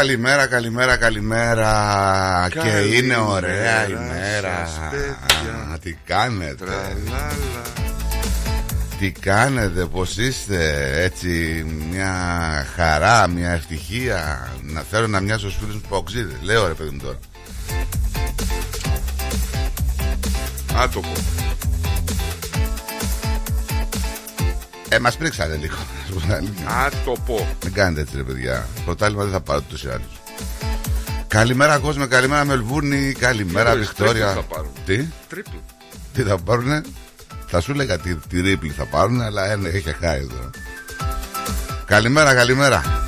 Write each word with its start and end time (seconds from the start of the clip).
Καλημέρα, 0.00 0.46
καλημέρα, 0.46 0.96
καλημέρα. 0.96 2.46
Και 2.50 2.58
Καλημέρα 2.58 2.84
είναι 2.96 3.16
ωραία 3.16 3.80
σας, 3.86 3.88
ημέρα. 3.90 4.68
παιδιά. 4.90 5.72
Α, 5.74 5.78
Τι 5.78 5.92
κάνετε, 6.04 6.54
Τραλάλα. 6.64 7.32
τι 8.98 9.10
κάνετε, 9.10 9.84
πώς 9.84 10.16
είστε, 10.16 10.90
έτσι 11.02 11.64
μια 11.90 12.12
χαρά, 12.76 13.28
μια 13.28 13.50
ευτυχία. 13.50 14.48
Να 14.62 14.80
θέλω 14.90 15.06
να 15.06 15.20
μοιάσω 15.20 15.50
στους 15.50 15.56
φίλους 15.60 15.74
μου 15.74 15.82
παοξίδες. 15.88 16.36
Λέω 16.42 16.66
ρε 16.66 16.74
παιδί 16.74 16.90
μου 16.90 17.00
τώρα. 17.02 17.18
Άτομο. 20.82 21.12
Ε, 24.88 24.98
μας 24.98 25.16
πρίξανε 25.16 25.56
λίγο. 25.56 25.76
Να 26.10 26.20
σου 26.20 26.20
πω 26.20 26.20
την 26.20 26.32
αλήθεια. 26.34 26.66
Άτοπο. 26.86 27.56
Μην 27.64 27.72
κάνετε 27.72 28.00
έτσι 28.00 28.16
ρε 28.16 28.22
παιδιά. 28.22 28.66
Πρωτάλημα 28.84 29.22
δεν 29.22 29.32
θα 29.32 29.40
πάρω 29.40 29.60
τους 29.60 29.82
ή 29.82 29.88
άλλους. 29.88 30.20
Καλημέρα 31.28 31.78
κόσμο, 31.78 32.06
καλημέρα 32.06 32.44
Μελβούρνη, 32.44 33.12
καλημέρα 33.12 33.70
Τρίπλ 33.70 33.86
Βικτόρια. 33.86 34.32
θα 34.32 34.42
πάρουν. 34.42 34.70
Τι; 34.86 35.04
Τρίπλ. 35.28 35.50
Τι 36.14 36.22
θα 36.22 36.38
πάρουνε; 36.38 36.82
Θα 37.46 37.60
σου 37.60 37.74
λέγα 37.74 37.98
τι, 37.98 38.14
τι 38.14 38.40
ρίπλη 38.40 38.70
θα 38.70 38.84
πάρουνε 38.84 39.24
Αλλά 39.24 39.50
ένα 39.50 39.68
έχει 39.68 39.94
χάει 40.00 40.18
εδώ 40.18 40.50
Καλημέρα 41.84 42.34
καλημέρα 42.34 43.04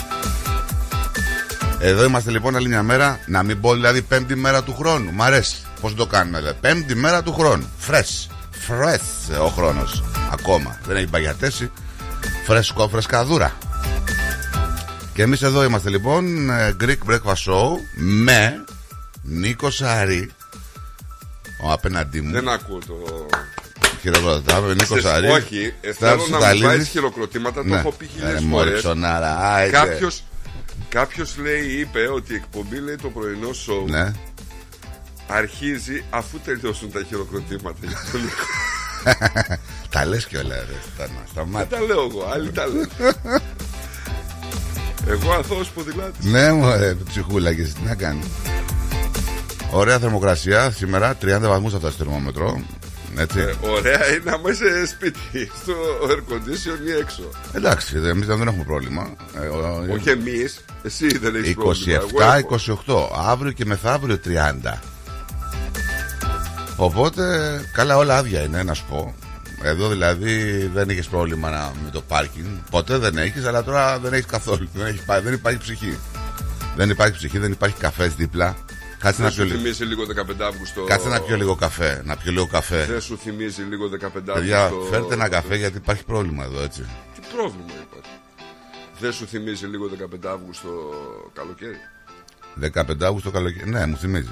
Εδώ 1.81 2.05
είμαστε 2.05 2.31
λοιπόν 2.31 2.57
άλλη 2.57 2.69
μια 2.69 2.83
μέρα 2.83 3.21
Να 3.27 3.43
μην 3.43 3.61
πω 3.61 3.73
δηλαδή 3.73 4.03
πέμπτη 4.03 4.35
μέρα 4.35 4.63
του 4.63 4.75
χρόνου 4.75 5.13
Μ' 5.13 5.23
αρέσει 5.23 5.57
πως 5.81 5.95
το 5.95 6.07
κάνουμε 6.07 6.39
δηλαδή. 6.39 6.57
Πέμπτη 6.61 6.95
μέρα 6.95 7.23
του 7.23 7.33
χρόνου 7.33 7.67
Φρες 7.79 8.31
Φρες 8.51 9.03
ο 9.43 9.47
χρόνος 9.47 10.03
Ακόμα 10.33 10.79
δεν 10.87 10.97
έχει 10.97 11.07
παγιατέσει 11.07 11.71
Φρέσκο 12.45 12.89
φρεσκαδούρα 12.89 13.59
Και 15.15 15.23
εμείς 15.23 15.43
εδώ 15.43 15.65
είμαστε 15.65 15.91
λοιπόν 15.91 16.51
ε, 16.51 16.77
Greek 16.81 16.99
Breakfast 17.11 17.45
Show 17.47 17.69
Με 17.95 18.65
Νίκο 19.23 19.71
Σαρή 19.71 20.31
Ο 21.65 21.73
απέναντί 21.73 22.21
μου 22.21 22.33
Δεν 22.33 22.49
ακούω 22.49 22.79
το. 22.87 23.27
Χειροκροτάμε, 24.01 24.69
Νίκο 24.69 24.85
Ξέρεις, 24.85 25.05
Σαρή. 25.05 25.29
Όχι, 25.29 25.75
ε, 25.81 25.93
θέλω 25.93 26.27
να 26.31 26.39
μου 26.55 26.61
βάζεις 26.63 26.89
χειροκροτήματα. 26.89 27.65
Το 27.65 27.75
έχω 27.75 27.93
πει 27.93 28.07
χίλιε 28.07 28.39
φορές. 28.51 28.81
φορέ. 28.81 29.71
Κάποιο 29.71 30.11
Κάποιος 30.89 31.37
λέει, 31.37 31.67
είπε 31.67 32.09
ότι 32.15 32.33
η 32.33 32.37
εκπομπή 32.37 32.77
λέει 32.81 32.97
το 32.97 33.09
πρωινό 33.09 33.53
σοου 33.53 33.85
Ναι. 33.89 34.13
αρχίζει 35.27 36.05
αφού 36.11 36.39
τελειώσουν 36.39 36.93
τα 36.93 37.03
χειροκροτήματα 37.09 37.79
για 39.93 40.01
τον 40.01 40.01
Νίκο. 40.01 40.01
Τα 40.01 40.05
λες 40.07 40.27
κιόλα, 40.27 40.55
ρε. 40.55 40.77
Σταμά- 40.95 41.17
Δεν 41.17 41.29
Σταμάτα. 41.31 41.77
τα 41.77 41.81
λέω 41.81 42.03
εγώ, 42.11 42.31
άλλοι 42.33 42.51
τα 42.51 42.67
λένε. 42.67 42.89
Εγώ 45.07 45.33
αθώος 45.33 45.69
ποδηλάτης. 45.69 46.25
Ναι, 46.25 46.53
μου 46.53 46.99
ψυχούλα 47.09 47.55
και 47.55 47.63
εσύ 47.63 47.73
τι 47.75 47.81
να 47.83 47.95
κάνει. 47.95 48.23
Ωραία 49.71 49.99
θερμοκρασία 49.99 50.71
σήμερα, 50.71 51.15
30 51.15 51.49
βαθμούς 51.49 51.75
αυτό 51.75 51.87
το 51.87 51.95
θερμόμετρο. 51.99 52.63
Έτσι. 53.19 53.39
Ε, 53.39 53.55
ωραία 53.69 54.13
είναι 54.15 54.31
άμα 54.31 54.51
είσαι 54.51 54.87
σπίτι, 54.87 55.51
στο 55.63 55.73
air 56.09 56.33
condition 56.33 56.87
ή 56.89 56.93
έξω. 57.01 57.23
Εντάξει, 57.53 57.97
εμείς 57.97 58.27
δεν 58.27 58.47
έχουμε 58.49 58.65
πρόβλημα. 58.65 59.15
Ε, 59.43 59.47
ο- 59.47 59.87
Όχι 59.93 60.09
εμείς, 60.11 60.65
εσύ 60.83 61.19
δεν 61.19 61.35
έχεις 61.35 61.55
πρόβλημα. 61.55 61.93
εγώ 61.99 62.23
έχω. 62.23 62.55
27-28. 62.85 63.11
Αύριο 63.31 63.53
και 63.53 63.65
μεθαύριο 63.65 64.19
30. 64.19 64.81
Οπότε, 66.77 67.23
καλά, 67.73 67.97
όλα 67.97 68.17
άδεια 68.17 68.41
είναι, 68.41 68.63
να 68.63 68.75
σου 68.75 68.85
πω. 68.89 69.15
Εδώ 69.63 69.89
δηλαδή 69.89 70.67
δεν 70.75 70.89
είχε 70.89 71.03
πρόβλημα 71.11 71.51
να- 71.51 71.73
με 71.85 71.91
το 71.91 72.01
πάρκινγκ. 72.03 72.47
Ποτέ 72.71 72.99
δεν 72.99 73.19
έχεις, 73.19 73.45
αλλά 73.45 73.65
τώρα 73.65 73.99
δεν 73.99 74.13
έχεις 74.13 74.27
καθόλου. 74.27 74.69
Δεν, 74.75 74.87
έχεις, 74.87 75.05
πά- 75.05 75.23
δεν 75.23 75.33
υπάρχει 75.33 75.59
ψυχή. 75.59 75.99
Δεν 76.77 76.91
υπάρχει 76.91 77.13
ψυχή, 77.17 77.39
δεν 77.39 77.53
υπάρχει 77.53 77.77
καφές 77.77 78.15
δίπλα. 78.15 78.57
Κάτσε 78.99 79.23
Δεν 79.23 79.31
να 79.31 79.33
πιω 79.33 79.43
σου 79.45 79.49
λίγο. 79.51 79.59
θυμίζει 79.63 79.85
λίγο 79.85 80.05
15 80.05 80.45
Αύγουστο. 80.45 80.85
Κάτσε 80.85 81.09
να 81.09 81.21
πιω 81.21 81.37
λίγο 81.37 81.55
καφέ. 81.55 82.03
Να 82.05 82.17
πιω 82.17 82.33
λίγο 82.33 82.47
καφέ. 82.47 82.85
Δεν 82.85 83.01
σου 83.01 83.19
θυμίζει 83.19 83.63
λίγο 83.63 83.89
15 83.89 84.33
Παιδιά, 84.33 84.65
Αύγουστο. 84.65 84.91
φέρτε 84.93 85.15
ένα 85.15 85.29
καφέ 85.29 85.57
γιατί 85.57 85.77
υπάρχει 85.77 86.05
πρόβλημα 86.05 86.45
εδώ, 86.45 86.63
έτσι. 86.63 86.83
Τι 87.15 87.21
πρόβλημα 87.37 87.65
υπάρχει. 87.91 88.11
Δεν 89.01 89.13
σου 89.13 89.27
θυμίζει 89.27 89.67
λίγο 89.67 89.89
15 89.89 90.29
Αύγουστο 90.29 90.69
καλοκαίρι. 91.33 91.77
15 93.01 93.05
Αύγουστο 93.07 93.31
καλοκαίρι. 93.31 93.71
Ναι, 93.71 93.87
μου 93.87 93.97
θυμίζεις. 93.97 94.31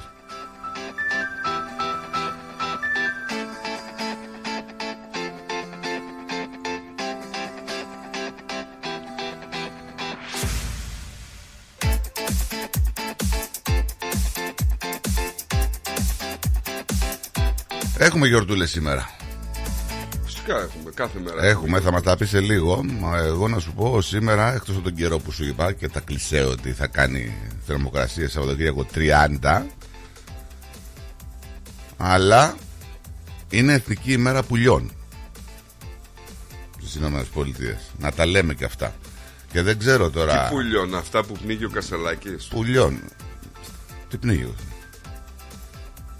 Έχουμε 18.10 18.28
γιορτούλες 18.28 18.70
σήμερα. 18.70 19.10
Φυσικά 20.24 20.60
έχουμε 20.60 20.90
κάθε 20.94 21.18
μέρα. 21.18 21.44
Έχουμε, 21.44 21.80
θα 21.80 21.92
μας 21.92 22.02
τα 22.02 22.16
πεις 22.16 22.28
σε 22.28 22.40
λίγο. 22.40 22.84
Μα 22.84 23.18
Εγώ 23.18 23.48
να 23.48 23.58
σου 23.58 23.72
πω 23.72 24.00
σήμερα, 24.00 24.54
εκτός 24.54 24.74
από 24.74 24.84
τον 24.84 24.94
καιρό 24.94 25.18
που 25.18 25.32
σου 25.32 25.44
είπα 25.44 25.72
και 25.72 25.88
τα 25.88 26.00
κλεισέ 26.00 26.42
ότι 26.42 26.72
θα 26.72 26.86
κάνει 26.86 27.34
θερμοκρασία 27.66 28.28
Σαββατοκύριακο 28.28 28.86
30, 29.40 29.62
αλλά 31.96 32.56
είναι 33.50 33.72
εθνική 33.72 34.12
ημέρα 34.12 34.42
πουλιών 34.42 34.92
στις 36.78 36.94
Ηνωμένες 36.94 37.26
Πολιτείες. 37.26 37.90
Να 37.98 38.12
τα 38.12 38.26
λέμε 38.26 38.54
και 38.54 38.64
αυτά. 38.64 38.94
Και 39.52 39.62
δεν 39.62 39.78
ξέρω 39.78 40.10
τώρα. 40.10 40.44
Τι 40.44 40.54
πουλιών, 40.54 40.94
αυτά 40.94 41.24
που 41.24 41.32
πνίγει 41.42 41.64
ο 41.64 41.70
Κασελάκης; 41.70 42.46
Πουλιών. 42.46 43.00
Τι 44.08 44.16
πνίγει. 44.16 44.54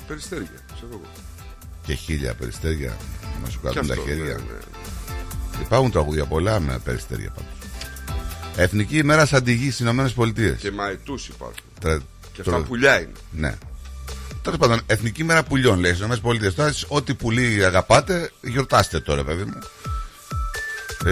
Περιστέρια, 0.07 0.49
ξέρω 0.75 0.89
εγώ. 0.93 1.20
Και 1.91 1.97
χίλια 1.97 2.35
περιστέρια 2.35 2.97
να 3.45 3.51
σου 3.51 3.61
Και 3.61 3.67
κάτουν 3.69 3.87
τα 3.87 3.93
αυτό, 3.93 4.05
χέρια. 4.07 4.25
ναι, 4.25 4.33
ναι. 4.33 4.59
Υπάρχουν 5.63 5.91
τραγούδια 5.91 6.25
πολλά 6.25 6.61
με 6.61 6.79
περιστέρια 6.85 7.31
πάντως. 7.31 7.53
Εθνική 8.57 8.97
ημέρα 8.97 9.27
Σαντιγή 9.27 9.65
στις 9.67 9.79
Ηνωμένες 9.79 10.13
Πολιτείες. 10.13 10.61
Και 10.61 10.71
μαετούς 10.71 11.29
υπάρχουν. 11.29 11.57
Τρα... 11.81 11.99
Και 12.33 12.43
τώρα- 12.43 12.57
αυτά 12.57 12.69
πουλιά 12.69 13.01
είναι. 13.01 13.13
Ναι. 13.31 13.55
Τέλος 14.43 14.59
πάντων, 14.59 14.81
Εθνική 14.87 15.25
μέρα 15.25 15.43
πουλιών 15.43 15.79
λέει 15.79 15.95
στις 15.95 16.07
ΗΠΑ. 16.07 16.51
Τώρα, 16.55 16.69
εσείς 16.69 16.85
ό,τι 16.89 17.15
πουλί 17.15 17.65
αγαπάτε, 17.65 18.31
γιορτάστε 18.41 19.01
τώρα, 19.01 19.25
παιδί 19.25 19.45
μου. 19.45 19.59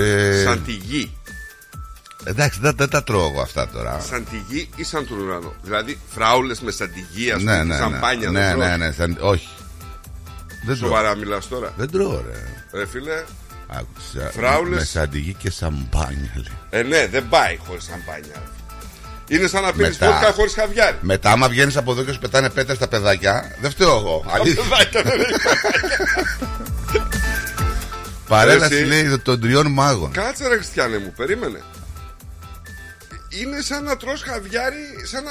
Ε, 0.01 0.43
Σαν 0.45 0.65
τη 0.65 0.73
γη. 0.73 1.17
Εντάξει, 2.25 2.59
δεν, 2.61 2.75
δεν 2.77 2.89
τα 2.89 3.03
τρώω 3.05 3.29
εγώ 3.31 3.41
αυτά 3.41 3.69
τώρα. 3.69 4.01
Σαν 4.01 4.27
τη 4.31 4.43
γη 4.49 4.69
ή 4.77 4.85
σαν 4.85 5.07
τον 5.09 5.19
ουρανό. 5.21 5.55
Δηλαδή 5.63 5.99
φράουλες 6.15 6.61
με 6.61 6.71
σαν 6.71 6.93
τη 6.93 7.01
γη, 7.13 7.31
ας 7.31 7.43
ναι, 7.43 7.51
πούμε, 7.61 7.65
ναι, 7.65 7.77
σαν 7.77 7.91
ναι. 7.93 7.99
πάνια. 7.99 8.31
ναι, 8.31 8.41
δεν 8.41 8.59
ναι, 8.59 8.65
τρως. 8.67 8.79
ναι, 8.79 8.93
σαν- 8.93 9.19
όχι. 9.21 9.49
Δεν 10.69 10.79
τρώω. 10.79 10.88
Σοβαρά 10.88 11.15
μιλάς 11.17 11.49
τώρα. 11.49 11.73
Δεν 11.76 11.91
τρώω, 11.91 12.25
ρε. 12.31 12.79
Ρε 12.79 12.87
φίλε, 12.87 13.25
Άκουσα. 13.69 14.31
Φράουλες. 14.31 14.79
Με 14.79 14.85
σαντιγί 14.85 15.35
και 15.38 15.50
σαμπάνια, 15.50 16.32
λέει. 16.35 16.56
ε 16.70 16.82
ναι, 16.82 17.06
δεν 17.06 17.29
πάει 17.29 17.59
χωρίς 17.67 17.85
σαμπάνια. 17.85 18.32
ρε. 18.35 19.37
Είναι 19.37 19.47
σαν 19.47 19.62
να 19.62 19.73
πίνεις 19.73 19.99
Μετά. 19.99 20.12
βότκα 20.12 20.32
χωρίς 20.32 20.55
χαβιάρι. 20.55 20.97
Μετά, 21.00 21.31
άμα 21.31 21.49
βγαίνεις 21.49 21.76
από 21.76 21.91
εδώ 21.93 22.03
και 22.03 22.12
σου 22.12 22.19
πετάνε 22.19 22.50
πέτρε 22.50 22.75
στα 22.75 22.88
παιδάκια, 22.88 23.56
δεν 23.61 23.70
φταίω 23.70 23.97
εγώ. 23.97 24.25
Αλήθεια. 24.29 24.62
Παιδάκια, 24.62 25.03
δεν 25.03 25.15
είναι. 25.19 25.26
Παρέλαση 28.29 28.75
Εσύ. 28.75 28.85
λέει 28.85 29.19
των 29.19 29.41
τριών 29.41 29.67
μάγων. 29.73 30.11
Κάτσε 30.12 30.49
ρε 30.49 30.55
Χριστιανέ 30.55 30.99
μου, 30.99 31.12
περίμενε. 31.17 31.61
Είναι 33.29 33.61
σαν 33.61 33.85
να 33.85 33.97
τρως 33.97 34.23
χαβιάρι, 34.23 34.77
σαν 35.05 35.25
να 35.25 35.31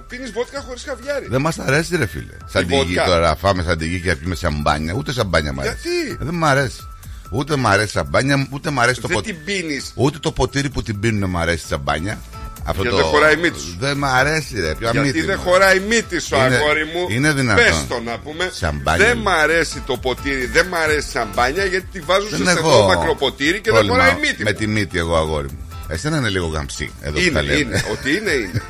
πίνεις 0.00 0.32
βότκα 0.32 0.60
χωρίς 0.66 0.84
χαβιάρι. 0.88 1.26
Δεν 1.30 1.40
μας 1.40 1.58
αρέσει, 1.58 1.96
ρε 1.96 2.06
φίλε. 2.06 2.36
Σαν 2.46 2.66
τη 2.66 2.74
γη 2.74 2.82
βότκα. 2.84 3.04
τώρα, 3.04 3.36
φάμε 3.36 3.62
σαν 3.62 3.78
τη 3.78 3.86
γη 3.88 4.00
και 4.00 4.08
να 4.08 4.16
πιούμε 4.16 4.34
σαμπάνια. 4.34 4.92
Ούτε 4.94 5.12
σαμπάνια 5.12 5.52
μ' 5.52 5.60
αρέσει. 5.60 5.76
Γιατί; 5.82 6.16
Δεν 6.24 6.34
μ' 6.34 6.44
αρέσει. 6.44 6.88
Ούτε 7.30 7.56
μ' 7.56 7.66
αρέσει 7.66 7.90
σαμπάνια, 7.90 8.46
ούτε 8.50 8.70
μ' 8.70 8.80
αρέσει 8.80 9.00
το 9.00 9.06
Δεν 9.08 9.16
ποτήρι. 9.16 9.34
την 9.36 9.44
πίνεις. 9.44 9.92
Ούτε 9.94 10.18
το 10.18 10.32
ποτήρι 10.32 10.70
που 10.70 10.82
την 10.82 11.00
πίνουν 11.00 11.30
μ' 11.30 11.36
αρέσει 11.38 11.66
σαμπάνια. 11.66 12.18
Αυτό 12.66 12.82
Γιατί 12.82 12.96
το... 12.96 13.02
δεν 13.02 13.10
χωράει 13.12 13.34
η 13.34 13.36
μύτη 13.36 13.58
σου. 13.58 13.76
Δεν 13.78 13.96
μ' 13.96 14.04
αρέσει, 14.04 14.60
ρε. 14.60 14.74
Ποια 14.74 14.90
Γιατί 14.90 14.98
μύτη 15.06 15.22
δεν 15.22 15.36
μου. 15.44 15.50
χωράει 15.50 15.80
μύτη 15.80 16.18
σου, 16.20 16.34
Είναι- 16.34 16.56
αγόρι 16.56 16.84
μου. 16.84 17.06
είναι 17.08 17.32
δυνατόν. 17.32 17.64
Πες 17.64 17.84
το 17.88 18.00
να 18.04 18.18
πούμε. 18.18 18.50
Σαμπάνια. 18.52 19.06
Δεν 19.06 19.16
μ' 19.18 19.28
αρέσει 19.28 19.82
το 19.86 19.96
ποτήρι, 19.96 20.46
δεν 20.46 20.66
μ' 20.66 20.74
αρέσει 20.74 21.08
η 21.08 21.10
σαμπάνια 21.10 21.64
γιατί 21.64 21.86
τη 21.92 22.00
βάζω 22.00 22.28
σε 22.28 22.36
Δεν 22.36 22.46
στενό 22.46 22.68
έχω 22.68 22.86
μακροποτήρι 22.86 23.60
και 23.60 23.70
δεν 23.70 23.72
πρόβλημα 23.72 23.96
χωράει 23.96 24.10
η 24.16 24.20
μύτη. 24.20 24.42
Με 24.42 24.50
μου. 24.50 24.56
τη 24.58 24.66
μύτη, 24.66 24.98
εγώ 24.98 25.16
αγόρι 25.16 25.46
μου. 25.50 25.58
Εσένα 25.88 26.16
είναι 26.16 26.28
λίγο 26.28 26.46
γαμψή. 26.46 26.90
Εδώ 27.00 27.12
που 27.12 27.18
Είναι, 27.20 27.30
τα 27.30 27.42
λέμε. 27.42 27.58
είναι. 27.58 27.84
Ότι 27.92 28.10
είναι, 28.16 28.30
είναι. 28.30 28.62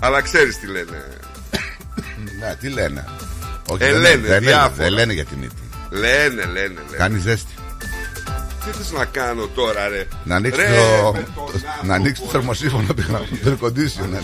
Αλλά 0.00 0.20
ξέρεις 0.20 0.58
τι 0.58 0.66
λένε. 0.66 1.04
Ναι, 2.40 2.54
τι 2.60 2.68
λένε. 2.68 3.04
Όχι, 3.68 3.82
Ε, 3.82 3.92
δεν, 3.92 4.00
λένε, 4.00 4.16
δεν, 4.16 4.28
λένε, 4.28 4.38
διάφορα. 4.46 4.72
δεν 4.74 4.92
λένε 4.92 5.12
για 5.12 5.24
τη 5.24 5.36
μύτη. 5.36 5.54
Λένε, 5.90 6.44
λένε, 6.44 6.54
λένε. 6.54 6.96
Κάνει 6.96 7.18
ζέστη. 7.18 7.52
Τι 8.64 8.70
θες 8.70 8.90
να 8.92 9.04
κάνω 9.04 9.46
τώρα, 9.46 9.88
ρε; 9.88 10.06
Να 10.24 10.36
ανοίξει 10.36 10.60
Ρε, 10.60 10.66
το, 10.66 10.72
με 11.12 11.18
τον 11.22 11.34
το- 11.34 11.42
άνθρωπο, 11.42 11.50
να 11.86 11.94
ανοίξει 11.94 12.20
το 12.22 12.26
ρε. 12.26 12.32
θερμοσύφωνο 12.38 12.94
πήγα 12.94 13.18
το 13.44 13.56
air 13.60 13.66
conditioner. 13.66 14.22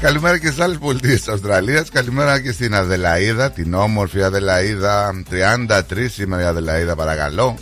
Καλημέρα 0.00 0.38
και 0.38 0.46
στις 0.46 0.60
άλλες 0.60 0.78
πολιτείες 0.78 1.18
της 1.18 1.28
Αυστραλίας. 1.28 1.90
Καλημέρα 1.90 2.40
και 2.40 2.52
στην 2.52 2.74
Αδελαίδα, 2.74 3.50
την 3.50 3.74
όμορφη 3.74 4.22
Αδελαίδα. 4.22 5.22
33 5.30 6.08
σήμερα 6.08 6.42
η 6.42 6.44
Αδελαίδα, 6.44 6.94
παρακαλώ. 6.94 7.58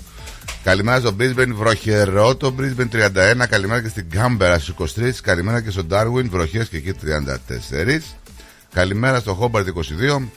Καλημέρα 0.64 1.00
στο 1.00 1.16
Brisbane, 1.20 1.52
βροχερό 1.54 2.36
το 2.36 2.54
Brisbane 2.58 2.88
31. 2.88 3.46
Καλημέρα 3.48 3.82
και 3.82 3.88
στην 3.88 4.10
Κάμπερα 4.10 4.58
στους 4.58 4.94
23. 4.96 5.20
Καλημέρα 5.22 5.60
και 5.60 5.70
στο 5.70 5.82
Darwin, 5.90 6.28
βροχές 6.30 6.68
και 6.68 6.76
εκεί 6.76 6.92
34. 6.92 8.16
Καλημέρα 8.72 9.20
στο 9.20 9.38
Hobart 9.40 9.64
22. 9.64 10.28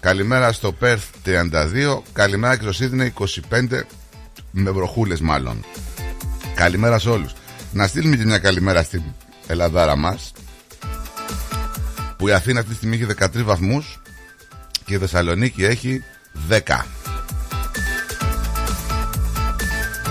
Καλημέρα 0.00 0.52
στο 0.52 0.74
Perth 0.80 1.08
32. 1.24 2.02
Καλημέρα 2.12 2.56
και 2.56 2.72
στο 2.72 2.84
Sydney 2.84 3.08
25. 3.50 3.86
Με 4.50 4.70
βροχούλες 4.70 5.20
μάλλον. 5.20 5.64
Καλημέρα 6.54 6.98
σε 6.98 7.08
όλους. 7.08 7.32
Να 7.72 7.86
στείλουμε 7.86 8.16
και 8.16 8.24
μια 8.24 8.38
καλημέρα 8.38 8.82
στην 8.82 9.02
Ελλαδάρα 9.46 9.96
μας. 9.96 10.32
Που 12.16 12.28
η 12.28 12.32
Αθήνα 12.32 12.58
αυτή 12.60 12.70
τη 12.70 12.76
στιγμή 12.76 12.96
έχει 12.96 13.06
13 13.18 13.42
βαθμούς 13.44 14.00
και 14.84 14.94
η 14.94 14.98
Θεσσαλονίκη 14.98 15.64
έχει 15.64 16.04
10. 16.50 16.58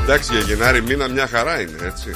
Εντάξει, 0.02 0.32
για 0.32 0.42
Γενάρη 0.42 0.82
μήνα 0.82 1.08
μια 1.08 1.28
χαρά 1.28 1.62
είναι, 1.62 1.78
έτσι. 1.84 2.16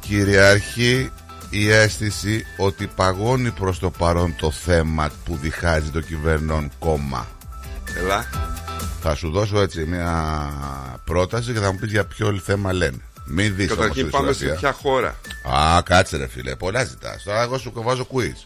Κυριαρχεί 0.00 1.10
η 1.50 1.70
αίσθηση 1.70 2.46
ότι 2.56 2.86
παγώνει 2.86 3.50
προς 3.50 3.78
το 3.78 3.90
παρόν 3.90 4.34
το 4.36 4.50
θέμα 4.50 5.10
που 5.24 5.36
διχάζει 5.36 5.90
το 5.90 6.00
κυβερνών 6.00 6.70
κόμμα. 6.78 7.26
Ελά. 7.96 8.26
Θα 9.02 9.14
σου 9.14 9.30
δώσω 9.30 9.60
έτσι 9.60 9.84
μια 9.84 10.50
πρόταση 11.04 11.52
και 11.52 11.58
θα 11.58 11.72
μου 11.72 11.78
πεις 11.78 11.90
για 11.90 12.04
ποιο 12.04 12.40
θέμα 12.44 12.72
λένε. 12.72 12.98
Μην 13.24 13.54
δεις 13.56 13.70
όμως 13.70 13.76
Καταρχήν 13.80 14.04
τη 14.04 14.10
πάμε 14.10 14.26
σε 14.26 14.32
δυσκολία. 14.32 14.54
ποια 14.54 14.72
χώρα. 14.72 15.16
Α, 15.56 15.82
κάτσε 15.82 16.16
ρε 16.16 16.26
φίλε, 16.28 16.56
πολλά 16.56 16.84
ζητάς. 16.84 17.22
Τώρα 17.22 17.42
εγώ 17.42 17.58
σου 17.58 17.72
βάζω 17.74 18.06
quiz. 18.12 18.44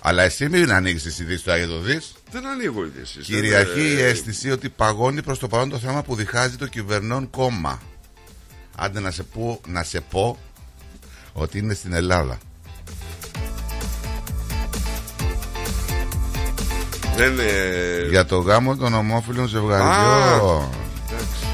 Αλλά 0.00 0.22
εσύ 0.22 0.48
μην 0.48 0.72
ανοίξεις 0.72 1.02
τις 1.02 1.18
ειδήσεις 1.18 1.42
τώρα 1.42 1.58
για 1.58 1.66
το 1.66 1.78
δεις. 1.80 2.12
Δεν 2.30 2.46
ανοίγω 2.46 2.84
ειδήσεις. 2.84 3.26
Κυριαρχεί 3.26 3.92
η 3.92 4.00
αίσθηση 4.00 4.50
ότι 4.50 4.68
παγώνει 4.68 5.22
προς 5.22 5.38
το 5.38 5.48
παρόν 5.48 5.68
το 5.68 5.78
θέμα 5.78 6.02
που 6.02 6.14
διχάζει 6.14 6.56
το 6.56 6.66
κυβερνών 6.66 7.30
κόμμα. 7.30 7.80
Άντε 8.76 9.00
να 9.00 9.10
σε 9.10 9.22
πω, 9.22 9.60
να 9.66 9.82
σε 9.82 10.00
πω 10.00 10.38
ότι 11.32 11.58
είναι 11.58 11.74
στην 11.74 11.92
Ελλάδα. 11.92 12.38
Δεν 17.16 17.32
είναι. 17.32 18.06
Για 18.10 18.24
το 18.26 18.38
γάμο 18.38 18.76
των 18.76 18.94
ομόφυλων 18.94 19.44
Α. 19.44 19.48
ζευγαριών. 19.48 20.68
Εντάξει. 21.10 21.46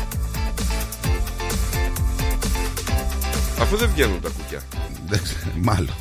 Αφού 3.60 3.76
δεν 3.76 3.90
βγαίνουν 3.94 4.20
τα 4.20 4.28
κουκιά. 4.28 4.62
Δεν 5.08 5.22
ξέρω, 5.22 5.50
Μάλλον. 5.60 5.94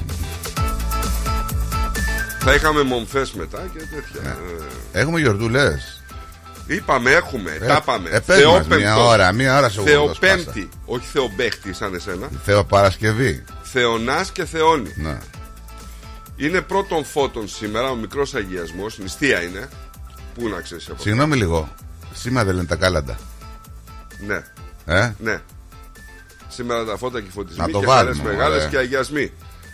Θα 2.46 2.54
είχαμε 2.54 2.84
μομφές 2.84 3.34
μετά 3.34 3.70
και 3.74 3.80
τέτοια. 3.80 4.38
Ε, 4.94 5.00
Έχουμε 5.00 5.20
γιορτούλες. 5.20 6.02
Είπαμε, 6.68 7.12
έχουμε, 7.12 7.52
τα 7.68 7.82
πάμε. 7.82 8.10
Ε, 8.10 8.20
πες 8.20 8.28
μας 8.28 8.38
Θεόπεμπτος. 8.38 8.78
μια 8.78 8.98
ώρα, 8.98 9.32
μια 9.32 9.58
ώρα 9.58 9.70
σε 9.70 9.80
εγώ 9.80 9.90
εδώ 9.90 10.14
σπάσα. 10.14 10.34
Θεοπέμπτη. 10.36 10.70
Όχι 10.86 11.06
θεομπέχτη 11.06 11.74
σαν 11.74 11.94
εσένα. 11.94 12.30
Θεοπαρασκευή. 12.44 13.44
Θεονάς 13.64 14.32
και 14.32 14.46
Θεόνη. 14.46 14.94
Ναι. 14.96 15.18
Είναι 16.36 16.62
πρώτον 16.62 17.06
φώτων 17.06 17.48
σήμερα, 17.48 17.90
ο 17.90 17.96
μικρός 17.96 18.34
αγιασμός, 18.34 18.98
νηστεία 18.98 19.42
είναι. 19.44 19.70
Πού 20.36 20.48
να 20.50 20.62
ξέρεις 20.62 20.90
από 20.90 21.02
Συγγνώμη 21.02 21.36
λίγο. 21.36 21.70
Σήμερα 22.14 22.46
δεν 22.46 22.56
λένε 22.56 22.68
τα 22.68 22.76
κάλαντα. 22.76 23.18
Ναι, 24.28 24.44
Ε; 24.86 25.12
ναι. 25.18 25.42
Σήμερα 26.48 26.86
τα 26.86 26.98
φώτα 26.98 27.20
και 27.22 27.28
οι 27.28 27.32
φωτισμοί 27.34 27.66
Να 27.66 27.70
το 27.72 27.80
και 27.80 27.86
βάλουμε, 27.86 28.16
χαρές 28.16 28.32
μεγάλες 28.34 28.58
ωραία. 28.58 28.70
και 28.70 28.78
αγιασμοί. 28.78 29.32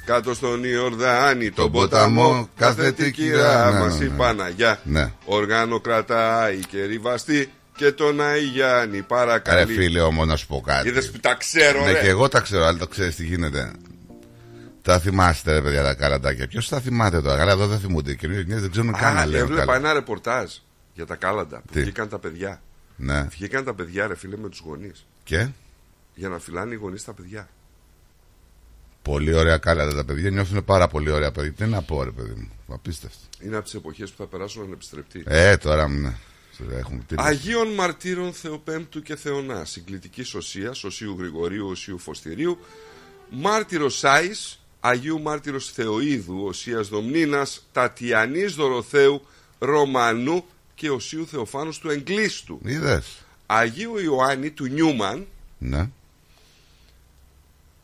Κάτω 0.10 0.34
στον 0.34 0.63
Ιορδάνη, 0.63 1.51
τον 1.51 1.63
Τον 1.63 1.72
ποταμό, 1.72 2.24
ποταμό, 2.24 2.50
κάθε 2.56 2.92
τι 2.92 3.12
κυρά 3.12 3.72
ναι, 3.72 3.80
μας 3.80 3.98
ναι, 4.00 4.06
η 4.06 4.08
ναι. 4.10 4.16
Παναγιά. 4.16 4.80
Ναι. 4.84 5.12
Οργάνο 5.25 5.80
κρατάει 5.80 6.60
και 6.60 6.84
ριβαστεί 6.84 7.51
και 7.75 7.92
τον 7.92 8.22
Αϊγιάννη 8.22 8.98
Ρε 8.98 9.01
παρακαλεί. 9.04 9.74
φίλε 9.74 10.01
όμως 10.01 10.28
να 10.28 10.36
σου 10.36 10.48
πω 10.48 10.62
κάτι. 10.62 10.88
Είδες 10.88 11.12
που 11.12 11.20
τα 11.20 11.34
ξέρω, 11.34 11.86
Ναι, 11.86 11.92
ρε. 11.92 12.00
και 12.01 12.08
εγώ 12.08 12.28
τα 12.28 12.39
ξέρω, 12.39 12.66
αλλά 12.66 12.78
το 12.78 12.88
ξέρεις 12.88 13.16
τι 13.16 13.25
γίνεται. 13.25 13.72
Τα 14.82 15.00
θυμάστε, 15.00 15.54
ρε 15.54 15.62
παιδιά, 15.62 15.84
τα 15.84 15.94
καλαντάκια. 15.94 16.48
Ποιος 16.48 16.70
τα 16.70 16.80
θυμάται 16.80 17.22
τώρα; 17.22 17.38
Καλά, 17.38 17.51
εδώ 17.51 17.68
δεν 17.68 17.80
θυμούνται. 17.80 18.12
Οι 18.12 18.16
καινούριε 18.16 18.42
γενιέ 18.42 18.60
δεν 18.60 18.72
ξέρουν 18.72 18.94
καν 18.94 19.13
να 19.13 19.22
Α, 19.22 19.25
λένε. 19.25 19.38
έβλεπα 19.44 19.66
καλά. 19.66 19.78
ένα 19.78 19.94
ρεπορτάζ 19.94 20.51
για 20.94 21.06
τα 21.06 21.16
κάλαντα 21.16 21.58
που 21.66 21.74
Τι; 21.74 21.82
βγήκαν 21.82 22.10
τα 22.10 22.20
παιδιά. 22.20 22.62
Ναι. 22.96 23.28
Βγήκαν 23.30 23.63
τα 23.63 23.74
παιδιά, 23.74 24.08
ρε 24.08 24.16
φίλε, 24.16 24.38
με 24.38 24.50
τους 24.50 24.62
γονείς. 24.66 25.06
Και; 25.24 25.48
Για 26.16 26.30
να 26.30 26.39
φυλάνε 26.39 26.74
οι 26.74 26.78
γονείς 26.78 27.04
τα 27.04 27.13
παιδιά. 27.13 27.48
Πολύ 29.01 29.34
ωραία 29.34 29.58
κάλατα 29.58 29.96
τα 29.96 30.06
παιδιά. 30.06 30.29
Νιώθουν 30.29 30.65
πάρα 30.65 30.88
πολύ 30.88 31.10
ωραία 31.12 31.32
παιδιά. 31.32 31.51
Τι 31.51 31.65
να 31.65 31.82
πω, 31.82 32.03
ρε 32.03 32.12
παιδί 32.12 32.34
μου. 32.38 32.51
Απίστευτο. 32.68 33.18
Είναι 33.41 33.56
από 33.56 33.63
τις 33.63 33.74
εποχές 33.74 34.10
που 34.12 34.18
θα 34.18 34.25
περάσουν 34.25 34.63
ανεπιστρεπτοί. 34.63 35.24
Ε, 35.27 35.58
τώρα 35.58 35.88
ναι. 35.88 36.13
Έχουμε 36.77 37.03
τι 37.08 37.15
Αγίων 37.18 37.74
Μαρτύρων 37.74 38.34
Θεοπέμπτου 38.34 39.01
και 39.01 39.15
Θεονά, 39.15 39.65
συγκλητική 39.65 40.38
Οσία, 40.38 40.74
Οσίου 40.84 41.15
Γρηγορίου, 41.20 41.68
Οσίου 41.68 41.98
Φωστηρίου, 42.00 42.58
Μάρτυρος 43.29 43.98
Σάη, 43.98 44.32
Αγίου 44.79 45.22
Μάρτυρος 45.22 45.72
Θεοίδου, 45.72 46.44
Οσίας 46.46 46.88
Δομνίνας, 46.88 47.68
Τατιανής 47.72 48.53
Δωροθέου, 48.56 49.22
Ρωμανού 49.60 50.46
και 50.75 50.89
Οσίου 50.89 51.27
Θεοφάνους 51.27 51.79
του 51.79 51.89
Εγκλήστου. 51.89 52.60
Είδες. 52.63 53.18
Αγίου 53.46 53.98
Ιωάννη 53.98 54.51
του 54.51 54.65
Νιούμαν, 54.65 55.27
Ναι. 55.58 55.89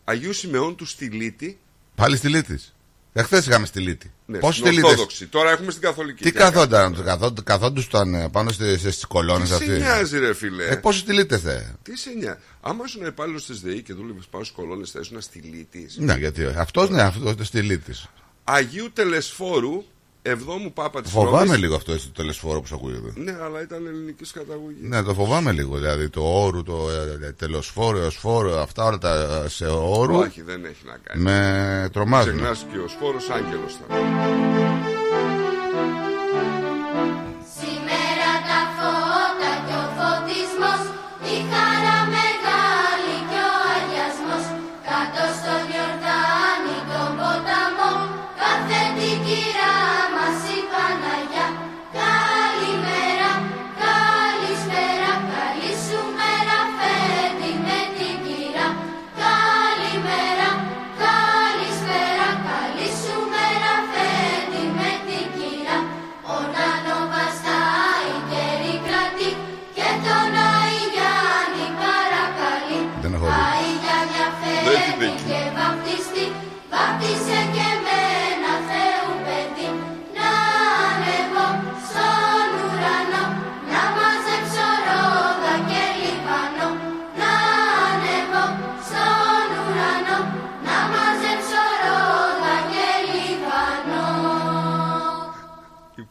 Αγίου 0.05 0.33
Σιμεών 0.33 0.75
του 0.75 0.85
Στυλίτη. 0.85 1.59
Πάλι 1.95 2.17
στη 2.17 2.27
Λύτης. 2.29 2.75
Εχθές 3.13 3.45
είχαμε 3.47 3.65
στη 3.65 3.79
Λύτη. 3.79 4.11
Ναι, 4.25 4.37
Πόσοι 4.39 4.59
στην 4.59 4.65
στη 4.65 4.75
Λύτης; 4.75 4.89
Ορθόδοξη. 4.89 5.27
Τώρα 5.27 5.51
έχουμε 5.51 5.71
στην 5.71 5.83
Καθολική. 5.83 6.23
Τι 6.23 6.31
Τι 6.31 6.37
να 6.37 6.43
καθόνταν, 6.43 7.03
καθόνταν, 7.03 7.43
καθόντουσαν 7.43 8.13
ε, 8.13 8.29
πάνω 8.29 8.51
στις 8.51 9.05
κολόνες 9.05 9.49
κάνουμε. 9.49 9.65
Τι 9.65 9.71
σε 9.71 9.85
αυτέ. 9.85 9.93
νοιάζει, 9.95 10.19
ρε 10.19 10.33
φίλε; 10.33 10.67
Ε, 10.67 10.75
πόσοι 10.75 10.99
στη 10.99 11.13
Λύτη 11.13 11.37
θε; 11.37 11.61
Τι 11.83 11.97
σε 11.97 12.09
νοιάζει; 12.19 12.37
Άμα 12.61 12.83
ήσουν 12.85 13.05
υπάλληλος 13.05 13.45
της 13.45 13.61
ΔΕΗ 13.61 13.81
και 13.81 13.93
δούλευες 13.93 14.25
πάνω 14.25 14.43
στις 14.43 14.55
κολόνες, 14.55 14.91
θα 14.91 14.99
ήσουν 14.99 15.21
στυλίτη. 15.21 15.89
Ναι, 15.95 16.13
γιατί 16.13 16.45
αυτός 16.45 16.89
ναι, 16.89 17.01
αυτός 17.01 17.47
στη 17.47 17.61
Λύτης. 17.61 18.07
Αγίου 18.43 18.91
Τελεσφόρου, 18.93 19.83
εβδόμου 20.25 20.73
Πάπα 20.73 21.01
της 21.01 21.11
Φοβάμαι 21.11 21.57
λίγο 21.57 21.75
αυτό 21.75 21.91
το 21.95 22.11
τελεσφόρο 22.13 22.61
που 22.61 22.67
σου 22.67 22.75
ακούγεται. 22.75 23.13
Ναι, 23.15 23.37
αλλά 23.43 23.61
ήταν 23.61 23.85
ελληνικής 23.85 24.31
καταγωγής. 24.31 24.89
Ναι, 24.89 25.03
το 25.03 25.13
φοβάμαι 25.13 25.51
λίγο. 25.51 25.75
Δηλαδή 25.77 26.09
το 26.09 26.21
όρου, 26.21 26.63
το 26.63 26.87
ε, 27.21 27.31
τελοσφόρο, 27.31 27.97
εωσφόρο, 27.97 28.59
αυτά 28.59 28.83
όλα 28.83 28.97
τα 28.97 29.41
ε, 29.45 29.49
σε 29.49 29.65
όρου 29.67 30.15
Όχι, 30.15 30.41
δεν 30.41 30.65
έχει 30.65 30.85
να 30.85 30.97
κάνει. 31.03 31.21
με 31.23 31.89
τρομάζουν. 31.93 32.35
Ξεχνά 32.35 32.71
και 32.71 32.77
ο 32.77 32.87
Σφόρος 32.87 33.29
Άγγελος 33.29 33.73
θα. 33.73 33.95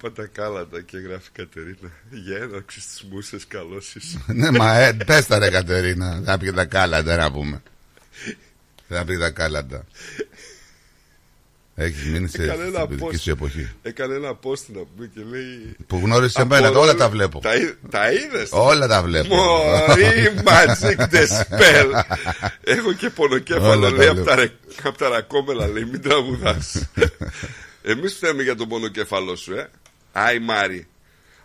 Είπα 0.07 0.13
τα 0.23 0.29
κάλατα 0.33 0.81
και 0.81 0.99
γράφει 0.99 1.29
η 1.29 1.39
Κατερίνα. 1.43 1.91
Για 2.11 2.37
έναρξη 2.37 2.81
στι 2.81 3.07
μουσες 3.11 3.47
καλώ 3.49 3.77
είσαι. 3.95 4.25
ναι, 4.41 4.51
μα 4.51 4.75
ε, 4.79 4.93
πες 5.07 5.27
τα 5.27 5.39
ρε 5.39 5.51
Κατερίνα. 5.51 6.23
Θα 6.25 6.39
πει 6.39 6.53
τα 6.53 6.65
κάλαντα 6.65 7.17
να 7.17 7.33
πούμε. 7.33 7.63
Θα 8.89 9.05
πει 9.05 9.19
τα 9.19 9.31
κάλαντα. 9.31 9.85
Έχεις 11.75 12.05
μείνει 12.05 12.29
σε 12.29 12.43
Έκανε 12.43 12.65
ένα 12.65 12.79
στην 12.85 12.89
παιδική 12.89 13.17
post. 13.17 13.21
σου 13.21 13.31
εποχή. 13.31 13.71
Έκανε 13.83 14.15
ένα 14.15 14.31
post 14.31 14.65
να 14.67 14.81
πούμε 14.81 15.11
και 15.15 15.21
λέει. 15.31 15.77
Που 15.87 16.01
γνώρισες 16.05 16.37
από 16.37 16.55
εμένα, 16.55 16.71
όλα 16.71 16.79
όλα- 16.79 16.95
τα 16.95 17.09
βλέπω. 17.09 17.39
Τα, 17.41 17.55
εί- 17.55 17.77
τα 17.91 18.13
είδες; 18.13 18.49
Όλα 18.53 18.87
τα 18.87 19.03
βλέπω. 19.03 19.35
Μωρή 19.37 20.35
magic 20.45 20.99
the 20.99 21.27
spell. 21.27 22.01
Έχω 22.65 22.93
και 22.93 23.11
πονοκέφαλο 23.11 23.71
Όλα 23.71 23.91
τα 23.91 23.97
λέει 23.97 24.07
από 24.07 24.15
λέω. 24.17 24.25
τα, 24.25 24.35
ρε- 24.35 24.51
απ' 24.83 24.97
τα 24.97 25.09
ρακόμελα 25.09 25.69
λέει 25.69 25.85
μην 25.85 26.01
τραγουδάς 26.03 26.77
Εμείς 27.83 28.15
φταίμε 28.15 28.43
για 28.43 28.57
τον 28.57 28.69
πονοκέφαλο 28.69 29.37
σου 29.37 29.53
ε 29.55 29.69
Άι 30.17 30.39
Μάρι 30.39 30.87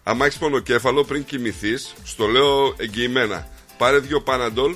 Άμα 0.04 0.26
έχεις 0.26 0.38
πονοκέφαλο 0.38 1.04
πριν 1.04 1.24
κοιμηθείς 1.26 1.94
Στο 2.04 2.26
λέω 2.28 2.74
εγγυημένα 2.78 3.48
Πάρε 3.78 4.00
δύο 4.00 4.22
παναντόλ 4.22 4.76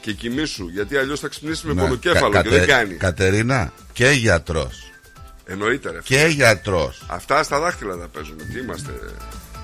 και 0.00 0.12
κοιμήσου 0.12 0.68
Γιατί 0.68 0.96
αλλιώς 0.96 1.20
θα 1.20 1.28
ξυπνήσεις 1.28 1.62
με 1.62 1.72
Ναι, 1.74 1.80
πονοκέφαλο 1.80 2.30
κα- 2.32 2.42
και 2.42 2.48
δεν 2.48 2.58
κατε- 2.60 2.72
κάνει 2.74 2.94
Κατερίνα, 2.94 3.72
και 3.92 4.08
γιατρός. 4.10 4.90
Εννοείται 5.44 5.90
ρε 5.90 5.98
Και 6.04 6.26
γιατρός. 6.30 7.02
Αυτά 7.06 7.42
στα 7.42 7.60
δάχτυλα 7.60 7.96
θα 7.96 8.08
παίζουμε 8.08 8.42
Τι 8.52 8.58
είμαστε 8.58 8.90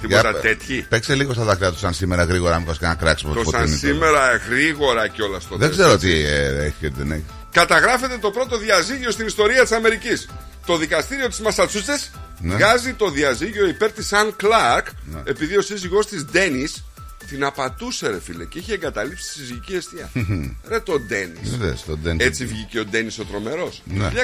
Τίποτα 0.01 0.31
Για- 0.31 0.41
τέτοιοι 0.41 0.87
Παίξε 0.89 1.15
λίγο 1.15 1.33
στα 1.33 1.45
δάκρυα 1.45 1.71
του 1.73 1.79
σαν 1.79 1.95
σήμερα 1.95 2.25
γρήγορα, 2.25 2.59
μήπως 2.59 2.79
κανένα 2.79 2.99
κράξιμο 3.01 3.33
Το 3.35 3.41
του 3.43 3.51
σαν 3.51 3.61
φωτεινή 3.61 3.81
τώρα. 3.81 3.93
σήμερα 3.95 4.37
γρήγορα 4.51 5.09
και 5.09 5.23
όλα 5.23 5.41
στο 5.41 5.57
Δεν 5.57 5.69
δες, 5.69 5.77
ξέρω 5.79 5.93
έτσι. 5.93 6.07
τι 6.07 6.15
ε, 6.25 6.65
έχει 6.65 6.75
και 6.81 6.91
δεν 6.97 7.13
έχει. 7.13 7.25
Καταγράφεται 7.53 8.19
το 8.21 8.31
πρώτο 8.31 8.59
διαζύγιο 8.59 9.11
στην 9.11 9.27
ιστορία 9.27 9.63
της 9.63 9.73
Αμερικής. 9.73 10.29
Το 10.69 10.77
δικαστήριο 10.77 11.29
της 11.29 11.41
Μασατσούτσες 11.41 12.11
Ναι. 12.41 12.55
βγάζει 12.55 12.93
το 12.95 13.11
διαζύγιο 13.11 13.67
υπέρ 13.69 13.93
της 13.93 14.13
Αν 14.13 14.37
Κλάρκ 14.37 14.87
επειδή 15.25 15.57
ο 15.57 15.63
σύζυγός 15.63 16.07
της 16.07 16.25
Ντένις 16.25 16.85
την 17.29 17.45
απατούσε 17.45 18.09
ρε 18.09 18.21
φίλε 18.21 18.45
και 18.45 18.59
είχε 18.59 18.73
εγκαταλείψει 18.73 19.25
τη 19.33 19.39
συζυγική 19.39 19.75
αιστεία. 19.75 20.11
ρε 20.69 20.81
τον 20.81 21.07
Ντένις. 21.07 21.53
Είδες, 21.53 21.85
τον 21.85 21.99
Ντένι. 22.03 22.25
Έτσι 22.25 22.47
βγήκε 22.47 22.79
ο 22.79 22.85
Ντένις 22.85 23.19
ο 23.19 23.25
τρομερός. 23.25 23.83
Ναι. 23.85 24.09
Το 24.09 24.15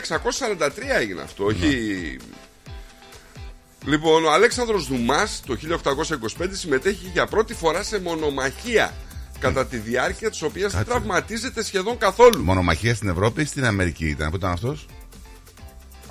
1643 0.59 0.71
έγινε 1.01 1.23
αυτό, 1.23 1.45
όχι... 1.45 2.17
Λοιπόν, 3.85 4.25
ο 4.25 4.33
Αλέξανδρος 4.33 4.87
Δουμάς 4.87 5.43
το 5.47 5.57
1825 6.39 6.49
συμμετέχει 6.51 7.11
για 7.13 7.27
πρώτη 7.27 7.55
φορά 7.55 7.83
σε 7.83 8.01
μονομαχία 8.01 8.95
κατά 9.39 9.67
τη 9.67 9.77
διάρκεια 9.77 10.31
της 10.31 10.43
οποίας 10.43 10.73
δεν 10.73 10.81
Κάτσε. 10.85 10.93
τραυματίζεται 10.99 11.65
σχεδόν 11.65 11.99
καθόλου. 11.99 12.43
Μονομαχία 12.43 12.95
στην 12.95 13.09
Ευρώπη 13.09 13.43
ή 13.43 13.45
στην 13.45 13.65
Αμερική 13.65 14.07
ήταν. 14.09 14.31
Πού 14.31 14.37
ήταν 14.37 14.51
αυτός; 14.51 14.87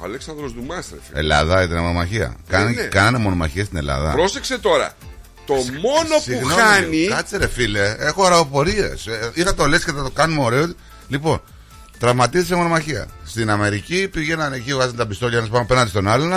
Ο 0.04 0.06
Αλέξανδρος 0.06 0.54
Δουμάς 0.54 0.90
ρε 0.92 0.98
φίλε. 1.08 1.20
Ελλάδα 1.20 1.64
ήταν 1.64 1.78
μονομαχία. 1.78 2.36
Κάνε, 2.48 2.70
ναι. 2.70 2.82
Κάνανε 2.82 3.18
μονομαχία 3.18 3.66
στην 3.66 3.78
Ελλάδα. 3.78 4.12
Πρόσεξε 4.12 4.58
τώρα. 4.58 4.94
Το 5.46 5.54
μόνο 5.54 6.16
που 6.16 6.22
Συγγνώμη, 6.22 6.54
χάνει. 6.54 7.06
Κάτσε 7.08 7.38
ρε 7.38 7.48
φίλε, 7.48 7.96
έχω 8.00 8.24
αεροπορίες. 8.24 9.08
Ή 9.34 9.42
θα 9.42 9.54
το 9.54 9.66
λες 9.66 9.84
και 9.84 9.92
θα 9.92 10.04
το 10.04 10.10
κάνουμε 10.10 10.44
ωραίο. 10.44 10.74
Λοιπόν, 11.08 11.42
τραυματίζεται 12.00 12.48
σε 12.48 12.56
μονομαχία. 12.56 13.08
Στην 13.26 13.50
Αμερική 13.50 14.08
πήγαιναν 14.08 14.54
εκεί, 14.54 14.74
βγάζαν 14.74 14.96
τα 14.96 15.08
πιστόλια 15.08 15.38
ένα 15.38 15.48
πάνω 15.48 15.64
απέναντι 15.64 15.90
στον 15.90 16.08
άλλον 16.08 16.34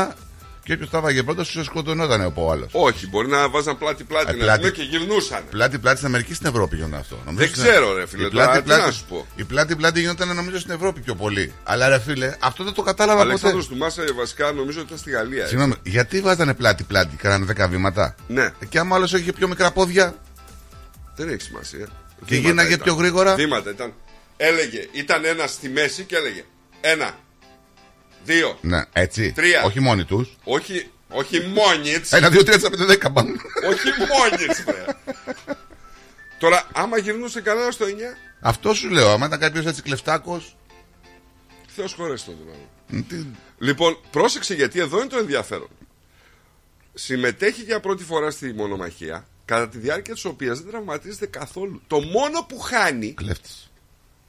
και 0.66 0.72
όποιος 0.72 0.90
τα 0.90 1.00
βάγε 1.00 1.22
πρώτο, 1.22 1.44
σου 1.44 1.64
σκοτωνόταν 1.64 2.20
από 2.22 2.50
άλλος. 2.50 2.68
Όχι, 2.72 3.08
μπορεί 3.08 3.28
να 3.28 3.48
βάζαν 3.48 3.78
πλάτη-πλάτη 3.78 4.30
Ε, 4.30 4.32
να 4.32 4.38
πλάτη- 4.42 4.58
πούμε 4.60 4.70
και 4.70 4.82
γυρνούσαν. 4.82 5.42
Πλάτη-πλάτη 5.50 5.96
στην 5.96 6.08
Αμερική 6.08 6.34
στην 6.34 6.46
Ευρώπη 6.46 6.76
γινόταν 6.76 6.98
αυτό. 7.00 7.16
Νομίζω 7.24 7.44
Δεν 7.46 7.54
στην- 7.54 7.62
ξέρω, 7.70 7.94
ρε 7.94 8.06
φίλε, 8.06 8.26
Η 8.26 8.30
τώρα, 8.30 8.44
τι 8.44 8.50
πλάτη-πλάτη- 8.52 8.84
να 8.86 8.90
σου 8.92 9.04
πω. 9.08 9.26
Η 9.36 9.44
πλάτη-πλάτη 9.44 10.00
γινόταν 10.00 10.34
νομίζω 10.36 10.58
στην 10.58 10.72
Ευρώπη 10.74 11.00
πιο 11.00 11.14
πολύ. 11.14 11.52
Αλλά 11.64 11.88
ρε 11.88 11.98
φίλε, 12.00 12.34
αυτό 12.40 12.64
δεν 12.64 12.72
το 12.72 12.82
κατάλαβα 12.82 13.18
Ο 13.20 13.22
ποτέ. 13.22 13.28
Αλέξανδρος 13.30 13.68
Δουμάς 13.68 13.98
ε, 13.98 14.04
βασικά 14.16 14.52
νομίζω 14.52 14.78
ότι 14.78 14.86
ήταν 14.86 14.98
στη 14.98 15.10
Γαλλία. 15.10 15.36
έτσι. 15.38 15.48
Συγγνώμη, 15.48 15.74
γιατί 15.82 16.20
βάζανε 16.20 16.54
πλάτη-πλάτη, 16.54 17.16
κάνανε 17.16 17.44
10 17.44 17.68
βήματα; 17.68 18.14
Ναι, 18.28 18.50
Και 18.68 18.78
άμα 18.78 18.96
άλλος 18.96 19.12
είχε 19.12 19.32
πιο 19.32 19.48
μικρά 19.48 19.70
πόδια; 19.70 20.14
Δεν 21.16 21.28
έχει 21.28 21.40
σημασία. 21.40 21.86
και 22.24 22.34
Βήματα 22.34 22.48
γίναγε 22.48 22.68
ήταν. 22.68 22.80
πιο 22.84 22.94
γρήγορα; 22.94 23.34
Βήματα 23.34 23.70
ήταν. 23.70 23.92
Έλεγε, 24.36 24.88
ήταν 24.92 25.24
ένα 25.24 25.46
στη 25.46 25.68
μέση 25.68 26.02
και 26.04 26.16
έλεγε 26.16 26.44
ένα, 26.80 27.10
δύο, 28.26 28.58
Ναι, 28.60 28.82
έτσι. 28.92 29.32
Τρία. 29.32 29.62
Όχι 29.62 29.80
μόνοι 29.80 30.04
τους. 30.04 30.36
όχι, 30.44 30.90
όχι 31.08 31.40
μόνιτς, 31.40 32.12
Ένα, 32.12 32.30
δύο, 32.30 32.40
τρία, 32.42 32.52
τέσσερα, 32.52 32.70
πέντε, 32.70 32.84
δέκα 32.84 33.10
πάμε. 33.12 33.30
όχι 33.68 33.88
μόνιτς, 33.98 34.62
βρε. 34.62 34.84
Τώρα, 36.38 36.68
άμα 36.72 36.98
γυρνούσε 36.98 37.40
κανένα 37.40 37.70
στο 37.70 37.84
9, 37.84 37.88
Αυτό 38.40 38.74
σου 38.74 38.88
λέω. 38.90 39.10
Άμα 39.10 39.26
ήταν 39.26 39.38
κάποιος 39.38 39.66
έτσι 39.66 39.82
κλεφτάκος. 39.82 40.56
Θεός 41.66 41.92
χωρέσει 41.94 42.24
τον 42.24 42.34
δηλαδή. 42.42 43.26
Λοιπόν, 43.58 43.98
πρόσεξε 44.10 44.54
γιατί 44.54 44.80
εδώ 44.80 44.98
είναι 44.98 45.06
το 45.06 45.18
ενδιαφέρον. 45.18 45.68
Συμμετέχει 46.94 47.62
για 47.62 47.80
πρώτη 47.80 48.04
φορά 48.04 48.30
στη 48.30 48.52
μονομαχία, 48.52 49.26
κατά 49.44 49.68
τη 49.68 49.78
διάρκεια 49.78 50.14
της 50.14 50.24
οποίας 50.24 50.60
δεν 50.60 50.70
τραυματίζεται 50.70 51.26
καθόλου. 51.26 51.82
Το 51.86 52.00
μόνο 52.00 52.42
που 52.48 52.58
χάνει, 52.58 53.12
Κλέφτης. 53.14 53.70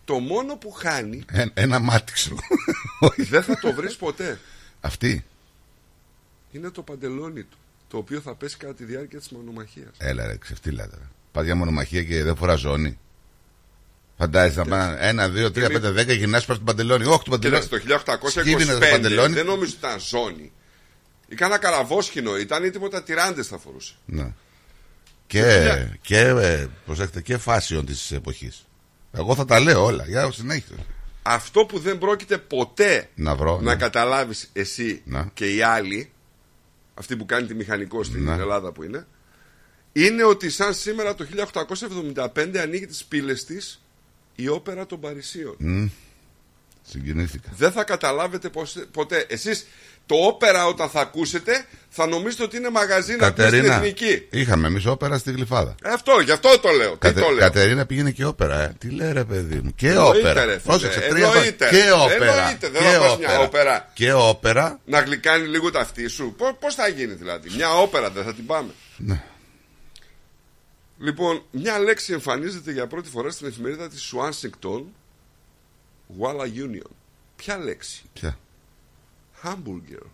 Το 0.07 0.19
μόνο 0.19 0.55
που 0.55 0.71
χάνει, 0.71 1.25
Ένα 1.53 1.79
μάτι 1.79 2.11
ξέρω. 2.11 2.35
Όχι. 2.99 3.23
δεν 3.33 3.43
θα 3.43 3.59
το 3.59 3.73
βρεις 3.73 3.95
ποτέ. 3.95 4.39
Αυτή; 4.81 5.25
Είναι 6.51 6.69
το 6.69 6.81
παντελόνι 6.81 7.43
του, 7.43 7.57
το 7.87 7.97
οποίο 7.97 8.21
θα 8.21 8.35
πέσει 8.35 8.57
κατά 8.57 8.73
τη 8.73 8.83
διάρκεια 8.83 9.19
της 9.19 9.29
μονομαχίας. 9.29 9.89
Έλα 9.97 10.27
ρε, 10.27 10.37
ξεφτύλα 10.37 10.89
τώρα. 10.89 11.11
Πα 11.31 11.43
για 11.43 11.55
μονομαχία 11.55 12.03
και 12.03 12.23
δεν 12.23 12.35
φορά 12.35 12.55
ζώνη. 12.55 12.99
Φαντάζεσαι 14.17 14.59
να 14.59 14.65
πάνε 14.65 14.97
ένα, 14.99 15.29
δύο, 15.29 15.51
τρία, 15.51 15.69
πέντε, 15.69 15.89
δέκα 15.91 16.13
γυρνά 16.13 16.41
πας 16.47 16.57
του 16.57 16.63
παντελόνι. 16.63 17.05
Όχι, 17.05 17.23
του 17.23 17.29
παντελόνι. 17.29 17.61
Κοίταξε, 17.63 17.85
το 18.19 18.29
Σκύβινε 18.29 18.73
το 18.73 18.85
1825 18.85 18.91
παντελόνι. 18.91 19.33
δεν 19.33 19.45
νομίζω 19.45 19.71
ότι 19.77 19.85
ήταν 19.85 19.99
ζώνη. 19.99 20.51
Ή 21.27 21.35
κάνα 21.35 21.57
καραβόσχηνο 21.57 22.37
ήταν 22.37 22.63
ή 22.63 22.69
τίποτα 22.69 23.03
τυράντες 23.03 23.47
θα 23.47 23.57
φορούσε. 23.57 23.93
Ναι. 24.05 24.33
Και, 25.27 25.87
και, 26.01 26.19
ε, 26.19 26.67
προσέξτε, 26.85 27.21
και 27.21 27.37
φάσιον 27.37 27.85
της 27.85 28.11
εποχής. 28.11 28.66
Εγώ 29.17 29.35
θα 29.35 29.45
τα 29.45 29.59
λέω 29.59 29.83
όλα. 29.83 30.05
Για 30.07 30.31
συνέχεια. 30.31 30.75
Αυτό 31.21 31.65
που 31.65 31.79
δεν 31.79 31.97
πρόκειται 31.97 32.37
ποτέ 32.37 33.09
Να 33.15 33.35
βρω. 33.35 33.55
να 33.61 33.71
ναι. 33.73 33.75
καταλάβεις 33.75 34.49
εσύ 34.53 35.01
Ναι. 35.05 35.25
και 35.33 35.53
οι 35.55 35.61
άλλοι, 35.61 36.11
αυτοί 36.93 37.15
που 37.15 37.25
κάνει 37.25 37.47
τη 37.47 37.53
μηχανικό 37.53 38.03
στην 38.03 38.23
Ναι. 38.23 38.31
Ελλάδα 38.33 38.71
που 38.71 38.83
είναι, 38.83 39.07
είναι 39.93 40.23
ότι 40.23 40.49
σαν 40.49 40.73
σήμερα 40.73 41.15
το 41.15 41.25
1875 41.25 42.57
ανοίγει 42.57 42.85
τις 42.85 43.03
πύλες 43.05 43.45
της 43.45 43.81
η 44.35 44.47
όπερα 44.47 44.85
των 44.85 44.99
Παρισίων. 44.99 45.91
Συγκινήθηκα. 46.89 47.49
Δεν 47.55 47.71
θα 47.71 47.83
καταλάβετε 47.83 48.49
πως, 48.49 48.77
ποτέ. 48.91 49.25
Εσείς 49.29 49.65
το 50.07 50.15
όπερα 50.15 50.65
όταν 50.65 50.89
θα 50.89 50.99
ακούσετε 51.01 51.65
θα 51.89 52.07
νομίζετε 52.07 52.43
ότι 52.43 52.57
είναι 52.57 52.69
μαγαζίνα 52.69 53.17
που 53.17 53.23
είναι 53.23 53.31
στην 53.31 53.43
Κατερίνα, 53.43 53.75
εθνική. 53.75 54.27
είχαμε 54.31 54.67
εμείς 54.67 54.85
όπερα 54.85 55.17
στη 55.17 55.31
Γλυφάδα. 55.31 55.75
Ε, 55.83 55.89
Αυτό, 55.89 56.19
γι' 56.19 56.31
αυτό 56.31 56.59
το 56.59 56.69
λέω. 56.69 56.91
Τι 56.91 56.97
Κατε, 56.97 57.19
το 57.21 57.29
λέω. 57.29 57.37
Κατερίνα 57.39 57.85
πήγαινε 57.85 58.11
και 58.11 58.25
όπερα, 58.25 58.61
ε. 58.63 58.75
Τι 58.77 58.89
λέει 58.89 59.11
ρε 59.11 59.23
παιδί 59.23 59.55
μου. 59.63 59.73
Και 59.75 59.87
Εννοείται, 59.89 60.19
όπερα. 60.19 60.45
ρε, 60.45 60.51
φίλε. 60.51 60.61
Πρόσεξε, 60.63 60.99
τρία 60.99 61.25
Εννοείται, 61.27 61.65
πα- 61.65 61.69
Και 61.71 61.83
ρε. 61.83 61.91
όπερα. 61.91 62.37
Εννοείται, 62.37 62.69
δεν 62.69 62.81
και 62.81 62.87
θα 62.87 62.99
πας 62.99 63.17
μια 63.17 63.39
όπερα. 63.39 63.91
Και 63.93 64.13
όπερα. 64.13 64.79
Να 64.85 64.99
γλυκάνει 64.99 65.47
λίγο 65.47 65.71
τα 65.71 65.79
αυτή 65.79 66.07
σου. 66.07 66.35
Πώς 66.59 66.75
θα 66.75 66.87
γίνει 66.87 67.13
δηλαδή. 67.13 67.49
Μια 67.55 67.73
όπερα 67.77 68.09
δεν 68.09 68.23
θα 68.23 68.33
την 68.33 68.45
πάμε. 68.45 68.69
Ναι. 68.97 69.21
Λοιπόν, 70.99 71.43
μια 71.51 71.79
λέξη 71.79 72.13
εμφανίζεται 72.13 72.71
για 72.71 72.87
πρώτη 72.87 73.09
φορά 73.09 73.29
στην 73.29 73.47
εφημερίδα 73.47 73.87
της 73.89 74.13
Ουάσιγκτον 74.13 74.85
Walla 76.21 76.43
Union. 76.43 76.89
Ποια 77.35 77.57
λέξη; 77.57 78.01
Ποια; 78.13 78.37
Hamburger. 79.43 80.05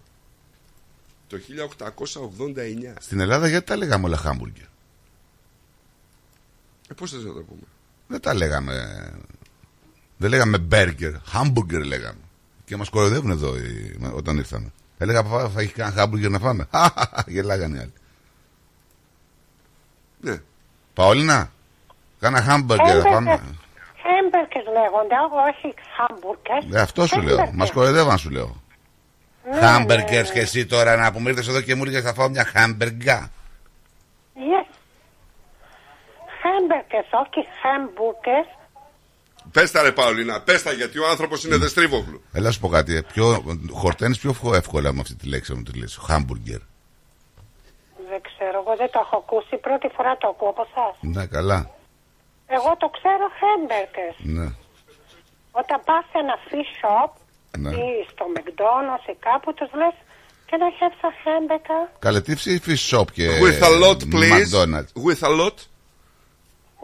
Το 1.27 1.38
1889. 1.38 2.94
Στην 3.00 3.20
Ελλάδα 3.20 3.48
γιατί 3.48 3.65
τα 3.65 3.75
λέγαμε 3.75 4.06
όλα 4.06 4.18
χάμπουργκερ; 4.18 4.65
Ε, 6.89 6.94
πώς 6.96 7.12
θες 7.12 7.24
να 7.24 7.34
το 7.34 7.39
πούμε; 7.42 7.62
Δεν 8.08 8.22
τα 8.22 8.34
λέγαμε. 8.34 9.12
Δεν 10.18 10.30
λέγαμε 10.30 10.58
μπέργκερ. 10.58 11.13
Χάμπουργκερ 11.25 11.84
λέγαμε. 11.86 12.20
Και 12.65 12.75
μας 12.77 12.89
κοροϊδεύουν 12.89 13.30
εδώ 13.32 13.58
οι- 13.58 13.98
όταν 14.13 14.38
ήρθαμε. 14.38 14.72
Έλεγα 14.98 15.24
θα 15.24 15.50
θα 15.50 15.62
έχει 15.62 15.74
κανένα 15.74 15.96
χάμπουργκερ 15.96 16.30
να 16.30 16.39
φάμε. 16.39 16.68
Γελάγανε 17.27 17.77
οι 17.77 17.80
άλλοι. 17.80 17.94
Ναι. 20.22 20.42
Παόλινα, 20.94 21.51
κάνα 22.20 22.42
χάμπουργκερ 22.42 22.96
να 23.03 23.10
φάμε. 23.12 23.42
Χέμπερκες 24.01 24.63
λέγονται, 24.63 25.15
όχι 25.50 25.74
χάμπουργκες. 25.98 26.75
Ε, 26.77 26.82
αυτό 26.82 27.08
σου 27.08 27.22
λέω. 27.22 27.51
Μας 27.53 27.72
κοροϊδεύαν 27.72 28.18
σου 28.18 28.30
λέω. 28.30 28.62
Ναι, 29.52 29.60
Χάμπεργκερς 29.60 30.32
και 30.32 30.40
εσύ 30.40 30.66
τώρα 30.66 30.96
να 30.96 31.12
που 31.12 31.20
μου 31.20 31.28
ήρθες 31.28 31.48
εδώ 31.48 31.62
και 31.62 31.76
μου 31.76 31.84
έλεγες 31.84 32.04
θα 32.04 32.14
φάω 32.14 32.30
μια 32.30 32.46
χάμπεργκα. 32.46 33.32
Yes. 34.36 34.68
Χέμπερκες, 36.42 37.06
όχι 37.12 37.48
χάμπουργκες. 37.62 38.46
Πες 39.52 39.72
τα 39.72 39.82
ρε 39.82 39.92
Παολίνα, 39.92 40.42
πες 40.42 40.64
τα 40.64 40.72
γιατί 40.72 41.00
ο 41.00 41.08
άνθρωπος 41.10 41.44
είναι 41.44 41.58
δεστρίβογλου. 41.58 42.22
Έλα 42.34 42.52
σου 42.52 42.60
πω 42.60 42.68
κάτι. 42.68 42.96
ε, 42.96 43.02
Πιο, 43.02 43.44
χορταίνεις 43.72 44.18
πιο 44.20 44.34
φο- 44.34 44.54
εύκολα 44.54 44.94
με 44.94 45.00
αυτή 45.00 45.16
τη 45.16 45.28
λέξη 45.28 45.54
μου 45.54 45.64
τη 45.64 45.78
λες. 45.80 46.00
Χάμπουργκερ. 46.08 46.60
Δεν 48.10 48.22
ξέρω, 48.22 48.64
εγώ 48.66 48.76
δεν 48.78 48.90
το 48.92 49.00
έχω 49.06 49.18
ακούσει. 49.18 49.58
Πρώτη 49.58 49.88
φορά 49.96 50.18
το 50.18 50.28
ακούω 50.28 50.50
από 50.50 50.68
εσάς. 50.72 50.96
Ναι, 51.02 51.26
καλά. 51.26 51.70
Εγώ 52.48 52.76
το 52.78 52.88
ξέρω 52.98 53.26
χέμπερκες. 53.40 54.16
Ναι. 54.38 54.48
Όταν 55.52 55.82
πας 55.86 56.04
σε 56.12 56.18
ένα 56.24 56.36
fish 56.50 56.72
shop 56.82 57.10
Ναι. 57.58 57.70
ή 57.70 58.08
στο 58.12 58.26
McDonald's 58.36 59.10
ή 59.10 59.16
κάπου 59.20 59.54
τους 59.54 59.70
λες 59.74 59.94
Can 60.50 60.56
I 60.56 60.72
have 60.84 60.94
some 61.02 61.16
hamburger? 61.26 61.89
Καλέ, 62.00 62.22
τι 62.22 62.36
ψήφι 62.36 62.76
shop 62.92 63.06
και 63.12 63.28
With 63.42 63.63
a 63.63 63.70
lot 63.84 63.98
please. 64.13 64.52
McDonald's. 64.54 64.92
With 65.06 65.24
a 65.24 65.30
lot. 65.39 65.58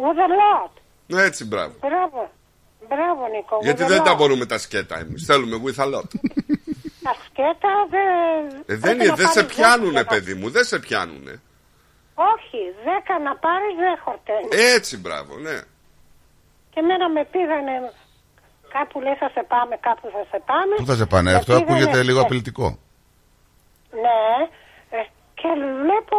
With 0.05 0.19
a 0.25 0.29
lot. 0.41 0.71
Ναι, 1.07 1.21
έτσι 1.23 1.45
μπράβο. 1.45 1.73
Μπράβο. 1.81 2.31
Μπράβο 2.89 3.27
Νίκο. 3.27 3.57
with 3.57 3.63
Γιατί 3.63 3.83
a 3.83 3.87
δεν 3.87 4.01
lot. 4.01 4.03
τα 4.05 4.15
μπορούμε 4.15 4.45
τα 4.45 4.57
σκέτα 4.57 4.99
εμείς. 4.99 5.25
Θέλουμε 5.25 5.61
with 5.65 5.83
a 5.83 5.85
lot. 5.85 6.09
Τα 7.03 7.15
σκέτα 7.25 7.71
δεν... 7.89 8.59
Ε, 8.65 8.75
δεν, 8.75 8.79
πρέπει 8.79 8.95
είναι, 8.95 9.05
να 9.05 9.15
δεν 9.15 9.27
σε 9.27 9.43
πάρεις 9.43 9.55
πιάνουνε 9.55 9.91
δέκα. 9.91 10.05
παιδί 10.09 10.33
μου, 10.33 10.49
δεν 10.49 10.63
σε 10.63 10.79
πιάνουνε. 10.79 11.41
Όχι, 12.15 12.59
δέκα 12.83 13.19
να 13.19 13.35
πάρεις 13.35 13.75
δεν 13.77 13.97
χορταίνει. 14.03 14.47
Έτσι 14.75 14.97
μπράβο, 14.97 15.37
ναι. 15.37 15.61
Και 16.71 16.79
εμένα 16.79 17.09
με 17.09 17.25
πήγανε 17.31 17.91
κάπου 18.75 18.95
λέει 19.05 19.15
θα 19.23 19.29
σε 19.35 19.43
πάμε, 19.53 19.75
κάπου 19.87 20.05
θα 20.15 20.23
σε 20.31 20.37
πάμε. 20.49 20.73
Πού 20.79 20.85
θα 20.91 20.95
σε 21.01 21.05
πάνε, 21.13 21.29
Με 21.31 21.37
αυτό 21.37 21.51
πήγανε 21.53 21.71
ακούγεται 21.71 21.99
λίγο 22.07 22.19
σε- 22.19 22.25
απειλητικό. 22.25 22.67
Ναι, 24.05 24.23
ε, 24.97 24.99
και 25.39 25.49
βλέπω 25.83 26.17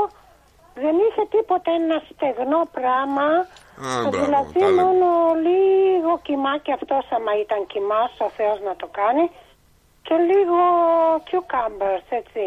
δεν 0.82 0.94
είχε 1.06 1.22
τίποτα 1.34 1.70
ένα 1.80 1.96
στεγνό 2.10 2.60
πράγμα. 2.78 3.26
Α, 3.88 4.02
που 4.02 4.08
μπράβο, 4.08 4.24
δηλαδή 4.24 4.58
τα 4.58 4.66
λέμε. 4.68 4.82
μόνο 4.82 5.08
λίγο 5.48 6.10
κοιμάκι 6.26 6.70
αυτός 6.78 7.04
άμα 7.16 7.32
ήταν 7.44 7.60
κοιμάς 7.72 8.12
ο 8.26 8.28
Θεός 8.36 8.58
να 8.68 8.74
το 8.80 8.86
κάνει 9.00 9.24
και 10.06 10.14
λίγο 10.30 10.60
cucumbers 11.30 12.06
έτσι 12.20 12.44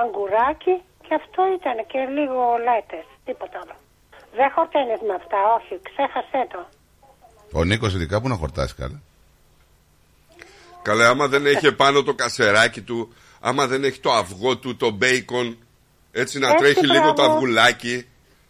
αγκουράκι 0.00 0.74
και 1.06 1.14
αυτό 1.20 1.40
ήταν 1.58 1.76
και 1.90 2.00
λίγο 2.16 2.40
λέτες 2.66 3.04
τίποτα 3.24 3.56
άλλο 3.62 3.76
δεν 4.38 4.50
χορταίνεις 4.54 5.00
με 5.08 5.14
αυτά 5.20 5.38
όχι 5.58 5.74
ξέχασέ 5.88 6.42
το 6.52 6.60
Ο 7.58 7.64
Νίκος 7.64 7.94
ειδικά 7.94 8.20
που 8.20 8.28
να 8.28 8.36
χορτάσει 8.42 8.74
καλά. 8.74 9.00
Καλέ, 10.86 11.04
άμα 11.06 11.26
δεν 11.26 11.46
έχει 11.46 11.66
επάνω 11.66 12.02
το 12.02 12.14
κασεράκι 12.14 12.80
του, 12.80 13.12
άμα 13.40 13.66
δεν 13.66 13.84
έχει 13.84 13.98
το 14.00 14.12
αυγό 14.12 14.56
του, 14.56 14.76
το 14.76 14.90
μπέικον, 14.90 15.56
έτσι 16.12 16.38
να 16.38 16.46
Έτσι, 16.48 16.58
τρέχει 16.62 16.86
λίγο 16.86 17.06
το 17.06 17.12
μπράβο. 17.12 17.32
αυγουλάκι, 17.32 18.04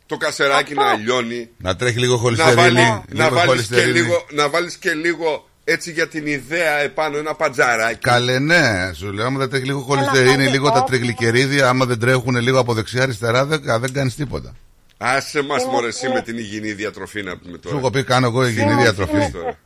το 0.06 0.16
κασεράκι 0.16 0.72
Αυτό. 0.78 0.84
να 0.84 0.94
λιώνει, 0.94 1.48
Να 1.58 1.76
τρέχει 1.76 1.98
λίγο 1.98 2.12
να, 2.14 2.18
χολυστερίνη. 2.20 2.56
βάλει, 2.60 2.80
να, 3.08 3.24
λίγο 3.24 3.28
βάλεις 3.34 3.40
και 3.40 3.46
χολυστερίνη. 3.46 3.92
λίγο, 3.98 4.26
να 4.32 4.48
βάλεις 4.48 4.76
και 4.76 4.92
λίγο 4.94 5.48
έτσι 5.64 5.92
για 5.92 6.08
την 6.08 6.26
ιδέα 6.26 6.72
επάνω 6.78 7.18
ένα 7.18 7.34
πατζαράκι. 7.34 7.98
Καλέ, 7.98 8.38
ναι, 8.38 8.90
σου 8.94 9.12
λέω, 9.12 9.26
άμα 9.26 9.38
δεν 9.38 9.50
τρέχει 9.50 9.64
λίγο 9.64 9.80
χολυστερίνη, 9.80 10.30
κάνει 10.36 10.48
λίγο 10.48 10.70
τα 10.70 10.82
off. 10.82 10.86
τριγλικερίδια, 10.86 11.68
άμα 11.68 11.84
δεν 11.84 11.98
τρέχουν 11.98 12.36
λίγο 12.36 12.58
από 12.58 12.74
δεξιά-αριστερά, 12.74 13.44
δεν, 13.44 13.62
δεν 13.80 13.92
κάνεις 13.92 14.14
τίποτα. 14.14 14.54
Άσε 14.98 15.42
μας 15.42 15.60
Τι 15.62 15.66
μου 15.66 15.72
μωρέ 15.72 15.86
εσύ 15.86 16.06
πει. 16.06 16.12
με 16.12 16.20
την 16.22 16.38
υγιεινή 16.38 16.72
διατροφή 16.72 17.22
να 17.22 17.36
πούμε 17.38 17.52
Σου 17.52 17.60
τώρα. 17.60 17.76
έχω 17.78 17.90
πει, 17.90 18.04
κάνω 18.04 18.26
εγώ 18.26 18.46
υγιεινή 18.46 18.68
Τι 18.68 18.74
μου 18.74 18.80
διατροφή. 18.80 19.10
θύμισες, 19.10 19.32
τώρα. 19.32 19.58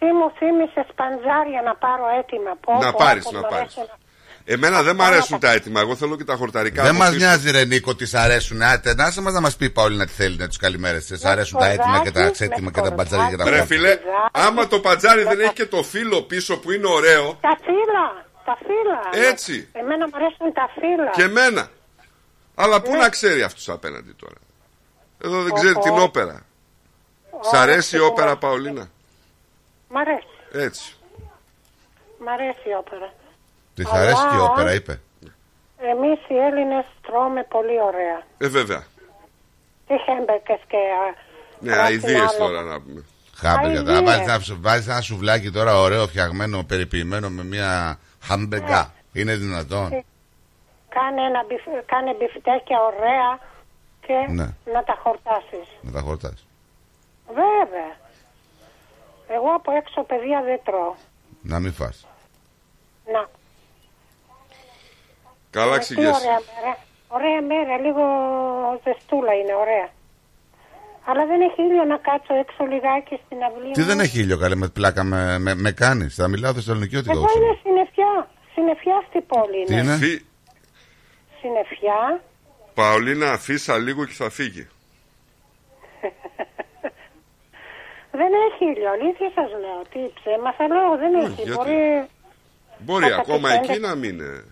Τι 0.00 0.06
μου- 0.06 0.12
τι 0.12 0.12
μου 0.18 0.30
θύμισες 0.38 0.86
σπανζάρια 0.92 1.60
να 1.68 1.74
πάρω 1.84 2.04
έτοιμα 2.20 2.52
πω, 2.64 2.72
Να 2.84 2.90
πω, 2.92 2.98
πάρεις, 3.04 3.24
όπως 3.26 3.40
να 3.40 3.46
μ' 3.46 3.50
πάρεις. 3.50 3.76
αρέσει 3.76 3.78
να- 3.90 3.98
Εμένα 4.44 4.82
δεν 4.82 4.94
μ' 4.96 5.02
αρέσουν 5.02 5.38
τα 5.40 5.50
έτοιμα, 5.52 5.80
εγώ 5.80 5.96
θέλω 5.96 6.16
και 6.16 6.24
τα 6.24 6.34
χορταρικά. 6.36 6.82
Δεν 6.82 6.90
από 6.90 6.98
μας 7.00 7.08
πίσω. 7.10 7.18
νοιάζει, 7.26 7.50
ρε 7.50 7.64
Νίκο, 7.64 7.94
τι 7.94 8.06
σ' 8.06 8.14
αρέσουν. 8.14 8.62
Άτε, 8.62 8.94
να 8.94 9.10
σε 9.10 9.20
μας 9.20 9.32
να 9.32 9.40
μας 9.40 9.56
πει 9.56 9.70
Παόλη 9.70 9.96
να 9.96 10.06
τι 10.06 10.12
θέλει 10.12 10.36
να 10.36 10.48
του 10.48 10.56
καλημέρε. 10.60 11.00
Σ' 11.00 11.24
αρέσουν 11.24 11.58
τα 11.58 11.66
έτοιμα 11.66 11.98
και 11.98 12.10
τα 12.10 12.10
σκορδάκι, 12.10 12.32
ξέτοιμα 12.32 12.64
με 12.64 12.70
και 12.70 12.80
τα 12.88 12.90
μπατζάρια 12.90 13.28
και 13.30 13.36
τα 13.36 13.42
σκορδάκι. 13.46 13.72
Ρε 13.74 13.76
χόρτα. 13.78 13.96
φίλε, 13.96 13.98
άμα 14.46 14.66
το 14.66 14.80
πατζάρι 14.80 15.22
δεν 15.22 15.40
έχει 15.40 15.52
και 15.52 15.66
το 15.66 15.82
φύλλο 15.82 16.22
πίσω 16.22 16.58
που 16.58 16.70
είναι 16.72 16.86
ωραίο, 16.86 17.38
Τα 17.40 17.56
φύλλα, 17.64 18.04
τα 18.44 18.56
φύλλα. 18.66 19.26
Έτσι. 19.28 19.68
Εμένα 19.72 20.06
μου 20.06 20.12
αρέσουν 20.14 20.52
τα 20.52 20.68
φύλλα. 20.80 21.10
και 21.10 21.22
εμένα. 21.22 21.68
Αλλά 22.54 22.78
Ναι. 22.78 22.84
πού 22.84 22.96
να 22.96 23.08
ξέρει 23.08 23.42
αυτούς 23.42 23.68
απέναντι 23.68 24.12
τώρα. 24.12 24.34
Εδώ 25.24 25.36
δεν 25.42 25.52
Οχο. 25.52 25.54
ξέρει 25.60 25.74
την 25.74 25.98
όπερα. 25.98 26.42
Σ' 27.50 27.54
αρέσει 27.54 27.96
η 27.96 27.98
Όχι, 27.98 28.08
όπερα, 28.10 28.30
όχι. 28.30 28.38
Παολίνα; 28.38 28.90
Μ' 29.92 29.96
αρέσει. 29.96 30.26
Έτσι. 30.52 30.94
Μ' 32.24 32.28
αρέσει 32.28 32.68
η 32.68 32.74
όπερα. 32.78 33.12
Τη 33.74 33.82
αρέσει 33.92 34.14
και 34.30 34.34
η 34.36 34.38
Αλλά- 34.38 34.50
όπερα, 34.50 34.74
είπε. 34.74 35.00
Εμείς 35.92 36.18
οι 36.28 36.36
Έλληνες 36.36 36.84
τρώμε 37.02 37.42
πολύ 37.48 37.80
ωραία. 37.82 38.22
Ε, 38.38 38.48
βέβαια. 38.48 38.82
Τι 39.86 39.94
χάμπουργκερ 39.98 40.60
και... 40.68 40.76
α, 40.76 41.14
Ναι, 41.58 41.72
πράσινο 41.72 41.82
αηδίες 42.06 42.20
άλλο. 42.20 42.38
τώρα 42.38 42.62
να 42.62 42.80
πούμε. 42.80 43.04
Χάμπουργκερ. 43.34 43.80
Αηδίες. 43.80 43.94
Θα 43.96 44.02
βάζεις 44.02 44.26
ένα, 44.28 44.38
σου- 44.38 44.58
βάζεις 44.62 44.86
ένα 44.88 45.00
σουβλάκι 45.00 45.50
τώρα 45.50 45.80
ωραίο, 45.80 46.06
φτιαγμένο, 46.06 46.64
περιποιημένο 46.64 47.28
με 47.28 47.44
μια 47.44 47.98
χάμπουργκερ. 48.22 48.92
Είναι 49.12 49.34
δυνατόν. 49.36 50.04
Κάνε, 50.88 51.22
ένα 51.22 51.44
μπιφ, 51.48 51.62
κάνε 51.86 52.14
μπιφτέκια 52.18 52.78
ωραία 52.80 53.38
και 54.06 54.32
Ναι. 54.32 54.48
να 54.72 54.84
τα 54.84 54.98
χορτάσεις. 55.02 55.68
Να 55.80 55.90
τα 55.92 56.00
χορτάσει. 56.00 56.44
Βέβαια. 57.26 57.96
Εγώ 59.36 59.48
από 59.54 59.70
έξω 59.72 60.02
παιδιά 60.02 60.42
δεν 60.42 60.60
τρώω. 60.64 60.94
Να 61.42 61.58
μην 61.60 61.72
φας. 61.72 62.06
Να. 63.12 63.28
Καλά 65.50 65.74
Ε, 65.74 65.78
Τι 65.78 65.82
εξηγές. 65.82 66.16
ωραία 66.16 66.40
μέρα. 66.54 66.76
Ωραία 67.08 67.42
μέρα, 67.42 67.78
λίγο 67.78 68.02
ζεστούλα 68.84 69.32
είναι, 69.34 69.54
ωραία. 69.54 69.88
Αλλά 71.04 71.26
δεν 71.26 71.40
έχει 71.40 71.62
ήλιο 71.62 71.84
να 71.84 71.96
κάτσω 71.96 72.34
έξω 72.34 72.64
λιγάκι 72.64 73.20
στην 73.26 73.42
αυλή 73.42 73.72
Τι 73.72 73.80
μου. 73.80 73.86
δεν 73.86 74.00
έχει 74.00 74.18
ήλιο, 74.20 74.38
καλέ, 74.38 74.54
με 74.54 74.68
πλάκα 74.68 75.04
με, 75.04 75.38
με, 75.38 75.54
με 75.54 75.72
κάνεις. 75.72 76.14
Θα 76.14 76.28
μιλάω 76.28 76.52
θεσσαλονικιώτικα. 76.54 77.12
Εδώ 77.12 77.20
εγώ 77.24 77.32
είναι 77.36 77.44
ξέρω. 77.54 77.58
συννεφιά. 77.62 78.30
Συννεφιά 78.54 79.04
στη 79.08 79.20
πόλη 79.20 79.64
Τι 79.64 79.72
είναι. 79.72 79.80
είναι; 79.82 79.96
Φύ... 79.96 80.24
Συννεφιά. 81.40 82.22
Παολίνα, 82.74 83.32
αφήσα 83.32 83.78
λίγο 83.78 84.04
και 84.04 84.12
θα 84.12 84.30
φύγει. 84.30 84.68
Ε, 86.00 86.08
Δεν 88.12 88.30
έχει 88.46 88.64
ήλιο, 88.72 88.90
αλήθεια 88.90 89.30
σας 89.34 89.50
λέω. 89.62 89.80
Τι 89.92 90.00
ψέμα 90.18 90.52
θα 90.52 90.66
λέω, 90.74 90.90
δεν 91.02 91.14
έχει. 91.24 91.42
γιατί; 91.42 91.56
Μπορεί. 91.56 92.06
Μπορεί 92.78 93.08
Θα 93.08 93.16
ακόμα 93.16 93.48
κατεβαίνετε. 93.48 93.72
εκεί 93.72 93.80
να 93.80 93.94
μην 93.94 94.10
είναι. 94.10 94.44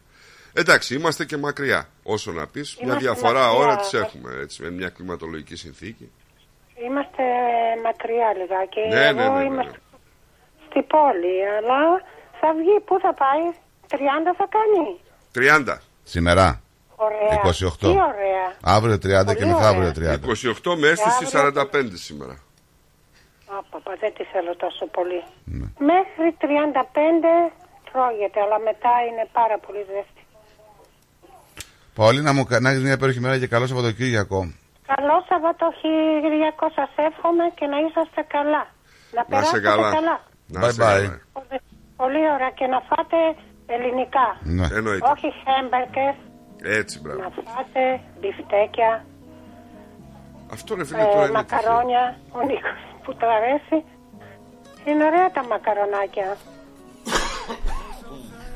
Εντάξει, 0.53 0.95
είμαστε 0.95 1.25
και 1.25 1.37
μακριά. 1.37 1.89
Όσο 2.03 2.33
να 2.33 2.47
πεις, 2.47 2.77
μια 2.77 2.85
Είμαστε 2.85 3.05
διαφορά 3.05 3.41
μακριά, 3.47 3.59
ώρα 3.65 3.77
τη 3.77 3.97
ε. 3.97 4.01
έχουμε 4.01 4.31
έτσι, 4.43 4.63
με 4.63 4.71
μια 4.71 4.89
κλιματολογική 4.89 5.57
συνθήκη. 5.57 6.13
Είμαστε 6.87 7.23
μακριά 7.85 8.29
λιγάκι. 8.39 8.81
Ναι, 8.89 9.07
Εγώ 9.07 9.21
ναι, 9.21 9.29
ναι, 9.29 9.39
ναι, 9.39 9.45
είμαι 9.45 9.63
ναι. 9.65 9.71
στη 10.71 10.83
πόλη, 10.83 11.35
αλλά 11.59 11.81
θα 12.41 12.49
βγει. 12.59 12.81
Πού 12.85 12.99
θα 13.01 13.15
πάει, 13.15 13.43
30 13.89 13.97
θα 14.37 14.49
κάνει. 14.57 15.01
30. 15.69 15.77
Σήμερα. 16.03 16.61
Ωραία. 16.97 17.41
28. 17.45 17.79
Τι 17.79 17.87
ωραία. 17.87 18.47
Αύριο 18.63 18.95
30 18.95 18.99
και 18.99 19.35
Πολύ 19.35 19.47
μεθαύριο 19.47 19.93
ωραία. 19.97 20.19
30. 20.19 20.27
28 20.73 20.77
με 20.77 20.89
αίσθηση 20.89 21.25
αύριο- 21.25 21.31
45 21.31 21.97
σήμερα. 21.97 22.39
Άπαπα, 23.57 23.93
δεν 24.01 24.13
τη 24.17 24.25
θέλω 24.33 24.57
τόσο 24.57 24.87
πολύ. 24.87 25.21
Ναι. 25.45 25.67
Μέχρι 25.93 26.29
35 26.41 27.53
τρώγεται, 27.93 28.39
αλλά 28.45 28.59
μετά 28.69 28.93
είναι 29.09 29.25
πάρα 29.39 29.57
πολύ 29.65 29.83
ζέστη. 29.91 30.23
Πολύ 31.95 32.21
να 32.23 32.33
μου 32.33 32.43
να 32.61 32.71
έχεις 32.71 32.83
μια 32.83 32.93
υπέροχη 32.93 33.21
μέρα 33.21 33.39
και 33.39 33.47
καλό 33.47 33.67
Σαββατοκύριακο. 33.67 34.41
Καλό 34.93 35.17
Σαββατοκύριακο 35.29 36.67
σας 36.79 36.91
εύχομαι 37.09 37.45
και 37.59 37.67
να 37.67 37.79
είσαστε 37.85 38.21
καλά. 38.37 38.63
Να 39.17 39.19
Να 39.19 39.23
σε 39.23 39.29
περάσετε 39.29 39.61
καλά. 39.61 39.91
καλά. 39.99 40.17
Να 40.47 40.61
Bye 40.61 40.69
είσαι 40.71 40.83
bye. 40.83 40.87
καλά. 40.87 41.21
Πολύ 41.97 42.23
ωραία 42.35 42.51
και 42.59 42.67
να 42.67 42.81
φάτε 42.89 43.17
ελληνικά. 43.67 44.27
Ναι. 44.43 44.67
Εννοείται. 44.79 45.09
Όχι 45.15 45.29
χέμπερκες, 45.43 46.15
Έτσι, 46.81 47.01
μπράβο. 47.01 47.21
να 47.21 47.31
φάτε 47.31 48.01
μπιφτέκια, 48.21 49.05
Αυτό 50.53 50.75
ρε 50.75 50.85
φίλε 50.85 51.03
τώρα 51.05 51.21
ε, 51.21 51.25
είναι 51.25 51.33
μακαρόνια, 51.33 52.19
ο 52.33 52.41
Νίκος 52.49 52.81
που 53.09 53.15
του 53.17 53.27
αρέσει. 53.39 53.85
Είναι 54.87 55.05
ωραία 55.05 55.31
τα 55.31 55.47
μακαρονάκια. 55.47 56.37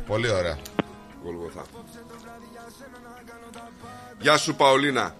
Πολύ 0.07 0.31
ωραία. 0.31 0.55
τυχαίο. 0.55 1.25
Γολγοθά. 1.25 1.63
Γεια 4.19 4.37
σου 4.37 4.55
Παολίνα. 4.55 5.15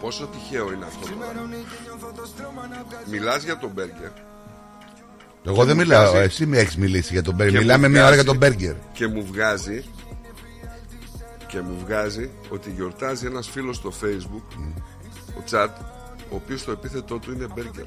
Πόσο 0.00 0.26
τυχαίο 0.26 0.72
είναι 0.72 0.84
αυτό 0.84 1.06
το 1.06 1.12
πράγμα. 1.18 1.42
Μιλάς 3.10 3.42
για 3.44 3.58
τον 3.58 3.70
μπέργκερ 3.70 4.10
Εγώ 5.46 5.64
δεν 5.64 5.76
μου 5.76 5.82
μιλάω. 5.82 6.10
βγάζει- 6.10 6.26
Εσύ 6.26 6.46
με 6.46 6.58
έχεις 6.58 6.76
μιλήσει 6.76 7.12
για 7.12 7.22
τον 7.22 7.32
Και 7.36 7.42
μπέργκερ. 7.42 7.60
μου 7.60 7.66
Μιλάμε 7.66 7.88
μια 7.88 8.04
ώρα 8.06 8.14
για 8.14 8.22
βγάζει- 8.22 8.40
τον 8.40 8.48
μπέργκερ. 8.48 8.74
και 8.92 9.06
μου 9.06 9.24
βγάζει 9.26 9.84
και 11.46 11.60
μου 11.60 11.76
βγάζει 11.84 12.30
ότι 12.50 12.70
γιορτάζει 12.70 13.26
ένας 13.26 13.48
φίλος 13.48 13.76
στο 13.76 13.92
facebook 14.02 14.56
ο 15.38 15.42
Τσάτ 15.44 15.76
ο 16.30 16.34
οποίος 16.34 16.64
το 16.64 16.70
επίθετό 16.72 17.18
του 17.18 17.32
είναι 17.32 17.46
μπέργκερ 17.54 17.84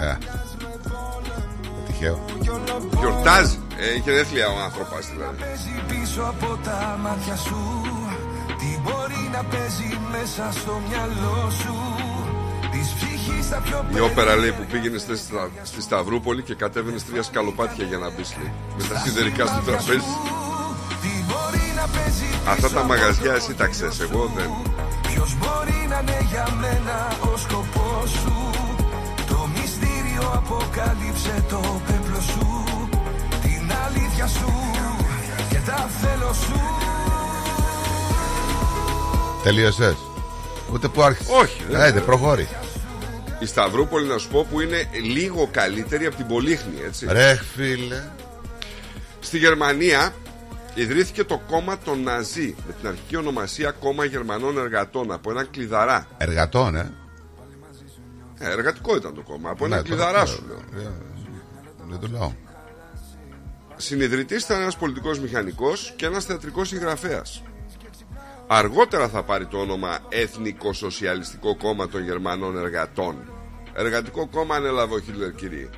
Ε. 0.00 0.18
Τυχαίο. 1.86 2.24
Γιορτάζει. 2.98 3.58
Ε, 3.78 3.94
είχε 3.94 4.10
γενέθλια 4.10 4.48
ο 4.48 4.58
άνθρωπος 4.66 5.06
δηλαδή. 5.12 5.36
παίζει 5.42 5.74
πίσω 5.88 6.22
από 6.22 6.58
τα 6.64 6.98
μάτια 7.02 7.36
σου 7.36 7.56
Τι 8.58 8.68
μπορεί 8.82 9.22
να 9.32 9.42
παίζει 9.44 9.98
μέσα 10.14 10.44
στο 10.60 10.80
μυαλό 10.88 11.50
σου 11.60 11.74
Της 12.72 12.88
ψυχής 12.96 13.48
τα 13.48 13.56
πιο 13.64 13.84
Η 13.96 14.00
όπερα 14.00 14.36
λέει 14.36 14.52
που 14.52 14.64
πήγαινε 14.70 14.98
στη, 14.98 15.16
Στα- 15.16 15.50
στη 15.62 15.80
Σταυρούπολη 15.82 16.42
και 16.42 16.54
κατέβαινε 16.54 16.98
τρία 17.10 17.22
σκαλοπάτια 17.22 17.84
για 17.84 17.98
να 17.98 18.10
μπεις 18.10 18.34
λέει. 18.38 18.52
Με 18.78 18.84
τα 18.84 18.98
σιδερικά 18.98 19.46
στο 19.46 19.60
τραπέζι. 19.66 20.10
Τι 21.02 21.10
μπορεί 21.28 21.66
να 21.80 21.86
παίζει 21.94 22.24
Αυτά 22.48 22.68
τα 22.70 22.82
μαγαζιά 22.84 23.32
εσύ 23.32 23.54
τα 23.54 23.66
ξέρεις, 23.66 24.00
εγώ 24.00 24.32
δεν. 24.36 24.50
Ποιος 25.24 25.38
μπορεί 25.38 25.86
να 25.88 25.98
είναι 26.00 26.26
για 26.30 26.46
μένα 26.60 27.16
ο 27.32 27.36
σκοπός 27.36 28.10
σου; 28.10 28.50
Το 29.28 29.48
μυστήριο 29.54 30.30
αποκάλυψε 30.34 31.44
το 31.48 31.80
πέπλο 31.86 32.20
σου 32.20 32.64
Την 33.42 33.72
αλήθεια 33.84 34.26
σου 34.26 34.52
και 35.50 35.58
τα 35.66 35.88
θέλω 36.00 36.32
σου 36.32 36.60
Τελείωσες. 39.42 39.94
Ούτε 40.72 40.88
που 40.88 41.02
άρχισε. 41.02 41.32
Όχι, 41.32 41.62
δεν- 41.70 41.80
Άιντε, 41.80 42.00
προχώρη. 42.00 42.48
Η 43.38 43.46
Σταυρούπολη 43.46 44.06
να 44.06 44.18
σου 44.18 44.28
πω 44.28 44.46
που 44.50 44.60
είναι 44.60 44.88
λίγο 45.02 45.48
καλύτερη 45.52 46.06
από 46.06 46.16
την 46.16 46.26
Πολύχνη, 46.26 46.74
έτσι. 46.86 47.06
Ρε 47.10 47.40
φίλε. 47.54 48.02
Στη 49.20 49.38
Γερμανία 49.38 50.14
ιδρύθηκε 50.74 51.24
το 51.24 51.40
κόμμα 51.48 51.78
των 51.78 52.02
Ναζί 52.02 52.54
με 52.66 52.72
την 52.72 52.88
αρχική 52.88 53.16
ονομασία 53.16 53.70
Κόμμα 53.70 54.04
Γερμανών 54.04 54.58
Εργατών 54.58 55.12
από 55.12 55.30
έναν 55.30 55.50
κλειδαρά. 55.50 56.06
Εργατών, 56.18 56.76
ε. 56.76 56.92
Ε, 58.38 58.50
εργατικό 58.50 58.96
ήταν 58.96 59.14
το 59.14 59.22
κόμμα. 59.22 59.50
Από 59.50 59.66
Ναι, 59.66 59.72
έναν 59.74 59.84
το- 59.86 59.94
κλειδαρά 59.94 60.20
ε, 60.22 60.26
σου 60.26 60.44
λέω. 60.48 60.82
ε, 60.82 60.90
Δεν 61.88 61.98
το 61.98 62.06
λέω. 62.06 62.36
Συνειδητής 63.76 64.44
ήταν 64.44 64.60
ένας 64.60 64.76
πολιτικός 64.76 65.18
μηχανικός 65.18 65.92
και 65.96 66.06
ένας 66.06 66.24
θεατρικός 66.24 66.68
συγγραφέας. 66.68 67.42
Αργότερα 68.46 69.08
θα 69.08 69.22
πάρει 69.22 69.46
το 69.46 69.58
όνομα 69.58 69.98
Εθνικό 70.08 70.72
Σοσιαλιστικό 70.72 71.56
Κόμμα 71.56 71.88
των 71.88 72.02
Γερμανών 72.04 72.58
Εργατών. 72.58 73.16
Εργατικό 73.74 74.26
κόμμα 74.28 74.54
ανέλαβε 74.56 74.94
ο 74.94 75.00
Χίλερ 75.00 75.32
κύριε. 75.34 75.68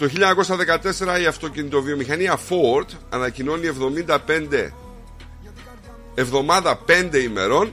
Το 0.00 0.08
1914 0.08 1.20
η 1.20 1.26
αυτοκινητοβιομηχανία 1.26 2.38
Ford 2.48 2.86
ανακοινώνει 3.10 3.70
75 4.08 4.70
εβδομάδα 6.14 6.80
5 6.86 7.14
ημερών 7.14 7.72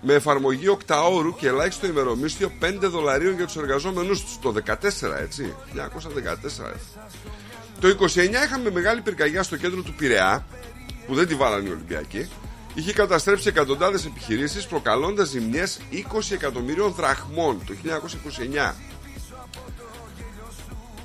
με 0.00 0.12
εφαρμογή 0.14 0.68
οκταώρου 0.68 1.34
και 1.34 1.46
ελάχιστο 1.46 1.86
ημερομίσθιο 1.86 2.52
5 2.62 2.78
δολαρίων 2.80 3.34
για 3.34 3.46
τους 3.46 3.56
εργαζόμενους 3.56 4.24
τους. 4.24 4.38
Το 4.38 4.54
14 4.66 4.74
έτσι, 5.20 5.54
1914. 5.74 6.74
Το 7.80 7.88
29 7.88 8.44
είχαμε 8.44 8.70
μεγάλη 8.70 9.00
πυρκαγιά 9.00 9.42
στο 9.42 9.56
κέντρο 9.56 9.82
του 9.82 9.94
Πειραιά, 9.94 10.46
που 11.06 11.14
δεν 11.14 11.26
τη 11.26 11.34
βάλανε 11.34 11.68
οι 11.68 11.72
Ολυμπιακοί. 11.72 12.28
Είχε 12.74 12.92
καταστρέψει 12.92 13.48
εκατοντάδες 13.48 14.04
επιχειρήσεις 14.04 14.66
προκαλώντας 14.66 15.28
ζημιές 15.28 15.80
20 15.92 16.32
εκατομμυρίων 16.32 16.92
δραχμών 16.92 17.60
το 17.66 17.74
1929. 17.74 18.74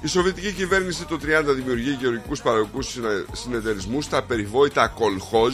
Η 0.03 0.07
Σοβιετική 0.07 0.51
κυβέρνηση 0.51 1.05
το 1.05 1.19
30 1.21 1.43
δημιουργεί 1.55 1.97
γεωργικούς 1.99 2.41
παραγωγικούς 2.41 2.97
συνεταιρισμούς 3.31 4.05
στα 4.05 4.23
περιβόητα 4.23 4.87
κολχόζ. 4.87 5.53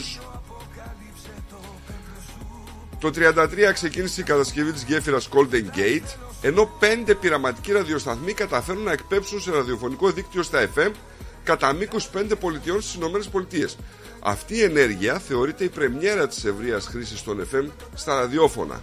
Το 3.00 3.10
33 3.14 3.72
ξεκίνησε 3.72 4.20
η 4.20 4.24
κατασκευή 4.24 4.72
της 4.72 4.82
γέφυρας 4.82 5.28
Golden 5.32 5.76
Gate, 5.76 6.16
ενώ 6.42 6.70
πέντε 6.78 7.14
πειραματικοί 7.14 7.72
ραδιοσταθμοί 7.72 8.32
καταφέρουν 8.32 8.82
να 8.82 8.92
εκπέψουν 8.92 9.40
σε 9.40 9.50
ραδιοφωνικό 9.50 10.10
δίκτυο 10.10 10.42
στα 10.42 10.68
FM 10.74 10.90
κατά 11.44 11.72
μήκος 11.72 12.08
πέντε 12.08 12.34
πολιτιών 12.34 12.80
στις 12.80 12.94
Ηνωμένες 12.94 13.28
Πολιτείες. 13.28 13.76
Αυτή 14.20 14.54
η 14.56 14.62
ενέργεια 14.62 15.18
θεωρείται 15.18 15.64
η 15.64 15.68
πρεμιέρα 15.68 16.28
της 16.28 16.44
ευρείας 16.44 16.86
χρήσης 16.86 17.22
των 17.22 17.46
FM 17.52 17.66
στα 17.94 18.14
ραδιόφωνα. 18.14 18.80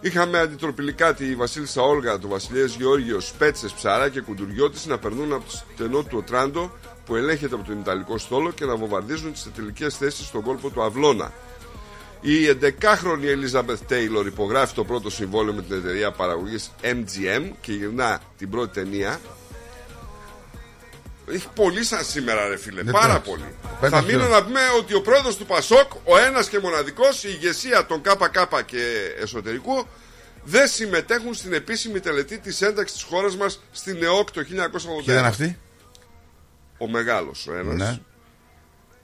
Είχαμε 0.00 0.38
αντιτροπηλικά 0.38 1.14
τη 1.14 1.34
Βασίλισσα 1.34 1.82
Όλγα, 1.82 2.18
του 2.18 2.28
Βασιλιές 2.28 2.74
Γεώργιος, 2.74 3.26
Σπέτσε, 3.26 3.66
Ψάρα 3.76 4.08
και 4.08 4.20
Κουντουριώτης 4.20 4.86
να 4.86 4.98
περνούν 4.98 5.32
από 5.32 5.44
το 5.44 5.50
στενό 5.74 6.02
του 6.02 6.18
Οτράντο 6.18 6.72
που 7.04 7.16
ελέγχεται 7.16 7.54
από 7.54 7.64
τον 7.64 7.78
Ιταλικό 7.78 8.18
στόλο 8.18 8.50
και 8.50 8.64
να 8.64 8.76
βομβαρδίζουν 8.76 9.32
τις 9.32 9.48
τελικές 9.54 9.96
θέσεις 9.96 10.26
στον 10.26 10.42
κόλπο 10.42 10.70
του 10.70 10.82
Αυλώνα. 10.82 11.32
Η 12.20 12.32
11χρονη 12.60 13.24
Ελίζαμπεθ 13.24 13.80
Τέιλορ 13.86 14.26
υπογράφει 14.26 14.74
το 14.74 14.84
πρώτο 14.84 15.10
συμβόλαιο 15.10 15.54
με 15.54 15.62
την 15.62 15.76
εταιρεία 15.76 16.10
παραγωγής 16.10 16.70
MGM 16.82 17.50
και 17.60 17.72
γυρνά 17.72 18.20
την 18.38 18.50
πρώτη 18.50 18.72
ταινία. 18.72 19.20
Έχει 21.32 21.48
πολύ 21.54 21.84
σαν 21.84 22.04
σήμερα, 22.04 22.48
ρε 22.48 22.56
φίλε. 22.56 22.82
Ναι, 22.82 22.90
πάρα 22.92 23.04
εντάξει. 23.12 23.30
πολύ. 23.30 23.44
Πες 23.80 23.90
Θα 23.90 23.96
μας 23.96 24.04
μείνω 24.06 24.18
ποιο. 24.24 24.28
να 24.28 24.44
πούμε 24.44 24.60
ότι 24.78 24.94
ο 24.94 25.00
πρόεδρος 25.02 25.36
του 25.36 25.46
Πασόκ, 25.46 25.92
ο 26.04 26.18
ένας 26.18 26.48
και 26.48 26.58
μοναδικός, 26.58 27.24
η 27.24 27.28
ηγεσία 27.32 27.86
των 27.86 28.00
ΚΚ 28.00 28.64
και 28.66 29.12
εσωτερικού, 29.20 29.86
δεν 30.44 30.68
συμμετέχουν 30.68 31.34
στην 31.34 31.52
επίσημη 31.52 32.00
τελετή 32.00 32.38
της 32.38 32.60
ένταξης 32.62 32.96
της 32.96 33.02
χώρας 33.06 33.36
μας 33.36 33.62
στην 33.72 34.02
ΕΟΚ 34.02 34.30
το 34.30 34.40
1981. 34.40 35.04
Ποιοι 35.04 35.14
ήταν 35.14 35.24
αυτοί. 35.24 35.58
Ο 36.78 36.88
μεγάλος 36.88 37.46
ο 37.46 37.54
ένας. 37.54 37.74
Ναι. 37.76 37.98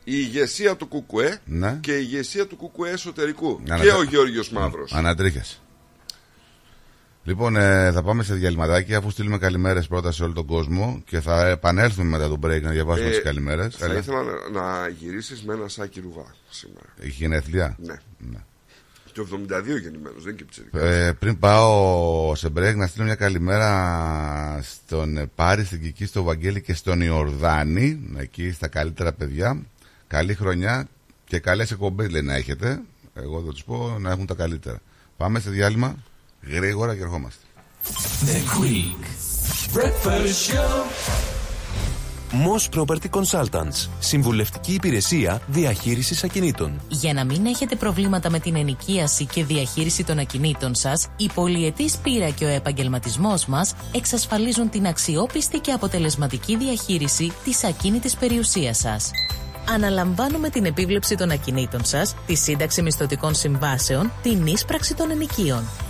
Η 0.06 0.12
ηγεσία 0.16 0.76
του 0.76 0.88
ΚΚΕ 0.88 1.40
Ναι. 1.44 1.78
και 1.80 1.92
η 1.92 2.00
ηγεσία 2.10 2.46
του 2.46 2.56
ΚΚΕ 2.56 2.90
εσωτερικού. 2.90 3.60
Ανα- 3.70 3.82
Και 3.82 3.90
ο 3.92 4.02
Γεώργιος 4.02 4.50
Μαύρος. 4.50 4.92
Ανατρίχες. 4.92 5.62
Λοιπόν, 7.24 7.56
ε, 7.56 7.92
θα 7.92 8.02
πάμε 8.02 8.22
σε 8.22 8.34
διαλυματάκι 8.34 8.94
αφού 8.94 9.10
στείλουμε 9.10 9.38
καλημέρες 9.38 9.86
πρώτα 9.86 10.12
σε 10.12 10.24
όλο 10.24 10.32
τον 10.32 10.46
κόσμο 10.46 11.02
και 11.06 11.20
θα 11.20 11.46
επανέλθουμε 11.48 12.08
μετά 12.08 12.28
το 12.28 12.38
break 12.42 12.62
να 12.62 12.70
διαβάσουμε 12.70 13.08
Ε, 13.08 13.10
τις 13.10 13.22
καλημέρες. 13.22 13.76
Θα 13.76 13.94
ήθελα 13.94 14.22
να, 14.22 14.60
να 14.60 14.88
γυρίσεις 14.88 15.42
με 15.44 15.54
ένα 15.54 15.68
σάκι 15.68 16.00
ρουβά 16.00 16.34
σήμερα. 16.50 16.86
Έχει 17.00 17.10
γενέθλια. 17.10 17.76
Ναι. 17.80 17.94
Ναι. 18.18 18.38
Το 19.12 19.26
72 19.32 19.80
γεννημένος, 19.80 20.24
δεν 20.24 20.36
και 20.36 20.44
πιτσιρικά. 20.44 20.80
Ε, 20.80 21.12
πριν 21.12 21.38
πάω 21.38 22.34
σε 22.34 22.48
break 22.56 22.74
να 22.76 22.86
στείλω 22.86 23.04
μια 23.04 23.14
καλημέρα 23.14 24.60
στον 24.62 25.16
ε, 25.16 25.30
Πάρη, 25.34 25.64
στην 25.64 25.82
Κική, 25.82 26.06
στο 26.06 26.22
Βαγγέλη 26.22 26.60
και 26.60 26.74
στον 26.74 27.00
Ιορδάνη 27.00 28.10
εκεί 28.16 28.50
στα 28.50 28.68
καλύτερα 28.68 29.12
παιδιά 29.12 29.62
καλή 30.06 30.34
χρονιά 30.34 30.88
και 31.24 31.38
καλές 31.38 31.70
εκπομπές 31.70 32.10
λέει 32.10 32.22
να 32.22 32.34
έχετε 32.34 32.80
Εγώ 33.14 33.42
θα 33.46 33.50
τους 33.50 33.64
πω 33.64 33.96
να 34.00 34.10
έχουν 34.10 34.26
τα 34.26 34.34
καλύτερα. 34.34 34.80
Πάμε 35.16 35.40
σε 35.40 35.50
διάλειμμα 35.50 35.96
γρήγορα 36.50 36.94
και 36.94 37.02
ερχόμαστε. 37.02 37.38
The 38.24 38.60
Greek 38.60 39.04
Breakfast 39.76 40.50
Show. 40.50 40.84
Moss 42.34 42.78
Property 42.78 43.08
Consultants. 43.10 43.88
Συμβουλευτική 43.98 44.72
υπηρεσία 44.72 45.42
διαχείρισης 45.46 46.24
ακινήτων. 46.24 46.80
Για 46.88 47.12
να 47.12 47.24
μην 47.24 47.46
έχετε 47.46 47.76
προβλήματα 47.76 48.30
με 48.30 48.38
την 48.38 48.56
ενοικίαση 48.56 49.26
και 49.26 49.44
διαχείριση 49.44 50.04
των 50.04 50.18
ακινήτων 50.18 50.74
σας, 50.74 51.06
η 51.16 51.30
πολυετής 51.34 51.96
πείρα 51.96 52.30
και 52.30 52.44
ο 52.44 52.48
επαγγελματισμός 52.48 53.46
μας 53.46 53.74
εξασφαλίζουν 53.94 54.70
την 54.70 54.86
αξιόπιστη 54.86 55.58
και 55.58 55.72
αποτελεσματική 55.72 56.56
διαχείριση 56.56 57.32
της 57.44 57.64
ακίνητης 57.64 58.16
περιουσίας 58.16 58.78
σας. 58.78 59.10
Αναλαμβάνουμε 59.68 60.48
την 60.48 60.64
επίβλεψη 60.64 61.16
των 61.16 61.30
ακινήτων 61.30 61.84
σας, 61.84 62.14
τη 62.26 62.34
σύνταξη 62.34 62.82
μισθωτικών 62.82 63.34
συμβάσεων, 63.34 64.12
την 64.22 64.46
ίσπραξη 64.46 64.94
των 64.94 65.10
ενοικίων. 65.10 65.64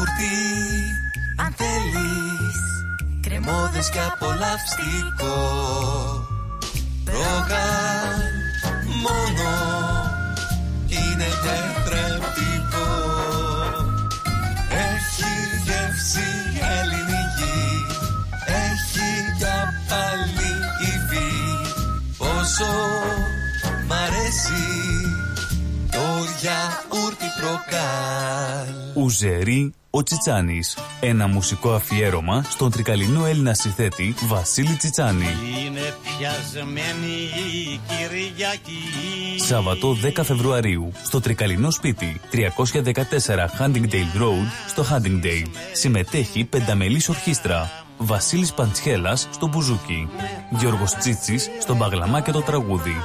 Γιαούρτι, 0.00 0.36
αν 1.36 1.54
θέλεις 1.56 2.58
Κρεμόδες 3.20 3.90
και 3.90 3.98
απολαυστικό. 4.12 5.38
Ρόγαν 7.04 8.20
μόνο 9.04 9.50
Είναι 10.88 11.28
τετρεπτικό. 11.44 12.90
Έχει 14.70 15.32
γεύση 15.64 16.30
ελληνική 16.78 17.60
Έχει 18.46 19.10
για 19.38 19.74
πάλι 19.88 20.52
υφή. 20.90 21.32
Πόσο 22.18 22.72
μ' 23.86 23.92
αρέσει 23.92 24.99
Το 26.40 26.46
γιαούρτι 26.46 27.24
προκάλ 27.40 29.04
Ουζερή 29.04 29.72
ο 29.90 30.02
Τσιτσάνης. 30.02 30.78
Ένα 31.00 31.26
μουσικό 31.26 31.72
αφιέρωμα 31.72 32.44
στον 32.48 32.70
τρικαλινό 32.70 33.26
Έλληνα 33.26 33.54
συνθέτη 33.54 34.14
Βασίλη 34.26 34.74
Τσιτσάνη. 34.76 35.24
Είναι 35.66 35.94
πιασμένη 36.02 37.12
η 37.52 37.80
Κυριακή 37.88 39.38
Σάββατο 39.40 39.96
10 40.16 40.20
Φεβρουαρίου 40.22 40.92
στο 41.02 41.20
τρικαλινό 41.20 41.70
σπίτι 41.70 42.20
314 42.32 42.42
Huntingdale 43.58 44.20
Road 44.20 44.48
στο 44.68 44.84
Huntingdale. 44.90 45.48
Συμμετέχει 45.72 46.44
πενταμελής 46.44 47.08
ορχήστρα. 47.08 47.70
Βασίλης 47.98 48.52
Παντσχέλας 48.52 49.28
στο 49.30 49.48
μπουζούκι. 49.48 50.08
Γιώργος 50.58 50.94
Τσίτσης 50.94 51.50
στο 51.60 51.74
μπαγλαμά 51.74 52.20
και 52.20 52.30
το 52.32 52.40
τραγούδι. 52.40 52.96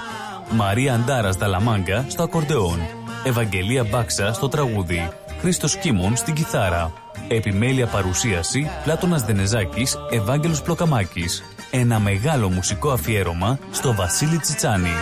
Μαρία 0.52 0.94
Αντάρας 0.94 1.36
Δαλαμάγκα 1.36 2.06
στο 2.08 2.24
ακορντεόν. 2.24 2.80
Ευαγγελία 3.28 3.84
Μπάξα 3.84 4.34
στο 4.34 4.50
τραγούδι. 4.50 5.10
Χρήστος 5.40 5.78
Κίμων 5.78 6.16
στην 6.16 6.34
κιθάρα. 6.34 6.92
Επιμέλεια 7.28 7.88
παρουσίαση 7.88 8.70
Πλάτωνας 8.84 9.24
Δενεζάκης, 9.24 9.98
Ευάγγελος 10.10 10.62
Πλοκαμάκης. 10.62 11.44
Ένα 11.72 12.00
μεγάλο 12.00 12.50
μουσικό 12.50 12.90
αφιέρωμα 12.92 13.60
στο 13.72 13.94
Βασίλη 13.94 14.38
Τσιτσάνη. 14.38 14.94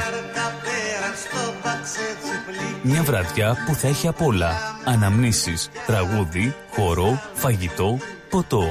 Μια 2.81 3.03
βραδιά 3.03 3.57
που 3.65 3.73
θα 3.73 3.87
έχει 3.87 4.07
απ' 4.07 4.21
όλα. 4.21 4.51
Αναμνήσεις, 4.85 5.69
τραγούδι, 5.85 6.55
χορό, 6.71 7.21
φαγητό, 7.33 7.97
ποτό. 8.33 8.63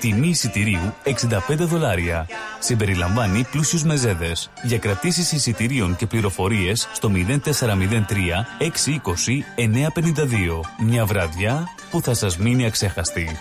Τιμή 0.00 0.28
εισιτηρίου 0.28 0.94
65 1.04 1.10
δολάρια. 1.56 2.26
Συμπεριλαμβάνει 2.58 3.44
πλούσιους 3.50 3.84
μεζέδες. 3.84 4.50
Για 4.62 4.78
κρατήσεις 4.78 5.32
εισιτηρίων 5.32 5.96
και 5.96 6.06
πληροφορίες 6.06 6.88
στο 6.92 7.08
0403 7.08 8.46
620 8.58 9.44
952. 9.56 10.60
Μια 10.84 11.06
βραδιά 11.06 11.64
που 11.90 12.00
θα 12.00 12.14
σας 12.14 12.36
μείνει 12.38 12.66
αξέχαστη. 12.66 13.38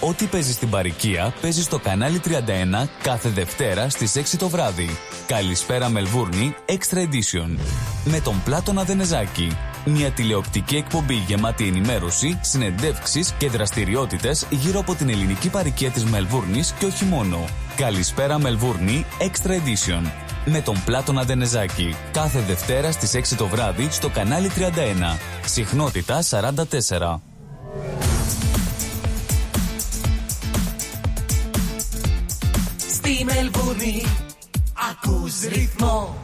Ό,τι 0.00 0.26
παίζεις 0.26 0.54
στην 0.54 0.70
παροικία 0.70 1.34
παίζεις 1.40 1.64
στο 1.64 1.78
κανάλι 1.78 2.20
31 2.24 2.88
κάθε 3.02 3.28
Δευτέρα 3.28 3.88
στις 3.88 4.16
6 4.16 4.36
το 4.38 4.48
βράδυ. 4.48 4.88
Καλησπέρα 5.26 5.88
Μελβούρνη 5.88 6.54
Extra 6.66 6.96
Edition. 6.96 7.58
Με 8.04 8.20
τον 8.20 8.42
Πλάτωνα 8.44 8.84
Δενεζάκη. 8.84 9.56
Μια 9.84 10.10
τηλεοπτική 10.10 10.76
εκπομπή 10.76 11.14
γεμάτη 11.14 11.66
ενημέρωση, 11.66 12.38
συνεντεύξεις 12.42 13.32
και 13.38 13.48
δραστηριότητες 13.48 14.46
γύρω 14.50 14.80
από 14.80 14.94
την 14.94 15.08
ελληνική 15.08 15.48
παροικία 15.48 15.90
της 15.90 16.04
Μελβούρνης 16.04 16.72
και 16.78 16.86
όχι 16.86 17.04
μόνο. 17.04 17.44
Καλησπέρα 17.76 18.38
Μελβούρνη 18.38 19.06
Extra 19.18 19.50
Edition. 19.50 20.10
Με 20.44 20.60
τον 20.60 20.82
Πλάτωνα 20.84 21.22
Δενεζάκη. 21.22 21.96
Κάθε 22.12 22.40
Δευτέρα 22.40 22.92
στις 22.92 23.14
6 23.14 23.36
το 23.36 23.46
βράδυ 23.46 23.88
στο 23.90 24.08
κανάλι 24.08 24.48
31. 24.48 25.18
Συχνότητα 25.44 26.22
44. 26.22 27.20
Στη 33.08 33.24
Μελβούρνη 33.24 34.02
ακούς 34.90 35.40
ρυθμό. 35.40 36.16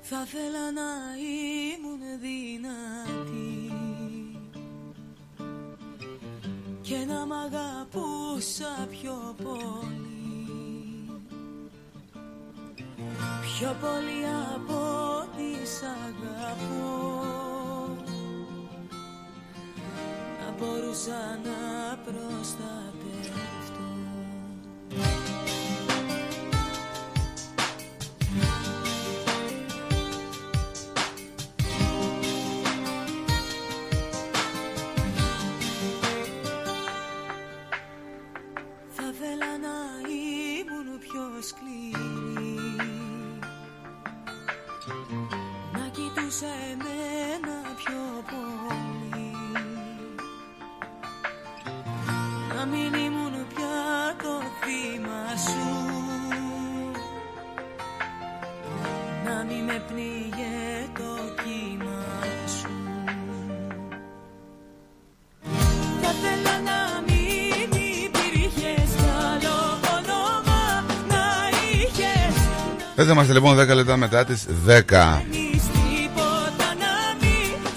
Θα 0.00 0.26
θέλα 0.26 0.72
να 0.72 0.90
ήμουν 1.18 2.20
δυνατή 2.20 3.72
και 6.80 6.96
να 7.06 7.26
μ' 7.26 7.32
αγαπούσα 7.32 8.88
πιο 8.90 9.34
πολύ 9.44 10.07
πιο 13.42 13.76
πολύ 13.80 14.24
από 14.54 14.74
ό,τι 15.20 15.66
σ' 15.66 15.82
αγαπώ. 15.82 16.86
Να 20.40 20.48
μπορούσα 20.58 21.38
να 21.44 21.58
προστατευτώ. 22.04 23.86
Θα 38.90 39.12
θέλα 39.20 39.58
να 39.58 39.76
ήμουν 40.08 40.98
πιο 40.98 41.24
σκληρή 41.40 41.97
κοιτούσα 46.38 46.54
εμένα 46.72 47.56
πιο 47.76 48.02
πολύ. 48.30 49.32
Να 52.56 52.66
μην 52.66 52.94
ήμουν 53.04 53.46
πια 53.54 54.14
το 54.22 54.42
θύμα 54.60 55.36
σου. 55.36 55.92
Να 59.24 59.44
μην 59.44 59.64
με 59.64 59.82
πνίγε 59.88 60.88
το 60.94 61.42
κύμα 61.42 62.04
σου. 62.60 62.70
Θα 66.02 66.10
θέλα 66.22 66.60
να 66.60 67.02
μην 67.06 67.70
υπήρχες 68.04 68.90
κι 68.96 69.10
άλλο 69.32 69.58
όνομα 69.96 70.84
να 71.08 71.48
είχες. 71.72 72.36
Εδώ 72.96 73.12
είμαστε 73.12 73.32
λοιπόν 73.32 73.58
10 73.58 73.74
λεπτά 73.74 73.96
μετά 73.96 74.24
τις 74.24 74.46
10. 74.66 75.47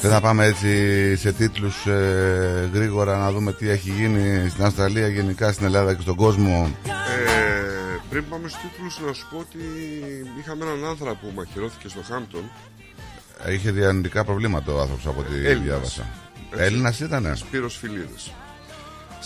Τίποτα 0.01 0.09
να 0.09 0.09
μην 0.09 0.09
Δεν 0.09 0.11
θα 0.11 0.21
πάμε 0.21 0.45
έτσι 0.45 1.15
σε 1.15 1.31
τίτλους 1.31 1.85
ε, 1.85 2.69
γρήγορα 2.73 3.17
να 3.17 3.31
δούμε 3.31 3.53
τι 3.53 3.69
έχει 3.69 3.89
γίνει 3.91 4.49
στην 4.49 4.63
Αυστραλία, 4.63 5.07
γενικά 5.07 5.51
στην 5.51 5.65
Ελλάδα 5.65 5.93
και 5.93 6.01
στον 6.01 6.15
κόσμο. 6.15 6.75
Ε, 6.85 6.91
πριν 8.09 8.23
πάμε 8.29 8.47
στους 8.49 8.61
τίτλους 8.61 8.99
να 9.07 9.13
σου 9.13 9.27
πω 9.31 9.37
ότι 9.37 9.57
είχαμε 10.39 10.65
έναν 10.65 10.85
άνθρα 10.89 11.11
που 11.15 11.31
μαχαιρώθηκε 11.35 11.87
στο 11.87 11.99
Χάμπτον 12.09 12.43
Είχε 13.49 13.71
διανοητικά 13.71 14.23
προβλήματα 14.23 14.73
ο 14.73 14.79
άνθρωπος 14.79 15.05
από 15.07 15.19
ό,τι 15.19 15.33
Έλληνας. 15.33 15.63
διάβασα. 15.63 16.05
Έτσι. 16.51 16.63
Έλληνας 16.63 16.99
ήτανε; 16.99 17.35
Σπύρος 17.35 17.77
Φιλίδης 17.77 18.31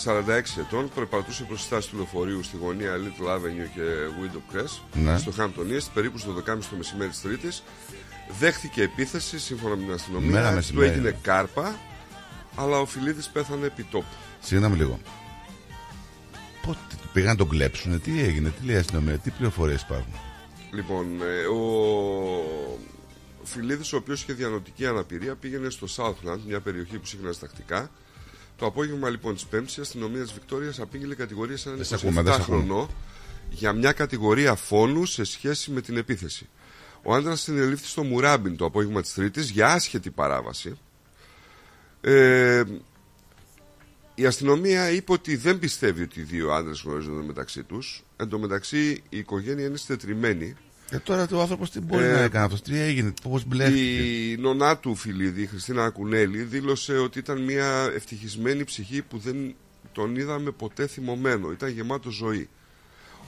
46 0.04 0.60
ετών, 0.60 0.90
περπατούσε 0.94 1.42
προς 1.44 1.58
τη 1.60 1.64
στάση 1.64 1.88
του 1.90 1.96
λεωφορείου 1.96 2.42
στη 2.42 2.56
γωνία 2.56 2.92
Little 2.96 3.28
Avenue 3.34 3.68
και 3.74 3.82
Window 4.20 4.56
Crest 4.56 4.80
Ναι. 5.04 5.18
στο 5.18 5.32
Hampton 5.38 5.72
East, 5.76 5.88
περίπου 5.94 6.18
στο 6.18 6.32
12.30 6.32 6.42
το 6.70 6.76
μεσημέρι 6.76 7.10
της 7.10 7.20
Τρίτης. 7.20 7.62
Δέχθηκε 8.38 8.82
επίθεση 8.82 9.38
σύμφωνα 9.38 9.76
με 9.76 9.82
την 9.82 9.92
αστυνομία. 9.92 10.30
Μέρα 10.30 10.48
του 10.48 10.54
μεσημέρι. 10.54 10.90
έγινε 10.90 11.18
κάρπα, 11.22 11.78
αλλά 12.56 12.78
ο 12.80 12.86
Φιλίδης 12.86 13.28
πέθανε 13.28 13.66
επί 13.66 13.82
τόπου. 13.82 14.06
Συγγνώμη 14.40 14.76
λίγο. 14.76 15.00
Πότε 16.66 16.78
πήγαν 17.12 17.30
να 17.30 17.36
τον 17.36 17.48
κλέψουν, 17.48 18.00
τι 18.02 18.22
έγινε, 18.22 18.50
τι 18.50 18.64
λέει 18.66 18.76
η 18.76 18.78
αστυνομία, 18.78 19.18
τι 19.18 19.30
πληροφορίες 19.30 19.82
υπάρχουν; 19.82 20.12
Λοιπόν, 20.72 21.06
ε, 21.22 21.46
ο 21.46 21.60
Φιλίδης 23.42 23.92
ο 23.92 23.96
οποίος 23.96 24.22
είχε 24.22 24.32
διανοτική 24.32 24.86
αναπηρία 24.86 25.34
πήγαινε 25.34 25.70
στο 25.70 25.86
Southland, 25.96 26.38
μια 26.46 26.60
περιοχή 26.60 26.98
που 26.98 27.06
σύγχρονα 27.06 27.34
τακτικά. 27.40 27.90
Το 28.58 28.66
απόγευμα 28.66 29.08
λοιπόν 29.08 29.34
της 29.34 29.44
Πέμπτης 29.44 29.76
η 29.76 29.80
αστυνομία 29.80 30.22
της 30.22 30.32
Βικτόριας 30.32 30.80
απήγγειλε 30.80 31.14
κατηγορία 31.14 31.56
σε 31.56 31.68
έναν 31.68 31.78
Δεν 31.78 31.86
σε 31.86 31.94
ακούμε, 32.06 32.22
δεν 32.22 32.32
σε 32.32 32.38
27 32.38 32.42
ακούμε. 32.42 32.64
χρονό 32.64 32.88
για 33.50 33.72
μια 33.72 33.92
κατηγορία 33.92 34.54
φόνου 34.54 35.04
σε 35.04 35.24
σχέση 35.24 35.70
με 35.70 35.80
την 35.80 35.96
επίθεση. 35.96 36.48
Ο 37.08 37.14
άντρας 37.14 37.40
συνελήφθη 37.40 37.86
στο 37.86 38.02
Μουράμπιν 38.02 38.56
το 38.56 38.64
απόγευμα 38.64 39.00
της 39.02 39.14
Τρίτης 39.14 39.50
για 39.50 39.66
άσχετη 39.72 40.10
παράβαση. 40.10 40.78
Ε, 42.00 42.62
η 44.14 44.26
αστυνομία 44.26 44.90
είπε 44.90 45.12
ότι 45.12 45.36
δεν 45.36 45.58
πιστεύει 45.58 46.02
ότι 46.02 46.20
οι 46.20 46.22
δύο 46.22 46.52
άντρες 46.52 46.82
γνωρίζονται 46.84 47.26
μεταξύ 47.26 47.62
τους. 47.62 48.04
Εν 48.16 48.28
τω 48.28 48.38
μεταξύ 48.38 49.02
η 49.08 49.18
οικογένεια 49.18 49.66
είναι 49.66 49.76
στετριμένη. 49.76 50.56
Και 50.90 50.98
τώρα 50.98 51.28
ο 51.32 51.40
άνθρωπος 51.40 51.70
τι 51.70 51.80
μπορεί 51.80 52.04
Ε, 52.04 52.12
να 52.12 52.20
έκανε 52.20 52.44
αυτός, 52.44 52.62
τι 52.62 52.78
έγινε, 52.80 53.14
πώς 53.22 53.44
μπλέχτηκε. 53.44 53.80
Η 53.80 54.36
νονά 54.36 54.78
του 54.78 54.94
Φιλίδη, 54.94 55.42
η 55.42 55.46
Χριστίνα 55.46 55.84
Ακουνέλη, 55.84 56.42
δήλωσε 56.42 56.98
ότι 56.98 57.18
ήταν 57.18 57.42
μια 57.42 57.90
ευτυχισμένη 57.94 58.64
ψυχή 58.64 59.02
που 59.02 59.18
δεν 59.18 59.54
τον 59.92 60.16
είδαμε 60.16 60.50
ποτέ 60.50 60.86
θυμωμένο. 60.86 61.50
Ήταν 61.50 61.68
γεμάτο 61.68 62.10
ζωή. 62.10 62.48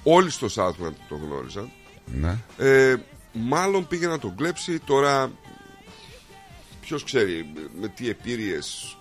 Όλοι 0.03 0.31
στο 0.31 0.47
Southland 0.47 0.95
τον 1.09 1.21
γνώριζαν. 1.25 1.71
Ναι. 2.21 2.39
Ε, 2.59 2.97
μάλλον 3.39 3.87
πήγε 3.87 4.07
να 4.07 4.19
τον 4.19 4.37
κλέψει. 4.37 4.79
Τώρα, 4.79 5.31
ποιος 6.81 7.05
ξέρει 7.05 7.53
με 7.81 7.89
τι 7.89 8.09
επίρειες, 8.09 8.97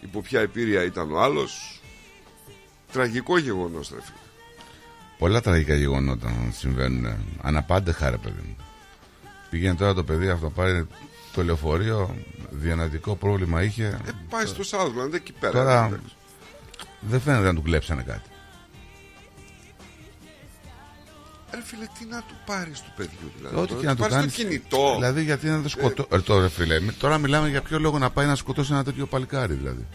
υπό 0.00 0.20
ποια 0.20 0.40
επίρρεια 0.40 0.82
ήταν 0.84 1.12
ο 1.12 1.20
άλλος. 1.20 1.80
Τραγικό 2.92 3.38
γεγονός, 3.38 3.90
ρε 3.90 4.00
φίλε. 4.02 4.16
Πολλά 5.18 5.40
τραγικά 5.40 5.74
γεγονότα 5.74 6.32
συμβαίνουν. 6.52 7.16
Αναπάντεχα, 7.42 8.10
ρε 8.10 8.16
παιδί 8.16 8.40
μου. 8.46 8.56
Πήγαινε 9.50 9.74
τώρα 9.74 9.94
το 9.94 10.04
παιδί 10.04 10.28
αυτό, 10.28 10.50
πάρει 10.50 10.86
το 11.32 11.44
λεωφορείο, 11.44 12.16
διανατικό 12.50 13.16
πρόβλημα 13.16 13.62
είχε. 13.62 13.84
Ε, 13.84 14.10
πάει 14.28 14.46
στο 14.46 14.62
Southland, 14.70 15.14
εκεί 15.14 15.32
πέρα. 15.32 15.52
Τώρα 15.52 15.86
εντάξει. 15.86 16.14
δεν 17.00 17.20
φαίνεται 17.20 17.46
να 17.46 17.54
του 17.54 17.62
κλέψανε 17.62 18.02
κάτι. 18.02 18.28
Ε, 21.58 21.62
φίλε, 21.64 21.84
τι 21.98 22.04
να 22.04 22.18
του 22.28 22.34
πάρεις 22.46 22.80
του 22.80 22.92
παιδιού, 22.96 23.32
δηλαδή. 23.36 23.56
Ό,τι 23.56 23.66
Τώρα 23.68 23.80
και 23.80 23.86
να 23.86 23.94
του 23.94 24.00
πάρεις 24.00 24.16
κάνεις. 24.16 24.36
το 24.36 24.42
κινητό. 24.42 24.92
Δηλαδή, 24.94 25.22
γιατί 25.22 25.46
να 25.46 25.62
το 25.62 25.68
σκοτώσει. 25.68 26.08
Ε, 26.12 26.18
τώρα, 26.18 26.48
φίλε, 26.48 26.80
μη- 26.80 26.92
τώρα 26.98 27.18
μιλάμε 27.18 27.48
για 27.48 27.62
ποιο 27.62 27.78
λόγο 27.78 27.98
να 27.98 28.10
πάει 28.10 28.26
να 28.26 28.34
σκοτώσει 28.34 28.72
ένα 28.72 28.84
τέτοιο 28.84 29.06
παλικάρι, 29.06 29.54
δηλαδή. 29.54 29.86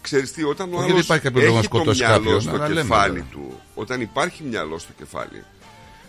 Ξέρεις 0.00 0.32
τι, 0.32 0.44
όταν 0.44 0.68
ο 0.72 0.76
Όχι, 0.76 0.82
δεν 0.84 0.92
άλλος 0.92 1.04
υπάρχει 1.04 1.22
κάποιο 1.24 1.40
λόγο 1.40 1.52
να 1.52 1.58
έχει 1.58 1.68
το 1.68 1.74
σκοτώσει 1.76 2.00
μυαλό 2.00 2.16
κάποιον, 2.22 2.40
στο 2.40 2.50
αλλά 2.50 2.68
λέμε 2.68 2.80
κεφάλι 2.80 3.18
τώρα. 3.18 3.26
του, 3.30 3.60
όταν 3.74 4.00
υπάρχει 4.00 4.42
μυαλό 4.42 4.78
στο 4.78 4.92
κεφάλι, 4.98 5.44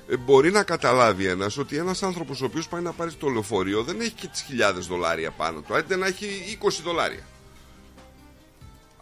ε, 0.09 0.17
μπορεί 0.17 0.51
να 0.51 0.63
καταλάβει 0.63 1.25
ένας 1.25 1.57
ότι 1.57 1.77
ένας 1.77 2.03
άνθρωπος 2.03 2.41
ο 2.41 2.45
οποίος 2.45 2.67
πάει 2.67 2.81
να 2.81 2.91
πάρει 2.91 3.11
το 3.13 3.27
λεωφορείο 3.27 3.83
δεν 3.83 3.99
έχει 4.01 4.11
και 4.11 4.27
τις 4.27 4.41
χιλιάδες 4.41 4.85
δολάρια 4.87 5.31
πάνω 5.31 5.59
του, 5.61 5.75
άντε 5.75 5.95
να 5.95 6.07
έχει 6.07 6.57
20 6.61 6.81
δολάρια. 6.83 7.23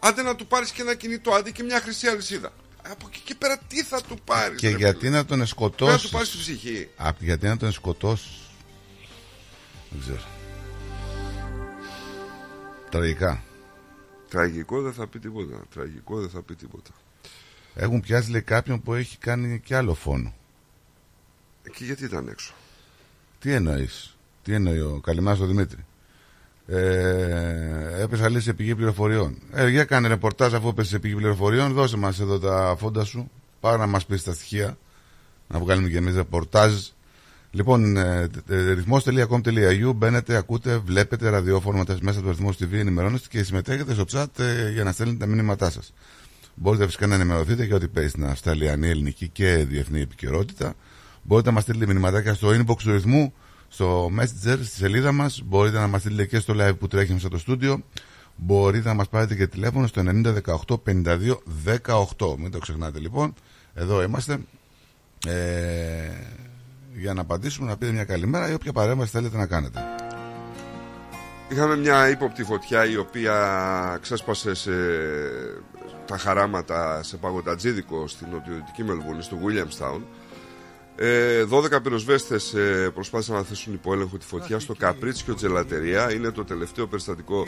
Άντε 0.00 0.22
να 0.22 0.34
του 0.36 0.46
πάρεις 0.46 0.70
και 0.70 0.82
ένα 0.82 0.94
κινητό, 0.94 1.30
άντε 1.32 1.50
και 1.50 1.62
μια 1.62 1.80
χρυσή 1.80 2.06
αλυσίδα. 2.06 2.50
Από 2.90 3.06
εκεί 3.08 3.20
και 3.24 3.34
πέρα 3.34 3.58
τι 3.68 3.82
θα 3.82 4.02
του 4.02 4.18
πάρεις. 4.24 4.60
Και 4.60 4.70
ρε 4.70 4.76
γιατί 4.76 4.98
φίλε; 4.98 5.10
να 5.10 5.16
τον 5.16 5.26
Πρέπει 5.26 5.40
να 5.40 5.46
σκοτώσει. 5.46 6.04
του 6.04 6.10
πάρεις 6.10 6.30
τη 6.30 6.38
ψυχή. 6.38 6.88
γιατί 7.18 7.46
να 7.46 7.56
τον 7.56 7.72
σκοτώσει. 7.72 8.28
Δεν 9.90 10.00
ξέρω. 10.00 10.22
Τραγικά. 12.90 13.42
Τραγικό 14.28 14.82
δεν 14.82 14.92
θα 14.92 15.06
πει 15.06 15.18
τίποτα. 15.18 15.62
Τραγικό 15.74 16.20
δεν 16.20 16.30
θα 16.30 16.42
πει 16.42 16.54
τίποτα. 16.54 16.90
Έχουν 17.74 18.00
πιάσει 18.00 18.30
λέει 18.30 18.42
κάποιον 18.42 18.82
που 18.82 18.94
έχει 18.94 19.18
κάνει 19.18 19.60
και 19.60 19.76
άλλο 19.76 19.94
φόνο. 19.94 20.34
Και 21.76 21.84
γιατί 21.84 22.04
ήταν 22.04 22.28
έξω; 22.28 22.54
Τι 23.38 23.52
εννοείς, 23.52 24.16
Τι 24.42 24.52
εννοεί 24.54 24.80
ο 24.80 25.00
Καλημάς 25.00 25.40
ο 25.40 25.46
Δημήτρη; 25.46 25.85
Ε, 26.66 28.02
έπεσα 28.02 28.30
λέει 28.30 28.40
σε 28.40 28.52
πηγή 28.52 28.74
πληροφοριών. 28.74 29.38
Ε, 29.52 29.68
για 29.68 29.84
κάνε 29.84 30.08
ρεπορτάζ 30.08 30.54
αφού 30.54 30.68
έπεσε 30.68 30.88
σε 30.90 30.98
πηγή 30.98 31.14
πληροφοριών. 31.14 31.72
Δώσε 31.72 31.96
μας 31.96 32.20
εδώ 32.20 32.38
τα 32.38 32.76
φόντα 32.78 33.04
σου. 33.04 33.30
Πάρα 33.60 33.76
να 33.76 33.86
μας 33.86 34.06
πεις 34.06 34.22
τα 34.22 34.32
στοιχεία. 34.32 34.78
Να 35.48 35.58
βγάλουμε 35.58 35.88
και 35.88 35.96
εμείς 35.96 36.14
ρεπορτάζ. 36.14 36.72
Λοιπόν, 37.50 37.96
ε, 37.96 38.28
ε, 38.48 38.72
ρυθμός.com.au 38.72 39.92
μπαίνετε, 39.94 40.36
ακούτε, 40.36 40.76
βλέπετε 40.84 41.28
ραδιόφωνο 41.28 41.84
μέσα 42.00 42.20
του 42.20 42.28
ρυθμός 42.28 42.56
TV, 42.56 42.72
ενημερώνεστε 42.72 43.28
και 43.30 43.42
συμμετέχετε 43.42 43.94
στο 43.94 44.04
chat 44.12 44.38
ε, 44.38 44.70
για 44.70 44.84
να 44.84 44.92
στέλνετε 44.92 45.18
τα 45.18 45.26
μηνύματά 45.26 45.70
σας. 45.70 45.92
Μπορείτε 46.54 46.84
φυσικά 46.84 47.06
να 47.06 47.14
ενημερωθείτε 47.14 47.64
για 47.64 47.76
ό,τι 47.76 47.88
παίζει 47.88 48.10
στην 48.10 48.26
Αυστραλιανή, 48.26 48.88
ελληνική 48.88 49.28
και 49.28 49.64
διεθνή 49.68 50.00
επικαιρότητα. 50.00 50.74
Μπορείτε 51.22 51.48
να 51.48 51.54
μας 51.54 51.62
στείλετε 51.62 51.86
μηνυματάκια 51.86 52.34
στο 52.34 52.48
inbox 52.48 52.76
του 52.76 52.92
ρυθμού, 52.92 53.32
στο 53.68 54.10
Messenger, 54.18 54.58
στη 54.62 54.76
σελίδα 54.76 55.12
μας. 55.12 55.42
Μπορείτε 55.44 55.78
να 55.78 55.86
μας 55.86 56.00
στείλετε 56.00 56.26
και 56.26 56.38
στο 56.38 56.54
live 56.58 56.78
που 56.78 56.88
τρέχει 56.88 57.12
μέσα 57.12 57.26
στο 57.26 57.38
στούντιο. 57.38 57.82
Μπορείτε 58.36 58.88
να 58.88 58.94
μας 58.94 59.08
πάρετε 59.08 59.34
και 59.34 59.46
τηλέφωνο 59.46 59.86
στο 59.86 60.02
9018 60.66 60.76
52 60.86 61.42
18. 62.16 62.36
Μην 62.38 62.50
το 62.50 62.58
ξεχνάτε 62.58 62.98
λοιπόν. 62.98 63.34
Εδώ 63.74 64.02
είμαστε. 64.02 64.38
Ε, 65.26 66.10
για 66.94 67.14
να 67.14 67.20
απαντήσουμε, 67.20 67.68
να 67.68 67.76
πείτε 67.76 67.92
μια 67.92 68.04
καλημέρα 68.04 68.50
ή 68.50 68.54
όποια 68.54 68.72
παρέμβαση 68.72 69.10
θέλετε 69.10 69.36
να 69.36 69.46
κάνετε. 69.46 69.80
Είχαμε 71.48 71.76
μια 71.76 72.08
ύποπτη 72.08 72.44
φωτιά 72.44 72.84
η 72.84 72.96
οποία 72.96 73.98
ξέσπασε 74.02 74.54
σε 74.54 74.72
τα 76.06 76.18
χαράματα 76.18 77.02
σε 77.02 77.16
παγωτατζίδικο 77.16 78.08
στην 78.08 78.26
νοτιοδυτική 78.30 78.84
Μελβούνη, 78.84 79.22
στο 79.22 79.36
Williamstown. 79.44 80.00
Ε, 80.98 81.44
12 81.50 81.82
πυροσβέστες 81.82 82.54
ε, 82.54 82.90
προσπάθησαν 82.94 83.34
να 83.34 83.42
θέσουν 83.42 83.72
υπό 83.72 83.92
έλεγχο 83.92 84.16
τη 84.16 84.26
φωτιά 84.26 84.58
στο 84.58 84.74
Καπρίτσιο 84.74 85.34
Τζελατερία. 85.34 86.12
Είναι 86.12 86.30
το 86.30 86.44
τελευταίο 86.44 86.86
περιστατικό 86.86 87.46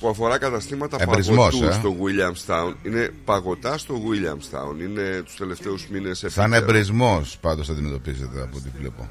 που 0.00 0.08
αφορά 0.08 0.38
καταστήματα 0.38 0.96
Εμπρισμός, 1.00 1.58
παγωτού 1.58 1.68
ε. 1.68 1.72
στο 1.72 1.96
Williamstown. 2.00 2.74
Είναι 2.86 3.10
παγωτά 3.24 3.78
στο 3.78 3.94
Williamstown. 3.94 4.80
Είναι 4.80 5.22
τους 5.24 5.36
τελευταίους 5.36 5.88
μήνες 5.88 6.18
Σαν 6.26 6.52
επίπεδο. 6.52 6.70
εμπρισμός 6.70 7.38
πάντως 7.40 7.68
αντιμετωπίζετε 7.68 8.42
από 8.42 8.56
ό,τι 8.56 8.68
βλέπω. 8.78 9.10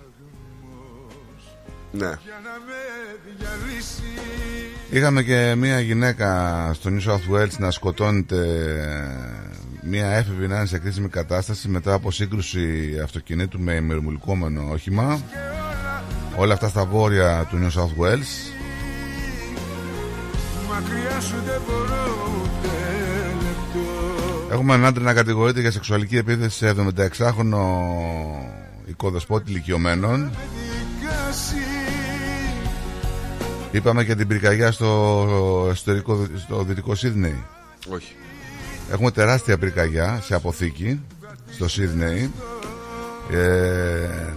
Ναι. 1.91 2.11
Είχαμε 4.89 5.23
και 5.23 5.53
μια 5.57 5.79
γυναίκα 5.79 6.71
στο 6.73 6.89
New 6.93 7.09
South 7.11 7.35
Wales 7.35 7.57
να 7.57 7.71
σκοτώνεται 7.71 8.37
μια 9.85 10.07
έφηβη 10.07 10.47
να 10.47 10.55
είναι 10.55 10.65
σε 10.65 10.77
κρίσιμη 10.77 11.07
κατάσταση 11.07 11.67
μετά 11.67 11.93
από 11.93 12.11
σύγκρουση 12.11 12.99
αυτοκινήτου 13.03 13.59
με 13.59 13.73
ημερομουλκόμενο 13.73 14.69
όχημα. 14.71 15.21
Όλα 16.35 16.53
αυτά 16.53 16.67
στα 16.67 16.85
βόρεια 16.85 17.47
του 17.49 17.57
New 17.61 17.79
South 17.79 18.03
Wales. 18.03 18.53
Μακριά 20.69 21.19
σου 21.19 21.35
δεν 21.45 21.61
μπορώ 21.67 22.41
ούτε 22.41 22.67
λεπτό 23.43 24.53
Έχουμε 24.53 24.73
έναν 24.73 24.85
άντρα 24.85 25.03
να 25.03 25.13
κατηγορείται 25.13 25.61
για 25.61 25.71
σεξουαλική 25.71 26.17
επίθεση 26.17 26.57
σε 26.57 26.75
76χρονο 26.77 27.63
οικοδεσπότη 28.85 29.51
ηλικιωμένων. 29.51 30.31
δικάσει 30.99 31.55
Είπαμε 33.71 34.03
και 34.03 34.15
την 34.15 34.27
πυρκαγιά 34.27 34.71
στο, 34.71 35.67
εσωτερικό, 35.71 36.27
στο 36.37 36.63
δυτικό 36.63 36.95
Σίδνεϊ. 36.95 37.43
Όχι. 37.89 38.15
Έχουμε 38.91 39.11
τεράστια 39.11 39.57
πυρκαγιά 39.57 40.21
σε 40.23 40.35
αποθήκη 40.35 41.01
στο 41.51 41.67
Σίδνεϊ. 41.67 42.31
Ε, 43.31 44.33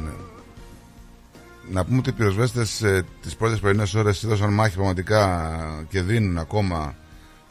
να 1.70 1.84
πούμε 1.84 1.98
ότι 1.98 2.08
οι 2.08 2.12
πυροσβέστες 2.12 2.82
ε, 2.82 3.04
τις 3.22 3.36
πρώτες 3.36 3.58
πρωινές 3.58 3.94
ώρες 3.94 4.24
έδωσαν 4.24 4.52
μάχη 4.52 4.74
πραγματικά 4.74 5.50
και 5.88 6.02
δίνουν 6.02 6.38
ακόμα 6.38 6.94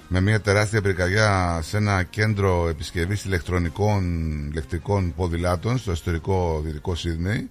με 0.08 0.22
μια 0.22 0.42
τεράστια 0.42 0.82
πυρκαγιά 0.82 1.60
σε 1.64 1.78
ένα 1.78 2.04
κέντρο 2.04 2.68
επισκευής 2.70 3.26
ηλεκτρονικών 3.26 4.04
ηλεκτρικών 4.52 5.14
ποδηλάτων 5.16 5.78
στο 5.78 5.92
εσωτερικό 5.92 6.62
δυτικό 6.66 6.96
Σίδνεϊ. 6.96 7.50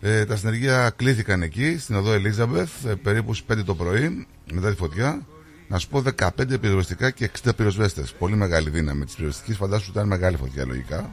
Ε, 0.00 0.24
τα 0.24 0.36
συνεργεία 0.36 0.90
κλήθηκαν 0.96 1.42
εκεί, 1.42 1.78
στην 1.78 1.94
οδό 1.94 2.12
Ελίζαμπεθ, 2.12 2.84
ε, 2.84 2.94
περίπου 2.94 3.34
στις 3.34 3.46
5 3.58 3.64
το 3.64 3.74
πρωί, 3.74 4.26
μετά 4.52 4.70
τη 4.70 4.76
φωτιά. 4.76 5.26
Να 5.68 5.78
σου 5.78 5.88
πω 5.88 6.02
15 6.18 6.60
πυροσβεστικά 6.60 7.10
και 7.10 7.30
60 7.44 7.50
πυροσβέστες. 7.56 8.12
Πολύ 8.12 8.36
μεγάλη 8.36 8.70
δύναμη 8.70 9.04
της 9.04 9.14
πυροσβεστικής. 9.14 9.56
Φαντάσου 9.56 9.84
ότι 9.88 9.90
ήταν 9.90 10.06
μεγάλη 10.06 10.36
φωτιά 10.36 10.66
λογικά. 10.66 11.10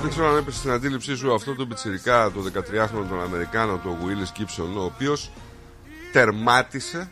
Δεν 0.00 0.10
ξέρω 0.10 0.28
αν 0.28 0.36
έπεσε 0.36 0.58
στην 0.58 0.70
αντίληψή 0.70 1.16
σου 1.16 1.34
αυτό 1.34 1.54
το 1.54 1.66
πιτσιρικά, 1.66 2.30
το 2.30 2.40
13χρονο 2.54 3.06
τον 3.08 3.22
Αμερικάνο, 3.22 3.76
το 3.76 3.96
Willis 4.02 4.40
Gibson, 4.40 4.76
ο 4.76 4.84
οποίος 4.84 5.30
τερμάτισε 6.12 7.10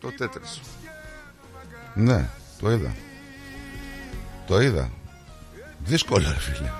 το 0.00 0.12
τέτρις. 0.16 0.60
Ναι, 1.94 2.28
το 2.60 2.70
είδα. 2.70 2.94
Το 4.46 4.60
είδα. 4.60 4.90
Δύσκολο, 5.84 6.28
ρε 6.28 6.38
φίλε. 6.38 6.70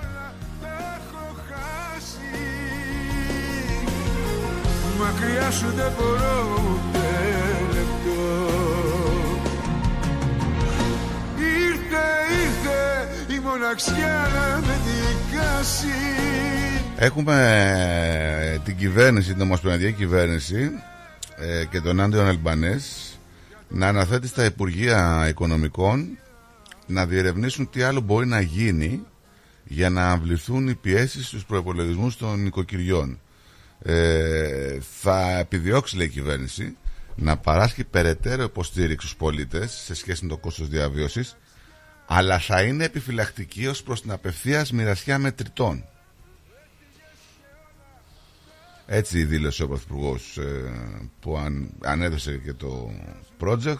Μακριά 4.99 5.51
σου 5.51 5.71
δεν 5.75 5.91
μπορώ 5.97 6.92
μοναξιά 13.53 14.29
να 14.33 14.67
με 14.67 14.79
δικάσει 14.85 15.87
Έχουμε 16.97 17.35
ε, 18.53 18.57
την 18.57 18.77
κυβέρνηση, 18.77 19.33
την 19.33 19.41
ομοσπονδιακή 19.41 19.95
κυβέρνηση 19.97 20.71
ε, 21.37 21.65
και 21.65 21.81
τον 21.81 21.99
Άντιον 21.99 22.27
Αλμπανές 22.27 23.13
να 23.67 23.87
αναθέτει 23.87 24.27
στα 24.27 24.45
Υπουργεία 24.45 25.25
Οικονομικών 25.29 26.17
να 26.87 27.05
διερευνήσουν 27.05 27.69
τι 27.69 27.81
άλλο 27.81 27.99
μπορεί 28.01 28.27
να 28.27 28.41
γίνει 28.41 29.05
για 29.63 29.89
να 29.89 30.09
αμβληθούν 30.09 30.67
οι 30.67 30.75
πιέσεις 30.75 31.27
στους 31.27 31.45
προϋπολογισμούς 31.45 32.17
των 32.17 32.45
οικοκυριών. 32.45 33.19
Ε, 33.81 34.77
θα 35.01 35.37
επιδιώξει, 35.37 35.97
λέει 35.97 36.07
η 36.07 36.09
κυβέρνηση, 36.09 36.77
να 37.15 37.37
παράσχει 37.37 37.83
περαιτέρω 37.83 38.43
υποστήριξη 38.43 39.07
στους 39.07 39.17
πολίτες 39.19 39.71
σε 39.71 39.93
σχέση 39.95 40.23
με 40.23 40.29
το 40.29 40.37
κόστος 40.37 40.67
διαβίωσης, 40.67 41.35
αλλά 42.05 42.39
θα 42.39 42.61
είναι 42.61 42.83
επιφυλακτική 42.83 43.67
ως 43.67 43.83
προς 43.83 44.01
την 44.01 44.11
απευθείας 44.11 44.71
μοιρασιά 44.71 45.17
μετρητών. 45.17 45.85
Έτσι 48.85 49.23
δήλωσε 49.23 49.63
ο 49.63 49.67
Πρωθυπουργός 49.67 50.39
που 51.19 51.37
αν, 51.37 51.69
ανέδωσε 51.83 52.37
και 52.37 52.53
το 52.53 52.91
project. 53.39 53.75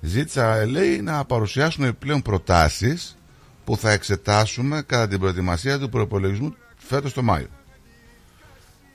Ζήτησα, 0.00 0.66
λέει, 0.66 1.00
να 1.00 1.24
παρουσιάσουμε 1.24 1.86
επιπλέον 1.86 2.22
προτάσεις 2.22 3.16
που 3.64 3.76
θα 3.76 3.90
εξετάσουμε 3.90 4.82
κατά 4.82 5.08
την 5.08 5.18
προετοιμασία 5.18 5.78
του 5.78 5.88
προπολογισμού 5.88 6.54
φέτος 6.76 7.12
το 7.12 7.22
Μάιο. 7.22 7.48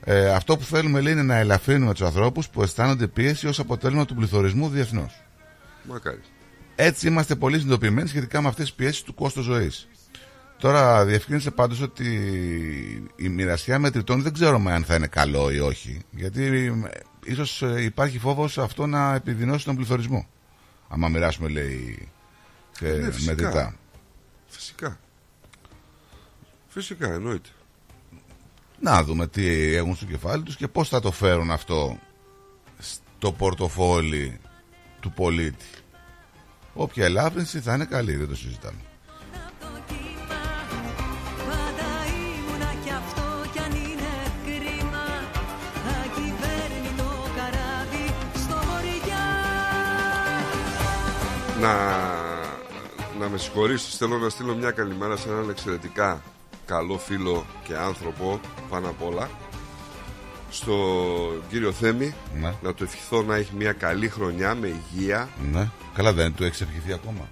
Ε, 0.04 0.30
αυτό 0.34 0.58
που 0.58 0.64
θέλουμε, 0.64 1.02
λέει, 1.02 1.14
είναι 1.14 1.24
να 1.24 1.36
ελαφρύνουμε 1.36 1.92
τους 1.92 2.02
ανθρώπους 2.02 2.50
που 2.50 2.64
αισθάνονται 2.64 3.08
πίεση 3.08 3.48
ως 3.48 3.60
αποτέλεσμα 3.60 4.06
του 4.06 4.16
πληθωρισμού 4.16 4.70
διεθνώς. 4.70 5.22
Μακάρι. 5.84 6.22
Έτσι 6.84 7.07
είμαστε 7.07 7.36
πολύ 7.36 7.55
συνειδητοποιημένοι 7.57 8.07
σχετικά 8.07 8.41
με 8.41 8.47
αυτές 8.47 8.65
τις 8.65 8.73
πιέσεις 8.73 9.01
του 9.01 9.13
κόστου 9.13 9.41
ζωής. 9.41 9.88
Τώρα 10.57 11.05
διευκρίνησε 11.05 11.51
πάντως 11.51 11.82
ότι 11.82 12.05
η 13.15 13.29
μοιρασιά 13.29 13.79
μετρητών 13.79 14.21
δεν 14.21 14.34
ξέρουμε 14.34 14.73
αν 14.73 14.84
θα 14.84 14.95
είναι 14.95 15.07
καλό 15.07 15.51
ή 15.51 15.59
όχι. 15.59 16.01
Γιατί 16.11 16.43
ε, 16.43 16.71
ίσως 17.25 17.61
ε, 17.61 17.82
υπάρχει 17.84 18.19
φόβος 18.19 18.57
αυτό 18.57 18.86
να 18.88 19.13
επιδεινώσει 19.15 19.65
τον 19.65 19.75
πληθωρισμό. 19.75 20.27
Άμα 20.88 21.07
μοιράσουμε 21.07 21.47
λέει 21.49 22.07
και 22.79 22.88
Ναι, 22.88 23.11
φυσικά. 23.11 23.32
μετρητά. 23.34 23.75
Φυσικά. 24.47 24.99
Φυσικά, 26.67 27.13
εννοείται. 27.13 27.49
Να 28.79 29.03
δούμε 29.03 29.27
τι 29.27 29.73
έχουν 29.75 29.95
στο 29.95 30.05
κεφάλι 30.05 30.43
τους 30.43 30.55
και 30.55 30.67
πώς 30.67 30.89
θα 30.89 30.99
το 30.99 31.11
φέρουν 31.11 31.51
αυτό 31.51 31.99
στο 33.19 33.32
πορτοφόλι 33.32 34.39
του 34.99 35.11
πολίτη. 35.11 35.65
Όποια 36.74 37.05
ελάφρυνση 37.05 37.59
θα 37.59 37.74
είναι 37.74 37.86
καλή, 37.86 38.15
δεν 38.15 38.28
το 38.28 38.36
συζητάμε. 38.36 38.78
Πάντα 41.47 41.89
ήμουνα 42.07 42.74
κι 42.84 42.89
αυτό 42.89 43.49
κι 43.51 43.59
αν 43.59 43.72
είναι 43.72 44.13
κρίμα 44.45 45.05
Θα 45.86 46.05
κυβέρνει 46.15 46.91
το 46.97 47.09
καράβι 47.36 48.05
στο 48.36 48.55
βορειά 48.67 49.28
Να, 51.61 51.74
να 53.19 53.30
με 53.30 53.38
συγχωρήσεις 53.38 53.97
Θέλω 53.97 54.17
να 54.17 54.30
στείλω 54.30 54.55
μια 54.55 54.72
καλημέρα 54.72 55.15
σε 55.15 55.30
έναν 55.30 55.49
εξαιρετικά 55.49 56.22
καλό 56.65 56.97
φίλο 56.97 57.45
και 57.63 57.76
άνθρωπο 57.78 58.39
πάνω 58.69 58.89
απ' 58.89 59.03
όλα 59.03 59.30
στο 60.52 60.76
κύριο 61.49 61.72
Θέμη 61.72 62.14
Ναι. 62.41 62.54
να 62.62 62.74
του 62.74 62.84
ευχηθώ 62.84 63.22
να 63.22 63.36
έχει 63.36 63.52
μια 63.58 63.72
καλή 63.72 64.10
χρονιά 64.10 64.56
με 64.56 64.68
υγεία 64.93 65.30
Ναι. 65.52 65.68
Καλά 65.95 66.14
δεν 66.14 66.34
του 66.34 66.43
έχεις 66.43 66.62
ευχηθεί 66.62 66.93
ακόμα. 66.93 67.30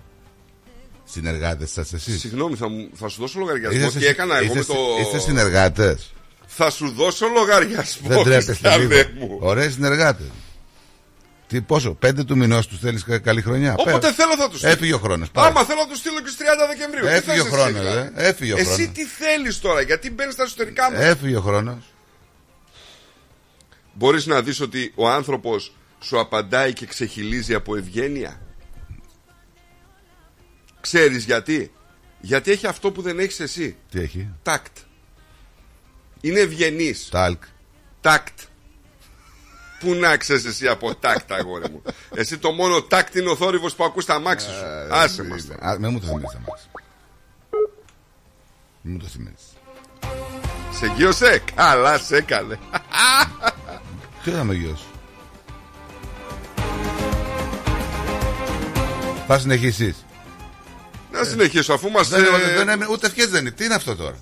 Συνεργάτες 1.05 1.71
σας 1.71 1.93
εσείς. 1.93 2.19
Συγγνώμη 2.19 2.55
θα, 2.55 2.69
μου- 2.69 2.89
θα 2.93 3.07
σου 3.07 3.21
δώσω 3.21 3.39
λογαριασμό 3.39 3.77
Είσαστε- 3.79 3.99
τι 3.99 4.05
έκανα 4.07 4.35
εγώ 4.37 4.43
είστε- 4.43 4.57
με 4.57 4.63
το... 4.63 4.79
Είστε 5.01 5.19
συνεργάτες. 5.19 6.13
Θα 6.47 6.69
σου 6.69 6.91
δώσω 6.91 7.27
λογαριασμό 7.27 8.07
Δεν 8.07 8.23
τρέπεστε 8.23 8.51
Χριστιανέ 8.53 8.83
λίγο. 8.85 9.09
μου. 9.19 9.37
Ωραίοι 9.41 9.69
συνεργάτες. 9.69 10.25
Τι 11.47 11.61
πόσο, 11.61 11.93
πέντε 11.93 12.23
του 12.23 12.37
μηνός 12.37 12.67
τους 12.67 12.79
θέλεις 12.79 13.03
κα- 13.03 13.19
καλή 13.19 13.41
χρονιά; 13.41 13.73
Όποτε 13.77 13.99
Πες. 13.99 14.15
θέλω 14.15 14.35
θα 14.37 14.49
τους 14.49 14.57
στείλω. 14.57 14.71
Έφυγε 14.73 14.93
ο 14.93 14.97
χρόνος. 14.97 15.27
Άμα 15.33 15.63
θέλω 15.63 15.79
να 15.81 15.87
τους 15.87 15.97
στείλω 15.97 16.21
και 16.21 16.27
στις 16.27 16.37
30 16.37 16.67
Δεκεμβρίου. 16.67 17.01
Τι 17.01 17.07
Έφυγε 17.07 17.31
θες 17.31 17.41
ο 17.41 17.45
εσύ, 17.45 17.55
χρόνος, 17.55 17.79
δηλαδή; 17.79 18.09
ε. 18.15 18.27
Έφυγε 18.27 18.53
ο 18.53 18.57
Εσύ 18.57 18.65
χρόνος. 18.73 18.91
τι 18.93 19.05
θέλεις 19.05 19.59
τώρα, 19.59 19.81
γιατί 19.81 20.11
μπαίνεις 20.11 20.33
στα 20.33 20.43
εσωτερικά 20.43 20.91
μου. 20.91 20.97
Έφυγε 20.99 21.35
ο 21.35 21.41
χρόνος. 21.41 21.83
Μπορείς 23.99 24.25
να 24.25 24.41
δεις 24.41 24.59
ότι 24.59 24.91
ο 24.95 25.09
άνθρωπος 25.09 25.75
σου 25.99 26.19
απαντάει 26.19 26.73
και 26.73 26.85
ξεχειλίζει 26.85 27.53
από 27.53 27.75
ευγένεια; 27.75 28.41
Ξέρεις 30.81 31.23
γιατί; 31.23 31.71
Γιατί 32.21 32.51
έχει 32.51 32.67
αυτό 32.67 32.91
που 32.91 33.01
δεν 33.01 33.19
έχεις 33.19 33.39
εσύ. 33.39 33.77
Τι 33.91 33.99
έχει; 33.99 34.29
Τακτ. 34.43 34.77
Είναι 36.21 36.39
ευγενής. 36.39 37.09
Ταλκ. 37.09 37.43
Τακτ. 38.01 38.39
Πού 39.79 39.93
να 39.93 40.17
ξέρεις 40.17 40.45
εσύ 40.45 40.67
από 40.67 40.95
τακτ 40.95 41.31
αγόρι 41.31 41.69
μου. 41.69 41.81
Εσύ 42.13 42.37
το 42.37 42.51
μόνο 42.51 42.81
τακτ 42.81 43.15
είναι 43.15 43.29
ο 43.29 43.35
θόρυβος 43.35 43.75
που 43.75 43.83
ακούς 43.83 44.05
τ' 44.05 44.19
αμάξι 44.19 44.47
σου. 44.47 44.65
Άσε 44.91 45.23
μας. 45.23 45.45
τώρα. 45.45 45.69
Α, 45.69 45.79
Μην 45.79 45.91
μου 45.91 45.99
το 45.99 46.05
θυμίζεις 46.05 46.35
αμάξι. 46.35 46.67
Μην 48.81 48.93
μου 48.93 48.99
το 48.99 49.05
θυμίζεις. 49.07 49.53
Σε 50.71 50.93
γύρωσε. 50.95 51.43
Καλά 51.55 51.97
σε 51.97 52.15
έκανε. 52.15 52.59
Τι 54.23 54.29
θα 54.31 54.43
με 54.43 54.53
γιος; 54.53 54.85
Θα 59.27 59.39
συνεχίσεις. 59.39 60.05
Να 61.11 61.23
συνεχίσω 61.23 61.73
αφού 61.73 61.89
μας 61.89 62.07
Δεν, 62.09 62.23
ε, 62.23 62.53
δεν 62.55 62.69
έμεινε, 62.69 62.87
ούτε 62.91 63.07
ευχές 63.07 63.29
δεν 63.29 63.41
είναι. 63.41 63.51
Τι 63.51 63.65
είναι 63.65 63.73
αυτό 63.73 63.95
τώρα; 63.95 64.15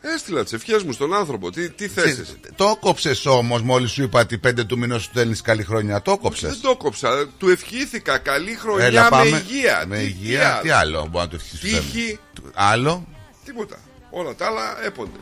Έστειλα 0.00 0.42
τις 0.42 0.52
ευχές 0.52 0.82
μου 0.82 0.92
στον 0.92 1.14
άνθρωπο. 1.14 1.50
Τι, 1.50 1.70
τι 1.70 1.88
θέσεις. 1.88 2.36
Το 2.56 2.76
κόψες 2.80 3.26
όμως 3.26 3.62
μόλις 3.62 3.90
σου 3.90 4.02
είπα 4.02 4.20
ότι 4.20 4.38
πέντε 4.38 4.64
του 4.64 4.78
μηνός 4.78 5.02
σου 5.02 5.08
στέλνει 5.10 5.36
καλή 5.36 5.62
χρονιά. 5.64 6.02
Το 6.02 6.18
κόψες. 6.18 6.50
Δεν 6.50 6.60
το 6.60 6.76
κόψα. 6.76 7.28
Του 7.38 7.48
ευχήθηκα 7.48 8.18
καλή 8.18 8.54
χρονιά 8.54 8.86
Έλα, 8.86 9.02
με 9.02 9.08
πάμε. 9.08 9.28
υγεία. 9.48 9.84
Με 9.86 9.96
Τι- 9.96 10.02
υγεία. 10.04 10.58
τι 10.62 10.68
Τι 10.68 10.70
άλλο; 10.74 11.06
μπορεί 11.10 11.24
να 11.24 11.28
το 11.30 11.36
ευχήσει. 11.36 11.58
Τύχη. 11.76 12.18
Άλλο. 12.54 13.06
Τίποτα. 13.44 13.76
Όλα 14.10 14.34
τα 14.34 14.46
άλλα 14.46 14.84
έπονται. 14.86 15.18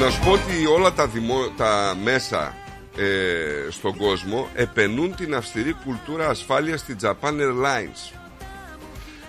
Να 0.00 0.10
σου 0.10 0.20
πω 0.24 0.30
ότι 0.30 0.66
όλα 0.66 0.92
τα, 0.92 1.06
δημο... 1.06 1.48
τα 1.56 1.96
μέσα 2.02 2.54
ε, 2.96 3.70
στον 3.70 3.96
κόσμο 3.96 4.48
επενούν 4.54 5.14
την 5.14 5.34
αυστηρή 5.34 5.72
κουλτούρα 5.72 6.28
ασφάλειας 6.28 6.80
στην 6.80 6.96
Japan 7.02 7.32
Airlines. 7.32 8.14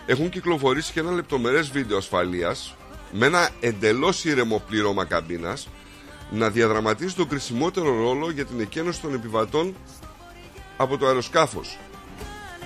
Έχουν 0.05 0.29
κυκλοφορήσει 0.29 0.91
και 0.91 0.99
ένα 0.99 1.11
λεπτομερές 1.11 1.69
βίντεο 1.69 1.97
ασφαλείας 1.97 2.75
με 3.11 3.25
ένα 3.25 3.49
εντελώς 3.59 4.25
ήρεμο 4.25 4.63
πλήρωμα 4.67 5.05
καμπίνας 5.05 5.67
να 6.31 6.49
διαδραματίζει 6.49 7.13
τον 7.13 7.27
κρισιμότερο 7.27 7.95
ρόλο 8.03 8.31
για 8.31 8.45
την 8.45 8.59
εκένωση 8.59 9.01
των 9.01 9.13
επιβατών 9.13 9.75
από 10.77 10.97
το 10.97 11.05
αεροσκάφος. 11.05 11.77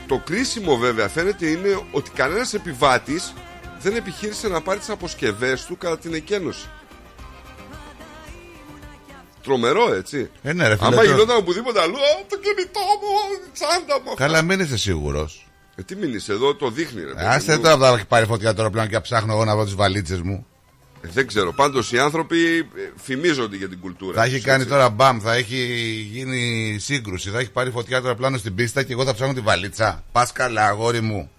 Το 0.07 0.21
κρίσιμο 0.25 0.77
βέβαια 0.77 1.07
φαίνεται 1.07 1.45
είναι 1.47 1.81
ότι 1.91 2.09
κανένας 2.09 2.53
επιβάτης 2.53 3.33
δεν 3.81 3.95
επιχείρησε 3.95 4.47
να 4.47 4.61
πάρει 4.61 4.79
τις 4.79 4.89
αποσκευές 4.89 5.65
του 5.65 5.77
κατά 5.77 5.97
την 5.97 6.13
εκένωση. 6.13 6.69
Τρομερό 9.49 9.93
έτσι. 9.93 10.29
Ε, 10.43 10.53
ναι, 10.53 10.67
ρε, 10.67 10.75
φίλε, 10.75 10.87
Άμα 10.87 10.95
τώρα- 10.95 11.07
γινόταν 11.07 11.37
οπουδήποτε 11.37 11.81
αλλού, 11.81 11.95
«Α, 11.95 12.25
το 12.29 12.37
κινητό 12.37 12.79
μου, 13.01 13.09
η 13.47 13.49
τσάντα 13.53 14.01
μου. 14.03 14.11
αυτά». 14.11 14.25
Καλά, 14.25 14.41
μην 14.41 14.59
είσαι 14.59 14.77
σίγουρος. 14.77 15.47
Ε, 15.75 15.81
τι 15.83 15.95
μείνεις 15.95 16.29
εδώ, 16.29 16.55
το 16.55 16.69
δείχνει 16.69 17.01
ρε. 17.03 17.13
παιδί 17.13 17.25
Άστε 17.25 17.55
μου. 17.55 17.61
τώρα 17.61 17.75
που 17.77 17.81
θα 17.83 17.87
έχει 17.89 18.05
πάρει 18.05 18.25
φωτιά 18.25 18.53
τώρα 18.53 18.69
πλέον 18.69 18.87
και 18.87 18.99
ψάχνω 18.99 19.33
εγώ 19.33 19.45
να 19.45 19.55
βρω 19.55 19.63
τις 19.65 19.75
βαλίτσες 19.75 20.21
μου. 20.21 20.45
Ε, 21.01 21.07
δεν 21.13 21.27
ξέρω. 21.27 21.53
Πάντως 21.53 21.91
οι 21.91 21.99
άνθρωποι 21.99 22.57
ε, 22.57 22.63
φημίζονται 22.95 23.55
για 23.55 23.69
την 23.69 23.79
κουλτούρα. 23.79 24.13
Θα 24.19 24.23
έχει 24.23 24.35
τους, 24.35 24.43
κάνει 24.43 24.61
έτσι. 24.61 24.73
τώρα 24.73 24.89
μπαμ, 24.89 25.19
θα 25.19 25.33
έχει 25.33 25.57
γίνει 26.11 26.75
σύγκρουση, 26.79 27.29
θα 27.29 27.39
έχει 27.39 27.51
πάρει 27.51 27.71
φωτιά 27.71 28.01
τώρα 28.01 28.15
πλάνο 28.15 28.37
στην 28.37 28.55
πίστα 28.55 28.83
και 28.83 28.93
εγώ 28.93 29.05
θα 29.05 29.13
ψάχνω 29.13 29.33
τη 29.33 29.39
βαλίτσα. 29.41 30.03
Πας 30.11 30.31
καλά, 30.31 30.67
αγόρι 30.67 31.01
μου. 31.01 31.31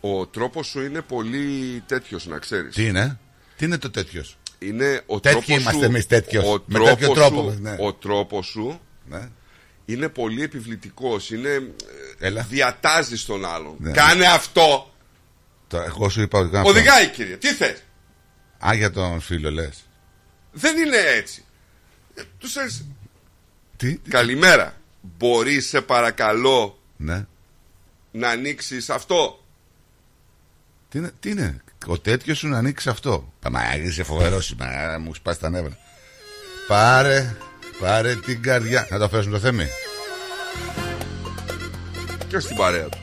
Ο 0.00 0.26
τρόπος 0.26 0.66
σου 0.66 0.80
είναι 0.82 1.00
πολύ 1.00 1.82
τέτοιος 1.86 2.26
να 2.26 2.38
ξέρεις. 2.38 2.74
Τι 2.74 2.84
είναι, 2.86 3.18
τι 3.56 3.64
είναι 3.64 3.78
το 3.78 3.90
τέτοιος; 3.90 4.36
Είναι 4.58 5.02
ο 5.06 5.20
Τέτοιοι 5.20 5.34
τρόπος 5.34 5.48
είμαστε 5.62 5.78
σου, 5.78 5.84
εμείς, 5.84 6.06
τέτοιος. 6.06 6.44
Ο 6.44 6.62
Με 6.66 6.78
τέτοιο 6.78 6.94
τρόπος 7.12 7.16
τρόπο, 7.16 7.50
σου, 7.50 7.58
ναι. 7.60 7.76
ο 7.80 7.92
τρόπος 7.92 8.46
σου 8.46 8.80
Ναι. 9.08 9.28
είναι 9.84 10.08
πολύ 10.08 10.42
επιβλητικός. 10.42 11.30
Είναι, 11.30 11.48
ε, 11.48 12.26
Έλα. 12.26 12.42
διατάζεις 12.42 13.24
τον 13.24 13.44
άλλον. 13.44 13.74
Ναι. 13.78 13.90
Κάνε 13.90 14.26
αυτό. 14.26 14.90
Τώρα, 15.68 15.84
εγώ 15.84 16.08
σου 16.08 16.22
είπα 16.22 16.38
ότι 16.38 16.50
κάνω 16.50 16.68
αυτό. 16.68 16.78
Οδηγάει 16.78 17.08
κύριε. 17.08 17.36
Τι 17.36 17.48
θες; 17.52 17.82
Α, 18.66 18.74
για 18.74 18.90
τον 18.90 19.20
φίλο 19.20 19.50
λες. 19.50 19.84
Δεν 20.52 20.76
είναι 20.78 20.96
έτσι. 20.96 21.44
Ε, 22.14 22.22
Τους 22.38 22.56
λες, 22.56 22.84
Τι; 23.76 23.96
Καλημέρα. 23.96 24.76
Μπορείς 25.18 25.68
σε 25.68 25.80
παρακαλώ 25.80 26.78
Ναι. 26.96 27.26
να 28.10 28.28
ανοίξεις 28.28 28.90
αυτό; 28.90 29.44
Τι 30.88 30.98
είναι, 30.98 31.10
τι 31.20 31.30
είναι; 31.30 31.60
Ο 31.86 31.98
τέτοιος 31.98 32.38
σου 32.38 32.48
να 32.48 32.58
ανοίξει 32.58 32.88
αυτό. 32.88 33.32
Μα 33.50 33.60
είσαι 33.84 34.02
φοβερό 34.02 34.40
σήμερα. 34.40 34.98
Μου 34.98 35.14
σπάσει 35.14 35.40
τα 35.40 35.50
νεύρα. 35.50 35.76
Πάρε, 36.68 37.36
πάρε 37.80 38.14
την 38.14 38.42
καρδιά. 38.42 38.86
Να 38.90 38.98
το 38.98 39.04
αφήσουμε 39.04 39.32
το 39.32 39.38
θέμη. 39.38 39.66
Και 42.28 42.38
στην 42.38 42.56
παρέα 42.56 42.84
του. 42.88 42.98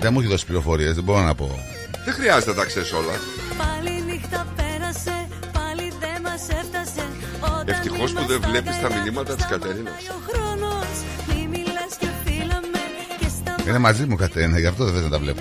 Δεν 0.00 0.12
μου 0.12 0.20
έχει 0.20 0.28
δώσει 0.28 0.46
πληροφορίες, 0.46 0.94
δεν 0.94 1.04
μπορώ 1.04 1.22
να 1.22 1.34
πω. 1.34 1.58
Δεν 2.04 2.14
χρειάζεται 2.14 2.50
να 2.50 2.56
τα 2.56 2.64
ξέρεις 2.64 2.92
όλα. 2.92 3.12
Πάλι 3.58 4.02
νύχτα 4.02 4.46
πέρασε, 4.56 5.28
πάλι 5.52 5.92
δεν 6.00 6.22
μας 6.22 6.48
έφτασε 6.48 7.06
Όταν 7.40 7.68
Ευτυχώς 7.68 8.12
που 8.12 8.24
δεν 8.26 8.40
βλέπεις 8.40 8.80
τα 8.80 8.88
μηνύματα 8.94 9.34
της 9.34 9.46
Κατερίνας. 9.46 9.92
ο 10.10 10.14
χρόνος 10.28 10.88
Μη 11.28 11.48
μιλάς 11.50 11.92
και 11.98 12.08
φύλαμε 12.24 12.82
και 13.18 13.28
στα 13.28 13.68
Είναι 13.68 13.78
μαζί 13.78 14.04
μου 14.06 14.16
Κατερίνα, 14.16 14.58
γι' 14.58 14.66
αυτό 14.66 14.84
δεν 14.84 14.94
θες 14.94 15.02
να 15.02 15.10
τα 15.10 15.18
βλέπω. 15.18 15.40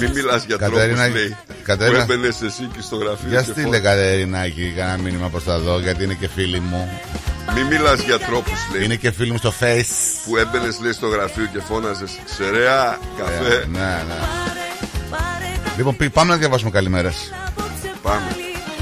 Λάθος 0.00 0.08
και 0.08 0.14
Μην 0.14 0.24
μιλάς 0.24 0.44
για 0.44 0.56
Κατερίνα, 0.56 1.02
τρόπου, 1.02 1.16
λέει. 1.16 1.36
Κατερίνα. 1.62 2.04
Που 2.04 2.12
έμπαινες 2.12 2.42
εσύ 2.42 2.68
και 2.74 2.80
στο 2.80 2.96
γραφείο. 2.96 3.28
Για 3.28 3.38
και 3.42 3.50
στείλε 3.50 3.62
φώναζες. 3.64 3.82
Κατερινάκη 3.82 4.72
κανένα 4.76 4.98
μήνυμα 5.02 5.28
προς 5.28 5.44
τα 5.44 5.58
δω 5.58 5.78
γιατί 5.78 6.04
είναι 6.04 6.14
και 6.14 6.28
φίλοι 6.28 6.60
μου. 6.60 6.88
Μην 7.54 7.66
μιλάς 7.66 8.00
για 8.00 8.18
τρόπους, 8.18 8.58
λέει. 8.72 8.84
Είναι 8.84 8.94
και 8.94 9.10
φίλοι 9.10 9.30
μου 9.30 9.38
στο 9.38 9.52
face. 9.60 9.92
Που 10.26 10.36
έμπαινες, 10.36 10.80
λέει, 10.82 10.92
στο 10.92 11.06
γραφείο 11.06 11.46
και 11.52 11.60
φώναζες 11.68 12.10
Ξερέα, 12.24 12.98
καφέ. 13.18 13.54
Ε, 13.54 13.66
ναι, 13.66 13.78
ναι. 14.08 14.18
Λοιπόν, 15.76 15.96
πή- 15.96 16.10
πάμε 16.12 16.30
να 16.32 16.36
διαβάσουμε 16.38 16.70
καλημέρες. 16.70 17.14
Πάμε. 18.02 18.20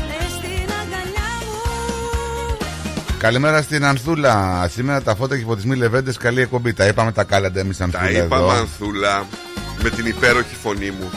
Μες 0.09 0.31
στην 0.39 0.71
αγκαλιά 0.81 1.31
μου 1.47 2.57
Καλημέρα 3.19 3.63
στην 3.63 3.85
Ανθούλα. 3.85 4.69
Σήμερα 4.75 5.03
τα 5.03 5.15
φώτα 5.15 5.37
και 5.39 5.45
φωτισμοί 5.45 5.77
λεβέντες. 5.77 6.17
Καλή 6.17 6.41
εκπομπή. 6.41 6.73
Τα 6.73 6.87
είπαμε 6.87 7.13
τα 7.13 7.25
κάλαντα 7.25 7.61
εμείς 7.61 7.77
Τα 7.77 7.85
Ανθούλα. 7.85 8.09
είπα 8.11 8.37
εδώ. 8.37 8.47
Μανθούλα 8.47 9.27
με 9.85 9.91
την 9.91 10.07
υπέροχη 10.07 10.55
φωνή 10.55 10.91
μου. 10.91 11.11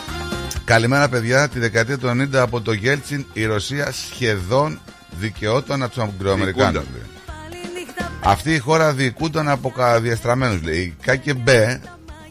Καλημέρα, 0.66 1.10
παιδιά. 1.10 1.50
Τη 1.50 1.60
δεκαετία 1.60 1.98
του 1.98 2.08
90 2.08 2.36
από 2.36 2.62
το 2.62 2.72
Γέλτσιν 2.72 3.26
η 3.34 3.46
Ρωσία 3.46 3.92
σχεδόν 3.92 4.80
δικαιόταν 5.10 5.84
από 5.84 5.94
τους 5.94 6.04
Αγγλοαμερικάνους. 6.04 6.84
Διοικούνταν. 6.84 8.20
Αυτή 8.24 8.54
η 8.54 8.58
χώρα 8.58 8.94
διοικούνταν 8.94 9.50
από 9.50 9.74
διαστραμμένου. 10.00 10.60
λέει. 10.64 10.80
Η 10.80 10.96
ΚΚΜ 11.02 11.44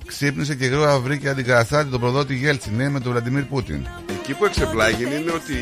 ξύπνησε 0.07 0.55
και 0.55 0.66
γρήγορα 0.66 0.99
βρήκε 0.99 1.28
αντικαταστάτη 1.28 1.91
τον 1.91 2.01
προδότη 2.01 2.34
Γέλτσιν 2.34 2.76
ναι, 2.76 2.89
με 2.89 3.01
τον 3.01 3.12
Βλαντιμίρ 3.12 3.43
Πούτιν. 3.43 3.87
Εκεί 4.20 4.34
που 4.34 4.45
εξεπλάγει 4.45 5.05
είναι 5.05 5.32
ότι 5.34 5.55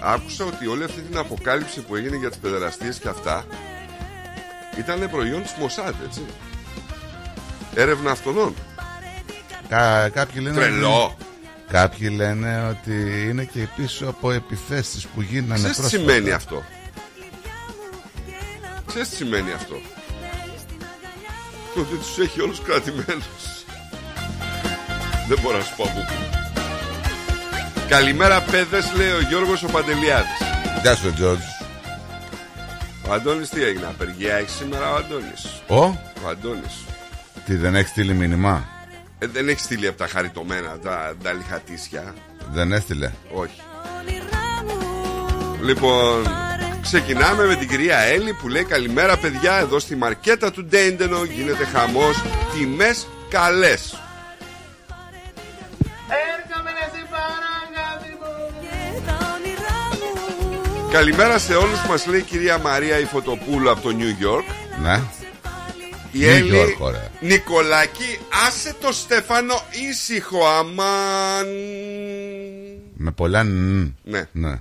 άκουσα 0.00 0.44
ότι 0.44 0.66
όλη 0.66 0.84
αυτή 0.84 1.00
την 1.00 1.18
αποκάλυψη 1.18 1.80
που 1.80 1.96
έγινε 1.96 2.16
για 2.16 2.28
τις 2.28 2.38
παιδεραστίες 2.38 2.98
και 2.98 3.08
αυτά 3.08 3.44
ήταν 4.78 5.08
προϊόν 5.10 5.42
της 5.42 5.54
Μοσάτ, 5.60 5.94
έτσι. 6.06 6.20
Έρευνα 7.74 8.10
αυτονών. 8.10 8.54
Κα, 9.68 10.08
κάποιοι 10.08 10.40
λένε. 10.44 10.56
Τρελό. 10.60 11.16
Κάποιοι 11.70 12.12
λένε 12.16 12.66
ότι 12.70 13.26
είναι 13.28 13.44
και 13.44 13.66
πίσω 13.76 14.06
από 14.08 14.30
επιθέσεις 14.30 15.06
που 15.06 15.20
γίνανε 15.22 15.54
Ξέρεις 15.54 15.76
τι 15.76 15.80
πρόσφατα. 15.80 16.02
σημαίνει 16.12 16.30
αυτό; 16.30 16.62
Ξέρεις 18.86 19.08
τι 19.08 19.16
σημαίνει 19.16 19.52
αυτό; 19.52 19.74
Ότι 21.76 21.94
τους 21.96 22.18
έχει 22.18 22.40
όλους 22.40 22.60
κρατημένους. 22.62 23.64
Δεν 25.28 25.38
μπορώ 25.42 25.56
να 25.58 25.64
σου 25.64 25.74
πω 25.76 25.82
από 25.84 25.92
πού. 26.00 26.38
Καλημέρα 27.88 28.40
παιδες 28.40 28.92
λέει 28.96 29.10
ο 29.10 29.20
Γιώργος 29.28 29.62
ο 29.62 29.66
Παντελιάδης. 29.66 30.38
Γεια 30.82 30.94
σου, 30.96 31.12
Τζορτζ. 31.14 31.42
Ο 33.08 33.12
Αντώνης 33.12 33.48
τι 33.48 33.62
έγινε, 33.64 33.86
απεργία 33.86 34.34
έχει 34.34 34.50
σήμερα 34.50 34.92
ο 34.92 34.96
Αντώνης. 34.96 35.62
Ο, 35.68 35.76
Ο 36.24 36.28
Αντώνης. 36.30 36.74
τι 37.44 37.54
δεν 37.56 37.74
έχεις 37.74 37.90
στείλει 37.90 38.14
μήνυμα; 38.14 38.68
Ε, 39.24 39.26
δεν 39.32 39.48
έχεις 39.48 39.62
στείλει 39.62 39.86
από 39.86 39.98
τα 39.98 40.06
χαριτωμένα, 40.06 40.78
τα, 40.78 41.14
τα 41.22 41.32
λιχατίσια; 41.32 42.14
Δεν 42.52 42.72
έστειλε. 42.72 43.10
Όχι. 43.32 43.60
Λοιπόν, 45.62 46.26
ξεκινάμε 46.82 47.46
με 47.46 47.54
την 47.54 47.68
κυρία 47.68 47.98
Έλλη 47.98 48.32
που 48.32 48.48
λέει 48.48 48.64
καλημέρα 48.64 49.16
παιδιά 49.16 49.56
εδώ 49.56 49.78
στη 49.78 49.96
μαρκέτα 49.96 50.50
του 50.50 50.64
Ντέντενο 50.64 51.24
γίνεται 51.24 51.64
χαμός, 51.64 52.22
τιμές 52.52 53.06
καλές. 53.28 53.98
Καλημέρα 60.90 61.38
σε 61.38 61.54
όλους 61.54 61.86
μας 61.88 62.06
λέει 62.06 62.20
η 62.20 62.22
κυρία 62.22 62.58
Μαρία 62.58 62.98
η 62.98 63.04
Φωτοπούλου 63.04 63.70
από 63.70 63.80
το 63.80 63.96
New 63.98 64.24
York. 64.24 64.54
Ναι. 64.82 65.00
Η 66.14 66.20
New 66.20 66.28
Έλλη 66.28 66.50
York, 66.52 66.76
ωραία. 66.78 67.10
Νικολάκη 67.20 68.18
άσε 68.46 68.74
το 68.80 68.92
Στέφανο 68.92 69.54
ήσυχο 69.90 70.46
αμάν. 70.46 71.46
Με 72.96 73.10
πολλά 73.10 73.42
νν. 73.44 73.96
Ναι. 74.04 74.28
ναι. 74.32 74.60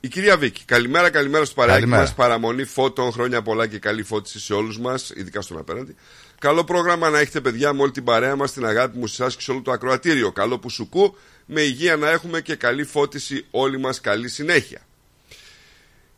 Η 0.00 0.08
κυρία 0.08 0.36
Βίκη, 0.36 0.64
καλημέρα, 0.64 1.10
καλημέρα 1.10 1.44
στο 1.44 1.54
παράκι 1.54 1.78
Καλημέρα. 1.78 2.02
μας. 2.02 2.14
Παραμονή 2.14 2.64
φώτων, 2.64 3.12
χρόνια 3.12 3.42
πολλά 3.42 3.66
και 3.66 3.78
καλή 3.78 4.02
φώτιση 4.02 4.40
σε 4.40 4.54
όλους 4.54 4.78
μας, 4.78 5.12
ειδικά 5.16 5.40
στον 5.40 5.58
απέναντι. 5.58 5.94
Καλό 6.38 6.64
πρόγραμμα 6.64 7.10
να 7.10 7.18
έχετε, 7.18 7.40
παιδιά, 7.40 7.72
με 7.72 7.82
όλη 7.82 7.90
την 7.90 8.04
παρέα 8.04 8.36
μας, 8.36 8.52
την 8.52 8.66
αγάπη 8.66 8.98
μου 8.98 9.06
σε 9.06 9.24
εσά 9.24 9.36
και 9.36 9.42
σε 9.42 9.50
όλο 9.50 9.60
το 9.62 9.70
ακροατήριο. 9.72 10.32
Καλό 10.32 10.58
που 10.58 10.70
σου 10.70 10.88
κου, 10.88 11.16
με 11.46 11.60
υγεία 11.60 11.96
να 11.96 12.10
έχουμε 12.10 12.40
και 12.40 12.54
καλή 12.54 12.84
φώτιση 12.84 13.44
όλοι 13.50 13.78
μας. 13.78 14.00
Καλή 14.00 14.28
συνέχεια. 14.28 14.80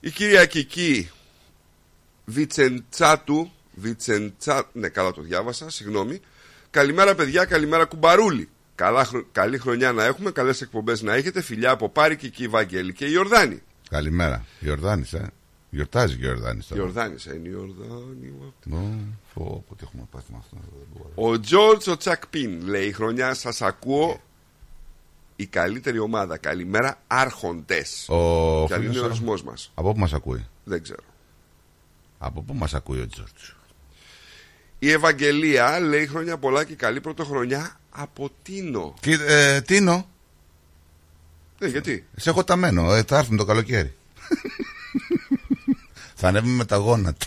Η 0.01 0.11
κυρία 0.11 0.47
Κική 0.47 1.11
Βιτσεντσάτου, 2.25 3.53
Βιτσεντσα... 3.79 4.69
ναι, 4.73 4.89
καλά 4.89 5.13
το 5.13 5.23
διάβασα, 5.23 5.71
συγγνώμη. 5.71 6.21
Καλημέρα, 6.71 7.15
παιδιά, 7.15 7.45
καλημέρα, 7.45 7.85
κουμπαρούλη. 7.85 8.49
Καλά, 8.75 9.05
χρο- 9.05 9.27
Καλή 9.33 9.59
χρονιά 9.59 9.93
να 9.93 10.05
έχουμε, 10.05 10.31
καλές 10.31 10.61
εκπομπές 10.61 11.03
να 11.03 11.15
έχετε. 11.15 11.43
Φιλιά 11.43 11.71
από 11.71 11.89
Πάρη 11.89 12.17
και 12.17 12.43
η 12.43 12.49
Βαγγέλη 12.49 12.93
και 12.93 13.05
η 13.05 13.11
Ιορδάνη. 13.13 13.63
Καλημέρα. 13.91 14.45
Γιορδάνης, 14.61 15.13
ε. 15.13 15.31
Γιορτάζει 15.71 16.17
και 16.17 16.27
ο 16.27 16.33
Γιορδάνης 16.33 16.67
τώρα. 16.67 16.81
Ιορδάνης, 16.81 17.27
ε, 17.27 17.35
είναι 17.35 17.49
η 17.49 17.53
Ιορδάνη. 17.55 18.35
Ω, 18.73 18.77
Φω, 19.35 19.65
πω, 19.69 19.75
τι 19.75 19.85
έχουμε 19.85 20.03
πάθει 20.11 20.33
με 20.33 20.37
αυτό. 20.41 20.57
δεν 20.61 20.87
μπορώ. 21.15 21.31
Ο 21.33 21.41
Τζόρτζ 21.41 21.89
ο 21.89 21.97
Τσακπίν 21.97 22.61
λέει: 22.69 22.93
Χρονιά 22.93 23.35
σας 23.35 23.63
ακούω. 23.63 24.21
Η 25.37 25.47
καλύτερη 25.47 25.99
ομάδα. 25.99 26.37
Καλημέρα, 26.37 27.01
Άρχοντες. 27.07 28.09
Ο 28.09 28.65
Και 28.67 28.75
αν 28.75 28.83
είναι 28.83 28.91
φίλος 28.93 28.97
ο 28.97 29.03
ο- 29.03 29.09
ορισμό 29.09 29.35
μας; 29.51 29.71
Από 29.75 29.93
πού 29.93 29.99
μας 29.99 30.13
ακούει; 30.13 30.47
Δεν 30.65 30.83
ξέρω. 30.83 31.01
Από 32.19 32.43
πού 32.43 32.55
μας 32.55 32.75
ακούει 32.75 33.01
ο 33.01 33.07
Τζόρτζ; 33.07 33.43
Η 34.79 34.91
Ευαγγελία 34.91 35.81
λέει: 35.81 36.07
Χρόνια 36.07 36.39
πολλά 36.39 36.65
και 36.65 36.75
καλή 36.75 37.01
πρωτοχρονιά 37.01 37.81
από 37.91 38.31
Τίνο. 38.43 38.95
Και, 39.01 39.19
ε, 39.27 39.61
Τίνο, 39.61 40.09
Ναι, 41.59 41.69
γιατί; 41.69 42.07
σε 42.17 42.31
έχω 42.31 42.45
ταμένο. 42.45 42.95
Ε, 42.95 43.03
θα 43.07 43.19
έρθουν 43.19 43.37
το 43.37 43.45
καλοκαίρι. 43.45 43.95
θα 46.19 46.29
ανέβουμε 46.29 46.53
με 46.55 46.65
τα 46.65 46.77
γόνατα. 46.77 47.27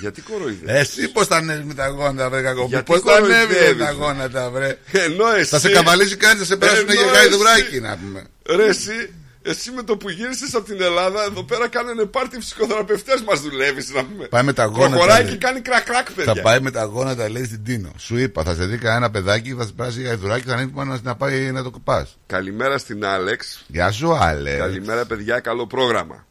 γιατί 0.00 0.20
κοροϊδεύεις; 0.20 0.80
Εσύ 0.98 1.08
πώς 1.12 1.26
θα 1.26 1.36
ανέβεις 1.36 1.64
με 1.64 1.74
τα 1.74 1.86
γόνατα, 1.88 2.30
βρε 2.30 2.42
κακό. 2.42 2.66
Γιατί 2.68 2.84
Πώς 2.92 3.00
θα 3.00 3.12
ανέβεις 3.14 3.36
με 3.36 3.44
κοροϊδεύεις, 3.54 3.84
τα 3.84 3.90
ρε. 3.90 3.96
γόνατα, 3.96 4.50
βρε; 4.50 4.78
Ενώ 4.92 5.26
εσύ. 5.28 5.48
Θα 5.48 5.58
σε 5.58 5.70
καβαλήσει 5.70 6.16
κάτι, 6.16 6.38
θα 6.38 6.44
σε 6.44 6.56
περάσουν 6.56 6.82
Ενώ 6.88 6.92
για 6.92 7.02
εσύ- 7.02 7.14
γαϊδουράκι 7.14 7.80
να 7.80 7.96
πούμε. 7.98 8.24
Ρε, 8.56 8.64
εσύ, 8.66 9.12
εσύ 9.42 9.70
με 9.70 9.82
το 9.82 9.96
που 9.96 10.08
γύρισες 10.10 10.54
από 10.54 10.64
την 10.64 10.80
Ελλάδα, 10.82 11.22
εδώ 11.22 11.42
πέρα 11.42 11.68
κάνανε 11.68 12.04
πάρτι 12.04 12.38
ψυχοθεραπευτές 12.38 13.22
μας 13.22 13.40
δουλεύεις 13.40 13.92
να 13.92 14.04
πούμε. 14.04 14.26
Πάει 14.26 14.42
με 14.42 14.52
τα 14.52 14.64
γόνατα, 14.64 14.88
Προχωράει 14.88 15.22
λέει. 15.22 15.32
και 15.32 15.38
κάνει 15.38 15.60
κρακ-κρακ, 15.60 16.12
παιδιά. 16.12 16.34
Θα 16.34 16.40
πάει 16.42 16.60
με 16.60 16.70
τα 16.70 16.84
γόνατα, 16.84 17.28
λέει 17.28 17.44
στην 17.44 17.64
Τίνο. 17.64 17.90
Σου 17.96 18.16
είπα, 18.16 18.42
θα 18.42 18.54
σε 18.54 18.64
δει 18.66 18.78
κανένα 18.78 19.10
παιδάκι, 19.10 19.54
θα 19.54 19.66
σε 19.66 19.72
περάσει 19.72 19.98
για 20.00 20.08
γαϊδουράκι, 20.08 20.46
θα 20.46 20.52
ανέβει 20.54 20.70
πάνω 20.70 20.98
να 21.02 21.16
πάει 21.16 21.50
να 21.50 21.62
το 21.62 21.70
κοπάς. 21.70 22.18
Καλημέρα 22.26 22.78
στην 22.78 23.04
Άλεξ. 23.04 23.64
Γεια 23.68 23.90
σου, 23.90 24.14
Άλε. 24.14 24.56
Καλημέρα, 24.56 25.06
παιδιά. 25.06 25.40
Καλό 25.40 25.66
πρόγραμμα. 25.66 26.26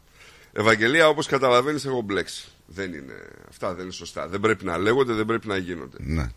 Ευαγγελία, 0.53 1.07
όπως 1.07 1.28
καταλαβαίνεις, 1.28 1.86
έχω 1.86 2.01
μπλέξει. 2.01 2.45
Δεν 2.66 2.93
είναι. 2.93 3.14
Αυτά 3.49 3.74
δεν 3.74 3.84
είναι 3.84 3.93
σωστά. 3.93 4.28
Δεν 4.28 4.39
πρέπει 4.39 4.66
να 4.66 4.78
λέγονται, 4.78 5.14
δεν 5.14 5.26
πρέπει 5.26 5.47
να 5.47 5.57
γίνονται. 5.57 5.97
Ναι. 5.99 6.30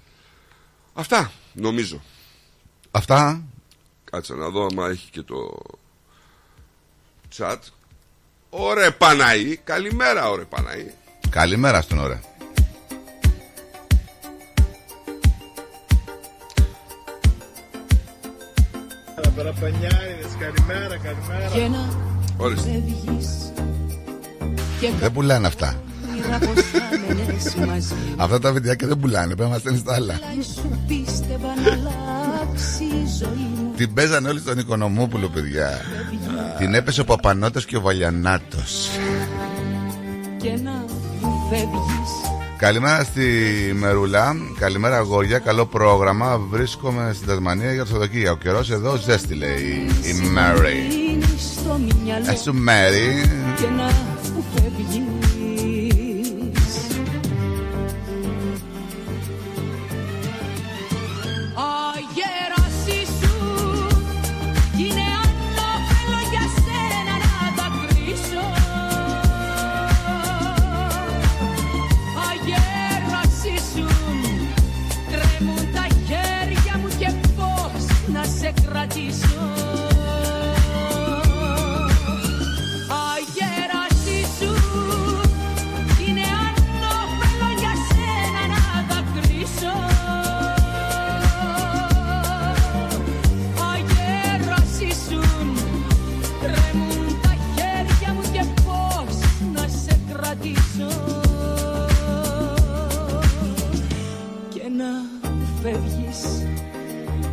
Αυτά, 0.95 1.33
νομίζω. 1.53 2.03
Αυτά. 2.91 3.43
Κάτσε 4.11 4.35
να 4.35 4.49
δω 4.49 4.67
άμα 4.71 4.89
έχει 4.89 5.11
και 5.11 5.23
το 5.23 5.37
chat. 7.39 7.57
Ωραία, 8.51 8.93
Παναή. 8.93 9.57
Καλημέρα, 9.65 10.31
ωραία, 10.31 10.45
Παναή. 10.45 10.91
Καλημέρα 11.31 11.81
στον 11.81 11.99
ώρα. 11.99 12.21
Παραπανιάριδες, 19.37 20.33
καλημέρα, 20.39 20.97
καλημέρα. 20.97 21.51
Και 21.53 21.69
να 21.69 21.89
Ορίστε. 22.37 22.71
φεύγεις 22.71 23.53
Και 24.81 24.91
Δεν 25.01 25.13
πουλάνε 25.13 25.47
αυτά. 25.47 25.81
καπνίδα 26.31 26.39
πως 26.39 26.65
θα 26.65 27.15
μένες 27.15 27.55
μαζί 27.55 27.95
μου 27.95 28.15
Αυτά 28.17 28.39
τα 28.39 28.53
βιντεάκια 28.53 28.89
δεν 28.89 28.99
πουλάνε. 28.99 29.27
Πρέπει 29.27 29.41
να 29.43 29.49
μας 29.49 29.61
στέλνεις 29.61 29.83
τα 29.83 29.95
άλλα. 29.95 30.19
Πλάι 32.45 32.57
σου 32.59 32.75
πίστευα 32.75 32.81
να 32.81 32.81
αλλάξει 32.83 32.85
η 32.85 33.07
ζωή 33.19 33.47
μου 33.57 33.73
Την 33.77 33.95
παίζανε 33.95 34.29
όλοι 34.29 34.39
στον 34.41 34.59
Οικονομόπουλο, 34.59 35.29
παιδιά. 35.29 35.81
Την 36.59 36.75
έπεσε 36.75 37.01
ο 37.01 37.05
Παπανότος 37.05 37.65
και 37.65 37.77
ο 37.77 37.81
Βαλιανάτος. 37.81 38.89
και 40.37 40.51
να 40.51 40.85
φεύγεις 41.51 42.11
Καλημέρα 42.57 43.05
στη 43.05 43.23
Μερούλα. 43.75 44.35
Καλημέρα, 44.59 44.97
αγόρια. 44.97 45.39
Καλό 45.39 45.67
πρόγραμμα. 45.67 46.39
Βρίσκομαι 46.39 47.13
στην 47.15 47.27
Τασμανία 47.27 47.73
για 47.73 47.83
το 47.83 47.89
Σαββατοκύριακο. 47.89 48.35
Ο 48.35 48.43
καιρός 48.43 48.71
εδώ 48.71 48.97
ζέστη, 48.97 49.35
λέει 49.35 49.87
η 50.03 50.29
Μέρι. 50.29 50.77
Είναι 51.11 51.27
στο 51.39 51.81
μυαλό 52.05 52.31
Ε, 52.31 52.37
σου 52.37 52.55
Μέρι. 52.55 53.23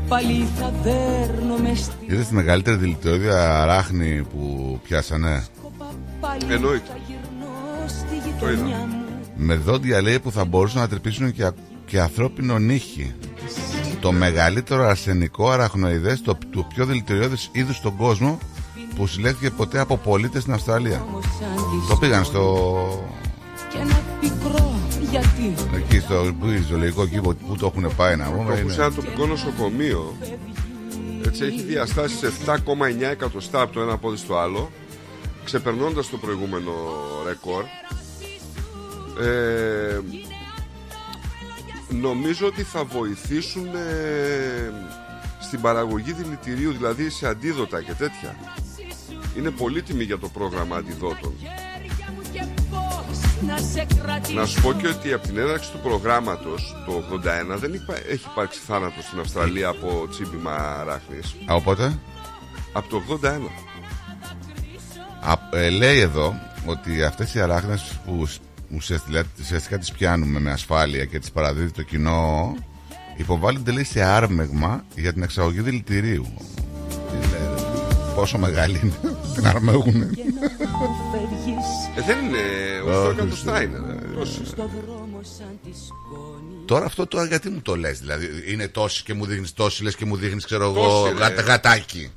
Πάλι 0.10 0.48
θα 0.60 0.74
δέρνομαι 0.84 1.76
στη 1.76 1.94
Είδες 2.14 2.28
τη 2.28 2.34
μεγαλύτερη 2.34 2.78
δηλητηριώδη 2.78 3.28
αράχνη 3.30 4.24
που 4.32 4.80
πιάσανε; 4.84 5.46
πάλι 6.20 6.54
Εννοείται. 6.54 6.84
θα 6.88 6.98
γυρνώ 7.08 7.88
στη 7.88 8.32
Το 8.40 8.50
είδα. 8.50 8.56
γειτονιά 8.56 8.78
μου 8.78 9.04
Με 9.36 9.56
δόντια 9.56 10.02
λέει 10.02 10.20
που 10.20 10.32
θα 10.32 10.46
μπορούσαν 10.46 10.82
να 10.82 10.88
τρυπήσουν 10.88 11.32
και, 11.34 11.44
α- 11.46 11.54
και 11.86 12.00
ανθρώπινο 12.00 12.60
νύχι. 12.60 13.14
Το 14.02 14.12
μεγαλύτερο 14.12 14.88
αρσενικό 14.88 15.50
αραχνοειδές, 15.50 16.22
το, 16.22 16.38
το 16.52 16.66
πιο 16.76 16.86
δηλητηριώδης 16.86 17.50
είδους 17.52 17.76
στον 17.76 17.96
κόσμο 17.96 18.38
που 18.96 19.08
συλλέχθηκε 19.08 19.50
ποτέ 19.50 19.80
από 19.80 19.98
πολίτες 19.98 20.42
στην 20.42 20.54
Αυστραλία. 20.54 21.06
όμως 21.10 21.24
σαν 21.24 21.88
Το 21.90 21.96
πήγαν 21.96 22.24
στο... 22.26 23.10
και 25.12 25.18
ένα 25.18 25.28
πικρό 25.36 25.66
γιατί. 25.70 25.76
Εκεί 25.78 26.00
στο 26.00 26.34
πού 26.40 26.46
είναι, 26.46 26.66
ζωολογικό 26.70 27.08
κήπο 27.08 27.34
που 27.34 27.56
το 27.56 27.66
έχουν 27.76 27.96
πάει 27.96 28.16
να 28.16 28.26
πούμε. 28.26 28.52
Όπου 28.54 28.60
είναι- 28.60 28.74
σε 28.74 28.82
ένα 28.82 28.94
τοπικό 28.94 29.26
νοσοκομείο. 29.26 30.16
Έτσι 31.26 31.44
έχει 31.46 31.62
διαστάσεις 31.62 32.22
7,9 32.24 33.10
εκατοστά 33.10 33.62
από 33.62 33.74
το 33.74 33.82
ένα 33.82 33.98
πόδι 33.98 34.18
στο 34.18 34.38
άλλο 34.38 34.72
ξεπερνώντας 35.44 36.10
το 36.10 36.18
προηγούμενο 36.18 36.72
ρεκόρ. 37.28 37.64
Ε, 39.28 40.00
νομίζω 41.90 42.48
ότι 42.48 42.64
θα 42.64 42.84
βοηθήσουν 42.84 43.66
ε, 43.66 44.72
στην 45.42 45.62
παραγωγή 45.62 46.12
δηλητηρίου 46.14 46.72
δηλαδή 46.72 47.10
σε 47.10 47.28
αντίδοτα 47.28 47.82
και 47.82 47.94
τέτοια. 47.94 48.36
Είναι 49.38 49.50
πολύτιμη 49.50 50.04
για 50.04 50.18
το 50.18 50.30
πρόγραμμα 50.30 50.76
αντιδότων. 50.76 51.34
και 51.42 51.48
πώς 51.48 51.69
να 53.48 53.58
σε 53.58 53.86
κρατήσω 54.04 54.40
να 54.40 54.46
σου 54.46 54.62
πω 54.62 54.74
και 54.74 54.88
ότι 54.88 55.14
από 55.14 55.28
την 55.28 55.38
έναρξη 55.38 55.72
του 55.72 55.80
προγράμματος 55.84 56.76
το 56.86 56.92
81 57.54 57.58
δεν 57.60 57.74
υπά- 57.74 58.04
έχει 58.10 58.26
υπάρξει 58.32 58.60
θάνατος 58.68 59.04
στην 59.04 59.20
Αυστραλία 59.20 59.68
από 59.68 60.08
τσίπημα 60.10 60.84
ράχνης 60.88 61.36
Από 61.46 61.62
πότε; 61.62 62.00
από 62.74 62.90
το 62.90 62.98
81 62.98 63.50
Α, 65.22 65.58
ε, 65.60 65.70
λέει 65.70 66.00
εδώ 66.00 66.34
ότι 66.66 67.04
αυτές 67.04 67.34
οι 67.34 67.40
αράχνες 67.42 68.00
που 68.06 68.26
σ- 68.26 68.42
ουσιαστικά, 68.76 69.24
ουσιαστικά 69.40 69.78
τις 69.78 69.92
πιάνουμε 69.92 70.40
με 70.40 70.52
ασφάλεια 70.52 71.06
και 71.06 71.20
τις 71.20 71.32
παραδίδει 71.32 71.72
το 71.72 71.82
κοινό 71.84 72.56
υποβάλλονται 73.18 73.72
λέει 73.72 73.84
σε 73.84 74.02
άρμεγμα 74.04 74.84
για 74.96 75.14
την 75.14 75.24
εξαγωγή 75.24 75.62
δηλητηρίου. 75.62 76.26
Τι 77.12 77.16
λέει, 77.28 77.40
ρε, 77.56 77.62
Πόσο 78.16 78.38
μεγάλη 78.38 78.80
είναι, 78.84 78.94
την 79.36 79.48
αρμέγουνε. 79.48 80.10
Ε, 82.00 82.06
δεν 82.06 82.26
είναι 82.26 82.40
8 82.86 82.88
Όχι, 82.88 83.10
εκατοστά 83.20 83.60
ε, 83.60 83.64
είναι 83.64 83.78
ρε. 83.88 84.14
Τόσοι. 84.16 84.46
στο 84.46 84.70
δρόμος 84.86 85.28
σαν 85.38 85.60
της 85.66 85.78
σκόνης 85.86 86.66
Τώρα 86.66 86.86
αυτό 86.86 87.08
τώρα 87.08 87.26
γιατί 87.26 87.50
μου 87.50 87.62
το 87.62 87.76
λες 87.76 88.00
δηλαδή 88.00 88.44
Είναι 88.48 88.68
τόσοι 88.68 89.04
και 89.04 89.14
μου 89.14 89.26
δείχνεις 89.26 89.54
τόσοι 89.54 89.84
Λες 89.84 89.96
και 89.96 90.06
μου 90.06 90.16
δείχνεις 90.16 90.46
ξέρω 90.46 90.64
εγώ 90.64 90.84
Τόσοι, 90.88 91.14
ρε. 91.14 91.20
γατα, 91.20 91.42
γατάκι 91.42 92.12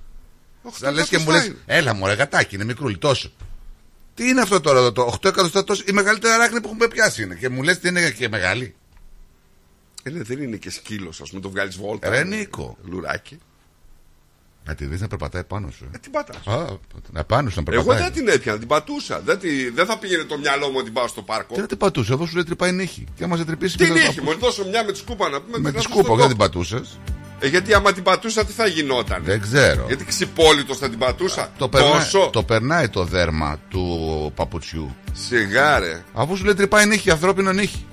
Οχτώ 0.62 0.84
Θα 0.86 0.92
λες 0.92 1.08
και 1.08 1.18
μου 1.18 1.22
εκατοστά 1.22 1.46
λες 1.48 1.56
είναι. 1.66 1.78
Έλα 1.78 1.94
μωρέ 1.94 2.12
γατάκι 2.14 2.54
είναι 2.54 2.64
μικρούλι 2.64 2.98
τόσο 2.98 3.32
Τι 4.14 4.28
είναι 4.28 4.40
αυτό 4.40 4.60
τώρα 4.60 4.78
εδώ, 4.78 4.92
το 4.92 5.18
8 5.22 5.24
εκατοστά 5.28 5.64
τόσο 5.64 5.82
Η 5.88 5.92
μεγαλύτερη 5.92 6.32
αράχνη 6.32 6.60
που 6.60 6.68
έχουμε 6.68 6.88
πιάσει 6.88 7.22
είναι 7.22 7.34
Και 7.34 7.48
μου 7.48 7.62
λες 7.62 7.78
τι 7.78 7.88
είναι 7.88 8.10
και 8.10 8.28
μεγάλη 8.28 8.74
Ε, 10.02 10.10
ναι, 10.10 10.22
δεν 10.22 10.42
είναι 10.42 10.56
και 10.56 10.70
σκύλος 10.70 11.20
ας 11.20 11.28
πούμε 11.28 11.40
το 11.42 11.50
βγάλεις 11.50 11.76
βόλτα 11.76 12.08
Ρε, 12.08 12.24
Νίκο. 12.24 12.76
λουράκι 12.84 13.38
Να 14.66 14.74
τη 14.74 14.84
δεις 14.84 15.00
να 15.00 15.08
περπατάει 15.08 15.44
πάνω 15.44 15.70
σου 15.70 15.88
ε, 15.94 15.98
την 15.98 16.10
πατάς 16.10 16.46
Α, 16.46 16.64
να 17.12 17.24
πάνω 17.24 17.50
σου 17.50 17.62
να 17.66 17.72
εγώ 17.72 17.84
περπατάει 17.84 18.10
δεν 18.10 18.12
την 18.24 18.28
έπιανα, 18.34 18.58
την 18.58 18.68
πατούσα. 18.68 19.20
Δεν, 19.24 19.38
τη- 19.38 19.70
δεν 19.70 19.86
θα 19.86 19.98
πήγαινε 19.98 20.22
το 20.22 20.38
μυαλό 20.38 20.68
μου 20.68 20.76
ότι 20.78 20.90
πάω 20.90 21.06
στο 21.08 21.22
πάρκο. 21.22 21.54
Τι 21.54 21.60
να 21.60 21.66
την 21.66 21.76
πατούσε, 21.76 22.12
εδώ 22.12 22.26
σου 22.26 22.34
λέει 22.34 22.44
τρυπάει 22.44 22.72
νύχη. 22.72 23.04
Και 23.16 23.24
άμα 23.24 23.36
σε 23.36 23.44
τρυπήσει 23.44 23.76
Τι 23.76 23.82
μετά 23.82 23.94
το- 23.94 24.06
νύχη, 24.06 24.20
μου 24.20 24.38
δώσω 24.38 24.64
μια 24.68 24.84
με 24.84 24.92
τη 24.92 24.98
σκούπα 24.98 25.28
να 25.28 25.40
πούμε. 25.40 25.58
Με 25.58 25.62
την 25.62 25.72
τη 25.72 25.78
αφήσω 25.78 25.88
σκούπα, 25.88 26.02
στον 26.04 26.12
όχι 26.18 26.20
δεν 26.28 26.28
την 26.28 26.38
τόπο. 26.38 26.50
πατούσες. 26.50 26.98
Ε, 27.40 27.46
γιατί 27.48 27.74
άμα 27.74 27.92
την 27.92 28.02
πατούσα, 28.02 28.44
τι 28.44 28.52
θα 28.52 28.66
γινόταν; 28.66 29.22
Δεν 29.24 29.40
ξέρω. 29.40 29.84
Γιατί 29.86 30.04
ξυπόλυτος 30.04 30.78
θα 30.78 30.88
την 30.88 30.98
πατούσα; 30.98 31.52
Το 31.58 31.68
περνάει, 31.68 31.92
Τόσο. 31.92 32.30
το 32.32 32.42
περνάει 32.42 32.88
το 32.88 33.04
δέρμα 33.04 33.58
του 33.68 34.32
παπουτσιού. 34.34 34.94
Σιγά 35.12 35.78
ρε. 35.78 36.04
Αφού 36.12 36.36
σου 36.36 36.44
λέει 36.44 36.54
τρυπάει 36.54 36.86
νύχη, 36.86 37.10
ανθρώπινο 37.10 37.52
νύχη. 37.52 37.86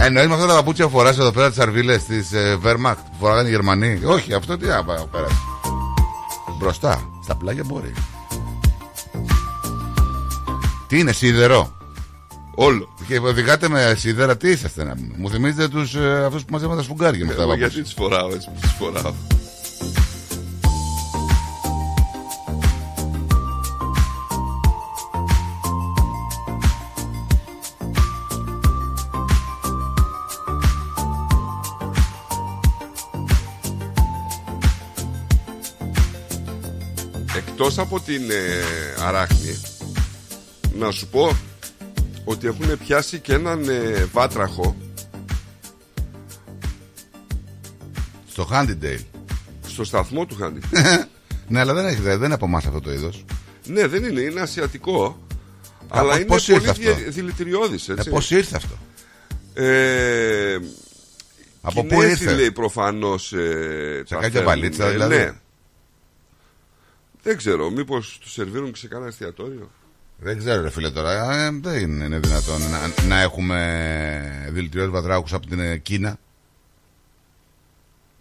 Εννοείς 0.00 0.28
με 0.28 0.34
αυτά 0.34 0.46
τα 0.46 0.54
παπούτσια 0.54 0.84
που 0.84 0.90
φοράς 0.90 1.18
εδώ 1.18 1.32
πέρα 1.32 1.48
τις 1.48 1.58
αρβίλες 1.58 2.04
της 2.04 2.32
ε, 2.32 2.58
Wehrmacht 2.64 2.96
που 2.96 3.16
φοράγανε 3.20 3.48
οι 3.48 3.50
Γερμανοί; 3.50 4.00
Όχι, 4.04 4.34
αυτό 4.34 4.56
τι 4.56 4.66
να 4.66 4.84
πάει, 4.84 4.98
πέρασε. 5.10 5.34
Μπροστά, 6.58 7.08
στα 7.22 7.36
πλάγια 7.36 7.64
μπορεί. 7.66 7.92
Τι 10.88 10.98
είναι, 10.98 11.12
σίδερο; 11.12 11.76
Όλο. 12.54 12.94
Και 13.06 13.18
οδηγάτε 13.18 13.68
με 13.68 13.94
σίδερα, 13.96 14.36
τι 14.36 14.48
είσαστε 14.50 14.84
να 14.84 14.94
πούμε. 14.94 15.14
Μου 15.16 15.30
θυμίζετε 15.30 15.68
τους, 15.68 15.94
ε, 15.94 16.24
αυτούς 16.24 16.44
που 16.44 16.52
μαζεύουν 16.52 16.76
τα 16.76 16.82
σφουγγάρια 16.82 17.24
με 17.26 17.34
τα 17.34 17.42
Εγώ 17.42 17.50
παπούτσια; 17.50 17.66
γιατί 17.68 17.82
τις 17.82 17.92
φοράω 17.92 18.28
έτσι 18.34 18.48
που 18.54 18.60
τις 18.60 18.72
φοράω. 18.72 19.12
Εκτός 37.64 37.78
από 37.78 38.00
την 38.00 38.30
ε, 38.30 38.62
αράχνη 39.02 39.60
Να 40.78 40.90
σου 40.90 41.06
πω 41.08 41.36
Ότι 42.24 42.46
έχουν 42.46 42.78
πιάσει 42.78 43.18
και 43.18 43.32
έναν 43.32 43.68
ε, 43.68 44.04
βάτραχο 44.12 44.76
Στο 48.30 48.48
Handydale. 48.52 49.04
Στο 49.66 49.84
σταθμό 49.84 50.26
του 50.26 50.36
Χάντι 50.36 50.60
ναι, 51.48 51.60
αλλά 51.60 51.74
δεν, 51.74 51.86
έχει, 51.86 52.00
δεν 52.00 52.22
είναι 52.22 52.34
από 52.34 52.44
εμάς 52.46 52.66
αυτό 52.66 52.80
το 52.80 52.92
είδος. 52.92 53.24
Ναι 53.66 53.86
δεν 53.86 54.04
είναι, 54.04 54.20
είναι 54.20 54.40
ασιατικό 54.40 55.26
Αλλά 55.88 56.08
πώς- 56.10 56.16
είναι 56.16 56.24
πώς 56.26 56.44
πολύ 56.44 56.56
ήρθε 56.58 56.70
αυτό; 56.70 56.94
δι- 56.94 57.08
δηλητηριώδης 57.12 57.88
Ε, 57.88 57.92
έτσι 57.92 58.10
Πώς 58.10 58.30
ήρθε 58.30 58.56
αυτό; 58.56 58.74
Ε, 59.62 60.58
Από 61.60 61.82
πού 61.82 61.88
Κινέζοι, 61.88 62.10
ήρθε; 62.10 62.34
λέει 62.34 62.52
προφανώς 62.52 63.32
ε, 63.32 64.02
Σε 64.06 64.14
τα 64.14 64.20
κάποια 64.20 64.30
φέρνουν, 64.30 64.44
βαλίτσα, 64.44 64.86
ε, 64.86 64.90
δηλαδή; 64.90 65.16
Ναι 65.16 65.32
Δεν 67.22 67.36
ξέρω, 67.36 67.70
μήπως 67.70 68.18
τους 68.20 68.32
σερβίρουν 68.32 68.72
και 68.72 68.78
σε 68.78 68.88
κανένα 68.88 69.08
εστιατόριο; 69.08 69.70
Δεν 70.18 70.38
ξέρω, 70.38 70.62
ρε 70.62 70.70
φίλε 70.70 70.90
τώρα. 70.90 71.34
Ε, 71.44 71.50
δεν 71.62 71.80
είναι 71.82 72.18
δυνατόν 72.18 72.60
να, 72.70 73.04
να 73.06 73.20
έχουμε 73.20 74.48
δηλητηριώδεις 74.52 74.92
βατράχου 74.92 75.36
από 75.36 75.46
την 75.46 75.60
ε, 75.60 75.76
Κίνα. 75.76 76.16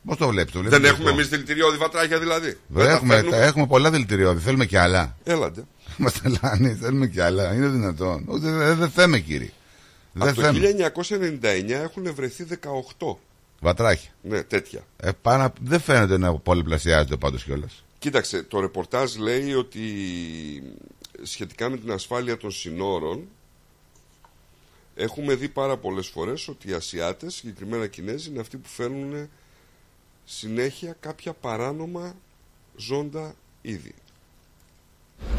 Πώς 0.06 0.18
το 0.18 0.28
βλέπεις, 0.28 0.52
το 0.54 0.60
βλέπεις 0.60 0.78
Δεν 0.78 0.88
και 0.88 0.94
έχουμε 0.94 1.10
αυτό. 1.10 1.20
εμείς 1.20 1.30
δηλητηριώδη 1.32 1.78
βατράχια 1.78 2.20
δηλαδή 2.20 2.58
Βέβαια, 2.68 2.88
τα 2.90 2.96
έχουμε, 2.96 3.14
φέρνουμε. 3.14 3.36
τα 3.38 3.44
έχουμε 3.44 3.68
πολλά 3.68 3.92
δηλητηριώδη. 3.92 4.40
Θέλουμε 4.42 4.66
και 4.66 4.80
άλλα. 4.80 5.16
Έλατε 5.24 5.64
Μας 5.98 6.14
τρελάνει, 6.22 6.74
θέλουμε 6.74 7.08
και 7.08 7.24
άλλα. 7.24 7.54
Είναι 7.54 7.68
δυνατόν. 7.68 8.26
Ούτε, 8.28 8.50
δεν 8.52 8.78
δεν 8.78 8.90
θέμε, 8.90 9.20
κύριε. 9.20 9.50
Δεν 10.14 10.28
Από 10.28 10.36
το 10.36 10.42
θέμε. 10.42 10.60
1999 11.42 11.70
έχουν 11.70 12.14
βρεθεί 12.16 12.46
18 12.98 13.16
Βατράχια. 13.60 14.10
Ναι, 14.22 14.44
τέτοια 14.44 14.80
Ε, 14.98 15.10
πάνω, 15.22 15.46
απ- 15.46 15.56
δεν 15.62 15.80
φαίνεται 15.80 16.18
να 16.18 16.34
πολυπλασιάζεται 16.34 17.16
πάντως 17.16 17.44
κιόλας. 17.44 17.84
Κοίταξε, 18.02 18.44
το 18.44 18.60
ρεπορτάζ 18.60 19.16
λέει 19.16 19.54
ότι 19.54 19.84
σχετικά 21.22 21.70
με 21.70 21.78
την 21.78 21.92
ασφάλεια 21.92 22.38
των 22.38 22.52
συνόρων 22.52 23.28
έχουμε 24.96 25.36
δει 25.36 25.50
πάρα 25.50 25.78
πολλές 25.78 26.08
φορές 26.08 26.48
ότι 26.48 26.70
οι 26.70 26.74
Ασιάτες, 26.74 27.34
συγκεκριμένα 27.34 27.84
οι 27.84 27.90
Κινέζοι, 27.90 28.30
είναι 28.30 28.40
αυτοί 28.40 28.58
που 28.58 28.68
φέρνουν 28.68 29.30
συνέχεια 30.26 30.96
κάποια 31.00 31.34
παράνομα 31.34 32.16
ζώντα 32.76 33.36
είδη. 33.62 33.96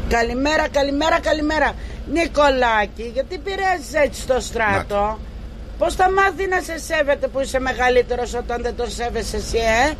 Καλημέρα, 0.09 0.67
καλημέρα, 0.67 1.19
καλημέρα. 1.19 1.75
Νικολάκη, 2.11 3.03
γιατί 3.13 3.37
πειράζεις 3.37 3.93
έτσι 3.93 4.21
στο 4.21 4.39
στράτο; 4.39 5.19
Πώς 5.77 5.95
θα 5.95 6.11
μάθει 6.11 6.47
να 6.47 6.61
σε 6.61 6.77
σέβεται 6.77 7.27
που 7.27 7.39
είσαι 7.39 7.59
μεγαλύτερος 7.59 8.33
όταν 8.33 8.61
δεν 8.61 8.75
τον 8.75 8.89
σέβεσαι 8.89 9.37
εσύ, 9.37 9.57
ε; 9.57 9.93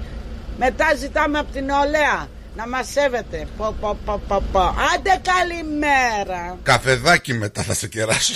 Μετά 0.57 0.95
ζητάμε 0.95 1.39
από 1.39 1.51
την 1.51 1.65
νεολαία 1.65 2.29
να 2.55 2.67
μας 2.67 2.89
σέβεται. 2.91 3.47
Πω, 3.57 3.75
πω, 3.81 3.99
πω, 4.05 4.21
πω, 4.27 4.43
πω. 4.51 4.59
Άντε 4.59 5.21
καλημέρα. 5.21 6.57
Καφεδάκι 6.63 7.33
μετά 7.33 7.63
θα 7.63 7.73
σε 7.73 7.87
κεράσω. 7.87 8.33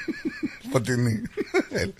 Φωτεινή. 0.72 1.22
Έλα. 1.72 1.92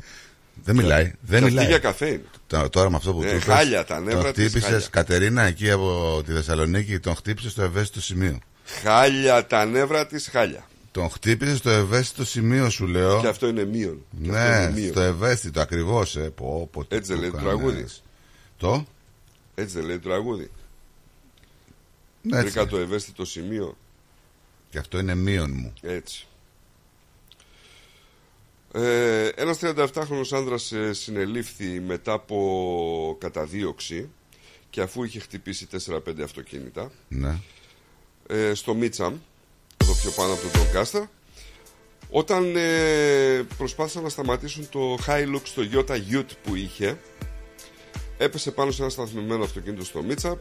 Δεν 0.64 0.76
μιλάει. 0.76 1.02
Δεν 1.04 1.14
Και 1.28 1.36
αυτή 1.36 1.44
μιλάει. 1.50 1.66
για 1.66 1.78
καφέ 1.78 2.06
είναι. 2.06 2.22
Τώρα, 2.46 2.68
τώρα 2.68 2.90
με 2.90 2.96
αυτό 2.96 3.12
που 3.14 3.22
Ε, 3.22 3.28
του 3.30 3.34
είπες, 3.36 3.44
χάλια 3.44 3.84
τα 3.84 4.00
νεύρα 4.00 4.22
Τον 4.22 4.32
της, 4.32 4.44
χτύπησες 4.44 4.70
χάλια. 4.70 4.88
Κατερίνα 4.90 5.42
εκεί 5.42 5.70
από 5.70 6.22
τη 6.26 6.32
Θεσσαλονίκη, 6.32 6.98
τον 6.98 7.14
χτύπησε 7.14 7.50
στο 7.50 7.62
ευαίσθητο 7.62 8.00
σημείο. 8.00 8.38
Χάλια 8.82 9.46
τα 9.46 9.64
νεύρα 9.64 10.06
της 10.06 10.28
χάλια. 10.32 10.64
Τον 10.90 11.10
χτύπησε 11.10 11.56
στο 11.56 11.70
ευαίσθητο 11.70 12.24
σημείο, 12.24 12.70
σου 12.70 12.86
λέω. 12.86 13.20
Και 13.20 13.26
αυτό 13.28 13.46
είναι 13.48 13.64
μείον. 13.64 14.04
Και 14.22 14.30
αυτό 14.30 14.48
Ναι, 14.48 14.56
είναι 14.62 14.70
μείον. 14.74 14.90
στο 14.90 15.00
ευαίσθητο 15.00 15.60
ακριβώς. 15.60 16.16
Ε. 16.16 16.20
Πω, 16.20 16.68
πω, 16.72 16.84
τι 16.84 16.96
Έτσι 16.96 17.08
δεν 17.14 17.16
του 17.16 17.22
λέει 17.22 17.30
το 17.30 17.36
κάνες. 17.36 17.52
τραγούδι. 17.54 17.86
Το; 18.58 18.86
Έτσι 19.54 19.74
δεν 19.76 19.84
λέει 19.84 19.98
το 19.98 20.08
τραγούδι. 20.08 20.50
Ναι, 22.26 22.38
έτσι. 22.38 22.50
Βρήκα 22.50 22.66
το 22.66 22.76
ευαίσθητο 22.78 23.24
σημείο. 23.24 23.76
Και 24.70 24.78
αυτό 24.78 24.98
είναι 24.98 25.14
μείον 25.14 25.50
μου. 25.54 25.72
Έτσι. 25.82 26.26
Ε, 28.72 29.28
ένας 29.28 29.58
37χρονος 29.62 30.32
άνδρας 30.32 30.72
ε, 30.72 30.92
συνελήφθη 30.92 31.80
μετά 31.80 32.12
από 32.12 33.16
καταδίωξη 33.20 34.08
και 34.70 34.80
αφού 34.80 35.04
είχε 35.04 35.18
χτυπήσει 35.20 35.66
4-5 35.86 35.98
αυτοκίνητα 36.22 36.90
Ναι. 37.08 37.38
ε, 38.26 38.54
στο 38.54 38.74
Μίτσαμ, 38.74 39.14
εδώ 39.76 39.94
πιο 39.94 40.10
πάνω 40.10 40.32
από 40.32 40.42
τον 40.42 40.50
Doncaster 40.60 41.06
όταν 42.10 42.56
ε, 42.56 43.42
προσπάθησαν 43.56 44.02
να 44.02 44.08
σταματήσουν 44.08 44.68
το 44.68 44.94
Hilux 45.06 45.40
το 45.54 45.62
Toyota 45.72 45.96
Ute 46.12 46.30
που 46.42 46.54
είχε 46.54 46.98
έπεσε 48.18 48.50
πάνω 48.50 48.70
σε 48.70 48.82
ένα 48.82 48.90
σταθμιμένο 48.90 49.44
αυτοκίνητο 49.44 49.84
στο 49.84 50.02
Μίτσαμ 50.02 50.36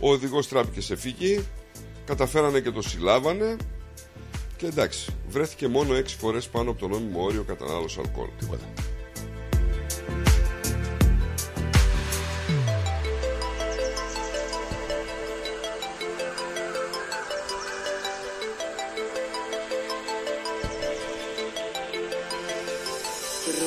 ο 0.00 0.10
οδηγός 0.10 0.48
τράπηκε 0.48 0.80
σε 0.80 0.96
φύγη 0.96 1.44
καταφέρανε 2.04 2.60
και 2.60 2.70
το 2.70 2.82
συλλάβανε 2.82 3.56
και 4.56 4.66
εντάξει, 4.66 5.10
βρέθηκε 5.28 5.68
μόνο 5.68 5.98
6 5.98 6.04
φορές 6.18 6.48
πάνω 6.48 6.70
από 6.70 6.80
το 6.80 6.88
νόμιμο 6.88 7.22
όριο 7.22 7.42
κατανάλωση 7.42 8.00
αλκοόλ. 8.00 8.28
Τίποτα. 8.38 8.64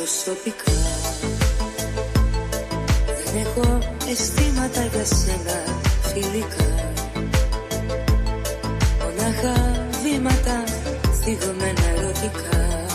Προσωπικά 0.07 0.71
δεν 3.25 3.41
έχω 3.41 3.96
αισθήματα 4.11 4.81
για 4.93 5.05
σένα 5.05 5.57
φιλικά. 6.01 6.67
Μονάχα 9.01 9.55
βήματα 10.03 10.63
θυγμένα 11.21 11.85
ερωτικά. 11.97 12.85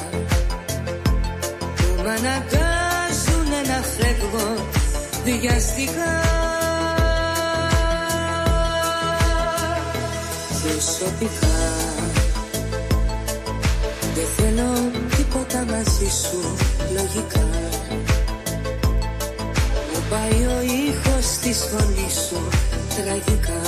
Που 1.76 2.02
μ' 2.02 2.08
αναγκάζουν 2.16 3.50
να 3.66 3.82
φεύγω 3.82 4.66
βιαστικά. 5.24 6.12
Προσωπικά 10.62 11.58
δεν 14.14 14.26
θέλω 14.36 14.90
τίποτα 15.16 15.64
μαζί 15.64 16.10
σου 16.22 16.56
λογικά. 16.94 17.40
Μου 17.40 17.71
πάει 20.12 20.40
ο 20.56 20.60
ήχος 20.62 21.26
της 21.42 21.58
φωνής 21.70 22.14
σου 22.28 22.48
τραγικά. 22.96 23.62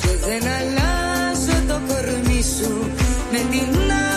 Και 0.00 0.12
δεν 0.26 0.42
αλλάζω 0.58 1.58
το 1.68 1.80
κορμί 1.88 2.42
σου 2.42 2.90
Με 3.32 3.38
την 3.50 3.68
άψογη 3.70 4.15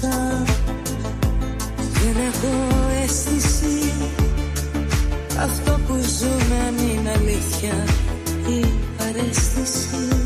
προσωπικά 0.00 0.44
δεν 1.76 2.16
έχω 2.26 2.52
αίσθηση. 3.02 3.92
Αυτό 5.42 5.80
που 5.86 5.94
ζούμε 5.94 6.56
αν 6.66 6.88
είναι 6.88 7.10
αλήθεια. 7.10 7.84
Ή 8.48 8.66
παρέστηση 8.98 10.21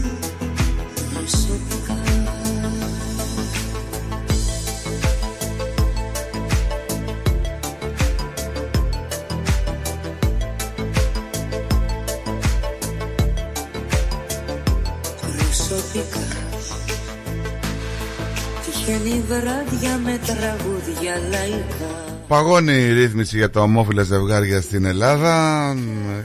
βράδια 19.29 19.97
με 20.05 20.18
τραγούδια 20.27 21.14
λαϊκά 21.31 22.14
Παγώνει 22.29 22.72
η 22.72 22.93
ρύθμιση 22.93 23.37
για 23.37 23.51
τα 23.51 23.61
ομόφυλα 23.61 24.03
ζευγάρια 24.03 24.61
στην 24.61 24.85
Ελλάδα. 24.85 25.70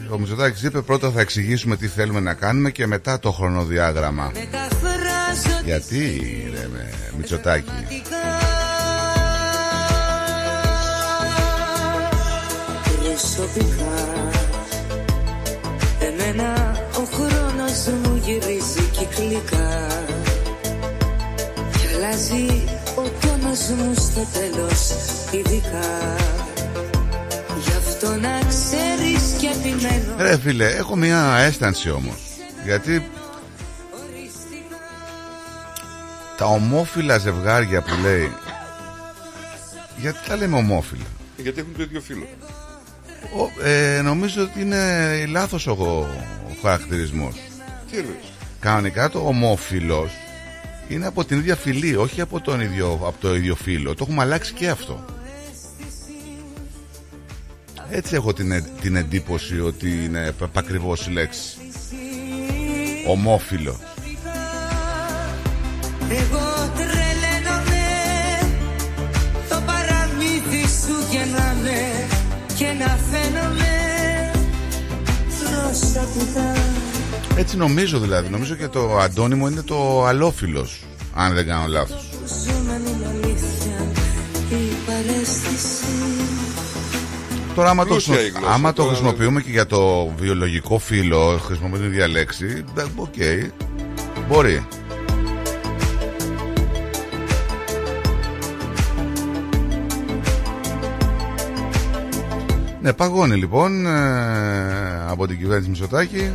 Ο 0.09 0.17
Μητσοτάκης 0.17 0.63
είπε 0.63 0.81
πρώτα 0.81 1.11
θα 1.11 1.21
εξηγήσουμε 1.21 1.75
τι 1.75 1.87
θέλουμε 1.87 2.19
να 2.19 2.33
κάνουμε 2.33 2.71
και 2.71 2.87
μετά 2.87 3.19
το 3.19 3.31
χρονοδιάγραμμα. 3.31 4.31
Μεταφράζω 4.33 5.61
Γιατί 5.65 6.21
ρε 6.53 6.67
με 6.71 6.89
Μητσοτάκη. 7.17 7.71
προσωπικά 13.11 14.31
Εμένα 15.99 16.71
ο 16.95 17.03
χρόνος 17.15 17.87
μου 18.03 18.21
γυρίζει 18.23 18.89
κυκλικά 18.91 19.87
Κι 21.71 21.87
αλλάζει 21.95 22.45
ο 22.45 22.49
τόνος 22.61 22.80
μου 23.51 23.93
στο 23.93 24.25
τέλος 24.33 24.89
ειδικά 25.31 26.15
Γι' 27.63 27.71
αυτό 27.77 28.15
να 28.15 28.39
ξέρεις 28.47 29.35
και 29.39 29.47
επιμένω 29.47 30.15
Ρε 30.17 30.37
φίλε, 30.37 30.65
έχω 30.65 30.95
μια 30.95 31.35
αίσθανση 31.37 31.89
όμως. 31.89 32.15
Γιατί 32.65 33.09
τα 36.37 36.45
ομόφυλα 36.45 37.17
ζευγάρια 37.17 37.81
που 37.81 37.93
λέει. 38.01 38.31
Γιατί 39.97 40.17
τα 40.27 40.35
λέμε 40.35 40.57
ομόφυλα; 40.57 41.05
Γιατί 41.37 41.59
έχουν 41.59 41.75
το 41.77 41.83
ίδιο 41.83 42.01
φίλο. 42.01 42.27
Ο, 43.37 43.67
ε, 43.67 44.01
νομίζω 44.01 44.41
ότι 44.41 44.61
είναι 44.61 45.25
λάθος 45.25 45.67
ο, 45.67 45.71
ο 45.71 46.07
χαρακτηρισμός. 46.61 47.35
Τι 47.91 47.97
εννοείς; 47.97 48.31
Κανονικά 48.59 49.09
το 49.09 49.19
ομόφυλος 49.19 50.11
είναι 50.89 51.05
από 51.07 51.25
την 51.25 51.37
ίδια 51.37 51.55
φυλή, 51.55 51.95
όχι 51.95 52.21
από, 52.21 52.39
τον 52.39 52.61
ίδιο, 52.61 52.91
από 52.93 53.15
το 53.19 53.35
ίδιο 53.35 53.55
φύλλο. 53.55 53.95
Το 53.95 54.05
έχουμε 54.07 54.21
αλλάξει 54.21 54.53
και 54.53 54.69
αυτό. 54.69 55.05
Έτσι 57.89 58.15
έχω 58.15 58.33
την, 58.33 58.51
ε- 58.51 58.69
την 58.81 58.95
εντύπωση 58.95 59.59
ότι 59.61 60.03
είναι 60.05 60.31
πα- 60.31 60.49
ακριβώς 60.53 61.07
η 61.07 61.11
λέξη. 61.11 61.57
Ομόφυλο. 63.07 63.79
Εγώ 66.09 66.71
τρελαίνομαι 66.75 67.83
Το 69.49 69.61
παραμύθι 69.65 70.61
σου 70.67 70.95
γεννάμε 71.11 72.07
Και 72.57 72.65
να 72.65 72.97
φαίνομαι 73.11 73.69
Προσωπικά 75.39 76.70
Έτσι 77.37 77.57
νομίζω 77.57 77.99
δηλαδή. 77.99 78.29
Νομίζω 78.29 78.55
και 78.55 78.67
το 78.67 78.97
αντώνυμο 78.97 79.47
είναι 79.47 79.61
το 79.61 80.05
αλόφυλος, 80.05 80.83
αν 81.15 81.33
δεν 81.33 81.45
κάνω 81.45 81.67
λάθος. 81.67 82.09
Ζούμε 82.43 82.81
είναι 82.87 83.07
αλήθεια 83.09 83.91
Η 84.49 84.73
παρέστηση 84.85 85.85
Τώρα, 87.55 87.69
άμα 87.69 87.83
το, 87.83 87.89
Πλούσια 87.89 88.13
χρησιμο- 88.15 88.35
η 88.37 88.39
γλώσσα, 88.39 88.55
άμα 88.55 88.69
το 88.73 88.75
τώρα, 88.81 88.89
χρησιμοποιούμε 88.95 89.41
και 89.41 89.49
για 89.51 89.65
το 89.65 90.11
βιολογικό 90.19 90.79
φύλλο, 90.79 91.39
χρησιμοποιούμε 91.45 91.77
την 91.83 91.93
ίδια 91.93 92.07
λέξη, 92.07 92.63
δε- 92.73 92.83
οκ. 92.95 93.13
Μπορεί. 94.29 94.65
Ναι, 102.81 102.93
παγώνει 102.93 103.35
λοιπόν 103.35 103.85
ε, 103.85 103.91
από 105.09 105.27
την 105.27 105.37
κυβέρνηση 105.37 105.69
Μητσοτάκη 105.69 106.31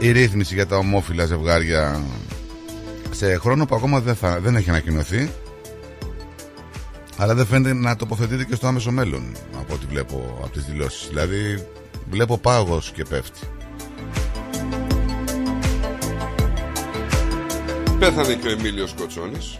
η 0.00 0.10
ρύθμιση 0.10 0.54
για 0.54 0.66
τα 0.66 0.76
ομόφυλα 0.76 1.24
ζευγάρια 1.24 2.02
σε 3.10 3.36
χρόνο 3.36 3.66
που 3.66 3.74
ακόμα 3.74 4.00
δεν, 4.00 4.14
θα, 4.14 4.40
δεν 4.40 4.56
έχει 4.56 4.70
ανακοινωθεί 4.70 5.30
αλλά 7.16 7.34
δεν 7.34 7.46
φαίνεται 7.46 7.74
να 7.74 7.96
τοποθετείται 7.96 8.44
και 8.44 8.54
στο 8.54 8.66
άμεσο 8.66 8.90
μέλλον 8.90 9.36
από 9.58 9.74
ό,τι 9.74 9.86
βλέπω 9.86 10.38
από 10.42 10.52
τις 10.52 10.64
δηλώσεις 10.64 11.08
δηλαδή 11.08 11.66
βλέπω 12.10 12.38
πάγος 12.38 12.92
και 12.94 13.04
πέφτει 13.04 13.40
Πέθανε 18.00 18.34
και 18.34 18.48
ο 18.48 18.50
Εμίλιος 18.50 18.94
Κοτσόνης. 18.98 19.58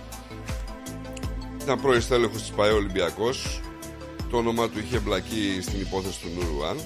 Ήταν 1.62 1.80
πρώην 1.80 2.00
στέλεχος 2.00 2.40
της 2.40 2.50
ΠαΕ 2.50 2.70
Ολυμπιακός. 2.70 3.60
Το 4.30 4.36
όνομά 4.36 4.68
του 4.68 4.78
είχε 4.78 4.96
εμπλακεί 4.96 5.58
στην 5.62 5.80
υπόθεση 5.80 6.20
του 6.20 6.28
Νουρουάν. 6.34 6.76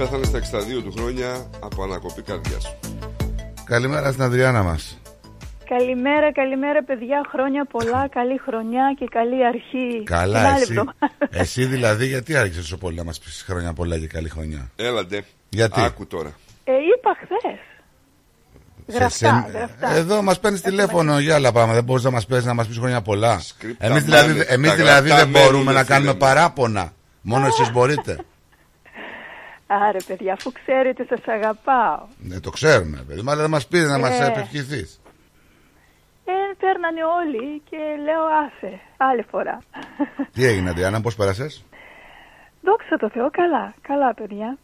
Πέθανε 0.00 0.24
στα 0.24 0.38
62 0.38 0.82
του 0.84 0.92
χρόνια 0.96 1.46
από 1.60 1.82
ανακοπή 1.82 2.22
καρδιάς. 2.22 2.76
Καλημέρα 3.64 4.10
στην 4.10 4.22
Αδριάνα 4.22 4.62
μας 4.62 4.98
Καλημέρα, 5.68 6.32
καλημέρα 6.32 6.82
παιδιά, 6.84 7.20
χρόνια 7.32 7.64
πολλά, 7.70 8.08
καλή 8.08 8.40
χρονιά 8.46 8.94
και 8.98 9.06
καλή 9.10 9.46
αρχή. 9.46 10.02
Καλά 10.04 10.38
Την 10.38 10.46
άλλη 10.46 10.62
εσύ, 10.62 10.72
εβδομάδα. 10.72 10.96
εσύ 11.30 11.64
δηλαδή 11.64 12.06
γιατί 12.06 12.36
άρχισες 12.36 12.62
τόσο 12.62 12.76
πολύ 12.76 12.96
να 12.96 13.04
μας 13.04 13.18
πεις 13.18 13.44
χρόνια 13.46 13.72
πολλά 13.72 13.98
και 13.98 14.06
καλή 14.06 14.28
χρονιά; 14.28 14.70
Έλαντε. 14.76 15.24
Γιατί; 15.48 15.80
Άκου 15.80 16.06
τώρα. 16.06 16.32
Ε, 16.64 16.72
είπα 16.72 17.16
χθες. 17.22 17.58
Σε 18.86 18.98
Γραφτά, 18.98 19.08
σεν- 19.44 19.54
γραφτά. 19.56 19.90
Εδώ 19.96 20.22
μας 20.22 20.40
παίρνεις 20.40 20.60
τηλέφωνο 20.60 21.18
για 21.18 21.34
άλλα 21.34 21.52
πράγματα. 21.52 21.74
Δεν 21.76 21.84
μπορείς 21.84 22.04
να 22.04 22.10
μας 22.10 22.26
παίζει 22.26 22.46
να 22.46 22.54
μας 22.54 22.66
πεις 22.66 22.78
χρόνια 22.78 23.00
πολλά. 23.02 23.38
Σκρίπτα 23.40 23.86
Εμείς 23.86 24.02
δηλαδή, 24.04 24.32
μέλη, 24.32 24.44
εμείς 24.48 24.68
τα 24.70 24.76
δηλαδή 24.76 25.08
γραπτά 25.08 25.24
δεν 25.30 25.42
μπορούμε 25.42 25.64
μέλη, 25.64 25.76
να 25.76 25.82
ρε 25.82 25.86
κάνουμε 25.88 26.10
φίλε 26.12 26.26
μου. 26.26 26.34
παράπονα. 26.34 26.92
Μόνο 27.20 27.46
εσείς 27.46 27.72
μπορείτε. 27.72 28.18
Άρε 29.72 29.98
παιδιά, 30.06 30.32
αφού 30.32 30.52
ξέρετε 30.52 31.06
σας 31.08 31.20
αγαπάω. 31.26 32.06
Ναι, 32.18 32.40
το 32.40 32.50
ξέρουμε, 32.50 33.04
παιδί 33.08 33.22
μου, 33.22 33.30
αλλά 33.30 33.40
δεν 33.40 33.50
μας 33.50 33.66
πει 33.66 33.78
να 33.78 33.98
μας 33.98 34.20
Ε. 34.20 34.26
επευχηθεί. 34.26 34.82
Ε, 36.24 36.32
παίρνανε 36.58 37.00
όλοι 37.18 37.62
και 37.70 37.76
λέω 38.06 38.22
άσε, 38.44 38.80
άλλη 38.96 39.24
φορά. 39.30 39.58
Τι 40.32 40.44
έγινε, 40.46 40.70
Αντιάννα, 40.70 41.00
πώς 41.00 41.14
πέρασες; 41.16 41.64
Δόξα 42.62 42.96
τω 42.96 43.08
Θεώ, 43.10 43.30
καλά, 43.30 43.74
καλά 43.82 44.14
παιδιά. 44.14 44.58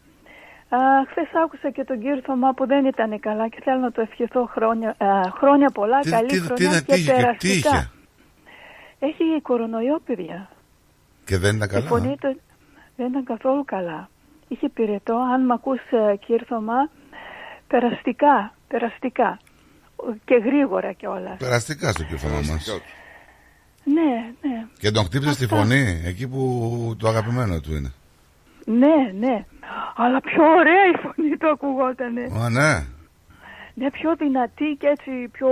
Χθες 1.09 1.27
άκουσα 1.43 1.69
και 1.71 1.83
τον 1.83 1.99
κύριο 1.99 2.21
Θωμά 2.25 2.53
που 2.53 2.65
δεν 2.67 2.85
ήταν 2.85 3.19
καλά 3.19 3.47
και 3.47 3.59
θέλω 3.63 3.79
να 3.79 3.91
το 3.91 4.01
ευχηθώ 4.01 4.45
χρόνια, 4.45 4.89
α, 4.97 5.07
χρόνια 5.39 5.69
πολλά, 5.69 5.99
Τι, 5.99 6.09
καλή 6.09 6.27
τι, 6.27 6.39
τι, 6.39 6.45
χρονιά 6.45 6.79
τι, 6.79 6.85
και 6.85 6.95
είχε, 6.95 7.11
τι 7.11 7.15
περαστικά. 7.21 7.69
είχε; 7.69 7.91
Έχει 8.99 9.41
κορονοϊό, 9.41 9.99
παιδιά. 10.05 10.49
Και 11.25 11.37
δεν 11.37 11.55
ήταν 11.55 11.67
Η 11.69 11.71
καλά; 11.71 11.85
φωνή 11.87 12.15
του 12.21 12.41
δεν 12.95 13.07
ήταν 13.07 13.23
καθόλου 13.23 13.65
καλά. 13.65 14.09
Είχε 14.47 14.69
πυρετό, 14.69 15.15
αν 15.33 15.45
μ' 15.45 15.51
ακούς 15.51 15.79
ε, 15.91 16.15
κύριε 16.25 16.45
Θωμά, 16.47 16.89
περαστικά, 17.67 18.53
περαστικά. 18.67 19.39
Και 20.25 20.35
γρήγορα 20.35 20.91
κιόλας. 20.93 21.37
Περαστικά 21.37 21.91
στο 21.91 22.03
κεφάλι 22.03 22.33
μας. 22.47 22.81
Ναι, 23.83 24.33
ναι, 24.49 24.65
Και 24.79 24.91
τον 24.91 25.03
χτύπησε 25.03 25.31
στη 25.33 25.47
φωνή, 25.47 26.01
εκεί 26.05 26.27
που 26.27 26.95
το 26.99 27.07
αγαπημένο 27.07 27.59
του 27.59 27.73
είναι. 27.75 27.93
ναι, 28.65 29.11
ναι. 29.19 29.45
Αλλά 29.95 30.21
πιο 30.21 30.43
ωραία 30.43 30.85
η 30.93 30.97
φωνή 31.01 31.37
του 31.37 31.49
ακουγότανε. 31.49 32.21
Α, 32.43 32.49
ναι. 32.49 32.85
Ναι, 33.73 33.91
πιο 33.91 34.15
δυνατή 34.15 34.77
και 34.79 34.87
έτσι 34.87 35.27
πιο 35.31 35.49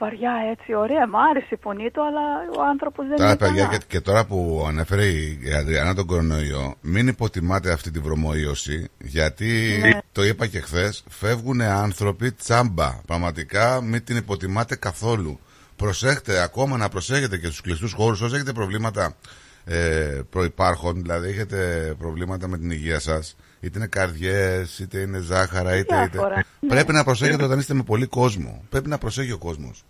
βαριά 0.00 0.32
έτσι, 0.50 0.74
ωραία. 0.74 1.08
Μ' 1.08 1.16
άρεσε 1.16 1.46
η 1.50 1.56
φωνή 1.62 1.90
του, 1.90 2.00
αλλά 2.06 2.24
ο 2.58 2.62
άνθρωπος 2.70 3.06
δεν 3.06 3.16
Τώρα, 3.16 3.28
είναι 3.28 3.38
παιδιά, 3.38 3.64
καλά. 3.64 3.76
και, 3.78 3.84
και 3.88 4.00
τώρα 4.00 4.24
που 4.26 4.64
ανέφερε 4.68 5.04
η 5.04 5.38
η 5.42 5.52
Αντριάννα 5.52 5.94
τον 5.94 6.06
κορονοϊό, 6.06 6.74
μην 6.80 7.08
υποτιμάτε 7.08 7.72
αυτή 7.72 7.90
τη 7.90 7.98
βρωμοίωση, 7.98 8.88
γιατί 8.98 9.78
Ναι. 9.82 9.98
το 10.12 10.24
είπα 10.24 10.46
και 10.46 10.60
χθες, 10.60 11.04
φεύγουν 11.08 11.60
άνθρωποι 11.60 12.32
τσάμπα. 12.32 13.00
Πραγματικά 13.06 13.80
μην 13.82 14.04
την 14.04 14.16
υποτιμάτε 14.16 14.76
καθόλου. 14.76 15.40
Προσέχτε 15.76 16.42
ακόμα 16.42 16.76
να 16.76 16.88
προσέχετε 16.88 17.36
και 17.38 17.46
στους 17.46 17.60
κλειστούς 17.60 17.92
χώρους 17.92 18.20
όσοι 18.20 18.34
έχετε 18.34 18.52
προβλήματα 18.52 19.16
ε, 19.64 20.20
προϋπάρχων, 20.30 20.94
δηλαδή 21.02 21.28
έχετε 21.28 21.94
προβλήματα 21.98 22.48
με 22.48 22.58
την 22.58 22.70
υγεία 22.70 23.00
σας, 23.00 23.36
είτε 23.60 23.78
είναι 23.78 23.86
καρδιές, 23.86 24.78
είτε 24.78 24.98
είναι 24.98 25.18
ζάχαρα, 25.18 25.76
είτε, 25.76 25.94
είτε. 25.96 26.08
Διάφορα, 26.12 26.44
ναι. 26.60 26.68
Πρέπει 26.68 26.92
να 26.92 27.04
προσέχετε 27.04 27.44
όταν 27.44 27.58
είστε 27.58 27.74
με 27.74 27.82
πολύ 27.82 28.06
κόσμο. 28.06 28.64
Πρέπει 28.70 28.88
να 28.88 28.98
προσέχει 28.98 29.32
ο 29.32 29.38
κόσμος. 29.38 29.84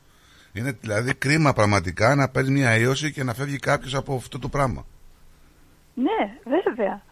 Είναι 0.52 0.76
δηλαδή 0.80 1.14
κρίμα 1.14 1.52
πραγματικά 1.52 2.14
να 2.14 2.28
παίρνει 2.28 2.50
μια 2.50 2.76
ίωση 2.76 3.12
και 3.12 3.24
να 3.24 3.34
φεύγει 3.34 3.56
κάποιος 3.58 3.94
από 3.94 4.14
αυτό 4.14 4.38
το 4.38 4.48
πράγμα. 4.48 4.86
Ναι, 5.94 6.30
βέβαια. 6.44 7.02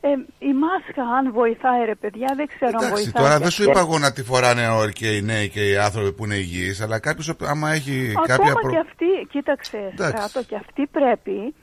Ε, 0.00 0.08
η 0.38 0.52
μάσκα 0.54 1.02
αν 1.18 1.32
βοηθάει 1.32 1.84
ρε 1.84 1.94
παιδιά, 1.94 2.32
δεν 2.36 2.46
ξέρω 2.46 2.70
αν 2.78 2.84
Εντάξει, 2.84 2.92
βοηθάει. 3.02 3.22
τώρα 3.22 3.36
και 3.36 3.42
δεν 3.42 3.50
σου 3.50 3.62
αυτή. 3.62 3.70
είπα 3.72 3.80
εγώ 3.80 3.98
να 3.98 4.12
τη 4.12 4.22
φοράνε 4.22 4.68
όλοι 4.68 4.92
και 4.92 5.16
οι 5.16 5.22
νέοι 5.22 5.48
και 5.48 5.68
οι 5.70 5.76
άνθρωποι 5.76 6.12
που 6.12 6.24
είναι 6.24 6.34
υγιείς, 6.34 6.80
αλλά 6.80 6.98
κάποιος 6.98 7.34
άμα 7.42 7.70
έχει 7.72 8.08
Ακόμα 8.16 8.26
κάποια. 8.26 8.52
προ- 8.52 8.70
και 8.72 8.78
αυτοί, 8.78 9.04
κοίταξε 9.30 9.76
Εντάξει. 9.92 10.28
στράτο, 10.28 10.46
και 10.48 10.56
αυτοί 10.56 10.86
πρέπει, 10.86 11.54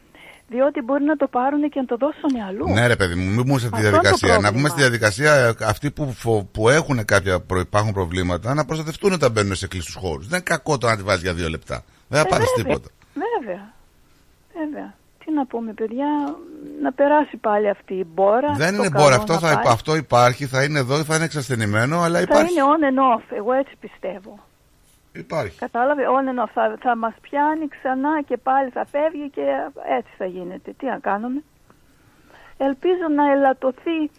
διότι 0.48 0.82
μπορεί 0.82 1.04
να 1.04 1.16
το 1.16 1.28
πάρουν 1.28 1.70
και 1.70 1.80
να 1.80 1.86
το 1.86 1.98
δώσουν 1.98 2.42
αλλού. 2.48 2.74
Ναι, 2.74 2.88
ρε 2.88 2.96
παιδί 2.96 3.16
μου, 3.16 3.32
μην 3.34 3.44
μπούμε 3.46 3.60
σε 3.60 3.66
αυτή 3.68 3.80
τη 3.82 3.88
Αυτό 3.88 3.88
είναι 3.88 3.98
το 3.98 4.02
διαδικασία. 4.02 4.28
Να 4.28 4.34
πρόβλημα. 4.40 4.52
πούμε 4.58 4.70
στη 4.70 4.80
διαδικασία 4.80 5.34
ε, 5.34 5.54
αυτοί 5.66 5.92
που, 5.92 6.12
φο- 6.12 6.44
που 6.52 6.70
έχουν 6.70 7.06
κάποια 7.06 7.40
προ, 7.40 7.60
υπάρχουν 7.60 7.94
προβλήματα 7.94 8.54
να 8.54 8.66
προστατευτούν 8.66 9.14
όταν 9.14 9.32
μπαίνουν 9.32 9.56
σε 9.56 9.68
κλειστούς 9.68 9.96
χώρους. 9.96 10.28
Δεν 10.28 10.38
είναι 10.40 10.48
κακό 10.56 10.78
το 10.78 10.88
να 10.88 10.96
τη 10.98 11.04
βάζεις 11.04 11.22
για 11.24 11.34
δύο 11.34 11.50
λεπτά. 11.50 11.84
Δεν 12.08 12.20
θα 12.22 12.26
Ε, 12.28 12.30
πάρεις 12.30 12.48
βέβαια, 12.56 12.64
τίποτα. 12.76 12.90
Βέβαια. 13.40 13.74
Βέβαια. 14.60 14.94
Τι 15.26 15.32
να 15.34 15.46
πούμε, 15.46 15.74
παιδιά, 15.74 16.08
να 16.82 16.92
περάσει 16.94 17.38
πάλι 17.38 17.70
αυτή 17.70 17.94
η 17.94 18.06
μπόρα. 18.14 18.54
Δεν 18.58 18.70
το 18.76 18.76
είναι 18.84 18.90
καλό 18.90 19.04
μπόρα. 19.04 19.16
Αυτό, 19.16 19.34
να 19.34 19.40
θα, 19.40 19.48
πάει. 19.60 19.74
αυτό 19.74 19.96
υπάρχει, 19.96 20.46
θα 20.46 20.64
είναι 20.64 20.80
εδώ, 20.80 21.04
θα 21.04 21.16
είναι 21.16 21.24
εξασθενημένο, 21.26 22.02
αλλά 22.02 22.16
Θα 22.18 22.22
υπάρχει. 22.22 22.52
είναι 22.54 22.62
on 22.64 22.82
and 22.90 23.18
off, 23.20 23.24
εγώ 23.38 23.52
έτσι 23.54 23.74
πιστεύω. 23.80 24.40
Υπάρχει. 25.16 25.58
Κατάλαβε, 25.60 26.04
on 26.08 26.30
and 26.30 26.44
off. 26.44 26.50
Θα, 26.54 26.78
θα 26.80 26.98
μας 26.98 27.14
πιάνει 27.22 27.68
ξανά 27.68 28.22
και 28.28 28.38
πάλι 28.38 28.70
θα 28.70 28.86
φεύγει 28.86 29.30
και 29.30 29.42
έτσι 29.98 30.12
θα 30.18 30.26
γίνεται. 30.26 30.74
Τι 30.78 30.86
να 30.86 31.00
κάνουμε. 31.00 31.44
Ελπίζω 32.58 33.08
να 33.16 33.32
ελαττωθεί, 33.32 34.12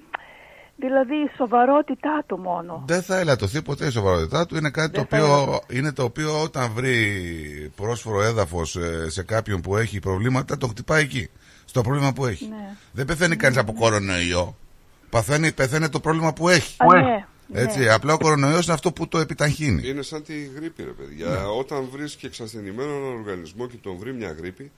δηλαδή 0.77 1.15
η 1.15 1.31
σοβαρότητά 1.37 2.23
του 2.27 2.39
μόνο. 2.39 2.83
Δεν 2.87 3.03
θα 3.03 3.19
ελαττωθεί 3.19 3.63
ποτέ 3.63 3.87
η 3.87 3.91
σοβαρότητά 3.91 4.47
του. 4.47 4.57
Είναι 4.57 4.71
κάτι 4.71 4.93
το 4.93 5.07
Δεν 5.09 5.21
θα 5.21 5.33
οποίο, 5.33 5.61
είναι 5.71 5.93
το 5.93 6.03
οποίο 6.03 6.43
όταν 6.43 6.71
βρει 6.73 6.97
πρόσφορο 7.77 8.23
έδαφος 8.23 8.77
σε 9.07 9.23
κάποιον 9.23 9.61
που 9.61 9.77
έχει 9.77 9.99
προβλήματα, 10.01 10.57
το 10.57 10.67
χτυπάει 10.67 11.03
εκεί. 11.03 11.31
Στο 11.65 11.81
πρόβλημα 11.81 12.13
που 12.13 12.27
έχει. 12.27 12.49
Ναι. 12.49 12.77
Δεν 12.93 13.05
πεθαίνει 13.05 13.37
κανείς 13.37 13.59
από 13.59 13.73
κορονοϊό. 13.73 14.57
Παθαίνει, 15.11 15.53
πεθαίνει 15.53 15.89
το 15.89 16.01
πρόβλημα 16.01 16.33
που 16.33 16.49
έχει. 16.49 16.77
Α, 16.79 17.01
ναι, 17.01 17.27
Έτσι, 17.53 17.79
ναι. 17.79 17.91
απλά 17.93 18.13
ο 18.13 18.19
κορονοϊός 18.19 18.65
είναι 18.65 18.75
αυτό 18.75 18.93
που 18.93 19.09
το 19.09 19.19
επιταχύνει. 19.19 19.89
Είναι 19.89 20.03
σαν 20.03 20.23
τη 20.23 20.45
γρήπη, 20.45 20.83
ρε 20.83 20.91
παιδιά. 20.91 21.27
Ναι. 21.27 21.37
Όταν 21.59 21.89
βρίσκει 21.93 22.27
εξασθενημένο 22.27 22.91
έναν 22.91 23.13
οργανισμό 23.19 23.67
και 23.67 23.77
τον 23.77 23.97
βρει 23.97 24.13
μια 24.13 24.33
γρήπη, 24.33 24.71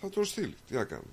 θα 0.00 0.08
τον 0.08 0.24
στείλει. 0.24 0.54
Τι 0.68 0.74
να 0.74 0.84
κάνουμε. 0.84 1.08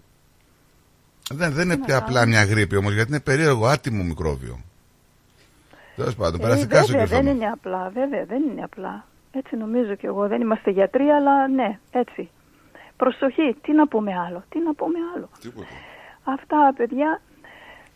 Δεν, 1.32 1.52
δεν 1.54 1.66
είναι 1.70 1.86
πια 1.86 1.98
απλά 1.98 2.26
μια 2.26 2.44
γρήπη 2.44 2.76
όμως, 2.76 2.94
γιατί 2.94 3.10
είναι 3.10 3.20
περίεργο, 3.20 3.66
άτιμο 3.68 4.04
μικρόβιο. 4.04 4.60
Τέλος 5.96 6.16
πάντων, 6.16 6.40
Ε, 6.40 6.44
περαστικά 6.44 6.78
στο 6.84 6.88
βέβαια, 6.88 7.06
δεν 7.06 7.20
κεφάλι. 7.20 7.36
είναι 7.38 7.50
απλά, 7.50 7.90
βέβαια, 7.94 8.26
δεν 8.26 8.42
είναι 8.50 8.64
απλά. 8.64 9.06
Έτσι 9.32 9.56
νομίζω 9.56 9.96
κι 9.96 10.06
εγώ. 10.06 10.28
Δεν 10.28 10.42
είμαστε 10.42 10.72
γιατροί, 10.72 11.04
αλλά 11.10 11.48
ναι, 11.48 11.80
έτσι. 11.92 12.30
Προσοχή, 12.98 13.56
τι 13.62 13.72
να 13.74 13.88
πούμε 13.88 14.12
άλλο, 14.28 14.44
τι 14.50 14.60
να 14.60 14.74
πούμε 14.74 14.98
άλλο. 15.16 15.30
Τίποτα. 15.42 15.68
Αυτά, 16.24 16.74
παιδιά, 16.78 17.22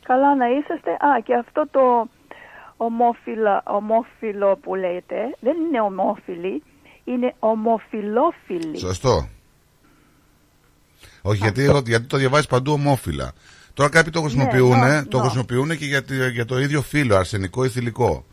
καλά 0.03 0.35
να 0.35 0.45
είσαστε. 0.49 0.91
Α, 0.91 1.19
και 1.23 1.35
αυτό 1.35 1.67
το 1.71 2.09
ομόφυλα, 2.77 3.63
ομόφυλο 3.65 4.57
που 4.61 4.75
λέτε, 4.75 5.35
δεν 5.39 5.55
είναι 5.67 5.81
ομόφυλοι, 5.81 6.63
είναι 7.03 7.33
ομοφιλόφιλοι. 7.39 8.77
Σωστό. 8.77 9.27
Όχι, 11.21 11.37
γιατί, 11.41 11.63
εγώ- 11.63 11.81
γιατί 11.85 12.05
το 12.05 12.17
διαβάζεις 12.17 12.47
παντού 12.47 12.71
ομόφυλα. 12.71 13.31
Τώρα 13.73 13.89
κάποιοι 13.89 14.11
το 14.11 14.21
χρησιμοποιούν, 14.21 14.79
ναι, 14.79 15.03
το 15.05 15.17
ναι. 15.17 15.23
χρησιμοποιούν 15.23 15.77
και 15.77 15.85
για, 15.85 16.03
τη- 16.03 16.29
για 16.29 16.45
το 16.45 16.59
ίδιο 16.59 16.81
φύλλο, 16.81 17.15
αρσενικό 17.15 17.63
ή 17.65 17.69
θηλυκό. 17.69 18.25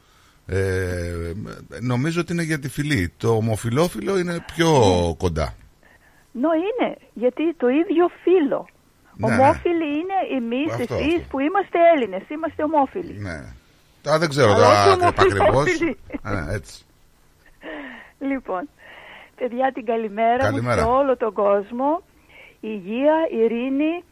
Ε, 0.46 1.32
νομίζω 1.80 2.20
ότι 2.20 2.32
είναι 2.32 2.42
για 2.42 2.58
τη 2.58 2.68
φυλή. 2.68 3.12
Το 3.16 3.28
ομοφιλόφιλο 3.36 4.18
είναι 4.18 4.44
πιο 4.54 4.68
Ναι. 5.06 5.14
κοντά. 5.14 5.54
Νο 6.32 6.48
είναι, 6.52 6.96
γιατί 7.14 7.54
το 7.54 7.68
ίδιο 7.68 8.10
φύλλο. 8.22 8.66
Ναι, 9.16 9.28
ναι. 9.28 9.34
Ομόφιλοι 9.34 9.84
είναι 9.84 10.18
εμείς, 10.44 10.72
Αυτό, 10.72 10.94
εσείς 10.94 11.14
αυτό. 11.14 11.26
που 11.30 11.38
είμαστε 11.40 11.78
Έλληνες, 11.94 12.22
είμαστε 12.28 12.62
ομόφιλοι. 12.62 13.18
Ναι. 13.20 13.52
Τώρα 14.04 14.18
δεν 14.18 14.28
ξέρω 14.28 14.52
Αλλά 14.52 14.64
τώρα 14.84 14.92
όχι 14.92 15.04
ακριβώς. 15.18 15.48
ομοφιλόφιλοι. 15.48 15.96
έτσι. 16.50 16.84
Λοιπόν, 18.18 18.68
παιδιά 19.36 19.72
την 19.74 19.84
καλημέρα, 19.84 20.36
Καλημέρα. 20.42 20.82
μου 20.82 20.88
σε 20.88 20.94
όλο 20.96 21.16
τον 21.16 21.32
κόσμο 21.32 22.02
υγεία, 22.60 23.14
ειρήνη, 23.42 24.04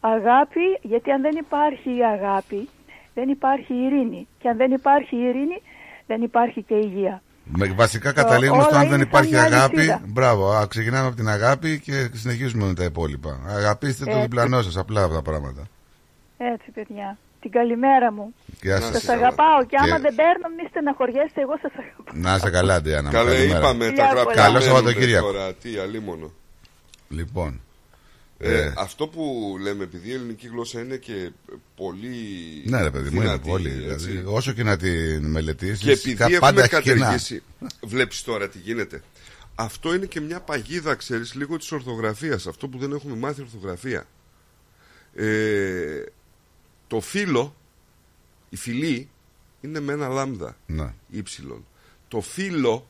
αγάπη, 0.00 0.66
γιατί 0.82 1.10
αν 1.10 1.20
δεν 1.22 1.36
υπάρχει 1.36 1.96
η 1.96 2.04
αγάπη, 2.04 2.68
δεν 3.14 3.28
υπάρχει 3.28 3.72
η 3.74 3.84
ειρήνη. 3.84 4.28
Και 4.38 4.48
αν 4.48 4.56
δεν 4.56 4.70
υπάρχει 4.72 5.16
η 5.16 5.20
ειρήνη, 5.28 5.62
δεν 6.06 6.22
υπάρχει 6.22 6.62
και 6.62 6.74
υγεία. 6.74 7.22
Με 7.44 7.66
βασικά 7.66 8.12
καταλήγουμε 8.12 8.62
στο 8.62 8.70
όλα 8.70 8.80
αν 8.80 8.88
δεν 8.88 8.94
είναι 8.98 9.08
υπάρχει 9.08 9.34
σαν 9.34 9.48
μια 9.48 9.56
αγάπη. 9.56 9.74
αλυσίδα. 9.76 10.00
Μπράβο, 10.06 10.50
α, 10.50 10.66
ξεκινάμε 10.66 11.06
από 11.06 11.16
την 11.16 11.28
αγάπη 11.28 11.80
και 11.80 12.10
συνεχίζουμε 12.12 12.66
με 12.66 12.74
τα 12.74 12.84
υπόλοιπα. 12.84 13.40
Αγαπήστε 13.48 14.04
το 14.04 14.10
Έτσι. 14.10 14.22
διπλανό 14.22 14.62
σας, 14.62 14.76
απλά 14.76 15.02
αυτά 15.02 15.14
τα 15.14 15.22
πράγματα. 15.22 15.62
Έτσι, 16.38 16.70
παιδιά. 16.70 17.18
Την 17.40 17.50
καλημέρα 17.50 18.12
μου. 18.12 18.34
Γεια 18.62 18.80
σας. 18.80 18.90
Σας 18.90 19.08
αγαπάω 19.08 19.64
και 19.66 19.76
άμα 19.76 19.96
Και- 19.96 20.02
δεν 20.02 20.14
παίρνω, 20.14 20.46
μη 20.56 20.68
στεναχωριέστε, 20.70 21.40
εγώ 21.40 21.54
σας 21.62 21.72
αγαπάω. 21.72 22.22
Να 22.22 22.34
είστε 22.36 22.50
καλά, 22.50 22.80
Ντιάνα. 22.82 23.08
μου. 23.08 23.14
Καλέ, 23.14 23.30
Καλημέρα. 23.34 23.58
είπαμε 23.58 23.84
τα 23.84 23.90
Φιλιά 23.90 24.06
πολλά. 24.08 24.20
γραπτά. 24.22 24.34
Καλό 24.42 24.52
μένουμε 24.58 24.70
Σαββατοκύριακο. 24.74 25.26
Τώρα, 25.32 25.54
τι 25.54 25.76
αλίμονο. 25.78 26.32
Λοιπόν. 27.08 27.60
Ε, 28.38 28.54
Ε, 28.62 28.72
αυτό 28.76 29.06
που 29.08 29.56
λέμε, 29.62 29.82
επειδή 29.84 30.08
η 30.08 30.12
ελληνική 30.12 30.46
γλώσσα 30.48 30.80
είναι 30.80 30.96
και 30.96 31.30
πολύ. 31.76 32.14
ναι, 32.66 32.82
ρε 32.82 32.90
παιδί 32.90 33.08
μου, 33.10 33.14
είναι 33.16 33.24
δυνατή, 33.24 33.48
πολύ. 33.48 33.84
έτσι. 33.90 34.06
Δηλαδή, 34.10 34.26
όσο 34.26 34.52
και 34.52 34.62
να 34.62 34.76
την 34.76 35.26
μελετήσεις, 35.30 35.78
Και 35.84 35.90
επειδή 35.90 36.22
έχουμε 36.22 36.38
πάντα 36.38 36.62
έχει 36.62 36.80
κενά. 36.82 36.98
κατεργήσει. 37.04 37.42
Βλέπεις 37.82 38.22
τώρα 38.22 38.48
τι 38.48 38.58
γίνεται. 38.58 39.02
Αυτό 39.54 39.94
είναι 39.94 40.06
και 40.06 40.20
μια 40.20 40.40
παγίδα, 40.40 40.94
ξέρεις, 40.94 41.34
λίγο 41.34 41.56
της 41.56 41.72
ορθογραφίας. 41.72 42.46
Αυτό 42.46 42.68
που 42.68 42.78
δεν 42.78 42.92
έχουμε 42.92 43.16
μάθει 43.16 43.40
ορθογραφία. 43.40 44.06
Ε, 45.14 46.02
το 46.90 47.00
φύλλο, 47.00 47.56
η 48.48 48.56
φυλή, 48.56 49.08
είναι 49.60 49.80
με 49.80 49.92
ένα 49.92 50.08
λάμδα. 50.08 50.56
Ναι, 50.66 50.94
Ήψιλον. 51.10 51.66
Το 52.08 52.20
φύλλο 52.20 52.86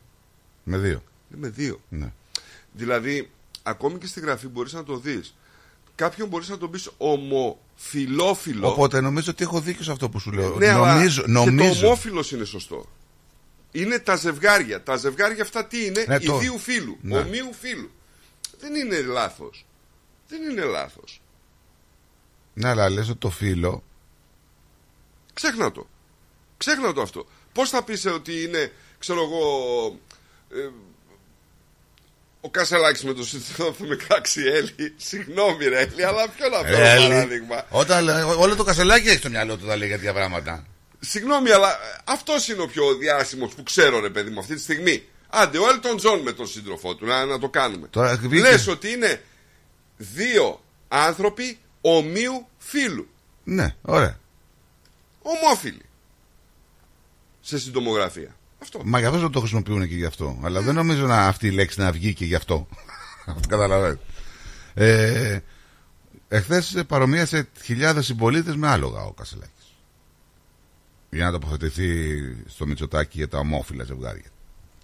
με 0.65 0.79
δύο. 0.79 1.03
είναι 1.31 1.41
με 1.41 1.49
δύο. 1.49 1.81
Ναι. 1.89 2.13
Δηλαδή, 2.73 3.31
ακόμη 3.63 3.99
και 3.99 4.07
στη 4.07 4.21
γραφή 4.21 4.49
μπορείς 4.49 4.73
να 4.73 4.85
το 4.85 4.97
δεις. 4.99 5.35
Κάποιον 5.95 6.29
μπορείς 6.29 6.49
να 6.49 6.59
τον 6.59 6.71
πεις 6.71 6.91
ομοφιλόφιλο. 6.97 8.69
Οπότε 8.69 9.01
νομίζω 9.01 9.31
ότι 9.31 9.43
έχω 9.43 9.61
δίκιο 9.61 9.85
σε 9.85 9.91
αυτό 9.93 10.09
που 10.09 10.19
σου 10.19 10.33
λέω. 10.33 10.57
Ναι, 10.57 10.69
αλλά 10.69 10.95
νομίζω. 10.95 11.21
Και 11.23 11.27
το 11.33 11.45
νομίζω. 11.45 11.87
ομόφυλος 11.87 12.33
είναι 12.33 12.45
σωστό. 12.45 12.87
Είναι 13.71 13.99
τα 13.99 14.17
ζευγάρια. 14.17 14.83
Τα 14.83 14.97
ζευγάρια 14.97 15.43
αυτά 15.43 15.67
τι 15.67 15.85
είναι, 15.85 16.05
Ναι, 16.09 16.19
το- 16.21 16.37
ιδίου 16.37 16.59
φύλου, 16.59 16.97
Ναι. 17.03 17.19
ομοίου 17.19 17.53
φύλου. 17.61 17.91
Δεν 18.61 18.75
είναι 18.75 19.01
λάθος. 19.01 19.67
Δεν 20.29 20.43
είναι 20.51 20.63
λάθος. 20.65 21.21
Ναι, 22.55 22.69
αλλά 22.69 22.91
λες 22.91 23.09
ότι 23.09 23.19
το 23.19 23.31
φίλο. 23.31 23.83
Ξέχνα 25.43 25.73
το. 25.73 25.89
Ξέχνα 26.57 26.93
το 26.93 27.03
αυτό. 27.03 27.27
Πώς 27.53 27.71
θα 27.71 27.83
πεις 27.85 28.07
ότι 28.07 28.43
είναι, 28.43 28.73
ξέρω 28.99 29.23
εγώ. 29.23 29.41
ε, 30.55 30.69
ο 32.41 32.51
Κασελάκης 32.51 33.05
με 33.05 33.13
το 33.13 33.25
σύντροφο 33.25 33.85
με 33.85 33.97
κράξει 33.97 34.34
η 34.34 34.41
Έλλη. 34.43 34.95
Συγγνώμη, 34.97 35.65
ρε 35.65 35.81
Έλλη, 35.81 36.05
αλλά 36.05 36.29
ποιο 36.29 36.49
να 36.49 36.59
φέρω 36.59 36.79
Ρε, 36.79 36.91
Έλλη, 36.91 37.09
παράδειγμα. 37.09 37.67
Όταν, 37.71 38.05
λέ- 38.05 38.25
όλο 38.39 38.57
τον 38.57 38.65
Κασελάκη 38.65 39.09
έχει 39.09 39.17
στο 39.19 39.29
μυαλό 39.31 39.57
του 39.57 39.63
όταν 39.65 39.79
λέει 39.79 39.89
τέτοια 39.91 40.13
πράγματα. 40.13 40.67
Συγγνώμη, 41.01 41.51
αλλά 41.51 41.79
αυτός 42.05 42.49
είναι 42.49 42.63
ο 42.63 42.67
πιο 42.67 42.95
διάσημος 42.95 43.55
που 43.55 43.63
ξέρω, 43.63 44.01
ρε 44.01 44.11
παιδί 44.11 44.31
μου, 44.31 44.41
αυτή 44.41 44.55
τη 44.55 44.61
στιγμή. 44.61 45.05
Άντε, 45.29 45.59
ο 45.59 45.69
Έλτον 45.69 45.97
Τζον 45.97 46.21
με 46.21 46.33
τον 46.33 46.47
σύντροφό 46.47 46.95
του, 46.95 47.07
να, 47.07 47.25
να 47.25 47.39
το 47.39 47.49
κάνουμε. 47.49 47.87
Τώρα, 47.89 48.17
βγήκε- 48.17 48.41
Λες 48.41 48.67
ότι 48.69 48.91
είναι 48.91 49.23
δύο 49.97 50.61
άνθρωποι 50.89 51.59
ομοίου 51.81 52.49
φύλου. 52.59 53.09
Ναι, 53.45 53.75
ωραία. 53.83 54.19
Ομόφυλοι. 55.39 55.83
Σε 57.41 57.59
συντομογραφία. 57.59 58.37
Αυτό. 58.63 58.81
Μα 58.85 58.99
γι' 58.99 59.05
αυτό 59.05 59.19
δεν 59.19 59.31
το 59.31 59.41
χρησιμοποιούν 59.41 59.89
και 59.89 59.95
γι' 59.95 60.05
αυτό. 60.05 60.39
Αλλά 60.43 60.61
δεν 60.61 60.75
νομίζω 60.75 61.07
να 61.07 61.27
αυτή 61.27 61.47
η 61.47 61.51
λέξη 61.51 61.81
να 61.81 61.93
βγει 61.93 62.15
και 62.15 62.25
γι' 62.25 62.35
αυτό. 62.35 62.69
Αυτό 63.27 63.49
καταλαβαίνετε. 63.49 64.01
Ε, 64.75 65.39
Εχθές 66.29 66.83
παρομοίασε 66.87 67.49
χιλιάδες 67.63 68.07
συμπολίτες 68.07 68.57
με 68.57 68.69
άλογα 68.69 69.05
ο 69.05 69.13
Κασελάκης. 69.13 69.75
Για 71.11 71.25
να 71.25 71.31
τοποθετηθεί 71.31 72.19
στο 72.47 72.67
Μητσοτάκι 72.67 73.19
για 73.19 73.29
τα 73.29 73.39
ομόφυλα 73.39 73.85
ζευγάρια. 73.85 74.31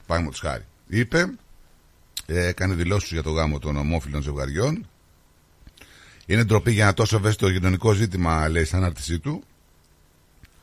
Πάμε 0.06 0.28
τους 0.30 0.40
χάρη. 0.40 0.64
Είπε, 0.88 1.34
ε, 2.26 2.46
έκανε 2.46 2.74
δηλώσεις 2.74 3.10
για 3.10 3.22
το 3.22 3.30
γάμο 3.30 3.58
των 3.58 3.76
ομόφυλων 3.76 4.22
ζευγαριών. 4.22 4.88
Είναι 6.26 6.44
ντροπή 6.44 6.72
για 6.72 6.84
ένα 6.84 6.94
τόσο 6.94 7.16
ευαίσθητο 7.16 7.52
κοινωνικό 7.52 7.92
ζήτημα, 7.92 8.48
λέει, 8.48 8.64
στην 8.64 8.78
ανάρτησή 8.78 9.18
του 9.18 9.44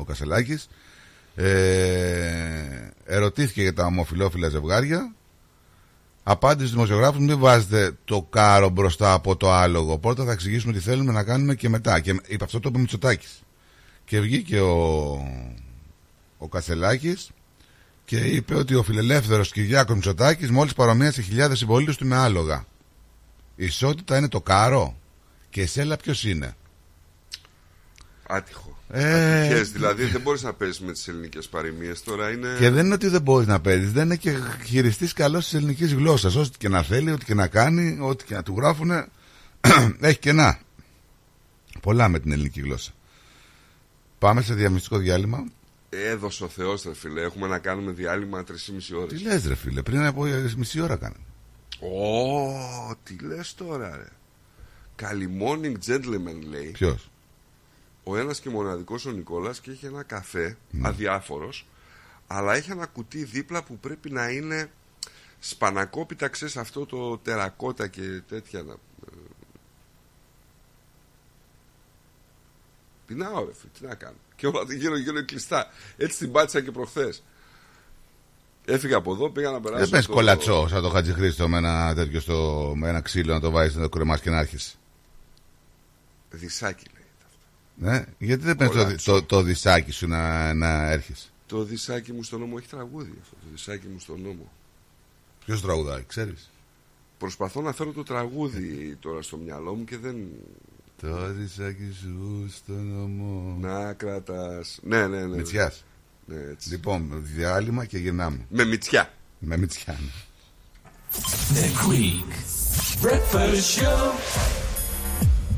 ο 0.03 0.05
Κασελάκης. 0.05 0.67
Ε, 1.35 2.89
ερωτήθηκε 3.05 3.61
για 3.61 3.73
τα 3.73 3.85
ομοφυλόφιλα 3.85 4.49
ζευγάρια. 4.49 5.13
Απάντηση 6.23 6.67
του 6.67 6.73
δημοσιογράφους: 6.73 7.19
Μην 7.19 7.39
βάζετε 7.39 7.97
το 8.05 8.21
κάρο 8.21 8.69
μπροστά 8.69 9.13
από 9.13 9.35
το 9.35 9.51
άλογο. 9.51 9.97
Πρώτα 9.97 10.25
θα 10.25 10.31
εξηγήσουμε 10.31 10.73
τι 10.73 10.79
θέλουμε 10.79 11.11
να 11.11 11.23
κάνουμε 11.23 11.55
και 11.55 11.69
μετά. 11.69 11.99
Και 11.99 12.21
είπε 12.27 12.43
αυτό 12.43 12.59
το 12.59 12.69
είπε 12.69 12.79
Μητσοτάκης. 12.79 13.41
Και 14.05 14.19
βγήκε 14.19 14.59
ο, 14.59 15.11
ο 16.37 16.47
Κασελάκης 16.47 17.29
και 18.05 18.17
είπε 18.17 18.55
ότι 18.55 18.75
ο 18.75 18.83
φιλελεύθερος 18.83 19.51
Κυριάκος 19.51 19.95
Μητσοτάκης 19.95 20.51
μόλις 20.51 20.73
παρομοίασε 20.73 21.21
χιλιάδες 21.21 21.57
συμπολίτες 21.57 21.97
του 21.97 22.05
με 22.05 22.15
άλογα. 22.15 22.65
Η 23.55 23.65
ισότητα 23.65 24.17
είναι 24.17 24.27
το 24.27 24.41
κάρο. 24.41 24.97
Και 25.49 25.61
η 25.61 25.65
σέλα 25.65 25.97
ποιος 25.97 26.23
είναι; 26.23 26.55
Άτυχος. 28.27 28.72
Ε, 28.95 29.39
Ατυχές, 29.39 29.71
δηλαδή 29.71 30.05
δεν 30.05 30.21
μπορείς 30.21 30.43
να 30.43 30.53
παίζεις 30.53 30.79
με 30.79 30.91
τις 30.91 31.07
ελληνικές 31.07 31.47
παροιμίες. 31.47 32.03
Τώρα 32.03 32.31
είναι. 32.31 32.55
Και 32.59 32.69
δεν 32.69 32.85
είναι 32.85 32.93
ότι 32.93 33.07
δεν 33.07 33.21
μπορείς 33.21 33.47
να 33.47 33.59
παίζεις, 33.59 33.91
δεν 33.91 34.05
είναι 34.05 34.15
και 34.15 34.37
χειριστής 34.65 35.13
καλός 35.13 35.43
της 35.43 35.53
ελληνικής 35.53 35.93
γλώσσας. 35.93 36.35
Ό,τι 36.35 36.57
και 36.57 36.69
να 36.69 36.83
θέλει, 36.83 37.11
ό,τι 37.11 37.25
και 37.25 37.33
να 37.33 37.47
κάνει, 37.47 37.97
ό,τι 38.01 38.23
και 38.25 38.33
να 38.33 38.43
του 38.43 38.55
γράφουν, 38.57 38.91
έχει 40.01 40.19
κενά. 40.19 40.59
Πολλά 41.81 42.07
με 42.07 42.19
την 42.19 42.31
ελληνική 42.31 42.61
γλώσσα. 42.61 42.91
Πάμε 44.19 44.41
σε 44.41 44.53
διαμυστικό 44.53 44.97
διάλειμμα. 44.97 45.45
Έδωσε 45.89 46.43
ο 46.43 46.47
Θεός, 46.47 46.83
ρε 46.83 46.93
φίλε. 46.93 47.21
Έχουμε 47.21 47.47
να 47.47 47.59
κάνουμε 47.59 47.91
διάλειμμα 47.91 48.43
3,5 48.47 48.53
ώρες. 48.97 49.21
Τι 49.21 49.27
λες, 49.27 49.45
ρε 49.45 49.55
φίλε, 49.55 49.81
πριν 49.81 50.05
από 50.05 50.23
μισή 50.57 50.81
ώρα 50.81 50.95
κάνε. 50.95 51.15
Ω, 51.79 52.95
τι 53.03 53.15
λες 53.25 53.55
τώρα, 53.55 53.97
ρε. 53.97 54.07
Καλή 54.95 55.29
morning 55.41 55.91
gentleman 55.91 56.47
λέει. 56.49 56.71
Ποιος; 56.71 57.09
Ο 58.03 58.17
ένας 58.17 58.39
και 58.39 58.49
μοναδικός 58.49 59.05
ο 59.05 59.11
Νικόλας 59.11 59.59
και 59.59 59.71
έχει 59.71 59.85
ένα 59.85 60.03
καφέ 60.03 60.57
Ναι. 60.71 60.87
αδιάφορος 60.87 61.67
αλλά 62.27 62.53
έχει 62.55 62.71
ένα 62.71 62.85
κουτί 62.85 63.23
δίπλα 63.23 63.63
που 63.63 63.77
πρέπει 63.77 64.11
να 64.11 64.29
είναι 64.29 64.71
σπανακόπιτα 65.39 66.27
ξέρεις 66.27 66.57
αυτό 66.57 66.85
το 66.85 67.17
τερακότα 67.17 67.87
και 67.87 68.21
τέτοια 68.29 68.63
να... 68.63 68.73
ε, 68.73 68.77
Πεινάω 73.05 73.45
ρε 73.45 73.53
φίλε, 73.53 73.71
τι 73.79 73.85
να 73.85 73.95
κάνω. 73.95 74.15
Και 74.35 74.47
όλα 74.47 74.63
γύρω 74.75 74.97
γύρω 74.97 75.11
είναι 75.17 75.21
κλειστά. 75.25 75.67
Έτσι 75.97 76.17
την 76.17 76.31
πάτησα 76.31 76.61
και 76.61 76.71
προχθές. 76.71 77.23
Έφυγα 78.65 78.97
από 78.97 79.13
εδώ, 79.13 79.29
πήγα 79.29 79.51
να 79.51 79.61
περάσω 79.61 79.81
Δεν 79.81 79.89
πες 79.89 80.03
στο- 80.03 80.13
κολατσό 80.13 80.67
σαν 80.69 80.81
το 80.81 80.89
Χατζη 80.89 81.13
Χρήστο 81.13 81.47
με 81.49 81.57
ένα 81.57 81.93
τέτοιο 81.95 82.19
στο, 82.19 82.71
με 82.75 82.89
ένα 82.89 83.01
ξύλο 83.01 83.33
να 83.33 83.39
το 83.39 83.51
βάζεις 83.51 83.75
να 83.75 83.81
το 83.81 83.89
κρεμάς 83.89 84.21
και 84.21 84.29
να 84.29 84.39
έρχεσαι. 84.39 84.75
Δισάκι 86.29 86.85
λέει 86.92 86.92
Ναι, 87.75 88.03
γιατί 88.17 88.43
δεν 88.43 88.55
πες 88.55 88.67
το, 88.67 88.73
Κολατσό. 88.73 89.11
το, 89.11 89.23
το 89.23 89.41
δισάκι 89.41 89.91
σου 89.91 90.07
να, 90.07 90.53
να 90.53 90.91
έρχεσαι; 90.91 91.27
Το 91.45 91.63
δισάκι 91.63 92.13
μου 92.13 92.23
στον 92.23 92.39
νόμο 92.39 92.55
έχει 92.57 92.67
τραγούδι 92.67 93.13
αυτό 93.21 93.35
το 93.35 93.47
δισάκι 93.51 93.87
μου 93.87 93.99
στον 93.99 94.21
νόμο 94.21 94.51
Ποιος 95.45 95.61
τραγουδάει, 95.61 96.03
ξέρεις; 96.07 96.49
Προσπαθώ 97.17 97.61
να 97.61 97.73
φέρω 97.73 97.91
το 97.91 98.03
τραγούδι 98.03 98.97
τώρα 98.99 99.21
στο 99.21 99.37
μυαλό 99.37 99.73
μου 99.73 99.83
και 99.83 99.97
δεν. 99.97 100.15
Το 101.01 101.33
δισάκι 101.33 101.91
σου 102.01 102.45
στον 102.55 102.87
νομό. 102.87 103.57
Να 103.61 103.93
κρατάς 103.93 104.79
Ναι, 104.83 105.07
ναι, 105.07 105.25
ναι. 105.25 105.35
Μητσιάς. 105.35 105.83
Ναι, 106.25 106.39
έτσι. 106.51 106.69
Λοιπόν, 106.69 107.09
διάλειμμα 107.35 107.85
και 107.85 107.97
γυρνάμε. 107.97 108.45
Με 108.49 108.65
μυτσιά. 108.65 109.13
Με 109.39 109.57
μυτσιά. 109.57 109.99
ναι. 109.99 110.11
The 111.53 111.65
Greek 111.87 112.31
Breakfast 113.05 113.77
Show. 113.77 114.72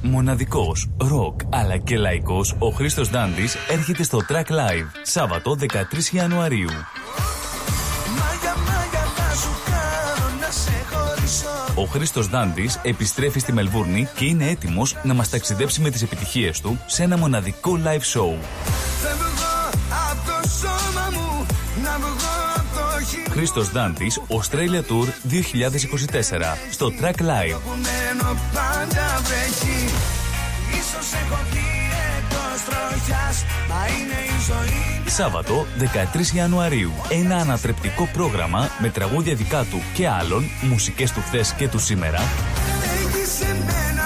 Μοναδικός, 0.06 0.90
ροκ 0.98 1.40
αλλά 1.50 1.78
και 1.78 1.98
λαϊκός, 1.98 2.56
ο 2.60 2.70
Χρήστος 2.70 3.10
Δάντης 3.10 3.56
έρχεται 3.70 4.04
στο 4.04 4.20
Track 4.30 4.52
Live, 4.52 4.88
Σάββατο 5.02 5.56
13 5.56 6.12
Ιανουαρίου. 6.12 6.70
Μάγια, 8.18 8.56
μάγια 8.56 9.04
θα 9.16 9.36
σου 9.36 9.50
κάνω 9.66 10.40
να 10.40 10.52
σε 10.52 10.72
χωρίσω 10.92 11.82
Ο 11.82 11.86
Χρήστος 11.86 12.28
Δάντης 12.28 12.80
επιστρέφει 12.84 13.40
στη 13.40 13.52
Μελβούρνη 13.54 14.08
και 14.16 14.26
είναι 14.26 14.50
έτοιμος 14.50 14.96
να 15.04 15.14
μας 15.14 15.30
ταξιδέψει 15.30 15.82
με 15.82 15.90
τις 15.90 16.02
επιτυχίες 16.02 16.62
του 16.62 16.80
σε 16.86 17.04
ένα 17.04 17.18
μοναδικό 17.18 17.80
live 17.84 18.20
show. 18.20 18.38
Δεν 19.02 19.18
βγω 19.18 19.70
από 20.12 20.26
το 20.26 20.50
σώμα 20.50 21.10
μου 21.12 21.46
Να 21.84 21.98
βγω 21.98 22.45
από 23.06 23.14
το 23.14 23.22
χείλο 23.22 23.32
Χρήστος 23.32 23.72
Δάντης, 23.72 24.20
Australia 24.28 24.82
Tour 24.92 25.08
2024, 25.30 26.58
στο 26.72 26.92
Track 27.02 27.22
Live. 27.22 27.60
που 27.64 27.70
μένω 27.70 28.38
πάντα 28.54 29.22
βρέχει. 29.24 29.94
Ίσως 30.72 31.08
έχω 31.22 31.40
βγει 31.50 31.72
εκτός 32.18 32.58
τροχιάς. 32.66 33.46
Μα 33.70 33.82
είναι 33.88 34.20
η 34.26 34.38
ζωή 34.48 35.10
Σάββατο 35.10 35.66
13 35.80 36.36
Ιανουαρίου. 36.36 36.92
Ένα 37.10 37.36
ανατρεπτικό 37.36 38.10
πρόγραμμα 38.14 38.70
με 38.80 38.90
τραγούδια 38.90 39.36
δικά 39.36 39.64
του 39.64 39.82
και 39.94 40.08
άλλων, 40.08 40.44
μουσικές 40.62 41.12
του 41.12 41.22
χθες 41.22 41.54
και 41.58 41.68
του 41.68 41.80
σήμερα, 41.80 42.20
Έχεις 43.02 43.42
εμένα 43.42 44.06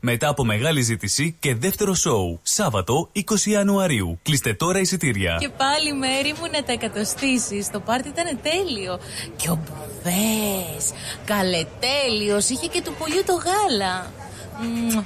Μετά 0.00 0.28
από 0.28 0.44
μεγάλη 0.44 0.82
ζήτηση 0.82 1.36
και 1.38 1.54
δεύτερο 1.54 1.94
σοου. 1.94 2.40
Σάββατο 2.42 3.10
20 3.14 3.20
Ιανουαρίου. 3.44 4.18
Κλείστε 4.22 4.54
τώρα 4.54 4.78
εισιτήρια. 4.78 5.36
Και 5.40 5.48
πάλι 5.48 5.92
μέρη 5.92 6.34
μου 6.40 6.50
να 6.52 6.62
τα 6.62 6.72
εκατοστήσεις. 6.72 7.70
Το 7.70 7.80
πάρτι 7.80 8.08
ήταν 8.08 8.38
τέλειο. 8.42 8.98
Και 9.36 9.50
ο 9.50 9.58
Μπουβές, 9.64 10.92
καλετέλειος, 11.24 12.48
είχε 12.48 12.66
και 12.66 12.82
του 12.82 12.94
πουλιού 12.98 13.22
το 13.26 13.32
γάλα. 13.32 14.12
Μμμ, 14.60 15.04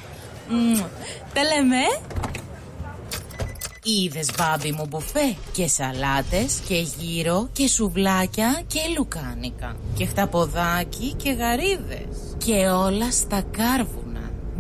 μμμ. 0.49 0.81
Τα 1.35 1.43
λέμε. 1.43 1.77
ε; 1.77 2.23
Είδες 3.85 4.31
μπάμπι 4.37 4.73
μου 4.73 4.87
μπουφέ; 4.89 5.37
Και 5.53 5.69
σαλάτες 5.69 6.61
και 6.69 6.75
γύρο 6.99 7.49
και 7.53 7.69
σουβλάκια 7.69 8.63
και 8.67 8.81
λουκάνικα 8.97 9.77
και 9.95 10.07
χταποδάκι 10.07 11.15
και 11.23 11.31
γαρίδες 11.31 12.37
και 12.45 12.69
όλα 12.69 13.11
στα 13.11 13.43
κάρβουνα. 13.51 14.02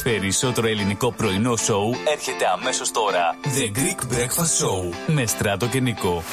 Περισσότερο 0.03 0.67
ελληνικό 0.67 1.11
πρωινό 1.11 1.55
σοου 1.55 1.95
έρχεται 2.13 2.45
αμέσως 2.59 2.91
τώρα. 2.91 3.35
The 3.43 3.71
Greek 3.77 3.99
Breakfast 4.13 4.53
Show 4.61 4.93
με 5.07 5.25
Στράτο 5.25 5.67
και 5.67 5.79
Νικό. 5.79 6.23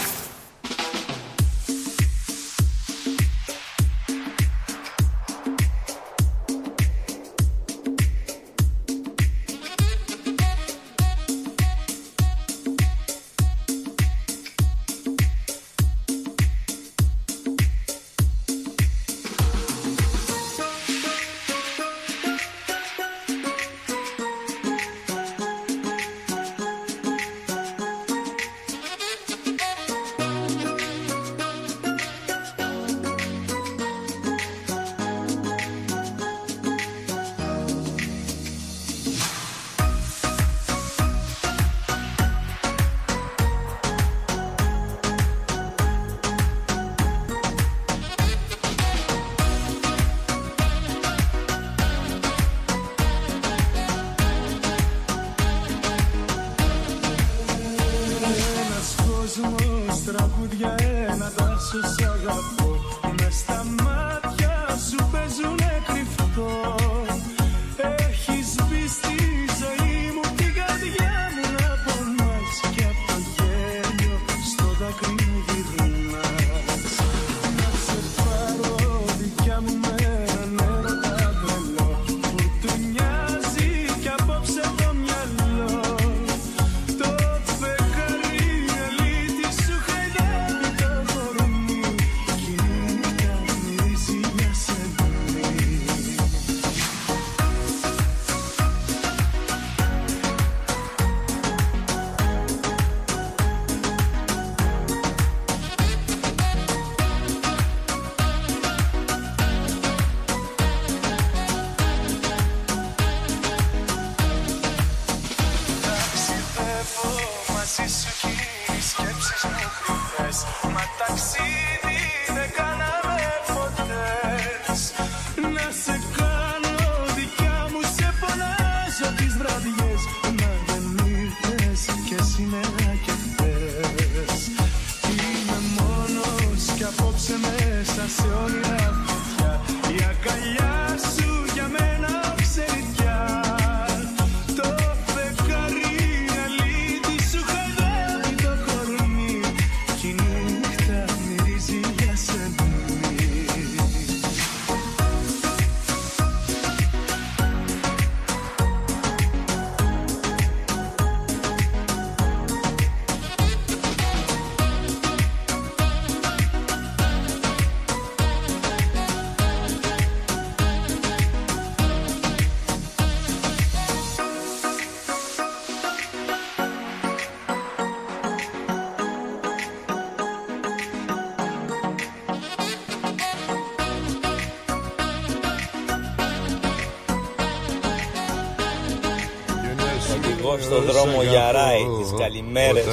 Στον 190.75 190.87
δρόμο 190.93 191.23
για 191.23 191.53
ράι. 191.53 191.83
Τις 192.01 192.13
καλημέρες. 192.19 192.85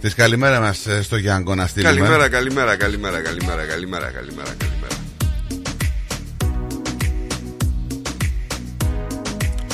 Τη 0.00 0.14
καλημέρα 0.14 0.60
μας 0.60 0.86
στο 1.02 1.16
Γιάνγκο 1.16 1.54
να 1.54 1.66
στείλουμε. 1.66 1.94
Καλημέρα, 1.94 2.28
καλημέρα, 2.28 2.76
καλημέρα, 2.76 3.20
καλημέρα, 3.20 3.64
καλημέρα, 3.64 4.06
καλημέρα, 4.06 4.54
καλημέρα. 4.58 4.94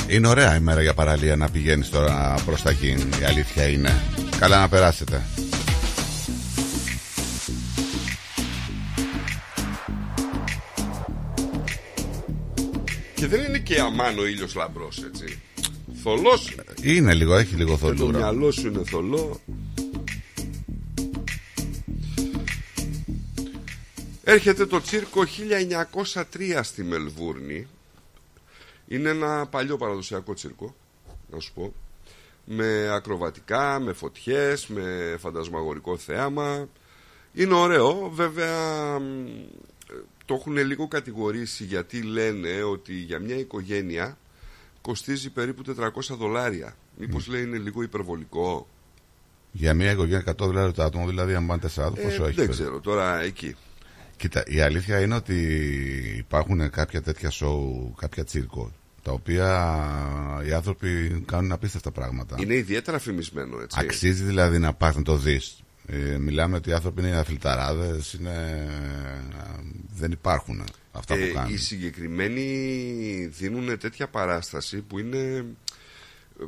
Είναι 0.07 0.27
ωραία 0.27 0.55
ημέρα 0.55 0.81
για 0.81 0.93
παραλία 0.93 1.35
να 1.35 1.49
πηγαίνεις 1.49 1.89
τώρα 1.89 2.35
προς 2.45 2.61
τα 2.61 2.69
εκεί. 2.69 2.87
Η 3.21 3.25
αλήθεια 3.25 3.67
είναι. 3.67 4.01
Καλά 4.39 4.59
να 4.59 4.69
περάσετε. 4.69 5.21
Δεν 14.03 14.11
είναι 14.11 14.19
και 14.19 14.19
αμάν 14.19 14.19
ο 14.19 14.25
ήλιος 14.25 14.55
λαμπρός 14.55 15.03
έτσι. 15.03 15.41
Θολός. 16.03 16.55
Είναι 16.81 17.13
λίγο, 17.13 17.35
έχει 17.35 17.55
λίγο 17.55 17.75
Και 17.75 17.81
το 17.81 17.87
θολούρα. 17.87 18.17
μυαλό 18.17 18.51
σου 18.51 18.67
είναι 18.67 18.83
θολό. 18.83 19.39
Έρχεται 24.23 24.65
το 24.65 24.81
τσίρκο 24.81 25.23
1903 25.93 26.59
στη 26.63 26.83
Μελβούρνη. 26.83 27.67
Είναι 28.87 29.09
ένα 29.09 29.47
παλιό 29.47 29.77
παραδοσιακό 29.77 30.33
τσίρκο 30.33 30.75
Να 31.31 31.39
σου 31.39 31.53
πω. 31.53 31.73
Με 32.45 32.89
ακροβατικά, 32.91 33.79
με 33.79 33.93
φωτιές 33.93 34.67
Με 34.67 35.15
φαντασμαγορικό 35.19 35.97
θέαμα. 35.97 36.67
Είναι 37.33 37.53
ωραίο 37.53 38.09
Βέβαια 38.13 38.99
μ, 38.99 39.27
το 40.33 40.39
έχουν 40.39 40.65
λίγο 40.67 40.87
κατηγορήσει 40.87 41.63
γιατί 41.63 42.01
λένε 42.01 42.63
ότι 42.63 42.93
για 42.93 43.19
μια 43.19 43.35
οικογένεια 43.37 44.17
κοστίζει 44.81 45.29
περίπου 45.29 45.61
400 45.77 45.89
δολάρια. 46.17 46.75
Μήπως 46.97 47.27
λέει 47.27 47.41
είναι 47.41 47.57
λίγο 47.57 47.81
υπερβολικό; 47.83 48.67
Για 49.51 49.73
μια 49.73 49.91
οικογένεια 49.91 50.23
100 50.27 50.35
δολάρια 50.37 50.71
το 50.71 50.83
άτομο, 50.83 51.07
δηλαδή 51.07 51.35
αν 51.35 51.45
πάνε 51.47 51.61
4 51.61 51.65
άτομα, 51.83 51.99
Ε, 51.99 52.03
πόσο 52.03 52.15
έχει. 52.15 52.23
δεν 52.23 52.33
περίπου; 52.35 52.51
ξέρω 52.53 52.79
τώρα 52.79 53.21
εκεί. 53.21 53.55
Κοίτα, 54.17 54.43
η 54.47 54.59
αλήθεια 54.61 55.01
είναι 55.01 55.15
ότι 55.15 55.35
υπάρχουν 56.17 56.69
κάποια 56.69 57.01
τέτοια 57.01 57.29
σοου, 57.29 57.93
κάποια 57.99 58.23
τσίρκο, 58.23 58.71
τα 59.01 59.11
οποία 59.11 59.71
οι 60.47 60.53
άνθρωποι 60.53 61.23
κάνουν 61.25 61.51
απίστευτα 61.51 61.91
πράγματα. 61.91 62.35
Είναι 62.39 62.55
ιδιαίτερα 62.55 62.99
φημισμένο 62.99 63.59
έτσι. 63.61 63.77
Αξίζει 63.79 64.23
δηλαδή 64.23 64.59
να 64.59 64.73
πας 64.73 64.95
να 64.95 65.01
το 65.01 65.17
δεις. 65.17 65.62
Ε, 65.85 66.17
μιλάμε 66.17 66.55
ότι 66.55 66.69
οι 66.69 66.73
άνθρωποι 66.73 67.01
είναι 67.01 67.15
αφιλταράδες, 67.17 68.13
είναι... 68.13 68.67
δεν 69.95 70.11
υπάρχουν 70.11 70.63
αυτά 70.91 71.15
που 71.15 71.21
Ε, 71.21 71.27
κάνουν. 71.31 71.53
οι 71.53 71.57
συγκεκριμένοι 71.57 72.45
δίνουν 73.31 73.77
τέτοια 73.79 74.07
παράσταση 74.07 74.77
που 74.81 74.99
είναι 74.99 75.45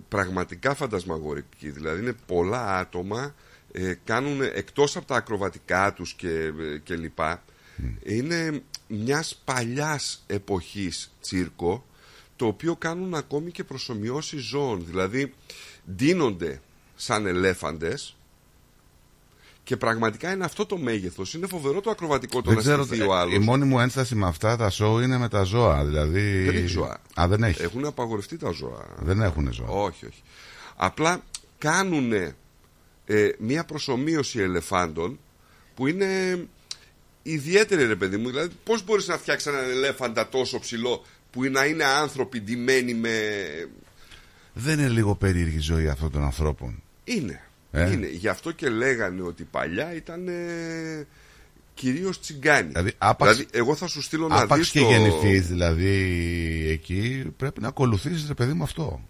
πραγματικά 0.08 0.76
φαντασμαγορική. 0.76 1.70
Δηλαδή 1.70 2.02
είναι 2.02 2.16
πολλά 2.26 2.78
άτομα 2.78 3.36
ε, 3.72 3.94
κάνουν 4.04 4.42
εκτός 4.42 4.96
από 4.96 5.06
τα 5.06 5.16
ακροβατικά 5.16 5.94
τους 5.94 6.14
και, 6.14 6.52
και 6.84 6.96
λοιπά 6.96 7.44
είναι 8.04 8.62
μιας 8.88 9.42
παλιάς 9.46 10.24
εποχής 10.28 11.12
τσίρκο 11.22 11.86
το 12.36 12.46
οποίο 12.46 12.76
κάνουν 12.76 13.14
ακόμη 13.14 13.52
και 13.52 13.64
προσωμιώσεις 13.64 14.42
ζώων. 14.44 14.86
Δηλαδή 14.86 15.34
ντύνονται 15.92 16.62
σαν 16.96 17.26
ελέφαντες 17.26 18.16
και 19.66 19.78
πραγματικά 19.78 20.32
είναι 20.32 20.46
αυτό 20.46 20.66
το 20.66 20.78
μέγεθος. 20.78 21.34
Είναι 21.34 21.48
φοβερό 21.48 21.82
το 21.82 21.90
ακροβατικό 21.90 22.42
το 22.42 22.48
Δεν 22.48 22.56
να 22.56 22.62
ξέρω, 22.62 22.84
στηθεί 22.84 23.02
ο 23.02 23.14
ε, 23.14 23.18
άλλος. 23.18 23.34
η 23.34 23.40
μόνη 23.40 23.66
μου 23.66 23.80
ένσταση 23.80 24.16
με 24.16 24.28
αυτά 24.28 24.58
τα 24.58 24.70
σοου 24.70 25.00
είναι 25.00 25.18
με 25.18 25.30
τα 25.30 25.44
ζώα. 25.44 25.86
Δηλαδή... 25.86 26.44
Δεν 26.44 26.56
έχει 26.56 26.68
ζώα. 26.68 27.02
Α, 27.22 27.28
δεν 27.28 27.44
έχει. 27.44 27.62
Έχουν 27.62 27.86
απαγορευτεί 27.86 28.38
τα 28.38 28.52
ζώα. 28.52 28.86
Δεν 29.00 29.22
έχουν 29.22 29.54
ζώα. 29.54 29.68
Όχι, 29.68 30.06
όχι. 30.06 30.22
Απλά 30.76 31.24
κάνουν 31.58 32.14
μία 33.38 33.64
προσωμείωση 33.64 34.40
ελεφάντων 34.40 35.20
που 35.76 35.88
είναι 35.88 36.40
ιδιαίτερη 37.24 37.86
ρε 37.86 37.96
παιδί 37.96 38.18
μου. 38.18 38.30
Δηλαδή 38.30 38.50
πώς 38.64 38.84
μπορείς 38.84 39.08
να 39.08 39.18
φτιάξεις 39.18 39.48
έναν 39.48 39.70
ελέφαντα 39.70 40.30
τόσο 40.30 40.60
ψηλό 40.60 41.06
που 41.32 41.44
να 41.44 41.66
είναι 41.66 41.84
άνθρωποι 41.84 42.42
ντυμένοι 42.42 42.94
με... 42.94 43.10
Δεν 44.54 44.80
είναι 44.80 44.88
λίγο 44.88 45.16
περίεργη 45.16 45.58
η 45.58 45.60
ζωή 45.60 45.88
αυτών 45.88 46.12
των 46.12 46.24
ανθρώπων. 46.24 46.82
Είναι. 47.04 47.45
Ε. 47.76 47.92
Είναι. 47.92 48.08
Γι' 48.08 48.28
αυτό 48.28 48.52
και 48.52 48.70
λέγανε 48.70 49.22
ότι 49.22 49.44
παλιά 49.44 49.96
ήταν 49.96 50.28
ε, 50.28 51.08
κυρίως 51.74 52.20
τσιγκάνοι. 52.20 52.68
Δηλαδή, 52.68 52.94
άπαξ, 52.98 53.32
Δηλαδή, 53.32 53.58
εγώ 53.58 53.76
θα 53.76 53.88
σου 53.88 54.02
στείλω 54.02 54.28
να 54.28 54.42
άπαξ 54.42 54.60
δεις 54.60 54.70
και 54.70 54.80
το... 54.80 54.86
γεννηθείς 54.86 55.48
δηλαδή 55.48 55.88
εκεί 56.70 57.32
πρέπει 57.38 57.62
να 57.62 57.68
ακολουθήσεις 57.68 58.28
ρε 58.28 58.34
παιδί 58.34 58.54
μου 58.54 58.64
αυτό. 58.64 59.02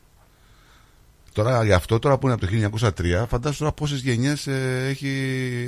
Τώρα 1.34 1.64
γι' 1.64 1.74
αυτό 1.74 2.00
τώρα 2.00 2.18
που 2.18 2.28
είναι 2.28 2.38
από 2.42 2.46
το 2.80 2.90
1903 3.24 3.26
φαντάσου 3.28 3.58
τώρα 3.58 3.72
πόσες 3.72 4.00
γενιές 4.00 4.48
ε, 4.48 4.88
έχει, 4.90 5.10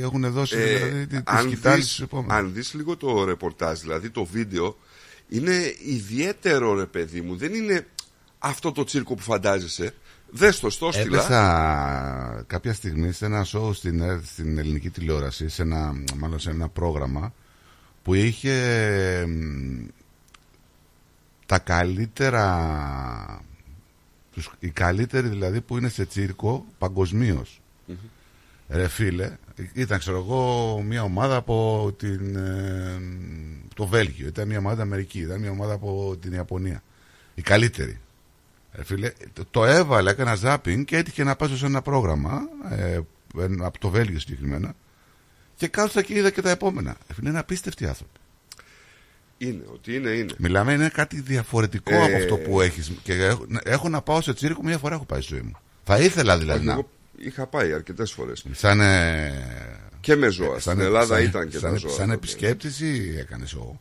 έχουν 0.02 0.32
δώσει 0.32 0.56
Ε, 0.58 0.66
δηλαδή, 0.66 1.08
τη, 1.08 1.16
τη 1.16 1.22
αν, 1.26 1.44
σκητάλη 1.44 1.76
δεις, 1.76 1.86
στους 1.86 2.02
επόμενους. 2.02 2.34
αν 2.34 2.54
δεις 2.54 2.74
λίγο 2.74 2.98
το 2.98 3.24
ρεπορτάζ, 3.24 3.80
δηλαδή 3.80 4.10
το 4.10 4.26
βίντεο, 4.26 4.78
είναι 5.30 5.76
ιδιαίτερο 5.86 6.74
ρε 6.74 6.86
παιδί 6.86 7.22
μου. 7.22 7.36
Δεν 7.36 7.54
είναι 7.54 7.88
αυτό 8.40 8.72
το 8.72 8.84
τσίρκο 8.84 9.16
που 9.16 9.22
φαντάζεσαι. 9.22 9.94
Δες 10.30 10.60
το, 10.60 10.70
στο 10.70 10.92
στείλα. 10.92 11.18
Έπεσα 11.18 12.44
κάποια 12.48 12.74
στιγμή 12.74 13.12
σε 13.12 13.26
ένα 13.26 13.46
show 13.46 13.74
στην, 13.74 14.02
ε, 14.02 14.22
στην 14.26 14.58
ελληνική 14.58 14.90
τηλεόραση, 14.90 15.50
σε 15.50 15.62
ένα, 15.62 15.94
μάλλον 16.18 16.40
σε 16.40 16.50
ένα 16.50 16.70
πρόγραμμα 16.70 17.34
που 18.04 18.14
είχε 18.14 19.26
μ, 19.28 19.86
τα 21.46 21.60
καλύτερα, 21.60 23.42
τους, 24.32 24.52
οι 24.60 24.70
καλύτεροι 24.70 25.28
δηλαδή 25.28 25.62
που 25.62 25.78
είναι 25.78 25.90
σε 25.90 26.06
τσίρκο 26.06 26.66
παγκοσμίως. 26.78 27.62
Ρε 28.70 28.88
φίλε, 28.88 29.38
ήταν 29.74 30.00
ξέρω 30.00 30.18
εγώ 30.18 30.82
μια 30.82 31.04
ομάδα 31.04 31.36
από 31.36 31.94
την, 31.98 32.36
ε, 32.36 33.02
το 33.76 33.86
Βέλγιο, 33.86 34.28
ήταν 34.28 34.48
μια 34.48 34.58
ομάδα 34.58 34.82
Αμερική, 34.82 35.20
ήταν 35.20 35.40
μια 35.40 35.52
ομάδα 35.52 35.74
από 35.74 36.18
την 36.22 36.34
Ιαπωνία. 36.34 36.84
Οι 37.36 37.42
καλύτεροι. 37.42 38.00
Ε, 38.80 38.84
φίλε, 38.84 39.12
το, 39.34 39.46
το 39.52 39.66
έβαλα, 39.66 40.12
έκανα 40.12 40.36
ζάπινγκ 40.36 40.86
και 40.86 40.98
έτυχε 40.98 41.24
να 41.24 41.36
πάω 41.36 41.50
σε 41.56 41.66
ένα 41.66 41.82
πρόγραμμα 41.82 42.42
ε, 42.70 43.00
ένα- 43.40 43.66
από 43.66 43.80
το 43.80 43.90
Βέλγιο 43.90 44.20
συγκεκριμένα 44.20 44.74
και 45.56 45.68
κάθισα 45.68 46.02
και 46.02 46.14
είδα 46.18 46.30
και 46.30 46.42
τα 46.42 46.50
επόμενα. 46.50 46.98
Ε, 47.08 47.14
φίλε, 47.14 47.30
είναι 47.30 47.40
απίστευτοι 47.40 47.86
άνθρωποι. 47.88 48.20
Είναι, 49.38 49.64
ότι 49.74 49.96
είναι, 49.96 50.10
είναι. 50.10 50.34
Μιλάμε, 50.38 50.74
είναι 50.74 50.90
κάτι 50.90 51.22
διαφορετικό 51.22 51.94
Ε, 51.94 52.04
από 52.06 52.16
αυτό 52.16 52.38
που 52.38 52.62
έχεις 52.62 52.92
Και 53.04 53.14
έχω, 53.14 53.46
έχω 53.64 53.90
να 53.90 54.02
πάω 54.02 54.22
σε 54.22 54.34
τσίρκο, 54.34 54.64
μια 54.64 54.78
φορά 54.78 54.96
έχω 54.96 55.06
πάει 55.06 55.22
στη 55.22 55.34
ζωή 55.34 55.44
μου. 55.44 55.58
Θα 55.84 55.98
ήθελα 56.00 56.38
δηλαδή 56.38 56.58
Όχι, 56.60 56.66
να. 56.68 56.72
εγώ 56.74 56.90
είχα 57.18 57.48
πάει 57.48 57.74
αρκετές 57.74 58.12
φορές. 58.12 58.46
Σαν, 58.52 58.82
ε, 58.82 59.78
Και 60.00 60.16
με 60.16 60.28
ζώα. 60.30 60.60
Στην 60.60 60.80
Ελλάδα 60.80 61.16
σαν- 61.16 61.24
ήταν 61.26 61.50
και 61.50 61.58
σαν, 61.58 61.72
τα 61.72 61.78
ζώα. 61.78 61.92
Σαν 61.92 62.10
επισκέπτης 62.12 62.80
ή 62.80 63.16
έκανες 63.20 63.54
ο. 63.54 63.80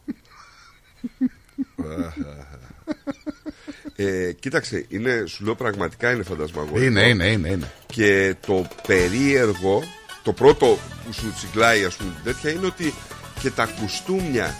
Ε, 3.96 4.32
κοίταξε, 4.40 4.84
είναι, 4.88 5.24
σου 5.26 5.44
λέω 5.44 5.54
πραγματικά 5.54 6.12
είναι 6.12 6.22
φαντασμαγορικό. 6.22 6.80
Είναι, 6.86 7.02
είναι, 7.02 7.26
είναι, 7.26 7.48
είναι. 7.48 7.72
Και 7.86 8.34
το 8.46 8.66
περίεργο, 8.86 9.82
το 10.22 10.32
πρώτο 10.32 10.78
που 11.06 11.12
σου 11.12 11.32
τσιγκλάει, 11.36 11.84
ας 11.84 11.94
πούμε, 11.94 12.10
τέτοια 12.24 12.50
είναι 12.50 12.66
ότι 12.66 12.94
και 13.40 13.50
τα 13.50 13.64
κουστούμια 13.80 14.54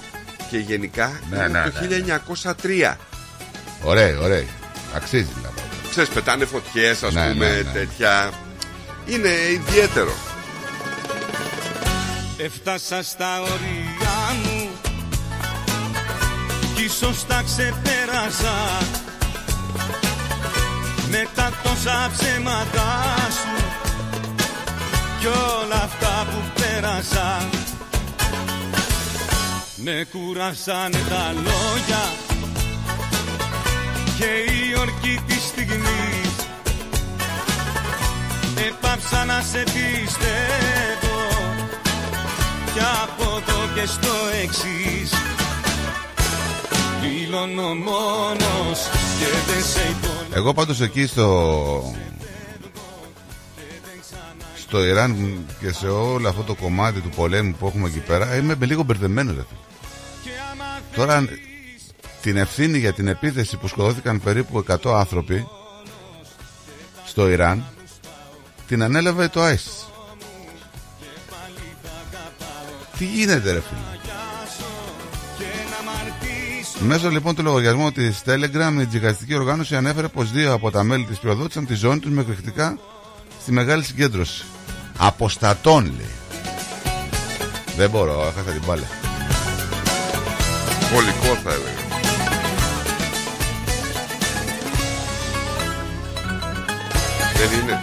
και 0.51 0.59
γενικά 0.59 1.21
Ναι, 1.31 1.37
είναι 1.37 1.47
ναι, 1.49 1.71
το 1.71 1.81
ναι, 1.89 1.97
ναι. 1.97 2.21
1903. 2.93 2.97
Ωραία, 3.83 4.21
ωραία. 4.21 4.45
Αξίζει 4.95 5.29
δηλαδή. 5.37 5.61
Ξέρεις, 5.91 6.11
πετάνε 6.11 6.45
φωτιές, 6.45 7.03
ας 7.03 7.15
Ναι, 7.15 7.31
πούμε, 7.33 7.49
ναι, 7.49 7.55
ναι. 7.57 7.71
τέτοια. 7.73 8.31
Είναι 9.07 9.29
ιδιαίτερο. 9.53 10.13
Έφτασα 12.39 13.03
στα 13.03 13.41
όρια 13.41 14.35
μου 14.45 14.69
Κι 16.75 16.83
ίσως 16.85 17.27
τα 17.27 17.43
ξεπέρασα 17.47 18.55
Με 21.11 21.27
τα 21.35 21.53
τόσα 21.63 22.11
ψέματα 22.17 23.15
σου 23.31 23.65
Κι 25.21 25.27
όλα 25.27 25.83
αυτά 25.83 26.27
που 26.31 26.61
πέρασα. 26.61 27.49
Με 29.77 30.07
κουράσανε 30.11 30.99
τα 31.09 31.33
λόγια 31.33 32.05
Και 34.19 34.53
η 34.53 34.79
ορκή 34.79 35.21
της 35.27 35.43
στιγμής. 35.43 36.35
Έπαψα 38.69 39.25
να 39.25 39.43
σε 39.53 39.63
πιστεύω 39.63 41.19
Κι 42.73 42.81
από 43.03 43.23
εδώ 43.37 43.69
και 43.75 43.87
στο 43.87 44.15
εξής. 44.43 45.11
Δηλώνω 47.01 47.75
μόνος 47.75 48.79
και 49.19 49.53
δεν 49.53 49.65
σε 49.65 49.81
υπολογίζω 49.91 50.26
Εγώ 50.35 50.55
πάντως 50.55 50.81
εκεί 50.81 51.07
στο 51.07 51.95
στο 54.57 54.85
Ιράν 54.85 55.45
και 55.61 55.73
σε 55.73 55.89
όλο 55.89 56.29
αυτό 56.29 56.43
το 56.43 56.55
κομμάτι 56.55 57.01
του 57.01 57.09
πολέμου 57.09 57.53
που 57.59 57.67
έχουμε 57.67 57.89
εκεί 57.89 57.99
πέρα 57.99 58.37
είμαι 58.37 58.57
λίγο 58.61 58.83
μπερδεμένο 58.83 59.33
ρε 59.33 59.43
φίλε. 59.49 59.61
Τώρα 60.97 61.29
την 62.23 62.37
ευθύνη 62.37 62.79
για 62.79 62.93
την 62.93 63.09
επίθεση 63.09 63.57
που 63.57 63.69
σκοτώθηκαν 63.69 64.21
περίπου 64.21 64.65
100 64.69 64.93
άνθρωποι 64.93 65.49
στο 67.07 67.29
Ιράν 67.29 67.65
την 68.67 68.83
ανέλαβε 68.83 69.29
το 69.29 69.41
ISIS. 69.47 69.87
Τι 72.99 73.05
γίνεται 73.05 73.53
ρε 73.53 73.61
φίλε; 73.61 73.96
Μέσω 76.81 77.11
λοιπόν 77.11 77.35
του 77.35 77.43
λογαριασμού 77.43 77.93
της 77.93 78.23
Telegram, 78.27 78.81
η 78.81 78.87
τζιγαστική 78.87 79.35
οργάνωση 79.35 79.77
ανέφερε 79.77 80.09
πως 80.09 80.31
δύο 80.31 80.53
από 80.53 80.71
τα 80.71 80.83
μέλη 80.83 81.05
της 81.05 81.19
πυροδότησαν 81.19 81.67
τη 81.67 81.75
ζώνη 81.75 81.99
τους 81.99 82.11
με 82.11 82.21
εκρηκτικά 82.21 82.79
στη 83.41 83.53
μεγάλη 83.53 83.85
συγκέντρωση. 83.85 84.45
Αποστατών 84.99 85.85
λέει. 85.85 86.11
Δεν 87.77 87.91
μπορώ, 87.91 88.13
έχασα 88.13 88.51
την 88.51 88.63
μπάλα. 88.67 88.87
Πολικό 90.93 91.41
θα 91.45 91.51
έλεγα. 91.53 91.85
Δεν 97.37 97.61
είναι. 97.61 97.81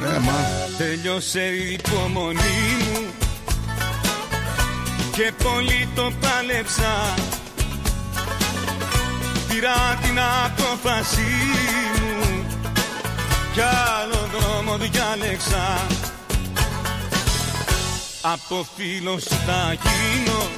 Ναι, 0.00 0.18
μα. 0.18 0.32
Τελειώσε 0.78 1.40
η 1.40 1.72
υπομονή 1.72 2.76
μου 2.92 3.06
και 5.12 5.32
πολύ 5.44 5.88
το 5.94 6.12
πάλεψα 6.20 7.14
Πήρα 9.56 9.98
την 10.02 10.18
απόφαση 10.44 11.20
μου. 12.18 12.46
Κι 13.52 13.60
άλλο 13.60 14.28
δρόμο 14.38 14.76
διάλεξα. 14.78 15.86
Από 18.20 18.66
φίλος 18.76 19.24
θα 19.24 19.72
γίνω. 19.72 20.50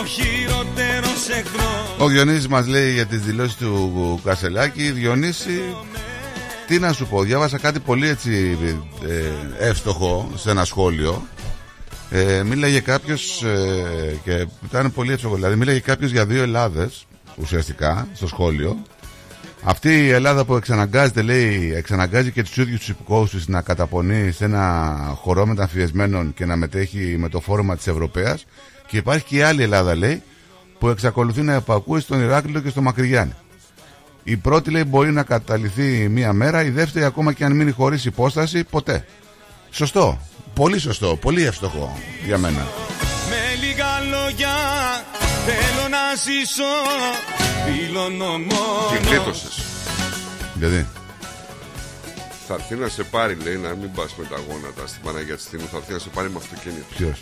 Ο 0.00 0.04
χειρότερος 0.04 1.28
εχθρός. 1.28 1.96
Ο 1.98 2.06
Διονύσης 2.06 2.48
μας 2.48 2.66
λέει 2.66 2.92
για 2.92 3.06
τις 3.06 3.20
δηλώσεις 3.20 3.56
του 3.56 4.20
Κασελάκη. 4.24 4.90
Διονύση 4.90 5.74
τι 6.66 6.78
να 6.78 6.92
σου 6.92 7.06
πω 7.06 7.22
Διάβασα 7.22 7.58
κάτι 7.58 7.80
πολύ 7.80 8.08
έτσι 8.08 8.58
ε, 9.58 9.68
εύστοχο 9.68 10.30
σε 10.34 10.50
ένα 10.50 10.64
σχόλιο 10.64 11.26
ε, 12.12 12.42
Μίλαγε 12.42 12.80
κάποιος 12.80 13.42
ε, 13.42 14.18
Και 14.24 14.46
ήταν 14.64 14.92
πολύ 14.92 15.12
εύστοχο 15.12 15.34
Δηλαδή 15.34 15.56
μίλαγε 15.56 15.80
κάποιος 15.80 16.10
για 16.10 16.26
δύο 16.26 16.42
Ελλάδες 16.42 17.06
Ουσιαστικά 17.36 18.08
στο 18.14 18.26
σχόλιο 18.26 18.76
αυτή 19.64 20.04
η 20.04 20.10
Ελλάδα 20.10 20.44
που 20.44 20.56
εξαναγκάζεται, 20.56 21.22
λέει, 21.22 21.72
εξαναγκάζει 21.74 22.30
και 22.30 22.42
τους 22.42 22.56
ίδιους 22.56 22.78
τους 22.78 22.88
υπηκόους 22.88 23.30
της 23.30 23.48
να 23.48 23.62
καταπονεί 23.62 24.30
σε 24.32 24.44
ένα 24.44 24.94
χορό 25.16 25.46
μεταμφιεσμένων 25.46 26.34
και 26.34 26.46
να 26.46 26.56
μετέχει 26.56 27.16
με 27.18 27.28
το 27.28 27.40
φόρμα 27.40 27.76
της 27.76 27.86
Ευρωπαίας. 27.86 28.46
Και 28.86 28.96
υπάρχει 28.96 29.24
και 29.24 29.36
η 29.36 29.42
άλλη 29.42 29.62
Ελλάδα, 29.62 29.94
λέει, 29.96 30.22
που 30.78 30.88
εξακολουθεί 30.88 31.42
να 31.42 31.52
επακούει 31.52 32.00
στον 32.00 32.20
Ηράκλειο 32.20 32.60
και 32.60 32.68
στο 32.68 32.82
Μακρυγιάννη. 32.82 33.34
Η 34.24 34.36
πρώτη, 34.36 34.70
λέει, 34.70 34.84
μπορεί 34.86 35.12
να 35.12 35.22
καταληθεί 35.22 36.08
μία 36.08 36.32
μέρα, 36.32 36.64
η 36.64 36.70
δεύτερη, 36.70 37.04
ακόμα 37.04 37.32
και 37.32 37.44
αν 37.44 37.52
μείνει 37.52 37.70
χωρίς 37.70 38.04
υπόσταση, 38.04 38.64
ποτέ. 38.64 39.06
Σωστό. 39.70 40.20
Πολύ 40.54 40.78
σωστό. 40.78 41.16
Πολύ 41.16 41.44
εύστοχο 41.44 41.98
για 42.24 42.38
μένα. 42.38 42.66
Με 43.28 43.66
λίγα 43.66 44.00
λόγια 44.00 44.54
θέλω 45.46 45.88
να 45.88 46.14
ζήσω 46.24 46.72
Δηλώνω 47.66 48.26
μόνο 48.26 48.98
Τι 49.00 49.08
γλίτωσες. 49.08 49.62
Γιατί; 50.54 50.86
Θα 52.46 52.54
έρθει 52.54 52.74
να 52.74 52.88
σε 52.88 53.02
πάρει, 53.02 53.36
λέει, 53.42 53.56
να 53.56 53.74
μην 53.74 53.92
πας 53.92 54.14
με 54.16 54.24
τα 54.24 54.36
γόνατα 54.48 54.86
στην 54.86 55.02
Παναγία 55.02 55.36
της 55.36 55.44
Τίνου. 55.48 55.68
Θα 55.70 55.76
έρθει 55.76 55.92
να 55.92 55.98
σε 55.98 56.08
πάρει 56.08 56.30
με 56.30 56.36
αυτοκίνητο. 56.36 56.86
Ποιος; 56.96 57.20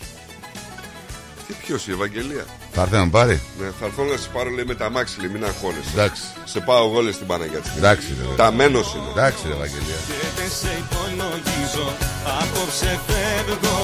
Τι 1.51 1.57
ποιος, 1.65 1.83
η 1.87 1.93
Ευαγγελία; 1.99 2.45
Θα 2.75 2.81
έρθει 2.83 2.95
να 2.95 3.05
με 3.05 3.11
πάρει. 3.19 3.37
Ναι, 3.61 3.69
θα 3.79 3.85
έρθω 3.89 4.03
να 4.13 4.17
σε 4.23 4.29
πάρω, 4.35 4.51
λέει, 4.57 4.67
με 4.73 4.77
τα 4.83 4.91
μάξι, 4.95 5.15
λέει, 5.21 5.31
μην 5.35 5.43
αγχώνεσαι. 5.51 5.93
Εντάξει. 5.97 6.23
Σε 6.53 6.59
πάω 6.67 6.83
εγώ, 6.89 6.99
λέει, 7.05 7.15
στην 7.19 7.27
Παναγία 7.31 7.61
τη 7.65 7.69
Τίνου. 7.69 7.79
Εντάξει, 7.83 8.09
ρε. 8.19 8.25
Τα 8.43 8.49
μένος 8.59 8.89
είναι. 8.95 9.09
Εντάξει, 9.15 9.43
ρε, 9.49 9.55
Ευαγγελία. 9.59 9.99
Και 10.11 10.21
δεν 10.37 10.51
σε 10.61 10.73
υπολογίζω 10.83 11.87
Απόψε 12.41 12.93
φεύγω 13.07 13.81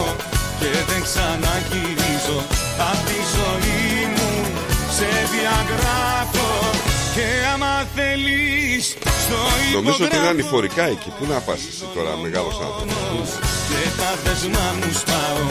Και 0.61 0.71
δεν 0.89 1.01
ξαναγυρίζω 1.07 2.39
Απ' 2.91 3.03
τη 3.09 3.19
ζωή 3.37 3.95
μου 4.15 4.33
Σε 4.97 5.09
διαγράφω 5.33 6.51
Και 7.17 7.27
άμα 7.53 7.75
θέλεις 7.97 8.85
Στο 9.25 9.39
Νομίζω 9.79 10.01
ότι 10.07 10.17
είναι 10.17 10.29
υπογράφω 10.29 10.35
ανηφορικά 10.35 10.85
εκεί. 10.95 11.11
Πού 11.17 11.25
να 11.33 11.39
πας 11.47 11.61
εσύ 11.71 11.85
τώρα, 11.95 12.13
μεγάλος 12.25 12.57
άνθρωπος. 12.67 13.29
Και 13.69 13.83
τα 14.01 14.11
δεσμά 14.25 14.67
μου 14.79 14.91
σπάω 15.01 15.45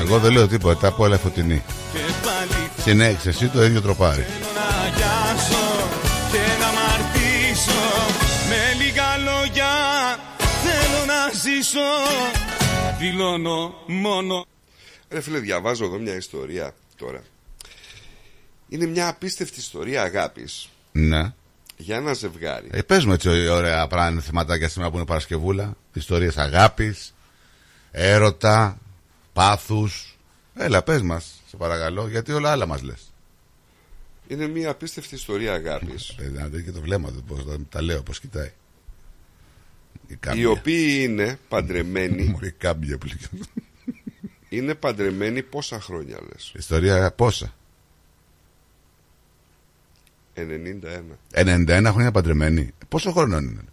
Εγώ 0.00 0.18
δεν 0.18 0.32
λέω 0.32 0.48
τίποτα, 0.48 0.88
από 0.88 1.04
όλα 1.04 1.18
φωτεινή. 1.18 1.62
Και 1.92 1.98
πάλι 2.24 2.70
Συνέχισε 2.82 3.28
εσύ 3.28 3.48
το 3.48 3.64
ίδιο 3.64 3.80
τροπάρι. 3.82 4.20
να 4.54 4.88
γιάσω 4.96 5.88
Και 6.32 6.38
να 6.60 6.66
μαρτήσω 6.66 7.80
Με 8.48 8.84
λίγα 8.84 9.16
λόγια 9.16 9.68
Θέλω 10.38 11.04
να 11.06 11.38
ζήσω 11.42 11.88
Δηλώνω 12.98 13.74
μόνο 13.86 14.46
Ρε 15.10 15.20
φίλε, 15.20 15.38
διαβάζω 15.38 15.84
εδώ 15.84 15.98
μια 15.98 16.14
ιστορία 16.16 16.74
τώρα. 16.96 17.22
Είναι 18.68 18.86
μια 18.86 19.08
απίστευτη 19.08 19.58
ιστορία 19.60 20.02
αγάπης 20.02 20.68
Ναι. 20.92 21.32
για 21.76 21.96
ένα 21.96 22.12
ζευγάρι. 22.12 22.68
Ε, 22.70 22.82
πες 22.82 23.04
μου 23.04 23.12
έτσι 23.12 23.48
ωραία 23.48 23.86
πράγματα 23.86 24.20
θεματάκια 24.22 24.68
σήμερα 24.68 24.90
που 24.90 24.96
είναι 24.96 25.06
Παρασκευούλα. 25.06 25.76
Ιστορίες 25.92 26.36
αγάπης, 26.36 27.14
έρωτα, 27.90 28.78
πάθους. 29.36 30.16
Έλα, 30.54 30.82
πες 30.82 31.02
μας, 31.02 31.42
σε 31.48 31.56
παρακαλώ, 31.56 32.08
γιατί 32.08 32.32
όλα 32.32 32.50
άλλα 32.50 32.66
μας 32.66 32.82
λες. 32.82 33.12
Είναι 34.28 34.46
μια 34.48 34.70
απίστευτη 34.70 35.14
ιστορία 35.14 35.52
αγάπης 35.52 36.14
Ε, 36.18 36.28
να 36.28 36.46
δει 36.46 36.62
και 36.62 36.70
το 36.72 36.80
βλέμμα 36.80 37.10
του, 37.12 37.22
πώς 37.26 37.44
τα- 37.46 37.56
τα 37.68 37.82
λέω, 37.82 38.02
πώς 38.02 38.20
κοιτάει. 38.20 38.52
Η, 39.92 40.12
οι 40.12 40.16
κάμπια. 40.16 40.50
οποίοι 40.50 40.98
είναι 41.08 41.38
παντρεμένοι. 41.48 42.22
Μωρή 42.32 42.50
κάμπια 42.50 42.98
που 42.98 43.06
λέει. 43.06 43.42
είναι 44.48 44.74
παντρεμένοι 44.74 45.42
πόσα 45.42 45.80
χρόνια 45.80 46.18
λες; 46.32 46.52
Ιστορία 46.56 47.12
πόσα; 47.12 47.54
91. 50.34 50.40
91 51.32 51.88
χρόνια 51.92 52.10
παντρεμένη. 52.10 52.70
Πόσο 52.88 53.12
χρόνο 53.12 53.36
είναι; 53.38 53.64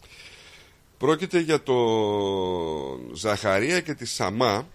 Πρόκειται 0.97 1.39
για 1.39 1.61
τον 1.63 3.15
Ζαχαρία 3.15 3.81
και 3.81 3.93
τη 3.93 4.05
Σαμά 4.05 4.67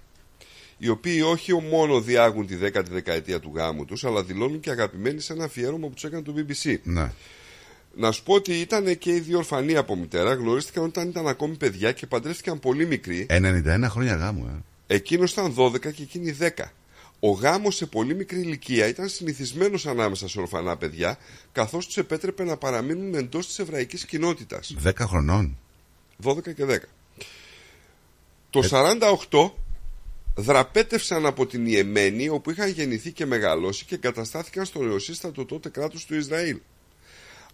οι 0.78 0.88
οποίοι 0.88 1.20
όχι 1.24 1.52
μόνο 1.54 2.00
διάγουν 2.00 2.46
τη 2.46 2.56
10η 2.62 2.84
δεκαετία 2.90 3.40
του 3.40 3.52
γάμου 3.54 3.84
τους 3.84 4.04
αλλά 4.04 4.22
δηλώνουν 4.22 4.60
και 4.60 4.70
αγαπημένοι 4.70 5.20
σε 5.20 5.32
ένα 5.32 5.44
αφιέρωμα 5.44 5.86
που 5.88 5.94
τους 5.94 6.04
έκανε 6.04 6.22
το 6.22 6.34
BBC. 6.36 6.76
Ναι. 6.82 7.12
Να 7.94 8.10
σου 8.12 8.22
πω 8.22 8.34
ότι 8.34 8.60
ήταν 8.60 8.98
και 8.98 9.14
οι 9.14 9.20
δύο 9.20 9.38
ορφανοί 9.38 9.76
από 9.76 9.96
μητέρα, 9.96 10.34
γνωρίστηκαν 10.34 10.84
όταν 10.84 11.08
ήταν 11.08 11.28
ακόμη 11.28 11.56
παιδιά 11.56 11.92
και 11.92 12.06
παντρεύτηκαν 12.06 12.58
πολύ 12.58 12.86
μικροί. 12.86 13.26
91 13.30 13.84
χρόνια 13.88 14.14
γάμου, 14.14 14.46
ε. 14.46 14.94
Εκείνος 14.94 15.32
ήταν 15.32 15.54
12 15.58 15.80
και 15.80 16.02
εκείνη 16.02 16.36
10. 16.40 16.48
Ο 17.20 17.30
γάμος 17.30 17.76
σε 17.76 17.86
πολύ 17.86 18.14
μικρή 18.14 18.40
ηλικία 18.40 18.86
ήταν 18.86 19.08
συνηθισμένος 19.08 19.86
ανάμεσα 19.86 20.28
σε 20.28 20.40
ορφανά 20.40 20.76
παιδιά, 20.76 21.18
καθώς 21.52 21.86
τους 21.86 21.96
επέτρεπε 21.96 22.44
να 22.44 22.56
παραμείνουν 22.56 23.14
εντός 23.14 23.46
της 23.46 23.58
εβραϊκής 23.58 24.04
κοινότητας. 24.04 24.74
10 24.84 25.06
χρονών. 25.06 25.58
12 26.22 26.54
και 26.54 26.64
10. 26.64 26.88
Το 28.50 28.62
48 28.62 29.52
δραπέτευσαν 30.40 31.26
από 31.26 31.46
την 31.46 31.66
Ιεμένη 31.66 32.28
όπου 32.28 32.50
είχαν 32.50 32.68
γεννηθεί 32.68 33.12
και 33.12 33.26
μεγαλώσει 33.26 33.84
και 33.84 33.96
καταστάθηκαν 33.96 34.64
στο 34.64 34.82
νεοσύστατο 34.82 35.44
τότε 35.44 35.68
κράτος 35.68 36.06
του 36.06 36.14
Ισραήλ. 36.14 36.58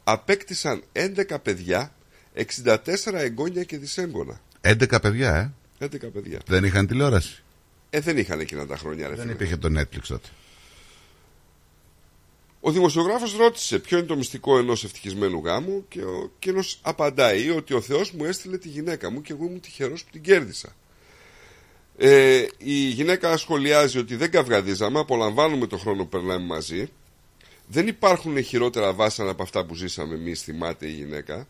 Απέκτησαν 0.05 0.83
11 0.93 1.37
παιδιά, 1.43 1.95
64 2.65 2.77
εγγόνια 3.13 3.65
και 3.65 3.79
δυσέγγωνα. 3.79 4.41
11 4.61 5.01
παιδιά, 5.03 5.55
ε; 5.79 5.87
11 5.87 6.13
παιδιά. 6.13 6.41
Δεν 6.47 6.65
είχαν 6.65 6.87
τηλεόραση; 6.87 7.43
Ε, 7.91 8.01
δεν 8.01 8.19
είχαν 8.19 8.41
εκείνα 8.41 8.67
τα 8.67 8.77
χρόνια, 8.77 9.09
ρε 9.09 9.15
Δεν 9.15 9.23
φίλε. 9.23 9.33
υπήρχε 9.33 9.57
το 9.57 9.81
Netflix 9.81 10.03
τότε. 10.09 10.29
Ο 12.61 12.71
δημοσιογράφος 12.71 13.37
ρώτησε 13.37 13.79
ποιο 13.79 13.99
είναι 13.99 14.07
το 14.07 14.17
μυστικό 14.17 14.59
ενός 14.59 14.85
ευτυχισμένου 14.85 15.43
γάμου 15.45 15.85
και 15.89 16.01
ο 16.03 16.33
εκείνος 16.37 16.79
απαντάει 16.83 17.51
ότι 17.51 17.75
ο 17.75 17.81
Θεός 17.81 18.11
μου 18.13 18.25
έστειλε 18.25 18.59
τη 18.59 18.69
γυναίκα 18.69 19.11
μου 19.11 19.21
και 19.21 19.33
εγώ 19.33 19.45
ήμουν 19.45 19.61
τυχερός 19.61 20.05
που 20.05 20.11
την 20.13 20.23
κέρδισα. 20.23 20.75
Ε, 21.97 22.45
η 22.59 22.73
γυναίκα 22.89 23.37
σχολιάζει 23.37 23.99
ότι 23.99 24.17
δεν 24.17 24.31
καυγαδίζαμε, 24.31 24.99
απολαμβάνουμε 24.99 25.67
το 25.67 25.79
χρόνο 25.79 26.03
που 26.03 26.09
περνάμε 26.09 26.45
μαζί. 26.47 26.89
Δεν 27.67 27.87
υπάρχουν 27.87 28.43
χειρότερα 28.43 28.93
βάσανα 28.93 29.31
από 29.31 29.43
αυτά 29.43 29.65
που 29.65 29.75
ζήσαμε 29.75 30.15
εμείς, 30.15 30.43
θυμάται 30.43 30.87
η 30.87 30.91
γυναίκα. 30.93 31.47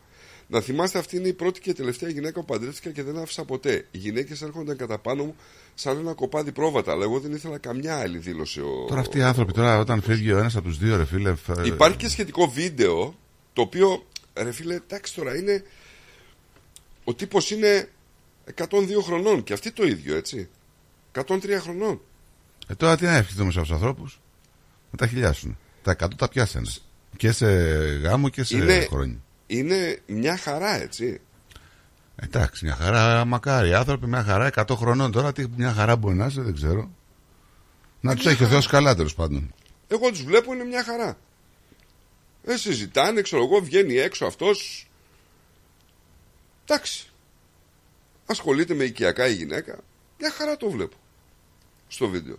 Να 0.47 0.61
θυμάστε, 0.61 0.99
αυτή 0.99 1.17
είναι 1.17 1.29
η 1.29 1.33
πρώτη 1.33 1.61
και 1.61 1.73
τελευταία 1.73 2.11
γυναίκα 2.11 2.41
που 2.41 2.45
παντρεύτηκα 2.47 2.91
και 2.91 3.03
δεν 3.03 3.19
άφησα 3.19 3.45
ποτέ. 3.45 3.87
Οι 3.91 3.99
γυναίκες 3.99 4.43
έρχονταν 4.43 4.77
κατά 4.77 4.99
πάνω 4.99 5.25
μου 5.25 5.37
σαν 5.75 5.99
ένα 5.99 6.13
κοπάδι 6.13 6.53
πρόβατα, 6.53 6.93
αλλά 6.93 7.05
εγώ 7.05 7.21
δεν 7.21 7.33
ήθελα 7.33 7.59
καμιά 7.59 7.99
άλλη, 7.99 8.19
δήλωσε 8.19 8.61
ο. 8.61 8.85
Τώρα 8.89 9.01
αυτοί 9.01 9.19
οι 9.19 9.23
άνθρωποι, 9.23 9.53
τώρα 9.53 9.79
όταν 9.79 10.03
φεύγει 10.03 10.33
ο 10.33 10.39
ένας 10.39 10.57
από 10.57 10.69
τους 10.69 10.79
δύο, 10.79 10.97
ρε 10.97 11.05
φίλε. 11.05 11.35
φε- 11.35 11.67
Υπάρχει 11.67 11.97
και 11.97 12.09
σχετικό 12.09 12.49
βίντεο 12.49 13.15
το 13.53 13.63
οποίο 13.63 14.07
ρε 14.35 14.53
φίλε, 14.53 14.75
εντάξει 14.75 15.15
τώρα 15.15 15.37
είναι. 15.37 15.65
Ο 17.05 17.15
τύπος 17.15 17.51
είναι 17.51 17.89
102 18.55 19.03
χρονών 19.03 19.43
και 19.43 19.53
αυτή 19.53 19.73
το 19.73 19.85
ίδιο, 19.87 20.17
έτσι. 20.17 20.49
103 21.27 21.59
χρονών. 21.61 22.01
Ε, 22.67 22.75
τώρα 22.75 22.97
τι 22.97 23.05
να 23.05 23.17
ευχηθούμε 23.17 23.53
σε 23.53 23.61
αυτού 23.61 23.73
τους 23.73 23.83
ανθρώπους; 23.83 24.21
Να 24.91 24.99
τα 24.99 25.07
χιλιάσουν. 25.07 25.59
Τα 25.83 25.91
100 25.91 26.17
τα 26.17 26.29
πιάσανε. 26.29 26.71
Και 27.17 27.33
σε 27.33 27.47
γάμο 28.03 28.29
και 28.29 28.45
σε 28.45 28.57
Είναι- 28.57 28.87
χρόνια. 28.91 29.17
Είναι 29.47 29.99
μια 30.07 30.37
χαρά, 30.37 30.83
έτσι. 30.83 31.21
Εντάξει, 32.17 32.65
μια 32.65 32.75
χαρά, 32.75 33.25
μακάρι. 33.25 33.69
Οι 33.69 33.75
άνθρωποι 33.75 34.07
μια 34.07 34.23
χαρά 34.23 34.47
100 34.47 34.77
χρονών 34.77 35.13
τώρα, 35.13 35.33
τι 35.33 35.45
μια 35.57 35.73
χαρά 35.73 35.97
μπορεί 35.97 36.15
να 36.17 36.27
είσαι, 36.27 36.41
δεν 36.41 36.55
ξέρω. 36.55 36.91
Να 38.01 38.15
τους 38.17 38.27
έχει 38.27 38.45
ο 38.45 38.47
Θεός 38.47 38.67
καλά 38.67 38.95
τέλος 38.95 39.15
πάντων. 39.15 39.55
Εγώ 39.89 40.09
τους 40.11 40.23
βλέπω 40.25 40.55
είναι 40.55 40.65
μια 40.65 40.85
χαρά. 40.85 41.19
Δεν 42.43 42.59
συζητάνε, 42.59 43.21
ξέρω 43.21 43.43
εγώ, 43.43 43.61
βγαίνει 43.61 43.95
έξω 43.95 44.25
αυτός. 44.27 44.89
Εντάξει. 46.65 47.09
Ασχολείται 48.27 48.75
με 48.75 48.85
οικιακά 48.85 49.27
η 49.27 49.35
γυναίκα. 49.35 49.79
Μια 50.19 50.31
χαρά 50.31 50.57
το 50.57 50.71
βλέπω. 50.71 50.97
Στο 51.89 52.09
βίντεο. 52.09 52.37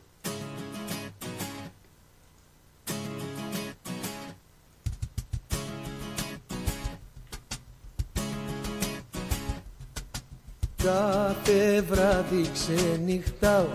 Κάθε 10.83 11.81
βράδυ 11.81 12.49
ξενυχτάω 12.53 13.67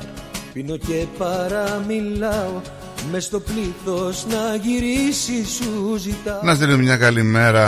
Πίνω 0.52 0.76
και 0.76 1.06
παραμιλάω 1.18 2.60
Μες 3.08 3.24
στο 3.24 3.40
πλήθος 3.40 4.26
να 4.26 4.54
γυρίσει 4.54 5.46
σου 5.46 5.96
ζητάω 5.96 6.40
Να 6.42 6.54
στείλουμε 6.54 6.82
μια 6.82 6.96
καλημέρα 6.96 7.66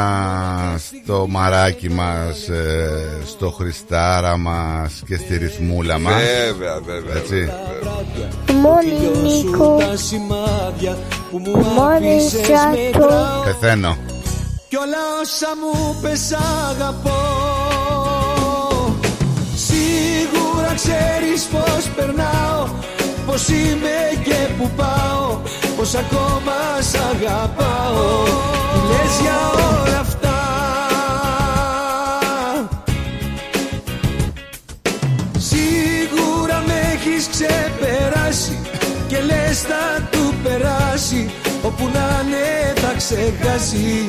στο 1.05 1.27
μαράκι 1.29 1.91
μας, 1.91 2.49
ε, 2.49 3.19
στο 3.27 3.51
Χριστάρα 3.51 4.37
μας 4.37 5.03
και 5.07 5.17
στη 5.17 5.37
ρυθμούλα 5.37 5.99
μας. 5.99 6.15
Βέβαια, 6.15 6.81
βέβαια. 6.81 7.17
Έτσι. 7.17 7.49
Morning, 8.47 9.23
Νίκο. 9.23 9.77
Τα 9.77 9.97
σημάδια 9.97 10.99
που 11.31 11.39
μου 11.39 11.83
άφησες 11.83 12.49
μετράω 12.71 13.43
Πεθαίνω. 13.45 13.97
Κι 14.69 14.77
όλα 14.77 15.21
όσα 15.23 15.49
μου 15.61 16.01
πες 16.03 16.33
αγαπώ 16.71 17.21
Σίγουρα 19.55 20.75
ξέρεις 20.75 21.45
πως 21.45 21.89
περνάω 21.97 22.67
Πως 23.33 23.49
είμαι 23.49 24.23
και 24.25 24.49
που 24.59 24.71
πάω 24.77 25.39
Πως 25.77 25.95
ακόμα 25.95 26.81
σ' 26.81 26.95
αγαπάω. 26.95 28.25
Τι 28.73 28.79
λες 28.89 29.21
για 29.21 29.39
όλα 29.51 29.99
αυτά; 29.99 30.41
Σίγουρα 35.39 36.63
με 36.67 36.81
έχεις 36.95 37.29
ξεπεράσει 37.29 38.59
Και 39.09 39.21
λες 39.21 39.61
θα 39.61 40.09
του 40.11 40.35
περάσει 40.43 41.31
Όπου 41.63 41.91
να 41.93 42.23
είναι 42.27 42.73
θα 42.81 42.95
ξεχάσει. 42.97 44.05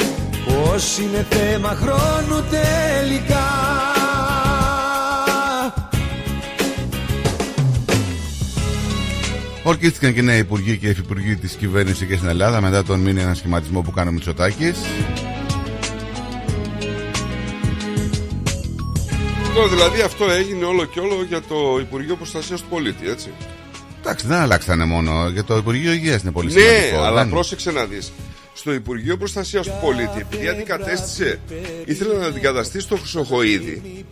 Πως 0.45 0.97
είναι 0.97 1.25
θέμα 1.29 1.77
χρόνου 1.81 2.43
τελικά; 2.49 3.72
Ορκίστηκαν 9.63 10.13
και 10.13 10.21
νέοι 10.21 10.39
υπουργοί 10.39 10.77
και 10.77 10.87
υφυπουργοί 10.87 11.35
της 11.35 11.53
κυβέρνησης 11.53 12.07
και 12.07 12.15
στην 12.15 12.27
Ελλάδα 12.27 12.61
μετά 12.61 12.83
τον 12.83 12.99
μήνυ 12.99 13.21
ανασχηματισμό 13.21 13.81
που 13.81 13.91
κάνει 13.91 14.09
ο 14.09 14.11
Μητσοτάκης. 14.11 14.77
Τώρα 19.55 19.67
δηλαδή 19.67 20.01
αυτό 20.01 20.31
έγινε 20.31 20.65
όλο 20.65 20.85
και 20.85 20.99
όλο 20.99 21.23
για 21.27 21.41
το 21.41 21.77
Υπουργείο 21.81 22.15
Προστασίας 22.15 22.61
του 22.61 22.67
Πολίτη, 22.69 23.09
έτσι. 23.09 23.29
Εντάξει, 23.99 24.27
δεν 24.27 24.37
αλλάξανε 24.37 24.85
μόνο. 24.85 25.29
Για 25.33 25.43
το 25.43 25.57
Υπουργείο 25.57 25.91
Υγείας 25.91 26.21
είναι 26.21 26.31
πολύ 26.31 26.53
ναι, 26.53 26.59
σημαντικό. 26.59 27.01
αλλά 27.03 27.21
δεν- 27.21 27.29
πρόσεξε 27.29 27.71
να 27.71 27.85
δεις. 27.85 28.11
Στο 28.53 28.73
Υπουργείο 28.73 29.17
Προστασίας 29.17 29.65
του 29.65 29.77
Πολίτη, 29.81 30.17
επειδή 30.19 30.47
αντικατέστησε, 30.47 31.39
ήθελε 31.85 32.17
να 32.17 32.25
αντικαταστήσει 32.25 32.87
το 32.87 32.95
Χρυσοχοίδη, 32.95 34.05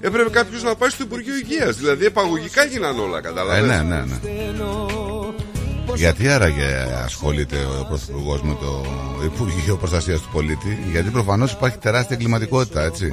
έπρεπε 0.00 0.30
κάποιος 0.30 0.62
να 0.62 0.74
πάει 0.74 0.88
στο 0.90 1.02
Υπουργείο 1.02 1.34
Υγείας. 1.36 1.76
Δηλαδή, 1.76 2.04
επαγωγικά 2.04 2.64
γίνανε 2.64 3.00
όλα, 3.00 3.18
Ε, 3.18 3.20
κατάλαβε. 3.20 3.60
ναι, 3.60 3.82
ναι, 3.82 4.00
ναι. 4.04 4.18
Γιατί 5.94 6.28
άραγε 6.28 6.86
ασχολείται 7.04 7.56
ο 7.80 7.84
Πρωθυπουργός 7.88 8.42
με 8.42 8.56
το 8.60 8.84
Υπουργείο 9.24 9.76
Προστασίας 9.76 10.20
του 10.20 10.28
Πολίτη, 10.32 10.78
Γιατί 10.92 11.10
προφανώς 11.10 11.52
υπάρχει 11.52 11.78
τεράστια 11.78 12.16
εγκληματικότητα, 12.16 12.82
έτσι. 12.82 13.08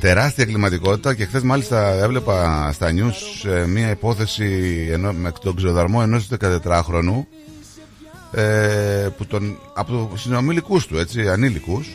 Τεράστια 0.00 0.44
εγκληματικότητα 0.44 1.14
και 1.14 1.24
χθες 1.24 1.42
μάλιστα 1.42 1.88
έβλεπα 1.92 2.70
στα 2.72 2.90
νιους 2.92 3.44
ε, 3.44 3.66
μία 3.66 3.90
υπόθεση 3.90 4.88
ενό, 4.92 5.12
με 5.12 5.32
τον 5.42 5.56
ξεδαρμό 5.56 6.00
ενός 6.02 6.28
14χρονου 6.40 7.24
ε, 8.32 9.08
που 9.16 9.26
τον, 9.26 9.58
από 9.74 10.10
συνομιλικούς 10.16 10.86
του, 10.86 10.98
έτσι, 10.98 11.28
ανήλικους 11.28 11.88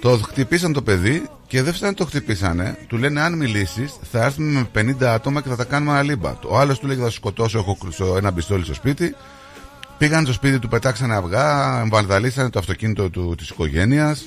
το 0.00 0.16
χτυπήσαν 0.18 0.72
το 0.72 0.82
παιδί 0.82 1.22
και 1.46 1.62
δεν 1.62 1.72
φτάνει 1.74 1.94
το 1.94 2.04
χτυπήσανε. 2.06 2.78
Του 2.86 2.96
λένε 2.96 3.20
αν 3.20 3.36
μιλήσεις, 3.36 3.96
θα 4.12 4.24
έρθουμε 4.24 4.66
με 4.74 4.94
50 5.00 5.04
άτομα 5.04 5.40
και 5.42 5.48
θα 5.48 5.56
τα 5.56 5.64
κάνουμε 5.64 5.90
αναλύμπα. 5.92 6.38
Ο 6.48 6.58
άλλος 6.58 6.78
του 6.78 6.86
λέει 6.86 6.96
θα 6.96 7.08
σου 7.08 7.16
σκοτώσω, 7.16 7.58
έχω 7.58 7.76
κρυ- 7.80 8.16
ένα 8.16 8.32
πιστόλι 8.32 8.64
στο 8.64 8.74
σπίτι. 8.74 9.14
Πήγαν 9.98 10.24
στο 10.24 10.32
σπίτι 10.32 10.58
του, 10.58 10.68
πετάξανε 10.68 11.14
αυγά, 11.14 11.84
βανδαλίσανε 11.90 12.50
το 12.50 12.58
αυτοκίνητο 12.58 13.10
του, 13.10 13.34
της 13.36 13.48
οικογένειας. 13.50 14.24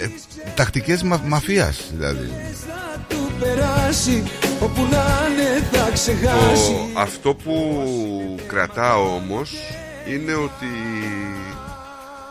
Ε, 0.00 0.08
τακτικές 0.54 1.02
μα, 1.02 1.20
μαφίας 1.26 1.90
δηλαδή. 1.92 2.30
του 3.08 3.30
περάσει 3.38 4.22
Όπου 4.62 4.80
να 4.90 5.04
είναι 5.30 5.66
θα 5.72 5.90
ξεχάσει 5.92 6.90
Το, 6.94 7.00
αυτό 7.00 7.34
που 7.34 7.84
κρατάω 8.46 9.14
όμως 9.14 9.52
είναι 10.14 10.34
ότι 10.34 10.66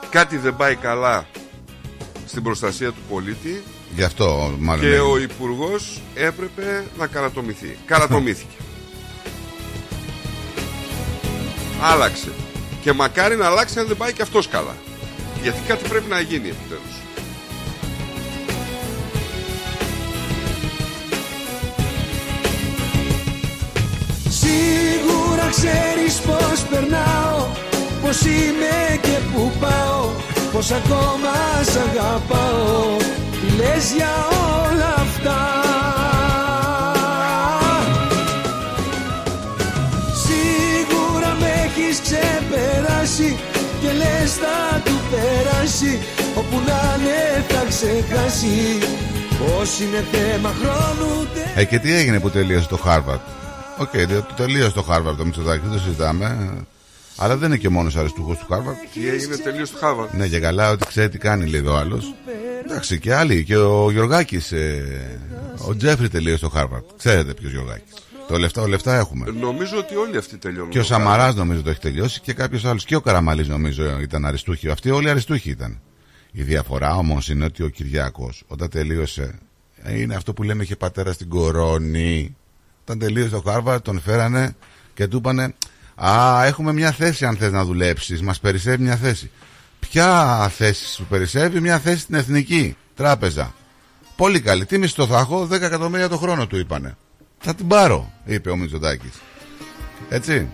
κάτι 0.09 0.37
δεν 0.37 0.55
πάει 0.55 0.75
καλά 0.75 1.25
στην 2.29 2.43
προστασία 2.43 2.91
του 2.91 3.01
πολίτη 3.09 3.63
Γι' 3.95 4.03
αυτό 4.03 4.55
μάλλον. 4.59 4.81
και 4.81 4.87
έγινε. 4.87 5.01
ο 5.01 5.17
υπουργός 5.17 6.01
έπρεπε 6.15 6.85
να 6.97 7.07
καρατομηθεί. 7.07 7.77
Καρατομήθηκε. 7.85 8.55
Άλλαξε. 11.81 12.31
Και 12.81 12.93
μακάρι 12.93 13.35
να 13.35 13.45
αλλάξει 13.45 13.79
αν 13.79 13.87
δεν 13.87 13.97
πάει 13.97 14.13
και 14.13 14.21
αυτός 14.21 14.47
καλά. 14.47 14.75
Γιατί 15.41 15.59
κάτι 15.67 15.87
πρέπει 15.89 16.09
να 16.09 16.19
γίνει 16.19 16.49
επιτέλους. 16.49 16.95
Σίγουρα 24.29 25.49
ξέρεις 25.49 26.19
πως 26.19 26.61
περνάω 26.69 27.47
Πως 28.01 28.21
είμαι 28.21 28.99
και 29.01 29.17
που 29.33 29.51
πάω 29.59 30.09
Πως 30.51 30.71
ακόμα 30.71 31.63
σ' 31.63 31.75
αγαπάω 31.75 32.97
Τι 33.31 33.55
λες 33.55 33.93
για 33.95 34.13
όλα 34.65 34.93
αυτά 34.97 35.39
Σίγουρα 40.25 41.35
με 41.39 41.47
έχεις 41.65 42.01
ξεπεράσει 42.01 43.37
Και 43.81 43.91
λες 43.97 44.33
θα 44.33 44.81
του 44.85 44.95
περάσει 45.11 45.99
Όπου 46.35 46.55
να 46.67 47.03
είναι 47.03 47.45
θα 47.47 47.65
ξεχάσει 47.67 48.77
Πως 49.39 49.79
είναι 49.79 50.05
θέμα 50.11 50.53
χρόνου 50.61 51.27
Ε, 51.55 51.65
και 51.65 51.79
τι 51.79 51.93
έγινε 51.95 52.19
που 52.19 52.29
τελείωσε 52.29 52.67
το 52.67 52.79
Harvard. 52.85 53.19
Οκ, 53.77 53.89
okay, 53.93 54.07
το 54.07 54.33
τελείωσε 54.35 54.71
το 54.71 54.85
Harvard 54.89 55.15
το 55.17 55.25
Μητσοτάκη, 55.25 55.61
δεν 55.63 55.71
το 55.71 55.79
συζητάμε. 55.79 56.37
Αλλά 57.21 57.37
δεν 57.37 57.47
είναι 57.47 57.57
και 57.57 57.69
μόνος 57.69 57.95
αριστούχος 57.95 58.37
του 58.37 58.45
Harvard. 58.49 58.75
Τι 58.93 59.09
έγινε 59.09 59.35
τελείως 59.37 59.67
στο 59.67 59.77
Χάβαρ. 59.77 60.13
Ναι, 60.15 60.27
και 60.27 60.39
καλά 60.39 60.71
ότι 60.71 60.85
ξέρει 60.85 61.09
τι 61.09 61.17
κάνει, 61.17 61.45
λέει 61.45 61.61
ο 61.61 61.75
άλλος. 61.77 62.13
Εντάξει, 62.65 62.99
και 62.99 63.13
άλλοι. 63.13 63.43
Και 63.43 63.57
ο 63.57 63.91
Γιωργάκης, 63.91 64.53
ο 65.67 65.75
Τζέφρι 65.75 66.09
τελείωσε 66.09 66.39
το 66.39 66.51
Harvard. 66.55 66.83
Ξέρετε 66.97 67.33
ποιος 67.33 67.51
Γιωργάκης. 67.51 67.93
Το 68.27 68.37
λεφτά, 68.37 68.67
λεφτά 68.67 68.97
έχουμε. 68.97 69.31
Νομίζω 69.31 69.77
ότι 69.77 69.95
όλοι 69.95 70.17
αυτοί 70.17 70.37
τελειώνουν. 70.37 70.69
Και 70.69 70.79
ο 70.79 70.81
το 70.81 70.87
Χάβαρ. 70.87 71.05
Σαμαράς 71.07 71.35
νομίζω 71.35 71.61
το 71.61 71.69
έχει 71.69 71.79
τελειώσει 71.79 72.19
και 72.19 72.33
κάποιος 72.33 72.65
άλλος. 72.65 72.85
Και 72.85 72.95
ο 72.95 73.01
Καραμανλής 73.01 73.47
νομίζω 73.47 73.99
ήταν 73.99 74.25
αριστούχοι. 74.25 74.69
Αυτοί 74.69 74.89
όλοι 74.89 75.09
αριστούχοι 75.09 75.49
ήταν. 75.49 75.79
Η 76.31 76.43
διαφορά 76.43 76.95
όμως 76.95 77.29
είναι 77.29 77.45
ότι 77.45 77.63
ο 77.63 77.67
Κυριάκο 77.67 78.29
όταν 78.47 78.69
τελείωσε. 78.69 79.39
ε, 79.83 79.99
Είναι 79.99 80.15
αυτό 80.15 80.33
που 80.33 80.43
λέμε 80.43 80.63
είχε 80.63 80.75
πατέρα 80.75 81.13
στην 81.13 81.29
κορώνη. 81.29 82.35
Όταν 82.81 82.99
τελείωσε 82.99 83.29
το 83.29 83.43
Harvard 83.45 83.81
τον 83.81 83.99
φέρανε 84.01 84.55
και 84.93 85.07
του 85.07 85.17
είπανε 85.17 85.53
Α, 86.05 86.45
έχουμε 86.45 86.73
μια 86.73 86.91
θέση 86.91 87.25
αν 87.25 87.37
θες 87.37 87.51
να 87.51 87.63
δουλέψεις. 87.63 88.21
Μας 88.21 88.39
περισσεύει 88.39 88.83
μια 88.83 88.95
θέση. 88.95 89.31
Ποια 89.79 90.51
θέση 90.55 90.85
σου 90.93 91.05
περισσεύει; 91.09 91.59
Μια 91.59 91.79
θέση 91.79 91.99
στην 91.99 92.15
Εθνική 92.15 92.77
Τράπεζα. 92.95 93.53
Πολύ 94.15 94.41
καλή, 94.41 94.65
τι 94.65 94.77
μισθό 94.77 95.07
θα 95.07 95.19
έχω; 95.19 95.47
10 95.51 95.61
εκατομμύρια 95.61 96.09
το 96.09 96.17
χρόνο 96.17 96.47
του 96.47 96.57
είπανε. 96.57 96.97
Θα 97.39 97.55
την 97.55 97.67
πάρω 97.67 98.11
είπε 98.25 98.49
ο 98.49 98.55
Μητσοτάκης. 98.55 99.13
Έτσι 100.09 100.49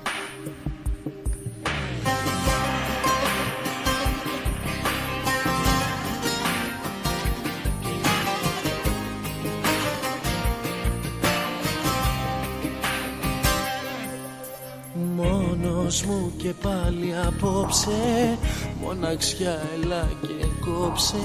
μου 16.03 16.33
κι 16.37 16.43
και 16.43 16.53
πάλι 16.61 17.13
απόψε 17.27 18.37
Μοναξιά 18.81 19.61
έλα 19.81 20.09
και 20.21 20.45
κόψε 20.65 21.15